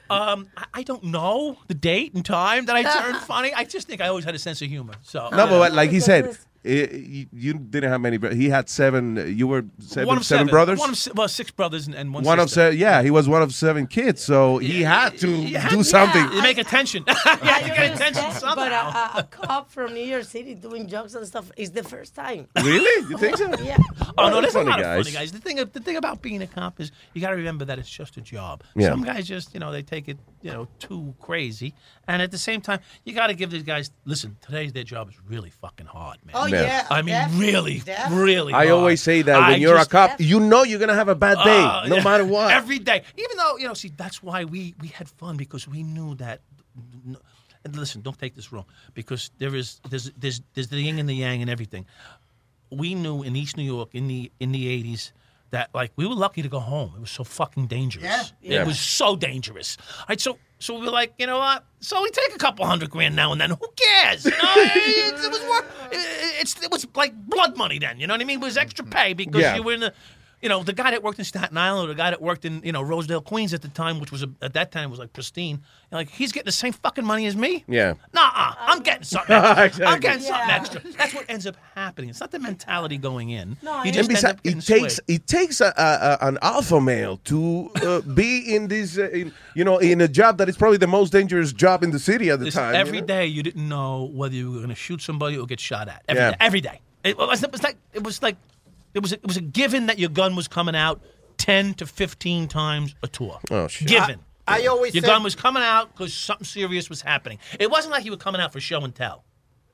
Um, 0.10 0.48
I, 0.56 0.66
I 0.76 0.84
don't 0.84 1.04
know 1.06 1.58
the 1.68 1.74
date 1.74 2.14
and 2.14 2.24
time 2.26 2.66
that 2.66 2.76
I 2.76 2.84
turned 2.84 3.18
funny. 3.24 3.54
I 3.54 3.64
just 3.64 3.88
think 3.88 4.02
I 4.02 4.08
always 4.08 4.26
had 4.26 4.36
a 4.36 4.40
sense 4.40 4.62
of 4.62 4.68
humor. 4.70 4.94
So 5.02 5.30
No, 5.32 5.48
but 5.48 5.60
what- 5.60 5.74
like 5.74 5.90
he 5.92 6.00
said, 6.00 6.38
eh, 6.66 6.88
you, 6.92 7.26
you 7.32 7.54
didn't 7.54 7.90
have 7.92 8.02
many. 8.02 8.18
He 8.36 8.50
had 8.50 8.68
seven. 8.70 9.36
You 9.38 9.48
were 9.48 9.66
seven, 9.80 10.08
one 10.08 10.18
of 10.18 10.26
seven 10.26 10.48
brothers. 10.48 10.80
One 10.80 10.90
of 10.90 10.98
se- 10.98 11.12
well, 11.16 11.28
six 11.28 11.52
brothers 11.52 11.86
and, 11.88 11.96
and 11.96 12.14
one. 12.14 12.24
One 12.24 12.40
of 12.40 12.50
sister. 12.50 12.62
seven. 12.72 12.80
Yeah, 12.80 13.02
he 13.04 13.12
was 13.12 13.30
one 13.30 13.42
of 13.42 13.54
seven 13.54 13.88
kids, 13.88 14.22
so 14.24 14.58
he 14.58 14.82
had 14.84 15.18
to 15.20 15.28
do 15.70 15.84
something. 15.84 16.32
You 16.34 16.42
make 16.42 16.58
attention. 16.58 17.04
yeah, 17.08 17.60
you 17.66 17.74
get 17.74 17.94
attention 17.96 18.32
somehow. 18.32 18.56
But 18.56 18.72
a, 18.72 18.76
a, 18.76 19.12
a 19.18 19.24
cop 19.24 19.70
from 19.72 19.94
New 19.94 20.04
York 20.04 20.24
City 20.24 20.56
doing 20.56 20.88
jokes 20.88 21.14
and 21.16 21.26
stuff 21.28 21.52
is 21.58 21.72
the 21.72 21.84
first 21.84 22.16
time. 22.16 22.48
Really? 22.56 23.08
You 23.10 23.18
think 23.24 23.38
so? 23.38 23.50
Yeah. 23.62 23.78
Oh 24.18 24.30
no, 24.30 24.42
That's 24.42 24.54
there's 24.54 24.66
a 24.66 24.70
lot 24.70 24.80
guys. 24.80 25.00
of 25.00 25.06
funny 25.06 25.16
guys. 25.18 25.32
The 25.32 25.40
thing, 25.40 25.58
the 25.58 25.80
thing 25.80 25.98
about 25.98 26.22
being 26.22 26.42
a 26.42 26.48
cop 26.48 26.80
is 26.80 26.92
you 27.14 27.22
got 27.22 27.30
to 27.32 27.36
remember 27.36 27.66
that 27.66 27.80
it's 27.80 27.90
just 27.90 28.18
a 28.18 28.22
job. 28.22 28.64
Yeah. 28.76 28.90
Some 28.90 29.04
guys 29.04 29.28
just, 29.28 29.54
you 29.54 29.60
know, 29.60 29.72
they 29.72 29.82
take 29.84 30.08
it, 30.08 30.18
you 30.46 30.52
know, 30.52 30.68
too 30.78 31.16
crazy, 31.20 31.74
and 32.08 32.22
at 32.22 32.30
the 32.30 32.38
same 32.38 32.62
time, 32.62 32.80
you 33.04 33.14
got 33.16 33.28
to 33.28 33.34
give 33.34 33.50
these 33.50 33.64
guys. 33.64 33.90
Listen, 34.06 34.38
today's 34.42 34.72
their 34.74 34.84
job 34.84 35.10
is 35.10 35.16
really 35.28 35.50
fucking 35.50 35.88
hard, 35.88 36.18
man. 36.24 36.36
Oh 36.38 36.46
Yeah. 36.46 36.62
yeah. 36.62 36.88
I 36.92 37.02
mean, 37.02 37.16
definitely, 37.16 37.46
really, 37.52 37.80
definitely. 37.80 38.24
really. 38.24 38.54
I 38.54 38.58
hard. 38.68 38.70
always 38.70 39.02
say 39.02 39.24
that 39.24 39.42
I 39.42 39.50
when 39.52 39.62
you're 39.62 39.76
just- 39.76 39.90
a 39.90 39.92
cop, 39.92 40.22
you 40.22 40.40
know 40.40 40.62
you're 40.64 40.78
gonna 40.80 40.94
have 40.94 41.10
a 41.10 41.16
bad 41.16 41.38
day, 41.44 41.64
Oh, 41.68 41.88
no 41.88 41.96
yeah. 41.98 42.04
matter 42.04 42.26
what. 42.26 42.52
Every 42.52 42.78
day. 42.78 43.02
Even 43.18 43.38
though, 43.38 43.58
you 43.58 43.68
know, 43.68 43.74
see, 43.74 43.92
that's 43.98 44.22
why 44.22 44.46
we, 44.46 44.76
we 44.80 44.90
had 44.90 45.10
fun 45.10 45.36
because 45.36 45.68
we 45.68 45.82
knew 45.82 46.14
that. 46.16 46.42
And 47.64 47.76
listen, 47.76 48.02
don't 48.02 48.18
take 48.20 48.36
this 48.36 48.52
wrong 48.52 48.66
because 48.94 49.32
there 49.40 49.56
is 49.56 49.82
there's 49.90 50.12
there's 50.20 50.42
there's 50.54 50.68
the 50.68 50.80
yin 50.80 51.00
and 51.00 51.10
the 51.10 51.16
yang 51.16 51.42
and 51.42 51.50
everything. 51.50 51.86
We 52.70 52.94
knew 52.94 53.24
in 53.24 53.36
East 53.36 53.58
New 53.58 53.64
York 53.64 53.90
in 53.94 54.08
the 54.08 54.32
in 54.40 54.52
the 54.52 54.68
eighties 54.68 55.12
that 55.56 55.70
like 55.74 55.92
we 55.96 56.06
were 56.06 56.16
lucky 56.16 56.42
to 56.42 56.50
go 56.50 56.60
home. 56.60 56.94
It 56.96 57.02
was 57.02 57.12
so 57.12 57.24
fucking 57.24 57.68
dangerous. 57.68 58.34
Yeah. 58.42 58.62
It 58.62 58.68
was 58.68 58.80
so 58.80 59.16
dangerous. 59.16 59.78
All 60.00 60.06
right, 60.10 60.20
so 60.22 60.38
so 60.60 60.78
we 60.80 60.86
were 60.86 60.92
like, 60.92 61.14
you 61.18 61.28
know 61.28 61.38
what? 61.40 61.66
So 61.80 62.02
we 62.02 62.10
take 62.12 62.34
a 62.36 62.38
couple 62.38 62.66
hundred 62.66 62.90
grand 62.90 63.16
now 63.16 63.32
and 63.32 63.40
then. 63.42 63.50
Who 63.52 63.68
cares? 63.76 64.26
You 64.26 64.32
know, 64.32 64.38
it, 64.58 65.26
it 65.26 65.32
was 65.32 65.42
worth, 65.50 65.66
it, 65.92 66.42
it's 66.42 66.64
it 66.64 66.72
was 66.72 66.88
like 66.96 67.14
blood 67.28 67.58
money 67.58 67.80
then. 67.80 68.00
You 68.00 68.08
know 68.08 68.14
what 68.14 68.22
I 68.22 68.26
mean? 68.26 68.40
It 68.40 68.44
was 68.46 68.58
extra 68.58 68.86
pay 68.86 69.14
because 69.14 69.42
Yeah. 69.42 69.56
you 69.56 69.64
were 69.64 69.74
in 69.74 69.80
the. 69.82 69.94
You 70.42 70.50
know, 70.50 70.62
the 70.64 70.74
guy 70.74 70.92
that 70.92 71.02
worked 71.02 71.18
in 71.18 71.26
Staten 71.26 71.58
Island 71.58 71.86
or 71.90 71.94
the 71.94 71.98
guy 71.98 72.10
that 72.12 72.22
worked 72.22 72.46
in, 72.46 72.62
you 72.64 72.72
know, 72.72 72.82
Rosedale, 72.82 73.22
Queens 73.22 73.54
at 73.54 73.62
the 73.64 73.68
time, 73.70 74.00
which 74.00 74.12
was 74.12 74.22
a, 74.22 74.30
at 74.42 74.54
that 74.54 74.72
time 74.72 74.90
was 74.92 75.00
like 75.00 75.12
pristine. 75.14 75.62
Like 75.92 76.10
he's 76.10 76.32
getting 76.32 76.46
the 76.46 76.52
same 76.52 76.74
fucking 76.74 77.06
money 77.06 77.26
as 77.26 77.36
me. 77.36 77.64
Yeah. 77.68 77.94
Nah, 78.14 78.30
I'm 78.60 78.82
getting 78.84 79.04
something 79.04 79.34
extra. 79.36 79.88
I'm 79.88 79.96
Exactly. 79.96 80.00
getting 80.02 80.22
something 80.22 80.48
Yeah. 80.50 80.56
extra. 80.56 80.82
That's 80.98 81.14
what 81.16 81.26
ends 81.30 81.48
up 81.48 81.56
happening. 81.74 82.10
It's 82.10 82.20
not 82.20 82.32
the 82.32 82.40
mentality 82.40 82.98
going 82.98 83.30
in. 83.32 83.58
No, 83.64 83.72
I 83.72 83.76
you 83.78 83.84
And 83.86 83.94
just 83.94 84.10
end 84.10 84.16
besides, 84.16 84.34
up 84.40 84.44
getting 84.44 84.60
it 84.60 84.66
takes 84.66 84.96
swayed. 84.98 85.16
it 85.20 85.28
takes 85.28 85.62
a, 85.62 85.74
a, 85.78 86.26
a- 86.26 86.28
an 86.28 86.38
alpha 86.42 86.80
male 86.82 87.18
to 87.24 87.70
uh, 87.84 88.02
be 88.02 88.54
in 88.56 88.68
this, 88.68 88.98
uh, 88.98 89.10
in, 89.10 89.34
you 89.56 89.64
know, 89.64 89.78
in 89.80 90.02
a 90.02 90.08
job 90.08 90.38
that 90.40 90.50
is 90.50 90.58
probably 90.58 90.78
the 90.78 90.86
most 90.88 91.12
dangerous 91.12 91.54
job 91.54 91.82
in 91.84 91.92
the 91.92 92.00
city 92.00 92.30
at 92.30 92.40
the 92.40 92.46
Listen, 92.46 92.62
time. 92.62 92.76
every 92.76 92.98
you 92.98 93.02
know? 93.02 93.08
day 93.08 93.26
you 93.26 93.42
didn't 93.42 93.68
know 93.68 94.12
whether 94.14 94.36
you 94.36 94.52
were 94.52 94.58
going 94.58 94.70
to 94.70 94.76
shoot 94.76 95.02
somebody 95.02 95.38
or 95.38 95.46
get 95.48 95.60
shot 95.60 95.88
at. 95.88 96.04
Every 96.08 96.22
Yeah. 96.22 96.32
day. 96.32 96.38
Every 96.42 96.62
day. 96.62 96.82
It 97.06 97.18
was, 97.18 97.42
it 97.44 97.52
was 97.52 97.64
like 97.64 97.78
it 97.94 98.04
was 98.04 98.22
like 98.22 98.36
it 98.96 99.02
was 99.02 99.14
it 99.14 99.26
was 99.26 99.38
a 99.38 99.42
given 99.42 99.86
that 99.88 100.00
your 100.00 100.10
gun 100.10 100.36
was 100.36 100.48
coming 100.48 100.76
out 100.76 101.02
ten 101.38 101.74
to 101.76 101.86
fifteen 101.86 102.48
times 102.48 102.96
a 103.04 103.08
tour. 103.08 103.40
Oh 103.52 103.68
shit! 103.68 103.88
Given. 103.88 104.20
I 104.48 104.66
always 104.68 104.94
your 104.96 105.02
said- 105.04 105.08
gun 105.10 105.24
was 105.24 105.36
coming 105.36 105.64
out 105.64 105.92
because 105.92 106.14
something 106.14 106.46
serious 106.46 106.90
was 106.90 107.02
happening. 107.02 107.40
It 107.60 107.70
wasn't 107.70 107.92
like 107.94 108.06
you 108.06 108.12
were 108.12 108.18
coming 108.18 108.42
out 108.42 108.54
for 108.54 108.60
show 108.60 108.82
and 108.82 108.94
tell. 108.96 109.24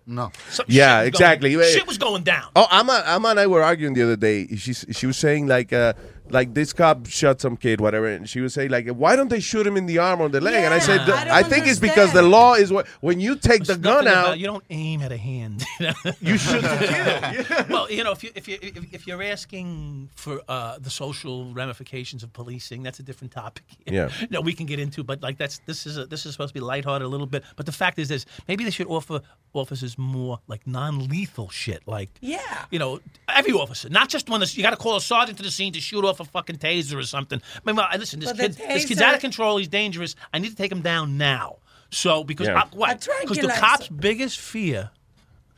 No. 0.07 0.31
Something 0.49 0.75
Yeah, 0.75 0.97
shit 1.03 1.03
was 1.03 1.07
exactly. 1.19 1.53
Going, 1.53 1.67
shit 1.71 1.87
was 1.87 1.97
going 1.99 2.23
down. 2.23 2.49
Oh, 2.55 2.67
Amma, 2.71 3.03
Amma 3.05 3.29
and 3.29 3.39
I 3.39 3.45
were 3.47 3.61
arguing 3.61 3.93
the 3.93 4.01
other 4.03 4.15
day. 4.15 4.47
She 4.55 4.73
she 4.73 5.05
was 5.05 5.15
saying 5.17 5.47
like 5.47 5.71
uh, 5.71 5.93
like 6.29 6.53
this 6.53 6.71
cop 6.73 7.07
shot 7.07 7.41
some 7.41 7.57
kid, 7.57 7.81
whatever, 7.81 8.07
and 8.07 8.29
she 8.29 8.39
was 8.41 8.53
saying 8.53 8.69
like, 8.71 8.87
why 8.89 9.15
don't 9.15 9.27
they 9.29 9.39
shoot 9.39 9.67
him 9.67 9.75
in 9.75 9.85
the 9.85 9.97
arm 9.97 10.21
or 10.21 10.29
the 10.29 10.39
leg? 10.39 10.63
and 10.63 10.73
I 10.73 10.79
said, 10.79 11.01
I, 11.09 11.39
I 11.39 11.43
think 11.43 11.67
it's 11.67 11.79
because 11.79 12.13
the 12.13 12.21
law 12.21 12.53
is 12.53 12.71
what 12.71 12.87
when 13.01 13.19
you 13.19 13.35
take 13.35 13.65
the 13.65 13.75
gun 13.77 14.07
out, 14.07 14.25
about- 14.25 14.39
you 14.39 14.45
don't 14.47 14.63
aim 14.69 15.01
at 15.01 15.11
a 15.11 15.17
hand. 15.17 15.63
you 16.21 16.37
shoot 16.37 16.61
the 16.61 17.45
kid. 17.47 17.69
well, 17.69 17.91
you 17.91 18.03
know, 18.03 18.11
if 18.11 18.23
you 18.23 18.31
if 18.35 18.47
you 18.47 18.57
if, 18.61 18.93
if 18.93 19.07
you're 19.07 19.21
asking 19.23 20.09
for 20.15 20.41
uh, 20.47 20.77
the 20.79 20.89
social 20.89 21.53
ramifications 21.53 22.23
of 22.23 22.31
policing, 22.33 22.83
that's 22.83 22.99
a 22.99 23.03
different 23.03 23.31
topic. 23.33 23.63
Yeah. 23.85 24.09
no, 24.29 24.39
we 24.39 24.53
can 24.53 24.67
get 24.67 24.79
into, 24.79 25.03
but 25.03 25.21
like 25.21 25.37
that's 25.37 25.59
this 25.65 25.85
is 25.85 25.97
a, 25.97 26.05
this 26.05 26.25
is 26.25 26.31
supposed 26.33 26.53
to 26.53 26.59
be 26.59 26.63
lighthearted 26.63 27.05
a 27.05 27.09
little 27.09 27.27
bit. 27.27 27.43
But 27.57 27.65
the 27.65 27.71
fact 27.73 27.99
is, 27.99 28.07
this 28.07 28.25
maybe 28.47 28.63
they 28.63 28.69
should 28.69 28.87
offer 28.87 29.21
officers 29.53 29.97
more 29.97 30.39
like 30.47 30.65
non-lethal 30.65 31.49
shit, 31.49 31.81
like 31.87 32.09
Yeah. 32.21 32.39
you 32.69 32.79
know, 32.79 33.01
every 33.27 33.51
officer, 33.53 33.89
not 33.89 34.07
just 34.07 34.29
one. 34.29 34.39
this, 34.39 34.55
you 34.55 34.63
got 34.63 34.69
to 34.69 34.77
call 34.77 34.95
a 34.95 35.01
sergeant 35.01 35.37
to 35.39 35.43
the 35.43 35.51
scene 35.51 35.73
to 35.73 35.81
shoot 35.81 36.05
off 36.05 36.10
a 36.19 36.25
fucking 36.25 36.57
taser 36.57 36.97
or 36.97 37.03
something. 37.03 37.41
I 37.55 37.59
mean, 37.65 37.75
well, 37.75 37.87
listen, 37.97 38.19
this 38.19 38.29
But 38.29 38.37
the 38.37 38.49
kid, 38.49 38.69
this 38.69 38.85
kid's 38.85 39.01
out 39.01 39.15
of 39.15 39.21
control. 39.21 39.57
He's 39.57 39.67
dangerous. 39.67 40.15
I 40.33 40.39
need 40.39 40.49
to 40.49 40.55
take 40.55 40.71
him 40.71 40.81
down 40.81 41.17
now. 41.17 41.57
So 41.89 42.23
because 42.23 42.47
Yeah. 42.47 42.61
uh, 42.61 42.65
what? 42.73 43.07
Because 43.21 43.37
the 43.37 43.47
cop's 43.49 43.87
biggest 43.87 44.39
fear. 44.39 44.91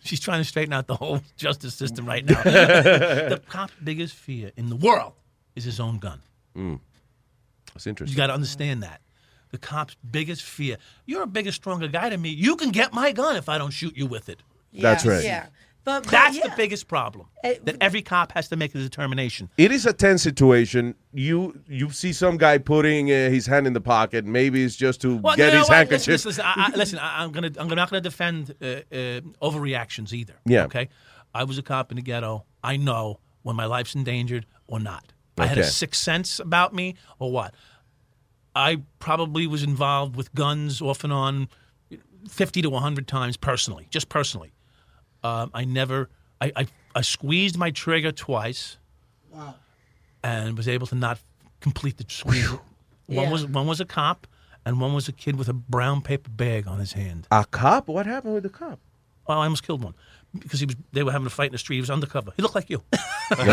She's 0.03 0.19
trying 0.19 0.41
to 0.41 0.43
straighten 0.43 0.73
out 0.73 0.88
the 0.88 0.95
whole 0.95 1.22
justice 1.38 1.73
system 1.75 2.06
right 2.06 2.25
now. 2.25 2.41
the 2.43 3.41
cop's 3.48 3.73
biggest 3.83 4.15
fear 4.15 4.51
in 4.57 4.69
the 4.69 4.75
world 4.75 5.14
is 5.56 5.64
his 5.64 5.80
own 5.80 5.99
gun. 5.99 6.22
Mm. 6.57 6.80
That's 7.73 7.88
interesting. 7.88 8.14
You 8.14 8.17
got 8.17 8.27
to 8.27 8.33
understand 8.33 8.83
that. 8.83 9.01
The 9.51 9.57
cop's 9.59 9.95
biggest 10.09 10.41
fear. 10.41 10.77
You're 11.06 11.23
a 11.23 11.27
bigger, 11.27 11.51
stronger 11.51 11.88
guy 11.88 12.09
than 12.09 12.22
me. 12.22 12.30
You 12.30 12.56
can 12.56 12.72
get 12.72 12.91
my 12.91 13.11
gun 13.11 13.35
if 13.35 13.48
I 13.48 13.57
don't 13.57 13.72
shoot 13.72 13.95
you 13.95 14.07
with 14.07 14.27
it. 14.27 14.40
That's 14.73 15.06
right. 15.06 15.23
Yeah. 15.23 15.45
But, 15.86 16.03
but 16.03 16.12
That's 16.12 16.38
yeah. 16.38 16.48
the 16.48 16.53
biggest 16.56 16.88
problem. 16.88 17.28
Eh, 17.44 17.56
that 17.64 17.76
every 17.82 18.02
cop 18.02 18.32
has 18.32 18.48
to 18.50 18.56
make 18.56 18.74
a 18.74 18.78
determination. 18.78 19.50
It 19.58 19.72
is 19.72 19.86
a 19.86 19.92
tense 19.92 20.24
situation. 20.24 20.95
You 21.14 21.60
you 21.68 21.90
see 21.92 22.14
some 22.14 22.38
guy 22.38 22.58
putting 22.58 23.12
uh, 23.12 23.30
his 23.30 23.45
hand 23.48 23.68
in 23.68 23.74
the 23.74 23.82
pocket. 23.82 24.24
Maybe 24.26 24.64
it's 24.64 24.78
just 24.78 25.02
to 25.02 25.18
Well, 25.18 25.36
get 25.36 25.48
you 25.48 25.52
know 25.53 25.60
his 25.60 25.68
what? 25.70 25.76
handkerchief. 25.78 26.08
Listen, 26.08 26.30
listen, 26.30 26.45
I, 26.45 26.53
I, 26.74 26.76
listen 26.78 27.00
I, 27.00 27.24
I'm 27.24 27.32
gonna, 27.34 27.52
I'm 27.58 27.68
not 27.68 27.90
gonna 27.90 28.00
defend 28.02 28.56
uh, 28.62 28.66
uh, 28.66 29.22
overreactions 29.42 30.14
either. 30.14 30.36
Yeah. 30.45 30.66
Okay. 30.66 30.88
I 31.36 31.44
was 31.44 31.58
a 31.58 31.62
cop 31.64 31.92
in 31.92 31.98
the 31.98 32.02
ghetto. 32.03 32.45
I 32.64 32.78
know 32.78 33.20
when 33.42 33.56
my 33.58 33.66
life's 33.66 33.94
endangered 33.95 34.45
or 34.68 34.80
not. 34.80 35.12
I 35.38 35.48
had 35.48 35.58
a 35.58 35.62
Okay. 35.62 35.70
sixth 35.70 36.02
sense 36.02 36.40
about 36.40 36.74
me 36.74 36.95
or 37.20 37.32
what. 37.32 37.56
I 38.56 38.84
probably 39.00 39.48
was 39.48 39.64
involved 39.64 40.16
with 40.16 40.34
guns 40.36 40.80
off 40.82 41.03
and 41.03 41.12
on 41.12 41.50
50 42.30 42.62
to 42.62 42.70
100 42.70 43.08
times 43.08 43.36
personally, 43.36 43.88
just 43.90 44.08
personally. 44.10 44.52
Um, 45.24 45.52
I 45.53 45.64
never, 45.66 46.10
I, 46.42 46.52
I, 46.56 46.68
I 46.95 47.02
squeezed 47.02 47.58
my 47.58 47.72
trigger 47.72 48.11
twice 48.11 48.77
Wow. 49.32 49.56
and 50.24 50.58
was 50.58 50.68
able 50.68 50.88
to 50.88 50.95
not 50.95 51.19
complete 51.61 51.98
the 51.98 52.06
squeeze. 52.08 52.50
One 52.50 52.60
Yeah. 53.08 53.30
was 53.32 53.45
one 53.45 53.68
was 53.68 53.80
a 53.80 53.85
cop, 53.85 54.27
and 54.66 54.80
one 54.82 54.93
was 54.93 55.08
a 55.08 55.11
kid 55.14 55.35
with 55.38 55.48
a 55.50 55.53
brown 55.53 56.02
paper 56.02 56.30
bag 56.30 56.68
on 56.68 56.80
his 56.80 56.93
hand. 56.93 57.27
A 57.32 57.45
cop? 57.45 57.88
What 57.88 58.06
happened 58.06 58.34
with 58.34 58.43
the 58.43 58.50
cop? 58.50 58.80
Oh, 59.27 59.34
I 59.34 59.43
almost 59.45 59.64
killed 59.66 59.82
one 59.84 59.93
because 60.38 60.60
he 60.60 60.66
was. 60.66 60.76
They 60.92 61.03
were 61.03 61.11
having 61.14 61.27
a 61.27 61.30
fight 61.30 61.48
in 61.48 61.52
the 61.53 61.58
street. 61.58 61.77
He 61.77 61.82
was 61.82 61.90
undercover. 61.90 62.34
He 62.35 62.42
looked 62.42 62.56
like 62.56 62.69
you. 62.69 62.84
he 63.30 63.35
looked 63.38 63.43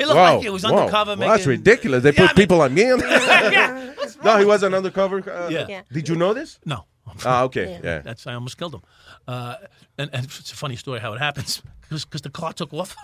Whoa, 0.00 0.14
like 0.14 0.42
you. 0.42 0.48
He 0.48 0.50
was 0.50 0.62
whoa. 0.64 0.76
undercover. 0.76 1.16
Well, 1.16 1.28
that's 1.28 1.46
ridiculous. 1.46 2.02
They 2.04 2.12
Yeah, 2.12 2.28
put 2.28 2.36
people 2.36 2.60
on 2.60 2.74
me. 2.74 2.82
Yeah. 2.90 3.92
no, 4.24 4.38
he 4.38 4.44
wasn't 4.44 4.74
undercover. 4.74 5.18
Uh, 5.28 5.48
Yeah. 5.48 5.66
Yeah. 5.68 5.82
Did 5.92 6.08
you 6.08 6.14
know 6.16 6.32
this? 6.34 6.58
No. 6.64 6.84
Ah, 7.24 7.42
okay. 7.44 7.80
Yeah. 7.82 7.98
That's 8.00 8.26
I 8.26 8.34
almost 8.34 8.56
killed 8.56 8.74
him. 8.74 8.82
Uh, 9.26 9.56
and, 9.98 10.10
and 10.12 10.24
it's 10.24 10.52
a 10.52 10.56
funny 10.56 10.76
story 10.76 11.00
how 11.00 11.12
it 11.12 11.18
happens 11.18 11.62
because 11.90 12.22
the 12.22 12.30
car 12.30 12.52
took 12.52 12.72
off. 12.72 12.96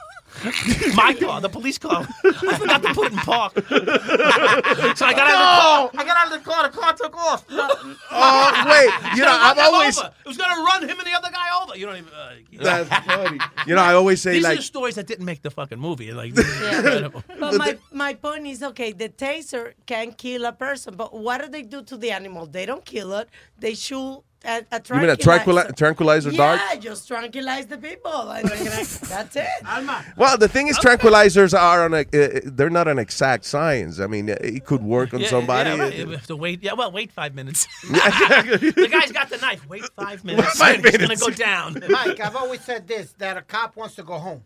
My 0.95 1.15
car, 1.15 1.41
the 1.41 1.49
police 1.49 1.79
car. 1.79 2.07
I 2.25 2.59
forgot 2.59 2.83
to 2.83 2.95
put 2.95 3.07
it 3.07 3.13
in 3.13 3.19
park. 3.19 3.55
so 3.69 5.07
I 5.07 5.15
got 5.15 5.27
out 5.27 5.35
of 5.35 5.41
the 5.41 5.57
car. 5.61 5.91
I 5.95 6.05
got 6.05 6.17
out 6.17 6.27
of 6.27 6.33
the 6.33 6.51
car. 6.51 6.63
The 6.71 6.77
car 6.77 6.93
took 6.93 7.17
off. 7.17 7.45
Oh, 8.19 8.65
wait. 8.67 9.17
You 9.17 9.23
know, 9.23 9.37
I've 9.39 9.59
always. 9.59 9.99
It 9.99 10.27
was 10.27 10.37
going 10.37 10.51
to 10.55 10.63
run 10.63 10.83
him 10.89 10.99
and 10.99 11.07
the 11.07 11.13
other 11.13 11.31
guy 11.31 11.63
over. 11.63 11.77
You 11.77 11.87
don't 11.87 11.97
even. 11.97 12.13
Uh, 12.13 12.33
you 12.51 12.59
know. 12.59 12.65
That's 12.65 13.07
funny. 13.07 13.39
You 13.67 13.75
know, 13.75 13.83
I 13.83 13.95
always 13.95 14.23
say 14.23 14.35
These 14.35 14.45
are 14.47 14.57
the 14.57 14.63
stories 14.63 14.95
that 14.95 15.07
didn't 15.07 15.25
make 15.25 15.43
the 15.43 15.51
fucking 15.51 15.79
movie. 15.79 16.13
Like, 16.13 16.33
this 16.35 16.47
is 16.47 16.77
incredible. 16.79 17.25
But 17.39 17.55
my, 17.55 17.79
my 17.93 18.15
point 18.15 18.47
is 18.47 18.63
okay, 18.63 18.93
the 18.93 19.09
taser 19.09 19.75
can 19.87 20.13
kill 20.13 20.45
a 20.47 20.53
person, 20.53 20.97
but 20.97 21.13
what 21.13 21.43
do 21.43 21.49
they 21.49 21.63
do 21.63 21.83
to 21.83 21.97
the 21.97 22.11
animal? 22.11 22.47
They 22.47 22.65
don't 22.65 22.85
kill 22.85 23.13
it. 23.15 23.29
They 23.59 23.75
shoot 23.75 24.23
a, 24.47 24.65
a 24.73 24.83
You 24.89 25.01
mean 25.01 25.11
a 25.11 25.17
tranquilizer, 25.17 25.73
tranquilizer 25.73 26.31
yeah, 26.31 26.57
dart? 26.57 26.81
just 26.81 27.07
tranquilize 27.09 27.67
the 27.67 27.79
people. 27.79 28.31
And 28.31 28.49
that's 28.49 29.37
it. 29.37 29.47
Alma. 29.67 30.05
Well, 30.17 30.39
the 30.39 30.49
thing 30.49 30.69
is, 30.69 30.79
tranquilizers 30.79 31.59
are 31.59 31.85
on 31.85 31.95
a. 31.95 32.01
Uh, 32.01 32.41
they're 32.45 32.71
not 32.71 32.89
an 32.89 32.99
exact 32.99 33.45
science. 33.45 34.01
I 34.01 34.07
mean, 34.07 34.29
it 34.29 34.65
could 34.65 34.83
work 34.83 35.13
on 35.15 35.21
Yeah, 35.21 35.29
somebody. 35.29 35.71
Yeah, 35.71 35.77
right. 35.83 35.95
You 35.95 36.11
have 36.11 36.27
to 36.29 36.37
wait. 36.37 36.63
Yeah, 36.63 36.75
well, 36.75 36.93
wait 36.93 37.13
five 37.13 37.35
minutes. 37.35 37.67
the 37.83 38.89
guy's 38.91 39.13
got 39.13 39.29
the 39.31 39.39
knife. 39.39 39.67
Wait 39.69 39.85
five 39.97 40.25
minutes. 40.25 40.59
Five 40.59 40.85
it's 40.85 40.99
minutes. 40.99 41.21
gonna 41.21 41.33
go 41.33 41.37
down. 41.37 41.83
Mike, 41.91 42.21
I've 42.21 42.37
always 42.37 42.61
said 42.63 42.87
this: 42.87 43.13
that 43.19 43.37
a 43.37 43.43
cop 43.43 43.77
wants 43.77 43.97
to 43.97 44.03
go 44.03 44.19
home. 44.19 44.43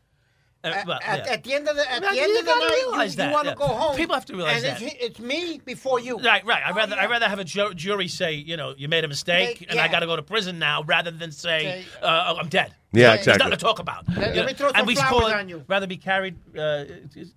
Uh, 0.63 0.83
well, 0.87 0.99
at, 1.03 1.25
yeah. 1.25 1.33
at 1.33 1.43
the 1.43 1.55
end 1.55 1.67
of 1.69 1.75
the 1.75 1.91
at 1.91 2.03
Well, 2.03 2.13
the 2.15 2.21
end 2.21 2.39
of 2.39 2.45
the 2.45 2.55
night, 2.55 2.71
realize 2.85 3.17
you, 3.17 3.31
want 3.31 3.45
to 3.45 3.51
yeah. 3.53 3.55
go 3.55 3.67
home. 3.67 3.97
People 3.97 4.15
have 4.15 4.27
to 4.27 4.35
realize 4.37 4.63
and 4.63 4.77
that. 4.77 4.83
It's, 4.83 4.95
it's 5.01 5.19
me 5.19 5.59
before 5.65 5.99
you. 6.01 6.19
Right, 6.19 6.45
right. 6.45 6.63
I'd 6.63 6.77
rather 6.77 6.97
I'd 6.99 7.09
rather 7.09 7.29
have 7.29 7.39
a 7.39 7.45
ju- 7.45 7.73
jury 7.73 8.09
say, 8.09 8.35
you 8.35 8.59
know, 8.59 8.75
you 8.77 8.87
made 8.87 9.03
a 9.05 9.09
mistake, 9.09 9.61
Make- 9.63 9.71
and 9.71 9.81
I 9.81 9.89
got 9.89 10.01
to 10.01 10.07
go 10.07 10.17
to 10.17 10.23
prison 10.23 10.59
now, 10.59 10.83
rather 10.83 11.11
than 11.11 11.33
say, 11.33 11.87
uh, 12.03 12.25
oh, 12.29 12.37
I'm 12.37 12.49
dead. 12.49 12.75
Yeah, 12.93 13.07
There's 13.15 13.21
exactly. 13.21 13.39
nothing 13.45 13.59
to 13.59 13.65
talk 13.65 13.79
about. 13.79 14.05
Let- 14.15 14.37
let 14.37 14.47
me 14.47 14.53
throw 14.53 14.69
and 14.69 14.77
some 14.79 14.87
we 14.87 14.97
flowers 14.97 15.09
call 15.11 15.27
it 15.29 15.35
on 15.35 15.49
you. 15.49 15.65
rather 15.67 15.87
be 15.87 15.97
carried, 15.97 16.37
uh, 16.59 16.85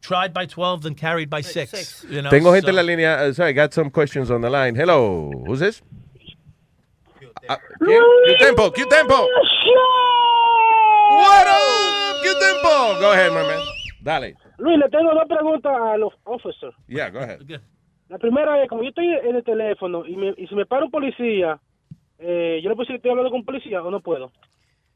tried 0.02 0.34
by 0.34 0.46
twelve 0.46 0.82
than 0.82 0.94
carried 0.94 1.30
by 1.30 1.40
six. 1.40 2.04
You 2.10 2.24
know, 2.24 2.30
Tengo 2.30 2.52
gente 2.54 2.66
so- 2.66 2.70
en 2.72 2.76
la 2.76 2.82
línea. 2.82 3.20
Uh, 3.20 3.32
sorry, 3.34 3.50
I 3.52 3.54
got 3.54 3.74
some 3.74 3.90
questions 3.90 4.32
on 4.32 4.42
the 4.42 4.50
line. 4.50 4.76
Hello, 4.76 5.32
who's 5.48 5.60
this? 5.60 5.82
Uh, 7.48 7.56
¿quién? 7.80 8.02
Q-Tempo, 8.26 8.70
Q-Tempo. 8.72 9.28
What 11.16 11.48
up, 11.48 11.73
Q-Tempo? 12.24 13.00
Go 13.00 13.12
ahead, 13.12 13.32
my 13.32 13.44
man. 13.44 13.62
Dale. 14.02 14.36
Luis, 14.58 14.78
le 14.78 14.90
tengo 14.90 15.14
dos 15.14 15.28
preguntas 15.28 15.72
a 15.76 15.98
los 15.98 16.14
officers. 16.26 16.76
Yeah, 16.88 17.10
go 17.10 17.20
ahead. 17.20 17.40
La 18.10 18.18
primera 18.18 18.62
es, 18.62 18.70
como 18.70 18.84
yo 18.84 18.90
estoy 18.90 19.08
en 19.08 19.36
el 19.36 19.44
teléfono 19.44 20.06
y, 20.06 20.16
me, 20.16 20.34
y 20.38 20.48
si 20.48 20.56
me 20.56 20.66
para 20.66 20.86
un 20.86 20.92
policía, 20.92 21.60
eh, 22.20 22.60
¿yo 22.64 22.70
le 22.70 22.76
puedo 22.76 22.86
decir 22.86 22.94
que 22.94 22.98
estoy 22.98 23.12
hablando 23.12 23.32
con 23.32 23.40
un 23.40 23.46
policía 23.46 23.82
o 23.82 23.90
no 23.90 24.02
puedo? 24.02 24.32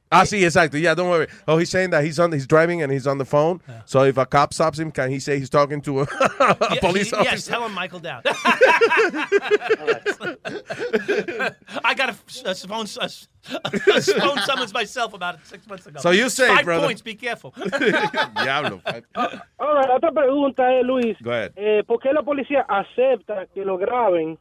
Ah, 0.09 0.23
sí, 0.25 0.43
exacto. 0.45 0.77
Yeah, 0.81 0.95
don't 0.95 1.09
worry. 1.09 1.27
Oh, 1.47 1.57
he's 1.57 1.69
saying 1.69 1.89
that 1.89 2.03
he's 2.03 2.17
on, 2.17 2.31
he's 2.31 2.47
driving 2.47 2.81
and 2.81 2.91
he's 2.91 3.05
on 3.07 3.17
the 3.17 3.25
phone. 3.25 3.61
So 3.85 4.03
if 4.03 4.17
a 4.17 4.25
cop 4.25 4.53
stops 4.53 4.79
him, 4.79 4.89
can 4.91 5.09
he 5.09 5.19
say 5.19 5.37
he's 5.37 5.49
talking 5.49 5.81
to 5.81 6.01
a, 6.01 6.03
a 6.39 6.57
Yeah, 6.75 6.79
police 6.79 7.09
he- 7.09 7.15
officer? 7.15 7.31
Yes, 7.31 7.45
tell 7.45 7.65
him 7.65 7.73
Michael 7.73 7.99
Down. 7.99 8.21
I 11.83 11.93
got 11.95 12.09
a, 12.09 12.15
a 12.49 12.55
phone 12.55 12.85
a, 12.99 13.09
a 13.65 14.01
phone 14.01 14.37
summons 14.45 14.73
myself 14.73 15.13
about 15.13 15.45
six 15.45 15.65
months 15.67 15.85
ago. 15.87 15.99
So 15.99 16.11
you 16.11 16.29
say, 16.29 16.47
five 16.47 16.65
brother. 16.65 16.85
points. 16.85 17.01
Be 17.01 17.15
careful. 17.15 17.53
Diablo. 18.41 18.81
Ahora, 19.59 19.87
la 19.87 19.95
otra 19.95 20.11
pregunta 20.11 20.71
es, 20.79 20.85
Luis, 20.85 21.15
Go 21.21 21.31
ahead. 21.31 21.51
eh, 21.55 21.83
¿por 21.85 21.99
qué 21.99 22.11
la 22.13 22.23
policía 22.23 22.65
acepta 22.67 23.45
que 23.53 23.63
lo 23.65 23.77
graben? 23.77 24.37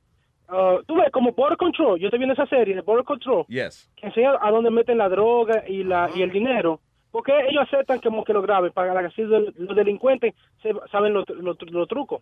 Ah, 0.48 0.76
Tú 0.86 0.94
ves, 0.96 1.10
como 1.12 1.32
Border 1.32 1.56
Control, 1.58 1.98
yo 1.98 2.06
estoy 2.06 2.18
viendo 2.18 2.34
esa 2.34 2.46
serie 2.46 2.74
de 2.74 2.80
Border 2.82 3.04
Control, 3.04 3.44
Yes. 3.48 3.88
que 3.96 4.06
enseña 4.06 4.32
a 4.40 4.50
dónde 4.50 4.70
meten 4.70 4.98
la 4.98 5.08
droga 5.08 5.64
y, 5.68 5.82
la, 5.82 6.08
y 6.14 6.22
el 6.22 6.30
dinero. 6.30 6.80
¿Por 7.10 7.22
qué 7.24 7.32
ellos 7.48 7.62
aceptan 7.66 7.98
como 8.00 8.24
que 8.24 8.32
lo 8.32 8.42
graben? 8.42 8.72
Para 8.72 9.00
que 9.00 9.06
así 9.06 9.22
los 9.22 9.54
los 9.56 9.74
delincuentes 9.76 10.34
se- 10.62 10.74
saben 10.92 11.14
los, 11.14 11.24
los, 11.30 11.56
los 11.70 11.88
trucos. 11.88 12.20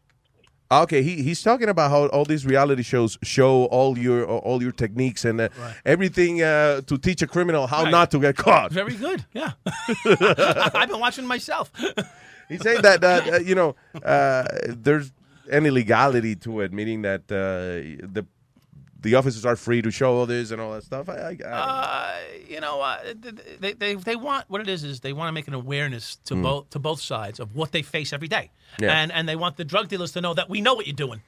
Okay, 0.70 1.02
he, 1.02 1.22
he's 1.22 1.42
talking 1.42 1.68
about 1.68 1.90
how 1.90 2.06
all 2.08 2.24
these 2.24 2.46
reality 2.46 2.82
shows 2.82 3.18
show 3.22 3.66
all 3.70 3.98
your 3.98 4.24
all 4.26 4.62
your 4.62 4.72
techniques 4.72 5.24
and 5.26 5.40
uh, 5.40 5.48
everything 5.84 6.40
uh, 6.42 6.80
to 6.86 6.96
teach 6.96 7.20
a 7.22 7.26
criminal 7.26 7.66
how 7.66 7.82
Right. 7.82 7.90
not 7.92 8.10
to 8.12 8.18
get 8.18 8.36
caught. 8.36 8.72
Very 8.72 8.94
good. 8.94 9.24
Yeah. 9.34 9.52
I've 10.74 10.88
been 10.88 11.00
watching 11.00 11.26
myself. 11.26 11.70
He's 12.48 12.62
saying 12.62 12.82
that 12.82 13.00
that 13.02 13.28
uh, 13.28 13.38
you 13.40 13.54
know 13.54 13.74
uh, 14.04 14.44
there's 14.68 15.12
an 15.50 15.64
legality 15.74 16.34
to 16.36 16.60
it, 16.60 16.72
meaning 16.72 17.02
that 17.02 17.22
uh, 17.30 18.06
the 18.12 18.24
the 19.00 19.14
officers 19.16 19.44
are 19.44 19.54
free 19.56 19.82
to 19.82 19.90
show 19.90 20.14
all 20.16 20.24
this 20.26 20.50
and 20.50 20.58
all 20.62 20.72
that 20.72 20.82
stuff. 20.82 21.10
I, 21.10 21.12
I, 21.12 21.36
I, 21.44 21.50
Uh, 21.50 22.16
you 22.48 22.58
know, 22.60 22.80
uh, 22.80 22.98
they, 23.60 23.74
they 23.74 23.94
they 23.96 24.16
want 24.16 24.48
what 24.48 24.60
it 24.62 24.68
is 24.68 24.82
is 24.82 25.00
they 25.00 25.12
want 25.12 25.28
to 25.28 25.32
make 25.32 25.46
an 25.46 25.52
awareness 25.54 26.16
to 26.24 26.34
Mm. 26.34 26.42
both 26.42 26.70
to 26.70 26.78
both 26.78 27.00
sides 27.02 27.38
of 27.40 27.54
what 27.54 27.72
they 27.72 27.82
face 27.82 28.12
every 28.14 28.28
day, 28.28 28.50
Yeah. 28.80 28.96
and 28.98 29.12
and 29.12 29.28
they 29.28 29.36
want 29.36 29.56
the 29.56 29.64
drug 29.64 29.88
dealers 29.88 30.12
to 30.12 30.20
know 30.20 30.32
that 30.34 30.48
we 30.48 30.60
know 30.60 30.74
what 30.74 30.86
you're 30.86 30.96
doing. 31.06 31.20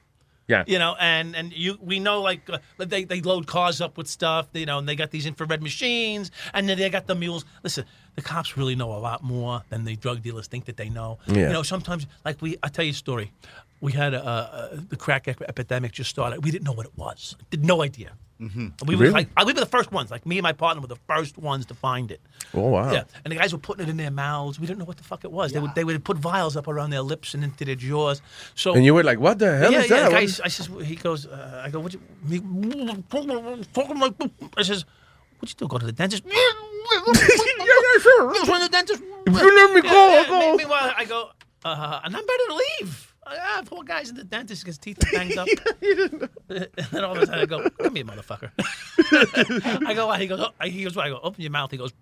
yeah. 0.49 0.63
You 0.67 0.79
know, 0.79 0.95
and 1.01 1.37
and 1.37 1.53
you 1.53 1.77
we 1.83 1.99
know 1.99 2.23
like 2.23 2.49
uh, 2.49 2.59
they 2.79 3.05
they 3.05 3.21
load 3.21 3.47
cars 3.47 3.81
up 3.81 3.99
with 3.99 4.09
stuff, 4.09 4.47
you 4.55 4.65
know, 4.65 4.79
and 4.79 4.89
they 4.89 4.97
got 4.97 5.11
these 5.11 5.27
infrared 5.27 5.61
machines, 5.61 6.31
and 6.55 6.67
then 6.69 6.79
they 6.79 6.89
got 6.89 7.07
the 7.07 7.15
mules. 7.15 7.45
Listen, 7.65 7.85
the 8.15 8.23
cops 8.23 8.57
really 8.57 8.75
know 8.77 8.91
a 8.93 9.01
lot 9.11 9.23
more 9.23 9.63
than 9.71 9.85
the 9.85 9.97
drug 9.97 10.23
dealers 10.23 10.47
think 10.47 10.65
that 10.65 10.77
they 10.77 10.89
know. 10.89 11.19
Yeah. 11.27 11.49
You 11.49 11.53
know, 11.57 11.63
sometimes 11.65 12.07
like 12.25 12.41
we, 12.41 12.57
I 12.63 12.69
tell 12.69 12.85
you 12.87 12.93
a 12.93 12.95
story. 12.95 13.33
We 13.81 13.93
had 13.93 14.15
a, 14.15 14.27
a, 14.73 14.77
the 14.77 14.97
crack 14.97 15.29
epidemic 15.29 15.93
just 15.93 16.11
started. 16.11 16.45
We 16.45 16.51
didn't 16.51 16.65
know 16.65 16.73
what 16.73 16.87
it 16.87 16.97
was. 16.97 17.37
Did 17.51 17.65
no 17.65 17.83
idea. 17.83 18.13
Mhm. 18.41 18.73
We 18.87 18.97
were 18.97 19.03
Really? 19.03 19.15
like, 19.15 19.47
we 19.47 19.53
were 19.53 19.61
the 19.61 19.65
first 19.67 19.93
ones. 19.93 20.11
Like 20.11 20.27
me 20.27 20.37
and 20.39 20.43
my 20.43 20.53
partner 20.53 20.83
were 20.83 20.89
the 20.89 21.01
first 21.07 21.39
ones 21.39 21.65
to 21.67 21.75
find 21.75 22.11
it. 22.11 22.21
Oh, 22.53 22.69
wow. 22.69 22.93
Yeah, 22.93 23.05
and 23.25 23.33
the 23.33 23.37
guys 23.37 23.53
were 23.53 23.59
putting 23.59 23.87
it 23.87 23.89
in 23.91 23.97
their 23.97 24.11
mouths. 24.11 24.61
We 24.61 24.67
didn't 24.67 24.79
know 24.79 24.85
what 24.85 24.99
the 24.99 25.05
fuck 25.05 25.25
it 25.25 25.33
was. 25.33 25.53
They 25.53 25.59
would 25.61 25.75
they 25.75 25.85
would 25.85 26.05
put 26.05 26.19
vials 26.19 26.55
up 26.57 26.69
around 26.69 26.91
their 26.91 27.01
lips 27.01 27.33
and 27.35 27.43
into 27.43 27.65
their 27.65 27.75
jaws. 27.77 28.21
So 28.55 28.75
and 28.75 28.85
you 28.85 28.93
were 28.95 29.03
like, 29.05 29.21
what 29.21 29.39
the 29.39 29.57
hell 29.57 29.73
yeah, 29.73 29.81
is 29.81 29.91
yeah. 29.91 30.09
that? 30.09 30.11
guy, 30.13 30.19
I 30.45 30.49
says, 30.49 30.69
he 30.85 30.97
goes, 30.97 31.27
uh, 31.27 31.63
I 31.65 31.71
go, 31.71 31.81
what 31.81 31.95
you, 31.95 32.01
he, 32.29 32.41
talking 33.09 33.99
like, 34.01 34.15
I 34.57 34.63
says, 34.63 34.85
what 35.39 35.49
you 35.51 35.55
do? 35.57 35.69
Go 35.69 35.79
to 35.79 35.87
the 35.87 35.93
dentist? 35.93 36.25
yeah, 36.27 36.35
yeah, 36.37 37.99
sure. 38.01 38.35
From 38.45 38.61
the 38.61 38.69
dentist. 38.71 39.03
If 39.27 39.33
you 39.35 39.57
let 39.57 39.75
me 39.75 39.81
go, 39.81 39.89
I'll 40.19 40.27
go. 40.27 40.57
Meanwhile, 40.57 40.93
I 40.97 41.05
go, 41.07 41.31
uh, 41.65 42.01
and 42.05 42.15
I'm 42.17 42.27
better 42.27 42.47
to 42.49 42.55
leave. 42.81 43.06
Ah, 43.29 43.63
poor 43.65 43.83
guy's 43.83 44.11
in 44.11 44.17
the 44.17 44.25
dentist, 44.25 44.65
his 44.67 44.79
teeth 44.79 44.99
are 45.05 45.13
banged 45.13 45.37
up. 45.37 45.49
and 46.49 46.69
then 46.93 47.05
all 47.05 47.17
of 47.17 47.23
a 47.23 47.27
sudden 47.27 47.41
I 47.41 47.47
go, 47.47 47.69
come 47.71 47.97
here, 47.97 48.05
motherfucker. 48.05 48.51
I 49.87 49.95
go, 49.95 50.11
he 50.13 50.27
goes, 50.27 50.41
oh, 50.41 50.51
he 50.65 50.85
goes, 50.85 50.95
what? 50.97 51.07
I 51.07 51.09
go, 51.11 51.21
open 51.23 51.43
your 51.43 51.51
mouth. 51.51 51.71
He 51.71 51.77
goes, 51.77 51.93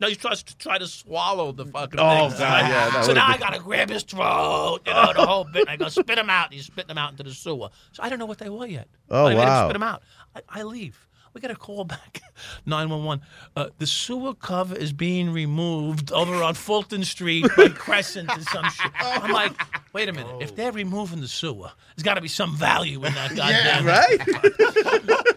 no, 0.00 0.08
he's 0.08 0.16
trying 0.16 0.34
to 0.34 0.58
try 0.58 0.78
to 0.78 0.86
swallow 0.88 1.52
the 1.52 1.64
fucking 1.64 2.00
Oh, 2.00 2.28
thing. 2.28 2.40
God, 2.40 2.68
yeah, 2.68 3.02
so 3.02 3.12
now 3.12 3.28
I 3.28 3.36
gotta 3.38 3.60
grab 3.60 3.88
his 3.88 4.02
throat, 4.02 4.80
you 4.84 4.92
know, 4.92 5.12
the 5.14 5.24
whole 5.24 5.44
bit. 5.44 5.68
I 5.68 5.76
go, 5.76 5.88
spit 5.88 6.18
him 6.18 6.28
out. 6.28 6.52
He's 6.52 6.66
spitting 6.66 6.88
them 6.88 6.98
out 6.98 7.12
into 7.12 7.22
the 7.22 7.30
sewer. 7.30 7.68
So 7.92 8.02
I 8.02 8.08
don't 8.08 8.18
know 8.18 8.26
what 8.26 8.38
they 8.38 8.48
were 8.50 8.66
yet. 8.66 8.88
Oh, 9.10 9.26
I 9.26 9.28
made 9.28 9.40
him 9.40 9.46
wow. 9.46 9.68
spit 9.68 9.76
him 9.76 9.82
out. 9.84 10.02
I, 10.34 10.40
I 10.48 10.62
leave. 10.64 11.06
We 11.34 11.40
got 11.40 11.50
a 11.50 11.56
call 11.56 11.84
back, 11.84 12.20
911. 12.66 13.24
Uh, 13.56 13.68
the 13.78 13.86
sewer 13.86 14.34
cover 14.34 14.76
is 14.76 14.92
being 14.92 15.32
removed 15.32 16.12
over 16.12 16.42
on 16.42 16.54
Fulton 16.54 17.04
Street 17.04 17.46
by 17.56 17.68
Crescent 17.74 18.30
and 18.30 18.42
some 18.44 18.64
shit. 18.68 18.92
I'm 19.00 19.32
like, 19.32 19.52
wait 19.94 20.08
a 20.10 20.12
minute. 20.12 20.34
If 20.40 20.54
they're 20.56 20.72
removing 20.72 21.20
the 21.22 21.28
sewer, 21.28 21.70
there's 21.96 22.04
got 22.04 22.14
to 22.14 22.20
be 22.20 22.28
some 22.28 22.54
value 22.54 23.02
in 23.04 23.14
that 23.14 23.30
goddamn. 23.36 23.86
Yeah, 23.86 23.98
right? 23.98 25.31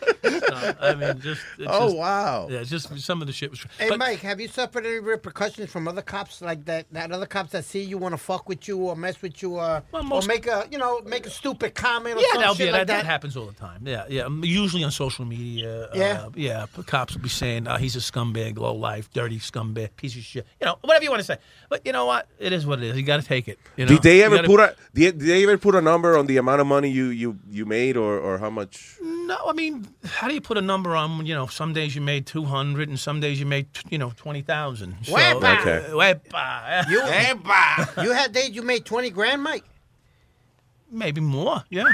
Know, 0.49 0.73
I 0.81 0.95
mean, 0.95 1.19
just. 1.21 1.41
It's 1.57 1.67
Oh, 1.69 1.85
just- 1.87 1.97
wow. 1.97 2.47
Yeah, 2.49 2.59
it's 2.59 2.69
just 2.69 2.99
some 2.99 3.21
of 3.21 3.27
the 3.27 3.33
shit 3.33 3.49
was. 3.51 3.65
Hey, 3.77 3.89
but- 3.89 3.99
Mike, 3.99 4.19
have 4.19 4.39
you 4.39 4.47
suffered 4.47 4.85
any 4.85 4.99
repercussions 4.99 5.69
from 5.71 5.87
other 5.87 6.01
cops 6.01 6.41
like 6.41 6.65
that? 6.65 6.85
That 6.91 7.11
other 7.11 7.25
cops 7.25 7.51
that 7.51 7.65
see 7.65 7.81
you 7.83 7.97
want 7.97 8.13
to 8.13 8.17
fuck 8.17 8.47
with 8.49 8.67
you 8.67 8.77
or 8.77 8.95
mess 8.95 9.21
with 9.21 9.41
you, 9.41 9.55
or, 9.57 9.83
or 9.91 10.03
most- 10.03 10.27
make 10.27 10.47
a 10.47 10.67
you 10.71 10.77
know 10.77 11.01
make 11.01 11.25
a 11.25 11.29
stupid 11.29 11.75
comment 11.75 12.17
or 12.17 12.21
Yeah, 12.21 12.27
some 12.33 12.41
that'll 12.41 12.55
be, 12.55 12.63
like 12.65 12.71
that, 12.73 12.87
that 12.87 12.97
that. 12.97 13.05
happens 13.05 13.35
all 13.37 13.45
the 13.45 13.53
time. 13.53 13.81
Yeah, 13.85 14.05
yeah. 14.09 14.23
um, 14.23 14.41
Usually 14.43 14.83
on 14.83 14.91
social 14.91 15.25
media. 15.25 15.89
Yeah? 15.93 16.23
Uh, 16.25 16.29
yeah. 16.35 16.65
p- 16.75 16.83
Cops 16.83 17.15
will 17.15 17.21
be 17.21 17.29
saying 17.29 17.67
uh, 17.67 17.77
he's 17.77 17.95
a 17.95 17.99
scumbag, 17.99 18.57
low 18.57 18.73
life, 18.75 19.09
dirty 19.13 19.39
scumbag, 19.39 19.95
piece 19.95 20.15
of 20.15 20.23
shit. 20.23 20.45
You 20.59 20.65
know, 20.67 20.77
whatever 20.81 21.03
you 21.03 21.09
want 21.09 21.19
to 21.21 21.25
say. 21.25 21.37
But 21.69 21.81
you 21.85 21.91
know 21.91 22.05
what? 22.05 22.27
It 22.39 22.53
is 22.53 22.65
what 22.65 22.79
it 22.79 22.85
is. 22.85 22.97
You 22.97 23.03
got 23.03 23.21
to 23.21 23.27
take 23.27 23.47
it. 23.47 23.59
You 23.77 23.85
know? 23.85 23.89
Did 23.93 24.01
they 24.03 24.17
You 24.19 24.23
ever 24.23 24.35
gotta- 24.37 24.47
put 24.47 24.59
a 24.59 24.75
did, 24.93 25.17
did 25.17 25.27
they 25.27 25.43
ever 25.43 25.57
put 25.57 25.75
a 25.75 25.81
number 25.81 26.17
on 26.17 26.27
the 26.27 26.37
amount 26.37 26.61
of 26.61 26.67
money 26.67 26.89
you 26.89 27.05
you, 27.07 27.37
you 27.49 27.65
made 27.65 27.97
or, 27.97 28.19
or 28.19 28.37
how 28.37 28.49
much? 28.49 28.97
No, 29.01 29.37
I 29.47 29.53
mean, 29.53 29.87
how 30.05 30.27
do 30.27 30.33
you 30.33 30.34
put 30.39 30.57
a 30.57 30.61
number 30.61 30.95
on? 30.95 31.25
You 31.25 31.33
know, 31.35 31.47
some 31.47 31.73
days 31.73 31.95
you 31.95 32.01
made 32.01 32.25
two 32.25 32.43
hundred, 32.45 32.89
and 32.89 32.99
some 32.99 33.19
days 33.19 33.39
you 33.39 33.45
made 33.45 33.67
you 33.89 33.97
know 33.97 34.11
twenty 34.15 34.41
thousand. 34.41 34.95
So, 35.03 35.13
Wepa. 35.13 35.59
Okay. 35.61 35.85
uh, 35.87 35.91
wepa. 35.95 36.89
You, 36.89 38.03
you 38.03 38.11
had 38.11 38.31
days 38.31 38.51
you 38.51 38.61
made 38.61 38.85
twenty 38.85 39.09
grand, 39.09 39.41
Mike. 39.43 39.63
Maybe 40.91 41.19
more. 41.21 41.63
Yeah. 41.69 41.85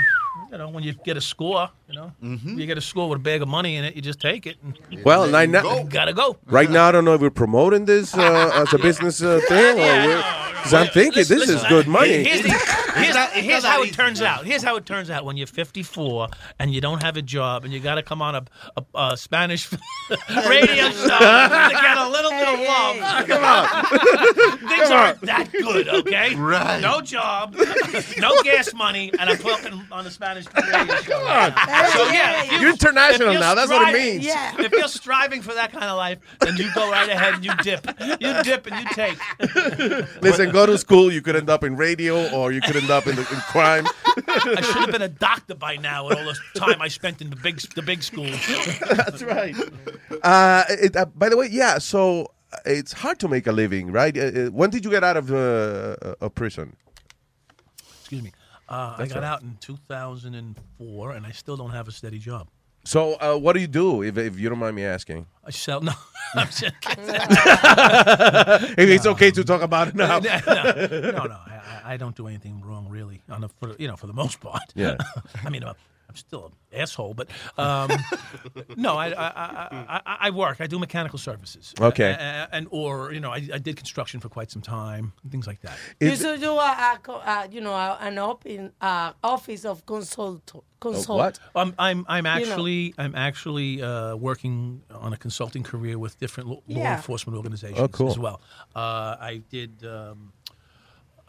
You 0.52 0.58
know, 0.58 0.70
when 0.70 0.84
you 0.84 0.94
get 0.94 1.18
a 1.18 1.22
score, 1.22 1.70
you 1.90 1.96
know, 1.96 2.12
you 2.22 2.66
get 2.66 2.78
a 2.78 2.82
score 2.82 3.10
with 3.10 3.20
a 3.20 3.22
bag 3.22 3.42
of 3.42 3.48
money 3.48 3.76
in 3.78 3.84
it, 3.86 3.96
you 3.96 4.02
just 4.02 4.20
take 4.20 4.46
it. 4.46 4.58
And 4.64 4.78
Well, 5.04 5.28
like 5.28 5.50
now, 5.50 5.84
gotta 5.84 6.14
go. 6.14 6.38
right 6.46 6.70
now 6.70 6.88
I 6.88 6.92
don't 6.92 7.06
know 7.06 7.14
if 7.16 7.22
we're 7.22 7.30
promoting 7.30 7.86
this 7.86 8.14
uh, 8.16 8.52
as 8.54 8.74
a 8.74 8.78
business 8.78 9.22
uh, 9.22 9.40
thing 9.48 9.80
or 9.80 10.24
because 10.62 10.74
I'm 10.74 10.88
thinking 10.88 11.24
this 11.24 11.32
is 11.50 11.64
good 11.66 11.88
money. 11.88 12.24
Here's, 12.24 12.42
the, 12.44 12.50
here's, 12.96 13.16
here's 13.34 13.64
how 13.64 13.82
it 13.84 13.94
turns 13.94 14.22
out. 14.22 14.46
Here's 14.46 14.64
how 14.64 14.76
it 14.76 14.86
turns 14.86 15.10
out 15.10 15.26
when 15.26 15.38
you're 15.38 15.48
54 15.48 16.28
and 16.60 16.74
you 16.74 16.82
don't 16.82 17.02
have 17.02 17.18
a 17.18 17.22
job 17.22 17.64
and 17.64 17.74
you 17.74 17.80
got 17.80 17.96
to 17.96 18.04
come 18.04 18.22
on 18.22 18.36
a, 18.36 18.44
a, 18.78 18.84
a 19.12 19.18
Spanish 19.18 19.72
radio 20.48 20.90
show 20.92 21.08
to 21.08 21.78
get 21.82 21.98
a 21.98 22.10
little 22.10 22.32
bit 22.32 22.48
of 22.48 22.60
love. 22.60 23.28
Come 23.28 23.44
on. 23.44 23.68
Things 24.70 24.88
Come 24.88 24.92
aren't 24.94 25.22
that 25.22 25.50
good, 25.52 25.88
okay? 25.88 26.36
Right. 26.36 26.80
No 26.82 27.02
job, 27.02 27.56
no 28.18 28.42
gas 28.44 28.74
money, 28.74 29.12
and 29.20 29.30
I'm 29.30 29.38
talking 29.38 29.82
on 29.92 30.04
the 30.04 30.12
Spanish 30.12 30.46
radio 30.56 30.96
show. 30.98 31.12
Come 31.20 31.28
on. 31.28 31.52
So 31.92 32.06
yeah, 32.12 32.44
you- 32.44 32.60
You're 32.62 32.70
international 32.72 33.32
you're 33.32 33.40
now. 33.42 33.56
That's 33.56 33.70
what 33.72 33.90
it 33.90 33.94
means. 33.94 34.26
Yeah. 34.26 34.56
If 34.60 34.72
you're 34.72 34.88
striving 34.88 35.42
for 35.42 35.54
that 35.54 35.72
kind 35.72 35.86
of 35.86 35.98
life, 35.98 36.20
then 36.40 36.56
you 36.58 36.70
go 36.74 36.90
right 36.92 37.10
ahead 37.10 37.36
and 37.36 37.46
you 37.46 37.52
dip. 37.64 37.88
You 38.20 38.44
dip 38.44 38.68
and 38.68 38.84
you 38.84 38.90
take. 38.94 40.22
Listen, 40.22 40.51
go 40.52 40.66
to 40.66 40.78
school. 40.78 41.12
You 41.12 41.22
could 41.22 41.36
end 41.36 41.50
up 41.50 41.64
in 41.64 41.76
radio 41.76 42.30
or 42.32 42.52
you 42.52 42.62
could 42.62 42.76
end 42.76 42.90
up 42.90 43.08
in, 43.08 43.18
in 43.18 43.26
crime. 43.26 43.86
I 44.28 44.62
should 44.62 44.76
have 44.78 44.92
been 44.92 45.02
a 45.02 45.10
doctor 45.10 45.56
by 45.56 45.78
now 45.78 46.08
with 46.08 46.18
all 46.18 46.26
the 46.26 46.60
time 46.60 46.82
I 46.82 46.88
spent 46.88 47.22
in 47.22 47.30
the 47.30 47.36
big 47.36 47.60
the 47.76 47.82
big 47.82 48.04
schools. 48.04 48.40
That's 48.90 49.24
right. 49.24 49.56
Uh, 50.24 50.64
it, 50.70 50.96
uh, 50.96 51.06
by 51.06 51.30
the 51.30 51.38
way, 51.38 51.48
yeah. 51.52 51.78
So 51.78 52.32
uh, 52.54 52.58
it's 52.66 52.94
hard 52.94 53.20
to 53.20 53.28
make 53.28 53.48
a 53.48 53.52
living, 53.52 53.92
right? 53.92 54.18
Uh, 54.18 54.22
uh, 54.22 54.46
when 54.48 54.70
did 54.70 54.84
you 54.86 54.92
get 54.92 55.04
out 55.04 55.18
of 55.18 55.32
uh, 55.32 55.96
uh, 56.22 56.30
prison? 56.30 56.76
Excuse 58.00 58.24
me. 58.24 58.32
Uh, 58.68 58.96
I 58.98 59.08
got 59.08 59.16
right. 59.16 59.24
out 59.24 59.42
in 59.42 59.58
2004, 59.60 61.12
and 61.12 61.26
I 61.26 61.32
still 61.32 61.58
don't 61.58 61.72
have 61.72 61.88
a 61.88 61.92
steady 61.92 62.20
job. 62.20 62.48
So 62.84 63.14
uh, 63.16 63.36
what 63.38 63.54
do 63.54 63.60
you 63.62 63.68
do, 63.68 64.02
if, 64.04 64.18
if 64.18 64.40
you 64.40 64.50
don't 64.50 64.58
mind 64.60 64.76
me 64.76 64.84
asking? 64.86 65.26
I 65.46 65.52
sell 65.52 65.82
no. 65.82 65.92
I'm 66.36 66.48
just 66.48 66.64
if 68.78 68.90
it's 68.90 69.06
okay 69.06 69.32
to 69.32 69.44
talk 69.44 69.62
about 69.62 69.90
it 69.90 69.96
now. 70.04 70.20
no, 70.20 70.30
no, 70.30 71.26
no, 71.26 71.38
I, 71.46 71.52
I- 71.56 71.82
I 71.94 71.98
don't 71.98 72.16
do 72.16 72.28
anything 72.28 72.62
wrong, 72.62 72.88
really. 72.88 73.22
On 73.30 73.42
the, 73.42 73.50
for, 73.50 73.76
you 73.78 73.88
know, 73.88 73.98
for 73.98 74.08
the 74.08 74.14
most 74.14 74.40
part. 74.40 74.62
Yeah. 74.76 74.96
I 75.44 75.50
mean, 75.50 75.64
I'm, 75.64 75.76
I'm 76.12 76.18
still 76.18 76.46
an 76.72 76.80
asshole, 76.82 77.14
but 77.14 77.28
um, 77.58 77.90
no, 78.76 78.98
I, 78.98 79.08
I, 79.08 79.28
I, 79.28 80.02
I, 80.06 80.18
I 80.28 80.30
work. 80.30 80.58
I 80.60 80.68
do 80.68 80.78
mechanical 80.78 81.18
services. 81.20 81.74
Okay. 81.80 82.12
A- 82.12 82.16
a- 82.18 82.50
and 82.56 82.68
or 82.70 83.14
you 83.14 83.20
know, 83.22 83.32
I, 83.32 83.42
I 83.54 83.60
did 83.60 83.78
construction 83.78 84.20
for 84.20 84.30
quite 84.30 84.52
some 84.52 84.62
time, 84.62 85.14
things 85.30 85.48
like 85.48 85.62
that. 85.62 85.78
You 86.02 86.16
should 86.18 86.42
do 86.42 86.52
a, 86.52 86.72
a, 86.94 87.00
co- 87.02 87.24
uh, 87.34 87.48
you 87.50 87.62
know, 87.62 87.74
a, 87.74 87.98
an 88.02 88.18
open 88.18 88.74
uh, 88.82 89.14
office 89.24 89.64
of 89.66 89.86
consult. 89.86 90.44
consult. 90.82 91.40
I'm 91.56 91.74
I'm 91.80 92.06
I'm 92.10 92.26
You 92.26 92.32
know. 92.32 92.52
actually 92.52 92.94
I'm 92.98 93.16
actually 93.16 93.82
uh, 93.82 94.16
working 94.18 94.82
on 95.06 95.14
a 95.14 95.18
consulting 95.18 95.64
career 95.64 95.98
with 95.98 96.20
different 96.20 96.50
law 96.50 96.62
Yeah. 96.68 96.96
enforcement 96.98 97.38
organizations 97.38 97.80
Oh, 97.80 97.88
cool. 97.88 98.10
as 98.10 98.20
well. 98.20 98.42
Uh, 98.76 99.16
I 99.32 99.42
did 99.50 99.72
um, 99.86 100.34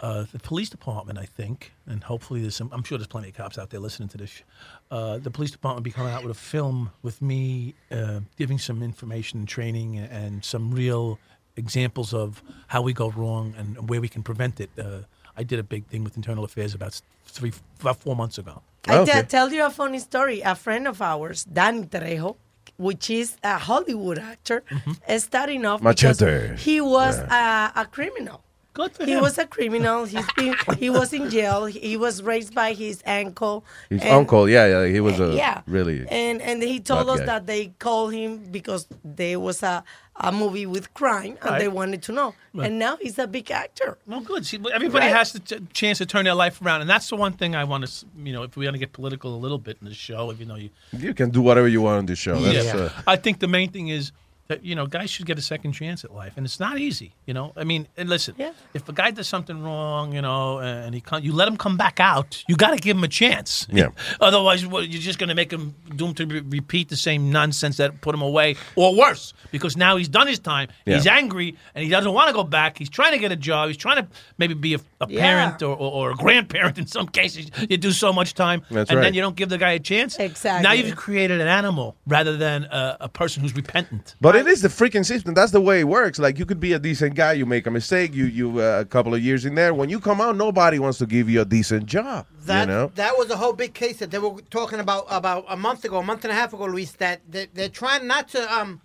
uh, 0.02 0.24
the 0.32 0.38
police 0.40 0.68
department, 0.68 1.16
I 1.16 1.26
think, 1.26 1.72
and 1.86 2.02
hopefully 2.02 2.42
there's 2.42 2.56
some. 2.56 2.68
I'm 2.72 2.82
sure 2.82 2.98
there's 2.98 3.06
plenty 3.06 3.28
of 3.28 3.36
cops 3.36 3.56
out 3.56 3.70
there 3.70 3.78
listening 3.78 4.08
to 4.10 4.18
this. 4.18 4.42
Uh, 4.90 5.18
the 5.18 5.30
police 5.30 5.52
department 5.52 5.78
will 5.78 5.90
be 5.90 5.92
coming 5.92 6.12
out 6.12 6.24
with 6.24 6.32
a 6.36 6.40
film 6.40 6.90
with 7.02 7.22
me 7.22 7.74
uh, 7.92 8.20
giving 8.36 8.58
some 8.58 8.82
information 8.82 9.38
and 9.38 9.48
training 9.48 9.96
and, 9.98 10.10
and 10.10 10.44
some 10.44 10.72
real 10.72 11.20
examples 11.56 12.12
of 12.12 12.42
how 12.66 12.82
we 12.82 12.92
go 12.92 13.10
wrong 13.10 13.54
and 13.56 13.88
where 13.88 14.00
we 14.00 14.08
can 14.08 14.24
prevent 14.24 14.60
it. 14.60 14.70
Uh, 14.76 15.02
I 15.36 15.44
did 15.44 15.60
a 15.60 15.62
big 15.62 15.86
thing 15.86 16.02
with 16.02 16.16
internal 16.16 16.42
affairs 16.44 16.74
about 16.74 17.00
three, 17.26 17.52
about 17.80 18.00
four 18.00 18.16
months 18.16 18.38
ago. 18.38 18.60
I 18.88 19.04
te- 19.04 19.22
tell 19.22 19.52
you 19.52 19.64
a 19.64 19.70
funny 19.70 20.00
story. 20.00 20.40
A 20.40 20.56
friend 20.56 20.88
of 20.88 21.00
ours, 21.00 21.44
Dan 21.44 21.86
Trejo, 21.86 22.36
which 22.76 23.08
is 23.08 23.36
a 23.44 23.56
Hollywood 23.56 24.18
actor, 24.18 24.64
is 25.08 25.22
starting 25.22 25.64
off 25.64 25.80
because 25.80 26.20
Machete. 26.20 26.56
he 26.56 26.80
was 26.80 27.18
a, 27.18 27.72
a 27.76 27.86
criminal. 27.90 28.42
Good 28.74 28.92
for 28.96 29.04
he 29.04 29.12
him. 29.12 29.20
was 29.20 29.36
a 29.38 29.46
criminal. 29.46 30.04
He's 30.04 30.24
been, 30.36 30.54
he 30.78 30.88
was 30.88 31.12
in 31.12 31.28
jail. 31.30 31.66
He 31.66 31.96
was 31.96 32.22
raised 32.22 32.54
by 32.54 32.72
his 32.72 33.02
uncle. 33.06 33.64
His 33.90 34.00
and- 34.02 34.10
uncle, 34.10 34.48
yeah, 34.48 34.66
yeah, 34.66 34.86
he 34.92 35.00
was 35.00 35.20
a 35.20 35.34
yeah. 35.34 35.60
really. 35.66 36.06
And 36.08 36.40
and 36.40 36.62
he 36.62 36.80
told 36.80 37.08
us 37.10 37.20
guy. 37.20 37.26
that 37.26 37.46
they 37.46 37.66
called 37.78 38.12
him 38.14 38.38
because 38.50 38.86
there 39.04 39.38
was 39.38 39.62
a, 39.62 39.84
a 40.16 40.32
movie 40.32 40.64
with 40.66 40.92
crime 40.94 41.36
and 41.42 41.50
Right. 41.50 41.58
they 41.60 41.68
wanted 41.68 42.02
to 42.04 42.12
know. 42.12 42.34
Right. 42.54 42.66
And 42.68 42.78
now 42.78 42.96
he's 42.96 43.18
a 43.18 43.26
big 43.26 43.50
actor. 43.50 43.98
Well, 44.06 44.20
good. 44.20 44.46
See, 44.46 44.58
everybody 44.72 45.06
Right. 45.06 45.16
has 45.16 45.32
the 45.32 45.40
chance 45.74 45.98
to 45.98 46.06
turn 46.06 46.24
their 46.24 46.34
life 46.34 46.60
around, 46.62 46.80
and 46.80 46.88
that's 46.88 47.08
the 47.10 47.16
one 47.16 47.32
thing 47.34 47.54
I 47.54 47.64
want 47.64 47.86
to, 47.86 48.06
you 48.24 48.32
know, 48.32 48.42
if 48.42 48.56
we 48.56 48.64
want 48.64 48.74
to 48.74 48.78
get 48.78 48.92
political 48.94 49.34
a 49.34 49.40
little 49.44 49.58
bit 49.58 49.76
in 49.82 49.88
the 49.88 49.94
show, 49.94 50.32
even 50.32 50.48
though 50.48 50.56
you, 50.56 50.70
You 50.96 51.12
can 51.14 51.28
do 51.30 51.42
whatever 51.42 51.68
you 51.68 51.82
want 51.82 51.98
on 51.98 52.06
the 52.06 52.16
show. 52.16 52.36
That's, 52.40 52.66
yeah, 52.66 52.76
uh, 52.76 52.90
I 53.06 53.16
think 53.16 53.40
the 53.40 53.48
main 53.48 53.70
thing 53.70 53.88
is 53.88 54.12
that 54.52 54.64
you 54.64 54.74
know 54.74 54.86
guys 54.86 55.10
should 55.10 55.26
get 55.26 55.38
a 55.38 55.42
second 55.42 55.72
chance 55.72 56.04
at 56.04 56.12
life, 56.14 56.34
and 56.36 56.44
it's 56.46 56.60
not 56.60 56.78
easy. 56.78 57.12
You 57.26 57.34
know, 57.34 57.52
I 57.56 57.64
mean, 57.64 57.88
and 57.96 58.08
listen, 58.08 58.34
if 58.74 58.88
a 58.88 58.92
guy 58.92 59.10
does 59.10 59.28
something 59.28 59.62
wrong, 59.62 60.12
you 60.12 60.20
know, 60.22 60.58
and 60.58 60.94
he 60.94 61.00
come, 61.00 61.22
you 61.22 61.32
let 61.32 61.48
him 61.48 61.56
come 61.56 61.76
back 61.76 62.00
out, 62.00 62.42
you 62.48 62.56
got 62.56 62.70
to 62.70 62.76
give 62.76 62.96
him 62.96 63.04
a 63.04 63.08
chance. 63.08 63.66
Yeah. 63.70 63.88
Otherwise, 64.20 64.66
well, 64.66 64.82
you're 64.82 65.00
just 65.00 65.18
going 65.18 65.28
to 65.28 65.34
make 65.34 65.50
him 65.52 65.74
doomed 65.96 66.16
to 66.18 66.26
re- 66.26 66.40
repeat 66.40 66.88
the 66.88 66.96
same 66.96 67.30
nonsense 67.32 67.76
that 67.78 68.00
put 68.00 68.14
him 68.14 68.22
away, 68.22 68.56
or 68.76 68.94
worse, 68.94 69.32
because 69.50 69.76
now 69.76 69.96
he's 69.96 70.08
done 70.08 70.26
his 70.26 70.38
time. 70.38 70.68
He's 70.84 71.06
angry 71.06 71.56
and 71.74 71.84
he 71.84 71.90
doesn't 71.90 72.12
want 72.12 72.28
to 72.28 72.34
go 72.34 72.44
back. 72.44 72.78
He's 72.78 72.90
trying 72.90 73.12
to 73.12 73.18
get 73.18 73.32
a 73.32 73.36
job. 73.36 73.68
He's 73.68 73.76
trying 73.76 73.96
to 74.04 74.08
maybe 74.38 74.54
be 74.54 74.74
a, 74.74 74.78
a 75.00 75.06
Yeah. 75.08 75.20
parent 75.20 75.62
or, 75.62 75.74
or, 75.74 75.90
or 75.92 76.10
a 76.10 76.14
grandparent. 76.14 76.78
In 76.78 76.86
some 76.86 77.06
cases, 77.08 77.50
you 77.68 77.76
do 77.78 77.92
so 77.92 78.12
much 78.12 78.34
time, 78.34 78.62
That's 78.70 78.90
and 78.90 78.98
right. 78.98 79.04
then 79.04 79.14
you 79.14 79.20
don't 79.22 79.36
give 79.36 79.48
the 79.48 79.58
guy 79.58 79.72
a 79.72 79.78
chance. 79.80 80.16
Exactly. 80.18 80.62
Now 80.62 80.72
you've 80.72 80.96
created 80.96 81.40
an 81.40 81.48
animal 81.48 81.96
rather 82.06 82.36
than 82.36 82.64
a, 82.64 82.96
a 83.02 83.08
person 83.08 83.42
who's 83.42 83.54
repentant. 83.54 84.14
But 84.20 84.36
it 84.46 84.50
is 84.52 84.62
the 84.62 84.68
freaking 84.68 85.04
system. 85.04 85.34
That's 85.34 85.52
the 85.52 85.60
way 85.60 85.80
it 85.80 85.84
works. 85.88 86.18
Like 86.18 86.38
you 86.38 86.46
could 86.46 86.60
be 86.60 86.72
a 86.72 86.78
decent 86.78 87.14
guy, 87.14 87.32
you 87.32 87.46
make 87.46 87.66
a 87.66 87.70
mistake, 87.70 88.14
you 88.14 88.26
you 88.26 88.60
uh, 88.60 88.80
a 88.80 88.84
couple 88.84 89.14
of 89.14 89.22
years 89.22 89.44
in 89.44 89.54
there. 89.54 89.72
When 89.74 89.88
you 89.88 90.00
come 90.00 90.20
out, 90.20 90.36
nobody 90.36 90.78
wants 90.78 90.98
to 90.98 91.06
give 91.06 91.28
you 91.30 91.40
a 91.40 91.44
decent 91.44 91.86
job. 91.86 92.26
That 92.46 92.62
you 92.68 92.74
know. 92.74 92.92
that 92.96 93.16
was 93.16 93.30
a 93.30 93.36
whole 93.36 93.52
big 93.52 93.72
case 93.74 93.98
that 93.98 94.10
they 94.10 94.18
were 94.18 94.40
talking 94.50 94.80
about 94.80 95.06
about 95.08 95.44
a 95.48 95.56
month 95.56 95.84
ago, 95.84 95.98
a 95.98 96.02
month 96.02 96.24
and 96.24 96.32
a 96.32 96.34
half 96.34 96.52
ago, 96.52 96.64
Luis. 96.66 96.92
That 96.92 97.20
they, 97.28 97.46
they're 97.54 97.68
trying 97.68 98.06
not 98.06 98.28
to 98.30 98.40
um 98.52 98.80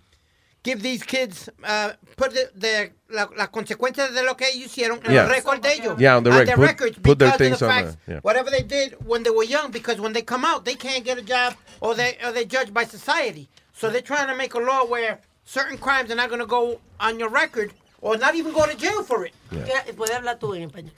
give 0.64 0.82
these 0.82 1.02
kids 1.02 1.48
uh 1.64 1.92
put 2.16 2.32
the, 2.32 2.50
the 2.54 2.90
la, 3.10 3.26
las 3.36 3.48
consecuencias 3.48 4.12
de 4.14 4.22
lo 4.22 4.34
que 4.34 4.46
ellos 4.48 4.66
hicieron 4.72 5.00
en 5.04 5.12
Yeah. 5.12 5.24
el 5.24 5.30
récord 5.30 5.60
de 5.62 5.68
ellos. 5.72 5.98
Yeah, 6.00 6.16
on 6.16 6.24
the 6.24 6.30
rec- 6.30 6.46
their 6.46 6.56
put- 6.56 6.66
records 6.66 6.98
put 6.98 7.18
their 7.18 7.32
things 7.38 7.58
the 7.60 7.66
on 7.66 7.70
facts, 7.72 7.96
there, 8.06 8.16
yeah. 8.16 8.20
Whatever 8.22 8.50
they 8.50 8.62
did 8.62 8.96
when 9.06 9.22
they 9.22 9.30
were 9.30 9.44
young, 9.44 9.70
because 9.70 10.00
when 10.00 10.12
they 10.12 10.22
come 10.22 10.44
out, 10.44 10.64
they 10.64 10.74
can't 10.74 11.04
get 11.04 11.16
a 11.18 11.22
job 11.22 11.54
or 11.80 11.94
they 11.94 12.16
or 12.24 12.32
they're 12.32 12.44
judged 12.44 12.72
by 12.74 12.84
society. 12.84 13.48
So 13.72 13.88
they're 13.90 14.02
trying 14.02 14.26
to 14.26 14.34
make 14.34 14.54
a 14.54 14.58
law 14.58 14.84
where 14.84 15.20
certain 15.48 15.78
crimes 15.78 16.10
are 16.10 16.14
not 16.14 16.28
going 16.28 16.40
to 16.40 16.46
go 16.46 16.78
on 17.00 17.18
your 17.18 17.30
record 17.30 17.72
or 18.02 18.16
not 18.16 18.34
even 18.34 18.52
go 18.52 18.66
to 18.66 18.76
jail 18.76 19.02
for 19.02 19.24
it. 19.24 19.32
Yeah. 19.50 19.82
Eh, 19.86 19.92
en. 19.96 20.90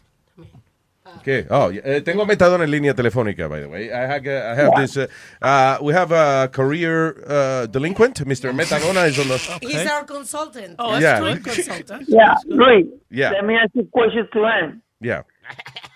Okay. 1.18 1.44
Oh, 1.50 1.70
eh, 1.70 2.00
tengo 2.00 2.24
metadona 2.24 2.64
en 2.64 2.70
línea 2.70 2.94
telefónica, 2.94 3.48
by 3.48 3.60
the 3.60 3.68
way. 3.68 3.90
I 3.92 4.06
have, 4.06 4.26
uh, 4.26 4.52
I 4.52 4.54
have 4.54 4.76
this. 4.76 4.96
Uh, 4.96 5.08
uh, 5.42 5.78
we 5.82 5.92
have 5.92 6.12
a 6.12 6.48
career 6.52 7.24
uh, 7.26 7.66
delinquent, 7.66 8.24
Mr. 8.26 8.52
Metadona 8.54 9.08
is 9.08 9.18
on 9.18 9.28
the. 9.28 9.34
Okay. 9.56 9.66
He's 9.66 9.86
our 9.86 10.04
consultant. 10.04 10.76
Oh, 10.78 10.92
that's 10.92 11.02
yeah. 11.02 11.36
consultant. 11.38 12.08
Yeah, 12.08 12.34
Luis. 12.46 12.86
Yeah. 13.10 13.30
Let 13.30 13.44
me 13.44 13.56
ask 13.56 13.70
you 13.74 13.82
a 13.82 13.86
question 13.86 14.28
to 14.32 14.44
him. 14.44 14.82
Yeah. 15.00 15.22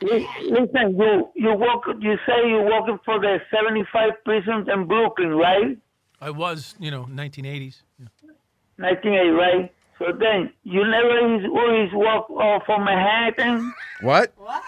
Listen, 0.03 0.97
you 0.99 1.29
you 1.37 1.55
work. 1.55 1.85
You 2.01 2.17
say 2.27 2.49
you're 2.49 2.65
working 2.65 2.99
for 3.05 3.21
the 3.21 3.39
75 3.55 4.25
prisons 4.25 4.69
in 4.73 4.87
Brooklyn, 4.89 5.31
right? 5.31 5.79
I 6.21 6.31
was, 6.31 6.75
you 6.81 6.91
know, 6.91 7.05
1980s. 7.05 7.83
Yeah. 8.01 8.07
1985. 8.77 9.71
So 9.99 10.07
then, 10.19 10.53
you 10.65 10.83
never 10.85 11.47
always 11.49 11.91
walk 11.93 12.27
uh, 12.29 12.59
from 12.67 12.85
Manhattan. 12.85 13.73
What? 14.01 14.33
what? 14.37 14.63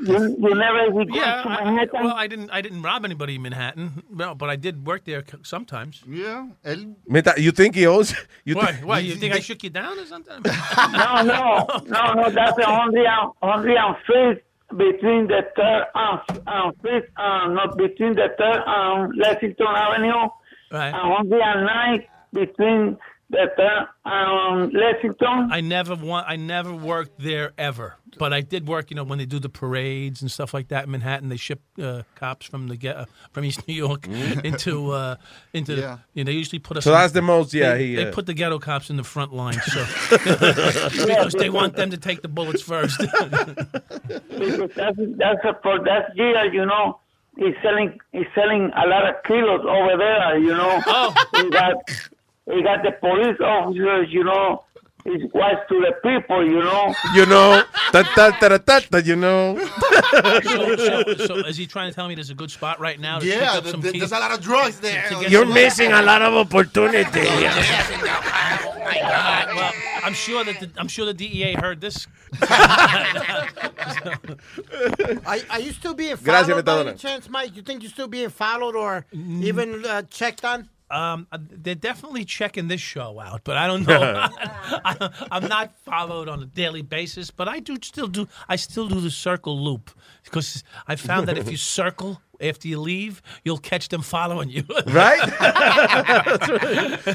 You, 0.00 0.34
you 0.40 0.54
never 0.54 1.02
is 1.02 1.08
yeah, 1.12 1.42
from 1.42 1.52
Manhattan. 1.52 2.04
Well, 2.04 2.16
I 2.16 2.26
didn't. 2.26 2.50
I 2.50 2.62
didn't 2.62 2.80
rob 2.80 3.04
anybody 3.04 3.34
in 3.34 3.42
Manhattan. 3.42 4.02
No, 4.10 4.34
but 4.34 4.48
I 4.48 4.56
did 4.56 4.86
work 4.86 5.04
there 5.04 5.24
sometimes. 5.42 6.02
Yeah. 6.08 6.48
El... 6.64 6.96
You 7.36 7.52
think 7.52 7.74
he 7.74 7.86
owes? 7.86 8.14
You 8.44 8.56
what? 8.56 8.70
Th- 8.70 8.84
what? 8.84 9.04
You 9.04 9.14
think 9.16 9.34
I 9.34 9.40
shook 9.40 9.62
you 9.62 9.70
down 9.70 9.98
or 9.98 10.06
something? 10.06 10.40
no, 10.92 11.22
no, 11.22 11.66
no, 11.86 12.14
no. 12.14 12.30
That's 12.30 12.56
the 12.56 12.66
only 12.66 13.06
uh, 13.06 13.28
only 13.42 13.76
on 13.76 13.96
fifth 14.06 14.42
between 14.76 15.28
the 15.28 15.42
third 15.54 15.84
and, 15.94 16.74
fifth, 16.82 17.10
uh, 17.16 17.48
not 17.48 17.76
between 17.76 18.14
the 18.14 18.28
third 18.38 18.62
and 18.66 19.16
Lexington 19.16 19.66
Avenue, 19.68 20.28
right. 20.72 20.94
and 20.94 21.12
only 21.12 21.40
at 21.42 21.60
night 21.62 22.08
between 22.32 22.96
the 23.32 23.50
third 23.56 23.86
and 24.04 24.72
Lexington. 24.72 25.48
I 25.50 25.60
never 25.62 25.94
want. 25.96 26.26
I 26.28 26.36
never 26.36 26.72
worked 26.72 27.18
there 27.18 27.52
ever. 27.58 27.96
But 28.18 28.34
I 28.34 28.42
did 28.42 28.68
work. 28.68 28.90
You 28.90 28.96
know, 28.96 29.04
when 29.04 29.18
they 29.18 29.24
do 29.24 29.38
the 29.38 29.48
parades 29.48 30.20
and 30.20 30.30
stuff 30.30 30.52
like 30.52 30.68
that 30.68 30.84
in 30.84 30.90
Manhattan, 30.90 31.30
they 31.30 31.38
ship 31.38 31.62
uh, 31.82 32.02
cops 32.14 32.44
from 32.44 32.68
the 32.68 32.76
get, 32.76 32.94
uh, 32.96 33.04
from 33.32 33.44
East 33.48 33.66
New 33.66 33.72
York 33.74 34.06
into 34.06 34.90
uh, 34.92 35.16
into. 35.54 35.74
Yeah. 35.76 35.80
The, 35.80 35.98
you 36.12 36.24
know, 36.24 36.30
they 36.30 36.36
usually 36.36 36.58
put 36.58 36.76
us. 36.76 36.84
So 36.84 36.92
in- 36.92 36.98
that's 36.98 37.14
the 37.14 37.22
most- 37.22 37.54
yeah, 37.54 37.72
They, 37.74 37.86
he, 37.86 37.94
they 37.96 38.08
uh, 38.08 38.12
put 38.12 38.26
the 38.26 38.34
ghetto 38.34 38.58
cops 38.58 38.90
in 38.90 38.96
the 38.96 39.04
front 39.04 39.32
line, 39.32 39.54
so 39.54 39.84
because 40.10 41.32
they 41.32 41.48
want 41.48 41.74
them 41.76 41.90
to 41.90 41.96
take 41.96 42.20
the 42.20 42.28
bullets 42.28 42.60
first. 42.62 43.00
because 43.00 44.70
that's 44.76 44.98
that's 45.16 45.44
a, 45.44 45.58
for 45.62 45.78
that 45.84 46.14
year, 46.14 46.52
you 46.52 46.66
know. 46.66 46.98
He's 47.38 47.54
selling 47.62 47.98
he's 48.12 48.26
selling 48.34 48.70
a 48.76 48.86
lot 48.86 49.08
of 49.08 49.14
kilos 49.26 49.64
over 49.66 49.96
there, 49.96 50.36
you 50.38 50.48
know. 50.52 50.82
Oh. 50.86 51.14
He 51.36 51.48
got 51.48 51.76
he 52.50 52.62
got 52.62 52.82
the 52.82 52.92
police 53.00 53.38
officers, 53.40 54.08
you 54.10 54.24
know. 54.24 54.64
He's 55.04 55.22
wise 55.34 55.56
to 55.68 55.80
the 55.80 55.92
people, 56.00 56.46
you 56.46 56.60
know. 56.62 56.94
You 57.12 57.26
know, 57.26 57.64
ta 57.90 58.02
ta 58.14 58.30
ta 58.38 58.48
ta 58.50 58.58
ta, 58.58 58.78
ta, 58.88 58.98
you 58.98 59.16
know. 59.16 59.58
so, 59.58 60.76
so, 60.76 61.14
so 61.26 61.34
is 61.38 61.56
he 61.56 61.66
trying 61.66 61.90
to 61.90 61.94
tell 61.94 62.06
me 62.06 62.14
there's 62.14 62.30
a 62.30 62.36
good 62.36 62.52
spot 62.52 62.78
right 62.78 63.00
now? 63.00 63.18
To 63.18 63.26
pick 63.26 63.34
Yeah, 63.34 63.50
up 63.54 63.62
th- 63.64 63.72
some 63.72 63.82
th- 63.82 63.98
there's 63.98 64.12
a 64.12 64.18
lot 64.20 64.30
of 64.30 64.40
drugs 64.40 64.78
there. 64.78 65.12
You're 65.28 65.42
some- 65.44 65.54
missing 65.54 65.90
a 65.90 66.02
lot 66.02 66.22
of 66.22 66.34
opportunity. 66.34 67.26
oh 67.26 68.74
my 68.78 68.98
God! 69.00 69.56
well, 69.56 69.72
I'm 70.04 70.14
sure 70.14 70.44
that 70.44 70.60
the, 70.60 70.70
I'm 70.78 70.86
sure 70.86 71.04
the 71.06 71.14
DEA 71.14 71.54
heard 71.54 71.80
this. 71.80 72.06
Are, 75.26 75.38
are 75.50 75.60
you 75.60 75.72
still 75.72 75.94
being 75.94 76.14
Gracias, 76.16 76.48
followed 76.48 76.64
by 76.64 76.72
Metadona. 76.84 76.88
any 76.90 76.98
chance, 76.98 77.28
Mike? 77.28 77.56
You 77.56 77.62
think 77.62 77.82
you're 77.82 77.90
still 77.90 78.08
being 78.08 78.28
followed 78.30 78.76
or 78.76 79.04
even 79.12 79.84
uh, 79.84 80.02
checked 80.10 80.44
on? 80.44 80.68
Um, 80.92 81.26
they're 81.32 81.74
definitely 81.74 82.26
checking 82.26 82.68
this 82.68 82.80
show 82.80 83.18
out, 83.18 83.40
but 83.44 83.56
I 83.56 83.66
don't 83.66 83.86
know. 83.86 84.02
I, 84.84 85.10
I'm 85.30 85.48
not 85.48 85.72
followed 85.78 86.28
on 86.28 86.42
a 86.42 86.46
daily 86.46 86.82
basis, 86.82 87.30
but 87.30 87.48
I 87.48 87.60
do 87.60 87.76
still 87.82 88.08
do. 88.08 88.28
I 88.48 88.56
still 88.56 88.88
do 88.88 89.00
the 89.00 89.10
circle 89.10 89.58
loop 89.58 89.90
because 90.24 90.62
I 90.86 90.96
found 90.96 91.28
that 91.28 91.38
if 91.38 91.50
you 91.50 91.56
circle 91.78 92.20
after 92.42 92.68
you 92.68 92.78
leave, 92.78 93.22
you'll 93.42 93.56
catch 93.58 93.88
them 93.88 94.02
following 94.02 94.50
you. 94.50 94.64
Right? 94.86 95.22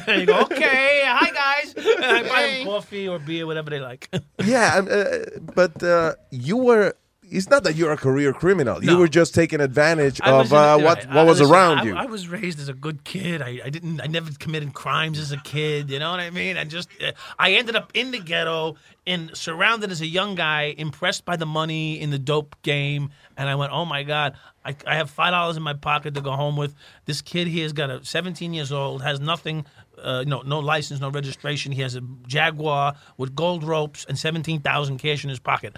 and 0.07 0.21
you 0.21 0.25
go, 0.25 0.41
okay, 0.41 1.03
hi 1.05 1.31
guys. 1.31 1.75
And 1.75 2.05
I 2.05 2.23
buy 2.23 2.41
them 2.47 2.65
coffee 2.65 3.07
or 3.07 3.19
beer, 3.19 3.45
whatever 3.45 3.69
they 3.69 3.79
like. 3.79 4.09
Yeah, 4.43 4.81
uh, 4.89 5.39
but 5.53 5.83
uh, 5.83 6.15
you 6.31 6.57
were. 6.57 6.95
It's 7.29 7.49
not 7.49 7.63
that 7.63 7.75
you're 7.75 7.91
a 7.91 7.97
career 7.97 8.31
criminal. 8.33 8.83
You 8.83 8.97
were 8.97 9.07
just 9.07 9.35
taking 9.35 9.59
advantage 9.59 10.21
I 10.23 10.31
of 10.31 10.53
uh, 10.53 10.77
what 10.79 11.07
I- 11.07 11.15
what 11.15 11.25
was 11.25 11.39
listen, 11.39 11.53
around 11.53 11.85
you. 11.85 11.95
I 11.95 12.05
was 12.05 12.27
raised 12.27 12.59
as 12.59 12.69
a 12.69 12.73
good 12.73 13.03
kid. 13.03 13.41
I, 13.41 13.59
I 13.65 13.69
didn't. 13.69 13.99
I 14.01 14.07
never 14.07 14.31
committed 14.39 14.73
crimes 14.73 15.19
as 15.19 15.31
a 15.31 15.37
kid. 15.37 15.89
You 15.89 15.99
know 15.99 16.11
what 16.11 16.19
I 16.19 16.29
mean? 16.29 16.57
I 16.57 16.63
just. 16.63 16.89
uh, 17.03 17.11
I 17.37 17.53
ended 17.53 17.75
up 17.75 17.91
in 17.93 18.11
the 18.11 18.19
ghetto, 18.19 18.75
and 19.05 19.35
surrounded 19.35 19.91
as 19.91 20.01
a 20.01 20.07
young 20.07 20.35
guy, 20.35 20.73
impressed 20.77 21.25
by 21.25 21.35
the 21.35 21.45
money 21.45 21.99
in 21.99 22.09
the 22.11 22.19
dope 22.19 22.55
game, 22.61 23.09
and 23.35 23.49
I 23.49 23.55
went, 23.55 23.71
"Oh 23.73 23.85
my 23.85 24.03
god." 24.03 24.35
I, 24.65 24.75
I 24.85 24.95
have 24.95 25.09
five 25.09 25.31
dollars 25.31 25.55
in 25.55 25.63
my 25.63 25.73
pocket 25.73 26.13
to 26.15 26.21
go 26.21 26.31
home 26.31 26.57
with. 26.57 26.75
This 27.05 27.21
kid 27.21 27.47
here's 27.47 27.71
got 27.71 27.89
a 27.89 28.03
17 28.03 28.53
years 28.53 28.73
old, 28.73 29.01
has 29.01 29.21
nothing, 29.21 29.65
uh, 30.01 30.25
no 30.27 30.41
no 30.41 30.59
license, 30.59 30.99
no 30.99 31.09
registration. 31.09 31.71
He 31.71 31.81
has 31.83 31.95
a 31.95 32.01
Jaguar 32.27 32.95
with 33.15 33.33
gold 33.33 33.63
ropes 33.63 34.05
and 34.09 34.19
17,000 34.19 34.97
cash 34.97 35.23
in 35.23 35.29
his 35.29 35.39
pocket. 35.39 35.77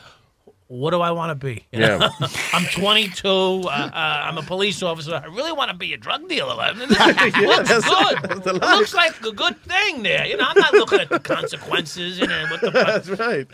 What 0.72 0.92
do 0.92 1.02
I 1.02 1.10
want 1.10 1.32
to 1.32 1.48
be? 1.48 1.66
You 1.72 1.80
know? 1.80 1.98
Yeah. 1.98 2.10
I'm 2.54 2.64
22. 2.66 3.28
Uh, 3.28 3.66
uh, 3.68 3.92
I'm 3.96 4.38
a 4.38 4.44
police 4.44 4.84
officer. 4.84 5.16
I 5.16 5.26
really 5.26 5.52
want 5.52 5.72
to 5.72 5.76
be 5.76 5.94
a 5.94 5.98
drug 5.98 6.30
dealer. 6.30 6.54
I 6.54 6.74
mean, 6.74 6.88
Yeah, 6.92 7.48
looks 7.48 7.70
that's- 7.70 7.86
good. 8.38 8.46
It 8.46 8.54
looks 8.62 8.94
like 8.94 9.20
a 9.26 9.32
good 9.32 9.58
thing 9.64 10.04
there. 10.04 10.28
You 10.28 10.38
know, 10.38 10.46
I'm 10.48 10.60
not 10.60 10.74
looking 10.74 11.00
at 11.00 11.10
the 11.10 11.18
consequences. 11.20 12.20
You 12.20 12.28
know, 12.28 12.46
what 12.52 12.62
the 12.62 12.70
That's 12.70 13.10
right. 13.10 13.48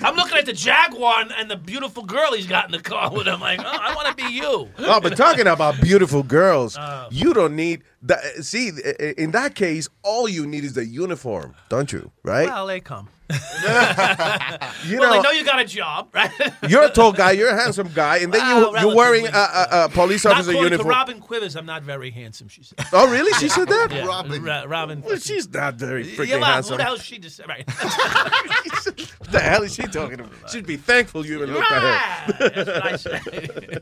I'm 0.06 0.14
looking 0.14 0.36
at 0.36 0.44
the 0.44 0.52
Jaguar 0.52 1.22
and, 1.22 1.32
and 1.32 1.50
the 1.50 1.56
beautiful 1.56 2.02
girl 2.04 2.34
he's 2.34 2.46
got 2.46 2.66
in 2.66 2.72
the 2.72 2.80
car 2.82 3.10
with 3.10 3.26
him. 3.26 3.40
Like, 3.40 3.60
oh, 3.60 3.64
I 3.64 3.94
want 3.94 4.08
to 4.08 4.14
be 4.14 4.30
you. 4.30 4.68
Oh, 4.80 5.00
but 5.00 5.16
talking 5.16 5.46
about 5.46 5.80
beautiful 5.80 6.22
girls, 6.22 6.76
Oh. 6.78 7.08
you 7.10 7.32
don't 7.32 7.56
need 7.56 7.82
that. 8.02 8.44
See, 8.44 8.70
i- 8.70 8.94
i- 9.00 9.14
in 9.18 9.30
that 9.32 9.54
case, 9.54 9.88
all 10.02 10.28
you 10.28 10.46
need 10.46 10.64
is 10.64 10.74
the 10.74 10.84
uniform, 10.86 11.54
don't 11.68 11.92
you? 11.92 12.10
Right? 12.22 12.48
Well, 12.48 12.66
they 12.66 12.80
come. 12.80 13.08
You 14.86 14.98
well, 15.00 15.10
know- 15.10 15.16
they 15.16 15.22
know 15.22 15.30
you 15.32 15.44
got 15.44 15.60
a 15.60 15.64
job, 15.64 16.08
right? 16.14 16.30
you're 16.68 16.84
a 16.84 16.88
tall 16.90 17.12
guy. 17.12 17.32
You're 17.32 17.50
a 17.50 17.60
handsome 17.60 17.90
guy, 17.94 18.18
and 18.18 18.32
then 18.32 18.40
Well, 18.40 18.72
you 18.74 18.86
you're 18.88 18.96
wearing 18.96 19.26
a, 19.26 19.30
a, 19.30 19.68
a 19.84 19.88
police 19.90 20.24
Not 20.24 20.34
officer 20.34 20.50
according 20.52 20.70
to 20.70 20.76
uniform. 20.76 20.88
Robin 20.88 21.20
Quivers, 21.20 21.56
I'm 21.56 21.66
not 21.66 21.82
very 21.82 22.10
handsome. 22.10 22.48
She 22.48 22.62
said. 22.62 22.78
Oh, 22.92 23.10
really? 23.10 23.32
She 23.34 23.48
said 23.50 23.68
that? 23.68 23.88
Yeah, 23.90 24.06
Robin. 24.06 24.42
Ra- 24.42 24.64
Robin. 24.66 25.02
Well, 25.02 25.18
she's 25.18 25.52
not 25.52 25.74
very 25.74 26.04
freaking 26.04 26.28
yeah, 26.28 26.36
well, 26.36 26.44
handsome. 26.52 26.72
Who 26.74 26.76
the 26.78 26.84
hell 26.84 26.94
is 26.94 27.02
she 27.04 27.18
to 27.18 27.28
say? 27.28 27.44
Right. 27.46 27.68
What 27.68 29.32
the 29.32 29.40
hell 29.40 29.62
is 29.62 29.74
she 29.74 29.82
talking 29.82 30.20
about? 30.20 30.32
She'd 30.50 30.66
be 30.66 30.76
thankful 30.78 31.26
you 31.26 31.36
even 31.36 31.52
looked 31.52 31.70
at 31.70 31.82
her. 31.82 32.48
That's 32.48 32.66
what 32.66 32.84
I 32.84 32.96
say. 32.96 33.78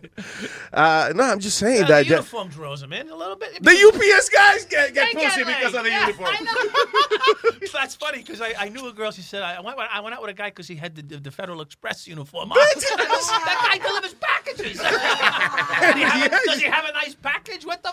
Uh, 0.73 1.13
no, 1.15 1.23
I'm 1.25 1.39
just 1.41 1.59
saying 1.59 1.83
Yeah, 1.83 1.89
that. 1.89 2.05
the 2.05 2.11
uniform 2.11 2.49
draws 2.49 2.83
him 2.83 2.93
in 2.93 3.09
a 3.11 3.15
little 3.15 3.37
bit. 3.37 3.63
The 3.63 3.75
UPS 4.15 4.29
guys 4.29 4.65
get, 4.65 4.95
get 4.95 5.15
They 5.15 5.25
pussy 5.25 5.45
get 5.45 5.47
because 5.47 5.75
of 5.75 5.85
the. 5.85 5.91
Yeah, 5.91 6.07
uniform. 6.07 6.31
I 6.33 6.41
know. 6.45 7.51
That's 7.73 7.95
funny 7.95 8.19
because 8.19 8.41
I, 8.41 8.55
I 8.59 8.69
knew 8.69 8.87
a 8.89 8.93
girl. 8.93 9.11
She 9.11 9.23
said 9.23 9.43
I 9.43 9.61
went 9.61 9.79
I 9.79 10.01
went 10.01 10.15
out 10.15 10.23
with 10.23 10.31
a 10.31 10.35
guy 10.35 10.49
because 10.49 10.67
he 10.67 10.77
had 10.77 10.95
the, 10.97 11.19
the 11.19 11.31
Federal 11.31 11.61
Express 11.61 12.07
uniform. 12.09 12.53
on. 12.53 12.59
that 12.75 13.69
guy 13.71 13.87
delivers 13.87 14.15
packages. 14.15 14.79
Does 15.87 15.95
he, 15.95 16.01
have 16.03 16.33
a, 16.33 16.47
does 16.47 16.61
he 16.61 16.67
have 16.67 16.85
a 16.85 16.93
nice 16.93 17.15
package 17.15 17.65
with 17.65 17.83
them? 17.83 17.93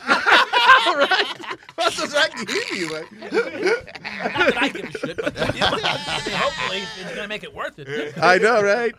What 1.75 1.93
does 1.95 2.13
that 2.13 2.31
give 2.47 2.77
you? 2.77 2.93
man? 2.93 3.03
Not 4.33 4.53
that 4.53 4.57
I 4.57 4.69
give 4.69 4.85
a 4.85 4.91
shit, 4.97 5.17
but 5.17 5.35
you 5.53 5.61
know, 5.61 5.67
I 5.83 5.97
hopefully 6.35 6.83
it's 7.01 7.15
gonna 7.15 7.27
make 7.27 7.43
it 7.43 7.53
worth 7.53 7.77
it. 7.79 8.13
I 8.21 8.37
know, 8.37 8.61
right? 8.61 8.93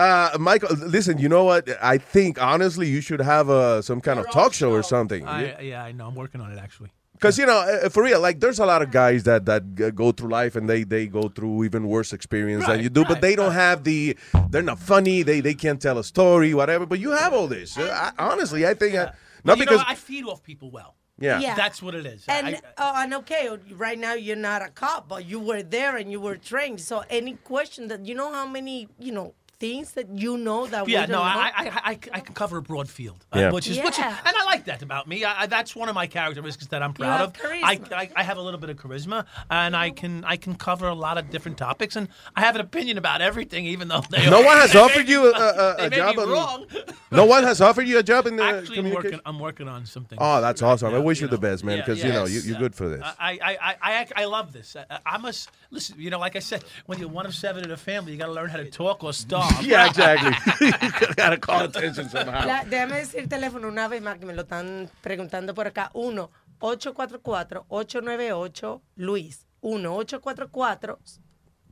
Uh, 0.00 0.38
Michael, 0.38 0.74
listen. 0.76 1.18
You 1.18 1.28
know 1.28 1.44
what? 1.44 1.68
I 1.82 1.98
think 1.98 2.40
honestly, 2.40 2.88
you 2.88 3.00
should 3.00 3.20
have 3.20 3.50
uh, 3.50 3.82
some 3.82 4.00
kind 4.00 4.18
of 4.18 4.30
talk 4.30 4.52
show 4.54 4.70
or 4.72 4.82
something. 4.82 5.26
I, 5.26 5.60
yeah, 5.60 5.84
I 5.84 5.92
know. 5.92 6.06
I'm 6.08 6.14
working 6.14 6.40
on 6.40 6.50
it 6.52 6.58
actually. 6.58 6.90
Because 7.12 7.36
you 7.36 7.44
know, 7.44 7.58
uh, 7.58 7.90
for 7.90 8.02
real, 8.02 8.18
like 8.18 8.40
there's 8.40 8.58
a 8.60 8.64
lot 8.64 8.80
of 8.80 8.90
guys 8.90 9.24
that 9.24 9.44
that 9.44 9.94
go 9.94 10.10
through 10.10 10.30
life 10.30 10.56
and 10.56 10.70
they 10.70 10.84
they 10.84 11.06
go 11.06 11.28
through 11.28 11.64
even 11.64 11.86
worse 11.86 12.14
experience 12.14 12.64
than 12.64 12.76
Right, 12.76 12.82
you 12.82 12.88
do, 12.88 13.02
but 13.02 13.14
right, 13.14 13.20
they 13.20 13.36
don't 13.36 13.52
have 13.52 13.84
the, 13.84 14.16
they're 14.48 14.62
not 14.62 14.78
funny, 14.78 15.22
they 15.22 15.40
they 15.42 15.52
can't 15.52 15.82
tell 15.82 15.98
a 15.98 16.04
story, 16.04 16.54
whatever. 16.54 16.86
But 16.86 16.98
you 16.98 17.10
have 17.10 17.34
all 17.34 17.46
this. 17.46 17.76
Uh, 17.76 18.10
I, 18.18 18.30
honestly, 18.30 18.66
I 18.66 18.72
think 18.72 18.94
uh, 18.94 18.96
Well, 18.96 19.14
not 19.44 19.58
you 19.58 19.64
because 19.64 19.80
know, 19.80 19.84
I 19.86 19.96
feed 19.96 20.24
off 20.24 20.42
people 20.42 20.70
well. 20.70 20.96
Yeah. 21.20 21.38
Yeah. 21.40 21.54
That's 21.54 21.82
what 21.82 21.94
it 21.94 22.06
is. 22.06 22.24
And 22.28 22.56
I- 22.56 22.60
oh, 22.78 23.02
and 23.02 23.12
okay, 23.14 23.50
right 23.72 23.98
now 23.98 24.14
you're 24.14 24.36
not 24.36 24.62
a 24.62 24.70
cop, 24.70 25.06
but 25.06 25.26
you 25.26 25.38
were 25.38 25.62
there 25.62 25.98
and 25.98 26.10
you 26.10 26.18
were 26.18 26.36
trained. 26.38 26.80
So 26.80 27.04
any 27.10 27.34
question 27.34 27.88
that 27.88 28.06
you 28.06 28.14
know 28.14 28.32
how 28.32 28.46
many 28.46 28.88
you 28.98 29.12
know 29.12 29.34
things 29.60 29.92
that 29.92 30.08
you 30.18 30.38
know 30.38 30.66
that 30.66 30.86
we 30.86 30.94
yeah, 30.94 31.00
don't 31.04 31.12
no, 31.12 31.18
know? 31.18 31.22
I, 31.24 31.52
I, 31.54 31.90
I, 31.90 31.98
I 32.14 32.20
can 32.20 32.34
cover 32.34 32.56
a 32.56 32.62
broad 32.62 32.88
field, 32.88 33.24
uh, 33.32 33.38
Yeah. 33.38 33.50
which 33.52 33.68
is 33.68 33.76
which, 33.78 33.90
is, 33.90 33.98
Yeah. 33.98 34.16
and 34.24 34.34
I 34.36 34.44
like 34.46 34.64
that 34.64 34.80
about 34.82 35.06
me. 35.06 35.22
I, 35.22 35.42
I, 35.42 35.46
that's 35.46 35.76
one 35.76 35.90
of 35.90 35.94
my 35.94 36.06
characteristics 36.06 36.68
that 36.68 36.82
I'm 36.82 36.94
proud 36.94 37.18
have 37.20 37.28
of. 37.28 37.36
I, 37.62 37.76
charisma. 37.76 37.92
I, 37.92 38.10
I 38.16 38.22
have 38.22 38.38
a 38.38 38.42
little 38.42 38.58
bit 38.58 38.70
of 38.70 38.78
charisma, 38.78 39.26
and 39.50 39.76
I 39.76 39.90
can 39.90 40.24
I 40.24 40.36
can 40.36 40.54
cover 40.54 40.88
a 40.88 40.94
lot 40.94 41.18
of 41.18 41.30
different 41.30 41.58
topics, 41.58 41.94
and 41.94 42.08
I 42.34 42.40
have 42.40 42.54
an 42.54 42.62
opinion 42.62 42.96
about 42.96 43.20
everything, 43.20 43.66
even 43.66 43.88
though 43.88 44.00
they 44.10 44.28
no 44.30 44.40
one 44.40 44.56
has 44.56 44.74
offered 44.84 45.06
you 45.08 45.26
a, 45.30 45.38
a, 45.38 45.76
a 45.86 45.90
job. 46.00 46.16
in- 46.18 46.28
wrong. 46.30 46.66
no 47.12 47.26
one 47.26 47.44
has 47.44 47.60
offered 47.60 47.86
you 47.86 47.98
a 47.98 48.02
job 48.02 48.26
in 48.26 48.36
the 48.36 48.42
Actually, 48.42 48.78
I'm 48.78 48.84
communication. 48.84 49.10
working. 49.10 49.20
I'm 49.26 49.38
working 49.38 49.68
on 49.68 49.84
something. 49.84 50.18
Oh, 50.20 50.40
that's 50.40 50.62
awesome! 50.62 50.94
I 50.94 50.98
wish 50.98 51.20
you, 51.20 51.28
the 51.28 51.36
best, 51.38 51.64
man, 51.64 51.76
Yeah, 51.78 51.84
because 51.84 52.02
you 52.02 52.10
know 52.12 52.24
you, 52.24 52.40
you're 52.40 52.58
good 52.58 52.74
for 52.74 52.88
this. 52.88 53.02
I, 53.04 53.38
I, 53.42 53.56
I, 53.60 53.76
I, 53.82 54.06
I 54.16 54.24
love 54.24 54.54
this. 54.54 54.74
I, 54.74 54.98
I 55.04 55.18
must 55.18 55.50
listen. 55.70 55.96
You 55.98 56.08
know, 56.08 56.18
like 56.18 56.34
I 56.34 56.40
said, 56.40 56.64
when 56.86 56.98
you're 56.98 57.08
one 57.10 57.26
of 57.26 57.34
seven 57.34 57.62
in 57.62 57.70
a 57.70 57.76
family, 57.76 58.12
you 58.12 58.18
got 58.18 58.26
to 58.26 58.32
learn 58.32 58.48
how 58.48 58.56
to 58.56 58.70
talk 58.70 59.04
or 59.04 59.12
starve. 59.50 59.66
yeah, 59.66 59.86
exactly. 59.86 60.66
you 60.66 61.14
gotta 61.16 61.38
call 61.38 61.64
attention 61.64 62.08
somehow. 62.08 62.46
La- 62.46 62.64
déjame 62.64 62.96
decir 62.96 63.20
el 63.20 63.28
teléfono 63.28 63.68
una 63.68 63.88
vez 63.88 64.02
más 64.02 64.18
que 64.18 64.26
me 64.26 64.34
lo 64.34 64.42
están 64.42 64.90
preguntando 65.02 65.54
por 65.54 65.66
acá. 65.66 65.90
1 65.94 66.30
844 66.60 67.66
898 67.68 68.82
Luis. 68.96 69.46
1 69.62 69.94
844 69.94 70.98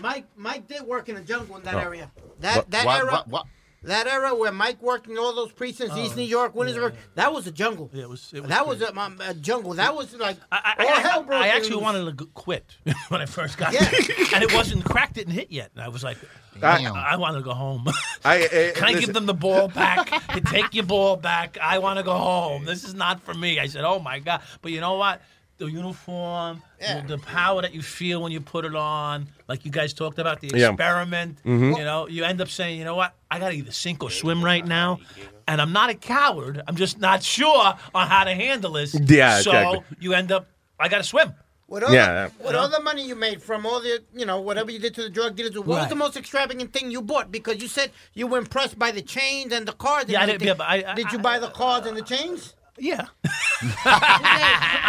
Mike 0.00 0.26
Mike 0.36 0.68
did 0.68 0.82
work 0.82 1.08
in 1.08 1.14
the 1.14 1.20
jungle 1.22 1.56
in 1.56 1.62
that 1.64 1.74
No. 1.74 1.78
area. 1.80 2.10
That 2.40 2.56
What- 2.56 2.70
that 2.70 2.86
what- 2.86 2.98
era, 3.00 3.12
what- 3.12 3.28
what? 3.28 3.46
that 3.84 4.06
era 4.08 4.34
where 4.34 4.50
Mike 4.50 4.82
worked 4.82 5.06
in 5.06 5.16
all 5.18 5.32
those 5.34 5.52
precincts, 5.52 5.96
East 5.96 6.16
New 6.16 6.24
York, 6.24 6.52
Williamsburg. 6.54 6.94
That 7.14 7.32
was 7.32 7.46
a 7.46 7.52
jungle. 7.52 7.88
Yeah, 7.92 8.02
it 8.02 8.08
was. 8.08 8.30
It 8.34 8.40
was 8.40 8.48
that 8.48 8.66
was 8.66 8.78
crazy. 8.78 8.92
a, 8.96 9.00
um, 9.00 9.20
a 9.20 9.34
jungle. 9.34 9.74
That 9.74 9.94
was 9.94 10.12
like 10.14 10.36
I, 10.50 10.74
all 10.80 10.88
I- 10.88 11.00
hell 11.00 11.22
broke 11.22 11.40
I 11.40 11.48
actually 11.48 11.76
loose. 11.76 11.82
wanted 11.82 12.18
to 12.18 12.24
quit 12.34 12.64
when 13.08 13.20
I 13.22 13.26
first 13.26 13.56
got 13.56 13.72
there. 13.72 13.88
and 14.34 14.42
it 14.42 14.52
wasn't 14.52 14.84
crack 14.84 15.14
didn't 15.14 15.34
hit 15.34 15.50
yet. 15.52 15.70
And 15.76 15.82
I 15.84 15.88
was 15.88 16.02
like, 16.02 16.18
I, 16.56 16.82
Damn. 16.82 16.94
I 16.94 17.14
want 17.16 17.36
to 17.36 17.42
go 17.42 17.52
home. 17.52 17.86
I, 18.24 18.38
eh, 18.42 18.72
Can 18.72 18.82
I 18.84 18.86
listen. 18.88 19.00
give 19.04 19.14
them 19.14 19.26
the 19.26 19.34
ball 19.34 19.68
back? 19.68 20.10
Take 20.46 20.74
your 20.74 20.84
ball 20.84 21.16
back. 21.16 21.56
I 21.62 21.78
want 21.78 21.98
to 21.98 22.02
go 22.02 22.14
home. 22.14 22.64
This 22.64 22.82
is 22.82 22.94
not 22.94 23.22
for 23.22 23.32
me. 23.32 23.60
I 23.60 23.66
said, 23.68 23.84
oh 23.84 24.00
my 24.00 24.18
god. 24.18 24.42
But 24.60 24.72
you 24.72 24.80
know 24.80 24.94
what? 24.96 25.22
The 25.58 25.66
uniform, 25.66 26.62
the, 26.78 27.02
the 27.08 27.18
power 27.18 27.62
that 27.62 27.74
you 27.74 27.82
feel 27.82 28.22
when 28.22 28.30
you 28.30 28.40
put 28.40 28.64
it 28.64 28.76
on, 28.76 29.26
like 29.48 29.64
you 29.64 29.72
guys 29.72 29.92
talked 29.92 30.20
about 30.20 30.40
the 30.40 30.52
Yeah. 30.54 30.68
experiment. 30.68 31.42
Mhm. 31.44 31.76
You 31.76 31.84
know, 31.84 32.06
you 32.06 32.22
end 32.22 32.40
up 32.40 32.48
saying, 32.48 32.78
you 32.78 32.84
know 32.84 32.94
what? 32.94 33.12
I 33.28 33.40
got 33.40 33.48
to 33.48 33.54
either 33.56 33.72
sink 33.72 34.04
or 34.04 34.10
swim 34.10 34.44
right 34.44 34.64
now. 34.64 35.00
And 35.48 35.60
I'm 35.60 35.72
not 35.72 35.90
a 35.90 35.94
coward. 35.94 36.62
I'm 36.68 36.76
just 36.76 37.00
not 37.00 37.24
sure 37.24 37.74
on 37.92 38.06
how 38.06 38.22
to 38.22 38.34
handle 38.34 38.72
this. 38.74 38.94
Yeah, 38.94 39.40
So 39.40 39.50
exactly. 39.50 39.80
you 39.98 40.14
end 40.14 40.30
up, 40.30 40.46
I 40.78 40.86
got 40.88 40.98
to 40.98 41.04
swim. 41.04 41.34
With 41.66 41.82
all, 41.82 41.92
Yeah. 41.92 42.28
the, 42.38 42.44
with 42.46 42.54
all 42.54 42.68
the 42.68 42.80
money 42.80 43.04
you 43.06 43.16
made 43.16 43.42
from 43.42 43.66
all 43.66 43.80
the, 43.80 44.00
you 44.14 44.24
know, 44.26 44.40
whatever 44.40 44.70
you 44.70 44.78
did 44.78 44.94
to 44.94 45.02
the 45.02 45.10
drug 45.10 45.34
dealers, 45.34 45.56
what 45.56 45.66
was 45.66 45.88
the 45.88 45.96
most 45.96 46.16
extravagant 46.16 46.72
thing 46.72 46.90
you 46.92 47.02
bought? 47.02 47.32
Because 47.32 47.60
you 47.60 47.66
said 47.66 47.90
you 48.14 48.28
were 48.28 48.38
impressed 48.38 48.78
by 48.78 48.92
the 48.92 49.02
chains 49.02 49.52
and 49.52 49.66
the 49.66 49.72
cars. 49.72 50.04
And 50.04 50.12
Yeah, 50.12 50.22
I 50.22 50.26
didn't- 50.26 50.42
yeah, 50.46 50.54
but 50.54 50.68
I- 50.68 50.84
I- 50.86 50.94
did 50.94 51.10
you 51.10 51.18
buy 51.18 51.40
the 51.40 51.48
cars 51.50 51.84
and 51.84 51.96
the 51.96 52.02
chains? 52.02 52.54
Yeah. 52.78 53.06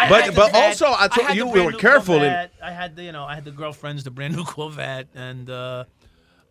But- 0.09 0.33
but 0.35 0.53
also, 0.55 0.85
I 0.97 1.07
told 1.07 1.27
had 1.27 1.35
you 1.37 1.47
we 1.47 1.61
were 1.61 1.71
careful 1.73 2.15
in- 2.15 2.21
Corvette. 2.21 2.53
I 2.63 2.71
had 2.71 2.95
the, 2.95 3.03
you 3.03 3.11
know, 3.11 3.25
I 3.25 3.35
had 3.35 3.45
the 3.45 3.51
girlfriends, 3.51 4.03
the 4.03 4.11
brand 4.11 4.35
new 4.35 4.43
Corvette, 4.43 5.07
and 5.13 5.49
uh, 5.49 5.83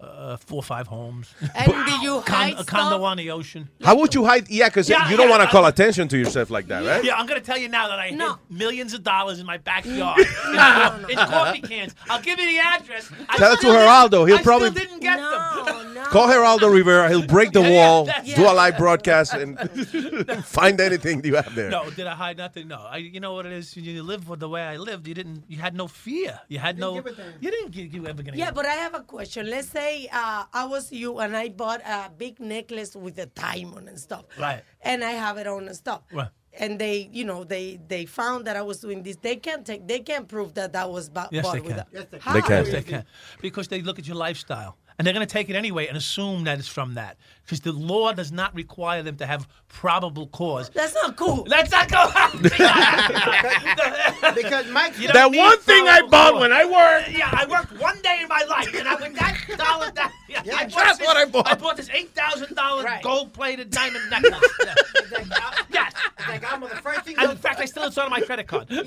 uh, 0.00 0.36
four 0.36 0.58
or 0.58 0.62
five 0.62 0.86
homes. 0.86 1.32
And 1.54 1.72
did 1.86 2.02
you 2.02 2.20
Con- 2.26 2.34
hide 2.36 2.52
a 2.58 2.64
condo 2.64 2.96
stuff? 2.96 3.02
on 3.02 3.16
the 3.16 3.30
ocean. 3.30 3.68
How 3.82 3.96
would 3.96 4.14
you 4.14 4.24
hide? 4.24 4.48
Yeah, 4.48 4.68
because 4.68 4.88
Yeah, 4.88 5.08
you 5.10 5.16
don't 5.16 5.26
yeah, 5.26 5.30
want 5.30 5.42
to 5.42 5.48
I- 5.48 5.50
call 5.50 5.66
attention 5.66 6.06
to 6.08 6.18
yourself 6.18 6.50
like 6.50 6.66
that, 6.68 6.84
right? 6.84 7.02
Yeah, 7.04 7.16
I'm 7.16 7.26
gonna 7.26 7.40
tell 7.40 7.58
you 7.58 7.68
now 7.68 7.88
that 7.88 7.98
I 7.98 8.08
hid 8.08 8.20
millions 8.50 8.94
of 8.94 9.02
dollars 9.02 9.40
in 9.40 9.46
my 9.46 9.56
backyard 9.58 10.18
in, 10.20 10.26
co- 10.26 11.06
in 11.08 11.16
coffee 11.16 11.60
cans. 11.62 11.94
I'll 12.10 12.20
give 12.22 12.38
you 12.38 12.46
the 12.46 12.58
address. 12.58 13.10
I 13.28 13.36
Tell 13.38 13.52
it 13.52 13.54
to 13.56 13.60
still 13.60 13.72
didn't- 13.72 13.86
Geraldo. 13.88 14.28
He'll 14.28 14.38
I 14.38 14.42
probably- 14.42 14.70
still 14.70 14.84
didn't 14.84 15.00
get 15.00 15.16
them. 15.18 15.94
Call 16.10 16.28
Geraldo 16.28 16.72
Rivera. 16.72 17.08
He'll 17.08 17.26
break 17.26 17.52
the 17.52 17.62
wall, 17.62 18.04
that's- 18.04 18.34
do 18.34 18.42
a 18.48 18.52
live 18.52 18.76
broadcast, 18.78 19.34
and 19.34 19.58
find 20.44 20.80
anything 20.80 21.24
you 21.24 21.36
have 21.36 21.54
there. 21.54 21.70
No, 21.70 21.90
did 21.90 22.06
I 22.06 22.14
hide 22.14 22.36
nothing? 22.38 22.68
No. 22.68 22.80
I, 22.80 22.96
you 22.98 23.20
know 23.20 23.34
what 23.34 23.46
it 23.46 23.52
is? 23.52 23.76
You 23.76 24.02
live 24.02 24.28
with 24.28 24.40
the 24.40 24.48
way 24.48 24.62
I 24.62 24.76
lived. 24.76 25.06
You 25.06 25.14
didn't. 25.14 25.44
You 25.48 25.58
had 25.58 25.74
no 25.74 25.86
fear. 25.88 26.38
You 26.48 26.58
had 26.58 26.78
no. 26.78 26.96
You 27.40 27.50
didn't. 27.50 27.70
give- 27.70 27.92
You 27.94 28.06
ever 28.06 28.22
gonna? 28.22 28.36
Yeah, 28.36 28.50
but 28.50 28.66
I 28.66 28.74
have 28.74 28.94
a 28.94 29.00
question. 29.00 29.48
Let's 29.50 29.68
say 29.68 30.08
uh, 30.12 30.44
I 30.52 30.64
was 30.66 30.92
you 30.92 31.18
and 31.18 31.36
I 31.36 31.48
bought 31.48 31.80
a 31.86 32.10
big 32.16 32.40
necklace 32.40 32.94
with 32.94 33.18
a 33.18 33.26
diamond 33.26 33.88
and 33.88 33.98
stuff. 33.98 34.24
Right. 34.38 34.62
And 34.82 35.02
I 35.04 35.12
have 35.12 35.38
it 35.38 35.46
on 35.46 35.66
and 35.66 35.76
stuff. 35.76 36.02
Right. 36.12 36.28
And 36.60 36.78
they, 36.78 37.08
you 37.12 37.24
know, 37.24 37.44
they 37.44 37.78
they 37.86 38.04
found 38.06 38.46
that 38.46 38.56
I 38.56 38.62
was 38.62 38.80
doing 38.80 39.02
this. 39.02 39.16
They 39.16 39.36
can't 39.36 39.64
take. 39.64 39.86
They 39.86 40.00
can't 40.00 40.26
prove 40.26 40.54
that 40.54 40.72
that 40.72 40.90
was 40.90 41.08
bought, 41.08 41.32
Yes, 41.32 41.44
bought 41.44 41.54
they 41.54 41.60
with 41.60 41.70
can. 41.76 41.78
a. 41.80 41.86
Yes, 41.92 42.06
How? 42.22 42.34
Yes, 42.36 42.70
they 42.70 42.82
can. 42.82 43.04
Because 43.40 43.68
they 43.68 43.80
look 43.82 43.98
at 43.98 44.06
your 44.08 44.16
lifestyle. 44.16 44.76
And 44.98 45.06
they're 45.06 45.14
going 45.14 45.24
to 45.26 45.32
take 45.32 45.48
it 45.48 45.54
anyway 45.54 45.86
and 45.86 45.96
assume 45.96 46.42
that 46.44 46.58
it's 46.58 46.66
from 46.66 46.94
that. 46.94 47.18
Because 47.44 47.60
the 47.60 47.70
law 47.72 48.12
does 48.12 48.32
not 48.32 48.52
require 48.54 49.02
them 49.04 49.16
to 49.18 49.26
have 49.26 49.46
probable 49.68 50.26
cause. 50.26 50.70
That's 50.70 50.92
not 50.94 51.16
cool. 51.16 51.44
That's 51.44 51.70
not 51.70 51.88
cool. 51.88 52.40
because 54.34 54.66
Mike, 54.70 54.98
You 54.98 55.08
don't 55.08 55.14
That 55.14 55.38
one 55.38 55.58
thing 55.60 55.86
I 55.86 56.02
bought 56.02 56.32
cause. 56.32 56.40
when 56.40 56.52
I 56.52 56.64
worked. 56.64 57.16
Yeah, 57.16 57.28
I 57.32 57.46
worked 57.46 57.80
one 57.80 58.00
day 58.02 58.18
in 58.22 58.28
my 58.28 58.44
life, 58.50 58.74
and 58.74 58.88
I 58.88 58.96
with 58.96 59.14
that 59.14 59.38
dollar, 59.56 59.92
that, 59.94 60.12
yeah, 60.28 60.42
I 60.56 60.64
bought 60.64 60.72
that's 60.74 60.98
this, 60.98 61.06
what 61.06 61.16
I 61.16 61.24
bought. 61.24 61.48
I 61.48 61.54
bought 61.54 61.76
this 61.76 61.88
eight 61.90 62.10
thousand 62.10 62.54
dollar 62.54 62.84
gold 63.02 63.32
plated 63.32 63.70
diamond 63.70 64.10
necklace. 64.10 64.42
Yeah. 65.10 65.24
Uh, 65.30 65.50
yes. 65.72 65.92
Like, 66.28 66.52
I'm 66.52 66.60
the 66.60 66.68
first 66.68 67.04
thing. 67.04 67.16
And 67.18 67.30
in 67.30 67.36
fact, 67.36 67.60
I 67.60 67.64
still 67.64 67.84
it's 67.84 67.96
on 67.96 68.10
my 68.10 68.20
credit 68.20 68.46
card. 68.46 68.68
they 68.68 68.84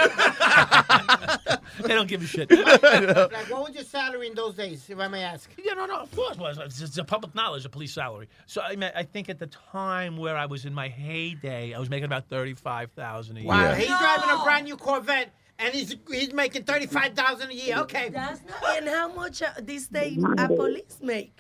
don't 1.88 2.08
give 2.08 2.22
a 2.22 2.28
shit. 2.28 2.52
like, 2.52 3.50
what 3.50 3.64
was 3.64 3.74
your 3.74 3.84
salary 3.84 4.28
in 4.28 4.36
those 4.36 4.54
days, 4.54 4.88
if 4.90 5.00
I 5.00 5.08
may 5.08 5.24
ask? 5.24 5.50
Yeah, 5.58 5.74
no, 5.74 5.86
no, 5.88 5.98
of 5.98 6.16
course. 6.16 6.38
Well, 6.38 6.60
it's, 6.60 6.80
it's 6.82 6.98
a 6.98 7.04
public 7.04 7.34
knowledge, 7.34 7.66
a 7.66 7.70
police 7.70 7.94
salary. 7.94 8.30
So 8.46 8.62
I 8.62 8.76
mean, 8.76 8.92
I 8.96 9.04
think 9.04 9.30
at 9.30 9.40
the 9.40 9.48
time 9.48 10.18
where 10.18 10.38
I 10.38 10.46
was 10.46 10.66
in 10.66 10.74
my 10.74 10.90
heyday, 10.90 11.74
I 11.74 11.80
was 11.80 11.90
making 11.90 12.06
about 12.06 12.28
thirty-five 12.28 12.92
thousand 12.92 13.38
a 13.38 13.40
year. 13.42 13.50
Wow, 13.50 13.74
he's 13.74 13.88
driving 13.88 14.30
a 14.30 14.44
brand 14.44 14.66
new 14.66 14.78
Corvette 14.78 15.34
and 15.62 15.74
he's 15.74 15.96
he's 16.10 16.34
making 16.34 16.64
thirty 16.64 16.88
five 16.88 17.14
thousand 17.14 17.52
a 17.52 17.54
year. 17.54 17.78
Okay, 17.80 18.10
That's 18.10 18.42
not. 18.44 18.78
And 18.78 18.88
how 18.88 19.14
much 19.14 19.42
uh, 19.42 19.50
these 19.62 19.88
days 19.88 20.24
a 20.38 20.48
police 20.48 20.98
make? 21.02 21.38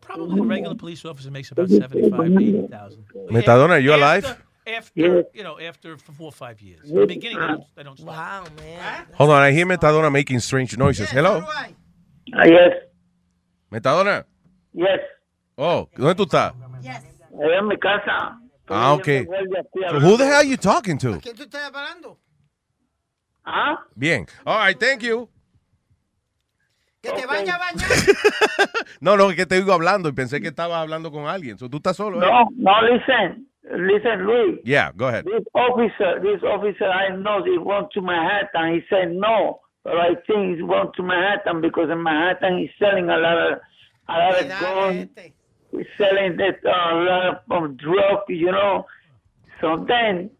Probably 0.00 0.40
a 0.40 0.42
regular 0.42 0.74
police 0.74 1.04
officer 1.04 1.30
makes 1.30 1.50
about 1.50 1.68
75, 1.68 2.10
to 2.10 2.38
80,000. 2.38 3.04
Metadona, 3.30 3.70
are 3.70 3.78
you 3.78 3.92
After- 3.92 4.02
alive? 4.02 4.42
After, 4.66 5.24
you 5.32 5.42
know, 5.44 5.60
after 5.60 5.96
four 5.96 6.26
or 6.28 6.32
five 6.32 6.60
years. 6.60 6.90
In 6.90 6.96
the 6.98 7.06
beginning, 7.06 7.38
they 7.38 7.46
don't, 7.46 7.64
they 7.76 7.82
don't 7.84 7.98
stop. 7.98 8.08
Wow, 8.08 8.44
man. 8.58 9.06
Hold 9.14 9.30
on, 9.30 9.42
I 9.42 9.52
hear 9.52 9.64
Metadona 9.66 10.10
making 10.10 10.40
strange 10.40 10.76
noises. 10.76 11.08
Hello. 11.10 11.44
yes, 12.26 12.72
Metadona. 13.70 14.24
yes. 14.72 15.00
Oh, 15.58 15.88
¿dónde 15.96 16.14
tú 16.16 16.24
estás? 16.24 16.52
Allá 16.82 17.58
en 17.58 17.68
mi 17.68 17.76
casa. 17.78 18.38
Ah, 18.68 18.92
okay. 18.94 19.24
So 19.90 20.00
who 20.00 20.16
the 20.16 20.24
hell 20.26 20.34
are 20.36 20.44
you 20.44 20.56
talking 20.56 20.98
to? 20.98 21.18
¿Quién 21.20 21.36
tú 21.36 21.44
estás 21.44 21.70
hablando? 21.70 22.18
¿Ah? 23.46 23.78
Bien. 23.94 24.26
All 24.44 24.58
right, 24.66 24.78
thank 24.78 25.02
you. 25.02 25.28
Que 27.00 27.12
te 27.12 27.26
vaya 27.26 27.54
a 27.54 27.58
bañar. 27.58 27.88
No, 29.00 29.16
no, 29.16 29.30
es 29.30 29.36
que 29.36 29.46
te 29.46 29.56
oigo 29.58 29.72
hablando 29.72 30.08
y 30.08 30.12
pensé 30.12 30.40
que 30.40 30.48
estabas 30.48 30.78
hablando 30.78 31.12
con 31.12 31.26
alguien. 31.28 31.56
So, 31.58 31.68
¿Tú 31.70 31.76
estás 31.76 31.96
solo? 31.96 32.20
eh? 32.22 32.26
No, 32.26 32.48
no, 32.56 32.82
listen. 32.82 33.46
Listen, 33.62 34.22
Luis. 34.24 34.60
Yeah, 34.64 34.90
go 34.96 35.06
ahead. 35.08 35.24
This 35.24 35.44
officer, 35.54 36.20
this 36.22 36.42
officer, 36.42 36.86
I 36.88 37.10
know 37.16 37.44
he 37.44 37.58
went 37.58 37.90
to 37.92 38.00
Manhattan. 38.00 38.74
He 38.74 38.80
said 38.88 39.10
no, 39.12 39.60
but 39.84 39.94
I 39.96 40.14
think 40.26 40.56
he 40.56 40.62
went 40.62 40.94
to 40.96 41.02
Manhattan 41.02 41.60
because 41.60 41.90
in 41.90 42.02
Manhattan 42.02 42.58
he's 42.58 42.70
selling 42.78 43.08
a 43.10 43.18
lot 43.18 43.52
of, 43.52 43.58
a 44.08 44.12
lot 44.12 44.40
of 44.40 44.48
guns. 44.60 45.08
He's 45.72 45.86
selling 45.98 46.36
that 46.38 46.58
uh, 46.64 46.70
a 46.70 46.94
lot 47.04 47.26
of 47.26 47.50
um, 47.50 47.76
drug, 47.76 48.20
you 48.28 48.50
know. 48.52 48.86
So 49.60 49.84
then 49.86 50.30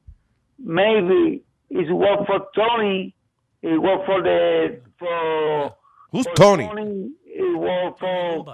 maybe 0.58 1.42
he's 1.68 1.90
work 1.90 2.26
for 2.26 2.46
Tony. 2.54 3.14
He 3.62 3.76
work 3.78 4.04
for 4.06 4.22
the 4.22 4.80
for. 4.98 5.74
Who's 6.12 6.26
for 6.26 6.34
Tony? 6.34 7.10
He 7.24 7.54
work 7.54 7.98
for 7.98 8.44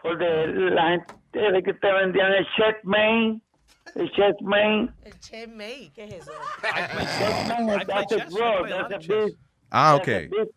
for 0.00 0.16
the 0.16 0.70
la 0.74 0.90
gente 1.32 1.62
que 1.62 1.72
te 1.74 1.88
vendían 1.88 2.32
el 2.32 2.46
checkmate, 2.56 3.40
el 3.96 4.10
checkmate. 4.12 4.92
El 5.04 5.12
Che 5.20 5.46
May, 5.46 5.90
¿qué 5.94 6.04
es 6.04 6.14
eso? 6.22 6.32
Checkmate, 6.62 7.86
that's 7.86 8.12
a 8.12 8.18
drug. 8.30 8.68
That's 8.68 8.94
a 8.94 8.98
big. 9.08 9.32
Ah, 9.72 9.96
that's 9.96 10.08
a 10.08 10.12
okay. 10.12 10.28
big- 10.28 10.48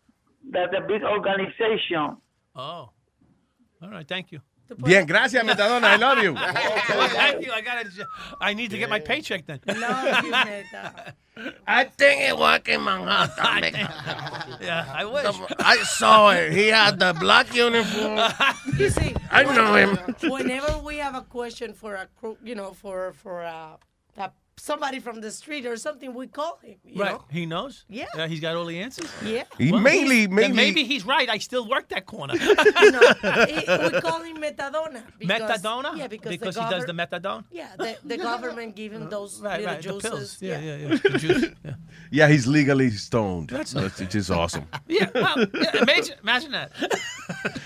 That's 0.50 0.74
a 0.76 0.80
big 0.80 1.02
organization. 1.04 2.16
Oh. 2.56 2.90
All 3.80 3.90
right, 3.90 4.06
thank 4.06 4.32
you. 4.32 4.40
Bien, 4.78 5.06
gracias, 5.06 5.44
Metadona. 5.44 5.88
I 5.92 5.96
love 5.96 6.18
you. 6.22 6.34
Well, 6.34 7.08
thank 7.08 7.44
you. 7.44 7.52
I 7.52 7.60
got 7.60 7.84
to 7.84 8.06
I 8.40 8.54
need 8.54 8.70
to 8.70 8.78
get 8.78 8.88
my 8.90 9.00
paycheck 9.00 9.46
then. 9.46 9.60
I 11.66 11.84
think 11.84 12.22
it 12.22 12.36
work 12.36 12.68
in 12.68 12.84
Manhattan. 12.84 13.74
yeah, 14.60 14.92
I 14.94 15.04
wish. 15.04 15.34
I 15.58 15.76
saw 15.78 16.30
it. 16.30 16.52
He 16.52 16.68
had 16.68 16.98
the 16.98 17.14
black 17.18 17.54
uniform. 17.54 18.20
You 18.78 18.90
see, 18.90 19.14
I 19.30 19.42
know 19.44 19.74
him. 19.74 19.98
Whenever 20.30 20.78
we 20.78 20.96
have 20.96 21.14
a 21.14 21.22
question 21.22 21.72
for 21.74 21.94
a 21.94 22.06
crew, 22.18 22.36
you 22.42 22.54
know, 22.54 22.72
for 22.72 23.12
for 23.12 23.42
a, 23.42 23.78
uh, 24.16 24.28
somebody 24.56 25.00
from 25.00 25.20
the 25.20 25.30
street 25.30 25.66
or 25.66 25.76
something, 25.76 26.14
we 26.14 26.26
call 26.26 26.58
him. 26.62 26.76
You 26.84 27.02
Right. 27.02 27.12
know? 27.12 27.24
He 27.30 27.46
knows? 27.46 27.84
Yeah. 27.88 28.26
he's 28.28 28.40
got 28.40 28.54
all 28.56 28.66
the 28.66 28.78
answers? 28.80 29.10
Yeah. 29.24 29.44
He 29.58 29.72
mainly- 29.72 30.16
he's- 30.16 30.28
mainly- 30.30 30.56
maybe 30.56 30.84
he's 30.84 31.04
right. 31.04 31.28
I 31.28 31.38
still 31.38 31.66
work 31.68 31.88
that 31.88 32.06
corner. 32.06 32.34
He- 32.38 32.48
we 32.48 34.00
call 34.00 34.20
him 34.22 34.36
Metadona. 34.36 35.02
Because, 35.18 35.40
Metadona? 35.62 35.96
Yeah, 35.96 36.06
because, 36.06 36.30
Because 36.30 36.54
the 36.54 36.64
he 36.64 36.70
does 36.70 36.84
the 36.86 36.92
methadone? 36.92 37.44
Yeah, 37.50 37.68
the, 37.78 37.96
the 38.04 38.16
government 38.18 38.76
give 38.76 38.92
him 38.92 39.08
those 39.08 39.40
Right, 39.40 39.60
little 39.60 39.74
right, 39.74 39.82
the 40.02 40.08
pills. 40.08 40.38
Yeah, 40.40 40.60
yeah, 40.60 40.76
yeah. 40.76 40.96
The 41.02 41.18
juice. 41.18 41.44
Yeah. 41.64 41.74
Yeah, 42.10 42.28
he's 42.28 42.46
legally 42.46 42.90
stoned. 42.90 43.48
That's 43.48 43.72
That's 43.72 43.98
which 44.00 44.14
is 44.14 44.30
awesome. 44.30 44.66
Yeah, 44.88 45.08
well, 45.14 45.38
yeah, 45.54 45.76
imagine, 45.82 46.16
imagine 46.22 46.52
that. 46.52 46.70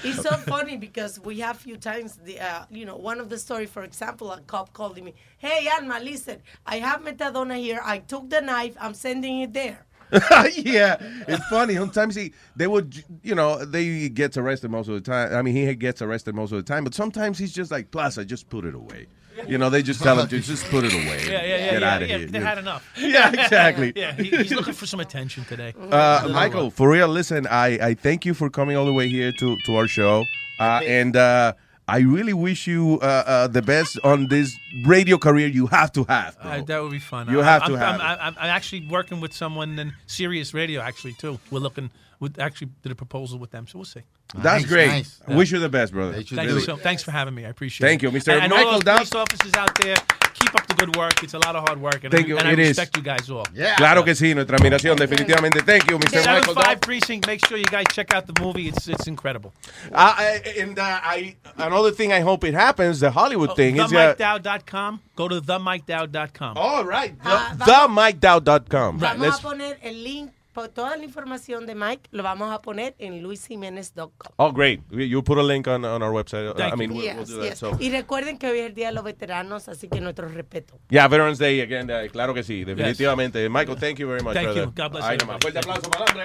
It's 0.04 0.22
so 0.22 0.30
funny 0.54 0.76
because 0.76 1.18
we 1.20 1.40
have 1.40 1.56
few 1.58 1.76
times 1.76 2.16
the 2.24 2.38
uh, 2.40 2.64
you 2.70 2.84
know 2.86 2.96
one 2.96 3.18
of 3.20 3.28
the 3.28 3.38
story 3.38 3.66
for 3.66 3.82
example 3.82 4.30
a 4.30 4.40
cop 4.42 4.72
called 4.72 4.96
me 5.02 5.14
hey 5.38 5.68
Alma 5.76 6.00
listen 6.00 6.40
I 6.64 6.76
have 6.76 7.02
metadona 7.02 7.56
here 7.56 7.80
I 7.84 7.98
took 7.98 8.30
the 8.30 8.40
knife 8.40 8.76
I'm 8.80 8.94
sending 8.94 9.40
it 9.40 9.52
there 9.52 9.86
yeah, 10.54 10.96
it's 11.26 11.44
funny. 11.48 11.74
Sometimes 11.74 12.14
he, 12.14 12.32
they 12.54 12.68
would, 12.68 13.02
you 13.24 13.34
know, 13.34 13.64
they 13.64 14.08
gets 14.08 14.36
arrested 14.36 14.70
most 14.70 14.86
of 14.86 14.94
the 14.94 15.00
time. 15.00 15.34
I 15.34 15.42
mean, 15.42 15.56
he 15.56 15.74
gets 15.74 16.00
arrested 16.00 16.32
most 16.32 16.52
of 16.52 16.58
the 16.58 16.62
time, 16.62 16.84
but 16.84 16.94
sometimes 16.94 17.38
he's 17.38 17.52
just 17.52 17.72
like, 17.72 17.90
Plaza, 17.90 18.24
just 18.24 18.48
put 18.48 18.64
it 18.64 18.74
away. 18.76 19.08
You 19.46 19.58
know, 19.58 19.68
they 19.68 19.82
just 19.82 20.02
tell 20.02 20.18
him 20.18 20.28
to 20.28 20.40
just 20.40 20.64
put 20.66 20.84
it 20.84 20.94
away. 20.94 21.20
Yeah, 21.26 21.32
yeah, 21.32 21.42
yeah. 21.42 21.70
Get 21.70 21.80
yeah, 21.80 21.94
out 21.94 22.02
of 22.02 22.08
yeah, 22.08 22.18
here. 22.18 22.26
They 22.28 22.40
had 22.40 22.58
enough. 22.58 22.90
Yeah, 22.96 23.28
exactly. 23.30 23.92
yeah, 23.94 24.12
he, 24.14 24.30
he's 24.30 24.52
looking 24.52 24.72
for 24.72 24.86
some 24.86 25.00
attention 25.00 25.44
today. 25.44 25.74
Uh, 25.96 26.28
Michael, 26.32 26.70
for 26.70 26.90
real, 26.90 27.08
listen, 27.08 27.46
I, 27.46 27.78
I 27.88 27.94
thank 27.94 28.24
you 28.24 28.34
for 28.34 28.50
coming 28.50 28.76
all 28.76 28.86
the 28.86 28.92
way 28.92 29.08
here 29.08 29.32
to, 29.32 29.56
to 29.66 29.76
our 29.76 29.86
show. 29.86 30.24
Uh, 30.58 30.80
and 30.84 31.16
uh, 31.16 31.52
I 31.88 31.98
really 32.00 32.32
wish 32.32 32.66
you 32.66 32.98
uh, 33.00 33.04
uh, 33.04 33.46
the 33.46 33.62
best 33.62 33.98
on 34.02 34.26
this 34.26 34.56
radio 34.84 35.18
career 35.18 35.46
you 35.46 35.68
have 35.68 35.92
to 35.92 36.02
have. 36.04 36.36
Uh, 36.40 36.60
that 36.62 36.82
would 36.82 36.90
be 36.90 36.98
fun. 36.98 37.30
You 37.30 37.40
I- 37.40 37.44
have 37.44 37.62
I'm, 37.62 37.70
to 37.70 37.78
have 37.78 38.00
I'm, 38.00 38.18
I'm, 38.20 38.34
I'm 38.38 38.50
actually 38.50 38.88
working 38.88 39.20
with 39.20 39.32
someone 39.32 39.78
in 39.78 39.92
Sirius 40.06 40.52
Radio, 40.52 40.80
actually, 40.80 41.12
too. 41.12 41.38
We're 41.50 41.60
looking, 41.60 41.90
we 42.20 42.30
actually 42.38 42.68
did 42.82 42.92
a 42.92 42.94
proposal 42.94 43.38
with 43.38 43.50
them, 43.50 43.66
so 43.66 43.78
we'll 43.78 43.84
see. 43.84 44.02
That's 44.34 44.64
great. 44.64 45.06
Wish 45.28 45.52
you 45.52 45.58
the 45.60 45.68
best, 45.68 45.92
brother. 45.92 46.14
Thank 46.22 46.30
you 46.50 46.60
so, 46.60 46.76
thanks 46.76 47.02
for 47.02 47.12
having 47.12 47.34
me. 47.34 47.44
I 47.44 47.48
appreciate 47.50 47.86
Thank 47.86 48.02
it. 48.02 48.10
Thank 48.10 48.26
you, 48.26 48.32
Mr. 48.32 48.34
And, 48.34 48.44
and 48.44 48.50
Michael 48.52 48.66
all 48.66 48.72
those 48.74 48.84
Dow- 48.84 48.96
police 48.96 49.14
officers 49.14 49.54
out 49.54 49.74
there, 49.80 49.94
keep 50.34 50.52
up 50.54 50.66
the 50.66 50.74
good 50.74 50.96
work. 50.96 51.22
It's 51.22 51.34
a 51.34 51.38
lot 51.38 51.54
of 51.54 51.62
hard 51.66 51.80
work, 51.80 52.02
and, 52.02 52.12
Thank 52.12 52.24
I, 52.26 52.28
you. 52.28 52.38
and 52.38 52.48
I 52.48 52.52
It 52.52 52.58
is. 52.58 52.68
respect 52.70 52.96
you 52.96 53.02
guys 53.04 53.30
all. 53.30 53.46
Yeah. 53.54 53.76
Claro 53.76 54.02
que 54.04 54.14
sí, 54.14 54.34
nuestra 54.34 54.56
admiración, 54.56 54.96
definitivamente. 54.96 55.60
Thank 55.64 55.88
you, 55.90 55.98
Mr. 55.98 56.16
Michael. 56.16 56.54
Dow. 56.54 56.62
75 56.62 56.80
Precinct, 56.80 57.26
make 57.26 57.46
sure 57.46 57.56
you 57.56 57.64
guys 57.66 57.84
check 57.92 58.12
out 58.12 58.26
the 58.26 58.42
movie. 58.42 58.66
It's 58.68 58.88
it's 58.88 59.06
incredible. 59.06 59.52
Uh, 59.92 60.14
I- 60.18 60.42
and 60.58 60.76
uh, 60.78 60.82
I 60.82 61.36
another 61.58 61.92
thing 61.92 62.12
I 62.12 62.20
hope 62.20 62.42
it 62.44 62.54
happens, 62.54 62.98
the 63.00 63.12
Hollywood 63.12 63.54
thing 63.54 63.76
is 63.76 63.92
uh, 63.92 64.14
TheMikeDow.com. 64.16 65.00
Go 65.14 65.28
to 65.28 65.40
TheMikeDow.com. 65.40 66.56
All 66.56 66.84
right. 66.84 67.14
Ah, 67.24 67.54
TheMikeDow.com. 67.58 68.98
Vamos 68.98 69.20
Let's- 69.20 69.38
a 69.38 69.42
poner 69.42 69.78
el 69.82 70.02
link, 70.02 70.30
por 70.32 70.35
toda 70.68 70.96
la 70.96 71.04
información 71.04 71.66
de 71.66 71.74
Mike, 71.74 72.08
lo 72.10 72.22
vamos 72.22 72.52
a 72.52 72.60
poner 72.62 72.94
en 72.98 73.22
luisjiménez.com. 73.22 74.08
Oh, 74.36 74.52
great. 74.52 74.80
You 74.90 75.22
put 75.22 75.38
a 75.38 75.42
link 75.42 75.66
on, 75.68 75.84
on 75.84 76.02
our 76.02 76.12
website. 76.12 76.54
Thank 76.56 76.72
I 76.72 76.76
mean, 76.76 76.90
you. 76.92 76.96
we'll, 76.98 77.06
we'll 77.16 77.18
Yes, 77.20 77.28
do 77.28 77.42
that. 77.42 77.56
So. 77.56 77.76
Y 77.78 77.90
recuerden 77.90 78.38
que 78.38 78.48
hoy 78.48 78.58
es 78.60 78.66
el 78.66 78.74
Día 78.74 78.88
de 78.88 78.92
los 78.94 79.04
Veteranos, 79.04 79.68
así 79.68 79.88
que 79.88 80.00
nuestro 80.00 80.28
respeto. 80.28 80.78
Yeah, 80.88 81.08
Veterans 81.08 81.38
Day 81.38 81.60
again. 81.60 81.90
uh, 81.90 82.10
claro 82.10 82.34
que 82.34 82.42
sí, 82.42 82.64
definitivamente. 82.64 83.48
Michael, 83.48 83.76
thank 83.78 83.98
you 83.98 84.08
very 84.08 84.22
much. 84.22 84.34
Thank 84.34 84.46
brother. 84.48 84.64
you. 84.64 84.72
God 84.74 84.90
bless 84.92 85.04
Ay, 85.04 85.16
everybody. 85.16 85.26
nomás. 85.26 85.38
Fuerte 85.42 85.58
aplauso 85.58 85.90
para 85.90 86.04
el 86.04 86.10
hombre. 86.10 86.24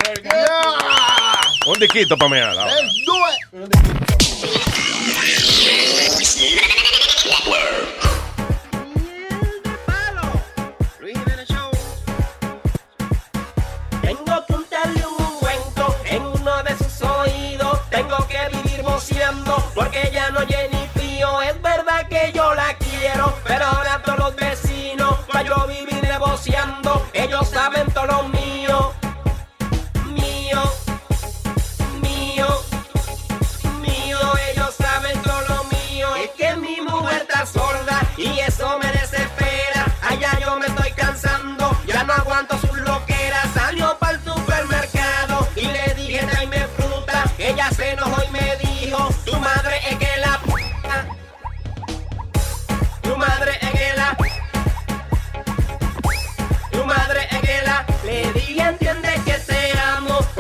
Un 1.68 1.80
diquito 1.80 2.18
para 2.18 2.52
porque 19.74 20.08
ella 20.08 20.30
no 20.32 20.40
oye 20.40 20.61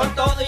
con 0.02 0.16
todo 0.16 0.41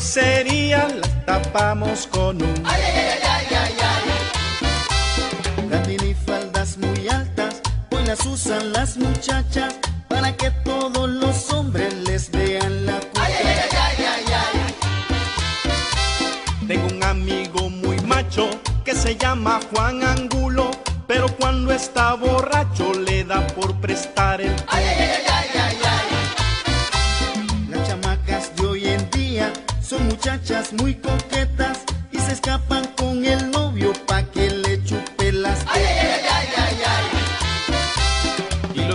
grosería 0.00 0.88
las 0.88 1.26
tapamos 1.26 2.06
con 2.06 2.40
un 2.42 2.64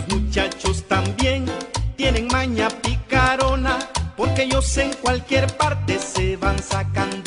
muchachos 0.10 0.84
también 0.88 1.46
tienen 1.96 2.28
maña 2.28 2.70
picarona, 2.70 3.78
porque 4.18 4.44
ellos 4.44 4.78
en 4.78 4.94
cualquier 4.94 5.48
parte 5.58 6.00
se 6.00 6.38
van 6.38 6.62
sacando 6.62 7.25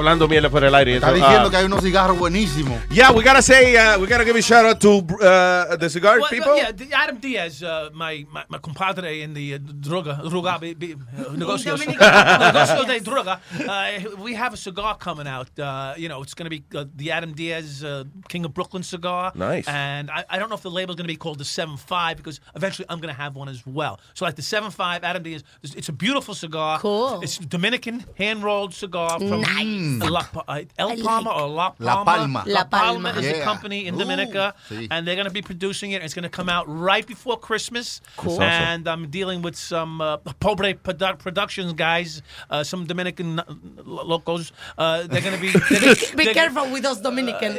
hablando 0.00 0.26
miel 0.28 0.48
fuera 0.50 0.66
del 0.66 0.74
aire. 0.74 0.94
Está 0.96 1.08
Eso, 1.08 1.16
diciendo 1.16 1.48
ah, 1.48 1.50
que 1.50 1.56
hay 1.58 1.64
unos 1.64 1.82
cigarros 1.82 2.18
buenísimos. 2.18 2.78
Yeah, 2.90 3.10
we 3.12 3.22
gotta 3.22 3.42
say, 3.42 3.76
uh, 3.76 3.98
we 4.00 4.06
gotta 4.06 4.24
give 4.24 4.36
a 4.38 4.42
shout 4.42 4.64
out 4.66 4.80
to 4.80 4.98
uh, 5.22 5.76
the 5.76 5.88
cigar 5.88 6.18
Well, 6.20 6.28
people. 6.30 6.56
yeah, 6.56 6.72
Adam 7.02 7.18
Diaz, 7.18 7.62
uh, 7.62 7.90
my, 7.94 8.26
my, 8.32 8.44
my 8.48 8.58
compadre 8.58 9.22
in 9.22 9.34
the 9.34 9.54
uh, 9.54 9.58
droga, 9.58 10.20
droga, 10.24 10.58
be- 10.60 10.74
be- 10.74 10.94
uh, 10.94 11.32
negocios, 11.36 11.80
negocios 11.86 12.86
de 12.86 13.00
droga. 13.00 13.40
Uh, 13.60 14.16
we 14.22 14.34
have 14.34 14.52
a 14.54 14.56
cigar 14.56 14.96
coming 14.98 15.26
out. 15.28 15.48
Uh, 15.58 15.94
you 15.96 16.08
know, 16.08 16.22
it's 16.22 16.34
going 16.34 16.50
to 16.50 16.50
be 16.50 16.62
uh, 16.76 16.84
the 16.96 17.10
Adam 17.12 17.32
Diaz 17.32 17.84
uh, 17.84 18.04
King 18.30 18.44
of 18.46 18.54
Brooklyn 18.54 18.82
cigar. 18.82 19.32
Nice. 19.34 19.66
And 19.68 20.10
I, 20.10 20.24
I 20.30 20.38
don't 20.38 20.48
know 20.48 20.54
if 20.54 20.62
the 20.62 20.70
label's 20.70 20.96
going 20.96 21.06
to 21.08 21.12
be 21.12 21.16
called 21.24 21.38
the 21.38 21.44
Seven 21.44 21.76
Five 21.76 22.16
because 22.16 22.40
eventually 22.56 22.86
I'm 22.88 23.00
going 23.00 23.12
to 23.14 23.20
have 23.20 23.34
one 23.36 23.48
as 23.48 23.66
well. 23.66 24.00
So 24.14 24.24
like 24.24 24.36
the 24.36 24.42
Seven 24.42 24.70
Five, 24.70 25.04
Adam 25.04 25.22
Diaz, 25.22 25.42
it's- 25.62 25.76
it's 25.80 25.88
a 25.88 25.92
beautiful 25.92 26.34
cigar. 26.34 26.78
Cool. 26.78 27.20
It's 27.22 27.36
Dominican 27.38 28.04
hand 28.16 28.42
rolled 28.44 28.72
cigar 28.72 29.18
from 29.18 29.40
Nice. 29.42 30.08
La, 30.10 30.24
uh, 30.48 30.62
El 30.78 30.88
like- 30.90 31.02
Palma 31.02 31.30
or 31.30 31.48
La 31.48 31.70
Palma. 31.70 31.84
La 31.84 32.04
Palma. 32.04 32.44
La 32.46 32.52
La 32.60 32.64
Palma 32.64 33.12
Palma. 33.12 33.20
is 33.20 33.38
a 33.38 33.42
company 33.42 33.86
in 33.88 33.94
Ooh, 33.94 33.98
Dominica, 33.98 34.54
sí. 34.70 34.86
and 34.90 35.06
they're 35.06 35.16
going 35.16 35.26
to 35.26 35.32
be 35.32 35.42
producing 35.42 35.90
it. 35.92 36.02
It's 36.02 36.14
going 36.14 36.22
to 36.22 36.28
come 36.40 36.48
out 36.48 36.64
right 36.68 37.06
before 37.06 37.36
Christmas. 37.38 38.00
Cool. 38.16 38.38
That's 38.38 38.54
awesome. 38.54 38.68
And 38.74 38.88
I'm 38.88 39.10
dealing 39.10 39.42
with 39.42 39.56
some 39.56 40.00
uh, 40.00 40.18
Pobre 40.18 40.74
Produ- 40.74 41.18
Productions 41.18 41.72
guys, 41.72 42.22
uh, 42.50 42.62
some 42.62 42.86
Dominican 42.86 43.40
locals. 43.84 44.52
Uh, 44.78 45.06
they're 45.08 45.20
going 45.20 45.34
to 45.40 45.40
be. 45.40 45.50
they're 45.74 46.16
Be 46.16 46.32
careful 46.32 46.70
with 46.70 46.82
those 46.84 47.00
Dominican. 47.00 47.56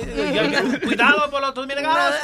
Cuidado 0.83 1.29
por 1.29 1.41
los 1.41 1.53
dominicanos. 1.53 2.15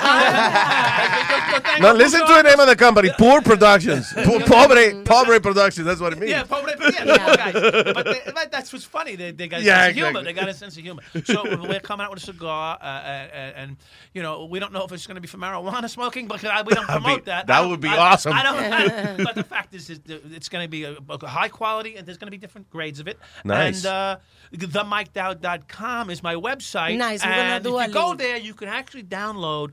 No, 1.80 1.94
listen 1.94 2.22
to 2.26 2.34
the 2.34 2.44
name 2.44 2.60
of 2.60 2.68
the 2.68 2.76
company, 2.76 3.10
Poor 3.18 3.42
Productions. 3.42 4.12
Po- 4.24 4.40
Pobre, 4.40 5.04
Pobre 5.04 5.40
Productions, 5.40 5.86
that's 5.86 6.00
what 6.02 6.14
it 6.14 6.20
means. 6.20 6.32
Yeah, 6.32 6.44
pobre, 6.44 6.74
yeah, 6.80 7.36
guys. 7.36 7.54
But, 7.94 8.06
they, 8.06 8.22
but 8.34 8.52
that's 8.52 8.72
what's 8.74 8.86
funny. 8.86 9.16
They, 9.16 9.32
they 9.32 9.48
got 9.48 9.62
a 9.62 9.64
Yeah, 9.64 9.78
sense 9.86 9.90
of 9.90 9.96
humor. 10.04 10.24
They 10.24 10.34
got 10.34 10.50
a 10.50 10.54
sense 10.54 10.78
of 10.78 10.84
humor. 10.84 11.02
So 11.26 11.44
we're 11.68 11.80
coming 11.80 12.06
out 12.06 12.12
with 12.12 12.24
a 12.24 12.26
cigar, 12.26 12.78
uh, 12.82 12.86
and, 12.86 13.56
and 13.56 13.78
you 14.14 14.22
know, 14.24 14.46
we 14.46 14.60
don't 14.60 14.74
know 14.74 14.84
if 14.86 14.92
it's 14.92 15.06
going 15.08 15.16
to 15.16 15.22
be 15.22 15.28
for 15.28 15.38
marijuana 15.38 15.90
smoking, 15.90 16.28
but 16.28 16.42
we 16.42 16.48
don't 16.50 16.66
That'd 16.66 16.88
be- 16.88 16.88
promote 16.88 17.26
that. 17.26 17.48
that 17.48 17.62
I 17.64 17.66
would 17.66 17.80
be 17.82 17.90
I- 17.90 17.98
awesome. 17.98 18.34
I 18.34 18.44
don't, 18.44 18.58
I 18.58 18.88
don't- 18.88 19.24
but 19.24 19.36
the 19.36 19.44
fact 19.44 19.74
is, 19.74 19.90
is 19.90 20.00
it's 20.08 20.50
going 20.50 20.64
to 20.66 20.70
be 20.70 20.84
a, 20.84 20.96
a 21.10 21.28
high 21.28 21.50
quality, 21.50 21.96
and 21.96 22.06
there's 22.08 22.18
going 22.18 22.28
to 22.28 22.32
be 22.32 22.38
different 22.38 22.70
grades 22.70 23.00
of 23.00 23.08
it. 23.08 23.18
Nice. 23.44 23.86
And 23.86 23.94
uh, 23.94 24.18
themikedout.com 24.54 26.10
is 26.10 26.24
my 26.24 26.36
website. 26.36 26.98
Nice. 26.98 27.24
And 27.24 27.66
if 27.66 27.74
a 27.74 27.88
you 27.88 27.94
go 27.94 28.14
there, 28.16 28.38
you 28.38 28.54
can 28.54 28.68
actually 28.70 29.04
download 29.04 29.72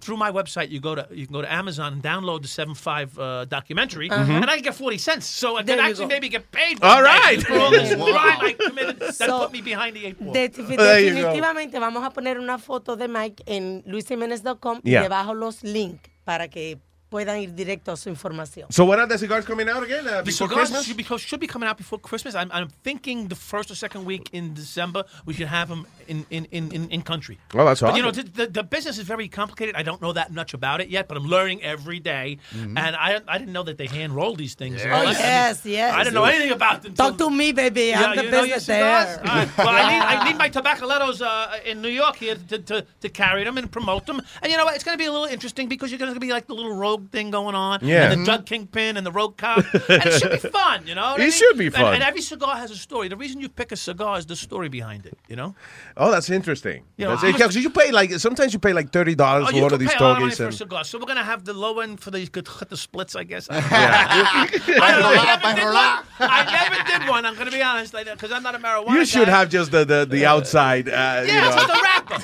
through 0.00 0.16
my 0.18 0.30
website, 0.30 0.68
you 0.68 0.80
go 0.80 0.94
to 0.94 1.06
you 1.12 1.24
can 1.26 1.32
go 1.32 1.40
to 1.40 1.50
Amazon 1.50 1.94
and 1.94 2.02
download 2.02 2.42
the 2.42 2.48
7.5 2.48 3.18
uh, 3.18 3.44
documentary, 3.46 4.10
Uh-huh. 4.10 4.32
and 4.32 4.50
I 4.50 4.58
get 4.60 4.74
forty 4.74 4.98
cents. 4.98 5.24
So 5.26 5.56
I 5.56 5.62
There 5.62 5.76
can 5.76 5.84
actually 5.86 6.04
go. 6.04 6.08
maybe 6.08 6.28
get 6.28 6.50
paid. 6.52 6.82
All 6.82 6.96
one 6.96 7.04
day 7.04 7.10
right. 7.10 7.42
for 7.42 7.54
all 7.58 7.70
this 7.70 7.94
crime 7.94 8.38
I 8.42 8.52
committed 8.52 8.98
that 9.00 9.14
So, 9.14 9.38
put 9.44 9.52
me 9.52 9.62
behind 9.62 9.96
the 9.96 10.04
eight 10.06 10.18
ball. 10.22 10.34
De- 10.34 10.48
There 10.48 11.10
definitivamente 11.10 11.78
vamos 11.80 12.04
a 12.04 12.10
poner 12.10 12.38
una 12.38 12.58
foto 12.58 12.96
de 12.96 13.08
Mike 13.08 13.44
en 13.46 13.82
luisimenez.com 13.86 14.80
y 14.84 14.90
debajo 14.90 15.32
los 15.32 15.62
links 15.64 16.10
para 16.24 16.48
que 16.48 16.78
puedan 17.14 17.38
ir 17.38 17.54
directo 17.54 17.92
a 17.92 17.96
su 17.96 18.10
información. 18.10 18.66
So 18.70 18.84
when 18.84 18.98
are 18.98 19.06
the 19.06 19.16
cigars 19.16 19.44
coming 19.44 19.68
out 19.68 19.84
again? 19.84 20.04
Uh, 20.04 20.18
The 20.18 20.24
before 20.24 20.48
cigars 20.48 20.70
Christmas? 20.70 20.86
should 20.86 20.96
be, 20.96 21.04
should 21.04 21.38
be 21.38 21.46
coming 21.46 21.68
out 21.68 21.76
before 21.76 22.00
Christmas. 22.00 22.34
I'm, 22.34 22.50
I'm 22.50 22.68
thinking 22.82 23.28
the 23.28 23.36
first 23.36 23.70
or 23.70 23.76
second 23.76 24.04
week 24.04 24.30
in 24.32 24.52
December 24.52 25.04
we 25.24 25.32
should 25.34 25.46
have 25.46 25.68
them 25.68 25.86
in 26.08 26.26
in, 26.30 26.46
in, 26.50 26.72
in, 26.72 26.90
in 26.90 27.02
country. 27.02 27.38
Well, 27.54 27.66
that's 27.66 27.80
But 27.80 27.94
you 27.94 28.02
know 28.02 28.10
the, 28.10 28.24
the, 28.24 28.46
the 28.48 28.64
business 28.64 28.98
is 28.98 29.06
very 29.06 29.28
complicated. 29.28 29.76
I 29.76 29.84
don't 29.84 30.02
know 30.02 30.12
that 30.12 30.32
much 30.32 30.54
about 30.54 30.80
it 30.80 30.88
yet, 30.88 31.06
but 31.06 31.16
I'm 31.16 31.28
learning 31.36 31.62
every 31.62 32.00
day. 32.00 32.38
Mm-hmm. 32.50 32.78
And 32.78 32.96
I 32.96 33.20
I 33.28 33.38
didn't 33.38 33.54
know 33.56 33.62
that 33.70 33.78
they 33.78 33.86
hand 33.86 34.10
roll 34.20 34.34
these 34.34 34.54
things. 34.54 34.82
Oh, 34.84 34.90
I 34.90 35.04
mean, 35.04 35.14
yes, 35.14 35.64
yes. 35.64 35.94
I 35.94 36.02
didn't 36.02 36.16
know 36.18 36.24
anything 36.24 36.50
about 36.50 36.82
them. 36.82 36.94
Talk 36.94 37.16
to 37.18 37.30
me, 37.30 37.52
baby. 37.52 37.84
Yeah, 37.94 38.02
I'm 38.02 38.16
the 38.16 38.24
you 38.24 38.30
know 38.30 38.42
business 38.42 38.66
there. 38.66 39.18
All 39.28 39.36
right. 39.38 39.50
Well, 39.58 39.68
I 39.68 39.84
need, 39.92 40.02
I 40.12 40.14
need 40.26 40.38
my 40.44 40.50
tabacaleros 40.50 41.18
uh, 41.22 41.70
in 41.70 41.80
New 41.80 41.94
York 42.02 42.16
here 42.16 42.36
to, 42.50 42.58
to, 42.58 42.86
to 43.02 43.08
carry 43.08 43.44
them 43.44 43.56
and 43.58 43.70
promote 43.70 44.04
them. 44.06 44.18
And 44.42 44.50
you 44.50 44.56
know 44.58 44.64
what? 44.64 44.74
It's 44.74 44.84
going 44.84 44.98
to 44.98 45.02
be 45.04 45.08
a 45.12 45.12
little 45.12 45.30
interesting 45.36 45.68
because 45.68 45.90
you're 45.90 46.02
going 46.04 46.12
to 46.12 46.20
be 46.20 46.32
like 46.32 46.46
the 46.46 46.54
little 46.54 46.74
rogue 46.74 47.03
drug 47.04 47.10
thing 47.12 47.30
going 47.30 47.54
on, 47.54 47.80
Yeah. 47.82 48.10
and 48.12 48.20
the 48.20 48.24
drug 48.24 48.46
kingpin 48.46 48.96
and 48.96 49.06
the 49.06 49.12
road 49.12 49.36
cop, 49.36 49.58
and 49.58 50.02
it 50.06 50.12
should 50.20 50.42
be 50.42 50.48
fun, 50.48 50.86
you 50.86 50.94
know. 50.94 51.02
what 51.02 51.20
I 51.20 51.24
It 51.24 51.26
mean? 51.26 51.30
should 51.32 51.58
be 51.58 51.70
fun. 51.70 51.94
And, 51.94 52.02
every 52.02 52.20
cigar 52.22 52.56
has 52.56 52.70
a 52.70 52.76
story. 52.76 53.08
The 53.08 53.16
reason 53.16 53.40
you 53.40 53.48
pick 53.48 53.72
a 53.72 53.76
cigar 53.76 54.18
is 54.18 54.26
the 54.26 54.36
story 54.36 54.68
behind 54.68 55.06
it, 55.06 55.16
you 55.28 55.36
know. 55.36 55.54
Oh, 55.96 56.10
that's 56.10 56.30
interesting. 56.30 56.82
Yeah, 56.96 57.08
That's 57.08 57.22
because 57.22 57.56
you 57.56 57.70
pay 57.70 57.90
like 57.92 58.12
sometimes 58.18 58.52
you 58.52 58.58
pay 58.58 58.72
like 58.72 58.90
thirty 58.92 59.14
dollars 59.14 59.44
Oh, 59.44 59.50
for 59.50 59.56
you 59.56 59.62
one 59.62 59.70
can 59.70 59.74
of 59.74 59.80
these 59.80 59.90
pay 59.90 59.96
a 59.98 60.02
lot 60.02 60.16
of 60.16 60.20
money 60.20 60.32
stogies. 60.32 60.36
for 60.38 60.44
a 60.44 60.46
and- 60.46 60.54
cigar. 60.56 60.84
So 60.84 60.98
we're 60.98 61.06
gonna 61.06 61.24
have 61.24 61.44
the 61.44 61.54
low 61.54 61.80
end 61.80 62.00
for 62.00 62.10
the 62.10 62.20
you 62.20 62.28
could 62.28 62.46
cut 62.46 62.68
the 62.70 62.76
splits, 62.76 63.16
I 63.16 63.24
guess. 63.24 63.48
I, 63.50 63.60
don't 63.60 64.70
know. 64.70 64.74
I, 64.82 64.90
don't 64.92 65.02
know. 65.02 65.10
I 65.16 65.24
never 65.34 65.54
did 65.54 65.64
one. 65.64 66.30
I 66.30 66.44
never 66.44 66.98
did 66.98 67.08
one. 67.08 67.26
I'm 67.26 67.34
gonna 67.36 67.50
be 67.50 67.62
honest, 67.62 67.92
because 67.94 68.32
I'm 68.32 68.42
not 68.42 68.54
a 68.54 68.58
marijuana. 68.58 68.94
You 68.94 69.04
should 69.04 69.26
guy. 69.26 69.38
have 69.38 69.48
just 69.48 69.70
the 69.70 69.84
the, 69.84 70.06
the 70.08 70.26
outside. 70.26 70.88
Uh, 70.88 71.22
you 71.26 71.32
Yeah, 71.32 71.40
know. 71.40 71.56
just 71.56 71.68
a 71.68 71.82
rapper. 71.82 72.14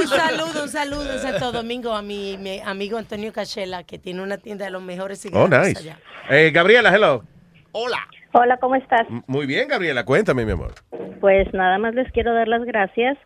Un 0.00 0.06
saludo, 0.06 0.62
un 0.62 0.68
saludo 0.68 1.10
en 1.12 1.20
Santo 1.20 1.52
Domingo 1.52 1.92
a 1.92 2.02
mi, 2.02 2.36
mi 2.36 2.60
amigo 2.60 2.96
Antonio 2.98 3.32
Cachela, 3.32 3.84
que 3.86 3.98
tiene 3.98 4.19
una 4.20 4.38
tienda 4.38 4.64
de 4.64 4.70
los 4.70 4.82
mejores 4.82 5.18
Oh, 5.26 5.28
cigarros 5.46 5.68
nice. 5.68 5.78
allá. 5.80 5.98
Eh, 6.30 6.50
Gabriela, 6.52 6.94
hello. 6.94 7.24
Hola. 7.72 7.98
Hola, 8.32 8.56
¿cómo 8.58 8.76
estás? 8.76 9.06
M- 9.08 9.22
Muy 9.26 9.46
bien, 9.46 9.68
Gabriela, 9.68 10.04
cuéntame, 10.04 10.44
mi 10.44 10.52
amor. 10.52 10.74
Pues 11.20 11.52
nada 11.52 11.78
más 11.78 11.94
les 11.94 12.10
quiero 12.12 12.32
dar 12.34 12.48
las 12.48 12.64
gracias 12.64 13.18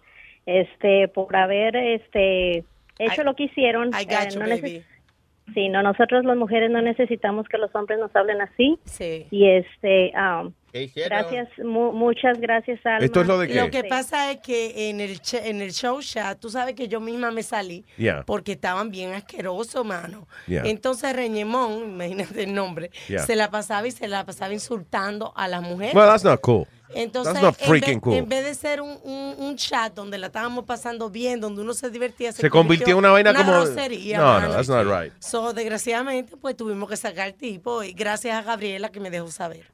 este 0.46 1.08
por 1.08 1.34
haber 1.36 1.76
este 1.76 2.64
hecho 2.98 3.22
lo 3.24 3.34
que 3.34 3.44
hicieron. 3.44 3.88
I 3.88 4.04
got 4.04 4.32
you, 4.32 4.40
no 4.40 4.48
baby. 4.48 4.82
Sí, 5.52 5.68
no, 5.68 5.82
nosotros 5.82 6.24
las 6.24 6.36
mujeres 6.38 6.70
no 6.70 6.80
necesitamos 6.80 7.46
que 7.48 7.58
los 7.58 7.74
hombres 7.74 7.98
nos 7.98 8.14
hablen 8.16 8.40
así. 8.40 8.78
Sí. 8.84 9.26
Y 9.30 9.46
este, 9.50 10.10
um, 10.16 10.52
gracias, 11.06 11.48
mu- 11.62 11.92
muchas 11.92 12.40
gracias, 12.40 12.80
Alma. 12.86 13.04
¿Esto 13.04 13.20
es 13.20 13.26
lo 13.26 13.38
de 13.38 13.48
qué? 13.48 13.54
Lo 13.60 13.70
que 13.70 13.84
pasa 13.84 14.30
es 14.32 14.38
que 14.38 14.88
en 14.88 15.00
el, 15.00 15.20
en 15.44 15.60
el 15.60 15.72
show 15.72 16.00
chat, 16.00 16.40
tú 16.40 16.48
sabes 16.48 16.74
que 16.74 16.88
yo 16.88 16.98
misma 16.98 17.30
me 17.30 17.42
salí 17.42 17.84
Yeah. 17.98 18.22
porque 18.26 18.52
estaban 18.52 18.90
bien 18.90 19.12
asquerosos, 19.12 19.84
mano. 19.84 20.26
Yeah. 20.46 20.62
Entonces 20.64 21.14
Reñemón, 21.14 21.90
imagínate 21.92 22.44
el 22.44 22.54
nombre, 22.54 22.90
Yeah. 23.08 23.20
se 23.20 23.36
la 23.36 23.50
pasaba 23.50 23.86
y 23.86 23.90
se 23.90 24.08
la 24.08 24.24
pasaba 24.24 24.54
insultando 24.54 25.32
a 25.36 25.46
las 25.46 25.60
mujeres. 25.62 25.94
Well, 25.94 26.06
that's 26.08 26.24
not 26.24 26.40
cool. 26.40 26.66
Entonces, 26.94 27.34
en, 27.36 27.70
vez, 27.80 27.98
cool. 28.00 28.14
en 28.14 28.28
vez 28.28 28.44
de 28.44 28.54
ser 28.54 28.80
un, 28.80 28.98
un- 29.02 29.34
un 29.38 29.56
chat 29.56 29.92
donde 29.94 30.16
la 30.18 30.26
estábamos 30.28 30.64
pasando 30.64 31.10
bien, 31.10 31.40
donde 31.40 31.62
uno 31.62 31.74
se 31.74 31.90
divertía, 31.90 32.32
Se 32.32 32.48
convirtió 32.50 32.92
en 32.92 32.98
una 32.98 33.10
vaina 33.10 33.34
como- 33.34 33.52
grosería, 33.52 34.18
No, 34.18 34.40
no, 34.40 34.50
that's 34.50 34.68
not 34.68 34.86
right. 34.86 35.12
So, 35.20 35.52
desgraciadamente, 35.52 36.36
pues 36.36 36.56
tuvimos 36.56 36.88
que 36.88 36.96
sacar 36.96 37.28
el 37.28 37.34
tipo 37.34 37.82
y 37.82 37.92
gracias 37.92 38.36
a 38.36 38.42
Gabriela 38.42 38.90
que 38.90 39.00
me 39.00 39.10
dejó 39.10 39.30
saber. 39.30 39.73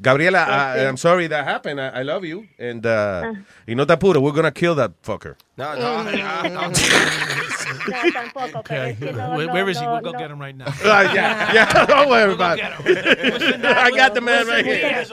Gabriela, 0.00 0.44
I, 0.48 0.86
I'm 0.88 0.96
sorry 0.96 1.26
that 1.28 1.44
happened. 1.44 1.80
I, 1.80 2.00
I 2.00 2.02
love 2.02 2.24
you. 2.24 2.46
And, 2.58 2.84
uh, 2.86 3.22
Ah. 3.24 3.32
y 3.66 3.74
no 3.74 3.84
te 3.86 3.92
apures, 3.92 4.18
we're 4.20 4.32
gonna 4.32 4.50
kill 4.50 4.74
that 4.76 4.92
fucker. 5.02 5.36
No, 5.58 5.74
no, 5.74 6.02
no. 6.48 6.48
No, 6.48 6.70
tampoco, 8.12 8.62
pero 8.66 8.84
es 8.84 8.98
que 8.98 9.12
no, 9.12 9.34
Where- 9.36 9.46
no, 9.46 9.52
where 9.52 9.68
is 9.70 9.78
he? 9.78 9.84
no, 9.84 9.92
We'll 9.92 10.00
go 10.02 10.12
no. 10.12 10.18
get 10.18 10.30
him 10.30 10.40
right 10.40 10.56
now. 10.56 10.66
Ah, 10.84 11.12
yeah, 11.12 11.52
yeah, 11.52 11.86
don't 11.86 12.08
worry 12.08 12.32
about 12.32 12.58
it. 12.58 13.64
I 13.64 13.90
got 13.90 14.14
the 14.14 14.20
man 14.20 14.46
right 14.46 14.64
here. 14.64 15.04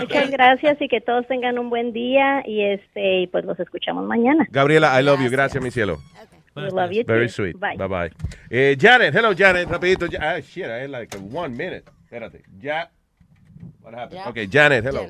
Muchas 0.00 0.30
gracias 0.30 0.76
y 0.80 0.88
que 0.88 1.00
todos 1.00 1.26
tengan 1.26 1.58
un 1.58 1.68
buen 1.70 1.92
día 1.92 2.42
y 2.46 2.62
este 2.62 3.22
y 3.22 3.26
pues 3.26 3.44
los 3.44 3.58
escuchamos 3.58 4.04
mañana. 4.06 4.46
Gabriela, 4.50 4.98
I 4.98 5.02
love 5.02 5.20
you. 5.20 5.30
Gracias, 5.30 5.62
mi 5.62 5.70
cielo. 5.70 6.00
We 6.54 6.70
love 6.70 6.90
you 6.92 7.04
Very 7.04 7.26
too. 7.26 7.32
sweet. 7.32 7.58
Bye. 7.60 7.76
Bye 7.76 7.86
bye. 7.88 8.10
Eh, 8.50 8.76
Janet, 8.78 9.14
hello, 9.14 9.34
Janet. 9.34 9.68
Rapidito. 9.68 10.06
Ah, 10.18 10.40
shit, 10.40 10.64
I 10.66 10.82
had 10.82 10.90
like 10.90 11.14
one 11.30 11.54
minute. 11.56 11.84
Espérate. 12.10 12.42
Ya. 12.58 12.88
What 13.82 13.94
happened? 13.94 14.22
Ya. 14.24 14.28
Okay, 14.30 14.48
Janet, 14.50 14.84
hello. 14.84 15.06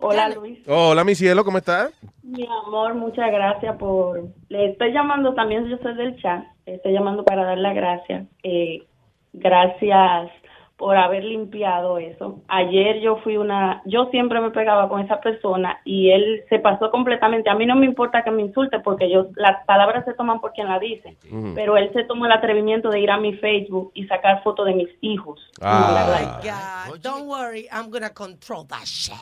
Hola 0.00 0.28
Luis, 0.28 0.60
Hola, 0.68 1.02
mi 1.02 1.14
cielo, 1.16 1.44
¿cómo 1.44 1.58
estás? 1.58 1.92
mi 2.22 2.46
amor, 2.46 2.94
muchas 2.94 3.32
gracias 3.32 3.76
por... 3.78 4.28
Le 4.48 4.70
estoy 4.70 4.92
llamando 4.92 5.34
también, 5.34 5.66
yo 5.68 5.78
soy 5.78 5.94
del 5.96 6.20
chat, 6.20 6.44
estoy 6.66 6.92
llamando 6.92 7.24
para 7.24 7.44
dar 7.44 7.58
las 7.58 7.74
gracias. 7.74 8.26
Eh, 8.42 8.86
gracias 9.32 10.30
por 10.78 10.96
haber 10.96 11.24
limpiado 11.24 11.98
eso. 11.98 12.38
Ayer 12.46 13.00
yo 13.00 13.16
fui 13.16 13.36
una... 13.36 13.82
Yo 13.84 14.06
siempre 14.12 14.40
me 14.40 14.52
pegaba 14.52 14.88
con 14.88 15.00
esa 15.00 15.20
persona 15.20 15.80
y 15.84 16.10
él 16.12 16.44
se 16.48 16.60
pasó 16.60 16.92
completamente. 16.92 17.50
A 17.50 17.56
mí 17.56 17.66
no 17.66 17.74
me 17.74 17.84
importa 17.84 18.22
que 18.22 18.30
me 18.30 18.42
insulte 18.42 18.78
porque 18.78 19.10
yo 19.10 19.26
las 19.34 19.64
palabras 19.66 20.04
se 20.04 20.14
toman 20.14 20.40
por 20.40 20.52
quien 20.52 20.68
la 20.68 20.78
dice. 20.78 21.16
Pero 21.56 21.76
él 21.76 21.90
se 21.92 22.04
tomó 22.04 22.26
el 22.26 22.32
atrevimiento 22.32 22.90
de 22.90 23.00
ir 23.00 23.10
a 23.10 23.18
mi 23.18 23.34
Facebook 23.34 23.90
y 23.94 24.06
sacar 24.06 24.40
fotos 24.44 24.66
de 24.66 24.74
mis 24.74 24.88
hijos. 25.00 25.40
Ah. 25.60 26.86
God, 26.88 27.00
don't 27.00 27.26
worry, 27.26 27.66
I'm 27.72 27.90
gonna 27.90 28.10
control 28.10 28.64
that 28.68 28.84
shit. 28.84 29.18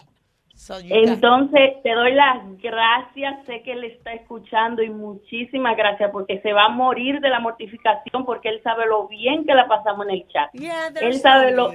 Entonces, 0.89 1.83
te 1.83 1.93
doy 1.93 2.12
las 2.12 2.39
gracias, 2.61 3.45
sé 3.47 3.62
que 3.62 3.73
él 3.73 3.85
está 3.85 4.12
escuchando 4.12 4.83
y 4.83 4.91
muchísimas 4.91 5.77
gracias 5.77 6.11
porque 6.11 6.41
se 6.41 6.53
va 6.53 6.65
a 6.65 6.69
morir 6.69 7.20
de 7.20 7.28
la 7.28 7.41
mortificación 7.41 8.25
porque 8.25 8.49
él 8.49 8.61
sabe 8.62 8.86
lo 8.86 9.07
bien 9.09 9.45
que 9.45 9.55
la 9.55 9.69
pasamos 9.69 10.07
en 10.07 10.15
el 10.15 10.28
chat. 10.28 10.51
Yeah, 10.53 10.89
él 11.01 11.15
so 11.15 11.20
sabe 11.20 11.53
lo, 11.53 11.73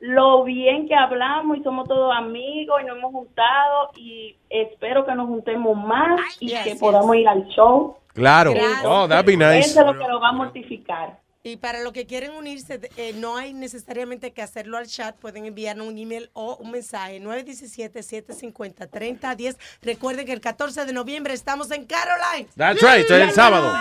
lo 0.00 0.44
bien 0.44 0.88
que 0.88 0.94
hablamos 0.94 1.58
y 1.58 1.62
somos 1.62 1.88
todos 1.88 2.14
amigos 2.14 2.80
y 2.82 2.86
nos 2.86 2.98
hemos 2.98 3.12
juntado 3.12 3.90
y 3.96 4.36
espero 4.48 5.04
que 5.04 5.14
nos 5.14 5.26
juntemos 5.28 5.76
más 5.76 6.20
y 6.40 6.48
que 6.48 6.76
podamos 6.76 7.16
ir 7.16 7.28
al 7.28 7.46
show. 7.48 7.96
Claro. 8.14 8.52
Oh, 8.84 9.08
that'd 9.08 9.26
be 9.26 9.36
nice. 9.36 9.70
Eso 9.70 9.80
es 9.80 9.86
lo 9.86 9.92
que 9.92 10.08
lo 10.08 10.20
va 10.20 10.28
a 10.28 10.32
mortificar. 10.32 11.18
Y 11.48 11.56
para 11.56 11.82
los 11.82 11.92
que 11.94 12.06
quieren 12.06 12.32
unirse, 12.32 12.78
eh, 12.96 13.14
no 13.14 13.38
hay 13.38 13.54
necesariamente 13.54 14.32
que 14.32 14.42
hacerlo 14.42 14.76
al 14.76 14.86
chat, 14.86 15.16
pueden 15.16 15.46
enviarnos 15.46 15.86
un 15.86 15.96
email 15.96 16.28
o 16.34 16.56
un 16.56 16.70
mensaje 16.70 17.22
917-750-3010. 17.22 19.56
Recuerden 19.80 20.26
que 20.26 20.34
el 20.34 20.42
14 20.42 20.84
de 20.84 20.92
noviembre 20.92 21.32
estamos 21.32 21.70
en 21.70 21.86
Caroline. 21.86 22.50
That's 22.54 22.82
right, 22.82 23.06
es 23.06 23.10
el 23.10 23.32
sábado. 23.32 23.72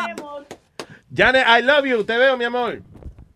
Janet, 1.13 1.45
I 1.45 1.61
love 1.61 1.85
you. 1.85 2.05
Te 2.05 2.17
veo, 2.17 2.37
mi 2.37 2.45
amor. 2.45 2.81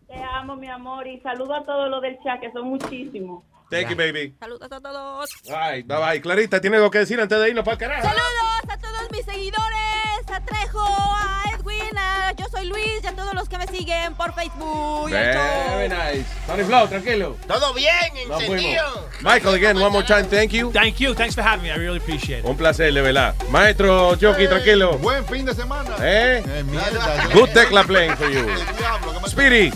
Te 0.06 0.14
amo, 0.14 0.56
mi 0.56 0.68
amor, 0.68 1.06
y 1.06 1.20
saludo 1.20 1.54
a 1.54 1.62
todos 1.64 1.90
los 1.90 2.00
del 2.00 2.18
chat, 2.22 2.40
que 2.40 2.50
son 2.52 2.68
muchísimos. 2.68 3.44
Thank 3.70 3.90
you, 3.90 3.96
baby. 3.96 4.34
Saludos 4.38 4.70
a 4.70 4.80
todos. 4.80 5.28
Bye, 5.44 5.82
bye, 5.82 5.98
bye. 5.98 6.20
Clarita, 6.20 6.60
¿tiene 6.60 6.76
algo 6.76 6.90
que 6.90 6.98
decir 6.98 7.18
antes 7.20 7.38
de 7.38 7.48
irnos 7.50 7.64
para 7.64 7.74
el 7.74 7.78
carajo? 7.78 8.02
Saludos 8.02 8.62
a 8.68 8.76
todos 8.78 9.10
mis 9.10 9.24
seguidores, 9.24 10.30
a 10.30 10.44
Trejo, 10.44 10.80
a 10.80 11.51
Edwin, 11.62 11.96
a 11.96 12.32
Yo 12.36 12.44
Soy 12.50 12.66
Luis 12.66 13.00
y 13.02 13.06
a 13.06 13.12
todos 13.12 13.34
los 13.34 13.48
que 13.48 13.56
me 13.58 13.66
siguen 13.66 14.14
por 14.14 14.34
Facebook. 14.34 15.10
Very 15.10 15.88
nice. 15.88 16.24
Tony 16.46 16.64
Flow, 16.64 16.88
tranquilo. 16.88 17.36
Todo 17.46 17.72
bien, 17.74 17.94
encendido. 18.16 19.08
Michael, 19.20 19.54
again, 19.54 19.76
one 19.76 19.90
more 19.92 20.04
time, 20.04 20.24
thank 20.24 20.50
you. 20.52 20.72
Thank 20.72 20.98
you. 20.98 21.14
Thanks 21.14 21.34
for 21.34 21.42
having 21.42 21.62
me. 21.62 21.70
I 21.70 21.76
really 21.76 21.98
appreciate 21.98 22.40
it. 22.40 22.44
Un 22.44 22.56
placer, 22.56 22.92
de 22.92 23.00
verdad. 23.00 23.34
Maestro 23.50 24.16
Chucky, 24.16 24.48
tranquilo. 24.48 24.98
Buen 24.98 25.24
fin 25.26 25.44
de 25.46 25.54
semana. 25.54 25.96
¿Eh? 26.00 26.42
Eh, 26.44 26.64
mierda. 26.64 27.28
Good 27.32 27.50
tecla 27.50 27.84
playing 27.84 28.16
for 28.16 28.28
you. 28.28 28.44
Diablo, 28.78 29.12
¿qué 29.12 29.20
me- 29.20 29.28
Speedy. 29.28 29.72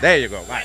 There 0.00 0.20
you 0.20 0.28
go. 0.28 0.42
Bye. 0.48 0.64